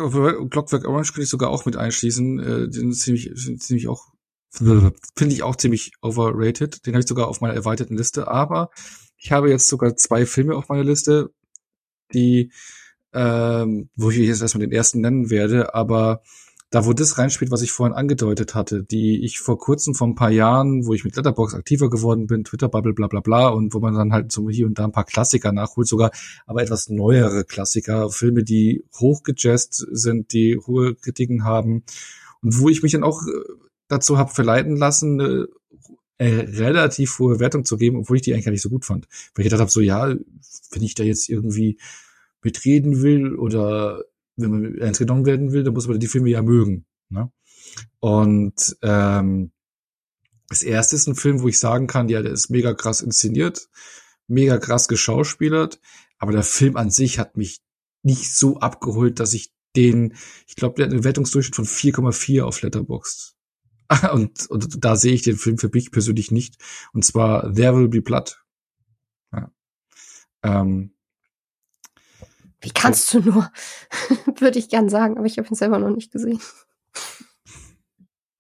Clockwork 0.50 0.86
Orange 0.86 1.12
könnte 1.12 1.24
ich 1.24 1.28
sogar 1.28 1.50
auch 1.50 1.66
mit 1.66 1.76
einschließen. 1.76 2.38
Äh, 2.38 2.68
den 2.68 2.92
ziemlich, 2.92 3.30
ziemlich 3.58 3.88
auch, 3.88 4.06
finde 4.50 5.34
ich 5.34 5.42
auch 5.42 5.56
ziemlich 5.56 5.92
overrated. 6.00 6.86
Den 6.86 6.94
habe 6.94 7.00
ich 7.00 7.08
sogar 7.08 7.28
auf 7.28 7.40
meiner 7.40 7.54
erweiterten 7.54 7.96
Liste. 7.96 8.28
Aber 8.28 8.70
ich 9.16 9.32
habe 9.32 9.50
jetzt 9.50 9.68
sogar 9.68 9.96
zwei 9.96 10.26
Filme 10.26 10.54
auf 10.54 10.68
meiner 10.68 10.84
Liste, 10.84 11.30
die 12.12 12.52
ähm, 13.14 13.88
wo 13.96 14.10
ich 14.10 14.18
jetzt 14.18 14.42
erstmal 14.42 14.66
den 14.66 14.72
ersten 14.72 15.00
nennen 15.00 15.30
werde, 15.30 15.74
aber 15.74 16.22
da 16.70 16.84
wo 16.84 16.92
das 16.92 17.18
reinspielt, 17.18 17.52
was 17.52 17.62
ich 17.62 17.70
vorhin 17.70 17.94
angedeutet 17.94 18.56
hatte, 18.56 18.82
die 18.82 19.24
ich 19.24 19.38
vor 19.38 19.58
kurzem, 19.58 19.94
vor 19.94 20.08
ein 20.08 20.16
paar 20.16 20.30
Jahren, 20.30 20.86
wo 20.86 20.92
ich 20.92 21.04
mit 21.04 21.14
Letterbox 21.14 21.54
aktiver 21.54 21.88
geworden 21.88 22.26
bin, 22.26 22.42
Twitter-Bubble, 22.42 22.94
bla 22.94 23.06
bla 23.06 23.20
bla, 23.20 23.48
und 23.48 23.74
wo 23.74 23.78
man 23.78 23.94
dann 23.94 24.12
halt 24.12 24.32
so 24.32 24.50
hier 24.50 24.66
und 24.66 24.78
da 24.78 24.84
ein 24.84 24.92
paar 24.92 25.04
Klassiker 25.04 25.52
nachholt, 25.52 25.86
sogar 25.86 26.10
aber 26.46 26.62
etwas 26.62 26.88
neuere 26.88 27.44
Klassiker, 27.44 28.10
Filme, 28.10 28.42
die 28.42 28.84
hochgejazzt 28.98 29.86
sind, 29.92 30.32
die 30.32 30.58
hohe 30.58 30.96
Kritiken 30.96 31.44
haben 31.44 31.84
und 32.42 32.58
wo 32.58 32.68
ich 32.68 32.82
mich 32.82 32.92
dann 32.92 33.04
auch 33.04 33.22
äh, 33.22 33.52
dazu 33.86 34.18
habe 34.18 34.34
verleiten 34.34 34.76
lassen, 34.76 35.20
eine 35.20 35.48
äh, 36.18 36.40
relativ 36.58 37.18
hohe 37.20 37.38
Wertung 37.38 37.64
zu 37.64 37.76
geben, 37.76 37.98
obwohl 37.98 38.16
ich 38.16 38.22
die 38.22 38.32
eigentlich 38.32 38.46
gar 38.46 38.52
nicht 38.52 38.62
so 38.62 38.70
gut 38.70 38.84
fand. 38.84 39.06
Weil 39.34 39.44
ich 39.44 39.50
gedacht 39.50 39.60
habe, 39.60 39.70
so 39.70 39.80
ja, 39.80 40.08
wenn 40.08 40.82
ich 40.82 40.94
da 40.94 41.04
jetzt 41.04 41.28
irgendwie 41.28 41.78
mitreden 42.44 43.02
will 43.02 43.34
oder 43.34 44.04
wenn 44.36 44.50
man 44.50 44.78
ernst 44.78 45.00
genommen 45.00 45.26
werden 45.26 45.52
will, 45.52 45.64
dann 45.64 45.74
muss 45.74 45.88
man 45.88 46.00
die 46.00 46.08
Filme 46.08 46.30
ja 46.30 46.42
mögen. 46.42 46.86
Ne? 47.08 47.30
Und 48.00 48.76
ähm, 48.82 49.52
das 50.48 50.62
erste 50.62 50.96
ist 50.96 51.06
ein 51.06 51.14
Film, 51.14 51.40
wo 51.40 51.48
ich 51.48 51.58
sagen 51.58 51.86
kann, 51.86 52.08
ja, 52.08 52.22
der 52.22 52.32
ist 52.32 52.50
mega 52.50 52.74
krass 52.74 53.00
inszeniert, 53.00 53.68
mega 54.26 54.58
krass 54.58 54.88
geschauspielert, 54.88 55.80
aber 56.18 56.32
der 56.32 56.42
Film 56.42 56.76
an 56.76 56.90
sich 56.90 57.18
hat 57.18 57.36
mich 57.36 57.62
nicht 58.02 58.32
so 58.32 58.58
abgeholt, 58.58 59.20
dass 59.20 59.32
ich 59.32 59.52
den, 59.76 60.14
ich 60.46 60.56
glaube, 60.56 60.76
der 60.76 60.86
hat 60.86 60.92
einen 60.92 61.04
Wertungsdurchschnitt 61.04 61.56
von 61.56 61.64
4,4 61.64 62.42
auf 62.42 62.62
Letterboxd. 62.62 63.34
und, 64.12 64.46
und 64.48 64.84
da 64.84 64.96
sehe 64.96 65.14
ich 65.14 65.22
den 65.22 65.36
Film 65.36 65.58
für 65.58 65.70
mich 65.72 65.90
persönlich 65.90 66.30
nicht. 66.30 66.56
Und 66.92 67.04
zwar 67.04 67.52
There 67.52 67.76
Will 67.76 67.88
Be 67.88 68.02
Blood. 68.02 68.42
Ja. 69.32 69.52
Ähm, 70.42 70.93
Wie 72.64 72.70
kannst 72.70 73.12
du 73.14 73.20
nur? 73.20 73.50
Würde 74.38 74.58
ich 74.58 74.68
gern 74.68 74.88
sagen, 74.88 75.16
aber 75.18 75.26
ich 75.26 75.38
habe 75.38 75.48
ihn 75.48 75.54
selber 75.54 75.78
noch 75.78 75.90
nicht 75.94 76.10
gesehen. 76.12 76.40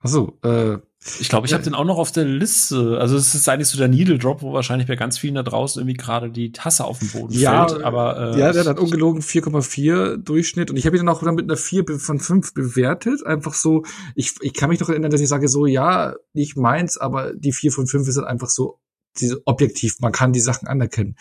Ach 0.00 0.08
so, 0.10 0.38
äh, 0.42 0.78
Ich 1.20 1.28
glaube, 1.30 1.46
ich 1.46 1.54
habe 1.54 1.62
den 1.62 1.74
auch 1.74 1.84
noch 1.84 1.96
auf 1.96 2.12
der 2.12 2.24
Liste. 2.24 2.98
Also 3.00 3.16
es 3.16 3.34
ist 3.34 3.48
eigentlich 3.48 3.68
so 3.68 3.78
der 3.78 3.88
Needle 3.88 4.18
Drop, 4.18 4.42
wo 4.42 4.52
wahrscheinlich 4.52 4.86
bei 4.86 4.96
ganz 4.96 5.16
vielen 5.16 5.34
da 5.34 5.42
draußen 5.42 5.80
irgendwie 5.80 5.96
gerade 5.96 6.30
die 6.30 6.52
Tasse 6.52 6.84
auf 6.84 6.98
den 6.98 7.08
Boden 7.08 7.32
Ja, 7.32 7.66
fällt. 7.68 7.82
Aber 7.82 8.34
äh, 8.34 8.38
ja, 8.38 8.52
der 8.52 8.64
hat 8.66 8.78
ungelogen 8.78 9.22
4,4 9.22 10.18
Durchschnitt 10.18 10.70
und 10.70 10.76
ich 10.76 10.84
habe 10.86 10.96
ihn 10.96 11.06
dann 11.06 11.14
auch 11.14 11.22
mit 11.22 11.44
einer 11.44 11.56
4 11.56 11.84
be- 11.86 11.98
von 11.98 12.20
5 12.20 12.52
bewertet. 12.52 13.24
Einfach 13.24 13.54
so, 13.54 13.84
ich, 14.14 14.34
ich 14.42 14.52
kann 14.52 14.68
mich 14.68 14.80
noch 14.80 14.90
erinnern, 14.90 15.10
dass 15.10 15.22
ich 15.22 15.28
sage 15.28 15.48
so, 15.48 15.64
ja, 15.64 16.14
nicht 16.34 16.56
meins, 16.56 16.98
aber 16.98 17.32
die 17.34 17.52
4 17.52 17.72
von 17.72 17.86
5 17.86 18.06
ist 18.06 18.16
halt 18.18 18.26
einfach 18.26 18.50
so 18.50 18.78
diese 19.18 19.40
objektiv, 19.46 20.00
man 20.00 20.12
kann 20.12 20.32
die 20.32 20.40
Sachen 20.40 20.68
anerkennen. 20.68 21.16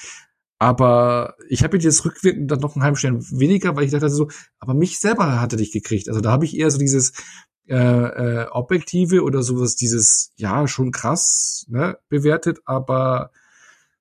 Aber 0.63 1.35
ich 1.49 1.61
habe 1.61 1.77
jetzt 1.77 2.05
rückwirkend 2.05 2.49
dann 2.49 2.61
noch 2.61 2.77
einen 2.77 2.83
halben 2.83 2.95
Stern 2.95 3.21
weniger, 3.31 3.75
weil 3.75 3.83
ich 3.83 3.91
dachte 3.91 4.07
so, 4.07 4.29
aber 4.59 4.73
mich 4.73 4.97
selber 4.97 5.41
hatte 5.41 5.57
dich 5.57 5.73
gekriegt. 5.73 6.07
Also 6.07 6.21
da 6.21 6.31
habe 6.31 6.45
ich 6.45 6.57
eher 6.57 6.71
so 6.71 6.77
dieses 6.77 7.11
äh, 7.67 7.75
äh, 7.75 8.47
Objektive 8.49 9.23
oder 9.23 9.43
sowas, 9.43 9.75
dieses, 9.75 10.31
ja, 10.37 10.65
schon 10.69 10.93
krass, 10.93 11.65
ne, 11.67 11.97
bewertet, 12.07 12.59
aber 12.63 13.31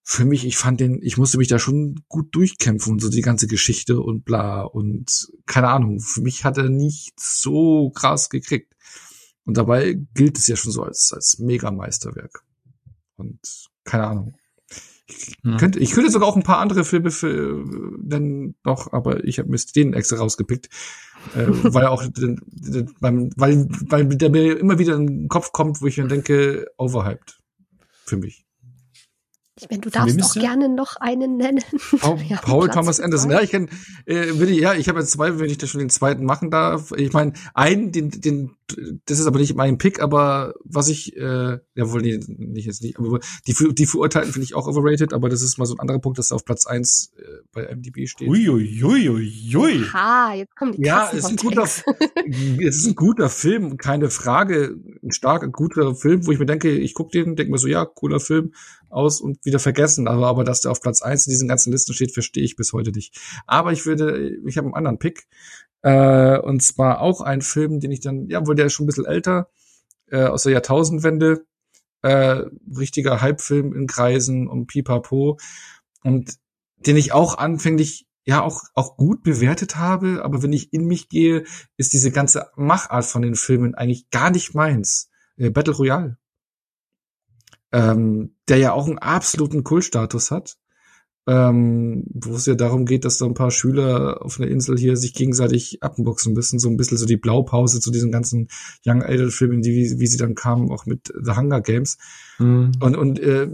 für 0.05 0.25
mich, 0.25 0.47
ich 0.47 0.57
fand 0.57 0.79
den, 0.79 1.01
ich 1.03 1.17
musste 1.17 1.37
mich 1.37 1.49
da 1.49 1.59
schon 1.59 2.05
gut 2.07 2.33
durchkämpfen 2.33 2.93
und 2.93 3.03
so 3.03 3.09
die 3.09 3.23
ganze 3.23 3.49
Geschichte 3.49 4.01
und 4.01 4.25
bla 4.25 4.63
und 4.63 5.33
keine 5.47 5.67
Ahnung, 5.67 5.99
für 5.99 6.21
mich 6.21 6.45
hat 6.45 6.59
er 6.59 6.69
nicht 6.69 7.19
so 7.19 7.91
krass 7.91 8.29
gekriegt. 8.29 8.73
Und 9.45 9.57
dabei 9.57 9.99
gilt 10.15 10.39
es 10.39 10.47
ja 10.47 10.55
schon 10.55 10.71
so 10.71 10.85
als, 10.85 11.13
als 11.13 11.41
Mega-Meisterwerk. 11.41 12.45
Und 13.17 13.41
keine 13.83 14.07
Ahnung. 14.07 14.35
Ich 15.13 15.37
Hm. 15.43 15.57
könnte, 15.57 15.79
ich 15.79 15.93
könnte 15.93 16.11
sogar 16.11 16.29
auch 16.29 16.37
ein 16.37 16.43
paar 16.43 16.59
andere 16.59 16.85
Filme 16.85 17.11
für, 17.11 17.65
nennen 18.03 18.55
noch, 18.65 18.93
aber 18.93 19.25
ich 19.25 19.39
habe 19.39 19.51
mir 19.51 19.59
den 19.75 19.93
extra 19.95 20.17
rausgepickt, 20.17 20.69
äh, 21.35 21.47
weil 21.75 21.87
auch 21.87 22.05
den, 22.07 22.41
den, 22.47 22.95
beim, 23.01 23.31
weil, 23.37 23.67
weil 23.89 24.07
der 24.07 24.31
mir 24.31 24.59
immer 24.59 24.79
wieder 24.79 24.95
in 24.95 25.07
den 25.07 25.29
Kopf 25.29 25.53
kommt, 25.53 25.83
wo 25.83 25.87
ich 25.87 25.99
mir 25.99 26.09
denke, 26.09 26.67
overhyped. 26.79 27.39
Für 28.05 28.17
mich. 28.17 28.45
Ich 29.61 29.69
meine, 29.71 29.83
du 29.83 29.91
darfst 29.91 30.23
auch 30.23 30.33
der? 30.33 30.43
gerne 30.43 30.69
noch 30.69 30.97
einen 30.97 31.37
nennen. 31.37 31.63
Paul, 32.01 32.19
haben 32.31 32.39
Paul 32.43 32.69
Thomas 32.69 33.01
Anderson. 33.01 33.31
Ja, 33.31 33.43
ich 33.43 33.51
kann, 33.51 33.69
äh, 34.07 34.39
will 34.39 34.51
ich, 34.51 34.59
ja, 34.59 34.75
ich 34.75 34.89
habe 34.89 35.01
jetzt 35.01 35.13
zwei, 35.13 35.39
wenn 35.39 35.51
ich 35.51 35.59
da 35.59 35.67
schon 35.67 35.79
den 35.81 35.91
zweiten 35.91 36.25
machen 36.25 36.51
darf. 36.51 36.93
Ich 36.97 37.13
meine, 37.13 37.35
einen, 37.55 37.93
den, 37.93 38.11
den, 38.11 38.57
das 39.07 39.19
ist 39.19 39.27
aber 39.27 39.39
nicht 39.39 39.55
mein 39.55 39.79
Pick, 39.79 40.01
aber 40.01 40.55
was 40.65 40.89
ich, 40.89 41.17
äh, 41.17 41.59
ja 41.75 41.91
wohl 41.91 42.03
nee, 42.03 42.21
nicht 42.27 42.67
jetzt 42.67 42.83
nicht, 42.83 42.99
aber 42.99 43.21
die, 43.47 43.55
die 43.75 43.87
Verurteilten 43.87 44.33
finde 44.33 44.45
ich 44.45 44.55
auch 44.55 44.67
overrated, 44.67 45.13
aber 45.13 45.29
das 45.29 45.43
ist 45.43 45.59
mal 45.59 45.67
so 45.67 45.75
ein 45.75 45.81
anderer 45.81 45.99
Punkt, 45.99 46.19
dass 46.19 46.31
er 46.31 46.37
auf 46.37 46.45
Platz 46.45 46.67
eins 46.67 47.13
äh, 47.17 47.23
bei 47.53 47.75
MDB 47.75 48.07
steht. 48.07 48.29
Ui, 48.29 48.49
ui, 48.49 48.85
ui, 48.85 49.09
ui, 49.09 49.57
ui. 49.57 49.85
Ha, 49.93 50.35
jetzt 50.35 50.57
kommen 50.57 50.73
die 50.73 50.83
Ja, 50.83 51.11
krassen 51.11 51.19
ist 51.19 51.29
ein 51.31 51.37
guter, 51.37 51.63
es 51.63 52.77
ist 52.77 52.87
ein 52.87 52.95
guter 52.95 53.29
Film, 53.29 53.77
keine 53.77 54.11
Frage. 54.11 54.77
Ein 55.03 55.13
starker, 55.13 55.49
guter 55.49 55.95
Film, 55.95 56.27
wo 56.27 56.33
ich 56.33 56.39
mir 56.39 56.47
denke, 56.47 56.71
ich 56.71 56.95
gucke 56.95 57.11
den, 57.11 57.37
denke 57.37 57.53
mir 57.53 57.59
so, 57.59 57.69
ja, 57.69 57.85
cooler 57.85 58.21
Film 58.21 58.53
aus 58.93 59.21
und 59.21 59.45
wieder 59.45 59.59
vergessen. 59.59 60.07
Aber, 60.07 60.27
aber 60.29 60.45
dass 60.45 60.61
der 60.61 60.71
auf 60.71 60.81
Platz 60.81 61.03
eins 61.03 61.27
in 61.27 61.31
diesen 61.31 61.49
ganzen 61.49 61.73
Listen 61.73 61.95
steht, 61.95 62.13
verstehe 62.13 62.45
ich 62.45 62.57
bis 62.57 62.73
heute 62.73 62.93
nicht. 62.93 63.19
Aber 63.47 63.73
ich 63.73 63.87
würde, 63.87 64.37
ich 64.47 64.57
habe 64.57 64.67
einen 64.67 64.75
anderen 64.75 64.99
Pick. 64.99 65.27
Äh, 65.83 66.39
und 66.39 66.63
zwar 66.63 67.01
auch 67.01 67.21
ein 67.21 67.43
Film, 67.43 67.81
den 67.81 67.91
ich 67.91 68.01
dann, 68.01 68.29
ja, 68.29 68.47
wohl 68.47 68.55
der 68.55 68.67
ist 68.67 68.73
schon 68.73 68.85
ein 68.85 68.89
bisschen 68.89 69.07
älter, 69.07 69.51
äh, 70.11 70.25
aus 70.25 70.45
der 70.45 70.53
Jahrtausendwende. 70.53 71.45
Äh, 72.03 72.47
richtiger 72.77 73.23
Hypefilm 73.23 73.73
in 73.75 73.87
Kreisen 73.87 74.49
um 74.49 74.67
Pipapo. 74.67 75.39
Und 76.03 76.37
den 76.79 76.97
ich 76.97 77.13
auch 77.13 77.39
anfänglich 77.39 78.09
ja 78.25 78.43
auch 78.43 78.63
auch 78.75 78.97
gut 78.97 79.23
bewertet 79.23 79.77
habe, 79.77 80.23
aber 80.25 80.43
wenn 80.43 80.53
ich 80.53 80.73
in 80.73 80.87
mich 80.87 81.09
gehe, 81.09 81.45
ist 81.77 81.93
diese 81.93 82.11
ganze 82.11 82.51
Machart 82.57 83.05
von 83.05 83.23
den 83.23 83.35
Filmen 83.35 83.75
eigentlich 83.75 84.11
gar 84.11 84.31
nicht 84.31 84.55
meins. 84.55 85.11
Äh, 85.37 85.51
Battle 85.51 85.75
Royale, 85.75 86.19
ähm, 87.73 88.37
der 88.49 88.59
ja 88.59 88.73
auch 88.73 88.87
einen 88.87 88.99
absoluten 88.99 89.65
Kultstatus 89.65 90.31
hat, 90.31 90.57
ähm, 91.27 92.05
wo 92.13 92.35
es 92.35 92.47
ja 92.47 92.55
darum 92.55 92.85
geht, 92.85 93.05
dass 93.05 93.19
da 93.19 93.27
ein 93.27 93.35
paar 93.35 93.51
Schüler 93.51 94.23
auf 94.23 94.41
einer 94.41 94.51
Insel 94.51 94.77
hier 94.77 94.97
sich 94.97 95.15
gegenseitig 95.15 95.83
abboxen 95.83 96.33
müssen, 96.33 96.59
so 96.59 96.69
ein 96.69 96.77
bisschen 96.77 96.99
so 96.99 97.07
die 97.07 97.17
Blaupause 97.17 97.81
zu 97.81 97.91
diesen 97.91 98.11
ganzen 98.11 98.49
Young 98.85 99.03
Adult 99.03 99.33
Filmen, 99.33 99.63
die 99.63 99.71
wie, 99.71 100.01
wie 100.01 100.07
sie 100.07 100.19
dann 100.19 100.35
kamen, 100.35 100.71
auch 100.71 100.87
mit 100.87 101.13
The 101.21 101.33
Hunger 101.37 101.61
Games. 101.61 101.99
Hm. 102.39 102.73
Und, 102.81 102.97
und 102.97 103.21
äh, 103.21 103.49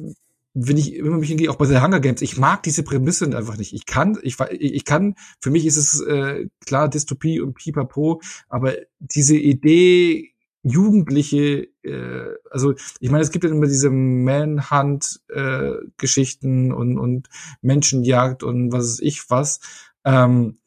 wenn 0.55 0.77
ich 0.77 0.95
immer 0.95 1.19
mich 1.19 1.29
hingehe, 1.29 1.51
auch 1.51 1.57
bei 1.57 1.67
The 1.67 1.81
Hunger 1.81 2.01
Games, 2.01 2.23
ich 2.23 2.39
mag 2.39 2.63
diese 2.63 2.83
Prämisse 2.83 3.27
einfach 3.37 3.59
nicht. 3.59 3.75
Ich 3.75 3.87
kann, 3.87 4.19
ich, 4.23 4.41
ich 4.41 4.85
kann, 4.85 5.15
für 5.41 5.51
mich 5.51 5.67
ist 5.67 5.77
es 5.77 6.01
äh, 6.01 6.47
klar 6.65 6.89
Dystopie 6.89 7.41
und 7.41 7.55
Pipapo, 7.55 8.21
aber 8.49 8.75
diese 8.99 9.37
Idee, 9.37 10.33
Jugendliche, 10.63 11.69
äh, 11.83 12.35
also 12.51 12.75
ich 13.01 13.11
meine, 13.11 13.23
es 13.23 13.31
gibt 13.31 13.45
ja 13.45 13.51
immer 13.51 13.67
diese 13.67 13.91
Manhunt-Geschichten 13.91 16.73
und, 16.73 16.99
und 16.99 17.29
Menschenjagd 17.63 18.43
und 18.43 18.73
was 18.73 18.85
weiß 18.85 19.01
ich 19.01 19.29
was. 19.31 19.61
Ähm, 20.05 20.59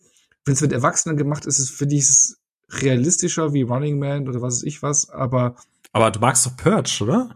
Wenn 0.45 0.53
es 0.53 0.61
mit 0.61 0.71
Erwachsenen 0.73 1.17
gemacht 1.17 1.45
ist, 1.45 1.59
ist 1.59 1.71
finde 1.71 1.95
ich 1.95 2.01
es 2.03 2.37
realistischer 2.69 3.53
wie 3.53 3.63
Running 3.63 3.99
Man 3.99 4.27
oder 4.29 4.41
was 4.41 4.57
weiß 4.57 4.63
ich 4.63 4.81
was, 4.81 5.09
aber 5.09 5.55
Aber 5.91 6.09
du 6.11 6.19
magst 6.19 6.45
doch 6.45 6.55
Purge, 6.55 6.99
oder? 7.01 7.35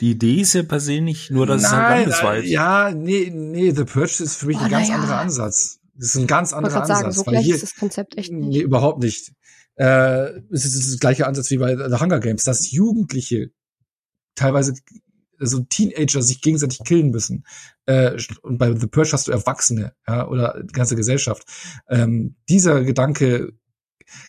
Die 0.00 0.12
Idee 0.12 0.40
ist 0.40 0.54
ja 0.54 0.62
per 0.62 0.80
se 0.80 1.00
nicht 1.00 1.30
nur, 1.30 1.46
dass 1.46 1.62
es 1.62 1.70
halt 1.70 1.82
Nein, 1.82 1.98
landesweit. 2.00 2.44
äh, 2.44 2.48
ja, 2.48 2.90
nee, 2.90 3.30
nee, 3.32 3.70
The 3.70 3.84
Purge 3.84 4.22
ist 4.24 4.36
für 4.36 4.46
mich 4.46 4.56
Oh, 4.58 4.64
ein 4.64 4.70
ganz 4.70 4.88
ja. 4.88 4.94
anderer 4.96 5.18
Ansatz. 5.18 5.78
Das 5.94 6.06
ist 6.08 6.16
ein 6.16 6.26
ganz 6.26 6.52
anderer 6.54 6.72
gerade 6.72 6.86
sagen, 6.86 7.06
Ansatz. 7.06 7.24
so 7.26 7.30
weil 7.30 7.42
hier, 7.42 7.54
ist 7.54 7.62
das 7.62 7.76
Konzept 7.76 8.16
echt 8.16 8.32
nee, 8.32 8.46
nicht. 8.46 8.62
überhaupt 8.62 9.02
nicht. 9.02 9.32
Äh, 9.80 10.42
es 10.50 10.66
ist 10.66 10.92
das 10.92 11.00
gleiche 11.00 11.26
Ansatz 11.26 11.50
wie 11.50 11.56
bei 11.56 11.74
The 11.74 12.00
Hunger 12.00 12.20
Games, 12.20 12.44
dass 12.44 12.70
Jugendliche 12.70 13.50
teilweise 14.34 14.74
also 15.38 15.60
Teenager 15.60 16.20
sich 16.20 16.42
gegenseitig 16.42 16.80
killen 16.84 17.08
müssen. 17.08 17.44
Äh, 17.86 18.18
und 18.42 18.58
bei 18.58 18.76
The 18.76 18.86
Purge 18.88 19.12
hast 19.12 19.26
du 19.26 19.32
Erwachsene, 19.32 19.94
ja, 20.06 20.28
oder 20.28 20.62
die 20.62 20.74
ganze 20.74 20.96
Gesellschaft. 20.96 21.44
Ähm, 21.88 22.36
dieser 22.50 22.82
Gedanke 22.84 23.54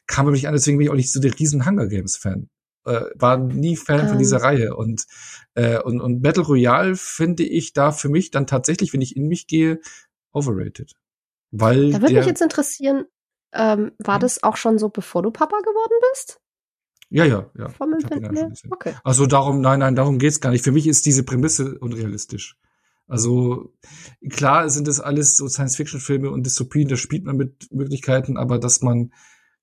kam 0.08 0.28
mir 0.28 0.32
nicht 0.32 0.48
an, 0.48 0.54
deswegen 0.54 0.78
bin 0.78 0.86
ich 0.86 0.92
auch 0.92 0.96
nicht 0.96 1.12
so 1.12 1.20
der 1.20 1.38
riesen 1.38 1.66
Hunger 1.66 1.88
Games 1.88 2.16
Fan. 2.16 2.50
Äh, 2.86 3.02
war 3.16 3.38
nie 3.38 3.76
Fan 3.76 4.00
von 4.08 4.12
Ähm. 4.12 4.20
dieser 4.20 4.38
Reihe 4.38 4.74
und 4.74 5.06
äh, 5.56 5.82
und, 5.82 6.00
und 6.00 6.22
Battle 6.22 6.44
Royale 6.44 6.96
finde 6.96 7.44
ich 7.44 7.74
da 7.74 7.92
für 7.92 8.08
mich 8.08 8.32
dann 8.32 8.48
tatsächlich, 8.48 8.94
wenn 8.94 9.02
ich 9.02 9.18
in 9.18 9.28
mich 9.28 9.48
gehe, 9.48 9.82
overrated. 10.32 10.94
Weil 11.52 11.92
Da 11.92 12.02
würde 12.02 12.14
mich 12.16 12.26
jetzt 12.26 12.42
interessieren, 12.42 13.04
ähm, 13.54 13.92
war 14.00 14.16
Hm? 14.16 14.22
das 14.22 14.44
auch 14.44 14.58
schon 14.58 14.78
so, 14.80 14.90
bevor 14.90 15.22
du 15.24 15.32
Papa 15.32 15.58
geworden 15.60 15.94
bist? 16.12 16.40
ja, 17.10 17.26
ja, 17.26 17.50
ja. 17.58 17.68
Vom 17.70 17.92
Empfinden 17.94 18.34
her? 18.36 18.52
Okay. 18.70 18.94
Also 19.04 19.26
darum, 19.26 19.60
nein, 19.60 19.80
nein, 19.80 19.96
darum 19.96 20.18
geht's 20.18 20.40
gar 20.40 20.52
nicht. 20.52 20.64
Für 20.64 20.72
mich 20.72 20.88
ist 20.88 21.06
diese 21.06 21.24
Prämisse 21.24 21.78
unrealistisch. 21.80 22.58
Also 23.08 23.74
klar 24.30 24.70
sind 24.70 24.88
das 24.88 25.02
alles 25.02 25.36
so 25.36 25.50
Science-Fiction-Filme 25.50 26.30
und 26.32 26.46
Dystopien, 26.46 26.88
da 26.88 26.96
spielt 26.96 27.26
man 27.26 27.36
mit 27.36 27.70
Möglichkeiten, 27.74 28.38
aber 28.38 28.58
dass 28.60 28.82
man 28.82 29.12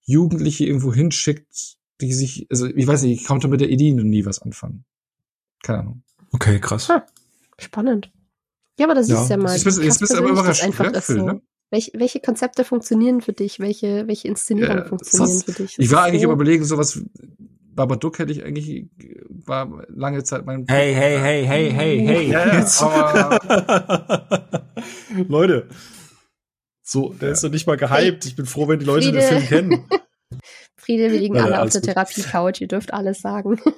Jugendliche 0.02 0.66
irgendwo 0.66 0.92
hinschickt, 0.92 1.76
die 2.02 2.12
sich, 2.12 2.46
also 2.50 2.66
ich 2.66 2.86
weiß 2.86 3.02
nicht, 3.02 3.22
ich 3.22 3.26
konnte 3.26 3.48
mit 3.48 3.62
der 3.62 3.70
Idee 3.70 3.92
noch 3.92 4.04
nie 4.04 4.26
was 4.26 4.42
anfangen. 4.42 4.84
Keine 5.62 5.78
Ahnung. 5.80 6.02
Okay, 6.32 6.60
krass. 6.60 6.88
Hm. 6.90 7.00
Spannend. 7.58 8.12
Ja, 8.78 8.84
aber 8.86 8.94
das 8.94 9.08
Ja, 9.08 9.22
ist 9.22 9.30
ja 9.30 9.36
mal. 9.38 9.54
Jetzt 9.54 9.64
bist, 9.64 9.82
jetzt 9.82 10.00
du 10.02 10.16
aber 10.18 10.28
überrascht. 10.28 10.62
einfach 10.62 10.84
Ja, 10.84 10.90
ist 10.90 11.06
so. 11.06 11.24
ne? 11.24 11.40
Welche, 11.70 11.90
welche 11.94 12.20
Konzepte 12.20 12.64
funktionieren 12.64 13.20
für 13.20 13.32
dich? 13.34 13.60
Welche, 13.60 14.06
welche 14.06 14.28
Inszenierungen 14.28 14.78
Ja, 14.84 14.88
funktionieren 14.88 15.42
für 15.42 15.52
dich? 15.52 15.78
Ich 15.78 15.86
Das 15.88 15.94
war 15.94 16.04
ist 16.06 16.08
eigentlich 16.12 16.22
so- 16.22 16.32
überlegen, 16.32 16.64
sowas 16.64 17.02
Babadook 17.74 18.18
hätte 18.18 18.32
ich 18.32 18.42
eigentlich, 18.44 18.86
war 19.28 19.84
lange 19.88 20.24
Zeit 20.24 20.44
mein 20.46 20.64
Hey, 20.68 20.92
hey, 20.94 21.18
hey, 21.18 21.44
hey, 21.46 21.70
hey, 21.70 22.00
hey. 22.06 22.30
Ja, 22.30 22.60
ja. 22.60 23.38
Leute. 25.28 25.68
So, 26.82 27.12
der 27.12 27.32
ist 27.32 27.44
doch 27.44 27.50
nicht 27.50 27.66
mal 27.66 27.76
gehypt. 27.76 28.24
Ich 28.24 28.34
bin 28.34 28.46
froh, 28.46 28.66
wenn 28.66 28.78
die 28.78 28.86
Leute 28.86 29.12
den 29.12 29.20
Friede. 29.20 29.40
Film 29.40 29.46
kennen. 29.70 29.84
Friede, 30.76 31.12
wir 31.12 31.18
liegen 31.20 31.36
Ja, 31.36 31.44
alle 31.44 31.62
auf 31.62 31.68
der 31.70 31.82
gut. 31.82 31.90
Therapie-Couch, 31.90 32.60
ihr 32.62 32.68
dürft 32.68 32.92
alles 32.94 33.20
sagen. 33.20 33.60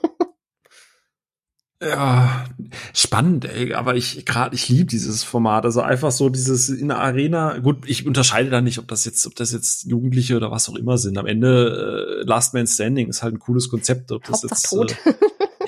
Ja, 1.82 2.44
spannend, 2.92 3.46
ey, 3.46 3.72
aber 3.72 3.96
ich 3.96 4.26
gerade 4.26 4.54
ich 4.54 4.68
liebe 4.68 4.84
dieses 4.84 5.24
Format, 5.24 5.64
also 5.64 5.80
einfach 5.80 6.12
so 6.12 6.28
dieses 6.28 6.68
in 6.68 6.88
der 6.88 6.98
Arena. 6.98 7.56
Gut, 7.58 7.78
ich 7.86 8.06
unterscheide 8.06 8.50
da 8.50 8.60
nicht, 8.60 8.78
ob 8.78 8.86
das 8.88 9.06
jetzt 9.06 9.26
ob 9.26 9.34
das 9.34 9.50
jetzt 9.52 9.86
Jugendliche 9.86 10.36
oder 10.36 10.50
was 10.50 10.68
auch 10.68 10.76
immer 10.76 10.98
sind. 10.98 11.16
Am 11.16 11.26
Ende 11.26 12.20
äh, 12.22 12.26
Last 12.28 12.52
Man 12.52 12.66
Standing 12.66 13.08
ist 13.08 13.22
halt 13.22 13.34
ein 13.34 13.38
cooles 13.38 13.70
Konzept, 13.70 14.12
ob 14.12 14.22
das 14.24 14.42
Hauptsache 14.42 14.50
jetzt 14.50 14.68
tot. 14.68 14.96
äh, 15.06 15.14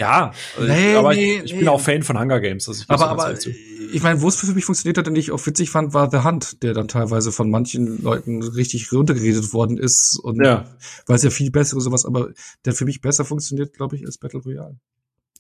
ja, 0.01 0.33
äh, 0.61 0.67
Nee, 0.67 0.95
aber 0.97 1.15
nee, 1.15 1.37
ich, 1.39 1.45
ich 1.45 1.53
nee. 1.55 1.59
bin 1.61 1.69
auch 1.69 1.81
Fan 1.81 2.03
von 2.03 2.19
Hunger 2.21 2.41
Games, 2.41 2.69
also 2.69 2.83
ich 2.83 2.91
aber, 2.91 3.09
aber 3.09 3.35
ich 3.35 4.03
meine, 4.03 4.21
wo 4.21 4.29
es 4.29 4.37
für 4.37 4.53
mich 4.53 4.67
funktioniert 4.67 4.99
hat 4.99 5.09
und 5.09 5.17
ich 5.17 5.31
auch 5.33 5.47
witzig 5.47 5.71
fand, 5.71 5.95
war 5.95 6.11
The 6.11 6.25
Hunt, 6.29 6.63
der 6.63 6.75
dann 6.75 6.89
teilweise 6.89 7.33
von 7.33 7.51
manchen 7.51 8.03
Leuten 8.03 8.43
richtig 8.43 8.93
runtergeredet 8.93 9.55
worden 9.55 9.79
ist 9.79 10.19
und 10.23 10.45
Ja. 10.45 10.67
weil 11.07 11.17
es 11.17 11.23
ja 11.23 11.31
viel 11.31 11.51
besser 11.51 11.77
und 11.77 11.83
sowas, 11.83 12.05
aber 12.05 12.31
der 12.67 12.75
für 12.75 12.85
mich 12.85 13.01
besser 13.01 13.25
funktioniert, 13.25 13.73
glaube 13.73 13.97
ich, 13.97 14.05
als 14.05 14.19
Battle 14.19 14.41
Royale. 14.41 14.77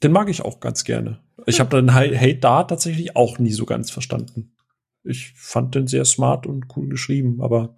Den 0.03 0.13
mag 0.13 0.29
ich 0.29 0.43
auch 0.43 0.61
ganz 0.61 0.85
gerne. 0.85 1.21
Ich 1.47 1.61
habe 1.61 1.77
den 1.81 1.95
Ha- 1.95 2.01
Hate 2.15 2.37
da 2.39 2.65
tatsächlich 2.65 3.17
auch 3.17 3.39
nie 3.39 3.53
so 3.53 3.65
ganz 3.67 3.91
verstanden. 3.91 4.55
Ich 5.05 5.33
fand 5.37 5.75
den 5.75 5.87
sehr 5.87 6.05
smart 6.05 6.47
und 6.47 6.67
cool 6.77 6.89
geschrieben, 6.89 7.41
aber 7.43 7.75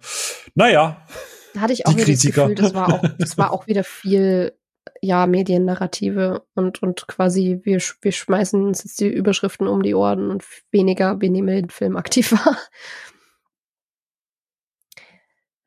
naja, 0.53 1.05
Da 1.53 1.61
hatte 1.61 1.73
ich 1.73 1.85
auch 1.87 1.91
Die 1.93 1.97
wieder 1.97 2.05
das 2.11 2.21
Kritiker. 2.21 2.41
Gefühl, 2.49 2.55
das 2.55 2.73
war 2.73 2.93
auch, 2.93 3.01
das 3.19 3.37
war 3.37 3.51
auch 3.51 3.67
wieder 3.67 3.83
viel, 3.83 4.53
ja, 5.01 5.25
Mediennarrative 5.25 6.43
und, 6.53 6.83
und 6.83 7.07
quasi, 7.07 7.61
wir, 7.63 7.81
wir 8.01 8.11
schmeißen 8.11 8.63
uns 8.63 8.83
jetzt 8.83 8.99
die 8.99 9.07
Überschriften 9.07 9.67
um 9.67 9.81
die 9.81 9.95
Ohren 9.95 10.29
und 10.29 10.43
weniger, 10.71 11.19
wir 11.21 11.31
nehmen 11.31 11.47
den 11.47 11.69
Film 11.71 11.97
aktiv 11.97 12.31
wahr. 12.33 12.57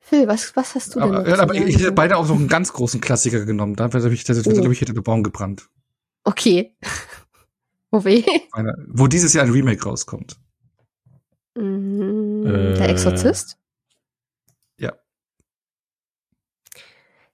Phil, 0.00 0.26
was, 0.28 0.56
was 0.56 0.74
hast 0.74 0.94
du 0.94 1.00
denn 1.00 1.14
Aber, 1.14 1.24
zu 1.24 1.42
aber 1.42 1.54
ich 1.54 1.76
hätte 1.78 1.92
beide 1.92 2.16
auch 2.16 2.26
noch 2.28 2.36
einen 2.36 2.48
ganz 2.48 2.72
großen 2.72 3.00
Klassiker 3.00 3.44
genommen. 3.44 3.74
Da 3.76 3.86
hätte 3.92 4.08
ich, 4.10 4.24
das, 4.24 4.46
Oh. 4.46 4.50
glaube 4.50 4.72
ich, 4.72 4.80
hätte 4.80 4.94
der 4.94 5.02
Baum 5.02 5.22
gebrannt. 5.22 5.68
Okay. 6.28 6.76
Oh 7.90 8.04
weh. 8.04 8.22
Eine, 8.52 8.74
wo 8.88 9.06
dieses 9.06 9.32
Jahr 9.32 9.46
ein 9.46 9.50
Remake 9.50 9.82
rauskommt. 9.82 10.36
Mm, 11.54 12.44
Äh. 12.44 12.74
Der 12.74 12.90
Exorzist? 12.90 13.56
Ja. 14.78 14.92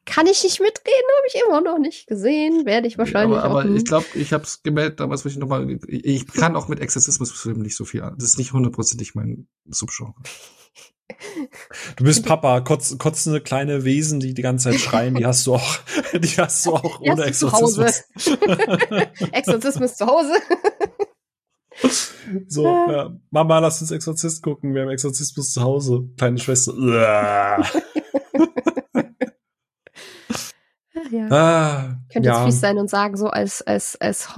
Kann 0.05 0.29
ich 0.29 0.45
nicht 0.45 0.61
mitreden, 0.61 1.09
habe 1.19 1.27
ich 1.27 1.35
immer 1.45 1.61
noch 1.61 1.81
nicht 1.81 2.07
gesehen. 2.07 2.67
Werde 2.67 2.87
ich 2.87 2.99
wahrscheinlich 2.99 3.37
aber, 3.41 3.63
aber 3.63 3.69
auch 3.69 3.75
ich 3.75 3.85
glaube, 3.85 4.07
ich 4.15 4.33
habe 4.33 4.45
es 4.45 4.63
gemeldet, 4.63 5.01
damals 5.01 5.25
muss 5.25 5.33
ich 5.33 5.41
noch 5.41 5.49
mal. 5.49 5.69
Ich, 5.89 6.05
ich 6.05 6.27
kann 6.29 6.55
auch 6.55 6.69
mit 6.69 6.79
Exorzismusfilmen 6.79 7.63
nicht 7.63 7.75
so 7.75 7.85
viel 7.85 8.03
an. 8.03 8.15
Das 8.17 8.29
ist 8.29 8.39
nicht 8.39 8.53
hundertprozentig 8.53 9.17
mein 9.17 9.49
Subgenre. 9.67 10.15
Du 11.97 12.05
bist 12.05 12.25
Papa, 12.25 12.61
kotz, 12.61 12.97
kotzende 12.99 13.41
kleine 13.41 13.85
Wesen, 13.85 14.21
die 14.21 14.35
die 14.35 14.43
ganze 14.43 14.71
Zeit 14.71 14.81
schreien, 14.81 15.15
die 15.15 15.27
hast 15.27 15.47
du 15.47 15.55
auch, 15.55 15.79
die 16.15 16.37
hast 16.39 16.67
du 16.67 16.75
auch 16.75 17.01
ohne 17.01 17.27
du 17.27 17.33
zu 17.33 17.53
Hause. 17.53 17.87
Exorzismus. 17.87 18.39
Exorzismus 19.33 19.97
zu 19.97 20.07
Hause. 20.07 20.33
So, 22.49 22.65
ja. 22.65 23.11
Mama, 23.31 23.59
lass 23.59 23.81
uns 23.81 23.91
Exorzist 23.91 24.43
gucken, 24.43 24.75
wir 24.75 24.83
haben 24.83 24.91
Exorzismus 24.91 25.53
zu 25.53 25.63
Hause. 25.63 26.09
Kleine 26.17 26.39
Schwester. 26.39 26.73
Ja. 31.11 31.29
ah, 31.31 31.97
Könnte 32.13 32.29
ja. 32.29 32.39
jetzt 32.39 32.55
fies 32.55 32.61
sein 32.61 32.79
und 32.79 32.91
sagen, 32.91 33.17
so 33.17 33.29
als, 33.29 33.63
als, 33.63 33.95
als 34.01 34.35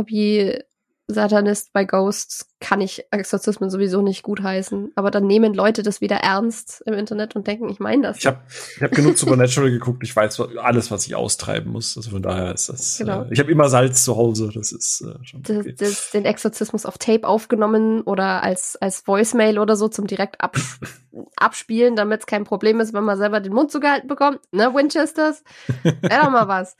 Hobby-Satanist 1.09 1.73
bei 1.73 1.85
Ghosts 1.85 2.49
kann 2.59 2.81
ich 2.81 3.05
Exorzismen 3.11 3.70
sowieso 3.70 4.03
nicht 4.03 4.23
gutheißen. 4.23 4.93
Aber 4.95 5.11
dann 5.11 5.27
nehmen 5.27 5.55
Leute 5.55 5.83
das 5.83 6.01
wieder 6.01 6.16
ernst 6.16 6.83
im 6.87 6.95
Internet 6.95 7.37
und 7.37 7.47
denken, 7.47 7.69
ich 7.69 7.78
meine 7.81 8.03
das. 8.03 8.19
Ich 8.19 8.27
habe 8.27 8.41
ich 8.77 8.83
hab 8.83 8.91
genug 8.93 9.16
Supernatural 9.16 9.70
geguckt. 9.70 10.03
Ich 10.03 10.16
weiß 10.16 10.41
alles, 10.62 10.91
was 10.91 11.07
ich 11.07 11.15
austreiben 11.15 11.70
muss. 11.70 11.97
Also 11.97 12.11
von 12.11 12.23
daher 12.23 12.55
ist 12.55 12.69
das. 12.69 12.99
Genau. 12.99 13.23
Äh, 13.23 13.33
ich 13.33 13.39
habe 13.39 13.51
immer 13.51 13.69
Salz 13.69 14.05
zu 14.05 14.16
Hause. 14.16 14.51
Das 14.53 14.73
ist 14.73 15.03
äh, 15.03 15.24
schon. 15.24 15.43
das, 15.43 15.57
Okay. 15.57 15.74
das, 15.78 16.11
den 16.11 16.24
Exorzismus 16.24 16.87
auf 16.87 16.99
Tape 16.99 17.27
aufgenommen 17.27 18.03
oder 18.03 18.43
als, 18.43 18.77
als 18.77 19.07
Voicemail 19.07 19.59
oder 19.59 19.77
so 19.77 19.89
zum 19.89 20.07
direkt 20.07 20.41
ab, 20.41 20.57
abspielen, 21.37 21.97
damit 21.97 22.20
es 22.20 22.27
kein 22.27 22.45
Problem 22.45 22.81
ist, 22.81 22.93
wenn 22.93 23.05
man 23.05 23.16
selber 23.16 23.41
den 23.41 23.53
Mund 23.53 23.70
zugehalten 23.70 24.09
bekommt. 24.09 24.41
Ne, 24.53 24.74
Winchesters? 24.74 25.45
Wäre 25.83 26.23
doch 26.24 26.31
mal 26.31 26.49
was. 26.49 26.77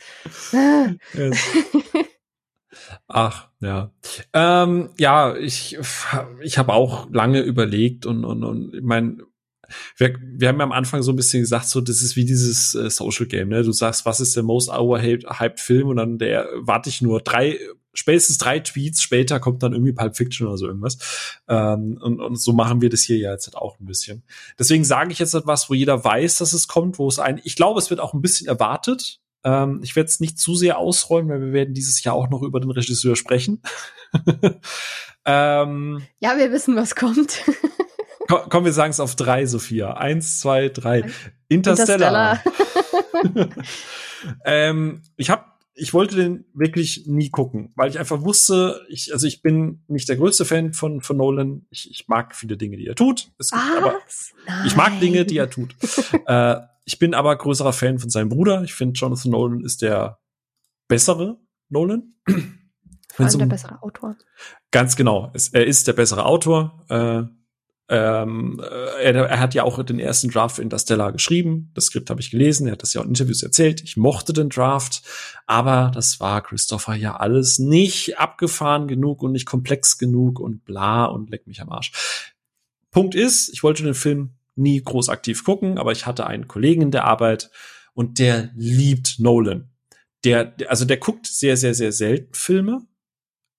Yes. 1.15 1.39
Ach, 3.09 3.49
ja. 3.61 3.93
Ähm, 4.33 4.91
ja, 4.99 5.37
ich, 5.37 5.79
ich 6.43 6.59
habe 6.59 6.73
auch 6.73 7.11
lange 7.11 7.41
überlegt 7.41 8.07
und, 8.07 8.25
und, 8.25 8.45
und 8.45 8.75
ich 8.75 8.83
meine, 8.83 9.19
wir, 9.97 10.17
wir 10.21 10.49
haben 10.49 10.59
ja 10.59 10.65
am 10.65 10.73
Anfang 10.73 11.03
so 11.03 11.13
ein 11.13 11.17
bisschen 11.17 11.41
gesagt, 11.41 11.67
so, 11.67 11.81
das 11.81 12.03
ist 12.03 12.17
wie 12.17 12.25
dieses 12.25 12.75
äh, 12.75 12.91
Social 12.91 13.27
Game, 13.27 13.49
ne? 13.49 13.63
Du 13.63 13.73
sagst, 13.73 14.07
was 14.07 14.21
ist 14.21 14.37
der 14.37 14.43
most 14.43 14.71
overhyped 14.71 15.61
Film 15.61 15.89
und 15.89 15.97
dann 15.97 16.19
der 16.19 16.49
warte 16.57 16.89
ich 16.89 17.03
nur 17.03 17.21
drei, 17.21 17.59
spätestens 17.95 18.39
drei 18.39 18.61
Tweets 18.61 19.03
später 19.03 19.41
kommt 19.41 19.63
dann 19.63 19.73
irgendwie 19.73 19.93
Pulp 19.93 20.17
Fiction 20.17 20.47
oder 20.47 20.59
so 20.59 20.67
irgendwas. 20.67 21.39
Ähm, 21.49 21.99
und, 22.01 22.21
und 22.21 22.41
so 22.41 22.53
machen 22.53 22.81
wir 22.81 22.91
das 22.91 23.03
hier 23.03 23.19
ja 23.19 23.33
jetzt 23.33 23.47
halt 23.47 23.57
auch 23.57 23.79
ein 23.81 23.87
bisschen. 23.87 24.23
Deswegen 24.59 24.85
sage 24.85 25.13
ich 25.13 25.19
jetzt 25.19 25.35
etwas, 25.35 25.69
wo 25.71 25.75
jeder 25.75 26.05
weiß, 26.05 26.39
dass 26.39 26.53
es 26.53 26.69
kommt, 26.69 26.99
wo 26.99 27.09
es 27.09 27.19
ein, 27.19 27.41
ich 27.45 27.57
glaube, 27.57 27.79
es 27.79 27.91
wird 27.91 28.01
auch 28.01 28.15
ein 28.15 28.23
bisschen 28.23 28.47
erwartet. 28.47 29.21
Ähm, 29.47 29.81
ich 29.85 29.95
werde 29.95 30.09
es 30.09 30.19
nicht 30.19 30.41
zu 30.41 30.57
sehr 30.57 30.77
ausrollen, 30.77 31.29
weil 31.29 31.41
wir 31.41 31.53
werden 31.53 31.73
dieses 31.73 32.03
Jahr 32.03 32.17
auch 32.17 32.29
noch 32.29 32.43
über 32.43 32.59
den 32.59 32.73
Regisseur 32.73 33.15
sprechen. 33.15 33.63
ähm, 35.25 36.03
Ja, 36.19 36.37
wir 36.37 36.51
wissen, 36.51 36.75
was 36.75 36.97
kommt. 36.97 37.45
komm, 38.29 38.41
komm, 38.49 38.65
wir 38.65 38.73
sagen 38.73 38.91
es 38.91 38.99
auf 38.99 39.15
drei, 39.15 39.47
Sophia. 39.47 39.95
Eins, 39.95 40.41
zwei, 40.41 40.69
drei. 40.69 41.05
Interstellar. 41.47 42.43
ähm, 44.45 45.03
ich 45.17 45.31
habe 45.31 45.45
ich 45.79 45.93
wollte 45.93 46.17
den 46.17 46.47
wirklich 46.55 47.07
nie 47.07 47.29
gucken, 47.29 47.71
weil 47.77 47.91
ich 47.91 47.99
einfach 47.99 48.23
wusste, 48.23 48.81
ich, 48.89 49.13
also 49.13 49.27
ich 49.27 49.43
bin 49.43 49.83
nicht 49.89 50.09
der 50.09 50.17
größte 50.17 50.47
Fan 50.47 50.73
von, 50.73 51.03
von 51.03 51.19
Nolan. 51.19 51.67
Ich, 51.69 51.91
ich 51.91 52.09
mag 52.09 52.35
viele 52.35 52.57
Dinge, 52.57 52.79
die 52.79 52.87
er 52.87 52.95
tut. 52.95 53.31
Es 53.39 53.51
gibt 53.51 53.63
aber, 53.77 53.95
ich 54.65 54.75
mag. 54.75 54.99
Dinge, 55.01 55.27
die 55.27 55.37
er 55.37 55.51
tut. 55.51 55.77
äh, 56.27 56.57
ich 56.87 56.99
bin 56.99 57.15
aber 57.15 57.37
größerer 57.37 57.73
Fan 57.73 57.99
von 57.99 58.11
seinem 58.11 58.29
Bruder. 58.29 58.63
Ich 58.63 58.73
finde, 58.73 58.99
Jonathan 58.99 59.33
Nolan 59.33 59.65
ist 59.65 59.83
der 59.83 60.21
bessere 60.89 61.39
Nolan. 61.69 62.15
Vor 63.13 63.27
allem 63.27 63.39
der 63.39 63.43
um- 63.43 63.49
bessere 63.49 63.83
Autor. 63.83 64.17
Ganz 64.71 64.95
genau. 64.95 65.31
Es, 65.35 65.49
er 65.49 65.67
ist 65.67 65.89
der 65.89 65.95
bessere 65.95 66.25
Autor. 66.25 66.85
Äh, 66.89 67.25
ähm, 67.89 68.61
äh, 68.63 69.03
er, 69.03 69.15
er 69.15 69.41
hat 69.41 69.55
ja 69.55 69.65
auch 69.65 69.83
den 69.83 69.99
ersten 69.99 70.29
Draft 70.29 70.57
für 70.57 70.63
Interstellar 70.63 71.13
geschrieben. 71.13 71.73
Das 71.75 71.87
Skript 71.87 72.09
habe 72.09 72.21
ich 72.21 72.31
gelesen. 72.31 72.69
Er 72.69 72.73
hat 72.73 72.83
das 72.83 72.95
ja 72.95 73.01
auch 73.01 73.05
in 73.05 73.11
Interviews 73.11 73.43
erzählt. 73.43 73.83
Ich 73.83 73.97
mochte 73.97 74.33
den 74.33 74.49
Draft, 74.49 75.03
aber 75.47 75.91
das 75.93 76.21
war 76.21 76.41
Christopher 76.43 76.95
ja 76.95 77.17
alles 77.17 77.59
nicht 77.59 78.19
abgefahren 78.19 78.87
genug 78.87 79.25
und 79.25 79.33
nicht 79.33 79.47
komplex 79.47 79.99
genug 79.99 80.39
und 80.39 80.65
bla 80.65 81.07
und 81.07 81.31
leck 81.31 81.49
mich 81.49 81.61
am 81.61 81.71
Arsch. 81.71 81.91
Punkt 82.93 83.15
ist, 83.17 83.49
ich 83.49 83.63
wollte 83.65 83.83
den 83.83 83.95
Film 83.95 84.36
nie 84.57 84.83
groß 84.83 85.09
aktiv 85.09 85.45
gucken, 85.45 85.79
aber 85.79 85.93
ich 85.93 86.07
hatte 86.07 86.27
einen 86.27 86.49
Kollegen 86.49 86.83
in 86.83 86.91
der 86.91 87.05
Arbeit 87.05 87.51
und 87.95 88.19
der 88.19 88.51
liebt 88.57 89.19
Nolan. 89.19 89.71
Der, 90.25 90.55
also 90.69 90.85
der 90.85 90.97
guckt 90.97 91.27
sehr, 91.27 91.57
sehr, 91.57 91.75
sehr 91.75 91.93
selten 91.93 92.35
Filme, 92.35 92.87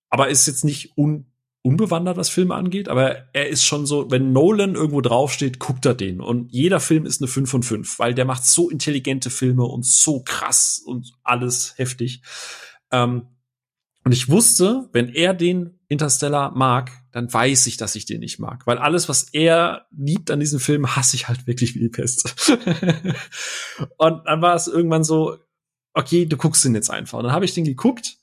aber 0.09 0.29
ist 0.29 0.47
jetzt 0.47 0.65
nicht 0.65 0.97
un, 0.97 1.31
unbewandert, 1.61 2.17
was 2.17 2.29
Filme 2.29 2.55
angeht, 2.55 2.87
aber 2.89 3.33
er 3.33 3.49
ist 3.49 3.65
schon 3.65 3.85
so, 3.85 4.09
wenn 4.09 4.31
Nolan 4.31 4.75
irgendwo 4.75 5.01
draufsteht, 5.01 5.59
guckt 5.59 5.85
er 5.85 5.95
den. 5.95 6.21
Und 6.21 6.51
jeder 6.51 6.79
Film 6.79 7.05
ist 7.05 7.21
eine 7.21 7.27
5 7.27 7.49
von 7.49 7.63
5, 7.63 7.99
weil 7.99 8.13
der 8.13 8.25
macht 8.25 8.45
so 8.45 8.69
intelligente 8.69 9.29
Filme 9.29 9.65
und 9.65 9.85
so 9.85 10.23
krass 10.23 10.81
und 10.83 11.13
alles 11.23 11.77
heftig. 11.77 12.21
Ähm, 12.91 13.27
und 14.03 14.13
ich 14.13 14.29
wusste, 14.29 14.89
wenn 14.93 15.09
er 15.09 15.33
den 15.33 15.76
Interstellar 15.87 16.51
mag, 16.51 16.91
dann 17.11 17.31
weiß 17.31 17.67
ich, 17.67 17.77
dass 17.77 17.95
ich 17.95 18.05
den 18.05 18.19
nicht 18.19 18.39
mag. 18.39 18.67
Weil 18.67 18.77
alles, 18.77 19.07
was 19.07 19.23
er 19.33 19.87
liebt 19.91 20.31
an 20.31 20.39
diesem 20.39 20.59
Film, 20.59 20.95
hasse 20.95 21.15
ich 21.15 21.27
halt 21.27 21.47
wirklich 21.47 21.75
wie 21.75 21.79
die 21.79 21.89
Pest. 21.89 22.35
und 23.97 24.25
dann 24.25 24.41
war 24.41 24.55
es 24.55 24.67
irgendwann 24.67 25.03
so, 25.03 25.37
okay, 25.93 26.25
du 26.25 26.37
guckst 26.37 26.65
den 26.65 26.75
jetzt 26.75 26.89
einfach. 26.89 27.17
Und 27.17 27.25
dann 27.25 27.33
habe 27.33 27.45
ich 27.45 27.53
den 27.53 27.63
geguckt 27.63 28.17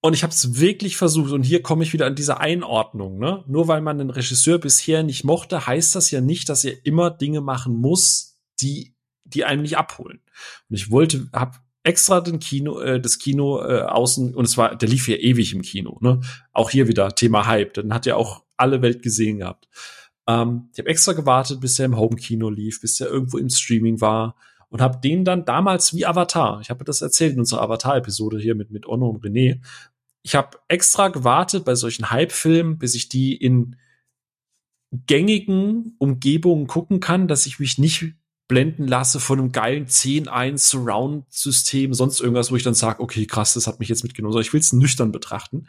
und 0.00 0.14
ich 0.14 0.22
habe 0.22 0.32
es 0.32 0.60
wirklich 0.60 0.96
versucht. 0.96 1.32
Und 1.32 1.42
hier 1.42 1.62
komme 1.62 1.84
ich 1.84 1.92
wieder 1.92 2.06
an 2.06 2.14
diese 2.14 2.38
Einordnung. 2.38 3.18
Ne? 3.18 3.44
Nur 3.46 3.68
weil 3.68 3.80
man 3.80 3.98
den 3.98 4.10
Regisseur 4.10 4.58
bisher 4.58 5.02
nicht 5.02 5.24
mochte, 5.24 5.66
heißt 5.66 5.94
das 5.94 6.10
ja 6.10 6.20
nicht, 6.20 6.48
dass 6.48 6.64
er 6.64 6.84
immer 6.84 7.10
Dinge 7.10 7.40
machen 7.40 7.74
muss, 7.74 8.38
die 8.60 8.94
die 9.24 9.44
einem 9.44 9.62
nicht 9.62 9.78
abholen. 9.78 10.20
Und 10.68 10.76
ich 10.76 10.90
wollte, 10.90 11.28
habe 11.32 11.58
extra 11.84 12.20
den 12.20 12.38
Kino, 12.38 12.80
äh, 12.80 13.00
das 13.00 13.18
Kino 13.18 13.60
äh, 13.60 13.82
außen 13.82 14.34
und 14.34 14.44
es 14.44 14.56
war, 14.56 14.76
der 14.76 14.88
lief 14.88 15.08
ja 15.08 15.16
ewig 15.16 15.52
im 15.52 15.62
Kino. 15.62 15.98
Ne? 16.00 16.20
Auch 16.52 16.70
hier 16.70 16.88
wieder 16.88 17.14
Thema 17.14 17.46
Hype. 17.46 17.74
Dann 17.74 17.92
hat 17.92 18.06
ja 18.06 18.16
auch 18.16 18.44
alle 18.56 18.82
Welt 18.82 19.02
gesehen 19.02 19.38
gehabt. 19.38 19.68
Ähm, 20.28 20.68
ich 20.72 20.78
habe 20.78 20.88
extra 20.88 21.12
gewartet, 21.12 21.60
bis 21.60 21.78
er 21.78 21.86
im 21.86 21.96
Home-Kino 21.96 22.48
lief, 22.50 22.80
bis 22.80 23.00
er 23.00 23.08
irgendwo 23.08 23.38
im 23.38 23.50
Streaming 23.50 24.00
war 24.00 24.36
und 24.68 24.80
habe 24.80 25.00
den 25.02 25.24
dann 25.24 25.44
damals 25.44 25.94
wie 25.94 26.06
Avatar. 26.06 26.60
Ich 26.60 26.70
habe 26.70 26.84
das 26.84 27.02
erzählt 27.02 27.34
in 27.34 27.40
unserer 27.40 27.62
Avatar-Episode 27.62 28.38
hier 28.38 28.54
mit 28.54 28.70
mit 28.70 28.86
Onno 28.86 29.08
und 29.08 29.24
René. 29.24 29.60
Ich 30.22 30.34
habe 30.34 30.58
extra 30.68 31.08
gewartet 31.08 31.64
bei 31.64 31.74
solchen 31.74 32.10
Hype-Filmen, 32.10 32.78
bis 32.78 32.94
ich 32.94 33.08
die 33.08 33.34
in 33.34 33.76
gängigen 34.92 35.96
Umgebungen 35.98 36.66
gucken 36.66 37.00
kann, 37.00 37.26
dass 37.26 37.46
ich 37.46 37.58
mich 37.58 37.78
nicht 37.78 38.14
blenden 38.52 38.86
lasse 38.86 39.18
von 39.18 39.38
einem 39.38 39.50
geilen 39.50 39.86
10-1 39.86 40.58
Surround-System, 40.58 41.94
sonst 41.94 42.20
irgendwas, 42.20 42.52
wo 42.52 42.56
ich 42.56 42.62
dann 42.62 42.74
sage, 42.74 43.00
okay, 43.00 43.24
krass, 43.24 43.54
das 43.54 43.66
hat 43.66 43.80
mich 43.80 43.88
jetzt 43.88 44.02
mitgenommen. 44.02 44.32
sondern 44.34 44.46
ich 44.46 44.52
will 44.52 44.60
es 44.60 44.74
nüchtern 44.74 45.10
betrachten. 45.10 45.68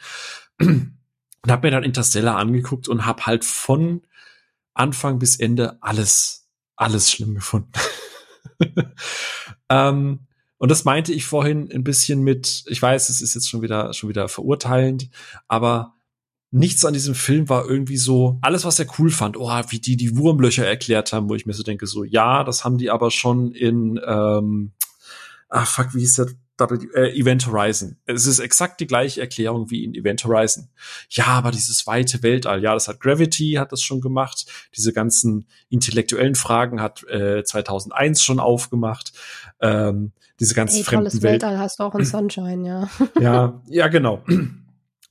Und 0.60 0.98
habe 1.48 1.66
mir 1.66 1.72
dann 1.72 1.86
Interstellar 1.86 2.36
angeguckt 2.36 2.90
und 2.90 3.06
habe 3.06 3.26
halt 3.26 3.46
von 3.46 4.02
Anfang 4.74 5.18
bis 5.18 5.38
Ende 5.38 5.78
alles, 5.82 6.50
alles 6.76 7.10
schlimm 7.10 7.36
gefunden. 7.36 7.72
ähm, 9.70 10.28
und 10.58 10.70
das 10.70 10.84
meinte 10.84 11.14
ich 11.14 11.24
vorhin 11.24 11.72
ein 11.72 11.86
bisschen 11.86 12.22
mit, 12.22 12.66
ich 12.68 12.82
weiß, 12.82 13.08
es 13.08 13.22
ist 13.22 13.34
jetzt 13.34 13.50
schon 13.50 13.62
wieder, 13.62 13.94
schon 13.94 14.10
wieder 14.10 14.28
verurteilend, 14.28 15.10
aber 15.48 15.96
nichts 16.54 16.86
an 16.86 16.94
diesem 16.94 17.16
Film 17.16 17.50
war 17.50 17.68
irgendwie 17.68 17.98
so, 17.98 18.38
alles, 18.42 18.64
was 18.64 18.78
er 18.78 18.86
cool 19.00 19.10
fand, 19.10 19.38
oh, 19.38 19.50
wie 19.70 19.80
die 19.80 19.98
die 19.98 20.16
Wurmlöcher 20.16 20.66
erklärt 20.66 21.12
haben, 21.12 21.28
wo 21.28 21.36
ich 21.36 21.48
mir 21.48 21.54
so 21.54 21.64
denke, 21.64 21.88
so, 21.88 22.04
ja, 22.04 22.44
das 22.44 22.64
haben 22.64 22.78
die 22.78 22.92
aber 22.92 23.10
schon 23.10 23.52
in, 23.52 24.00
ähm, 24.06 24.72
ah, 25.50 25.66
fuck, 25.66 25.96
wie 25.96 26.00
hieß 26.02 26.16
der 26.16 26.28
äh, 26.94 27.20
Event 27.20 27.48
Horizon. 27.48 27.98
Es 28.06 28.28
ist 28.28 28.38
exakt 28.38 28.80
die 28.80 28.86
gleiche 28.86 29.20
Erklärung 29.20 29.72
wie 29.72 29.84
in 29.84 29.96
Event 29.96 30.24
Horizon. 30.24 30.70
Ja, 31.10 31.26
aber 31.26 31.50
dieses 31.50 31.88
weite 31.88 32.22
Weltall, 32.22 32.62
ja, 32.62 32.76
das 32.76 32.88
hat 32.88 33.00
Gravity, 33.00 33.54
hat 33.54 33.72
das 33.72 33.82
schon 33.82 34.00
gemacht. 34.00 34.46
Diese 34.78 34.94
ganzen 34.94 35.48
intellektuellen 35.70 36.36
Fragen 36.36 36.80
hat 36.80 37.04
äh, 37.10 37.44
2001 37.44 38.22
schon 38.22 38.40
aufgemacht. 38.40 39.14
Ähm, 39.60 40.12
diese 40.40 40.54
ganzen 40.54 40.78
Ey, 40.78 40.84
fremden 40.84 41.06
tolles 41.06 41.22
Welt 41.24 41.42
Weltall 41.42 41.58
hast 41.58 41.80
du 41.80 41.84
auch 41.84 41.96
in 41.96 42.06
Sunshine, 42.06 42.68
ja. 42.68 42.90
ja, 43.20 43.62
ja, 43.68 43.88
genau. 43.88 44.24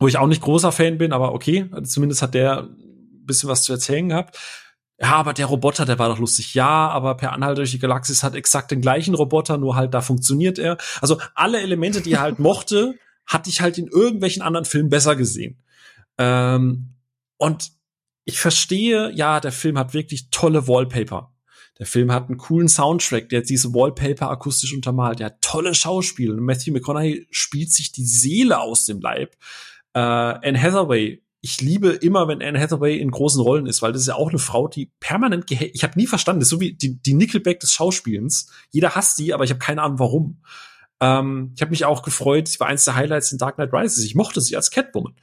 Wo 0.02 0.08
ich 0.08 0.18
auch 0.18 0.26
nicht 0.26 0.42
großer 0.42 0.72
Fan 0.72 0.98
bin, 0.98 1.12
aber 1.12 1.32
okay, 1.32 1.70
zumindest 1.84 2.22
hat 2.22 2.34
der 2.34 2.64
ein 2.64 3.24
bisschen 3.24 3.48
was 3.48 3.62
zu 3.62 3.72
erzählen 3.72 4.08
gehabt 4.08 4.38
ja, 5.02 5.14
aber 5.14 5.32
der 5.32 5.46
Roboter, 5.46 5.84
der 5.84 5.98
war 5.98 6.08
doch 6.08 6.20
lustig. 6.20 6.54
Ja, 6.54 6.88
aber 6.88 7.16
per 7.16 7.32
Anhalt 7.32 7.58
durch 7.58 7.72
die 7.72 7.80
Galaxis 7.80 8.22
hat 8.22 8.36
exakt 8.36 8.70
den 8.70 8.80
gleichen 8.80 9.16
Roboter, 9.16 9.58
nur 9.58 9.74
halt 9.74 9.94
da 9.94 10.00
funktioniert 10.00 10.60
er. 10.60 10.78
Also 11.00 11.18
alle 11.34 11.60
Elemente, 11.60 12.02
die 12.02 12.12
er 12.12 12.20
halt 12.20 12.38
mochte, 12.38 12.94
hatte 13.26 13.50
ich 13.50 13.60
halt 13.60 13.78
in 13.78 13.88
irgendwelchen 13.88 14.42
anderen 14.42 14.64
Filmen 14.64 14.90
besser 14.90 15.16
gesehen. 15.16 15.60
Ähm, 16.18 16.94
und 17.36 17.72
ich 18.24 18.38
verstehe, 18.38 19.10
ja, 19.12 19.40
der 19.40 19.50
Film 19.50 19.76
hat 19.76 19.92
wirklich 19.92 20.30
tolle 20.30 20.68
Wallpaper. 20.68 21.34
Der 21.80 21.86
Film 21.86 22.12
hat 22.12 22.28
einen 22.28 22.38
coolen 22.38 22.68
Soundtrack, 22.68 23.28
der 23.28 23.42
diese 23.42 23.74
Wallpaper 23.74 24.30
akustisch 24.30 24.72
untermalt. 24.72 25.18
Der 25.18 25.26
hat 25.26 25.40
tolle 25.40 25.74
Schauspiele. 25.74 26.34
Matthew 26.36 26.74
McConaughey 26.74 27.26
spielt 27.32 27.72
sich 27.72 27.90
die 27.90 28.04
Seele 28.04 28.60
aus 28.60 28.84
dem 28.84 29.00
Leib. 29.00 29.34
Äh, 29.94 30.00
Anne 30.00 30.60
Hathaway 30.60 31.22
ich 31.44 31.60
liebe 31.60 31.90
immer, 31.90 32.28
wenn 32.28 32.40
Anne 32.40 32.58
Hathaway 32.58 32.96
in 32.98 33.10
großen 33.10 33.42
Rollen 33.42 33.66
ist, 33.66 33.82
weil 33.82 33.92
das 33.92 34.02
ist 34.02 34.08
ja 34.08 34.14
auch 34.14 34.30
eine 34.30 34.38
Frau, 34.38 34.68
die 34.68 34.92
permanent. 35.00 35.50
Ich 35.50 35.82
habe 35.82 35.98
nie 35.98 36.06
verstanden, 36.06 36.38
das 36.38 36.46
ist 36.46 36.50
so 36.50 36.60
wie 36.60 36.72
die, 36.72 37.02
die 37.02 37.14
Nickelback 37.14 37.58
des 37.58 37.72
Schauspielens. 37.72 38.48
Jeder 38.70 38.94
hasst 38.94 39.16
sie, 39.16 39.34
aber 39.34 39.42
ich 39.42 39.50
habe 39.50 39.58
keine 39.58 39.82
Ahnung 39.82 39.98
warum. 39.98 40.42
Ähm, 41.00 41.50
ich 41.56 41.60
habe 41.60 41.72
mich 41.72 41.84
auch 41.84 42.04
gefreut, 42.04 42.46
sie 42.46 42.60
war 42.60 42.68
eins 42.68 42.84
der 42.84 42.94
Highlights 42.94 43.32
in 43.32 43.38
Dark 43.38 43.56
Knight 43.56 43.72
Rises. 43.72 44.04
Ich 44.04 44.14
mochte 44.14 44.40
sie 44.40 44.54
als 44.54 44.70
Catwoman. 44.70 45.16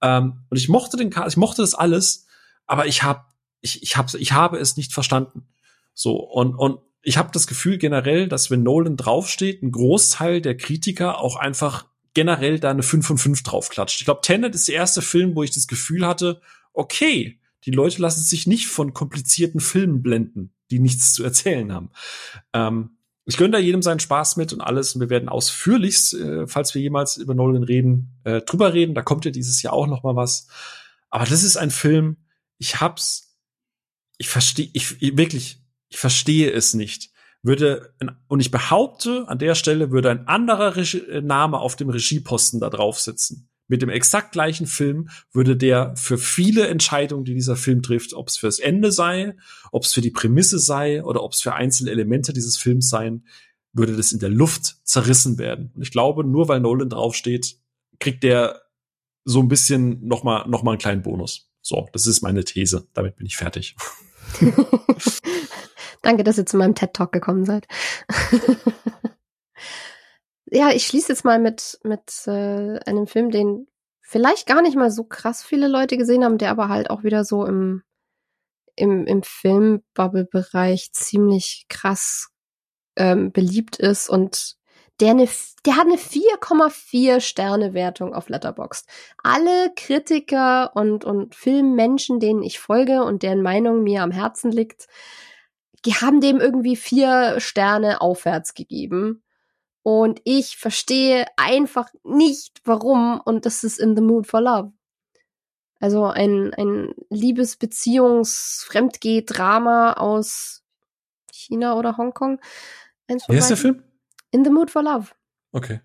Ähm, 0.00 0.40
und 0.48 0.56
ich 0.56 0.70
mochte 0.70 0.96
den 0.96 1.14
ich 1.28 1.36
mochte 1.36 1.60
das 1.60 1.74
alles, 1.74 2.26
aber 2.66 2.86
ich 2.86 3.02
habe 3.02 3.26
ich, 3.60 3.82
ich, 3.82 3.98
hab, 3.98 4.14
ich 4.14 4.32
habe 4.32 4.56
es 4.56 4.78
nicht 4.78 4.94
verstanden. 4.94 5.48
So, 5.92 6.16
und, 6.16 6.54
und 6.54 6.80
ich 7.02 7.18
habe 7.18 7.28
das 7.30 7.46
Gefühl 7.46 7.76
generell, 7.76 8.26
dass 8.26 8.50
wenn 8.50 8.62
Nolan 8.62 8.96
draufsteht, 8.96 9.62
ein 9.62 9.72
Großteil 9.72 10.40
der 10.40 10.56
Kritiker 10.56 11.20
auch 11.20 11.36
einfach 11.36 11.84
generell 12.18 12.58
da 12.58 12.70
eine 12.70 12.82
5 12.82 13.06
von 13.06 13.16
5 13.16 13.44
draufklatscht. 13.44 14.00
Ich 14.00 14.04
glaube, 14.04 14.22
Tenet 14.22 14.52
ist 14.52 14.66
der 14.66 14.74
erste 14.74 15.02
Film, 15.02 15.36
wo 15.36 15.44
ich 15.44 15.52
das 15.52 15.68
Gefühl 15.68 16.04
hatte, 16.04 16.40
okay, 16.72 17.38
die 17.64 17.70
Leute 17.70 18.02
lassen 18.02 18.24
sich 18.24 18.48
nicht 18.48 18.66
von 18.66 18.92
komplizierten 18.92 19.60
Filmen 19.60 20.02
blenden, 20.02 20.52
die 20.72 20.80
nichts 20.80 21.12
zu 21.12 21.22
erzählen 21.22 21.72
haben. 21.72 21.90
Ähm, 22.52 22.96
ich 23.24 23.36
gönne 23.36 23.52
da 23.52 23.58
jedem 23.60 23.82
seinen 23.82 24.00
Spaß 24.00 24.36
mit 24.36 24.52
und 24.52 24.60
alles. 24.60 24.96
Und 24.96 25.00
wir 25.00 25.10
werden 25.10 25.28
ausführlichst, 25.28 26.14
äh, 26.14 26.46
falls 26.48 26.74
wir 26.74 26.82
jemals 26.82 27.18
über 27.18 27.36
Nolan 27.36 27.62
reden, 27.62 28.18
äh, 28.24 28.40
drüber 28.40 28.74
reden. 28.74 28.96
Da 28.96 29.02
kommt 29.02 29.24
ja 29.24 29.30
dieses 29.30 29.62
Jahr 29.62 29.72
auch 29.72 29.86
noch 29.86 30.02
mal 30.02 30.16
was. 30.16 30.48
Aber 31.10 31.24
das 31.24 31.44
ist 31.44 31.56
ein 31.56 31.70
Film, 31.70 32.16
ich 32.58 32.80
hab's, 32.80 33.38
ich 34.16 34.28
verstehe, 34.28 34.70
ich 34.72 35.00
wirklich, 35.16 35.62
ich 35.88 35.98
verstehe 35.98 36.50
es 36.50 36.74
nicht 36.74 37.12
würde, 37.42 37.94
und 38.26 38.40
ich 38.40 38.50
behaupte, 38.50 39.24
an 39.28 39.38
der 39.38 39.54
Stelle 39.54 39.90
würde 39.90 40.10
ein 40.10 40.26
anderer 40.26 40.76
Regie, 40.76 40.98
äh, 40.98 41.20
Name 41.20 41.58
auf 41.58 41.76
dem 41.76 41.88
Regieposten 41.88 42.60
da 42.60 42.70
drauf 42.70 42.98
sitzen. 42.98 43.48
Mit 43.68 43.82
dem 43.82 43.90
exakt 43.90 44.32
gleichen 44.32 44.66
Film 44.66 45.10
würde 45.32 45.56
der 45.56 45.94
für 45.94 46.16
viele 46.16 46.68
Entscheidungen, 46.68 47.24
die 47.24 47.34
dieser 47.34 47.56
Film 47.56 47.82
trifft, 47.82 48.14
ob 48.14 48.28
es 48.28 48.38
fürs 48.38 48.58
Ende 48.58 48.90
sei, 48.90 49.36
ob 49.72 49.84
es 49.84 49.92
für 49.92 50.00
die 50.00 50.10
Prämisse 50.10 50.58
sei 50.58 51.04
oder 51.04 51.22
ob 51.22 51.32
es 51.32 51.42
für 51.42 51.54
einzelne 51.54 51.90
Elemente 51.90 52.32
dieses 52.32 52.56
Films 52.56 52.88
seien, 52.88 53.26
würde 53.74 53.94
das 53.94 54.12
in 54.12 54.20
der 54.20 54.30
Luft 54.30 54.78
zerrissen 54.84 55.38
werden. 55.38 55.70
Und 55.74 55.82
ich 55.82 55.90
glaube, 55.90 56.24
nur 56.24 56.48
weil 56.48 56.60
Nolan 56.60 56.88
draufsteht, 56.88 57.58
kriegt 58.00 58.22
der 58.22 58.62
so 59.24 59.40
ein 59.40 59.48
bisschen 59.48 60.06
noch 60.06 60.24
mal, 60.24 60.48
noch 60.48 60.62
mal 60.62 60.72
einen 60.72 60.80
kleinen 60.80 61.02
Bonus. 61.02 61.50
So, 61.60 61.88
das 61.92 62.06
ist 62.06 62.22
meine 62.22 62.44
These. 62.44 62.88
Damit 62.94 63.16
bin 63.16 63.26
ich 63.26 63.36
fertig. 63.36 63.76
Danke, 66.02 66.24
dass 66.24 66.38
ihr 66.38 66.46
zu 66.46 66.56
meinem 66.56 66.74
TED 66.74 66.94
Talk 66.94 67.12
gekommen 67.12 67.44
seid. 67.44 67.66
ja, 70.46 70.70
ich 70.70 70.86
schließe 70.86 71.12
jetzt 71.12 71.24
mal 71.24 71.38
mit, 71.38 71.78
mit 71.82 72.26
äh, 72.26 72.78
einem 72.80 73.06
Film, 73.06 73.30
den 73.30 73.66
vielleicht 74.00 74.46
gar 74.46 74.62
nicht 74.62 74.76
mal 74.76 74.90
so 74.90 75.04
krass 75.04 75.42
viele 75.42 75.68
Leute 75.68 75.96
gesehen 75.96 76.24
haben, 76.24 76.38
der 76.38 76.50
aber 76.50 76.68
halt 76.68 76.90
auch 76.90 77.02
wieder 77.02 77.24
so 77.24 77.44
im, 77.44 77.82
im, 78.74 79.06
im 79.06 79.22
Filmbubble-Bereich 79.22 80.92
ziemlich 80.92 81.66
krass 81.68 82.30
ähm, 82.96 83.32
beliebt 83.32 83.76
ist 83.76 84.08
und 84.08 84.58
der, 85.00 85.10
eine, 85.10 85.28
der 85.64 85.76
hat 85.76 85.86
eine 85.86 85.96
4,4 85.96 87.20
Sterne 87.20 87.72
Wertung 87.72 88.14
auf 88.14 88.28
Letterboxd. 88.28 88.88
Alle 89.22 89.72
Kritiker 89.76 90.74
und, 90.74 91.04
und 91.04 91.36
Filmmenschen, 91.36 92.18
denen 92.18 92.42
ich 92.42 92.58
folge 92.58 93.04
und 93.04 93.22
deren 93.22 93.42
Meinung 93.42 93.84
mir 93.84 94.02
am 94.02 94.10
Herzen 94.10 94.50
liegt, 94.50 94.88
haben 95.86 96.20
dem 96.20 96.40
irgendwie 96.40 96.76
vier 96.76 97.40
Sterne 97.40 98.00
aufwärts 98.00 98.54
gegeben. 98.54 99.24
Und 99.82 100.20
ich 100.24 100.56
verstehe 100.58 101.26
einfach 101.36 101.88
nicht, 102.04 102.60
warum. 102.64 103.20
Und 103.24 103.46
das 103.46 103.64
ist 103.64 103.78
In 103.78 103.96
the 103.96 104.02
Mood 104.02 104.26
for 104.26 104.40
Love. 104.40 104.72
Also 105.80 106.06
ein, 106.06 106.52
ein 106.54 106.92
Liebesbeziehungs-Fremdgeh-Drama 107.10 109.92
aus 109.94 110.64
China 111.32 111.76
oder 111.76 111.96
Hongkong. 111.96 112.40
Wie 113.06 113.36
heißt 113.36 113.50
der 113.50 113.56
Film? 113.56 113.84
In 114.30 114.44
the 114.44 114.50
Mood 114.50 114.70
for 114.70 114.82
Love. 114.82 115.12
Okay. 115.52 115.80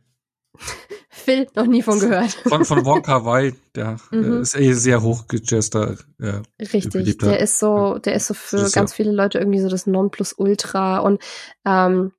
Phil, 1.10 1.48
noch 1.56 1.68
nie 1.68 1.82
von 1.82 2.00
gehört. 2.00 2.32
Von, 2.32 2.66
von 2.66 2.86
Wonka 2.86 3.24
Wai, 3.26 3.54
der 3.76 3.98
mhm. 4.12 4.42
ist 4.42 4.56
eh 4.56 4.74
sehr 4.74 5.02
hochgejester. 5.02 5.98
Ja, 6.20 6.42
Richtig, 6.60 7.20
der 7.20 7.40
ist 7.40 7.60
so, 7.60 7.98
der 7.98 8.16
ist 8.16 8.28
so 8.28 8.34
für 8.34 8.58
ist 8.58 8.74
ganz 8.74 8.92
ja. 8.92 8.96
viele 8.96 9.12
Leute 9.12 9.40
irgendwie 9.40 9.60
so 9.60 9.70
das 9.70 9.88
Nonplusultra 9.88 11.00
und 11.00 11.22
ähm, 11.66 12.12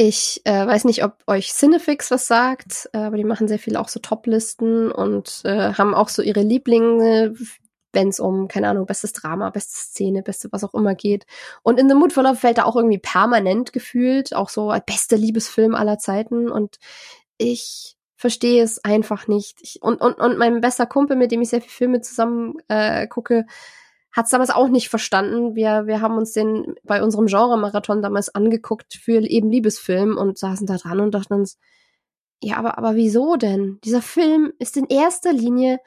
ich 0.00 0.42
äh, 0.44 0.64
weiß 0.64 0.84
nicht, 0.84 1.02
ob 1.02 1.24
euch 1.26 1.52
Cinefix 1.52 2.12
was 2.12 2.28
sagt, 2.28 2.88
äh, 2.92 2.98
aber 2.98 3.16
die 3.16 3.24
machen 3.24 3.48
sehr 3.48 3.58
viel 3.58 3.76
auch 3.76 3.88
so 3.88 3.98
Toplisten 3.98 4.92
und 4.92 5.40
äh, 5.44 5.74
haben 5.74 5.92
auch 5.92 6.08
so 6.08 6.22
ihre 6.22 6.42
Lieblinge, 6.42 7.34
wenn 7.92 8.08
es 8.08 8.20
um, 8.20 8.48
keine 8.48 8.68
Ahnung, 8.68 8.86
bestes 8.86 9.12
Drama, 9.12 9.50
beste 9.50 9.76
Szene, 9.76 10.22
beste 10.22 10.48
was 10.52 10.64
auch 10.64 10.74
immer 10.74 10.94
geht. 10.94 11.24
Und 11.62 11.78
in 11.80 11.88
The 11.88 11.94
Mood 11.94 12.12
for 12.12 12.22
Love 12.22 12.36
fällt 12.36 12.58
da 12.58 12.64
auch 12.64 12.76
irgendwie 12.76 12.98
permanent 12.98 13.72
gefühlt, 13.72 14.34
auch 14.34 14.48
so 14.48 14.70
als 14.70 14.84
bester 14.84 15.16
Liebesfilm 15.16 15.74
aller 15.74 15.98
Zeiten. 15.98 16.50
Und 16.50 16.78
ich 17.38 17.96
verstehe 18.16 18.62
es 18.62 18.84
einfach 18.84 19.28
nicht. 19.28 19.58
Ich, 19.62 19.80
und, 19.80 20.00
und, 20.00 20.18
und 20.18 20.38
mein 20.38 20.60
bester 20.60 20.86
Kumpel, 20.86 21.16
mit 21.16 21.30
dem 21.32 21.40
ich 21.40 21.50
sehr 21.50 21.60
viele 21.60 21.72
Filme 21.72 22.00
zusammen 22.00 22.54
äh, 22.68 23.06
gucke, 23.06 23.46
hat 24.12 24.24
es 24.24 24.30
damals 24.30 24.50
auch 24.50 24.68
nicht 24.68 24.88
verstanden. 24.88 25.54
Wir, 25.54 25.86
wir 25.86 26.00
haben 26.00 26.16
uns 26.16 26.32
den 26.32 26.74
bei 26.82 27.02
unserem 27.02 27.26
Genre-Marathon 27.26 28.02
damals 28.02 28.34
angeguckt 28.34 28.94
für 28.94 29.20
eben 29.20 29.50
Liebesfilm 29.50 30.16
und 30.16 30.38
saßen 30.38 30.66
da 30.66 30.76
dran 30.76 31.00
und 31.00 31.14
dachten 31.14 31.34
uns, 31.34 31.58
ja, 32.42 32.56
aber, 32.56 32.78
aber 32.78 32.94
wieso 32.96 33.36
denn? 33.36 33.78
Dieser 33.84 34.02
Film 34.02 34.52
ist 34.58 34.76
in 34.76 34.86
erster 34.86 35.32
Linie 35.32 35.78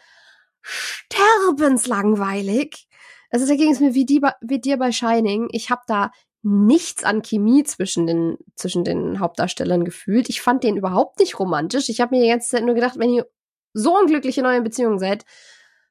sterbenslangweilig. 0.61 2.87
Also 3.29 3.47
da 3.47 3.55
ging 3.55 3.71
es 3.71 3.79
mir 3.79 3.93
wie, 3.93 4.05
die, 4.05 4.21
wie 4.41 4.59
dir 4.59 4.77
bei 4.77 4.91
Shining. 4.91 5.47
Ich 5.51 5.69
habe 5.69 5.81
da 5.87 6.11
nichts 6.43 7.03
an 7.03 7.21
Chemie 7.21 7.63
zwischen 7.63 8.07
den, 8.07 8.37
zwischen 8.55 8.83
den 8.83 9.19
Hauptdarstellern 9.19 9.85
gefühlt. 9.85 10.29
Ich 10.29 10.41
fand 10.41 10.63
den 10.63 10.77
überhaupt 10.77 11.19
nicht 11.19 11.39
romantisch. 11.39 11.89
Ich 11.89 12.01
habe 12.01 12.15
mir 12.15 12.23
die 12.23 12.29
ganze 12.29 12.49
Zeit 12.49 12.63
nur 12.63 12.75
gedacht, 12.75 12.97
wenn 12.97 13.11
ihr 13.11 13.27
so 13.73 13.97
unglücklich 13.97 14.37
in 14.37 14.45
eurer 14.45 14.61
Beziehung 14.61 14.99
seid, 14.99 15.23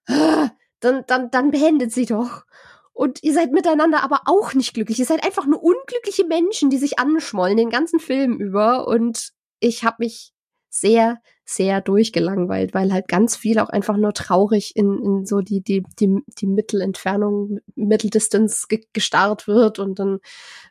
dann, 0.06 1.04
dann, 1.06 1.30
dann 1.30 1.50
beendet 1.50 1.92
sie 1.92 2.06
doch. 2.06 2.44
Und 2.92 3.22
ihr 3.22 3.32
seid 3.32 3.52
miteinander 3.52 4.02
aber 4.02 4.22
auch 4.26 4.54
nicht 4.54 4.74
glücklich. 4.74 4.98
Ihr 4.98 5.06
seid 5.06 5.24
einfach 5.24 5.46
nur 5.46 5.62
unglückliche 5.62 6.26
Menschen, 6.26 6.68
die 6.68 6.78
sich 6.78 6.98
anschmollen 6.98 7.56
den 7.56 7.70
ganzen 7.70 8.00
Film 8.00 8.38
über. 8.38 8.88
Und 8.88 9.30
ich 9.60 9.84
habe 9.84 9.96
mich 10.00 10.32
sehr, 10.68 11.22
sehr 11.50 11.80
durchgelangweilt, 11.80 12.74
weil 12.74 12.92
halt 12.92 13.08
ganz 13.08 13.36
viel 13.36 13.58
auch 13.58 13.70
einfach 13.70 13.96
nur 13.96 14.12
traurig 14.12 14.76
in, 14.76 15.02
in 15.02 15.26
so 15.26 15.40
die, 15.40 15.60
die, 15.60 15.82
die, 15.98 16.22
die 16.38 16.46
Mittelentfernung, 16.46 17.58
Mitteldistance 17.74 18.68
ge 18.68 18.84
gestarrt 18.92 19.48
wird 19.48 19.80
und 19.80 19.98
dann 19.98 20.20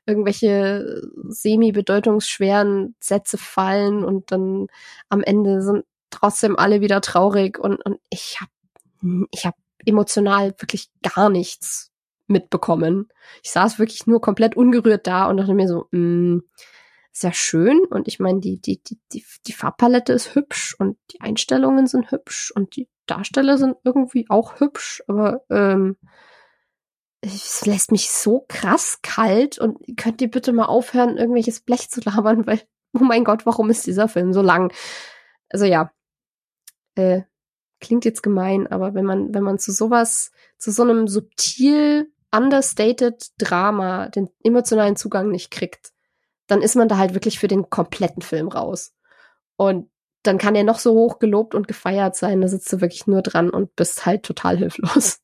irgendwelche 0.05 1.01
semi-bedeutungsschweren 1.27 2.95
Sätze 3.01 3.37
fallen 3.37 4.05
und 4.05 4.31
dann 4.31 4.67
am 5.09 5.21
Ende 5.21 5.61
sind 5.61 5.83
trotzdem 6.11 6.57
alle 6.57 6.79
wieder 6.79 7.01
traurig 7.01 7.59
und, 7.59 7.85
und 7.85 7.99
ich 8.09 8.39
habe 8.39 9.27
ich 9.31 9.45
hab 9.45 9.55
emotional 9.85 10.53
wirklich 10.59 10.89
gar 11.03 11.29
nichts 11.29 11.91
mitbekommen. 12.27 13.09
Ich 13.43 13.51
saß 13.51 13.79
wirklich 13.79 14.07
nur 14.07 14.21
komplett 14.21 14.55
ungerührt 14.55 15.07
da 15.07 15.25
und 15.25 15.37
dachte 15.37 15.53
mir 15.53 15.67
so, 15.67 15.87
mh, 15.91 15.99
mm, 15.99 16.43
sehr 17.11 17.33
schön. 17.33 17.79
Und 17.89 18.07
ich 18.07 18.19
meine, 18.19 18.39
die, 18.39 18.59
die, 18.59 18.81
die, 18.81 18.99
die, 19.11 19.25
die 19.47 19.53
Farbpalette 19.53 20.13
ist 20.13 20.35
hübsch 20.35 20.75
und 20.79 20.97
die 21.11 21.21
Einstellungen 21.21 21.87
sind 21.87 22.11
hübsch 22.11 22.51
und 22.55 22.75
die 22.75 22.87
Darsteller 23.05 23.57
sind 23.57 23.75
irgendwie 23.83 24.27
auch 24.29 24.59
hübsch, 24.59 25.03
aber 25.07 25.43
ähm, 25.49 25.97
es 27.21 27.65
lässt 27.65 27.91
mich 27.91 28.11
so 28.11 28.45
krass 28.47 28.99
kalt. 29.01 29.57
Und 29.59 29.79
könnt 29.97 30.21
ihr 30.21 30.29
bitte 30.29 30.53
mal 30.53 30.65
aufhören, 30.65 31.17
irgendwelches 31.17 31.61
Blech 31.61 31.89
zu 31.89 32.01
labern, 32.01 32.45
weil, 32.47 32.61
oh 32.93 33.03
mein 33.03 33.23
Gott, 33.23 33.45
warum 33.45 33.69
ist 33.69 33.87
dieser 33.87 34.07
Film 34.07 34.33
so 34.33 34.41
lang? 34.41 34.73
Also 35.49 35.65
ja, 35.65 35.91
äh, 36.95 37.21
klingt 37.81 38.05
jetzt 38.05 38.23
gemein, 38.23 38.67
aber 38.67 38.93
wenn 38.93 39.05
man, 39.05 39.33
wenn 39.33 39.43
man 39.43 39.57
zu 39.57 39.71
sowas, 39.71 40.31
zu 40.57 40.71
so 40.71 40.83
einem 40.83 41.07
subtil 41.07 42.11
understated 42.31 43.31
Drama 43.37 44.09
den 44.09 44.29
emotionalen 44.43 44.95
Zugang 44.95 45.29
nicht 45.29 45.49
kriegt, 45.49 45.91
dann 46.49 46.61
ist 46.61 46.75
man 46.75 46.87
da 46.87 46.97
halt 46.97 47.13
wirklich 47.13 47.39
für 47.39 47.47
den 47.47 47.69
kompletten 47.69 48.21
Film 48.21 48.47
raus. 48.47 48.93
Und 49.55 49.89
dann 50.23 50.37
kann 50.37 50.55
er 50.55 50.63
noch 50.63 50.79
so 50.79 50.93
hoch 50.93 51.19
gelobt 51.19 51.55
und 51.55 51.67
gefeiert 51.67 52.15
sein, 52.15 52.41
da 52.41 52.47
sitzt 52.47 52.71
du 52.73 52.81
wirklich 52.81 53.07
nur 53.07 53.21
dran 53.21 53.49
und 53.49 53.75
bist 53.75 54.05
halt 54.05 54.23
total 54.23 54.57
hilflos. 54.57 55.19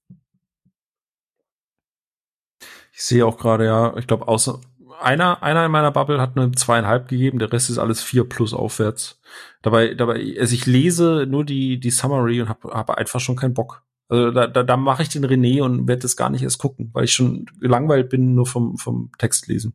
Ich 2.94 3.04
sehe 3.04 3.26
auch 3.26 3.38
gerade, 3.38 3.66
ja, 3.66 3.98
ich 3.98 4.08
glaube, 4.08 4.28
außer 4.28 4.62
einer, 5.02 5.44
einer 5.44 5.66
in 5.66 5.72
meiner 5.72 5.92
Bubble 5.92 6.22
hat 6.22 6.38
eine 6.38 6.52
zweieinhalb 6.52 7.10
gegeben, 7.10 7.40
der 7.40 7.52
Rest 7.52 7.70
ist 7.70 7.78
alles 7.78 8.02
vier 8.02 8.24
plus 8.24 8.54
aufwärts. 8.54 9.20
Dabei, 9.62 9.94
dabei, 9.94 10.38
also 10.40 10.54
ich 10.54 10.66
lese 10.66 11.26
nur 11.28 11.44
die, 11.44 11.80
die 11.80 11.92
Summary 11.92 12.42
und 12.42 12.48
habe 12.48 12.70
hab 12.70 12.90
einfach 12.92 13.20
schon 13.20 13.36
keinen 13.36 13.54
Bock. 13.54 13.84
Also 14.08 14.32
da, 14.32 14.48
da, 14.48 14.64
da 14.64 14.78
mache 14.78 15.04
ich 15.04 15.10
den 15.10 15.26
René 15.26 15.62
und 15.62 15.88
werde 15.88 16.04
das 16.04 16.16
gar 16.16 16.30
nicht 16.30 16.44
erst 16.44 16.60
gucken, 16.60 16.92
weil 16.94 17.04
ich 17.04 17.14
schon 17.14 17.48
gelangweilt 17.60 18.10
bin, 18.10 18.36
nur 18.36 18.46
vom, 18.46 18.78
vom 18.78 19.12
Text 19.18 19.48
lesen. 19.48 19.74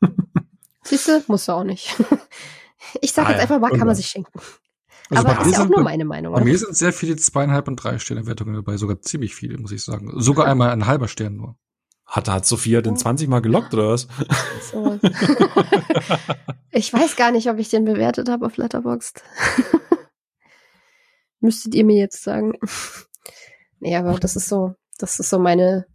Siehst 0.86 1.08
du, 1.08 1.22
musst 1.26 1.48
du 1.48 1.52
auch 1.52 1.64
nicht. 1.64 1.94
Ich 3.00 3.12
sage 3.12 3.28
ah, 3.28 3.30
jetzt 3.32 3.40
einfach 3.40 3.58
mal, 3.58 3.70
kann 3.70 3.86
man 3.86 3.96
sich 3.96 4.06
schenken. 4.06 4.38
Also 5.10 5.26
Aber 5.26 5.44
ist 5.44 5.52
ja 5.52 5.64
auch 5.64 5.68
nur 5.68 5.82
meine 5.82 6.04
Meinung. 6.04 6.34
Bei 6.34 6.44
mir 6.44 6.56
sind 6.56 6.76
sehr 6.76 6.92
viele 6.92 7.16
zweieinhalb 7.16 7.66
und 7.68 7.76
drei 7.76 7.98
Sterne 7.98 8.26
Wertungen 8.26 8.54
dabei, 8.54 8.76
sogar 8.76 9.00
ziemlich 9.00 9.34
viele, 9.34 9.58
muss 9.58 9.72
ich 9.72 9.82
sagen. 9.82 10.12
Sogar 10.14 10.46
einmal 10.46 10.70
ein 10.70 10.86
halber 10.86 11.08
Stern 11.08 11.36
nur. 11.36 11.56
Hat, 12.06 12.28
hat 12.28 12.46
Sophia 12.46 12.82
den 12.82 12.96
20 12.96 13.28
Mal 13.28 13.40
gelockt 13.40 13.74
oder 13.74 13.90
was? 13.90 14.06
So. 14.70 14.98
ich 16.70 16.92
weiß 16.92 17.16
gar 17.16 17.32
nicht, 17.32 17.50
ob 17.50 17.58
ich 17.58 17.68
den 17.68 17.84
bewertet 17.84 18.28
habe 18.28 18.46
auf 18.46 18.56
Letterboxd. 18.56 19.22
Müsstet 21.40 21.74
ihr 21.74 21.84
mir 21.84 21.96
jetzt 21.96 22.22
sagen. 22.22 22.54
nee, 23.80 23.96
aber 23.96 24.18
das 24.18 24.36
ist 24.36 24.48
so, 24.48 24.74
das 24.98 25.18
ist 25.18 25.30
so 25.30 25.38
meine, 25.38 25.86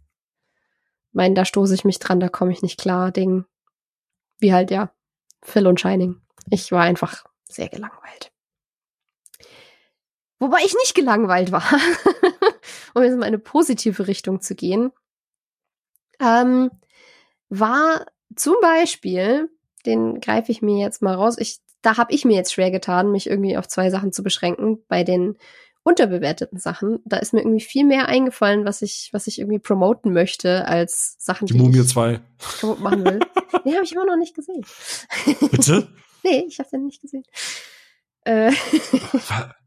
mein, 1.12 1.34
da 1.34 1.44
stoße 1.44 1.74
ich 1.74 1.84
mich 1.84 1.98
dran, 1.98 2.20
da 2.20 2.28
komme 2.28 2.52
ich 2.52 2.62
nicht 2.62 2.78
klar, 2.78 3.10
Ding. 3.10 3.44
Wie 4.42 4.52
halt, 4.52 4.70
ja, 4.70 4.92
Phil 5.42 5.66
und 5.66 5.80
Shining. 5.80 6.20
Ich 6.50 6.70
war 6.70 6.82
einfach 6.82 7.24
sehr 7.48 7.68
gelangweilt. 7.68 8.30
Wobei 10.38 10.58
ich 10.64 10.74
nicht 10.74 10.94
gelangweilt 10.94 11.52
war, 11.52 11.64
um 12.94 13.02
jetzt 13.02 13.12
mal 13.16 13.22
in 13.22 13.22
eine 13.22 13.38
positive 13.38 14.06
Richtung 14.06 14.42
zu 14.42 14.54
gehen 14.54 14.92
ähm, 16.22 16.70
war 17.48 18.06
zum 18.36 18.54
Beispiel, 18.62 19.50
den 19.84 20.20
greife 20.20 20.52
ich 20.52 20.62
mir 20.62 20.78
jetzt 20.78 21.02
mal 21.02 21.14
raus, 21.14 21.36
ich, 21.38 21.58
da 21.82 21.96
habe 21.96 22.14
ich 22.14 22.24
mir 22.24 22.36
jetzt 22.36 22.52
schwer 22.52 22.70
getan, 22.70 23.10
mich 23.10 23.28
irgendwie 23.28 23.56
auf 23.56 23.68
zwei 23.68 23.90
Sachen 23.90 24.12
zu 24.12 24.22
beschränken. 24.22 24.84
Bei 24.88 25.02
den 25.02 25.36
unterbewerteten 25.84 26.58
Sachen, 26.58 27.00
da 27.04 27.16
ist 27.16 27.32
mir 27.32 27.40
irgendwie 27.40 27.60
viel 27.60 27.84
mehr 27.84 28.08
eingefallen, 28.08 28.64
was 28.64 28.82
ich, 28.82 29.10
was 29.12 29.26
ich 29.26 29.38
irgendwie 29.38 29.58
promoten 29.58 30.12
möchte, 30.12 30.66
als 30.66 31.16
Sachen, 31.18 31.46
die, 31.46 31.54
die 31.54 31.58
Mumie 31.58 31.84
2 31.84 32.20
machen 32.78 33.04
will. 33.04 33.20
nee, 33.64 33.74
habe 33.74 33.84
ich 33.84 33.92
immer 33.92 34.06
noch 34.06 34.16
nicht 34.16 34.34
gesehen. 34.34 34.64
Bitte? 35.50 35.88
nee, 36.22 36.44
ich 36.46 36.58
habe 36.58 36.68
den 36.70 36.86
nicht 36.86 37.02
gesehen. 37.02 37.24
Äh. 38.24 38.52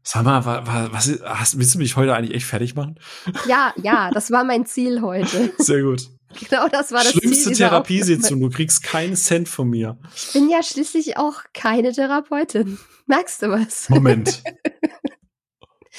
Sag 0.02 0.24
mal, 0.24 0.44
was, 0.92 1.20
hast, 1.24 1.58
willst 1.58 1.74
du 1.74 1.78
mich 1.78 1.96
heute 1.96 2.14
eigentlich 2.14 2.34
echt 2.34 2.46
fertig 2.46 2.74
machen? 2.74 2.98
Ja, 3.46 3.74
ja, 3.82 4.10
das 4.10 4.30
war 4.30 4.44
mein 4.44 4.64
Ziel 4.64 5.02
heute. 5.02 5.52
Sehr 5.58 5.82
gut. 5.82 6.08
Genau, 6.48 6.68
das 6.68 6.92
war 6.92 7.02
das 7.02 7.12
Schlimmste 7.12 7.52
Therapiesitzung, 7.52 8.40
du 8.40 8.50
kriegst 8.50 8.82
keinen 8.82 9.16
Cent 9.16 9.48
von 9.48 9.68
mir. 9.68 9.98
Ich 10.14 10.32
bin 10.32 10.48
ja 10.48 10.62
schließlich 10.62 11.16
auch 11.16 11.42
keine 11.54 11.92
Therapeutin. 11.92 12.78
Merkst 13.06 13.42
du 13.42 13.50
was? 13.50 13.88
Moment. 13.88 14.42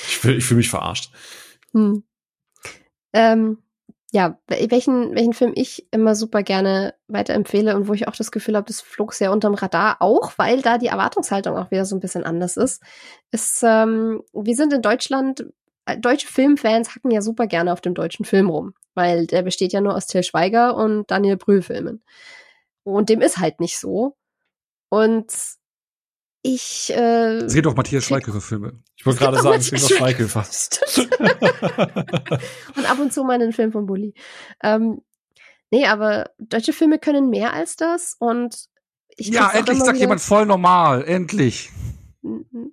ich 0.06 0.18
fühle 0.18 0.36
ich 0.36 0.46
fühl 0.46 0.58
mich 0.58 0.70
verarscht. 0.70 1.12
Hm. 1.74 2.04
Ähm, 3.14 3.58
ja, 4.12 4.40
welchen, 4.48 5.16
welchen 5.16 5.34
Film 5.34 5.52
ich 5.56 5.88
immer 5.92 6.16
super 6.16 6.42
gerne 6.42 6.94
weiterempfehle 7.08 7.76
und 7.76 7.88
wo 7.88 7.94
ich 7.94 8.08
auch 8.08 8.16
das 8.16 8.32
Gefühl 8.32 8.56
habe, 8.56 8.66
das 8.66 8.80
flog 8.80 9.14
sehr 9.14 9.32
unterm 9.32 9.54
Radar, 9.54 9.98
auch 10.00 10.34
weil 10.38 10.62
da 10.62 10.78
die 10.78 10.88
Erwartungshaltung 10.88 11.58
auch 11.58 11.72
wieder 11.72 11.86
so 11.86 11.96
ein 11.96 12.00
bisschen 12.00 12.24
anders 12.24 12.56
ist, 12.56 12.82
ist, 13.32 13.62
ähm, 13.64 14.24
wir 14.34 14.56
sind 14.56 14.72
in 14.72 14.82
Deutschland, 14.82 15.46
äh, 15.86 15.98
deutsche 15.98 16.28
Filmfans 16.28 16.96
hacken 16.96 17.12
ja 17.12 17.22
super 17.22 17.48
gerne 17.48 17.74
auf 17.74 17.82
dem 17.82 17.94
deutschen 17.96 18.24
Film 18.24 18.50
rum, 18.50 18.74
weil 18.96 19.28
der 19.28 19.42
besteht 19.44 19.74
ja 19.74 19.82
nur 19.82 19.96
aus 19.96 20.08
Till 20.08 20.24
Schweiger 20.24 20.76
und 20.78 21.12
Daniel 21.12 21.36
Brühl 21.38 21.62
Filmen. 21.62 22.02
Und 22.84 23.10
dem 23.10 23.22
ist 23.22 23.40
halt 23.40 23.60
nicht 23.60 23.78
so. 23.78 24.16
Und 24.90 25.28
ich. 26.48 26.92
Äh, 26.96 27.38
es 27.38 27.54
gibt 27.54 27.68
auch 27.68 27.76
Matthias 27.76 28.06
Schweighöfer-Filme. 28.06 28.80
Ich 28.96 29.06
wollte 29.06 29.20
gerade 29.20 29.42
sagen, 29.42 29.60
es 29.60 29.70
gibt 29.70 29.84
auch 29.84 29.90
Schweighöfer. 29.90 30.46
und 32.76 32.90
ab 32.90 33.00
und 33.00 33.14
zu 33.14 33.24
mal 33.24 33.36
einen 33.36 33.54
Film 33.54 33.72
von 33.72 33.86
Bully. 33.86 34.14
Ähm, 34.64 35.02
nee, 35.72 35.86
aber 35.86 36.32
deutsche 36.40 36.74
Filme 36.74 37.00
können 37.00 37.30
mehr 37.30 37.54
als 37.54 37.76
das 37.76 38.16
und 38.20 38.56
ich 39.16 39.30
Ja, 39.30 39.52
endlich 39.52 39.80
sagt 39.80 39.98
jemand 39.98 40.22
voll 40.22 40.46
normal. 40.46 41.04
Endlich. 41.04 41.72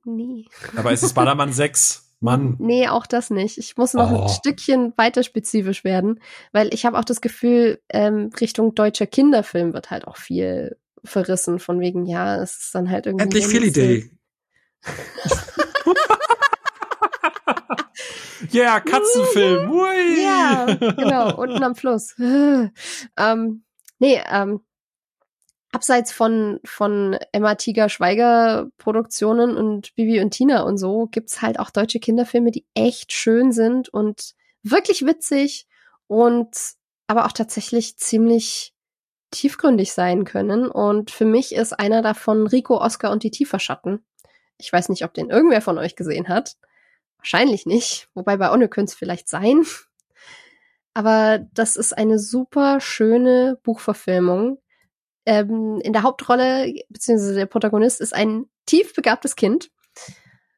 Nee. 0.05 0.47
Aber 0.77 0.93
es 0.93 1.03
ist 1.03 1.15
Ballermann 1.15 1.53
6. 1.53 2.03
Mann. 2.21 2.57
Nee, 2.59 2.89
auch 2.89 3.07
das 3.07 3.29
nicht. 3.29 3.59
Ich 3.59 3.77
muss 3.77 3.93
noch 3.93 4.11
oh. 4.11 4.23
ein 4.23 4.29
Stückchen 4.29 4.95
weiter 4.97 5.23
spezifisch 5.23 5.85
werden, 5.85 6.21
weil 6.53 6.73
ich 6.73 6.87
habe 6.87 6.99
auch 6.99 7.05
das 7.05 7.21
Gefühl, 7.21 7.81
ähm, 7.91 8.31
Richtung 8.41 8.75
deutscher 8.75 9.07
Kinderfilm 9.07 9.75
wird 9.75 9.91
halt 9.91 10.07
auch 10.07 10.17
viel 10.17 10.79
verrissen, 11.05 11.59
von 11.59 11.81
wegen, 11.81 12.07
ja, 12.07 12.43
es 12.43 12.57
ist 12.59 12.75
dann 12.75 12.91
halt 12.91 13.07
irgendwie. 13.07 13.25
Endlich 13.25 13.47
Philly 13.47 13.73
Day. 13.73 14.11
Ja, 18.51 18.53
yeah, 18.55 18.81
Katzenfilm. 18.81 19.71
Ui. 19.71 20.23
Ja, 20.23 20.67
genau, 20.75 21.37
unten 21.41 21.63
am 21.63 21.75
Fluss. 21.75 22.15
ähm, 22.19 23.65
nee, 23.99 24.21
ähm, 24.31 24.61
abseits 25.73 26.13
von, 26.13 26.61
von 26.65 27.19
Emma 27.33 27.57
Tiger 27.57 27.89
Schweiger 27.89 28.69
Produktionen 28.79 29.57
und 29.57 29.95
Bibi 29.95 30.21
und 30.21 30.31
Tina 30.31 30.63
und 30.63 30.79
so, 30.79 31.07
gibt's 31.07 31.43
halt 31.43 31.59
auch 31.59 31.71
deutsche 31.71 31.99
Kinderfilme, 31.99 32.51
die 32.51 32.67
echt 32.75 33.13
schön 33.13 33.53
sind 33.53 33.89
und 33.89 34.35
wirklich 34.63 35.05
witzig 35.05 35.67
und 36.07 36.57
aber 37.07 37.27
auch 37.27 37.33
tatsächlich 37.33 37.97
ziemlich 37.99 38.74
tiefgründig 39.35 39.93
sein 39.93 40.25
können. 40.25 40.69
Und 40.71 41.11
für 41.11 41.25
mich 41.25 41.55
ist 41.55 41.73
einer 41.73 42.01
davon 42.01 42.47
Rico, 42.47 42.81
Oscar 42.81 43.11
und 43.11 43.23
die 43.23 43.31
Tieferschatten. 43.31 44.05
Ich 44.59 44.73
weiß 44.73 44.89
nicht, 44.89 45.05
ob 45.05 45.13
den 45.13 45.31
irgendwer 45.31 45.61
von 45.61 45.79
euch 45.79 45.97
gesehen 45.97 46.29
hat. 46.29 46.57
Wahrscheinlich 47.19 47.67
nicht. 47.67 48.09
Wobei 48.15 48.37
bei 48.37 48.53
Onne 48.53 48.69
könnte 48.69 48.91
es 48.91 48.95
vielleicht 48.95 49.29
sein. 49.29 49.65
Aber 50.95 51.41
das 51.53 51.77
ist 51.77 51.93
eine 51.97 52.19
super 52.19 52.81
schöne 52.81 53.59
Buchverfilmung. 53.65 54.59
Ähm, 55.27 55.81
in 55.83 55.93
der 55.93 56.03
Hauptrolle, 56.03 56.73
beziehungsweise 56.89 57.35
der 57.35 57.47
Protagonist, 57.47 58.01
ist 58.01 58.15
ein 58.15 58.45
tief 58.67 58.95
begabtes 58.95 59.35
Kind. 59.35 59.71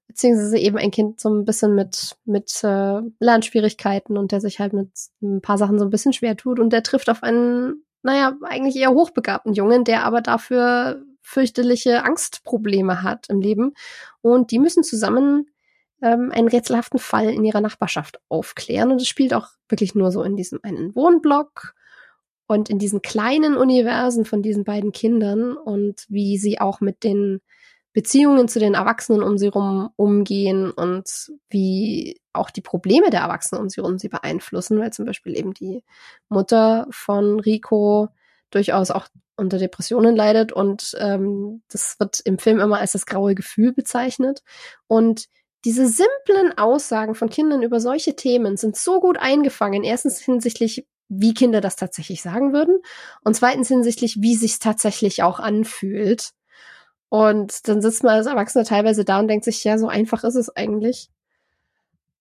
Beziehungsweise 0.08 0.58
eben 0.58 0.76
ein 0.76 0.90
Kind 0.90 1.20
so 1.20 1.30
ein 1.30 1.44
bisschen 1.44 1.74
mit, 1.74 2.16
mit 2.24 2.62
äh, 2.64 3.00
Lernschwierigkeiten 3.20 4.18
und 4.18 4.32
der 4.32 4.40
sich 4.40 4.60
halt 4.60 4.72
mit 4.72 4.90
ein 5.22 5.40
paar 5.40 5.56
Sachen 5.56 5.78
so 5.78 5.84
ein 5.84 5.90
bisschen 5.90 6.12
schwer 6.12 6.36
tut. 6.36 6.60
Und 6.60 6.70
der 6.70 6.82
trifft 6.82 7.08
auf 7.08 7.22
einen 7.22 7.85
naja, 8.06 8.36
eigentlich 8.42 8.76
eher 8.76 8.92
hochbegabten 8.92 9.52
Jungen, 9.52 9.82
der 9.82 10.04
aber 10.04 10.20
dafür 10.20 11.02
fürchterliche 11.22 12.04
Angstprobleme 12.04 13.02
hat 13.02 13.28
im 13.28 13.40
Leben. 13.40 13.74
Und 14.22 14.52
die 14.52 14.60
müssen 14.60 14.84
zusammen 14.84 15.50
ähm, 16.00 16.30
einen 16.32 16.46
rätselhaften 16.46 17.00
Fall 17.00 17.30
in 17.30 17.44
ihrer 17.44 17.60
Nachbarschaft 17.60 18.20
aufklären. 18.28 18.92
Und 18.92 19.02
es 19.02 19.08
spielt 19.08 19.34
auch 19.34 19.48
wirklich 19.68 19.96
nur 19.96 20.12
so 20.12 20.22
in 20.22 20.36
diesem 20.36 20.60
einen 20.62 20.94
Wohnblock 20.94 21.74
und 22.46 22.70
in 22.70 22.78
diesen 22.78 23.02
kleinen 23.02 23.56
Universen 23.56 24.24
von 24.24 24.40
diesen 24.40 24.62
beiden 24.62 24.92
Kindern 24.92 25.56
und 25.56 26.06
wie 26.08 26.38
sie 26.38 26.60
auch 26.60 26.80
mit 26.80 27.02
den 27.02 27.40
Beziehungen 27.92 28.46
zu 28.46 28.60
den 28.60 28.74
Erwachsenen 28.74 29.24
um 29.24 29.36
sie 29.36 29.48
rum 29.48 29.90
umgehen 29.96 30.70
und 30.70 31.32
wie 31.50 32.20
auch 32.36 32.50
die 32.50 32.60
Probleme 32.60 33.10
der 33.10 33.20
Erwachsenen 33.20 33.62
um 33.62 33.68
sie 33.68 33.80
rum 33.80 33.98
sie 33.98 34.08
beeinflussen, 34.08 34.78
weil 34.78 34.92
zum 34.92 35.04
Beispiel 35.06 35.36
eben 35.36 35.54
die 35.54 35.82
Mutter 36.28 36.86
von 36.90 37.40
Rico 37.40 38.08
durchaus 38.50 38.90
auch 38.90 39.08
unter 39.36 39.58
Depressionen 39.58 40.16
leidet 40.16 40.52
und 40.52 40.96
ähm, 40.98 41.62
das 41.68 41.96
wird 41.98 42.20
im 42.24 42.38
Film 42.38 42.60
immer 42.60 42.78
als 42.78 42.92
das 42.92 43.06
graue 43.06 43.34
Gefühl 43.34 43.72
bezeichnet. 43.72 44.42
Und 44.86 45.26
diese 45.64 45.86
simplen 45.88 46.56
Aussagen 46.56 47.14
von 47.14 47.28
Kindern 47.28 47.62
über 47.62 47.80
solche 47.80 48.16
Themen 48.16 48.56
sind 48.56 48.76
so 48.76 49.00
gut 49.00 49.18
eingefangen. 49.18 49.82
Erstens 49.84 50.20
hinsichtlich, 50.20 50.86
wie 51.08 51.34
Kinder 51.34 51.60
das 51.60 51.76
tatsächlich 51.76 52.22
sagen 52.22 52.52
würden 52.52 52.80
und 53.24 53.34
zweitens 53.36 53.68
hinsichtlich, 53.68 54.22
wie 54.22 54.36
sich 54.36 54.58
tatsächlich 54.58 55.22
auch 55.22 55.38
anfühlt 55.40 56.32
Und 57.08 57.68
dann 57.68 57.80
sitzt 57.82 58.02
man 58.02 58.14
als 58.14 58.26
Erwachsener 58.26 58.64
teilweise 58.64 59.04
da 59.04 59.18
und 59.20 59.28
denkt 59.28 59.44
sich, 59.44 59.62
ja, 59.64 59.78
so 59.78 59.88
einfach 59.88 60.24
ist 60.24 60.34
es 60.34 60.54
eigentlich. 60.56 61.08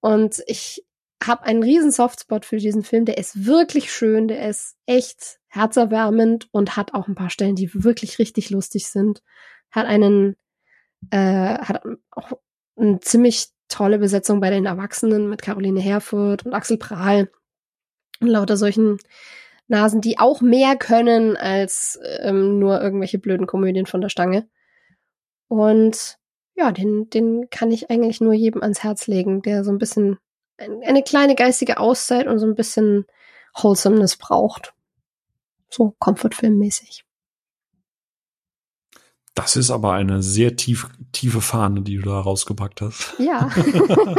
Und 0.05 0.43
ich 0.45 0.85
habe 1.23 1.45
einen 1.45 1.63
riesen 1.63 1.89
Softspot 1.89 2.45
für 2.45 2.57
diesen 2.57 2.83
Film. 2.83 3.05
Der 3.05 3.17
ist 3.17 3.47
wirklich 3.47 3.91
schön, 3.91 4.27
der 4.27 4.47
ist 4.47 4.77
echt 4.85 5.39
herzerwärmend 5.47 6.47
und 6.51 6.77
hat 6.77 6.93
auch 6.93 7.07
ein 7.07 7.15
paar 7.15 7.31
Stellen, 7.31 7.55
die 7.55 7.71
wirklich 7.73 8.19
richtig 8.19 8.51
lustig 8.51 8.87
sind. 8.87 9.23
Hat 9.71 9.87
einen, 9.87 10.35
äh, 11.09 11.57
hat 11.57 11.81
auch 12.11 12.33
eine 12.75 12.99
ziemlich 12.99 13.47
tolle 13.67 13.97
Besetzung 13.97 14.41
bei 14.41 14.51
den 14.51 14.67
Erwachsenen 14.67 15.27
mit 15.27 15.41
Caroline 15.41 15.79
Herfurth 15.79 16.45
und 16.45 16.53
Axel 16.53 16.77
Prahl 16.77 17.31
und 18.19 18.27
lauter 18.27 18.57
solchen 18.57 18.99
Nasen, 19.67 20.01
die 20.01 20.19
auch 20.19 20.39
mehr 20.39 20.75
können 20.75 21.35
als 21.35 21.99
ähm, 22.19 22.59
nur 22.59 22.79
irgendwelche 22.79 23.17
blöden 23.17 23.47
Komödien 23.47 23.87
von 23.87 24.01
der 24.01 24.09
Stange. 24.09 24.47
Und 25.47 26.19
ja, 26.55 26.71
den, 26.71 27.09
den 27.09 27.49
kann 27.49 27.71
ich 27.71 27.89
eigentlich 27.89 28.21
nur 28.21 28.33
jedem 28.33 28.63
ans 28.63 28.83
Herz 28.83 29.07
legen, 29.07 29.41
der 29.41 29.63
so 29.63 29.71
ein 29.71 29.77
bisschen 29.77 30.17
eine 30.57 31.03
kleine 31.03 31.35
geistige 31.35 31.79
Auszeit 31.79 32.27
und 32.27 32.39
so 32.39 32.45
ein 32.45 32.55
bisschen 32.55 33.05
Wholesomeness 33.55 34.15
braucht. 34.15 34.73
So 35.69 35.95
Comfortfilm-mäßig. 35.99 37.03
Das 39.33 39.57
ist 39.57 39.69
aber 39.69 39.91
eine 39.91 40.23
sehr 40.23 40.55
tief, 40.55 40.87
tiefe 41.11 41.41
Fahne, 41.41 41.81
die 41.81 41.97
du 41.97 42.03
da 42.03 42.21
rausgepackt 42.21 42.79
hast. 42.79 43.15
Ja. 43.19 43.49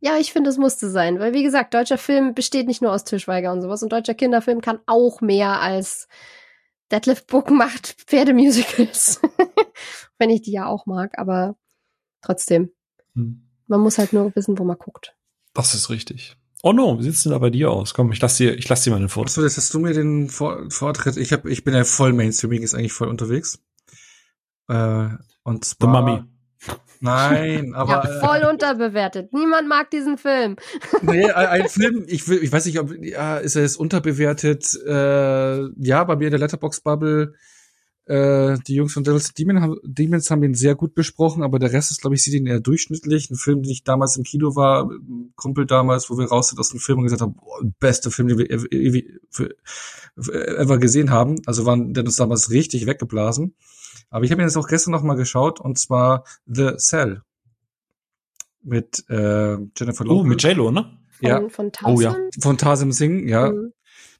ja, 0.00 0.18
ich 0.18 0.30
finde, 0.30 0.50
es 0.50 0.58
musste 0.58 0.90
sein, 0.90 1.18
weil 1.18 1.32
wie 1.32 1.42
gesagt, 1.42 1.72
deutscher 1.72 1.96
Film 1.96 2.34
besteht 2.34 2.66
nicht 2.66 2.82
nur 2.82 2.92
aus 2.92 3.04
Tischweiger 3.04 3.50
und 3.50 3.62
sowas 3.62 3.82
und 3.82 3.90
deutscher 3.90 4.12
Kinderfilm 4.12 4.60
kann 4.60 4.80
auch 4.84 5.22
mehr 5.22 5.62
als 5.62 6.06
Deadlift 6.92 7.26
Book 7.26 7.50
macht 7.50 7.86
Pferdemusicals. 8.06 9.20
Wenn 10.18 10.30
ich 10.30 10.42
die 10.42 10.52
ja 10.52 10.66
auch 10.66 10.86
mag, 10.86 11.18
aber 11.18 11.56
trotzdem. 12.20 12.70
Hm. 13.14 13.48
Man 13.66 13.80
muss 13.80 13.98
halt 13.98 14.12
nur 14.12 14.34
wissen, 14.36 14.58
wo 14.58 14.64
man 14.64 14.76
guckt. 14.78 15.16
Das 15.54 15.74
ist 15.74 15.90
richtig. 15.90 16.36
Oh 16.62 16.72
no, 16.72 16.98
wie 16.98 17.02
sieht's 17.02 17.24
denn 17.24 17.32
da 17.32 17.38
bei 17.38 17.50
dir 17.50 17.70
aus? 17.70 17.92
Komm, 17.92 18.12
ich 18.12 18.20
lass 18.20 18.36
dir, 18.36 18.56
ich 18.56 18.68
lass 18.68 18.84
dir 18.84 18.90
mal 18.90 19.00
den 19.00 19.08
Vortritt. 19.08 19.30
Achso, 19.32 19.42
jetzt 19.42 19.56
hast 19.56 19.74
du 19.74 19.80
mir 19.80 19.94
den 19.94 20.28
Vor 20.28 20.70
Vortritt. 20.70 21.16
Ich 21.16 21.32
hab, 21.32 21.44
ich 21.46 21.64
bin 21.64 21.74
ja 21.74 21.82
voll 21.82 22.12
Mainstreaming, 22.12 22.62
ist 22.62 22.74
eigentlich 22.74 22.92
voll 22.92 23.08
unterwegs. 23.08 23.60
Äh, 24.68 25.08
und 25.42 25.64
zwar. 25.64 25.76
The 25.80 25.86
Mummy. 25.86 26.31
Nein, 27.00 27.74
aber. 27.74 28.04
Ja, 28.04 28.20
voll 28.20 28.48
unterbewertet. 28.48 29.32
Niemand 29.32 29.68
mag 29.68 29.90
diesen 29.90 30.18
Film. 30.18 30.56
nee, 31.02 31.30
ein, 31.30 31.68
Film, 31.68 32.04
ich 32.06 32.28
will, 32.28 32.42
ich 32.42 32.52
weiß 32.52 32.66
nicht, 32.66 32.78
ob, 32.78 32.92
ja, 33.02 33.38
ist 33.38 33.56
er 33.56 33.62
jetzt 33.62 33.76
unterbewertet? 33.76 34.78
Äh, 34.86 35.68
ja, 35.78 36.04
bei 36.04 36.16
mir 36.16 36.26
in 36.26 36.30
der 36.30 36.40
Letterbox 36.40 36.80
Bubble 36.80 37.34
äh, 38.06 38.58
die 38.66 38.74
Jungs 38.74 38.92
von 38.92 39.04
Devil's 39.04 39.32
Demon 39.32 39.60
haben, 39.60 39.76
Demons 39.84 40.30
haben 40.30 40.42
ihn 40.42 40.54
sehr 40.54 40.74
gut 40.74 40.94
besprochen, 40.94 41.42
aber 41.42 41.58
der 41.58 41.72
Rest 41.72 41.92
ist, 41.92 42.00
glaube 42.00 42.16
ich, 42.16 42.22
sieht 42.22 42.34
ihn 42.34 42.46
eher 42.46 42.60
durchschnittlich. 42.60 43.30
Ein 43.30 43.36
Film, 43.36 43.62
den 43.62 43.70
ich 43.70 43.84
damals 43.84 44.16
im 44.16 44.24
Kino 44.24 44.56
war, 44.56 44.90
Kumpel 45.36 45.66
damals, 45.66 46.10
wo 46.10 46.18
wir 46.18 46.26
raus 46.26 46.48
sind 46.48 46.58
aus 46.58 46.70
dem 46.70 46.80
Film 46.80 46.98
und 46.98 47.04
gesagt 47.04 47.22
haben, 47.22 47.34
boah, 47.34 47.60
beste 47.78 48.10
Film, 48.10 48.28
den 48.28 48.38
wir 48.38 48.50
ever, 48.50 49.48
ever 50.16 50.78
gesehen 50.78 51.10
haben. 51.10 51.36
Also 51.46 51.64
waren 51.64 51.94
der 51.94 52.04
uns 52.04 52.16
damals 52.16 52.50
richtig 52.50 52.86
weggeblasen. 52.86 53.54
Aber 54.12 54.24
ich 54.24 54.30
habe 54.30 54.40
ihn 54.42 54.46
jetzt 54.46 54.56
auch 54.56 54.68
gestern 54.68 54.92
noch 54.92 55.02
mal 55.02 55.16
geschaut 55.16 55.60
und 55.60 55.78
zwar 55.78 56.24
The 56.46 56.76
Cell 56.76 57.22
mit 58.62 59.04
äh, 59.08 59.56
Jennifer 59.76 60.04
Lopez. 60.04 60.20
Oh, 60.20 60.22
mit 60.22 60.42
J-Lo, 60.42 60.70
ne? 60.70 60.98
Von, 61.10 61.28
ja. 61.28 61.48
Von 61.48 61.72
Tarzan? 61.72 61.96
Oh 61.96 62.00
ja. 62.00 62.16
Von 62.40 62.58
Tarzan 62.58 62.92
Singh, 62.92 63.28
ja. 63.28 63.50
Mhm 63.50 63.72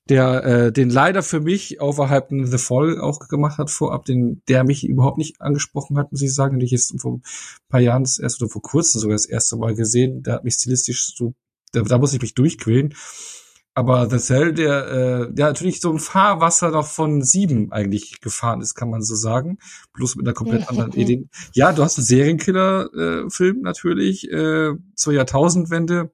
der 0.09 0.44
äh, 0.44 0.73
den 0.73 0.90
leider 0.90 1.23
für 1.23 1.40
mich 1.40 1.81
außerhalb 1.81 2.28
The 2.31 2.59
Fall 2.59 3.01
auch 3.01 3.20
gemacht 3.28 3.59
hat 3.59 3.70
vorab, 3.70 4.05
den 4.05 4.43
der 4.48 4.64
mich 4.64 4.85
überhaupt 4.85 5.19
nicht 5.19 5.40
angesprochen 5.40 5.97
hat, 5.97 6.10
muss 6.10 6.23
ich 6.23 6.35
sagen, 6.35 6.59
den 6.59 6.66
ich 6.66 6.73
jetzt 6.73 6.93
vor 7.01 7.14
ein 7.14 7.23
paar 7.69 7.81
Jahren 7.81 8.02
das 8.02 8.19
erste 8.19 8.44
oder 8.44 8.52
vor 8.52 8.62
kurzem 8.62 9.01
sogar 9.01 9.14
das 9.14 9.27
erste 9.27 9.56
Mal 9.56 9.74
gesehen, 9.74 10.23
der 10.23 10.35
hat 10.35 10.44
mich 10.44 10.55
stilistisch 10.55 11.14
so, 11.14 11.35
da, 11.73 11.82
da 11.82 11.98
muss 11.98 12.12
ich 12.12 12.20
mich 12.20 12.35
durchquälen. 12.35 12.94
Aber 13.74 14.11
The 14.11 14.19
Cell, 14.19 14.53
der, 14.53 14.89
äh, 14.89 15.32
der 15.32 15.47
natürlich 15.47 15.81
so 15.81 15.90
ein 15.90 15.99
Fahrwasser 15.99 16.70
noch 16.70 16.86
von 16.86 17.23
sieben 17.23 17.73
eigentlich 17.73 18.20
gefahren 18.20 18.61
ist, 18.61 18.74
kann 18.74 18.90
man 18.90 19.03
so 19.03 19.15
sagen. 19.15 19.59
Bloß 19.94 20.16
mit 20.16 20.27
einer 20.27 20.35
komplett 20.35 20.69
anderen 20.70 20.93
Idee. 20.93 21.27
Ja, 21.55 21.73
du 21.73 21.82
hast 21.82 21.97
einen 21.99 22.05
Serienkiller-Film 22.05 23.57
äh, 23.59 23.62
natürlich, 23.62 24.31
äh, 24.31 24.73
zur 24.94 25.12
Jahrtausendwende 25.15 26.11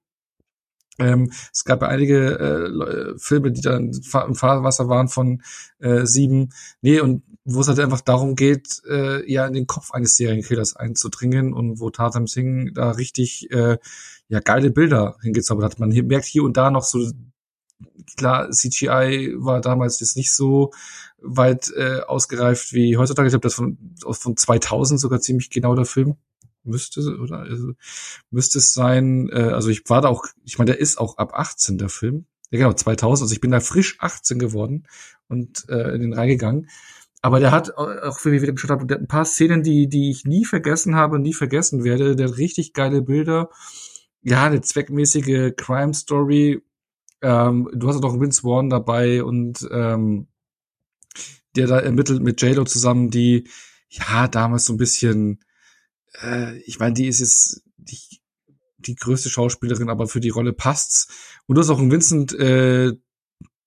ähm, 0.99 1.31
es 1.53 1.65
gab 1.65 1.83
ja 1.83 1.89
einige 1.89 2.39
äh, 2.39 3.19
Filme, 3.19 3.53
die 3.53 3.61
dann 3.61 3.93
im 3.93 4.35
Fahrwasser 4.35 4.89
waren 4.89 5.09
von 5.09 5.43
äh, 5.79 6.05
sieben. 6.05 6.51
Nee, 6.83 7.01
und 7.01 7.23
wo 7.45 7.61
es 7.61 7.69
halt 7.69 7.79
einfach 7.79 8.01
darum 8.01 8.35
geht, 8.35 8.83
äh, 8.89 9.31
ja 9.31 9.47
in 9.47 9.55
den 9.55 9.67
Kopf 9.67 9.93
eines 9.93 10.17
Serienkillers 10.17 10.77
einzudringen 10.77 11.55
und 11.55 11.81
wo 11.81 11.91
Tatam 11.91 12.27
Singh 12.27 12.73
da 12.75 12.91
richtig 12.91 13.51
äh, 13.51 13.79
ja 14.29 14.41
geile 14.41 14.71
Bilder 14.71 15.17
hingezaubert 15.23 15.65
hat. 15.73 15.79
Man 15.79 15.91
merkt 15.91 16.27
hier 16.27 16.43
und 16.43 16.57
da 16.57 16.71
noch 16.71 16.83
so 16.83 17.11
klar, 18.17 18.51
CGI 18.51 19.35
war 19.37 19.61
damals 19.61 20.01
jetzt 20.01 20.17
nicht 20.17 20.33
so 20.33 20.73
weit 21.21 21.73
äh, 21.77 22.01
ausgereift 22.01 22.73
wie 22.73 22.97
heutzutage. 22.97 23.29
Ich 23.29 23.33
glaube, 23.33 23.43
das 23.43 23.55
von, 23.55 23.79
von 24.11 24.37
2000 24.37 25.01
sogar 25.01 25.21
ziemlich 25.21 25.51
genau 25.51 25.75
der 25.75 25.85
Film 25.85 26.17
müsste, 26.65 27.01
oder? 27.19 27.41
Also, 27.41 27.73
müsste 28.31 28.59
es 28.59 28.73
sein, 28.73 29.29
äh, 29.31 29.51
also 29.53 29.69
ich 29.69 29.89
war 29.89 30.03
da 30.03 30.09
auch, 30.09 30.27
ich 30.45 30.59
meine, 30.59 30.73
der 30.73 30.81
ist 30.81 30.99
auch 30.99 31.19
ab 31.19 31.33
18, 31.35 31.79
der 31.79 31.89
Film. 31.89 32.27
Ja, 32.51 32.59
genau, 32.59 32.73
2000, 32.73 33.25
also 33.25 33.33
ich 33.33 33.41
bin 33.41 33.51
da 33.51 33.61
frisch 33.61 33.97
18 34.01 34.39
geworden 34.39 34.87
und 35.29 35.69
äh, 35.69 35.95
in 35.95 36.01
den 36.01 36.13
reingegangen. 36.15 36.69
Aber 37.21 37.41
der 37.41 37.51
hat, 37.51 37.77
auch 37.77 38.25
wie 38.25 38.33
wir 38.33 38.43
wieder 38.43 38.53
geschaut 38.53 38.71
haben, 38.71 38.89
ein 38.89 39.09
paar 39.09 39.25
Szenen, 39.25 39.63
die, 39.63 39.89
die 39.89 40.11
ich 40.11 40.25
nie 40.25 40.45
vergessen 40.45 40.95
habe, 40.95 41.19
nie 41.19 41.35
vergessen 41.35 41.83
werde. 41.83 42.15
Der 42.15 42.29
hat 42.29 42.39
richtig 42.39 42.75
geile 42.75 43.03
Bilder. 43.03 43.51
Ja, 44.23 44.45
eine 44.45 44.61
zweckmäßige 44.61 45.53
Crime 45.57 45.95
Story. 45.95 46.63
Ähm, 47.23 47.69
du 47.75 47.89
hast 47.89 47.97
auch 47.97 48.03
noch 48.03 48.21
Vince 48.21 48.43
Vaughn 48.43 48.71
dabei 48.71 49.25
und 49.25 49.67
ähm, 49.71 50.29
der 51.57 51.67
da 51.67 51.79
ermittelt 51.81 52.23
mit 52.23 52.41
JLo 52.41 52.65
zusammen, 52.65 53.11
die 53.11 53.49
ja 53.89 54.29
damals 54.29 54.67
so 54.67 54.75
ein 54.75 54.79
bisschen 54.79 55.41
äh, 56.23 56.59
ich 56.59 56.79
meine, 56.79 56.95
die 56.95 57.07
ist 57.07 57.21
jetzt 57.21 57.63
die, 57.77 57.99
die 58.79 58.95
größte 58.95 59.31
Schauspielerin, 59.31 59.91
aber 59.91 60.07
für 60.07 60.21
die 60.21 60.29
Rolle 60.29 60.53
passt's. 60.53 61.41
Und 61.47 61.57
du 61.57 61.61
hast 61.61 61.71
auch 61.71 61.79
einen 61.79 61.91
Vincent, 61.91 62.33
äh, 62.35 62.93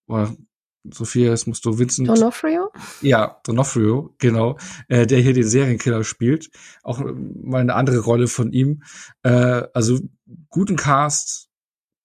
boah, 0.07 0.35
Sophia, 0.83 1.29
jetzt 1.29 1.47
musst 1.47 1.63
du 1.65 1.77
Vincent. 1.77 2.07
Donofrio? 2.07 2.71
Ja, 3.01 3.39
Donofrio, 3.43 4.15
genau, 4.17 4.57
äh, 4.87 5.05
der 5.05 5.19
hier 5.19 5.33
den 5.33 5.47
Serienkiller 5.47 6.03
spielt. 6.03 6.49
Auch 6.81 6.99
mal 6.99 7.61
eine 7.61 7.75
andere 7.75 7.99
Rolle 7.99 8.27
von 8.27 8.51
ihm. 8.51 8.83
Äh, 9.21 9.63
also 9.73 9.99
guten 10.49 10.77
Cast, 10.77 11.49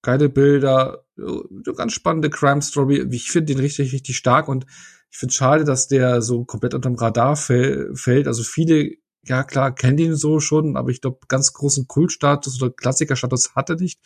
geile 0.03 0.29
Bilder, 0.29 1.06
eine 1.17 1.75
ganz 1.75 1.93
spannende 1.93 2.29
Crime 2.29 2.61
Story. 2.61 3.07
Ich 3.11 3.31
finde 3.31 3.53
den 3.53 3.59
richtig, 3.59 3.93
richtig 3.93 4.17
stark 4.17 4.47
und 4.47 4.65
ich 5.09 5.17
finde 5.17 5.33
schade, 5.33 5.63
dass 5.63 5.87
der 5.87 6.21
so 6.21 6.45
komplett 6.45 6.73
unterm 6.73 6.95
Radar 6.95 7.35
fällt. 7.35 8.27
Also 8.27 8.43
viele 8.43 8.97
ja 9.29 9.43
klar, 9.43 9.73
kennt 9.73 9.99
ihn 9.99 10.15
so 10.15 10.39
schon, 10.39 10.77
aber 10.77 10.89
ich 10.89 11.01
glaube, 11.01 11.19
ganz 11.27 11.53
großen 11.53 11.87
Kultstatus 11.87 12.61
oder 12.61 12.71
Klassikerstatus 12.71 13.55
hatte 13.55 13.75
nicht, 13.75 13.99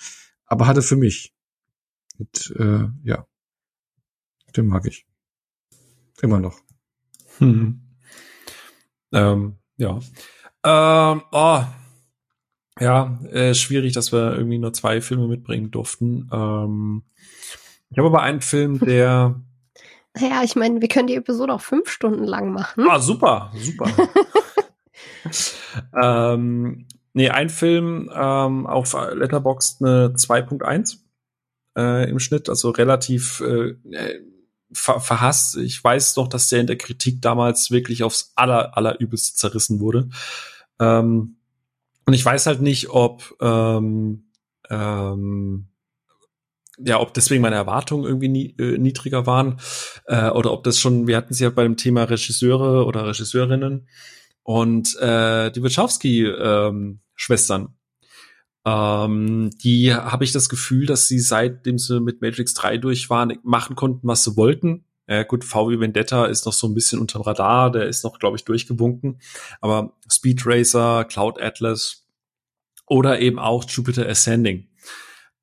aber 0.45 0.67
hatte 0.67 0.81
für 0.81 0.95
mich. 0.95 1.33
Und 2.17 2.53
äh, 2.57 2.87
ja, 3.03 3.25
den 4.55 4.67
mag 4.67 4.85
ich. 4.85 5.05
Immer 6.21 6.39
noch. 6.39 6.59
Hm. 7.37 7.81
Ähm, 9.11 9.57
ja. 9.77 9.99
Ähm, 10.63 11.21
oh. 11.31 11.63
Ja, 12.81 13.19
äh, 13.31 13.53
schwierig, 13.53 13.93
dass 13.93 14.11
wir 14.11 14.35
irgendwie 14.35 14.57
nur 14.57 14.73
zwei 14.73 15.01
Filme 15.01 15.27
mitbringen 15.27 15.69
durften. 15.69 16.27
Ähm, 16.33 17.03
ich 17.91 17.97
habe 17.99 18.07
aber 18.07 18.23
einen 18.23 18.41
Film, 18.41 18.79
der. 18.85 19.39
Ja, 20.17 20.41
ich 20.43 20.55
meine, 20.55 20.81
wir 20.81 20.87
können 20.87 21.05
die 21.05 21.15
Episode 21.15 21.53
auch 21.53 21.61
fünf 21.61 21.91
Stunden 21.91 22.23
lang 22.23 22.51
machen. 22.51 22.87
Ah, 22.89 22.99
super, 22.99 23.51
super. 23.55 23.87
ähm, 26.33 26.87
nee, 27.13 27.29
ein 27.29 27.49
Film 27.49 28.09
ähm, 28.13 28.65
auf 28.65 28.93
Letterboxd 28.93 29.83
eine 29.83 30.07
2.1 30.15 30.97
äh, 31.77 32.09
im 32.09 32.17
Schnitt, 32.17 32.49
also 32.49 32.71
relativ 32.71 33.41
äh, 33.41 33.75
ver 34.73 34.99
verhasst. 34.99 35.55
Ich 35.57 35.83
weiß 35.83 36.15
noch, 36.15 36.27
dass 36.27 36.49
der 36.49 36.61
in 36.61 36.67
der 36.67 36.79
Kritik 36.79 37.21
damals 37.21 37.69
wirklich 37.69 38.01
aufs 38.01 38.33
aller, 38.35 38.75
allerübelste 38.75 39.37
zerrissen 39.37 39.79
wurde. 39.79 40.09
Ähm, 40.79 41.37
und 42.05 42.13
ich 42.13 42.25
weiß 42.25 42.47
halt 42.47 42.61
nicht, 42.61 42.89
ob 42.89 43.35
ähm, 43.41 44.31
ähm, 44.69 45.67
ja, 46.83 46.99
ob 46.99 47.13
deswegen 47.13 47.41
meine 47.41 47.57
Erwartungen 47.57 48.05
irgendwie 48.05 48.29
nie, 48.29 48.55
äh, 48.57 48.77
niedriger 48.77 49.27
waren 49.27 49.59
äh, 50.05 50.29
oder 50.29 50.51
ob 50.51 50.63
das 50.63 50.79
schon, 50.79 51.05
wir 51.05 51.17
hatten 51.17 51.33
es 51.33 51.39
ja 51.39 51.49
bei 51.49 51.63
dem 51.63 51.77
Thema 51.77 52.05
Regisseure 52.05 52.85
oder 52.85 53.07
Regisseurinnen, 53.07 53.87
und 54.43 54.97
äh, 54.99 55.51
die 55.51 55.63
Wachowski-Schwestern, 55.63 57.75
ähm, 58.65 59.49
die 59.63 59.93
habe 59.93 60.23
ich 60.23 60.31
das 60.31 60.49
Gefühl, 60.49 60.85
dass 60.85 61.07
sie 61.07 61.19
seitdem 61.19 61.77
sie 61.77 61.99
mit 61.99 62.21
Matrix 62.21 62.53
3 62.55 62.77
durch 62.77 63.09
waren, 63.09 63.37
machen 63.43 63.75
konnten, 63.75 64.07
was 64.07 64.23
sie 64.23 64.37
wollten. 64.37 64.85
Ja, 65.07 65.23
gut, 65.23 65.43
VW 65.43 65.79
Vendetta 65.79 66.25
ist 66.25 66.45
noch 66.45 66.53
so 66.53 66.67
ein 66.67 66.73
bisschen 66.73 66.99
unterm 66.99 67.23
Radar, 67.23 67.71
der 67.71 67.87
ist 67.87 68.03
noch, 68.03 68.19
glaube 68.19 68.37
ich, 68.37 68.45
durchgewunken. 68.45 69.19
Aber 69.59 69.97
Speed 70.09 70.45
Racer, 70.45 71.05
Cloud 71.05 71.41
Atlas 71.41 72.05
oder 72.85 73.19
eben 73.19 73.39
auch 73.39 73.65
Jupiter 73.67 74.07
Ascending. 74.07 74.69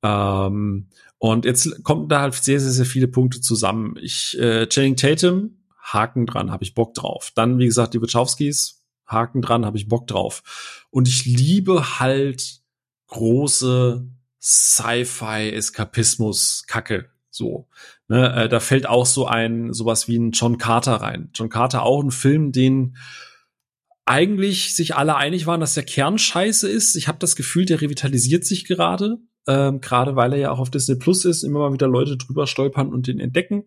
Ähm, 0.01 0.87
und 1.17 1.45
jetzt 1.45 1.83
kommen 1.83 2.07
da 2.07 2.21
halt 2.21 2.33
sehr, 2.33 2.59
sehr, 2.59 2.71
sehr 2.71 2.85
viele 2.85 3.07
Punkte 3.07 3.41
zusammen. 3.41 3.95
Ich, 4.01 4.39
äh, 4.39 4.67
Channing 4.67 4.95
Tatum, 4.95 5.57
Haken 5.81 6.25
dran, 6.25 6.51
habe 6.51 6.63
ich 6.63 6.75
Bock 6.75 6.93
drauf. 6.93 7.31
Dann, 7.35 7.59
wie 7.59 7.65
gesagt, 7.65 7.93
die 7.93 8.01
Wachowskis, 8.01 8.85
Haken 9.05 9.41
dran, 9.41 9.65
habe 9.65 9.77
ich 9.77 9.89
Bock 9.89 10.07
drauf. 10.07 10.85
Und 10.91 11.07
ich 11.07 11.25
liebe 11.25 11.99
halt 11.99 12.61
große 13.07 14.07
Sci-Fi-Eskapismus-Kacke. 14.41 17.09
So. 17.29 17.67
Ne, 18.09 18.33
äh, 18.35 18.49
da 18.49 18.59
fällt 18.59 18.89
auch 18.89 19.05
so 19.05 19.27
ein, 19.27 19.71
sowas 19.71 20.07
wie 20.07 20.17
ein 20.17 20.31
John 20.31 20.57
Carter 20.57 20.95
rein. 20.95 21.29
John 21.35 21.49
Carter 21.49 21.83
auch 21.83 22.03
ein 22.03 22.09
Film, 22.09 22.51
den 22.51 22.97
eigentlich 24.05 24.75
sich 24.75 24.95
alle 24.95 25.15
einig 25.15 25.45
waren, 25.45 25.61
dass 25.61 25.75
der 25.75 25.83
Kern 25.83 26.17
scheiße 26.17 26.67
ist. 26.67 26.95
Ich 26.95 27.07
habe 27.07 27.19
das 27.19 27.35
Gefühl, 27.35 27.65
der 27.65 27.81
revitalisiert 27.81 28.43
sich 28.43 28.65
gerade. 28.65 29.19
Ähm, 29.47 29.79
gerade 29.79 30.15
weil 30.15 30.33
er 30.33 30.39
ja 30.39 30.51
auch 30.51 30.57
auf 30.57 30.71
Disney 30.71 30.95
Plus 30.95 31.23
ist, 31.23 31.43
immer 31.43 31.59
mal 31.59 31.73
wieder 31.73 31.87
Leute 31.87 32.17
drüber 32.17 32.47
stolpern 32.47 32.91
und 32.91 33.05
den 33.05 33.19
entdecken. 33.19 33.65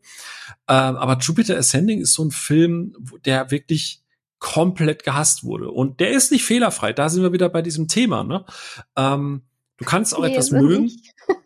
Ähm, 0.68 0.96
aber 0.96 1.18
Jupiter 1.18 1.56
Ascending 1.56 2.00
ist 2.00 2.14
so 2.14 2.24
ein 2.24 2.32
Film, 2.32 2.94
der 3.24 3.52
wirklich 3.52 4.02
komplett 4.40 5.04
gehasst 5.04 5.44
wurde. 5.44 5.70
Und 5.70 6.00
der 6.00 6.10
ist 6.10 6.32
nicht 6.32 6.44
fehlerfrei. 6.44 6.92
Da 6.92 7.08
sind 7.08 7.22
wir 7.22 7.32
wieder 7.32 7.48
bei 7.48 7.62
diesem 7.62 7.86
Thema. 7.86 8.24
Ne? 8.24 8.44
Ähm, 8.96 9.42
du 9.76 9.84
kannst 9.84 10.16
auch 10.16 10.22
nee, 10.22 10.32
etwas 10.32 10.50
mögen. 10.50 10.90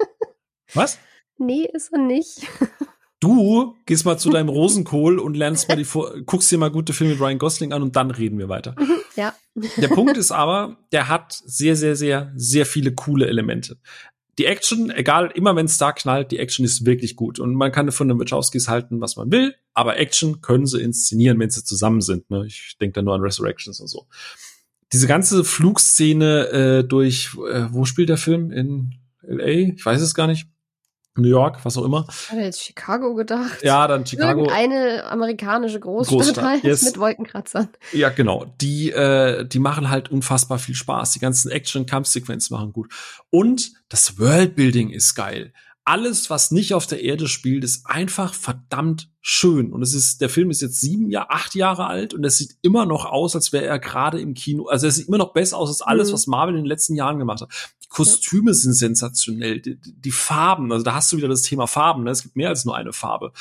Was? 0.73 0.99
Nee, 1.39 1.69
ist 1.73 1.93
er 1.93 1.99
nicht. 1.99 2.47
Du 3.19 3.75
gehst 3.87 4.05
mal 4.05 4.19
zu 4.19 4.29
deinem 4.29 4.51
Rosenkohl 4.51 5.19
und 5.19 5.37
lernst 5.37 5.69
mal 5.69 5.77
die, 5.77 5.87
guckst 6.27 6.53
dir 6.53 6.59
mal 6.59 6.71
gute 6.71 6.93
Filme 6.93 7.15
mit 7.15 7.21
Ryan 7.23 7.39
Gosling 7.39 7.73
an 7.73 7.83
und 7.83 7.97
dann 7.97 8.11
reden 8.11 8.39
wir 8.39 8.51
weiter. 8.51 8.77
Ja. 9.17 9.35
Der 9.79 9.89
Punkt 9.89 10.17
ist 10.19 10.33
aber, 10.33 10.77
der 10.93 11.09
hat 11.09 11.33
sehr, 11.33 11.77
sehr, 11.77 11.97
sehr, 11.97 12.31
sehr 12.37 12.67
viele 12.67 12.93
coole 12.93 13.27
Elemente. 13.27 13.79
Die 14.39 14.45
Action, 14.45 14.91
egal, 14.91 15.31
immer 15.35 15.57
wenn 15.57 15.65
es 15.65 15.79
da 15.79 15.93
knallt, 15.93 16.31
die 16.31 16.39
Action 16.39 16.67
ist 16.67 16.85
wirklich 16.85 17.17
gut. 17.17 17.41
Und 17.41 17.55
man 17.55 17.73
kann 17.73 17.91
von 17.91 18.07
den 18.07 18.21
Wachowskis 18.21 18.69
halten, 18.69 19.01
was 19.01 19.17
man 19.17 19.33
will, 19.33 19.55
aber 19.73 19.97
Action 19.97 20.43
können 20.43 20.67
sie 20.67 20.83
inszenieren, 20.83 21.39
wenn 21.39 21.49
sie 21.49 21.65
zusammen 21.65 22.03
sind. 22.03 22.29
Ne? 22.29 22.45
Ich 22.47 22.77
denke 22.79 22.97
da 22.97 23.03
nur 23.03 23.15
an 23.15 23.23
Resurrections 23.23 23.81
und 23.81 23.89
so. 23.89 24.07
Diese 24.93 25.07
ganze 25.07 25.43
Flugszene 25.43 26.49
äh, 26.49 26.85
durch, 26.85 27.31
äh, 27.51 27.67
wo 27.71 27.87
spielt 27.87 28.11
der 28.11 28.19
Film? 28.19 28.51
In 28.51 28.95
LA? 29.23 29.75
Ich 29.75 29.87
weiß 29.87 30.03
es 30.03 30.15
gar 30.15 30.27
nicht. 30.27 30.47
New 31.19 31.29
York, 31.29 31.65
was 31.65 31.77
auch 31.77 31.85
immer. 31.85 32.07
Ich 32.09 32.31
hatte 32.31 32.41
jetzt 32.41 32.63
Chicago 32.63 33.15
gedacht. 33.15 33.63
Ja, 33.63 33.87
dann 33.87 34.07
Chicago. 34.07 34.49
Eine 34.49 35.05
amerikanische 35.05 35.81
Großstadt, 35.81 36.19
Großstadt 36.19 36.45
halt 36.45 36.65
yes. 36.65 36.83
mit 36.83 36.99
Wolkenkratzern. 36.99 37.69
Ja, 37.93 38.11
genau. 38.11 38.47
Die, 38.61 38.91
äh, 38.91 39.47
die 39.47 39.59
machen 39.59 39.91
halt 39.91 40.11
unfassbar 40.11 40.59
viel 40.59 40.75
Spaß. 40.75 41.13
Die 41.13 41.19
ganzen 41.19 41.51
Action-Kampfsequenzen 41.51 42.57
machen 42.57 42.73
gut. 42.73 42.93
Und 43.31 43.73
das 43.89 44.19
Worldbuilding 44.19 44.91
ist 44.91 45.15
geil 45.15 45.53
alles, 45.87 46.31
was 46.31 46.51
nicht 46.51 46.75
auf 46.75 46.89
der 46.89 47.03
Erde 47.03 47.29
spielt, 47.29 47.63
ist 47.63 47.87
einfach 47.87 48.35
verdammt 48.35 49.09
schön. 49.21 49.73
Und 49.73 49.83
es 49.83 49.95
ist, 49.95 50.21
der 50.21 50.29
Film 50.29 50.51
ist 50.51 50.61
jetzt 50.61 50.81
sieben 50.81 51.11
Jahre, 51.11 51.31
acht 51.31 51.55
Jahre 51.55 51.87
alt 51.87 52.13
und 52.13 52.25
es 52.25 52.39
sieht 52.39 52.57
immer 52.63 52.87
noch 52.87 53.05
aus, 53.05 53.37
als 53.37 53.53
wäre 53.53 53.67
er 53.67 53.79
gerade 53.79 54.21
im 54.21 54.35
Kino. 54.35 54.67
Also 54.67 54.89
es 54.89 54.97
sieht 54.97 55.07
immer 55.07 55.19
noch 55.19 55.33
besser 55.33 55.57
aus 55.57 55.69
als 55.69 55.83
alles, 55.83 56.09
mhm. 56.09 56.15
was 56.15 56.27
Marvel 56.27 56.57
in 56.57 56.63
den 56.63 56.69
letzten 56.69 56.97
Jahren 56.97 57.21
gemacht 57.21 57.41
hat. 57.41 57.53
Die 57.85 57.89
Kostüme 57.89 58.51
ja. 58.51 58.55
sind 58.55 58.73
sensationell, 58.73 59.61
die, 59.61 59.79
die, 59.81 60.11
Farben, 60.11 60.73
also 60.73 60.85
da 60.85 60.95
hast 60.95 61.13
du 61.13 61.19
wieder 61.19 61.29
das 61.29 61.43
Thema 61.43 61.69
Farben, 61.69 62.03
ne? 62.03 62.11
es 62.11 62.25
gibt 62.25 62.35
mehr 62.35 62.49
als 62.49 62.65
nur 62.65 62.77
eine 62.77 62.93
Farbe. 62.93 63.33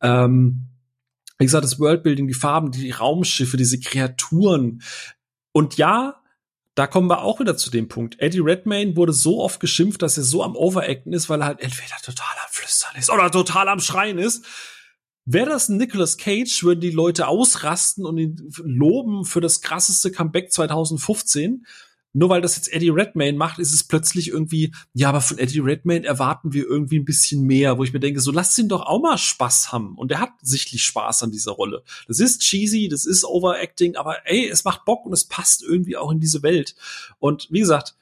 Ähm, 0.00 0.68
wie 1.38 1.44
gesagt, 1.44 1.64
das 1.64 1.78
Worldbuilding, 1.78 2.28
die 2.28 2.34
Farben, 2.34 2.70
die 2.70 2.90
Raumschiffe, 2.90 3.58
diese 3.58 3.78
Kreaturen. 3.78 4.82
Und 5.52 5.76
ja, 5.76 6.19
da 6.80 6.86
kommen 6.86 7.10
wir 7.10 7.20
auch 7.20 7.40
wieder 7.40 7.58
zu 7.58 7.70
dem 7.70 7.88
Punkt. 7.88 8.18
Eddie 8.20 8.38
Redmayne 8.38 8.96
wurde 8.96 9.12
so 9.12 9.42
oft 9.42 9.60
geschimpft, 9.60 10.00
dass 10.00 10.16
er 10.16 10.22
so 10.22 10.42
am 10.42 10.56
Overacten 10.56 11.12
ist, 11.12 11.28
weil 11.28 11.42
er 11.42 11.46
halt 11.48 11.60
entweder 11.60 11.96
total 12.02 12.34
am 12.42 12.50
Flüstern 12.50 12.96
ist 12.98 13.10
oder 13.10 13.30
total 13.30 13.68
am 13.68 13.80
Schreien 13.80 14.16
ist. 14.16 14.46
Wäre 15.26 15.50
das 15.50 15.68
ein 15.68 15.76
Nicolas 15.76 16.16
Cage, 16.16 16.62
würden 16.62 16.80
die 16.80 16.90
Leute 16.90 17.28
ausrasten 17.28 18.06
und 18.06 18.16
ihn 18.16 18.50
loben 18.64 19.26
für 19.26 19.42
das 19.42 19.60
krasseste 19.60 20.10
Comeback 20.10 20.50
2015 20.50 21.66
nur 22.12 22.28
weil 22.28 22.40
das 22.40 22.56
jetzt 22.56 22.72
Eddie 22.72 22.90
Redmayne 22.90 23.38
macht, 23.38 23.58
ist 23.58 23.72
es 23.72 23.84
plötzlich 23.84 24.28
irgendwie, 24.28 24.72
ja, 24.94 25.08
aber 25.08 25.20
von 25.20 25.38
Eddie 25.38 25.60
Redmayne 25.60 26.06
erwarten 26.06 26.52
wir 26.52 26.64
irgendwie 26.66 26.98
ein 26.98 27.04
bisschen 27.04 27.46
mehr, 27.46 27.78
wo 27.78 27.84
ich 27.84 27.92
mir 27.92 28.00
denke, 28.00 28.20
so 28.20 28.32
lasst 28.32 28.58
ihn 28.58 28.68
doch 28.68 28.82
auch 28.82 29.00
mal 29.00 29.18
Spaß 29.18 29.72
haben. 29.72 29.96
Und 29.96 30.10
er 30.10 30.20
hat 30.20 30.32
sichtlich 30.42 30.82
Spaß 30.84 31.22
an 31.22 31.30
dieser 31.30 31.52
Rolle. 31.52 31.82
Das 32.08 32.18
ist 32.18 32.40
cheesy, 32.40 32.88
das 32.88 33.06
ist 33.06 33.24
Overacting, 33.24 33.96
aber 33.96 34.26
ey, 34.26 34.48
es 34.48 34.64
macht 34.64 34.84
Bock 34.84 35.06
und 35.06 35.12
es 35.12 35.24
passt 35.24 35.62
irgendwie 35.62 35.96
auch 35.96 36.10
in 36.10 36.20
diese 36.20 36.42
Welt. 36.42 36.74
Und 37.18 37.48
wie 37.50 37.60
gesagt, 37.60 37.94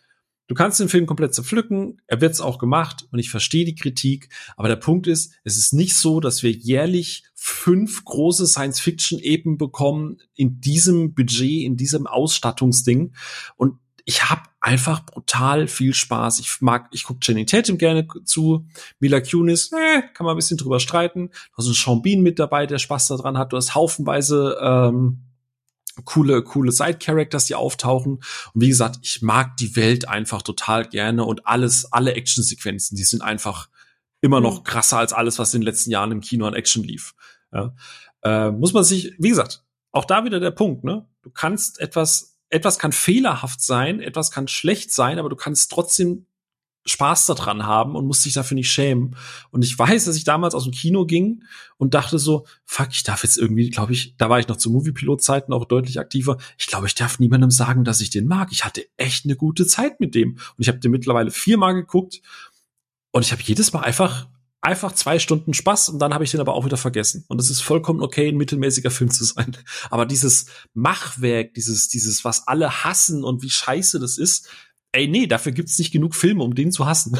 Du 0.48 0.54
kannst 0.54 0.80
den 0.80 0.88
Film 0.88 1.04
komplett 1.04 1.34
zerpflücken, 1.34 2.00
er 2.06 2.22
wird's 2.22 2.40
auch 2.40 2.58
gemacht 2.58 3.06
und 3.12 3.18
ich 3.18 3.28
verstehe 3.28 3.66
die 3.66 3.74
Kritik, 3.74 4.30
aber 4.56 4.68
der 4.68 4.76
Punkt 4.76 5.06
ist, 5.06 5.34
es 5.44 5.58
ist 5.58 5.74
nicht 5.74 5.94
so, 5.94 6.20
dass 6.20 6.42
wir 6.42 6.50
jährlich 6.50 7.24
fünf 7.34 8.02
große 8.06 8.46
Science-Fiction-Epen 8.46 9.58
bekommen 9.58 10.22
in 10.34 10.58
diesem 10.58 11.12
Budget, 11.12 11.64
in 11.64 11.76
diesem 11.76 12.06
Ausstattungsding 12.06 13.12
und 13.56 13.74
ich 14.08 14.30
habe 14.30 14.40
einfach 14.62 15.04
brutal 15.04 15.68
viel 15.68 15.92
Spaß. 15.92 16.40
Ich 16.40 16.62
mag, 16.62 16.88
ich 16.92 17.04
gucke 17.04 17.20
Jenny 17.22 17.44
Tatum 17.44 17.76
gerne 17.76 18.08
zu. 18.24 18.66
Mila 19.00 19.20
Kunis, 19.20 19.70
äh, 19.70 20.00
kann 20.14 20.24
man 20.24 20.34
ein 20.34 20.38
bisschen 20.38 20.56
drüber 20.56 20.80
streiten. 20.80 21.28
Du 21.28 21.58
hast 21.58 21.66
einen 21.66 21.74
Sean 21.74 22.00
Bean 22.00 22.22
mit 22.22 22.38
dabei, 22.38 22.64
der 22.64 22.78
Spaß 22.78 23.08
daran 23.08 23.36
hat. 23.36 23.52
Du 23.52 23.58
hast 23.58 23.74
haufenweise 23.74 24.56
ähm, 24.62 25.24
coole, 26.06 26.42
coole 26.42 26.72
Side-Characters, 26.72 27.44
die 27.44 27.54
auftauchen. 27.54 28.14
Und 28.54 28.62
wie 28.62 28.68
gesagt, 28.68 28.98
ich 29.02 29.20
mag 29.20 29.58
die 29.58 29.76
Welt 29.76 30.08
einfach 30.08 30.40
total 30.40 30.86
gerne 30.86 31.26
und 31.26 31.46
alles, 31.46 31.92
alle 31.92 32.14
Action-Sequenzen, 32.14 32.96
die 32.96 33.04
sind 33.04 33.20
einfach 33.20 33.68
immer 34.22 34.40
noch 34.40 34.60
mhm. 34.60 34.64
krasser 34.64 34.96
als 35.00 35.12
alles, 35.12 35.38
was 35.38 35.52
in 35.52 35.60
den 35.60 35.66
letzten 35.66 35.90
Jahren 35.90 36.12
im 36.12 36.22
Kino 36.22 36.46
an 36.46 36.54
Action 36.54 36.82
lief. 36.82 37.14
Ja. 37.52 37.74
Äh, 38.22 38.52
muss 38.52 38.72
man 38.72 38.84
sich, 38.84 39.12
wie 39.18 39.28
gesagt, 39.28 39.66
auch 39.92 40.06
da 40.06 40.24
wieder 40.24 40.40
der 40.40 40.50
Punkt, 40.50 40.82
ne? 40.82 41.06
Du 41.20 41.28
kannst 41.28 41.78
etwas 41.78 42.37
etwas 42.50 42.78
kann 42.78 42.92
fehlerhaft 42.92 43.60
sein, 43.60 44.00
etwas 44.00 44.30
kann 44.30 44.48
schlecht 44.48 44.92
sein, 44.92 45.18
aber 45.18 45.28
du 45.28 45.36
kannst 45.36 45.70
trotzdem 45.70 46.26
Spaß 46.88 47.26
daran 47.26 47.66
haben 47.66 47.94
und 47.94 48.06
musst 48.06 48.24
dich 48.24 48.32
dafür 48.32 48.54
nicht 48.54 48.70
schämen. 48.70 49.16
Und 49.50 49.64
ich 49.64 49.78
weiß, 49.78 50.06
dass 50.06 50.16
ich 50.16 50.24
damals 50.24 50.54
aus 50.54 50.64
dem 50.64 50.72
Kino 50.72 51.04
ging 51.04 51.44
und 51.76 51.94
dachte 51.94 52.18
so, 52.18 52.46
fuck, 52.64 52.88
ich 52.90 53.02
darf 53.02 53.22
jetzt 53.22 53.36
irgendwie, 53.36 53.68
glaube 53.70 53.92
ich, 53.92 54.16
da 54.16 54.30
war 54.30 54.38
ich 54.38 54.48
noch 54.48 54.56
zu 54.56 54.70
Moviepilot-Zeiten 54.70 55.52
auch 55.52 55.66
deutlich 55.66 56.00
aktiver. 56.00 56.38
Ich 56.56 56.66
glaube, 56.66 56.86
ich 56.86 56.94
darf 56.94 57.18
niemandem 57.18 57.50
sagen, 57.50 57.84
dass 57.84 58.00
ich 58.00 58.10
den 58.10 58.26
mag. 58.26 58.48
Ich 58.52 58.64
hatte 58.64 58.86
echt 58.96 59.24
eine 59.24 59.36
gute 59.36 59.66
Zeit 59.66 60.00
mit 60.00 60.14
dem. 60.14 60.32
Und 60.32 60.58
ich 60.58 60.68
habe 60.68 60.78
den 60.78 60.90
mittlerweile 60.90 61.30
viermal 61.30 61.74
geguckt 61.74 62.22
und 63.12 63.22
ich 63.24 63.32
habe 63.32 63.42
jedes 63.42 63.72
Mal 63.72 63.80
einfach 63.80 64.28
einfach 64.60 64.92
zwei 64.92 65.18
Stunden 65.18 65.54
Spaß 65.54 65.88
und 65.90 65.98
dann 65.98 66.12
habe 66.12 66.24
ich 66.24 66.30
den 66.30 66.40
aber 66.40 66.54
auch 66.54 66.64
wieder 66.64 66.76
vergessen. 66.76 67.24
Und 67.28 67.40
es 67.40 67.50
ist 67.50 67.60
vollkommen 67.60 68.02
okay, 68.02 68.28
ein 68.28 68.36
mittelmäßiger 68.36 68.90
Film 68.90 69.10
zu 69.10 69.24
sein. 69.24 69.56
Aber 69.90 70.06
dieses 70.06 70.46
Machwerk, 70.74 71.54
dieses, 71.54 71.88
dieses, 71.88 72.24
was 72.24 72.48
alle 72.48 72.84
hassen 72.84 73.24
und 73.24 73.42
wie 73.42 73.50
scheiße 73.50 74.00
das 74.00 74.18
ist, 74.18 74.48
ey, 74.92 75.06
nee, 75.06 75.26
dafür 75.26 75.52
gibt's 75.52 75.78
nicht 75.78 75.92
genug 75.92 76.14
Filme, 76.14 76.42
um 76.42 76.54
den 76.54 76.72
zu 76.72 76.86
hassen. 76.86 77.16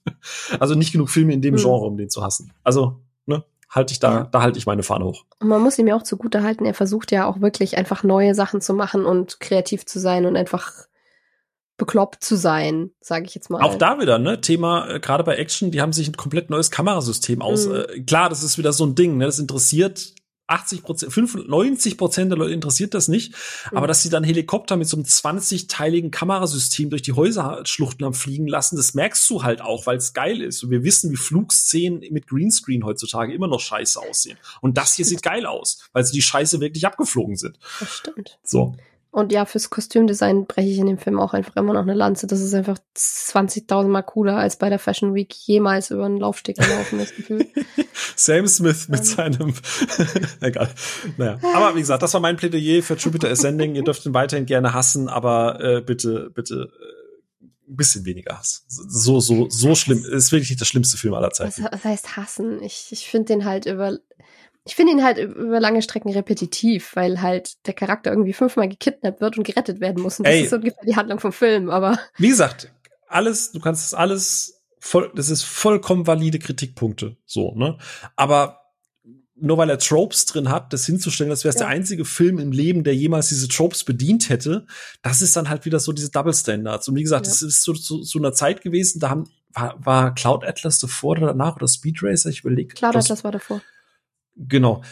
also 0.60 0.74
nicht 0.74 0.92
genug 0.92 1.10
Filme 1.10 1.32
in 1.32 1.42
dem 1.42 1.56
hm. 1.56 1.62
Genre, 1.62 1.86
um 1.86 1.96
den 1.96 2.08
zu 2.08 2.22
hassen. 2.22 2.52
Also, 2.62 3.02
ne, 3.26 3.44
halte 3.68 3.92
ich 3.92 4.00
da, 4.00 4.12
ja. 4.12 4.24
da 4.24 4.42
halte 4.42 4.58
ich 4.58 4.66
meine 4.66 4.82
Fahne 4.82 5.04
hoch. 5.04 5.24
Und 5.40 5.48
man 5.48 5.60
muss 5.60 5.78
ihm 5.78 5.86
ja 5.86 5.96
auch 5.96 6.04
zugute 6.04 6.42
halten, 6.42 6.64
er 6.64 6.74
versucht 6.74 7.12
ja 7.12 7.26
auch 7.26 7.40
wirklich 7.40 7.76
einfach 7.76 8.02
neue 8.02 8.34
Sachen 8.34 8.60
zu 8.60 8.72
machen 8.72 9.04
und 9.04 9.40
kreativ 9.40 9.84
zu 9.84 9.98
sein 9.98 10.26
und 10.26 10.36
einfach 10.36 10.86
bekloppt 11.82 12.22
zu 12.22 12.36
sein, 12.36 12.92
sage 13.00 13.26
ich 13.26 13.34
jetzt 13.34 13.50
mal. 13.50 13.60
Auch 13.60 13.74
da 13.74 14.00
wieder, 14.00 14.20
ne, 14.20 14.40
Thema, 14.40 14.88
äh, 14.88 15.00
gerade 15.00 15.24
bei 15.24 15.34
Action, 15.34 15.72
die 15.72 15.80
haben 15.80 15.92
sich 15.92 16.06
ein 16.06 16.16
komplett 16.16 16.48
neues 16.48 16.70
Kamerasystem 16.70 17.42
aus. 17.42 17.66
Mhm. 17.66 17.74
Äh, 17.74 18.00
klar, 18.02 18.28
das 18.28 18.44
ist 18.44 18.56
wieder 18.56 18.72
so 18.72 18.86
ein 18.86 18.94
Ding, 18.94 19.16
ne, 19.16 19.26
das 19.26 19.40
interessiert 19.40 20.14
80 20.46 20.82
Prozent, 20.84 21.12
95 21.12 21.98
Prozent 21.98 22.30
der 22.30 22.38
Leute 22.38 22.52
interessiert 22.52 22.94
das 22.94 23.08
nicht. 23.08 23.32
Mhm. 23.32 23.78
Aber 23.78 23.88
dass 23.88 24.00
sie 24.00 24.10
dann 24.10 24.22
Helikopter 24.22 24.76
mit 24.76 24.86
so 24.86 24.96
einem 24.96 25.06
20-teiligen 25.06 26.10
Kamerasystem 26.12 26.88
durch 26.88 27.02
die 27.02 27.14
Häuserschluchten 27.14 28.06
am 28.06 28.14
Fliegen 28.14 28.46
lassen, 28.46 28.76
das 28.76 28.94
merkst 28.94 29.28
du 29.28 29.42
halt 29.42 29.60
auch, 29.60 29.86
weil 29.86 29.96
es 29.96 30.12
geil 30.12 30.40
ist. 30.40 30.62
Und 30.62 30.70
wir 30.70 30.84
wissen, 30.84 31.10
wie 31.10 31.16
Flugszenen 31.16 32.04
mit 32.12 32.28
Greenscreen 32.28 32.84
heutzutage 32.84 33.34
immer 33.34 33.48
noch 33.48 33.60
scheiße 33.60 33.98
aussehen. 33.98 34.38
Und 34.60 34.78
das 34.78 34.94
hier 34.94 35.04
sieht 35.04 35.24
geil 35.24 35.46
aus, 35.46 35.88
weil 35.92 36.04
sie 36.04 36.12
die 36.12 36.22
Scheiße 36.22 36.60
wirklich 36.60 36.86
abgeflogen 36.86 37.34
sind. 37.34 37.58
Das 37.80 37.92
stimmt. 37.92 38.38
So. 38.44 38.76
Und 39.12 39.30
ja, 39.30 39.44
fürs 39.44 39.68
Kostümdesign 39.68 40.46
breche 40.46 40.70
ich 40.70 40.78
in 40.78 40.86
dem 40.86 40.96
Film 40.96 41.20
auch 41.20 41.34
einfach 41.34 41.54
immer 41.56 41.74
noch 41.74 41.82
eine 41.82 41.92
Lanze. 41.92 42.26
Das 42.26 42.40
ist 42.40 42.54
einfach 42.54 42.78
20.000 42.96 43.88
Mal 43.88 44.00
cooler 44.00 44.38
als 44.38 44.56
bei 44.56 44.70
der 44.70 44.78
Fashion 44.78 45.14
Week 45.14 45.30
jemals 45.34 45.90
über 45.90 46.06
einen 46.06 46.16
Laufsteg 46.16 46.56
gelaufen, 46.56 46.98
Gefühl. 46.98 47.46
Sam 48.16 48.46
Smith 48.46 48.88
mit 48.88 49.04
seinem, 49.04 49.52
egal. 50.40 50.70
Naja. 51.18 51.38
Aber 51.54 51.74
wie 51.76 51.80
gesagt, 51.80 52.02
das 52.02 52.14
war 52.14 52.22
mein 52.22 52.36
Plädoyer 52.36 52.82
für 52.82 52.94
Jupiter 52.94 53.28
Ascending. 53.28 53.74
Ihr 53.74 53.84
dürft 53.84 54.06
ihn 54.06 54.14
weiterhin 54.14 54.46
gerne 54.46 54.72
hassen, 54.72 55.10
aber 55.10 55.60
äh, 55.60 55.82
bitte, 55.82 56.30
bitte, 56.34 56.70
äh, 56.80 57.02
ein 57.68 57.76
bisschen 57.76 58.04
weniger 58.06 58.38
Hass. 58.38 58.64
So, 58.68 59.20
so, 59.20 59.48
so 59.50 59.74
schlimm. 59.74 60.04
Ist 60.04 60.32
wirklich 60.32 60.50
nicht 60.50 60.60
der 60.60 60.66
schlimmste 60.66 60.96
Film 60.96 61.14
aller 61.14 61.30
Zeiten. 61.30 61.64
Was, 61.64 61.72
was 61.72 61.84
heißt 61.84 62.16
hassen? 62.16 62.62
Ich, 62.62 62.88
ich 62.90 63.08
finde 63.08 63.26
den 63.26 63.44
halt 63.44 63.66
über, 63.66 63.98
ich 64.64 64.74
finde 64.76 64.92
ihn 64.92 65.02
halt 65.04 65.18
über 65.18 65.58
lange 65.60 65.82
Strecken 65.82 66.12
repetitiv, 66.12 66.94
weil 66.94 67.20
halt 67.20 67.66
der 67.66 67.74
Charakter 67.74 68.10
irgendwie 68.10 68.32
fünfmal 68.32 68.68
gekidnappt 68.68 69.20
wird 69.20 69.36
und 69.38 69.44
gerettet 69.44 69.80
werden 69.80 70.02
muss. 70.02 70.18
Und 70.18 70.26
das 70.26 70.34
Ey. 70.34 70.42
ist 70.44 70.50
so 70.50 70.56
ungefähr 70.56 70.84
die 70.86 70.96
Handlung 70.96 71.18
vom 71.20 71.32
Film, 71.32 71.68
aber 71.70 71.98
Wie 72.18 72.28
gesagt, 72.28 72.72
alles, 73.08 73.52
du 73.52 73.60
kannst 73.60 73.82
das 73.84 73.94
alles 73.94 74.62
voll, 74.78 75.10
das 75.14 75.30
ist 75.30 75.42
vollkommen 75.42 76.06
valide 76.06 76.38
Kritikpunkte, 76.38 77.16
so, 77.26 77.54
ne? 77.54 77.78
Aber 78.16 78.58
nur 79.34 79.58
weil 79.58 79.70
er 79.70 79.78
Tropes 79.78 80.26
drin 80.26 80.50
hat, 80.50 80.72
das 80.72 80.86
hinzustellen, 80.86 81.30
das 81.30 81.42
wäre 81.42 81.52
Ja. 81.54 81.60
der 81.60 81.68
einzige 81.68 82.04
Film 82.04 82.38
im 82.38 82.52
Leben, 82.52 82.84
der 82.84 82.94
jemals 82.94 83.28
diese 83.30 83.48
Tropes 83.48 83.82
bedient 83.82 84.28
hätte, 84.28 84.66
das 85.02 85.20
ist 85.22 85.34
dann 85.34 85.48
halt 85.48 85.64
wieder 85.64 85.80
so 85.80 85.90
diese 85.92 86.10
Double 86.12 86.32
Standards. 86.34 86.86
Und 86.86 86.94
wie 86.94 87.02
gesagt, 87.02 87.26
Ja. 87.26 87.32
das 87.32 87.42
ist 87.42 87.62
zu, 87.62 87.72
zu, 87.72 88.02
zu 88.02 88.18
einer 88.18 88.32
Zeit 88.32 88.60
gewesen, 88.60 89.00
da 89.00 89.10
haben, 89.10 89.24
war, 89.52 89.74
war 89.84 90.14
Cloud 90.14 90.44
Atlas 90.44 90.78
davor 90.78 91.12
oder 91.16 91.26
danach 91.28 91.56
oder 91.56 91.66
Speed 91.66 92.02
Racer, 92.04 92.30
ich 92.30 92.40
überlege. 92.40 92.74
klar, 92.74 92.92
das 92.92 93.24
war 93.24 93.32
davor. 93.32 93.60
Genau. 94.36 94.82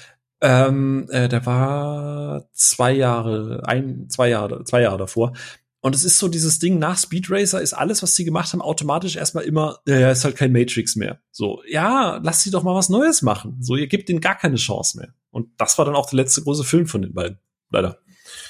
Ähm, 0.41 1.07
äh, 1.11 1.29
der 1.29 1.45
war 1.45 2.49
zwei 2.53 2.93
Jahre, 2.93 3.63
ein, 3.67 4.09
zwei 4.09 4.31
Jahre, 4.31 4.65
zwei 4.65 4.83
Jahre 4.83 4.99
davor. 4.99 5.35
Und 5.83 5.95
es 5.95 6.05
ist 6.05 6.19
so 6.19 6.29
dieses 6.29 6.59
Ding, 6.59 6.79
nach 6.79 6.99
Speed 6.99 7.31
Racer 7.31 7.61
ist 7.61 7.73
alles, 7.73 8.03
was 8.03 8.15
sie 8.15 8.25
gemacht 8.25 8.53
haben, 8.53 8.61
automatisch 8.61 9.17
erstmal 9.17 9.45
immer, 9.45 9.81
ja, 9.87 10.11
ist 10.11 10.25
halt 10.25 10.37
kein 10.37 10.53
Matrix 10.53 10.95
mehr. 10.95 11.21
So, 11.31 11.63
ja, 11.67 12.21
lass 12.23 12.43
sie 12.43 12.51
doch 12.51 12.63
mal 12.63 12.75
was 12.75 12.91
Neues 12.91 13.23
machen. 13.23 13.57
So, 13.61 13.77
ihr 13.77 13.87
gebt 13.87 14.11
ihnen 14.11 14.21
gar 14.21 14.37
keine 14.37 14.57
Chance 14.57 14.99
mehr. 14.99 15.15
Und 15.31 15.49
das 15.59 15.79
war 15.79 15.87
dann 15.87 15.97
auch 15.97 16.11
der 16.11 16.19
letzte 16.19 16.43
große 16.43 16.65
Film 16.65 16.87
von 16.87 17.03
den 17.03 17.15
beiden. 17.15 17.39
Leider. 17.71 17.99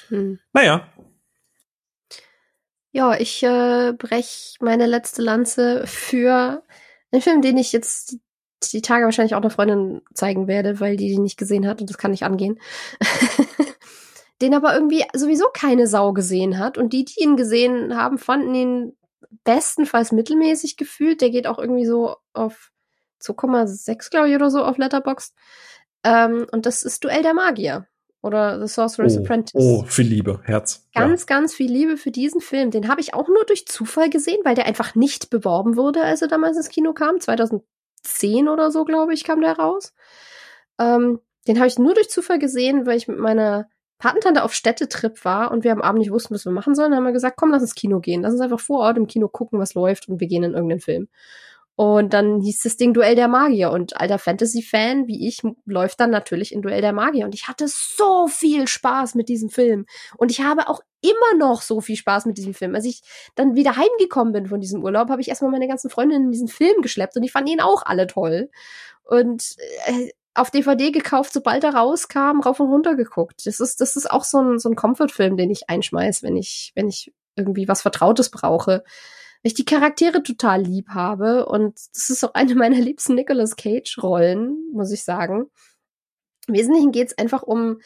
Hm. 0.08 0.40
Naja. 0.52 0.88
Ja, 2.92 3.16
ich 3.16 3.42
äh, 3.44 3.92
brech 3.96 4.56
meine 4.60 4.86
letzte 4.86 5.22
Lanze 5.22 5.86
für 5.86 6.64
einen 7.12 7.22
Film, 7.22 7.42
den 7.42 7.58
ich 7.58 7.70
jetzt 7.70 8.16
die, 8.62 8.70
die 8.70 8.82
Tage 8.82 9.05
wahrscheinlich 9.05 9.34
auch 9.34 9.40
einer 9.40 9.50
Freundin 9.50 10.02
zeigen 10.14 10.47
werde, 10.47 10.80
weil 10.80 10.97
die 10.97 11.10
den 11.14 11.22
nicht 11.22 11.39
gesehen 11.39 11.66
hat 11.66 11.80
und 11.80 11.90
das 11.90 11.98
kann 11.98 12.10
nicht 12.10 12.24
angehen. 12.24 12.58
den 14.40 14.55
aber 14.55 14.74
irgendwie 14.74 15.05
sowieso 15.14 15.47
keine 15.52 15.86
Sau 15.86 16.12
gesehen 16.12 16.58
hat 16.58 16.78
und 16.78 16.92
die, 16.92 17.05
die 17.05 17.22
ihn 17.22 17.36
gesehen 17.36 17.97
haben, 17.97 18.18
fanden 18.18 18.55
ihn 18.55 18.97
bestenfalls 19.44 20.12
mittelmäßig 20.12 20.76
gefühlt. 20.76 21.20
Der 21.20 21.30
geht 21.30 21.47
auch 21.47 21.58
irgendwie 21.58 21.86
so 21.86 22.16
auf 22.32 22.70
2,6, 23.22 24.10
glaube 24.10 24.30
ich, 24.30 24.34
oder 24.34 24.50
so 24.50 24.64
auf 24.64 24.78
Letterboxd. 24.78 25.34
Ähm, 26.05 26.47
und 26.52 26.66
das 26.66 26.82
ist 26.82 27.05
Duell 27.05 27.22
der 27.22 27.34
Magier 27.34 27.86
oder 28.22 28.60
The 28.60 28.72
Sorcerer's 28.72 29.16
Oh, 29.16 29.20
Apprentice 29.20 29.62
oh, 29.62 29.84
viel 29.84 30.06
Liebe, 30.06 30.40
Herz. 30.44 30.89
ganz, 30.94 31.26
ganz 31.26 31.55
viel 31.55 31.70
Liebe 31.70 31.97
für 31.97 32.10
diesen 32.10 32.40
Film. 32.40 32.70
Den 32.70 32.89
habe 32.89 33.00
ich 33.00 33.14
auch 33.14 33.28
nur 33.28 33.44
durch 33.44 33.66
Zufall 33.66 34.10
gesehen, 34.10 34.40
weil 34.44 34.55
der 34.55 34.66
einfach 34.66 34.94
nicht 34.94 35.30
beworben 35.30 35.76
wurde, 35.76 36.02
als 36.02 36.22
er 36.22 36.28
damals 36.28 36.56
ins 36.56 36.68
Kino 36.68 36.92
kam. 36.92 37.20
2010 38.02 38.48
oder 38.48 38.70
so, 38.70 38.84
glaube 38.84 39.14
ich, 39.14 39.24
kam 39.24 39.40
der 39.40 39.58
raus. 39.58 39.92
Ähm, 40.78 41.20
den 41.46 41.58
habe 41.58 41.68
ich 41.68 41.78
nur 41.78 41.94
durch 41.94 42.10
Zufall 42.10 42.38
gesehen, 42.38 42.86
weil 42.86 42.96
ich 42.96 43.08
mit 43.08 43.18
meiner 43.18 43.66
Patentante 43.98 44.42
auf 44.42 44.54
Städtetrip 44.54 45.24
war 45.24 45.50
und 45.50 45.62
wir 45.62 45.72
am 45.72 45.82
Abend 45.82 46.00
nicht 46.00 46.10
wussten, 46.10 46.34
was 46.34 46.44
wir 46.44 46.52
machen 46.52 46.74
sollen. 46.74 46.90
Dann 46.90 46.98
haben 46.98 47.06
wir 47.06 47.12
gesagt, 47.12 47.36
komm, 47.36 47.50
lass 47.50 47.62
ins 47.62 47.74
Kino 47.74 48.00
gehen. 48.00 48.22
Lass 48.22 48.32
uns 48.32 48.40
einfach 48.40 48.60
vor 48.60 48.80
Ort 48.80 48.96
im 48.96 49.06
Kino 49.06 49.28
gucken, 49.28 49.58
was 49.58 49.74
läuft 49.74 50.08
und 50.08 50.20
wir 50.20 50.26
gehen 50.26 50.42
in 50.42 50.54
irgendeinen 50.54 50.80
Film. 50.80 51.08
Und 51.76 52.12
dann 52.12 52.40
hieß 52.40 52.62
das 52.62 52.76
Ding 52.76 52.92
Duell 52.92 53.14
der 53.14 53.28
Magier. 53.28 53.70
Und 53.70 53.98
alter 53.98 54.18
Fantasy-Fan 54.18 55.06
wie 55.06 55.26
ich 55.26 55.40
läuft 55.64 56.00
dann 56.00 56.10
natürlich 56.10 56.52
in 56.52 56.62
Duell 56.62 56.82
der 56.82 56.92
Magier. 56.92 57.24
Und 57.24 57.34
ich 57.34 57.48
hatte 57.48 57.66
so 57.68 58.26
viel 58.26 58.66
Spaß 58.66 59.14
mit 59.14 59.28
diesem 59.28 59.48
Film. 59.48 59.86
Und 60.16 60.30
ich 60.30 60.42
habe 60.42 60.68
auch 60.68 60.80
immer 61.02 61.38
noch 61.38 61.62
so 61.62 61.80
viel 61.80 61.96
Spaß 61.96 62.26
mit 62.26 62.38
diesem 62.38 62.54
Film. 62.54 62.74
Als 62.74 62.84
ich 62.84 63.00
dann 63.34 63.54
wieder 63.54 63.76
heimgekommen 63.76 64.32
bin 64.32 64.46
von 64.46 64.60
diesem 64.60 64.82
Urlaub, 64.82 65.08
habe 65.08 65.20
ich 65.20 65.28
erstmal 65.28 65.50
meine 65.50 65.68
ganzen 65.68 65.90
Freundinnen 65.90 66.26
in 66.26 66.32
diesen 66.32 66.48
Film 66.48 66.82
geschleppt 66.82 67.16
und 67.16 67.22
die 67.22 67.28
fanden 67.28 67.50
ihn 67.50 67.60
auch 67.60 67.84
alle 67.84 68.06
toll. 68.06 68.50
Und 69.04 69.56
äh, 69.86 70.10
auf 70.34 70.50
DVD 70.50 70.90
gekauft, 70.90 71.32
sobald 71.32 71.64
er 71.64 71.74
rauskam, 71.74 72.40
rauf 72.40 72.60
und 72.60 72.68
runter 72.70 72.94
geguckt. 72.94 73.46
Das 73.46 73.60
ist, 73.60 73.80
das 73.80 73.96
ist 73.96 74.10
auch 74.10 74.24
so 74.24 74.38
ein, 74.40 74.58
so 74.58 74.68
ein 74.68 74.76
Comfort-Film, 74.76 75.36
den 75.36 75.50
ich 75.50 75.68
einschmeiß, 75.68 76.22
wenn 76.22 76.36
ich, 76.36 76.72
wenn 76.74 76.88
ich 76.88 77.12
irgendwie 77.36 77.68
was 77.68 77.82
Vertrautes 77.82 78.30
brauche. 78.30 78.84
Weil 79.42 79.50
ich 79.50 79.54
die 79.54 79.64
Charaktere 79.64 80.22
total 80.22 80.62
lieb 80.62 80.90
habe 80.90 81.46
und 81.46 81.74
das 81.94 82.10
ist 82.10 82.24
auch 82.24 82.34
eine 82.34 82.54
meiner 82.54 82.78
liebsten 82.78 83.14
Nicolas 83.14 83.56
Cage-Rollen, 83.56 84.70
muss 84.72 84.92
ich 84.92 85.02
sagen. 85.02 85.50
Im 86.46 86.54
Wesentlichen 86.54 86.92
geht 86.92 87.08
es 87.08 87.18
einfach 87.18 87.42
um 87.42 87.80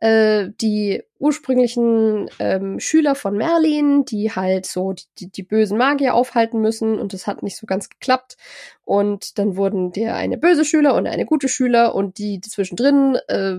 äh, 0.00 0.48
die 0.60 1.02
ursprünglichen 1.18 2.30
ähm, 2.38 2.80
Schüler 2.80 3.14
von 3.14 3.36
Merlin, 3.36 4.04
die 4.06 4.32
halt 4.32 4.64
so 4.66 4.94
die, 5.18 5.30
die, 5.30 5.42
bösen 5.42 5.76
Magier 5.76 6.14
aufhalten 6.14 6.60
müssen 6.60 6.98
und 6.98 7.12
das 7.12 7.26
hat 7.26 7.42
nicht 7.42 7.56
so 7.56 7.66
ganz 7.66 7.90
geklappt. 7.90 8.36
Und 8.84 9.38
dann 9.38 9.56
wurden 9.56 9.92
der 9.92 10.16
eine 10.16 10.38
böse 10.38 10.64
Schüler 10.64 10.94
und 10.94 11.06
eine 11.06 11.26
gute 11.26 11.48
Schüler 11.48 11.94
und 11.94 12.18
die 12.18 12.40
zwischendrin 12.40 13.18
äh, 13.28 13.58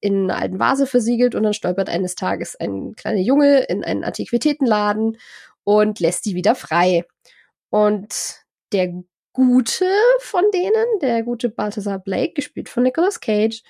in 0.00 0.30
einer 0.30 0.40
alten 0.40 0.58
Vase 0.60 0.86
versiegelt 0.86 1.34
und 1.34 1.42
dann 1.42 1.54
stolpert 1.54 1.88
eines 1.88 2.14
Tages 2.14 2.56
ein 2.58 2.94
kleiner 2.94 3.20
Junge 3.20 3.64
in 3.64 3.84
einen 3.84 4.04
Antiquitätenladen 4.04 5.18
und 5.64 6.00
lässt 6.00 6.24
die 6.26 6.34
wieder 6.34 6.54
frei. 6.54 7.04
Und 7.70 8.44
der 8.72 8.92
Gute 9.32 9.86
von 10.18 10.44
denen, 10.52 10.98
der 11.00 11.22
gute 11.22 11.48
Balthasar 11.48 11.98
Blake, 11.98 12.34
gespielt 12.34 12.68
von 12.68 12.82
Nicolas 12.82 13.20
Cage, 13.20 13.62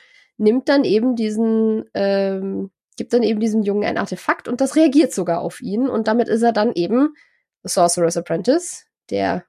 nimmt 0.42 0.68
dann 0.68 0.84
eben 0.84 1.14
diesen, 1.14 1.84
ähm, 1.94 2.70
gibt 2.96 3.12
dann 3.12 3.22
eben 3.22 3.40
diesem 3.40 3.62
Jungen 3.62 3.84
ein 3.84 3.96
Artefakt 3.96 4.48
und 4.48 4.60
das 4.60 4.76
reagiert 4.76 5.14
sogar 5.14 5.40
auf 5.40 5.60
ihn. 5.60 5.88
Und 5.88 6.08
damit 6.08 6.28
ist 6.28 6.42
er 6.42 6.52
dann 6.52 6.72
eben 6.74 7.14
Sorcerer's 7.62 8.16
Apprentice, 8.16 8.84
der 9.08 9.44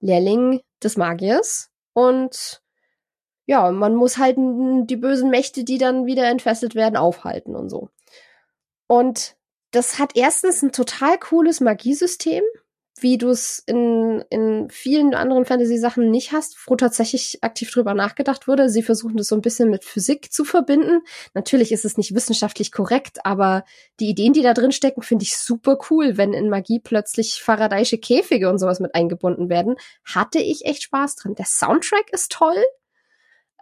Lehrling 0.00 0.60
des 0.82 0.96
Magiers. 0.96 1.70
Und 1.94 2.60
ja, 3.46 3.70
man 3.70 3.94
muss 3.94 4.18
halt 4.18 4.36
die 4.36 4.96
bösen 4.96 5.30
Mächte, 5.30 5.64
die 5.64 5.78
dann 5.78 6.06
wieder 6.06 6.28
entfesselt 6.28 6.74
werden, 6.74 6.96
aufhalten 6.96 7.54
und 7.54 7.70
so. 7.70 7.90
Und 8.88 9.36
das 9.70 9.98
hat 9.98 10.16
erstens 10.16 10.62
ein 10.62 10.72
total 10.72 11.18
cooles 11.18 11.60
Magiesystem, 11.60 12.42
wie 12.98 13.18
du 13.18 13.28
es 13.28 13.62
in, 13.66 14.24
in 14.30 14.68
vielen 14.70 15.14
anderen 15.14 15.44
Fantasy-Sachen 15.44 16.10
nicht 16.10 16.32
hast, 16.32 16.56
wo 16.66 16.76
tatsächlich 16.76 17.38
aktiv 17.42 17.70
drüber 17.70 17.94
nachgedacht 17.94 18.48
wurde. 18.48 18.68
Sie 18.70 18.82
versuchen 18.82 19.16
das 19.16 19.28
so 19.28 19.34
ein 19.34 19.42
bisschen 19.42 19.68
mit 19.68 19.84
Physik 19.84 20.32
zu 20.32 20.44
verbinden. 20.44 21.02
Natürlich 21.34 21.72
ist 21.72 21.84
es 21.84 21.98
nicht 21.98 22.14
wissenschaftlich 22.14 22.72
korrekt, 22.72 23.24
aber 23.24 23.64
die 24.00 24.08
Ideen, 24.08 24.32
die 24.32 24.42
da 24.42 24.54
drin 24.54 24.72
stecken, 24.72 25.02
finde 25.02 25.24
ich 25.24 25.36
super 25.36 25.78
cool, 25.90 26.16
wenn 26.16 26.32
in 26.32 26.48
Magie 26.48 26.80
plötzlich 26.80 27.42
Faradaysche 27.42 27.98
Käfige 27.98 28.48
und 28.48 28.58
sowas 28.58 28.80
mit 28.80 28.94
eingebunden 28.94 29.50
werden. 29.50 29.76
Hatte 30.04 30.38
ich 30.38 30.64
echt 30.64 30.82
Spaß 30.82 31.16
dran. 31.16 31.34
Der 31.34 31.46
Soundtrack 31.46 32.10
ist 32.12 32.32
toll. 32.32 32.62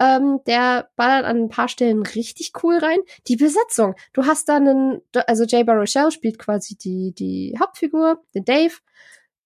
Ähm, 0.01 0.41
der 0.47 0.91
ballert 0.97 1.25
an 1.25 1.45
ein 1.45 1.49
paar 1.49 1.69
Stellen 1.69 2.03
richtig 2.03 2.53
cool 2.63 2.79
rein. 2.79 2.99
Die 3.29 3.37
Besetzung. 3.37 3.95
Du 4.13 4.27
hast 4.27 4.49
da 4.49 4.57
einen, 4.57 5.03
also 5.27 5.45
Jay 5.45 5.65
Baruchel 5.65 6.11
spielt 6.11 6.39
quasi 6.39 6.77
die, 6.77 7.13
die 7.13 7.57
Hauptfigur, 7.61 8.23
den 8.35 8.45
Dave. 8.45 8.75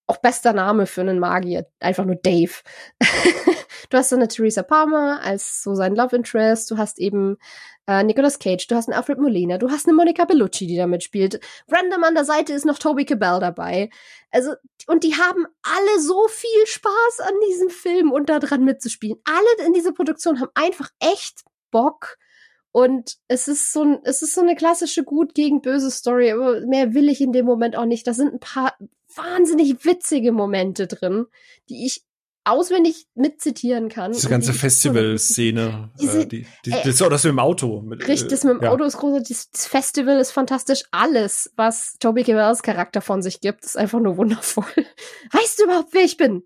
Auch 0.08 0.16
bester 0.16 0.54
Name 0.54 0.86
für 0.86 1.02
einen 1.02 1.18
Magier. 1.18 1.66
Einfach 1.80 2.06
nur 2.06 2.16
Dave. 2.16 2.52
du 3.90 3.96
hast 3.96 4.10
dann 4.10 4.20
eine 4.20 4.28
Theresa 4.28 4.62
Palmer 4.62 5.20
als 5.22 5.62
so 5.62 5.74
sein 5.74 5.94
Love 5.94 6.16
Interest. 6.16 6.70
Du 6.70 6.78
hast 6.78 6.98
eben 6.98 7.36
äh, 7.86 8.02
Nicolas 8.02 8.38
Cage. 8.38 8.66
Du 8.66 8.74
hast 8.74 8.88
einen 8.88 8.96
Alfred 8.96 9.18
Molina. 9.18 9.58
Du 9.58 9.70
hast 9.70 9.86
eine 9.86 9.94
Monica 9.94 10.24
Bellucci, 10.24 10.66
die 10.66 10.76
da 10.76 10.86
mitspielt. 10.86 11.40
Random 11.70 12.02
an 12.04 12.14
der 12.14 12.24
Seite 12.24 12.54
ist 12.54 12.64
noch 12.64 12.78
Toby 12.78 13.04
Cabell 13.04 13.38
dabei. 13.38 13.90
Also, 14.30 14.54
und 14.86 15.04
die 15.04 15.14
haben 15.14 15.46
alle 15.62 16.00
so 16.00 16.26
viel 16.28 16.66
Spaß 16.66 17.20
an 17.20 17.34
diesem 17.48 17.68
Film 17.68 18.10
und 18.10 18.30
da 18.30 18.38
dran 18.38 18.64
mitzuspielen. 18.64 19.18
Alle 19.24 19.66
in 19.66 19.74
dieser 19.74 19.92
Produktion 19.92 20.40
haben 20.40 20.50
einfach 20.54 20.88
echt 21.00 21.44
Bock. 21.70 22.16
Und 22.72 23.16
es 23.28 23.48
ist 23.48 23.72
so 23.72 23.82
ein, 23.82 23.98
es 24.04 24.22
ist 24.22 24.34
so 24.34 24.40
eine 24.42 24.54
klassische 24.54 25.02
gut 25.02 25.34
gegen 25.34 25.62
böse 25.62 25.90
Story, 25.90 26.30
aber 26.30 26.60
mehr 26.66 26.94
will 26.94 27.08
ich 27.08 27.20
in 27.20 27.32
dem 27.32 27.46
Moment 27.46 27.76
auch 27.76 27.86
nicht. 27.86 28.06
Da 28.06 28.12
sind 28.12 28.34
ein 28.34 28.40
paar 28.40 28.76
wahnsinnig 29.14 29.84
witzige 29.84 30.32
Momente 30.32 30.86
drin, 30.86 31.26
die 31.68 31.86
ich 31.86 32.04
auswendig 32.48 33.06
mitzitieren 33.14 33.88
kann. 33.88 34.12
Diese 34.12 34.28
ganze 34.28 34.52
die 34.52 34.58
Festival-Szene, 34.58 35.90
äh, 35.98 36.26
die, 36.26 36.46
die, 36.64 36.70
äh, 36.70 36.82
das, 36.84 37.02
oh, 37.02 37.08
das 37.08 37.24
mit 37.24 37.32
dem 37.32 37.38
Auto. 37.38 37.82
Mit, 37.82 38.08
Richtig, 38.08 38.30
das 38.30 38.44
mit 38.44 38.54
dem 38.54 38.62
ja. 38.62 38.70
Auto 38.70 38.84
ist 38.84 38.96
großartig. 38.96 39.36
Das- 39.52 39.66
Festival 39.66 40.18
ist 40.18 40.30
fantastisch. 40.30 40.84
Alles, 40.90 41.52
was 41.56 41.96
Toby 42.00 42.24
Cabells 42.24 42.62
Charakter 42.62 43.02
von 43.02 43.22
sich 43.22 43.40
gibt, 43.40 43.64
ist 43.64 43.76
einfach 43.76 44.00
nur 44.00 44.16
wundervoll. 44.16 44.64
Weißt 45.32 45.58
du 45.58 45.64
überhaupt, 45.64 45.92
wer 45.92 46.04
ich 46.04 46.16
bin? 46.16 46.42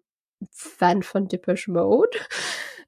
Fan 0.50 1.02
von 1.02 1.28
Depeche 1.28 1.70
Mode. 1.70 2.18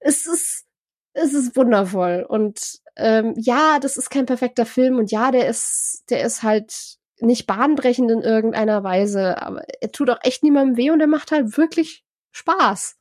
Es 0.01 0.27
ist, 0.27 0.65
es 1.13 1.35
ist 1.35 1.57
wundervoll. 1.57 2.27
Und 2.29 2.81
ähm, 2.97 3.35
ja, 3.37 3.79
das 3.81 3.97
ist 3.97 4.11
kein 4.11 4.27
perfekter 4.27 4.67
Film. 4.67 4.99
Und 4.99 5.11
ja, 5.11 5.31
der 5.31 5.49
ist, 5.49 6.05
der 6.11 6.25
ist 6.25 6.43
halt 6.43 6.99
nicht 7.21 7.47
bahnbrechend 7.47 8.11
in 8.11 8.21
irgendeiner 8.21 8.85
Weise. 8.85 9.41
Aber 9.41 9.63
er 9.81 9.93
tut 9.93 10.11
auch 10.11 10.19
echt 10.23 10.43
niemandem 10.43 10.77
weh 10.77 10.91
und 10.91 11.01
er 11.01 11.07
macht 11.07 11.33
halt 11.33 11.57
wirklich 11.57 12.05
Spaß. 12.33 12.97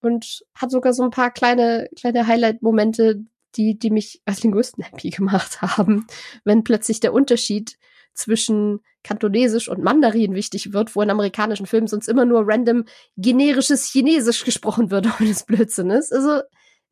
Und 0.00 0.42
hat 0.54 0.70
sogar 0.70 0.92
so 0.92 1.04
ein 1.04 1.10
paar 1.10 1.30
kleine, 1.30 1.88
kleine 1.96 2.26
Highlight-Momente, 2.26 3.24
die, 3.54 3.78
die 3.78 3.90
mich 3.90 4.20
als 4.24 4.42
Linguisten 4.42 4.82
happy 4.84 5.10
gemacht 5.10 5.62
haben, 5.62 6.06
wenn 6.44 6.64
plötzlich 6.64 7.00
der 7.00 7.12
Unterschied 7.12 7.78
zwischen 8.14 8.80
Kantonesisch 9.04 9.68
und 9.68 9.82
Mandarin 9.82 10.34
wichtig 10.34 10.72
wird, 10.72 10.94
wo 10.94 11.02
in 11.02 11.10
amerikanischen 11.10 11.66
Filmen 11.66 11.86
sonst 11.86 12.08
immer 12.08 12.24
nur 12.24 12.42
random 12.46 12.84
generisches 13.16 13.90
Chinesisch 13.90 14.44
gesprochen 14.44 14.90
wird, 14.90 15.06
ohne 15.20 15.28
das 15.28 15.46
Blödsinn 15.46 15.90
ist. 15.90 16.12
Also, 16.12 16.42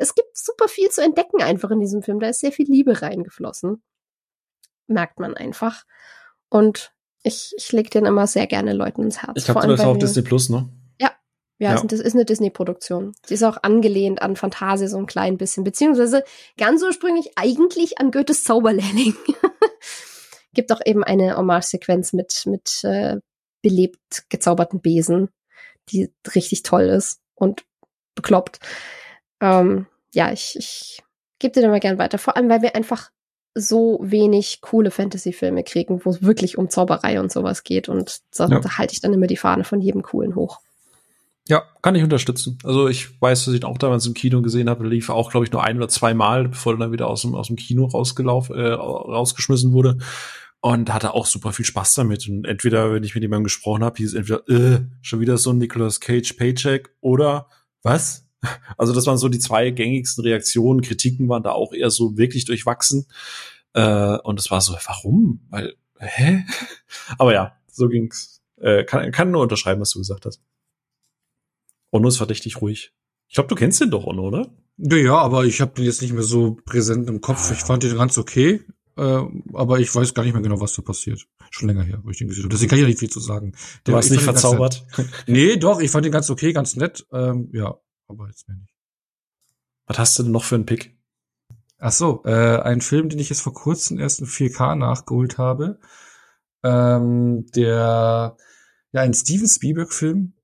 es 0.00 0.14
gibt 0.14 0.36
super 0.36 0.66
viel 0.66 0.88
zu 0.88 1.02
entdecken 1.02 1.42
einfach 1.42 1.70
in 1.70 1.80
diesem 1.80 2.02
Film. 2.02 2.20
Da 2.20 2.28
ist 2.28 2.40
sehr 2.40 2.52
viel 2.52 2.66
Liebe 2.66 3.02
reingeflossen. 3.02 3.82
Merkt 4.86 5.20
man 5.20 5.34
einfach. 5.34 5.84
Und 6.48 6.92
ich, 7.22 7.52
ich 7.56 7.70
leg 7.72 7.90
den 7.90 8.06
immer 8.06 8.26
sehr 8.26 8.46
gerne 8.46 8.72
Leuten 8.72 9.02
ins 9.02 9.22
Herz. 9.22 9.32
Ich 9.36 9.44
glaube, 9.44 9.60
du 9.60 9.68
bist 9.68 9.84
auf 9.84 9.98
Disney 9.98 10.22
Plus, 10.22 10.48
ne? 10.48 10.70
Ja. 10.98 11.12
Ja, 11.58 11.74
ja. 11.74 11.82
das 11.84 12.00
ist 12.00 12.14
eine 12.14 12.24
Disney-Produktion. 12.24 13.12
Sie 13.26 13.34
ist 13.34 13.42
auch 13.42 13.58
angelehnt 13.62 14.22
an 14.22 14.36
Fantasie 14.36 14.88
so 14.88 14.96
ein 14.96 15.06
klein 15.06 15.36
bisschen, 15.36 15.64
beziehungsweise 15.64 16.24
ganz 16.56 16.82
ursprünglich 16.82 17.32
eigentlich 17.36 17.98
an 17.98 18.10
Goethes 18.10 18.42
Zauberlehrling. 18.44 19.14
Gibt 20.54 20.72
auch 20.72 20.80
eben 20.84 21.04
eine 21.04 21.36
Hommage-Sequenz 21.36 22.14
mit, 22.14 22.46
mit 22.46 22.82
äh, 22.84 23.18
belebt 23.60 24.24
gezauberten 24.30 24.80
Besen, 24.80 25.28
die 25.90 26.10
richtig 26.34 26.62
toll 26.62 26.84
ist 26.84 27.20
und 27.34 27.66
bekloppt. 28.14 28.60
Ähm, 29.42 29.86
ja, 30.12 30.32
ich, 30.32 30.56
ich 30.56 31.02
gebe 31.38 31.52
dir 31.52 31.62
da 31.62 31.68
mal 31.68 31.80
gern 31.80 31.98
weiter. 31.98 32.18
Vor 32.18 32.36
allem, 32.36 32.48
weil 32.48 32.62
wir 32.62 32.74
einfach 32.74 33.10
so 33.54 33.98
wenig 34.02 34.60
coole 34.60 34.90
Fantasy-Filme 34.90 35.64
kriegen, 35.64 36.00
wo 36.04 36.10
es 36.10 36.22
wirklich 36.22 36.56
um 36.56 36.70
Zauberei 36.70 37.20
und 37.20 37.32
sowas 37.32 37.64
geht. 37.64 37.88
Und 37.88 38.20
so, 38.30 38.44
ja. 38.44 38.60
da 38.60 38.78
halte 38.78 38.94
ich 38.94 39.00
dann 39.00 39.12
immer 39.12 39.26
die 39.26 39.36
Fahne 39.36 39.64
von 39.64 39.80
jedem 39.80 40.02
coolen 40.02 40.34
hoch. 40.36 40.60
Ja, 41.48 41.64
kann 41.82 41.96
ich 41.96 42.04
unterstützen. 42.04 42.58
Also 42.62 42.86
ich 42.88 43.20
weiß, 43.20 43.44
dass 43.44 43.54
ich 43.54 43.60
ihn 43.62 43.66
auch 43.66 43.78
damals 43.78 44.06
im 44.06 44.14
Kino 44.14 44.40
gesehen 44.40 44.70
habe, 44.70 44.86
lief 44.86 45.10
auch, 45.10 45.30
glaube 45.30 45.46
ich, 45.46 45.52
nur 45.52 45.64
ein 45.64 45.78
oder 45.78 45.88
zwei 45.88 46.14
Mal, 46.14 46.48
bevor 46.48 46.74
er 46.74 46.78
dann 46.78 46.92
wieder 46.92 47.08
aus 47.08 47.22
dem, 47.22 47.34
aus 47.34 47.48
dem 47.48 47.56
Kino 47.56 47.86
rausgelaufen, 47.86 48.56
äh, 48.56 48.68
rausgeschmissen 48.68 49.72
wurde. 49.72 49.98
Und 50.62 50.92
hatte 50.92 51.14
auch 51.14 51.24
super 51.24 51.52
viel 51.52 51.64
Spaß 51.64 51.94
damit. 51.94 52.28
Und 52.28 52.46
entweder, 52.46 52.92
wenn 52.92 53.02
ich 53.02 53.14
mit 53.14 53.22
jemandem 53.22 53.44
gesprochen 53.44 53.82
habe, 53.82 53.96
hieß 53.96 54.14
es 54.14 54.14
entweder, 54.14 54.48
äh, 54.48 54.80
schon 55.00 55.18
wieder 55.18 55.38
so 55.38 55.50
ein 55.50 55.58
Nicolas 55.58 56.00
Cage 56.00 56.34
Paycheck 56.34 56.90
oder 57.00 57.48
was? 57.82 58.29
Also 58.76 58.94
das 58.94 59.06
waren 59.06 59.18
so 59.18 59.28
die 59.28 59.38
zwei 59.38 59.70
gängigsten 59.70 60.24
Reaktionen. 60.24 60.80
Kritiken 60.80 61.28
waren 61.28 61.42
da 61.42 61.52
auch 61.52 61.72
eher 61.72 61.90
so 61.90 62.16
wirklich 62.16 62.44
durchwachsen. 62.44 63.06
Äh, 63.74 64.18
und 64.18 64.40
es 64.40 64.50
war 64.50 64.60
so, 64.60 64.74
warum? 64.86 65.40
Weil, 65.50 65.74
hä? 65.98 66.44
Aber 67.18 67.32
ja, 67.32 67.56
so 67.70 67.88
ging's. 67.88 68.40
Äh, 68.56 68.84
kann, 68.84 69.10
kann 69.12 69.30
nur 69.30 69.42
unterschreiben, 69.42 69.80
was 69.80 69.90
du 69.90 69.98
gesagt 69.98 70.26
hast. 70.26 70.42
Onno 71.90 72.08
ist 72.08 72.18
verdächtig 72.18 72.60
ruhig. 72.60 72.92
Ich 73.28 73.34
glaube, 73.34 73.48
du 73.48 73.54
kennst 73.54 73.80
den 73.80 73.90
doch, 73.90 74.04
Onno, 74.06 74.26
oder? 74.26 74.50
Ja, 74.76 75.18
aber 75.18 75.44
ich 75.44 75.60
habe 75.60 75.72
den 75.74 75.84
jetzt 75.84 76.00
nicht 76.00 76.12
mehr 76.12 76.22
so 76.22 76.56
präsent 76.64 77.08
im 77.08 77.20
Kopf. 77.20 77.50
Ich 77.52 77.58
fand 77.58 77.82
den 77.82 77.96
ganz 77.96 78.16
okay, 78.16 78.64
äh, 78.96 79.22
aber 79.52 79.78
ich 79.78 79.94
weiß 79.94 80.14
gar 80.14 80.22
nicht 80.22 80.32
mehr 80.32 80.42
genau, 80.42 80.60
was 80.60 80.74
da 80.74 80.82
passiert. 80.82 81.26
Schon 81.50 81.68
länger 81.68 81.82
her, 81.82 82.00
wo 82.02 82.10
ich 82.10 82.18
den 82.18 82.28
gesehen 82.28 82.44
habe. 82.44 82.52
Deswegen 82.52 82.70
kann 82.70 82.78
ich 82.78 82.82
ja 82.82 82.88
nicht 82.88 82.98
viel 82.98 83.10
zu 83.10 83.20
sagen. 83.20 83.52
Du 83.84 83.92
warst 83.92 84.10
nicht 84.10 84.22
verzaubert? 84.22 84.86
nee, 85.26 85.56
doch, 85.56 85.80
ich 85.80 85.90
fand 85.90 86.04
den 86.04 86.12
ganz 86.12 86.30
okay, 86.30 86.52
ganz 86.52 86.76
nett. 86.76 87.06
Ähm, 87.12 87.50
ja, 87.52 87.78
aber 88.10 88.28
jetzt 88.28 88.48
mehr 88.48 88.56
nicht. 88.58 88.74
Was 89.86 89.98
hast 89.98 90.18
du 90.18 90.22
denn 90.24 90.32
noch 90.32 90.44
für 90.44 90.56
einen 90.56 90.66
Pick? 90.66 90.96
Ach 91.78 91.92
so, 91.92 92.22
äh, 92.24 92.60
ein 92.60 92.82
Film, 92.82 93.08
den 93.08 93.18
ich 93.18 93.30
jetzt 93.30 93.40
vor 93.40 93.54
kurzem 93.54 93.98
erst 93.98 94.20
in 94.20 94.26
4K 94.26 94.74
nachgeholt 94.74 95.38
habe. 95.38 95.80
Ähm, 96.62 97.46
der, 97.56 98.36
ja, 98.92 99.00
ein 99.00 99.14
Steven 99.14 99.48
Spielberg-Film 99.48 100.34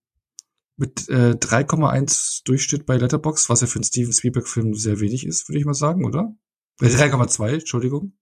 mit 0.78 1.08
äh, 1.08 1.32
3,1 1.32 2.44
Durchschnitt 2.44 2.86
bei 2.86 2.96
Letterbox, 2.96 3.50
was 3.50 3.60
ja 3.60 3.66
für 3.66 3.76
einen 3.76 3.84
Steven 3.84 4.12
Spielberg-Film 4.12 4.74
sehr 4.74 5.00
wenig 5.00 5.26
ist, 5.26 5.48
würde 5.48 5.58
ich 5.58 5.66
mal 5.66 5.74
sagen, 5.74 6.06
oder? 6.06 6.34
Äh, 6.80 6.86
3,2, 6.86 7.54
Entschuldigung. 7.54 8.14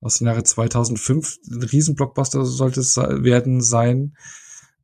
Aus 0.00 0.18
dem 0.18 0.26
Jahre 0.28 0.42
2005. 0.42 1.38
Ein 1.48 1.62
Riesenblockbuster 1.62 2.44
sollte 2.44 2.80
es 2.80 2.96
werden 2.96 3.60
sein. 3.60 4.16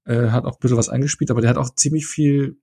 Äh, 0.04 0.30
hat 0.30 0.44
auch 0.44 0.54
ein 0.54 0.60
bisschen 0.60 0.78
was 0.78 0.88
eingespielt, 0.88 1.30
aber 1.30 1.40
der 1.40 1.50
hat 1.50 1.58
auch 1.58 1.74
ziemlich 1.74 2.06
viel 2.06 2.60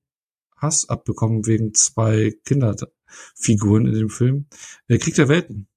Hass 0.58 0.90
abbekommen 0.90 1.46
wegen 1.46 1.74
zwei 1.74 2.34
Kinderfiguren 2.46 3.88
in 3.88 3.94
dem 3.94 4.10
Film. 4.10 4.48
Äh, 4.88 4.98
Krieg 4.98 5.16
der 5.16 5.28
Welten. 5.28 5.68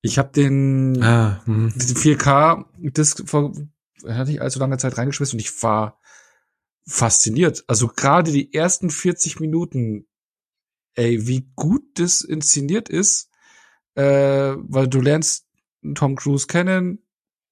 Ich 0.00 0.18
habe 0.18 0.32
den 0.32 1.02
ah, 1.02 1.42
4K 1.46 2.66
das 2.92 3.14
vor 3.24 3.54
hatte 4.06 4.32
ich 4.32 4.42
allzu 4.42 4.58
lange 4.58 4.76
Zeit 4.76 4.98
reingeschmissen 4.98 5.36
und 5.36 5.40
ich 5.40 5.62
war 5.62 5.98
fasziniert. 6.86 7.64
Also 7.68 7.88
gerade 7.88 8.30
die 8.30 8.52
ersten 8.52 8.90
40 8.90 9.40
Minuten, 9.40 10.06
ey, 10.94 11.26
wie 11.26 11.50
gut 11.54 11.82
das 11.94 12.20
inszeniert 12.20 12.88
ist, 12.88 13.30
äh, 13.94 14.02
weil 14.58 14.88
du 14.88 15.00
lernst 15.00 15.46
Tom 15.94 16.16
Cruise 16.16 16.46
kennen, 16.46 16.98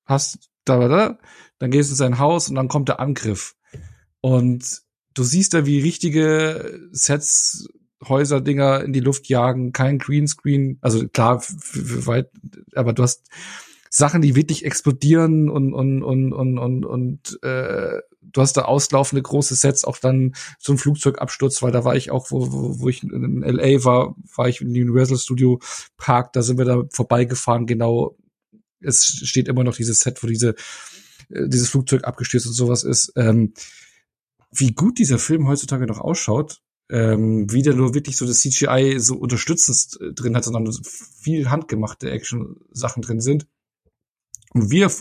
hast 0.05 0.51
da, 0.65 0.79
da, 0.79 0.89
da, 0.89 1.19
dann 1.59 1.71
gehst 1.71 1.91
du 1.91 1.95
in 1.95 1.97
sein 1.97 2.19
Haus 2.19 2.49
und 2.49 2.55
dann 2.55 2.69
kommt 2.69 2.89
der 2.89 3.01
Angriff. 3.01 3.57
Und 4.21 4.83
du 5.15 5.23
siehst 5.23 5.55
da, 5.55 5.67
wie 5.67 5.81
richtige 5.81 6.81
Sets, 6.93 7.69
Häuser, 8.09 8.41
Dinger 8.41 8.83
in 8.83 8.93
die 8.93 9.01
Luft 9.01 9.29
jagen, 9.29 9.73
kein 9.73 9.99
Greenscreen, 9.99 10.79
also 10.81 11.07
klar, 11.09 11.43
weit, 11.75 12.31
aber 12.75 12.93
du 12.93 13.03
hast 13.05 13.29
Sachen, 13.91 14.23
die 14.23 14.35
wirklich 14.35 14.65
explodieren 14.65 15.49
und 15.49 15.73
und 15.75 16.03
und 16.03 16.33
und 16.33 16.59
und, 16.59 16.85
und 16.85 17.39
äh, 17.43 18.01
du 18.23 18.41
hast 18.41 18.55
da 18.57 18.63
auslaufende 18.63 19.23
große 19.23 19.55
Sets, 19.55 19.85
auch 19.85 19.99
dann 19.99 20.35
ein 20.67 20.79
Flugzeugabsturz, 20.79 21.63
weil 21.63 21.73
da 21.73 21.85
war 21.85 21.95
ich 21.95 22.11
auch, 22.11 22.31
wo, 22.31 22.51
wo, 22.51 22.81
wo 22.81 22.89
ich 22.89 23.03
in 23.03 23.43
LA 23.43 23.85
war, 23.85 24.17
war 24.35 24.49
ich 24.49 24.63
im 24.63 24.69
Universal 24.69 25.19
Studio 25.19 25.61
Park, 25.97 26.33
da 26.33 26.43
sind 26.43 26.59
wir 26.59 26.65
da 26.65 26.83
vorbeigefahren, 26.91 27.67
genau. 27.67 28.17
Es 28.81 29.05
steht 29.05 29.47
immer 29.47 29.63
noch 29.63 29.77
dieses 29.77 30.01
Set, 30.01 30.23
wo 30.25 30.27
diese 30.27 30.57
äh, 31.29 31.49
dieses 31.49 31.69
Flugzeug 31.69 32.05
abgestürzt 32.05 32.47
und 32.47 32.55
sowas 32.55 32.85
ist. 32.85 33.13
Ähm, 33.17 33.53
wie 34.53 34.73
gut 34.73 34.99
dieser 34.99 35.19
Film 35.19 35.49
heutzutage 35.49 35.87
noch 35.87 36.01
ausschaut, 36.01 36.61
ähm, 36.91 37.51
wie 37.51 37.63
der 37.63 37.75
nur 37.75 37.95
wirklich 37.95 38.17
so 38.17 38.27
das 38.27 38.41
CGI 38.41 38.99
so 38.99 39.17
unterstützend 39.17 39.99
äh, 40.01 40.13
drin 40.13 40.37
hat, 40.37 40.45
sondern 40.45 40.71
viel 40.85 41.51
handgemachte 41.51 42.11
Action-Sachen 42.11 43.03
drin 43.03 43.21
sind. 43.21 43.47
Und 44.53 44.71
wie 44.71 44.83
er, 44.83 44.93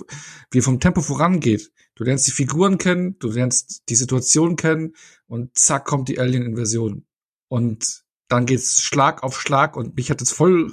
wie 0.52 0.60
er 0.60 0.64
vom 0.64 0.80
Tempo 0.80 1.02
vorangeht. 1.02 1.72
Du 1.96 2.06
lernst 2.06 2.26
die 2.26 2.32
Figuren 2.32 2.78
kennen, 2.78 3.20
du 3.20 3.30
lernst 3.30 3.84
die 3.90 3.96
Situation 3.96 4.56
kennen 4.56 4.96
und 5.28 5.58
zack 5.58 5.86
kommt 5.86 6.08
die 6.08 6.20
Alien-Invasion. 6.20 7.06
Und 7.50 8.06
dann 8.30 8.46
geht's 8.46 8.82
Schlag 8.82 9.24
auf 9.24 9.40
Schlag 9.42 9.76
und 9.76 9.98
mich 9.98 10.10
hat 10.10 10.22
es 10.22 10.32
voll 10.32 10.72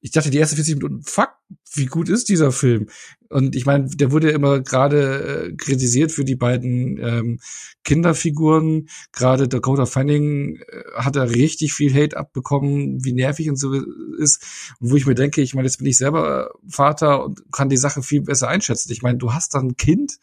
ich 0.00 0.10
dachte 0.10 0.30
die 0.30 0.38
ersten 0.38 0.56
40 0.56 0.76
Minuten, 0.76 1.02
fuck, 1.02 1.30
wie 1.74 1.86
gut 1.86 2.08
ist 2.08 2.28
dieser 2.28 2.52
Film? 2.52 2.88
Und 3.28 3.56
ich 3.56 3.66
meine, 3.66 3.88
der 3.88 4.12
wurde 4.12 4.30
immer 4.30 4.60
gerade 4.60 5.48
äh, 5.48 5.56
kritisiert 5.56 6.12
für 6.12 6.24
die 6.24 6.36
beiden 6.36 6.98
ähm, 6.98 7.40
Kinderfiguren. 7.84 8.88
Gerade 9.12 9.48
Dakota 9.48 9.86
Fanning 9.86 10.56
äh, 10.56 10.82
hat 10.94 11.16
da 11.16 11.24
richtig 11.24 11.72
viel 11.72 11.92
Hate 11.92 12.16
abbekommen, 12.16 13.04
wie 13.04 13.12
nervig 13.12 13.50
und 13.50 13.56
so 13.56 13.72
ist. 14.18 14.76
Und 14.80 14.90
wo 14.90 14.96
ich 14.96 15.06
mir 15.06 15.14
denke, 15.14 15.42
ich 15.42 15.54
meine, 15.54 15.66
jetzt 15.66 15.78
bin 15.78 15.88
ich 15.88 15.98
selber 15.98 16.52
Vater 16.68 17.24
und 17.24 17.42
kann 17.52 17.68
die 17.68 17.76
Sache 17.76 18.02
viel 18.02 18.22
besser 18.22 18.48
einschätzen. 18.48 18.92
Ich 18.92 19.02
meine, 19.02 19.18
du 19.18 19.32
hast 19.32 19.54
dann 19.54 19.68
ein 19.68 19.76
Kind, 19.76 20.18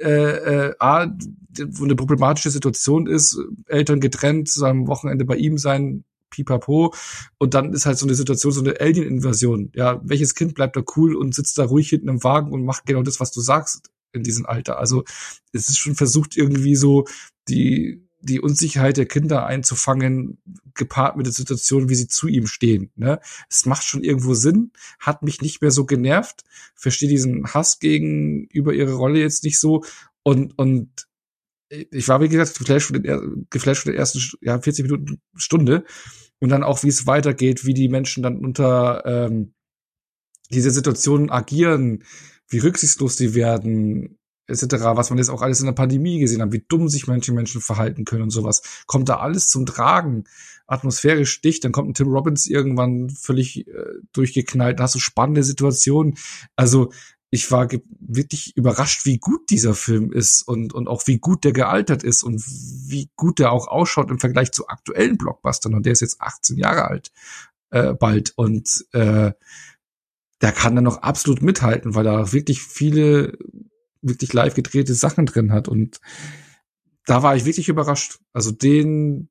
äh, 0.00 0.68
äh, 0.68 0.74
A, 0.78 1.06
wo 1.68 1.84
eine 1.84 1.94
problematische 1.94 2.50
Situation 2.50 3.06
ist, 3.06 3.38
Eltern 3.66 4.00
getrennt, 4.00 4.48
zu 4.48 4.64
einem 4.64 4.86
Wochenende 4.86 5.24
bei 5.24 5.36
ihm 5.36 5.58
sein, 5.58 6.04
pipapo. 6.30 6.94
Und 7.38 7.54
dann 7.54 7.72
ist 7.72 7.86
halt 7.86 7.98
so 7.98 8.06
eine 8.06 8.14
Situation, 8.14 8.52
so 8.52 8.60
eine 8.60 8.80
Alien-Invasion. 8.80 9.72
Ja, 9.74 10.00
welches 10.04 10.34
Kind 10.34 10.54
bleibt 10.54 10.76
da 10.76 10.82
cool 10.96 11.14
und 11.14 11.34
sitzt 11.34 11.58
da 11.58 11.64
ruhig 11.64 11.88
hinten 11.88 12.08
im 12.08 12.24
Wagen 12.24 12.52
und 12.52 12.64
macht 12.64 12.86
genau 12.86 13.02
das, 13.02 13.20
was 13.20 13.32
du 13.32 13.40
sagst 13.40 13.90
in 14.12 14.22
diesem 14.22 14.46
Alter. 14.46 14.78
Also 14.78 15.04
es 15.52 15.68
ist 15.68 15.78
schon 15.78 15.94
versucht, 15.94 16.36
irgendwie 16.36 16.76
so 16.76 17.06
die, 17.48 18.06
die 18.20 18.40
Unsicherheit 18.40 18.96
der 18.96 19.06
Kinder 19.06 19.46
einzufangen, 19.46 20.38
gepaart 20.74 21.16
mit 21.16 21.26
der 21.26 21.32
Situation, 21.32 21.88
wie 21.88 21.94
sie 21.94 22.08
zu 22.08 22.28
ihm 22.28 22.46
stehen. 22.46 22.90
Ne? 22.96 23.20
Es 23.48 23.66
macht 23.66 23.84
schon 23.84 24.02
irgendwo 24.02 24.34
Sinn, 24.34 24.72
hat 24.98 25.22
mich 25.22 25.40
nicht 25.40 25.62
mehr 25.62 25.70
so 25.70 25.84
genervt, 25.84 26.44
verstehe 26.74 27.08
diesen 27.08 27.46
Hass 27.52 27.78
gegenüber 27.78 28.72
ihre 28.72 28.94
Rolle 28.94 29.20
jetzt 29.20 29.44
nicht 29.44 29.58
so 29.60 29.84
und, 30.22 30.58
und 30.58 31.08
ich 31.70 32.08
war, 32.08 32.20
wie 32.20 32.28
gesagt, 32.28 32.58
geflasht 32.58 32.88
von, 32.88 33.02
den, 33.02 33.46
geflasht 33.50 33.82
von 33.82 33.92
der 33.92 33.98
ersten 33.98 34.20
ja, 34.40 34.60
40 34.60 34.84
Minuten 34.84 35.20
Stunde 35.36 35.84
und 36.40 36.48
dann 36.48 36.64
auch, 36.64 36.82
wie 36.82 36.88
es 36.88 37.06
weitergeht, 37.06 37.64
wie 37.64 37.74
die 37.74 37.88
Menschen 37.88 38.22
dann 38.22 38.38
unter 38.38 39.04
ähm, 39.06 39.54
diese 40.50 40.70
Situationen 40.70 41.30
agieren, 41.30 42.04
wie 42.48 42.58
rücksichtslos 42.58 43.16
sie 43.16 43.34
werden, 43.34 44.18
etc., 44.48 44.64
was 44.94 45.10
man 45.10 45.18
jetzt 45.18 45.28
auch 45.28 45.42
alles 45.42 45.60
in 45.60 45.66
der 45.66 45.72
Pandemie 45.72 46.18
gesehen 46.18 46.42
hat, 46.42 46.52
wie 46.52 46.64
dumm 46.68 46.88
sich 46.88 47.06
manche 47.06 47.32
Menschen 47.32 47.60
verhalten 47.60 48.04
können 48.04 48.22
und 48.22 48.30
sowas, 48.30 48.62
kommt 48.86 49.08
da 49.08 49.18
alles 49.18 49.48
zum 49.48 49.64
Tragen. 49.64 50.24
Atmosphärisch 50.66 51.40
dicht, 51.40 51.64
dann 51.64 51.72
kommt 51.72 51.88
ein 51.88 51.94
Tim 51.94 52.08
Robbins 52.08 52.46
irgendwann 52.46 53.10
völlig 53.10 53.66
äh, 53.68 53.72
durchgeknallt, 54.12 54.78
da 54.78 54.84
hast 54.84 54.94
du 54.94 55.00
spannende 55.00 55.42
Situationen. 55.44 56.16
Also 56.56 56.92
ich 57.30 57.50
war 57.52 57.68
wirklich 58.00 58.56
überrascht, 58.56 59.06
wie 59.06 59.18
gut 59.18 59.50
dieser 59.50 59.74
Film 59.74 60.12
ist 60.12 60.42
und, 60.42 60.74
und 60.74 60.88
auch 60.88 61.06
wie 61.06 61.18
gut 61.18 61.44
der 61.44 61.52
gealtert 61.52 62.02
ist 62.02 62.24
und 62.24 62.42
wie 62.44 63.08
gut 63.14 63.38
der 63.38 63.52
auch 63.52 63.68
ausschaut 63.68 64.10
im 64.10 64.18
Vergleich 64.18 64.50
zu 64.50 64.68
aktuellen 64.68 65.16
Blockbustern. 65.16 65.74
Und 65.74 65.86
der 65.86 65.92
ist 65.92 66.00
jetzt 66.00 66.20
18 66.20 66.58
Jahre 66.58 66.88
alt, 66.88 67.12
äh, 67.70 67.94
bald. 67.94 68.32
Und 68.36 68.84
äh, 68.92 69.30
der 70.40 70.52
kann 70.52 70.74
dann 70.74 70.84
noch 70.84 71.02
absolut 71.02 71.40
mithalten, 71.40 71.94
weil 71.94 72.06
er 72.06 72.32
wirklich 72.32 72.62
viele, 72.62 73.38
wirklich 74.02 74.32
live 74.32 74.54
gedrehte 74.54 74.94
Sachen 74.94 75.26
drin 75.26 75.52
hat. 75.52 75.68
Und 75.68 76.00
da 77.06 77.22
war 77.22 77.36
ich 77.36 77.44
wirklich 77.44 77.68
überrascht. 77.68 78.18
Also 78.32 78.50
den 78.50 79.28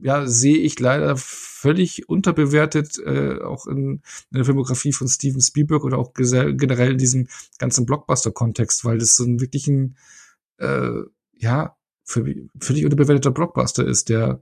ja, 0.00 0.26
sehe 0.26 0.58
ich 0.58 0.78
leider 0.78 1.16
völlig 1.60 2.08
unterbewertet, 2.08 2.98
äh, 3.04 3.38
auch 3.42 3.66
in, 3.66 4.02
in 4.30 4.36
der 4.36 4.44
Filmografie 4.46 4.92
von 4.92 5.08
Steven 5.08 5.42
Spielberg 5.42 5.84
oder 5.84 5.98
auch 5.98 6.14
generell 6.14 6.92
in 6.92 6.98
diesem 6.98 7.28
ganzen 7.58 7.84
Blockbuster-Kontext, 7.84 8.84
weil 8.86 8.98
das 8.98 9.16
so 9.16 9.24
ein 9.24 9.40
wirklich 9.40 9.68
ein, 9.68 9.96
äh, 10.56 11.02
ja, 11.36 11.76
für, 12.04 12.24
völlig 12.58 12.84
unterbewerteter 12.84 13.30
Blockbuster 13.30 13.86
ist, 13.86 14.08
der 14.08 14.40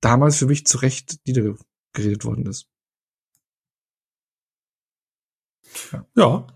damals 0.00 0.38
für 0.38 0.46
mich 0.46 0.66
zu 0.66 0.78
Recht 0.78 1.18
niedergeredet 1.26 2.24
worden 2.24 2.46
ist. 2.46 2.66
Ja, 5.92 6.06
ja 6.16 6.46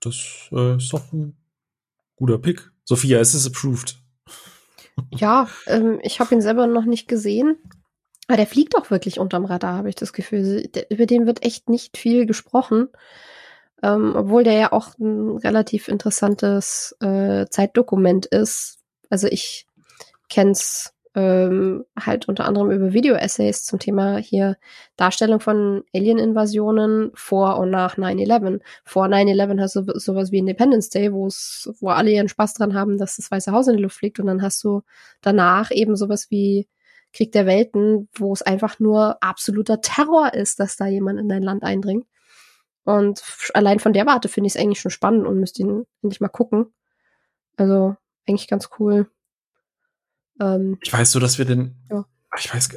das 0.00 0.48
äh, 0.52 0.76
ist 0.76 0.92
doch 0.92 1.12
ein 1.12 1.34
guter 2.16 2.38
Pick. 2.38 2.70
Sophia, 2.84 3.18
es 3.20 3.34
ist 3.34 3.46
approved. 3.46 3.98
Ja, 5.14 5.48
ähm, 5.66 5.98
ich 6.02 6.20
habe 6.20 6.34
ihn 6.34 6.42
selber 6.42 6.66
noch 6.66 6.84
nicht 6.84 7.08
gesehen. 7.08 7.56
Aber 8.30 8.36
der 8.36 8.46
fliegt 8.46 8.76
auch 8.76 8.92
wirklich 8.92 9.18
unterm 9.18 9.44
Radar, 9.44 9.76
habe 9.76 9.88
ich 9.88 9.96
das 9.96 10.12
Gefühl. 10.12 10.68
Der, 10.68 10.88
über 10.88 11.04
den 11.04 11.26
wird 11.26 11.44
echt 11.44 11.68
nicht 11.68 11.96
viel 11.96 12.26
gesprochen. 12.26 12.88
Ähm, 13.82 14.14
obwohl 14.14 14.44
der 14.44 14.52
ja 14.52 14.72
auch 14.72 14.96
ein 15.00 15.36
relativ 15.38 15.88
interessantes 15.88 16.96
äh, 17.00 17.46
Zeitdokument 17.50 18.26
ist. 18.26 18.78
Also 19.08 19.26
ich 19.26 19.66
kenn's 20.28 20.94
ähm, 21.16 21.84
halt 21.98 22.28
unter 22.28 22.44
anderem 22.44 22.70
über 22.70 22.92
Video-Essays 22.92 23.64
zum 23.64 23.80
Thema 23.80 24.18
hier 24.18 24.56
Darstellung 24.94 25.40
von 25.40 25.82
Alien-Invasionen 25.92 27.10
vor 27.14 27.58
und 27.58 27.70
nach 27.70 27.96
9-11. 27.96 28.60
Vor 28.84 29.06
9-11 29.06 29.60
hast 29.60 29.74
du 29.74 29.98
sowas 29.98 30.30
wie 30.30 30.38
Independence 30.38 30.88
Day, 30.88 31.12
wo 31.12 31.26
wo 31.80 31.88
alle 31.88 32.12
ihren 32.12 32.28
Spaß 32.28 32.54
dran 32.54 32.74
haben, 32.74 32.96
dass 32.96 33.16
das 33.16 33.28
Weiße 33.28 33.50
Haus 33.50 33.66
in 33.66 33.76
die 33.76 33.82
Luft 33.82 33.96
fliegt 33.96 34.20
und 34.20 34.26
dann 34.26 34.40
hast 34.40 34.62
du 34.62 34.82
danach 35.20 35.72
eben 35.72 35.96
sowas 35.96 36.30
wie 36.30 36.68
Krieg 37.12 37.32
der 37.32 37.46
Welten, 37.46 38.08
wo 38.14 38.32
es 38.32 38.42
einfach 38.42 38.78
nur 38.78 39.22
absoluter 39.22 39.80
Terror 39.80 40.32
ist, 40.34 40.60
dass 40.60 40.76
da 40.76 40.86
jemand 40.86 41.18
in 41.18 41.28
dein 41.28 41.42
Land 41.42 41.62
eindringt. 41.62 42.06
Und 42.84 43.22
allein 43.54 43.78
von 43.78 43.92
der 43.92 44.06
Warte 44.06 44.28
finde 44.28 44.48
ich 44.48 44.54
es 44.54 44.60
eigentlich 44.60 44.80
schon 44.80 44.90
spannend 44.90 45.26
und 45.26 45.38
müsste 45.38 45.62
ihn 45.62 45.86
endlich 46.02 46.20
mal 46.20 46.28
gucken. 46.28 46.66
Also 47.56 47.96
eigentlich 48.26 48.48
ganz 48.48 48.70
cool. 48.78 49.10
Ähm, 50.40 50.78
ich 50.80 50.92
weiß 50.92 51.12
so, 51.12 51.20
dass 51.20 51.38
wir 51.38 51.44
den, 51.44 51.76
ja. 51.90 52.06
ich 52.38 52.52
weiß, 52.52 52.70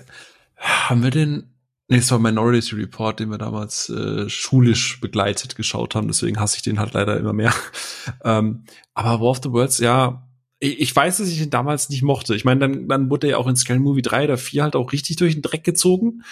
haben 0.57 1.03
wir 1.03 1.11
den, 1.11 1.55
nee, 1.87 1.97
es 1.97 2.11
war 2.11 2.19
Minority 2.19 2.75
Report, 2.75 3.19
den 3.19 3.29
wir 3.29 3.37
damals 3.37 3.89
äh, 3.89 4.27
schulisch 4.29 4.99
begleitet 4.99 5.55
geschaut 5.55 5.95
haben, 5.95 6.07
deswegen 6.07 6.39
hasse 6.39 6.57
ich 6.57 6.63
den 6.63 6.79
halt 6.79 6.93
leider 6.93 7.17
immer 7.17 7.33
mehr. 7.33 7.53
ähm, 8.23 8.65
aber 8.93 9.21
War 9.21 9.29
of 9.29 9.41
the 9.43 9.51
Worlds, 9.51 9.79
ja, 9.79 10.27
ich, 10.63 10.79
ich 10.79 10.95
weiß, 10.95 11.17
dass 11.17 11.27
ich 11.27 11.39
den 11.39 11.49
damals 11.49 11.89
nicht 11.89 12.03
mochte. 12.03 12.35
Ich 12.35 12.45
meine, 12.45 12.61
dann, 12.61 12.87
dann 12.87 13.09
wurde 13.09 13.27
er 13.27 13.31
ja 13.31 13.37
auch 13.37 13.47
in 13.47 13.55
Scary 13.57 13.79
Movie 13.79 14.01
3 14.01 14.25
oder 14.25 14.37
4 14.37 14.63
halt 14.63 14.75
auch 14.77 14.93
richtig 14.93 15.17
durch 15.17 15.33
den 15.33 15.41
Dreck 15.41 15.65
gezogen. 15.65 16.23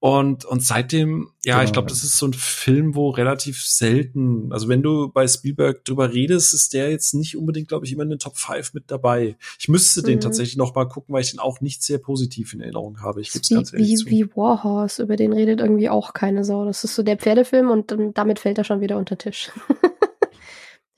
Und, 0.00 0.44
und 0.44 0.62
seitdem, 0.62 1.30
ja, 1.44 1.54
genau. 1.54 1.64
ich 1.64 1.72
glaube, 1.72 1.88
das 1.88 2.02
ist 2.02 2.18
so 2.18 2.26
ein 2.26 2.34
Film, 2.34 2.94
wo 2.96 3.10
relativ 3.10 3.62
selten, 3.64 4.52
also 4.52 4.68
wenn 4.68 4.82
du 4.82 5.08
bei 5.08 5.26
Spielberg 5.26 5.84
drüber 5.84 6.12
redest, 6.12 6.52
ist 6.52 6.74
der 6.74 6.90
jetzt 6.90 7.14
nicht 7.14 7.36
unbedingt, 7.36 7.68
glaube 7.68 7.86
ich, 7.86 7.92
immer 7.92 8.02
in 8.02 8.10
den 8.10 8.18
Top 8.18 8.36
5 8.36 8.74
mit 8.74 8.90
dabei. 8.90 9.36
Ich 9.58 9.68
müsste 9.68 10.02
mhm. 10.02 10.06
den 10.06 10.20
tatsächlich 10.20 10.56
noch 10.56 10.74
mal 10.74 10.86
gucken, 10.86 11.14
weil 11.14 11.22
ich 11.22 11.30
den 11.30 11.40
auch 11.40 11.60
nicht 11.60 11.82
sehr 11.82 11.98
positiv 11.98 12.52
in 12.52 12.60
Erinnerung 12.60 13.00
habe. 13.00 13.20
Ich 13.20 13.32
gebe 13.32 13.46
ganz 13.48 13.72
ehrlich 13.72 13.88
wie, 13.88 13.94
zu. 13.94 14.10
wie 14.10 14.36
Warhorse, 14.36 15.04
über 15.04 15.16
den 15.16 15.32
redet 15.32 15.60
irgendwie 15.60 15.88
auch 15.88 16.12
keine 16.12 16.44
Sau. 16.44 16.64
Das 16.64 16.84
ist 16.84 16.94
so 16.94 17.02
der 17.02 17.16
Pferdefilm 17.16 17.70
und 17.70 17.90
dann, 17.90 18.12
damit 18.12 18.40
fällt 18.40 18.58
er 18.58 18.64
schon 18.64 18.80
wieder 18.80 18.98
unter 18.98 19.16
Tisch. 19.16 19.50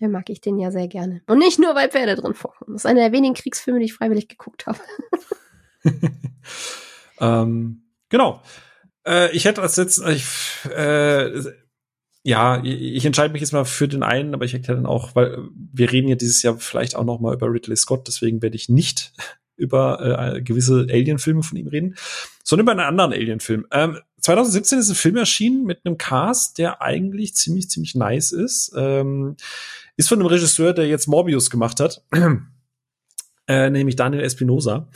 Der 0.01 0.09
mag 0.09 0.31
ich 0.31 0.41
den 0.41 0.59
ja 0.59 0.70
sehr 0.70 0.86
gerne. 0.86 1.23
Und 1.27 1.39
nicht 1.39 1.59
nur, 1.59 1.75
weil 1.75 1.91
Pferde 1.91 2.15
drin 2.15 2.35
vorkommen. 2.35 2.75
Das 2.75 2.83
ist 2.83 2.86
einer 2.86 3.01
der 3.01 3.12
wenigen 3.12 3.35
Kriegsfilme, 3.35 3.81
die 3.81 3.86
ich 3.86 3.94
freiwillig 3.94 4.28
geguckt 4.28 4.67
habe. 4.67 4.78
ähm, 7.20 7.83
genau. 8.09 8.43
Äh, 9.07 9.35
ich 9.35 9.44
hätte 9.44 9.62
als 9.62 9.77
letzten, 9.77 10.09
ich, 10.10 10.25
äh, 10.77 11.41
ja, 12.23 12.62
ich 12.62 13.05
entscheide 13.05 13.33
mich 13.33 13.41
jetzt 13.41 13.52
mal 13.52 13.65
für 13.65 13.89
den 13.89 14.02
einen, 14.02 14.35
aber 14.35 14.44
ich 14.44 14.52
hätte 14.52 14.75
dann 14.75 14.86
auch, 14.86 15.15
weil 15.15 15.39
wir 15.73 15.91
reden 15.91 16.09
ja 16.09 16.17
dieses 16.17 16.43
Jahr 16.43 16.59
vielleicht 16.59 16.94
auch 16.94 17.05
noch 17.05 17.20
mal 17.20 17.35
über 17.35 17.51
Ridley 17.51 17.77
Scott, 17.77 18.07
deswegen 18.07 18.43
werde 18.43 18.57
ich 18.57 18.68
nicht 18.68 19.12
über 19.57 20.35
äh, 20.36 20.43
gewisse 20.43 20.86
Alien-Filme 20.91 21.43
von 21.43 21.59
ihm 21.59 21.68
reden, 21.68 21.97
sondern 22.44 22.65
über 22.65 22.73
einen 22.73 22.81
anderen 22.81 23.12
Alien-Film. 23.12 23.67
Ähm, 23.73 23.99
2017 24.20 24.78
ist 24.78 24.89
ein 24.91 24.94
Film 24.94 25.17
erschienen 25.17 25.65
mit 25.65 25.85
einem 25.85 25.97
Cast, 25.97 26.59
der 26.59 26.83
eigentlich 26.83 27.35
ziemlich, 27.35 27.70
ziemlich 27.70 27.94
nice 27.94 28.33
ist. 28.33 28.73
Ähm, 28.77 29.36
ist 29.99 30.09
von 30.09 30.20
einem 30.20 30.28
Regisseur, 30.28 30.73
der 30.73 30.86
jetzt 30.86 31.09
Morbius 31.09 31.51
gemacht 31.51 31.81
hat, 31.81 32.02
äh, 33.49 33.68
nämlich 33.68 33.97
Daniel 33.97 34.23
Espinosa. 34.23 34.89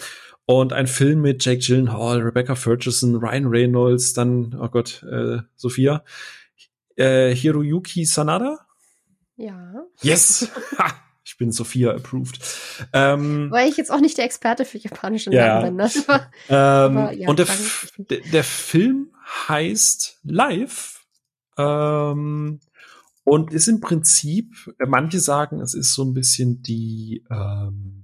Und 0.45 0.73
ein 0.73 0.87
Film 0.87 1.21
mit 1.21 1.45
Jake 1.45 1.61
Gyllenhaal, 1.61 2.21
Rebecca 2.21 2.55
Ferguson, 2.55 3.17
Ryan 3.17 3.47
Reynolds, 3.47 4.13
dann, 4.13 4.57
oh 4.61 4.69
Gott, 4.69 5.03
äh, 5.03 5.39
Sophia, 5.57 6.05
äh, 6.97 7.35
Hiroyuki 7.35 8.05
Sanada? 8.05 8.67
Ja. 9.37 9.85
Yes! 10.03 10.49
ich 11.25 11.37
bin 11.37 11.51
Sophia 11.51 11.91
approved. 11.93 12.39
Ähm, 12.93 13.51
Weil 13.51 13.69
ich 13.69 13.77
jetzt 13.77 13.91
auch 13.91 14.01
nicht 14.01 14.19
der 14.19 14.25
Experte 14.25 14.65
für 14.65 14.79
japanische 14.79 15.31
Namen 15.31 15.77
bin. 15.77 15.77
Ne? 15.77 15.91
ähm, 16.49 16.57
aber, 16.57 17.13
ja, 17.13 17.29
und 17.29 17.39
der, 17.39 17.47
der, 17.99 18.21
der, 18.21 18.45
Film 18.45 19.15
heißt 19.49 20.21
Live 20.23 21.05
ähm, 21.59 22.61
und 23.25 23.53
ist 23.53 23.69
im 23.69 23.81
Prinzip, 23.81 24.55
manche 24.87 25.21
sagen, 25.21 25.61
es 25.61 25.75
ist 25.75 25.95
so 25.95 26.05
ein 26.05 26.15
bisschen 26.15 26.63
die 26.63 27.25
ähm, 27.31 28.03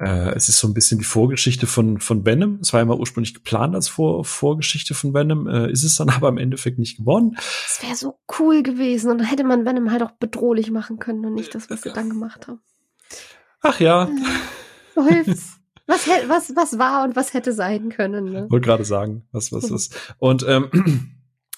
äh, 0.00 0.34
es 0.34 0.48
ist 0.48 0.58
so 0.58 0.66
ein 0.66 0.72
bisschen 0.72 0.98
die 0.98 1.04
Vorgeschichte 1.04 1.66
von, 1.66 2.00
von 2.00 2.24
Venom. 2.24 2.58
Es 2.62 2.72
war 2.72 2.80
ja 2.80 2.86
mal 2.86 2.98
ursprünglich 2.98 3.34
geplant 3.34 3.74
als 3.74 3.88
Vor 3.88 4.24
Vorgeschichte 4.24 4.94
von 4.94 5.12
Venom, 5.12 5.46
äh, 5.46 5.70
ist 5.70 5.84
es 5.84 5.96
dann 5.96 6.08
aber 6.10 6.28
im 6.28 6.38
Endeffekt 6.38 6.78
nicht 6.78 6.96
geworden. 6.96 7.36
Es 7.66 7.82
wäre 7.82 7.94
so 7.94 8.18
cool 8.38 8.62
gewesen 8.62 9.10
und 9.10 9.18
dann 9.18 9.26
hätte 9.26 9.44
man 9.44 9.66
Venom 9.66 9.90
halt 9.90 10.02
auch 10.02 10.12
bedrohlich 10.12 10.70
machen 10.70 10.98
können 10.98 11.24
und 11.26 11.34
nicht 11.34 11.54
das, 11.54 11.68
was 11.68 11.82
sie 11.82 11.92
dann 11.92 12.08
gemacht 12.08 12.48
haben. 12.48 12.60
Ach 13.60 13.78
ja. 13.78 14.08
So 14.94 15.06
hilft's. 15.06 15.58
Was, 15.86 16.06
was, 16.06 16.54
was 16.54 16.78
war 16.78 17.02
und 17.02 17.16
was 17.16 17.34
hätte 17.34 17.52
sein 17.52 17.88
können. 17.88 18.26
Ne? 18.26 18.46
Wollte 18.48 18.64
gerade 18.64 18.84
sagen, 18.84 19.26
was, 19.32 19.50
was 19.50 19.70
ist. 19.70 20.14
Und 20.18 20.46
ähm, 20.48 20.70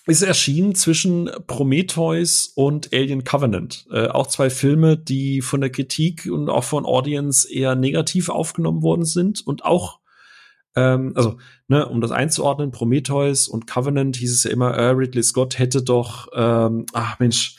ist 0.07 0.23
erschienen 0.23 0.75
zwischen 0.75 1.31
Prometheus 1.47 2.53
und 2.55 2.93
Alien 2.93 3.25
Covenant. 3.25 3.87
Äh, 3.93 4.09
auch 4.09 4.27
zwei 4.27 4.51
Filme, 4.51 4.97
die 4.97 5.43
von 5.43 5.61
der 5.61 5.71
Kritik 5.71 6.29
und 6.31 6.49
auch 6.49 6.65
von 6.65 6.85
Audience 6.85 7.49
eher 7.49 7.77
negativ 7.77 8.29
aufgenommen 8.29 8.83
worden 8.83 9.05
sind 9.05 9.47
und 9.47 9.65
auch 9.65 10.01
ähm, 10.75 11.13
also, 11.15 11.39
ne, 11.69 11.87
um 11.87 12.01
das 12.01 12.11
einzuordnen, 12.11 12.71
Prometheus 12.71 13.47
und 13.47 13.67
Covenant 13.67 14.17
hieß 14.17 14.33
es 14.33 14.45
ja 14.45 14.51
immer, 14.51 14.75
äh, 14.75 14.89
Ridley 14.89 15.23
Scott 15.23 15.59
hätte 15.59 15.83
doch, 15.83 16.29
ähm, 16.35 16.87
ach 16.93 17.19
Mensch, 17.19 17.57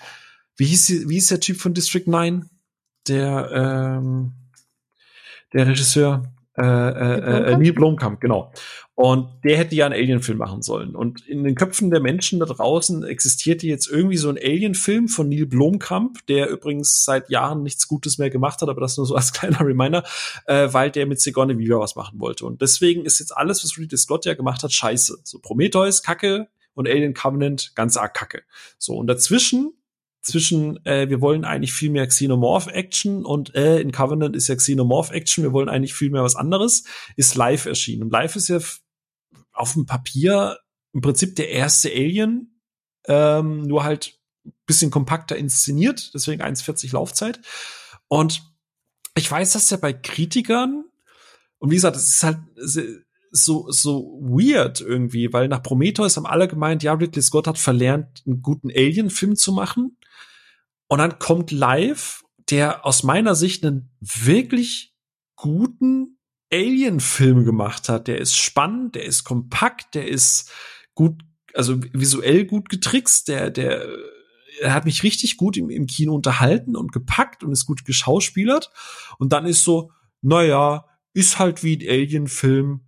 wie 0.58 0.66
hieß, 0.66 1.08
wie 1.08 1.16
hieß 1.16 1.28
der 1.28 1.40
Typ 1.40 1.58
von 1.58 1.74
District 1.74 2.08
9? 2.08 2.50
Der, 3.08 3.52
ähm, 3.52 4.34
der 5.52 5.68
Regisseur, 5.68 6.24
äh, 6.56 6.64
äh, 6.64 7.52
äh, 7.52 7.58
Neil 7.58 7.74
Blomkamp, 7.74 8.22
genau. 8.22 8.52
Und 8.96 9.28
der 9.44 9.58
hätte 9.58 9.74
ja 9.74 9.88
einen 9.88 9.96
Alien-Film 9.96 10.38
machen 10.38 10.62
sollen. 10.62 10.96
Und 10.96 11.28
in 11.28 11.44
den 11.44 11.56
Köpfen 11.56 11.90
der 11.90 12.00
Menschen 12.00 12.40
da 12.40 12.46
draußen 12.46 13.04
existierte 13.04 13.66
jetzt 13.66 13.88
irgendwie 13.88 14.18
so 14.18 14.30
ein 14.30 14.38
Alien-Film 14.38 15.08
von 15.08 15.30
Neil 15.30 15.48
Blomkamp, 15.48 16.26
der 16.28 16.50
übrigens 16.50 17.04
seit 17.04 17.32
Jahren 17.32 17.64
nichts 17.64 17.88
Gutes 17.88 18.20
mehr 18.20 18.30
gemacht 18.30 18.62
hat, 18.62 18.70
aber 18.70 18.82
das 18.82 18.98
nur 18.98 19.08
so 19.08 19.16
als 19.16 19.34
kleiner 19.34 19.62
Reminder, 19.62 20.04
äh, 20.46 20.68
weil 20.72 20.92
der 20.92 21.08
mit 21.08 21.20
Sigourney 21.20 21.58
Weaver 21.58 21.80
was 21.80 21.96
machen 21.96 22.20
wollte. 22.20 22.46
Und 22.46 22.62
deswegen 22.62 23.04
ist 23.04 23.20
jetzt 23.20 23.36
alles, 23.36 23.64
was 23.64 23.78
Ridley 23.80 23.98
Scott 23.98 24.26
ja 24.26 24.36
gemacht 24.36 24.62
hat, 24.62 24.72
scheiße. 24.72 25.22
So 25.24 25.40
Prometheus, 25.40 26.04
Kacke 26.04 26.50
und 26.76 26.88
Alien 26.88 27.16
Covenant, 27.16 27.72
ganz 27.76 27.98
arg 27.98 28.14
Kacke. 28.14 28.44
So, 28.78 28.96
und 28.96 29.08
dazwischen 29.08 29.74
zwischen, 30.24 30.84
äh, 30.86 31.10
wir 31.10 31.22
wollen 31.22 31.46
eigentlich 31.46 31.74
viel 31.74 31.92
mehr 31.92 32.08
Xenomorph-Action 32.08 33.26
und 33.26 33.54
äh, 33.56 33.80
in 33.80 33.92
Covenant 33.92 34.36
ist 34.36 34.48
ja 34.48 34.56
Xenomorph-Action, 34.56 35.44
wir 35.44 35.54
wollen 35.54 35.70
eigentlich 35.70 35.94
viel 35.94 36.10
mehr 36.10 36.24
was 36.24 36.36
anderes, 36.36 36.86
ist 37.18 37.36
live 37.36 37.66
erschienen. 37.66 38.04
Und 38.04 38.12
live 38.12 38.36
ist 38.36 38.48
ja 38.48 38.60
auf 39.52 39.74
dem 39.74 39.86
Papier 39.86 40.58
im 40.94 41.02
Prinzip 41.02 41.36
der 41.36 41.50
erste 41.50 41.90
Alien, 41.90 42.60
ähm, 43.08 43.64
nur 43.64 43.84
halt 43.84 44.18
bisschen 44.66 44.92
kompakter 44.92 45.36
inszeniert, 45.36 46.14
deswegen 46.14 46.42
1,40 46.42 46.94
Laufzeit. 46.94 47.42
Und 48.08 48.44
ich 49.16 49.30
weiß, 49.30 49.54
dass 49.54 49.70
ja 49.70 49.78
bei 49.78 49.94
Kritikern, 49.94 50.86
und 51.60 51.70
wie 51.70 51.76
gesagt, 51.76 51.98
es 51.98 52.10
ist 52.10 52.24
halt 52.24 52.40
so, 53.32 53.70
so 53.72 54.20
weird 54.22 54.80
irgendwie, 54.80 55.34
weil 55.34 55.48
nach 55.48 55.64
Prometheus 55.64 56.18
haben 56.18 56.26
alle 56.26 56.48
gemeint, 56.48 56.84
ja, 56.84 56.94
Ridley 56.94 57.22
Scott 57.22 57.48
hat 57.48 57.58
verlernt, 57.58 58.24
einen 58.26 58.42
guten 58.42 58.70
Alien-Film 58.70 59.36
zu 59.36 59.52
machen. 59.52 59.98
Und 60.94 61.00
dann 61.00 61.18
kommt 61.18 61.50
Live, 61.50 62.24
der 62.52 62.86
aus 62.86 63.02
meiner 63.02 63.34
Sicht 63.34 63.66
einen 63.66 63.90
wirklich 64.00 64.94
guten 65.36 66.20
Alien-Film 66.52 67.46
gemacht 67.46 67.90
hat. 67.90 68.08
Der 68.08 68.20
ist 68.20 68.38
spannend, 68.38 68.94
der 68.94 69.06
ist 69.06 69.24
kompakt, 69.24 69.96
der 69.96 70.08
ist 70.08 70.52
gut, 70.94 71.24
also 71.56 71.82
visuell 71.94 72.46
gut 72.46 72.70
getrickst, 72.70 73.28
der, 73.28 73.50
der, 73.50 73.88
er 74.62 74.76
hat 74.76 74.86
mich 74.86 75.02
richtig 75.02 75.38
gut 75.38 75.58
im, 75.58 75.72
im 75.72 75.88
Kino 75.88 76.14
unterhalten 76.14 76.76
und 76.76 76.92
gepackt 76.92 77.44
und 77.44 77.52
ist 77.52 77.66
gut 77.66 77.86
geschauspielert. 77.86 78.70
Und 79.18 79.34
dann 79.34 79.48
ist 79.48 79.64
so, 79.64 79.92
naja, 80.22 80.86
ist 81.14 81.40
halt 81.40 81.64
wie 81.64 81.76
ein 81.76 81.90
Alien-Film, 81.90 82.82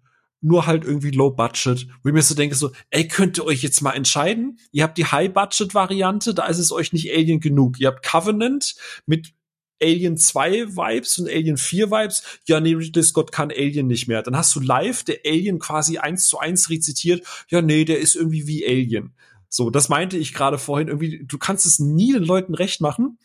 nur 0.46 0.68
halt 0.68 0.86
irgendwie 0.86 1.10
low 1.10 1.32
budget, 1.32 1.88
wo 2.04 2.10
ich 2.10 2.14
mir 2.14 2.22
so 2.22 2.36
denke 2.36 2.56
so, 2.56 2.72
ey, 2.92 3.08
könnt 3.08 3.38
ihr 3.38 3.46
euch 3.46 3.64
jetzt 3.64 3.82
mal 3.82 3.94
entscheiden? 3.94 4.60
Ihr 4.72 4.84
habt 4.84 4.98
die 4.98 5.06
High 5.06 5.34
Budget 5.34 5.74
Variante, 5.74 6.36
da 6.36 6.46
ist 6.46 6.60
es 6.60 6.72
euch 6.72 6.94
nicht 6.94 7.12
Alien 7.12 7.40
genug. 7.40 7.80
Ihr 7.80 7.88
habt 7.88 8.06
Covenant 8.06 8.76
mit 9.08 9.34
Alien 9.82 10.18
2 10.18 10.76
Vibes 10.76 11.18
und 11.18 11.28
Alien 11.28 11.58
4 11.58 11.90
Vibes. 11.90 12.24
Ja, 12.46 12.60
nee, 12.60 12.76
Ridley 12.76 13.04
Scott 13.04 13.32
kann 13.32 13.50
Alien 13.50 13.88
nicht 13.88 14.08
mehr. 14.08 14.22
Dann 14.22 14.38
hast 14.38 14.56
du 14.56 14.60
live 14.60 15.04
der 15.04 15.20
Alien 15.26 15.58
quasi 15.58 15.98
eins 15.98 16.28
zu 16.28 16.38
eins 16.38 16.70
rezitiert. 16.70 17.26
Ja, 17.50 17.64
nee, 17.64 17.84
der 17.84 18.00
ist 18.00 18.16
irgendwie 18.16 18.46
wie 18.46 18.66
Alien. 18.68 19.16
So, 19.50 19.72
das 19.72 19.90
meinte 19.90 20.18
ich 20.18 20.34
gerade 20.34 20.60
vorhin. 20.60 20.90
Irgendwie, 20.90 21.26
du 21.26 21.38
kannst 21.40 21.66
es 21.66 21.80
nie 21.80 22.14
den 22.14 22.24
Leuten 22.24 22.54
recht 22.54 22.82
machen. 22.82 23.18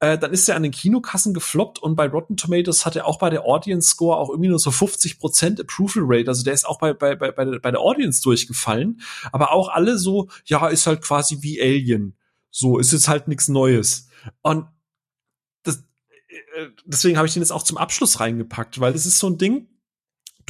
Äh, 0.00 0.16
dann 0.16 0.32
ist 0.32 0.48
er 0.48 0.56
an 0.56 0.62
den 0.62 0.72
Kinokassen 0.72 1.34
gefloppt 1.34 1.78
und 1.78 1.94
bei 1.94 2.08
Rotten 2.08 2.38
Tomatoes 2.38 2.86
hat 2.86 2.96
er 2.96 3.06
auch 3.06 3.18
bei 3.18 3.28
der 3.28 3.44
Audience 3.44 3.88
Score 3.90 4.16
auch 4.16 4.30
irgendwie 4.30 4.48
nur 4.48 4.58
so 4.58 4.70
50% 4.70 5.60
Approval 5.60 6.04
Rate. 6.06 6.28
Also 6.28 6.42
der 6.42 6.54
ist 6.54 6.66
auch 6.66 6.78
bei, 6.78 6.94
bei, 6.94 7.14
bei, 7.14 7.30
bei, 7.30 7.70
der, 7.70 7.80
Audience 7.80 8.22
durchgefallen. 8.22 9.02
Aber 9.30 9.52
auch 9.52 9.68
alle 9.68 9.98
so, 9.98 10.30
ja, 10.46 10.66
ist 10.68 10.86
halt 10.86 11.02
quasi 11.02 11.42
wie 11.42 11.60
Alien. 11.60 12.16
So, 12.50 12.78
ist 12.78 12.92
jetzt 12.92 13.08
halt 13.08 13.28
nichts 13.28 13.48
Neues. 13.48 14.08
Und 14.40 14.66
das, 15.64 15.84
äh, 16.56 16.68
deswegen 16.86 17.18
habe 17.18 17.28
ich 17.28 17.34
den 17.34 17.42
jetzt 17.42 17.52
auch 17.52 17.62
zum 17.62 17.76
Abschluss 17.76 18.20
reingepackt, 18.20 18.80
weil 18.80 18.94
das 18.94 19.04
ist 19.04 19.18
so 19.18 19.28
ein 19.28 19.36
Ding, 19.36 19.68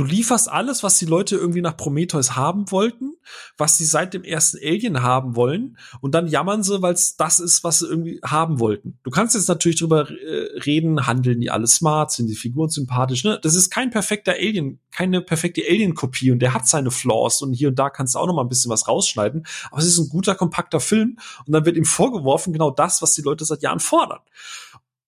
du 0.00 0.06
lieferst 0.06 0.48
alles, 0.48 0.82
was 0.82 0.96
die 0.96 1.04
Leute 1.04 1.36
irgendwie 1.36 1.60
nach 1.60 1.76
Prometheus 1.76 2.34
haben 2.34 2.70
wollten, 2.70 3.16
was 3.58 3.76
sie 3.76 3.84
seit 3.84 4.14
dem 4.14 4.24
ersten 4.24 4.56
Alien 4.56 5.02
haben 5.02 5.36
wollen, 5.36 5.76
und 6.00 6.14
dann 6.14 6.26
jammern 6.26 6.62
sie, 6.62 6.80
weil 6.80 6.94
es 6.94 7.16
das 7.16 7.38
ist, 7.38 7.64
was 7.64 7.80
sie 7.80 7.86
irgendwie 7.86 8.18
haben 8.24 8.60
wollten. 8.60 8.98
Du 9.02 9.10
kannst 9.10 9.34
jetzt 9.34 9.48
natürlich 9.48 9.78
drüber 9.78 10.10
äh, 10.10 10.58
reden, 10.60 11.06
handeln 11.06 11.42
die 11.42 11.50
alle 11.50 11.66
smart, 11.66 12.12
sind 12.12 12.28
die 12.28 12.34
Figuren 12.34 12.70
sympathisch, 12.70 13.24
ne? 13.24 13.38
Das 13.42 13.54
ist 13.54 13.68
kein 13.68 13.90
perfekter 13.90 14.32
Alien, 14.32 14.80
keine 14.90 15.20
perfekte 15.20 15.60
Alien-Kopie 15.68 16.30
und 16.30 16.38
der 16.38 16.54
hat 16.54 16.66
seine 16.66 16.90
Flaws 16.90 17.42
und 17.42 17.52
hier 17.52 17.68
und 17.68 17.78
da 17.78 17.90
kannst 17.90 18.14
du 18.14 18.20
auch 18.20 18.26
noch 18.26 18.34
mal 18.34 18.42
ein 18.42 18.48
bisschen 18.48 18.70
was 18.70 18.88
rausschneiden, 18.88 19.46
aber 19.70 19.82
es 19.82 19.86
ist 19.86 19.98
ein 19.98 20.08
guter, 20.08 20.34
kompakter 20.34 20.80
Film 20.80 21.18
und 21.44 21.52
dann 21.52 21.66
wird 21.66 21.76
ihm 21.76 21.84
vorgeworfen, 21.84 22.54
genau 22.54 22.70
das, 22.70 23.02
was 23.02 23.12
die 23.12 23.22
Leute 23.22 23.44
seit 23.44 23.60
Jahren 23.60 23.80
fordern. 23.80 24.20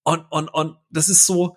Und, 0.02 0.26
und, 0.30 0.48
und 0.48 0.76
das 0.90 1.08
ist 1.08 1.24
so, 1.24 1.56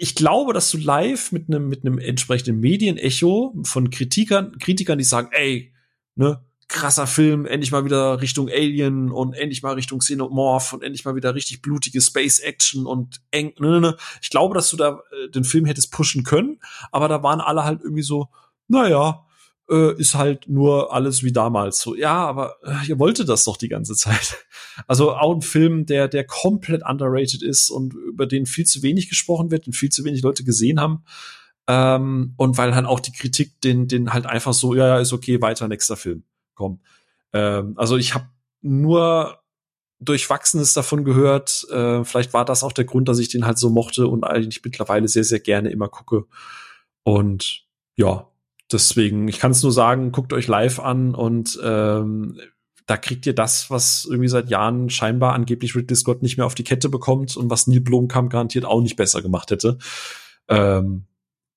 ich 0.00 0.14
glaube, 0.14 0.52
dass 0.52 0.70
du 0.70 0.78
live 0.78 1.32
mit 1.32 1.48
einem 1.48 1.68
mit 1.68 1.84
einem 1.84 1.98
entsprechenden 1.98 2.60
Medienecho 2.60 3.54
von 3.64 3.90
Kritikern 3.90 4.56
Kritikern, 4.58 4.96
die 4.96 5.04
sagen, 5.04 5.30
ey, 5.32 5.74
ne, 6.14 6.40
krasser 6.68 7.08
Film, 7.08 7.46
endlich 7.46 7.72
mal 7.72 7.84
wieder 7.84 8.20
Richtung 8.20 8.48
Alien 8.48 9.10
und 9.10 9.34
endlich 9.34 9.62
mal 9.62 9.74
Richtung 9.74 9.98
Xenomorph 9.98 10.72
und 10.72 10.84
endlich 10.84 11.04
mal 11.04 11.16
wieder 11.16 11.34
richtig 11.34 11.62
blutige 11.62 12.00
Space 12.00 12.38
Action 12.38 12.86
und 12.86 13.20
eng. 13.32 13.54
Ne, 13.58 13.70
ne, 13.70 13.80
ne. 13.80 13.96
Ich 14.22 14.30
glaube, 14.30 14.54
dass 14.54 14.70
du 14.70 14.76
da 14.76 15.00
äh, 15.10 15.30
den 15.30 15.44
Film 15.44 15.64
hättest 15.64 15.90
pushen 15.90 16.22
können, 16.22 16.60
aber 16.92 17.08
da 17.08 17.22
waren 17.24 17.40
alle 17.40 17.64
halt 17.64 17.80
irgendwie 17.82 18.02
so, 18.02 18.28
naja, 18.68 19.26
äh, 19.70 19.94
ist 19.98 20.14
halt 20.14 20.48
nur 20.48 20.92
alles 20.92 21.22
wie 21.22 21.32
damals. 21.32 21.80
So, 21.80 21.94
ja, 21.94 22.14
aber 22.14 22.56
äh, 22.64 22.88
ihr 22.88 22.98
wolltet 22.98 23.28
das 23.28 23.44
doch 23.44 23.56
die 23.56 23.68
ganze 23.68 23.94
Zeit. 23.94 24.36
Also 24.86 25.12
auch 25.12 25.34
ein 25.34 25.42
Film, 25.42 25.86
der, 25.86 26.06
der 26.06 26.22
komplett 26.22 26.84
underrated 26.88 27.42
ist 27.42 27.68
und 27.68 27.94
über 27.94 28.26
den 28.26 28.46
viel 28.46 28.64
zu 28.64 28.80
wenig 28.84 29.08
gesprochen 29.08 29.50
wird 29.50 29.66
und 29.66 29.72
viel 29.72 29.90
zu 29.90 30.04
wenig 30.04 30.22
Leute 30.22 30.44
gesehen 30.44 30.80
haben. 30.80 31.02
Ähm, 31.66 32.34
und 32.36 32.56
weil 32.58 32.76
halt 32.76 32.86
auch 32.86 33.00
die 33.00 33.10
Kritik 33.10 33.60
den, 33.60 33.88
den 33.88 34.12
halt 34.12 34.26
einfach 34.26 34.54
so, 34.54 34.76
ja, 34.76 34.86
ja, 34.86 35.00
ist 35.00 35.12
okay, 35.12 35.42
weiter, 35.42 35.66
nächster 35.66 35.96
Film. 35.96 36.22
Komm. 36.54 36.78
Ähm, 37.32 37.74
also 37.76 37.96
ich 37.96 38.14
habe 38.14 38.28
nur 38.62 39.40
Durchwachsenes 40.00 40.74
davon 40.74 41.04
gehört. 41.04 41.66
Äh, 41.70 42.04
vielleicht 42.04 42.32
war 42.32 42.44
das 42.44 42.62
auch 42.62 42.72
der 42.72 42.84
Grund, 42.84 43.08
dass 43.08 43.18
ich 43.18 43.28
den 43.28 43.46
halt 43.46 43.58
so 43.58 43.68
mochte 43.68 44.06
und 44.06 44.22
eigentlich 44.22 44.62
mittlerweile 44.64 45.08
sehr, 45.08 45.24
sehr 45.24 45.40
gerne 45.40 45.70
immer 45.70 45.88
gucke. 45.88 46.26
Und 47.02 47.64
ja, 47.96 48.28
deswegen, 48.72 49.28
ich 49.28 49.38
kann 49.38 49.50
es 49.50 49.62
nur 49.62 49.72
sagen, 49.72 50.12
guckt 50.12 50.32
euch 50.32 50.46
live 50.46 50.80
an 50.80 51.14
und 51.14 51.58
ähm, 51.62 52.38
da 52.86 52.96
kriegt 52.96 53.26
ihr 53.26 53.34
das, 53.34 53.70
was 53.70 54.06
irgendwie 54.08 54.28
seit 54.28 54.48
Jahren 54.50 54.88
scheinbar 54.88 55.34
angeblich 55.34 55.74
Ridley 55.74 55.96
Scott 55.96 56.22
nicht 56.22 56.38
mehr 56.38 56.46
auf 56.46 56.54
die 56.54 56.64
Kette 56.64 56.88
bekommt 56.88 57.36
und 57.36 57.50
was 57.50 57.66
Neil 57.66 57.80
Blomkamp 57.80 58.30
garantiert 58.30 58.64
auch 58.64 58.80
nicht 58.80 58.96
besser 58.96 59.20
gemacht 59.20 59.50
hätte. 59.50 59.78
Ähm, 60.48 61.04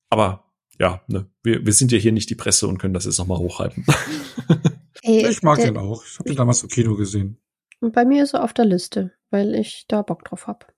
aber 0.10 0.44
ja, 0.78 1.02
ne, 1.08 1.28
wir, 1.44 1.66
wir 1.66 1.74
sind 1.74 1.92
ja 1.92 1.98
hier 1.98 2.12
nicht 2.12 2.30
die 2.30 2.36
Presse 2.36 2.68
und 2.68 2.80
können 2.80 2.94
das 2.94 3.06
jetzt 3.06 3.18
noch 3.18 3.28
mal 3.28 3.38
hochhalten. 3.38 3.86
Hey, 5.04 5.28
ich 5.28 5.42
mag 5.42 5.60
den 5.60 5.78
auch. 5.78 6.04
Ich 6.06 6.20
habe 6.20 6.30
den 6.30 6.38
damals 6.38 6.62
im 6.62 6.70
Kino 6.70 6.96
gesehen. 6.96 7.38
Und 7.80 7.94
bei 7.94 8.06
mir 8.06 8.24
ist 8.24 8.34
er 8.34 8.44
auf 8.44 8.54
der 8.54 8.66
Liste, 8.66 9.12
weil 9.32 9.56
ich 9.56 9.86
da 9.88 10.04
Bock 10.04 10.24
drauf 10.24 10.46
hab. 10.46 10.72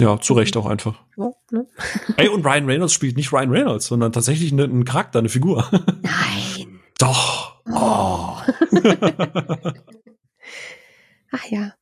Ja, 0.00 0.20
zu 0.20 0.34
Recht 0.34 0.56
auch 0.56 0.66
einfach. 0.66 1.00
Ja, 1.16 1.30
ne? 1.50 1.66
Ey, 2.16 2.28
und 2.28 2.44
Ryan 2.44 2.66
Reynolds 2.66 2.92
spielt 2.92 3.16
nicht 3.16 3.32
Ryan 3.32 3.50
Reynolds, 3.50 3.86
sondern 3.86 4.12
tatsächlich 4.12 4.52
einen 4.52 4.84
Charakter, 4.84 5.20
eine 5.20 5.28
Figur. 5.28 5.68
Nein. 6.02 6.80
Doch. 6.98 7.62
Oh. 7.66 7.72
Ach 11.30 11.44
ja. 11.48 11.74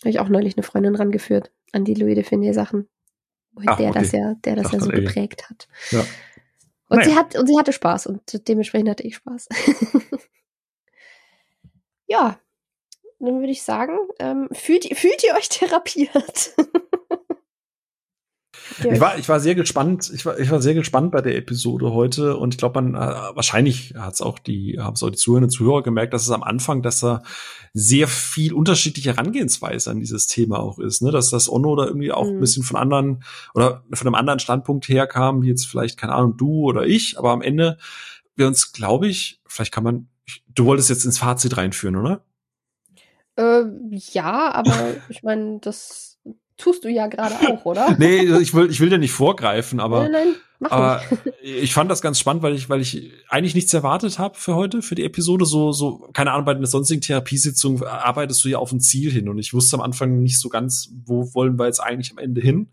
Habe 0.00 0.10
ich 0.10 0.20
auch 0.20 0.28
neulich 0.28 0.56
eine 0.56 0.62
Freundin 0.62 0.96
rangeführt 0.96 1.50
an 1.72 1.84
die 1.84 1.94
Louis 1.94 2.14
de 2.14 2.24
Finet 2.24 2.54
Sachen. 2.54 2.88
Ach, 3.66 3.76
der 3.76 3.90
okay. 3.90 3.98
das 3.98 4.12
ja, 4.12 4.34
der 4.44 4.56
das 4.56 4.72
ja 4.72 4.80
so 4.80 4.90
ey. 4.90 5.02
geprägt 5.02 5.50
hat. 5.50 5.68
Ja. 5.90 6.00
Und 6.88 6.98
naja. 6.98 7.10
sie 7.10 7.14
hat, 7.16 7.36
und 7.36 7.46
sie 7.46 7.58
hatte 7.58 7.72
Spaß 7.72 8.06
und 8.06 8.48
dementsprechend 8.48 8.88
hatte 8.88 9.02
ich 9.02 9.16
Spaß. 9.16 9.48
ja. 12.06 12.38
Dann 13.18 13.40
würde 13.40 13.52
ich 13.52 13.62
sagen, 13.62 13.98
ähm, 14.18 14.48
fühlt, 14.52 14.84
fühlt 14.96 15.22
ihr 15.24 15.34
euch 15.34 15.50
therapiert? 15.50 16.54
Ich 18.78 19.00
war, 19.00 19.18
ich 19.18 19.28
war 19.28 19.40
sehr 19.40 19.54
gespannt. 19.54 20.10
Ich 20.14 20.24
war, 20.24 20.38
ich 20.38 20.50
war 20.50 20.62
sehr 20.62 20.74
gespannt 20.74 21.12
bei 21.12 21.20
der 21.20 21.36
Episode 21.36 21.92
heute 21.92 22.36
und 22.36 22.54
ich 22.54 22.58
glaube, 22.58 22.80
man 22.80 22.94
äh, 22.94 23.34
wahrscheinlich 23.34 23.94
hat 23.98 24.14
es 24.14 24.20
auch 24.20 24.38
die, 24.38 24.78
haben 24.80 24.94
es 24.94 25.02
auch 25.02 25.10
die 25.10 25.16
Zuhörerinnen 25.16 25.48
und 25.48 25.52
Zuhörer 25.52 25.82
gemerkt, 25.82 26.14
dass 26.14 26.22
es 26.22 26.30
am 26.30 26.42
Anfang, 26.42 26.82
dass 26.82 27.00
da 27.00 27.22
sehr 27.72 28.08
viel 28.08 28.52
unterschiedliche 28.52 29.10
Herangehensweise 29.10 29.90
an 29.90 30.00
dieses 30.00 30.26
Thema 30.26 30.60
auch 30.60 30.78
ist, 30.78 31.02
ne? 31.02 31.10
Dass 31.10 31.30
das 31.30 31.50
Onno 31.50 31.76
da 31.76 31.86
irgendwie 31.86 32.12
auch 32.12 32.26
mhm. 32.26 32.36
ein 32.36 32.40
bisschen 32.40 32.62
von 32.62 32.76
anderen 32.76 33.24
oder 33.54 33.84
von 33.92 34.06
einem 34.06 34.14
anderen 34.14 34.38
Standpunkt 34.38 34.88
herkam, 34.88 35.42
wie 35.42 35.48
jetzt 35.48 35.66
vielleicht 35.66 35.98
keine 35.98 36.14
Ahnung 36.14 36.36
du 36.36 36.64
oder 36.64 36.86
ich, 36.86 37.18
aber 37.18 37.30
am 37.30 37.42
Ende 37.42 37.78
wir 38.36 38.46
uns, 38.46 38.72
glaube 38.72 39.06
ich, 39.06 39.40
vielleicht 39.46 39.72
kann 39.72 39.84
man, 39.84 40.08
du 40.48 40.64
wolltest 40.64 40.90
jetzt 40.90 41.04
ins 41.04 41.18
Fazit 41.18 41.56
reinführen, 41.56 41.96
oder? 41.96 42.24
Äh, 43.36 43.64
ja, 43.90 44.52
aber 44.52 44.94
ich 45.08 45.22
meine, 45.22 45.58
das 45.60 46.09
tust 46.60 46.84
du 46.84 46.88
ja 46.88 47.06
gerade 47.06 47.34
auch, 47.48 47.64
oder? 47.64 47.94
nee, 47.98 48.20
ich 48.38 48.54
will, 48.54 48.70
ich 48.70 48.80
will 48.80 48.90
dir 48.90 48.98
nicht 48.98 49.12
vorgreifen, 49.12 49.80
aber, 49.80 50.02
nein, 50.02 50.12
nein, 50.12 50.34
mach 50.58 50.70
aber 50.70 51.02
ich 51.42 51.72
fand 51.72 51.90
das 51.90 52.02
ganz 52.02 52.18
spannend, 52.18 52.42
weil 52.42 52.54
ich, 52.54 52.68
weil 52.68 52.80
ich 52.80 53.12
eigentlich 53.28 53.54
nichts 53.54 53.72
erwartet 53.74 54.18
habe 54.18 54.38
für 54.38 54.54
heute, 54.54 54.82
für 54.82 54.94
die 54.94 55.04
Episode. 55.04 55.44
So, 55.44 55.72
so, 55.72 56.08
keine 56.12 56.32
Ahnung, 56.32 56.44
bei 56.44 56.52
einer 56.52 56.66
sonstigen 56.66 57.00
Therapiesitzung 57.00 57.82
arbeitest 57.82 58.44
du 58.44 58.48
ja 58.48 58.58
auf 58.58 58.72
ein 58.72 58.80
Ziel 58.80 59.10
hin 59.10 59.28
und 59.28 59.38
ich 59.38 59.54
wusste 59.54 59.76
am 59.76 59.82
Anfang 59.82 60.22
nicht 60.22 60.38
so 60.38 60.48
ganz, 60.48 60.90
wo 61.04 61.34
wollen 61.34 61.58
wir 61.58 61.66
jetzt 61.66 61.80
eigentlich 61.80 62.12
am 62.12 62.18
Ende 62.18 62.40
hin. 62.40 62.70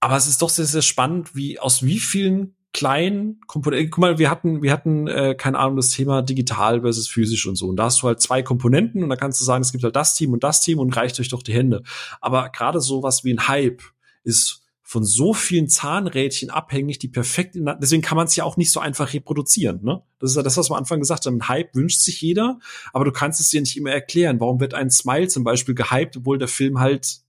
Aber 0.00 0.16
es 0.16 0.28
ist 0.28 0.42
doch 0.42 0.50
sehr, 0.50 0.64
sehr 0.64 0.82
spannend, 0.82 1.34
wie 1.34 1.58
aus 1.58 1.82
wie 1.82 1.98
vielen 1.98 2.54
kleinen 2.78 3.40
Komponenten. 3.48 3.90
Guck 3.90 4.00
mal, 4.00 4.18
wir 4.18 4.30
hatten, 4.30 4.62
wir 4.62 4.70
hatten, 4.70 5.08
äh, 5.08 5.34
keine 5.36 5.58
Ahnung, 5.58 5.74
das 5.74 5.90
Thema 5.90 6.22
digital 6.22 6.82
versus 6.82 7.08
physisch 7.08 7.44
und 7.48 7.56
so. 7.56 7.66
Und 7.66 7.74
da 7.74 7.86
hast 7.86 8.02
du 8.02 8.06
halt 8.06 8.22
zwei 8.22 8.40
Komponenten 8.40 9.02
und 9.02 9.08
da 9.08 9.16
kannst 9.16 9.40
du 9.40 9.44
sagen, 9.44 9.62
es 9.62 9.72
gibt 9.72 9.82
halt 9.82 9.96
das 9.96 10.14
Team 10.14 10.32
und 10.32 10.44
das 10.44 10.60
Team 10.60 10.78
und 10.78 10.96
reicht 10.96 11.18
euch 11.18 11.28
doch 11.28 11.42
die 11.42 11.52
Hände. 11.52 11.82
Aber 12.20 12.50
gerade 12.50 12.80
sowas 12.80 13.24
wie 13.24 13.34
ein 13.34 13.48
Hype 13.48 13.82
ist 14.22 14.62
von 14.84 15.04
so 15.04 15.34
vielen 15.34 15.68
Zahnrädchen 15.68 16.50
abhängig, 16.50 17.00
die 17.00 17.08
perfekt 17.08 17.56
in, 17.56 17.68
deswegen 17.80 18.00
kann 18.00 18.14
man 18.14 18.28
es 18.28 18.36
ja 18.36 18.44
auch 18.44 18.56
nicht 18.56 18.70
so 18.70 18.78
einfach 18.78 19.12
reproduzieren, 19.12 19.82
ne? 19.82 20.02
Das 20.20 20.30
ist 20.30 20.36
ja 20.36 20.44
das, 20.44 20.56
was 20.56 20.70
wir 20.70 20.76
am 20.76 20.78
Anfang 20.78 21.00
gesagt 21.00 21.26
haben. 21.26 21.40
Ein 21.40 21.48
Hype 21.48 21.74
wünscht 21.74 22.00
sich 22.00 22.20
jeder, 22.20 22.60
aber 22.92 23.04
du 23.04 23.10
kannst 23.10 23.40
es 23.40 23.50
dir 23.50 23.60
nicht 23.60 23.76
immer 23.76 23.90
erklären. 23.90 24.38
Warum 24.38 24.60
wird 24.60 24.74
ein 24.74 24.90
Smile 24.90 25.26
zum 25.26 25.42
Beispiel 25.42 25.74
gehypt, 25.74 26.16
obwohl 26.16 26.38
der 26.38 26.46
Film 26.46 26.78
halt 26.78 27.22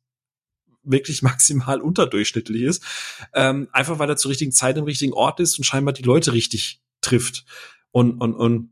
wirklich 0.84 1.22
maximal 1.22 1.82
unterdurchschnittlich 1.82 2.64
ist. 2.64 2.84
Ähm, 3.34 3.70
einfach 3.72 4.00
weil 4.00 4.10
er 4.10 4.18
zur 4.18 4.32
richtigen 4.32 4.52
Zeit 4.52 4.78
im 4.78 4.86
richtigen 4.86 5.14
Ort 5.14 5.40
ist 5.40 5.58
und 5.58 5.64
scheinbar 5.64 5.94
die 5.94 6.04
Leute 6.04 6.34
richtig 6.34 6.82
trifft. 7.02 7.46
Und, 7.92 8.20
und, 8.22 8.34
und 8.34 8.72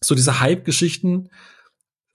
so 0.00 0.14
diese 0.14 0.40
Hype-Geschichten 0.40 1.30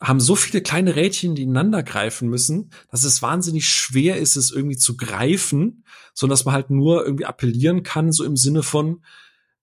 haben 0.01 0.19
so 0.19 0.35
viele 0.35 0.61
kleine 0.63 0.95
Rädchen, 0.95 1.35
die 1.35 1.43
ineinander 1.43 1.83
greifen 1.83 2.27
müssen, 2.27 2.71
dass 2.89 3.03
es 3.03 3.21
wahnsinnig 3.21 3.69
schwer 3.69 4.17
ist, 4.17 4.35
es 4.35 4.49
irgendwie 4.51 4.77
zu 4.77 4.97
greifen, 4.97 5.85
sondern 6.15 6.33
dass 6.33 6.45
man 6.45 6.55
halt 6.55 6.71
nur 6.71 7.05
irgendwie 7.05 7.25
appellieren 7.25 7.83
kann, 7.83 8.11
so 8.11 8.23
im 8.23 8.35
Sinne 8.35 8.63
von, 8.63 9.05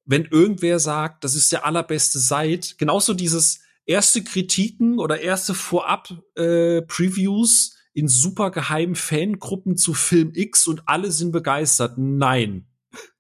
wenn 0.05 0.27
irgendwer 0.27 0.79
sagt, 0.79 1.25
das 1.25 1.35
ist 1.35 1.51
der 1.51 1.67
allerbeste 1.67 2.21
Site, 2.21 2.77
genauso 2.79 3.15
dieses 3.15 3.63
erste 3.85 4.23
Kritiken 4.23 5.01
oder 5.01 5.21
erste 5.21 5.55
Vorab-Previews, 5.55 7.73
äh, 7.75 7.78
in 7.99 8.09
super 8.09 8.51
geheimen 8.51 8.95
Fangruppen 8.95 9.77
zu 9.77 9.93
Film 9.93 10.33
X 10.35 10.69
und 10.69 10.83
alle 10.87 11.11
sind 11.11 11.33
begeistert. 11.33 11.99
Nein. 11.99 12.67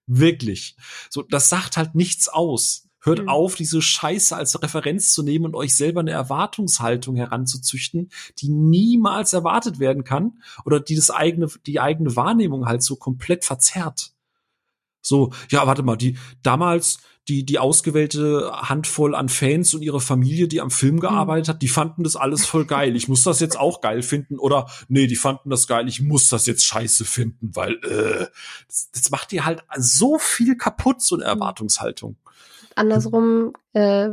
Wirklich. 0.06 0.76
So, 1.10 1.22
das 1.22 1.48
sagt 1.48 1.76
halt 1.76 1.94
nichts 1.94 2.28
aus. 2.28 2.88
Hört 3.00 3.22
mhm. 3.22 3.28
auf, 3.28 3.56
diese 3.56 3.82
Scheiße 3.82 4.36
als 4.36 4.60
Referenz 4.62 5.12
zu 5.12 5.22
nehmen 5.22 5.46
und 5.46 5.56
euch 5.56 5.74
selber 5.74 6.00
eine 6.00 6.12
Erwartungshaltung 6.12 7.16
heranzuzüchten, 7.16 8.10
die 8.38 8.48
niemals 8.48 9.32
erwartet 9.32 9.80
werden 9.80 10.04
kann 10.04 10.42
oder 10.64 10.80
die 10.80 10.96
das 10.96 11.10
eigene, 11.10 11.48
die 11.66 11.80
eigene 11.80 12.14
Wahrnehmung 12.16 12.66
halt 12.66 12.82
so 12.82 12.96
komplett 12.96 13.44
verzerrt. 13.44 14.12
So, 15.00 15.32
ja, 15.50 15.66
warte 15.66 15.82
mal, 15.82 15.96
die 15.96 16.16
damals 16.42 16.98
die 17.28 17.44
die 17.44 17.58
ausgewählte 17.58 18.50
Handvoll 18.52 19.14
an 19.14 19.28
Fans 19.28 19.74
und 19.74 19.82
ihre 19.82 20.00
Familie, 20.00 20.48
die 20.48 20.60
am 20.60 20.70
Film 20.70 20.94
Hm. 20.96 21.00
gearbeitet 21.00 21.48
hat, 21.48 21.62
die 21.62 21.68
fanden 21.68 22.02
das 22.04 22.16
alles 22.16 22.46
voll 22.46 22.64
geil. 22.64 22.96
Ich 22.96 23.08
muss 23.08 23.22
das 23.22 23.40
jetzt 23.40 23.58
auch 23.58 23.80
geil 23.80 24.02
finden 24.02 24.38
oder 24.38 24.68
nee, 24.88 25.06
die 25.06 25.16
fanden 25.16 25.50
das 25.50 25.66
geil. 25.66 25.88
Ich 25.88 26.00
muss 26.00 26.28
das 26.28 26.46
jetzt 26.46 26.64
scheiße 26.64 27.04
finden, 27.04 27.50
weil 27.54 27.74
äh, 27.84 28.26
das, 28.66 28.90
das 28.92 29.10
macht 29.10 29.30
dir 29.32 29.44
halt 29.44 29.62
so 29.76 30.18
viel 30.18 30.56
kaputt 30.56 31.02
so 31.02 31.16
eine 31.16 31.24
Hm. 31.24 31.30
Erwartungshaltung. 31.30 32.16
Andersrum 32.74 33.52
äh, 33.72 34.08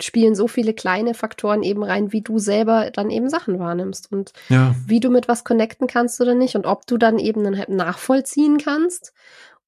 spielen 0.00 0.34
so 0.36 0.46
viele 0.46 0.74
kleine 0.74 1.12
Faktoren 1.14 1.62
eben 1.64 1.82
rein, 1.82 2.12
wie 2.12 2.20
du 2.22 2.38
selber 2.38 2.90
dann 2.92 3.10
eben 3.10 3.28
Sachen 3.28 3.58
wahrnimmst 3.58 4.12
und 4.12 4.32
Ja, 4.48 4.74
wie 4.86 5.00
du 5.00 5.10
mit 5.10 5.26
was 5.28 5.42
connecten 5.44 5.88
kannst 5.88 6.20
oder 6.20 6.34
nicht 6.34 6.54
und 6.54 6.66
ob 6.66 6.86
du 6.86 6.96
dann 6.98 7.18
eben 7.18 7.42
dann 7.42 7.58
halt 7.58 7.68
nachvollziehen 7.68 8.58
kannst 8.58 9.12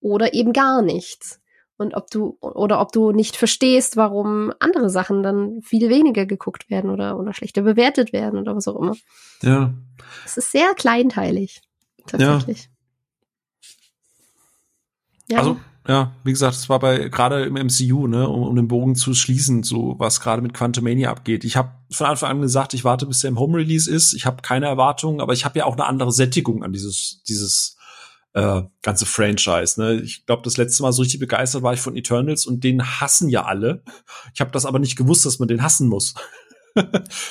oder 0.01 0.33
eben 0.33 0.53
gar 0.53 0.83
nichts. 0.83 1.40
Und 1.81 1.95
ob 1.95 2.11
du 2.11 2.37
oder 2.43 2.79
ob 2.79 2.93
du 2.93 3.11
nicht 3.11 3.37
verstehst, 3.37 3.97
warum 3.97 4.53
andere 4.59 4.91
Sachen 4.91 5.23
dann 5.23 5.63
viel 5.63 5.89
weniger 5.89 6.27
geguckt 6.27 6.69
werden 6.69 6.91
oder, 6.91 7.19
oder 7.19 7.33
schlechter 7.33 7.63
bewertet 7.63 8.13
werden 8.13 8.39
oder 8.39 8.55
was 8.55 8.69
auch 8.69 8.79
immer. 8.79 8.95
ja. 9.41 9.73
Es 10.27 10.37
ist 10.37 10.53
sehr 10.53 10.75
kleinteilig. 10.75 11.63
Tatsächlich. 12.07 12.69
Ja. 15.31 15.39
Also, 15.39 15.57
ja, 15.89 16.13
wie 16.23 16.33
gesagt, 16.33 16.57
es 16.57 16.69
war 16.69 16.81
bei 16.81 17.09
gerade 17.09 17.45
im 17.45 17.55
MCU, 17.55 18.07
ne, 18.07 18.29
um, 18.29 18.43
um 18.43 18.57
den 18.57 18.69
Bogen 18.69 18.95
zu 18.95 19.15
schließen, 19.15 19.63
so 19.63 19.95
was 19.99 20.21
gerade 20.21 20.43
mit 20.43 20.53
Quantumania 20.53 21.11
abgeht. 21.11 21.45
Ich 21.45 21.57
habe 21.57 21.73
von 21.91 22.07
Anfang 22.07 22.31
an 22.31 22.43
gesagt, 22.43 22.75
ich 22.75 22.85
warte, 22.85 23.07
bis 23.07 23.21
der 23.21 23.29
im 23.29 23.39
Home 23.39 23.57
Release 23.57 23.91
ist. 23.91 24.13
Ich 24.13 24.27
habe 24.27 24.43
keine 24.43 24.67
Erwartungen, 24.67 25.23
aber 25.23 25.33
ich 25.33 25.47
habe 25.47 25.59
ja 25.59 25.65
auch 25.65 25.75
eine 25.75 25.87
andere 25.87 26.13
Sättigung 26.13 26.63
an 26.63 26.75
dieses 26.75 27.23
dieses 27.27 27.79
äh, 28.35 28.63
ganze 28.83 29.07
Franchise. 29.07 29.81
Ne? 29.81 30.01
Ich 30.01 30.25
glaube, 30.27 30.43
das 30.43 30.57
letzte 30.57 30.83
Mal 30.83 30.93
so 30.93 31.03
richtig 31.03 31.21
begeistert 31.21 31.63
war 31.63 31.73
ich 31.73 31.81
von 31.81 31.97
Eternals 31.97 32.47
und 32.47 32.63
den 32.63 33.01
hassen 33.01 33.29
ja 33.29 33.45
alle. 33.45 33.83
Ich 34.35 34.41
habe 34.41 34.51
das 34.53 34.67
aber 34.67 34.79
nicht 34.79 34.97
gewusst, 34.97 35.27
dass 35.27 35.39
man 35.39 35.49
den 35.49 35.63
hassen 35.63 35.89
muss. 35.89 36.15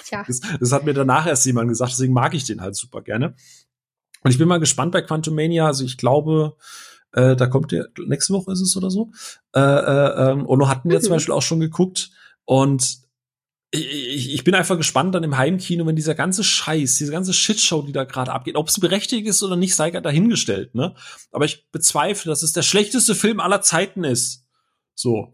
Tja. 0.06 0.24
Das, 0.28 0.42
das 0.60 0.72
hat 0.72 0.84
mir 0.84 0.94
danach 0.94 1.26
erst 1.26 1.46
jemand 1.46 1.70
gesagt, 1.70 1.94
deswegen 1.94 2.14
mag 2.14 2.34
ich 2.34 2.44
den 2.44 2.62
halt 2.62 2.76
super 2.76 3.02
gerne. 3.02 3.36
Und 4.24 4.32
ich 4.32 4.38
bin 4.38 4.50
mal 4.50 4.60
gespannt 4.60 4.92
bei 4.92 5.02
Quantumania. 5.02 5.66
Also 5.68 5.86
ich 5.86 5.98
glaube, 5.98 6.58
äh, 7.14 7.38
da 7.38 7.48
kommt 7.48 7.72
der, 7.72 7.88
nächste 8.06 8.34
Woche 8.34 8.52
ist 8.52 8.60
es 8.62 8.76
oder 8.76 8.92
so. 8.92 9.12
Äh, 9.56 9.62
äh, 9.62 10.32
ähm, 10.32 10.46
Ono 10.46 10.68
hatten 10.68 10.90
wir 10.90 10.98
Mhm. 10.98 11.04
zum 11.04 11.12
Beispiel 11.12 11.34
auch 11.34 11.42
schon 11.42 11.62
geguckt. 11.62 12.12
Und 12.44 13.00
ich, 13.72 13.86
ich, 13.92 14.34
ich 14.34 14.44
bin 14.44 14.56
einfach 14.56 14.78
gespannt 14.78 15.14
dann 15.14 15.24
im 15.24 15.38
Heimkino, 15.38 15.86
wenn 15.86 15.96
dieser 15.96 16.16
ganze 16.16 16.44
Scheiß, 16.44 16.96
diese 16.96 17.12
ganze 17.12 17.34
Shitshow, 17.34 17.84
die 17.84 17.92
da 17.92 18.04
gerade 18.04 18.32
abgeht, 18.32 18.56
ob 18.56 18.68
es 18.68 18.80
berechtigt 18.80 19.28
ist 19.28 19.44
oder 19.44 19.56
nicht, 19.56 19.76
sei 19.76 19.92
gerade 19.92 20.04
dahingestellt, 20.04 20.74
ne? 20.76 20.96
Aber 21.32 21.46
ich 21.46 21.70
bezweifle, 21.72 22.30
dass 22.32 22.42
es 22.44 22.54
der 22.54 22.64
schlechteste 22.64 23.14
Film 23.16 23.40
aller 23.40 23.62
Zeiten 23.62 24.04
ist. 24.04 24.46
So. 24.96 25.34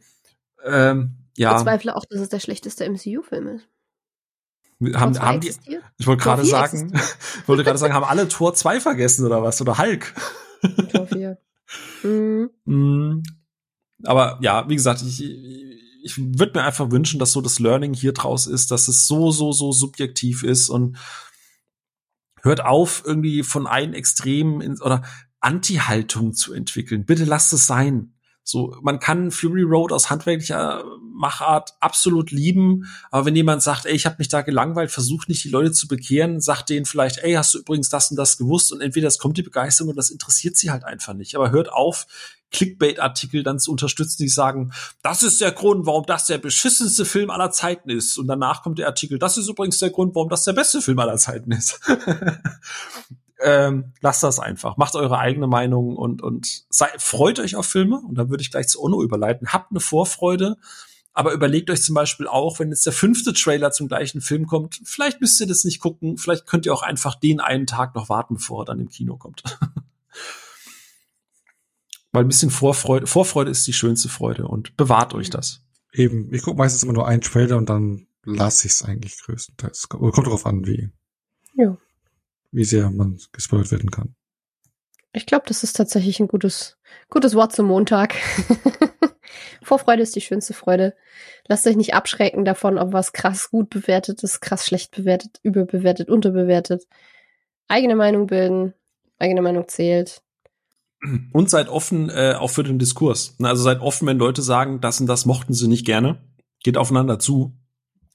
Ähm, 0.66 1.18
Ich 1.36 1.40
ja, 1.44 1.54
bezweifle 1.54 1.96
auch, 1.96 2.06
dass 2.10 2.20
es 2.20 2.30
der 2.30 2.40
schlechteste 2.40 2.84
MCU-Film 2.90 3.48
ist. 3.48 3.68
haben, 4.96 5.18
haben 5.20 5.40
die, 5.40 5.54
ich 5.98 6.06
wollte 6.08 6.24
gerade 6.24 6.44
sagen, 6.46 6.92
ich 6.94 7.48
wollte 7.48 7.64
gerade 7.64 7.78
sagen, 7.80 7.94
haben 7.94 8.04
alle 8.04 8.28
Tor 8.28 8.54
2 8.54 8.82
vergessen 8.82 9.26
oder 9.26 9.42
was? 9.44 9.62
Oder 9.62 9.78
Hulk? 9.78 10.14
Tor 10.92 11.08
4. 11.08 11.38
Mhm. 12.04 12.52
Mm, 12.66 13.24
Aber 14.04 14.38
ja, 14.42 14.70
wie 14.70 14.76
gesagt, 14.76 15.02
ich, 15.02 15.24
ich 15.24 15.85
würde 16.18 16.60
mir 16.60 16.66
einfach 16.66 16.92
wünschen, 16.92 17.20
dass 17.20 17.32
so 17.32 17.42
das 17.42 17.60
Learning 17.60 17.94
hier 17.94 18.14
draus 18.14 18.48
ist, 18.48 18.72
dass 18.72 18.88
es 18.88 19.08
so, 19.08 19.32
so, 19.32 19.52
so 19.52 19.72
subjektiv 19.72 20.44
ist 20.44 20.70
und 20.70 20.98
hört 22.42 22.64
auf, 22.64 23.04
irgendwie 23.06 23.44
von 23.44 23.68
einem 23.68 23.94
Extrem 23.94 24.62
in, 24.62 24.80
oder 24.82 25.04
Anti-Haltung 25.40 26.34
zu 26.34 26.54
entwickeln. 26.54 27.06
Bitte 27.06 27.26
lasst 27.26 27.54
es 27.54 27.66
sein. 27.66 28.14
So, 28.48 28.78
man 28.84 29.00
kann 29.00 29.32
Fury 29.32 29.64
Road 29.64 29.92
aus 29.92 30.12
handwerklicher 30.12 30.84
Machart 31.02 31.74
absolut 31.80 32.30
lieben, 32.30 32.86
aber 33.10 33.26
wenn 33.26 33.36
jemand 33.36 33.64
sagt, 33.64 33.88
ey, 33.88 33.96
ich 33.96 34.06
habe 34.06 34.18
mich 34.20 34.28
da 34.28 34.42
gelangweilt, 34.42 34.92
versucht 34.92 35.30
nicht 35.30 35.44
die 35.44 35.50
Leute 35.50 35.72
zu 35.72 35.88
bekehren, 35.88 36.42
sagt 36.42 36.70
denen 36.70 36.86
vielleicht, 36.86 37.18
ey, 37.20 37.34
hast 37.34 37.56
du 37.56 37.60
übrigens 37.60 37.90
das 37.90 38.12
und 38.12 38.18
das 38.18 38.38
gewusst 38.38 38.72
und 38.72 38.82
entweder 38.82 39.08
es 39.08 39.18
kommt 39.18 39.38
die 39.38 39.44
Begeisterung 39.44 39.90
und 39.90 39.96
das 39.96 40.12
interessiert 40.12 40.58
sie 40.58 40.70
halt 40.70 40.84
einfach 40.84 41.16
nicht. 41.16 41.36
Aber 41.36 41.50
hört 41.50 41.74
auf, 41.74 42.06
Clickbait-Artikel 42.56 43.44
dann 43.44 43.60
zu 43.60 43.72
unterstützen, 43.72 44.24
die 44.24 44.30
sagen, 44.30 44.72
das 45.04 45.24
ist 45.24 45.42
der 45.42 45.52
Grund, 45.52 45.86
warum 45.86 46.06
das 46.06 46.26
der 46.26 46.38
beschissenste 46.38 47.06
Film 47.06 47.30
aller 47.30 47.52
Zeiten 47.52 47.90
ist. 47.90 48.18
Und 48.18 48.28
danach 48.28 48.64
kommt 48.64 48.80
der 48.80 48.88
Artikel, 48.88 49.20
das 49.20 49.38
ist 49.38 49.50
übrigens 49.50 49.80
der 49.80 49.90
Grund, 49.90 50.16
warum 50.16 50.30
das 50.30 50.44
der 50.44 50.54
beste 50.54 50.82
Film 50.82 51.00
aller 51.00 51.18
Zeiten 51.18 51.52
ist. 51.52 51.80
ähm, 53.44 53.94
lasst 54.02 54.24
das 54.24 54.40
einfach. 54.40 54.78
Macht 54.78 54.96
eure 54.96 55.18
eigene 55.18 55.48
Meinung 55.48 55.98
und, 55.98 56.22
und 56.22 56.64
sei, 56.70 56.88
freut 56.98 57.40
euch 57.40 57.56
auf 57.56 57.66
Filme. 57.66 58.02
Und 58.08 58.16
da 58.16 58.30
würde 58.30 58.42
ich 58.42 58.52
gleich 58.52 58.70
zu 58.70 58.82
Ono 58.82 59.04
überleiten. 59.04 59.52
Habt 59.52 59.72
eine 59.72 59.82
Vorfreude. 59.82 60.56
Aber 61.18 61.32
überlegt 61.32 61.70
euch 61.70 61.82
zum 61.82 61.96
Beispiel 61.96 62.28
auch, 62.28 62.60
wenn 62.60 62.70
jetzt 62.70 62.86
der 62.86 62.92
fünfte 62.92 63.32
Trailer 63.32 63.72
zum 63.72 63.88
gleichen 63.88 64.20
Film 64.20 64.48
kommt, 64.48 64.82
vielleicht 64.84 65.22
müsst 65.22 65.40
ihr 65.40 65.48
das 65.48 65.64
nicht 65.64 65.80
gucken, 65.80 66.18
vielleicht 66.18 66.46
könnt 66.46 66.66
ihr 66.66 66.74
auch 66.74 66.82
einfach 66.82 67.16
den 67.16 67.40
einen 67.40 67.68
Tag 67.68 67.96
noch 67.96 68.10
warten, 68.10 68.36
bevor 68.36 68.64
er 68.64 68.66
dann 68.66 68.82
im 68.82 68.90
Kino 68.90 69.16
kommt. 69.16 69.42
Weil 72.16 72.24
ein 72.24 72.28
bisschen 72.28 72.50
Vorfreude, 72.50 73.08
Vorfreude 73.08 73.52
ist 73.52 73.68
die 73.68 73.74
schönste 73.74 74.10
Freude 74.10 74.48
und 74.48 74.76
bewahrt 74.78 75.14
euch 75.14 75.30
das. 75.30 75.62
Eben, 75.94 76.34
ich 76.34 76.42
gucke 76.42 76.58
meistens 76.58 76.84
immer 76.84 76.94
nur 76.94 77.08
einen 77.08 77.22
Trailer 77.22 77.58
und 77.58 77.70
dann 77.70 78.08
lasse 78.24 78.68
ich 78.68 78.74
es 78.74 78.84
eigentlich 78.84 79.22
größtenteils. 79.22 79.88
Kommt 79.90 80.28
drauf 80.28 80.46
an, 80.46 80.66
wie, 80.66 80.90
Ja. 81.54 81.78
wie 82.52 82.64
sehr 82.66 82.90
man 82.90 83.20
gespoilt 83.32 83.72
werden 83.72 83.92
kann. 83.92 84.16
Ich 85.14 85.26
glaube, 85.26 85.46
das 85.48 85.64
ist 85.64 85.74
tatsächlich 85.78 86.20
ein 86.20 86.28
gutes, 86.28 86.78
gutes 87.10 87.36
Wort 87.36 87.54
zum 87.54 87.68
Montag. 87.68 88.16
Vorfreude 89.64 90.04
ist 90.04 90.16
die 90.16 90.22
schönste 90.22 90.54
Freude. 90.54 90.96
Lasst 91.48 91.66
euch 91.68 91.76
nicht 91.76 91.94
abschrecken 91.94 92.44
davon, 92.46 92.78
ob 92.78 92.92
was 92.94 93.14
krass 93.14 93.50
gut 93.50 93.70
bewertet 93.70 94.24
ist, 94.24 94.42
krass 94.42 94.66
schlecht 94.66 94.96
bewertet, 94.96 95.40
überbewertet, 95.44 96.10
unterbewertet. 96.10 96.84
Eigene 97.68 97.96
Meinung 97.96 98.28
bilden, 98.28 98.74
eigene 99.18 99.42
Meinung 99.42 99.68
zählt. 99.68 100.22
Und 101.34 101.50
seid 101.50 101.70
offen 101.70 102.10
äh, 102.10 102.36
auch 102.40 102.50
für 102.50 102.64
den 102.64 102.80
Diskurs. 102.80 103.36
Also 103.42 103.64
seid 103.64 103.82
offen, 103.82 104.08
wenn 104.08 104.18
Leute 104.18 104.42
sagen, 104.42 104.82
das 104.82 105.00
und 105.02 105.08
das 105.08 105.26
mochten 105.26 105.54
sie 105.54 105.68
nicht 105.68 105.86
gerne. 105.86 106.18
Geht 106.64 106.78
aufeinander 106.78 107.20
zu. 107.20 107.56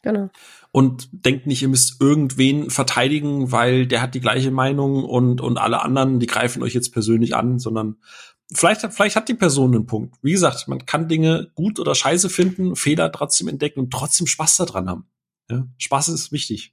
Genau. 0.03 0.31
Und 0.73 1.09
denkt 1.13 1.47
nicht, 1.47 1.63
ihr 1.63 1.69
müsst 1.69 2.01
irgendwen 2.01 2.71
verteidigen, 2.71 3.53
weil 3.53 3.87
der 3.87 4.01
hat 4.03 4.15
die 4.15 4.21
gleiche 4.21 4.51
Meinung 4.51 5.05
und, 5.05 5.41
und 5.41 5.59
alle 5.59 5.83
anderen, 5.83 6.21
die 6.21 6.27
greifen 6.27 6.63
euch 6.63 6.75
jetzt 6.75 6.93
persönlich 6.93 7.35
an, 7.37 7.59
sondern 7.59 7.97
vielleicht, 8.53 8.83
hat- 8.85 8.95
vielleicht 8.95 9.17
hat 9.17 9.29
die 9.29 9.35
Person 9.35 9.75
einen 9.75 9.87
Punkt. 9.87 10.17
Wie 10.23 10.33
gesagt, 10.33 10.69
man 10.69 10.87
kann 10.87 11.09
Dinge 11.09 11.51
gut 11.55 11.79
oder 11.81 11.95
scheiße 11.95 12.31
finden, 12.31 12.77
Fehler 12.77 13.11
trotzdem 13.13 13.49
entdecken 13.49 13.81
und 13.81 13.91
trotzdem 13.93 14.27
Spaß 14.27 14.57
daran 14.59 14.89
haben. 14.89 15.11
Ja? 15.51 15.67
Spaß 15.79 16.09
ist 16.09 16.33
wichtig. 16.33 16.73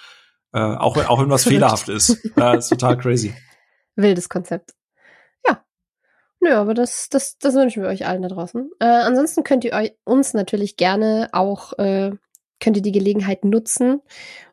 äh, 0.52 0.58
auch, 0.60 0.96
auch 1.08 1.20
wenn 1.22 1.30
was 1.30 1.44
fehlerhaft 1.48 1.88
ist. 1.88 2.18
Ja, 2.36 2.54
ist 2.54 2.68
total 2.68 2.98
crazy. 2.98 3.32
Wildes 3.94 4.28
Konzept. 4.28 4.74
Ja. 6.40 6.50
Nö, 6.50 6.54
aber 6.56 6.74
das, 6.74 7.08
das, 7.08 7.38
das 7.38 7.54
wünschen 7.54 7.82
wir 7.82 7.88
euch 7.88 8.06
allen 8.06 8.22
da 8.22 8.28
draußen. 8.28 8.70
Äh, 8.80 8.84
ansonsten 8.84 9.42
könnt 9.44 9.64
ihr 9.64 9.72
euch, 9.72 9.94
uns 10.04 10.34
natürlich 10.34 10.76
gerne 10.76 11.28
auch, 11.32 11.72
äh, 11.78 12.12
könnt 12.60 12.76
ihr 12.76 12.82
die 12.82 12.92
Gelegenheit 12.92 13.44
nutzen 13.44 14.00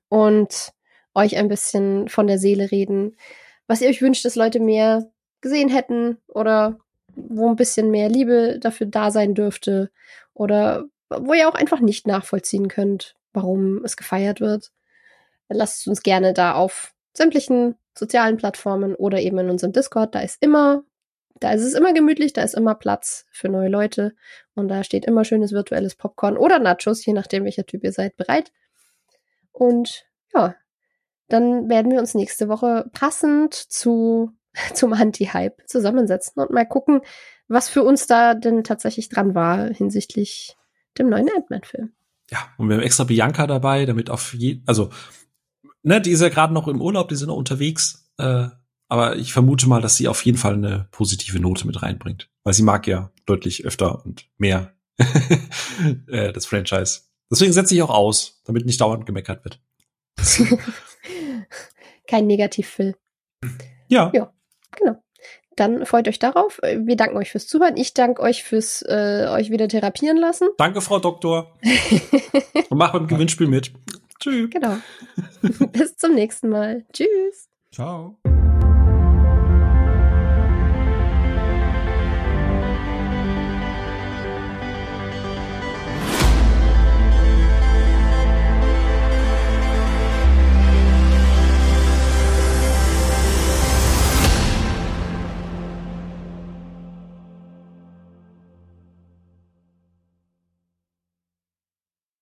und 0.10 0.74
euch 1.14 1.38
ein 1.38 1.48
bisschen 1.48 2.08
von 2.08 2.28
der 2.28 2.40
Seele 2.40 2.72
reden, 2.72 3.16
was 3.68 3.82
ihr 3.82 3.90
euch 3.90 4.02
wünscht, 4.02 4.26
dass 4.26 4.36
Leute 4.36 4.60
mehr 4.60 5.12
gesehen 5.42 5.70
hätten 5.70 6.18
oder 6.28 6.80
wo 7.16 7.50
ein 7.50 7.56
bisschen 7.56 7.92
mehr 7.92 8.10
Liebe 8.10 8.60
dafür 8.60 8.88
da 8.88 9.12
sein 9.12 9.36
dürfte 9.36 9.92
oder 10.34 10.86
wo 11.10 11.34
ihr 11.34 11.48
auch 11.48 11.56
einfach 11.56 11.80
nicht 11.80 12.08
nachvollziehen 12.08 12.68
könnt, 12.68 13.16
warum 13.34 13.84
es 13.86 13.98
gefeiert 13.98 14.42
wird. 14.42 14.72
Lasst 15.50 15.82
es 15.82 15.88
uns 15.88 16.02
gerne 16.02 16.34
da 16.34 16.54
auf 16.54 16.94
sämtlichen 17.14 17.76
sozialen 17.96 18.38
Plattformen 18.38 18.96
oder 18.96 19.20
eben 19.20 19.38
in 19.40 19.50
unserem 19.50 19.74
Discord. 19.74 20.16
Da 20.16 20.22
ist 20.22 20.42
immer, 20.42 20.84
da 21.40 21.52
ist 21.52 21.64
es 21.64 21.74
immer 21.74 21.94
gemütlich, 21.94 22.34
da 22.34 22.44
ist 22.44 22.56
immer 22.56 22.76
Platz 22.76 23.26
für 23.32 23.50
neue 23.50 23.70
Leute 23.70 24.16
und 24.56 24.68
da 24.68 24.84
steht 24.84 25.06
immer 25.06 25.26
schönes 25.26 25.52
virtuelles 25.52 25.96
Popcorn 25.96 26.38
oder 26.38 26.60
Nachos, 26.60 27.06
je 27.06 27.14
nachdem 27.14 27.44
welcher 27.44 27.66
Typ 27.66 27.84
ihr 27.84 27.92
seid, 27.92 28.16
bereit. 28.18 28.52
Und 29.52 30.06
ja, 30.34 30.56
dann 31.28 31.70
werden 31.70 31.92
wir 31.92 32.00
uns 32.00 32.14
nächste 32.14 32.50
Woche 32.50 32.90
passend 32.94 33.54
zu 33.54 34.32
zum 34.74 34.94
Anti-Hype 34.94 35.68
zusammensetzen 35.68 36.42
und 36.42 36.52
mal 36.52 36.66
gucken, 36.66 37.02
was 37.48 37.70
für 37.70 37.84
uns 37.84 38.08
da 38.08 38.34
denn 38.34 38.64
tatsächlich 38.64 39.10
dran 39.10 39.36
war 39.36 39.68
hinsichtlich 39.74 40.56
dem 40.98 41.10
neuen 41.10 41.30
Ant-Man-Film. 41.36 41.92
Ja, 42.32 42.40
und 42.58 42.70
wir 42.70 42.78
haben 42.78 42.84
extra 42.84 43.04
Bianca 43.04 43.48
dabei, 43.48 43.86
damit 43.86 44.10
auf 44.10 44.34
je, 44.34 44.62
also, 44.66 44.92
ne, 45.82 46.00
die 46.02 46.12
ist 46.12 46.22
ja 46.22 46.30
gerade 46.30 46.54
noch 46.54 46.68
im 46.68 46.82
Urlaub, 46.82 47.10
die 47.10 47.16
sind 47.16 47.28
noch 47.28 47.36
unterwegs, 47.36 48.12
äh, 48.18 48.48
aber 48.94 49.16
ich 49.16 49.34
vermute 49.34 49.68
mal, 49.68 49.82
dass 49.82 49.98
sie 49.98 50.08
auf 50.08 50.24
jeden 50.24 50.38
Fall 50.38 50.54
eine 50.54 50.88
positive 50.92 51.40
Note 51.40 51.66
mit 51.66 51.82
reinbringt, 51.82 52.30
weil 52.44 52.54
sie 52.54 52.62
mag 52.62 52.86
ja 52.86 53.10
deutlich 53.26 53.66
öfter 53.66 54.06
und 54.06 54.28
mehr 54.38 54.72
äh, 56.08 56.32
das 56.32 56.46
Franchise. 56.46 57.02
Deswegen 57.32 57.54
setze 57.54 57.74
ich 57.74 57.82
auch 57.82 57.90
aus, 57.90 58.40
damit 58.46 58.68
nicht 58.68 58.80
dauernd 58.80 59.08
gemeckert 59.08 59.44
wird. 59.44 59.60
Kein 62.08 62.28
Negativfilm. 62.28 62.94
Ja, 63.88 64.12
Ja. 64.14 64.32
Genau. 64.78 65.02
dann 65.56 65.88
freut 65.88 66.08
euch 66.08 66.20
darauf. 66.20 66.60
Wir 66.62 66.96
danken 66.96 67.18
euch 67.18 67.32
fürs 67.32 67.48
Zuhören. 67.48 67.78
Ich 67.78 67.96
danke 67.96 68.22
euch 68.22 68.44
fürs 68.44 68.84
äh, 68.84 69.26
euch 69.32 69.50
wieder 69.50 69.68
therapieren 69.68 70.18
lassen. 70.18 70.50
Danke, 70.60 70.82
Frau 70.82 71.00
Doktor. 71.00 71.58
Und 72.70 72.78
mach 72.78 72.94
beim 72.94 73.08
Gewinnspiel 73.08 73.48
mit. 73.48 73.74
Tschüss. 74.20 74.52
Genau. 74.52 74.78
Bis 75.72 75.98
zum 75.98 76.14
nächsten 76.14 76.50
Mal. 76.50 76.86
Tschüss. 76.94 77.50
Ciao. 77.72 78.20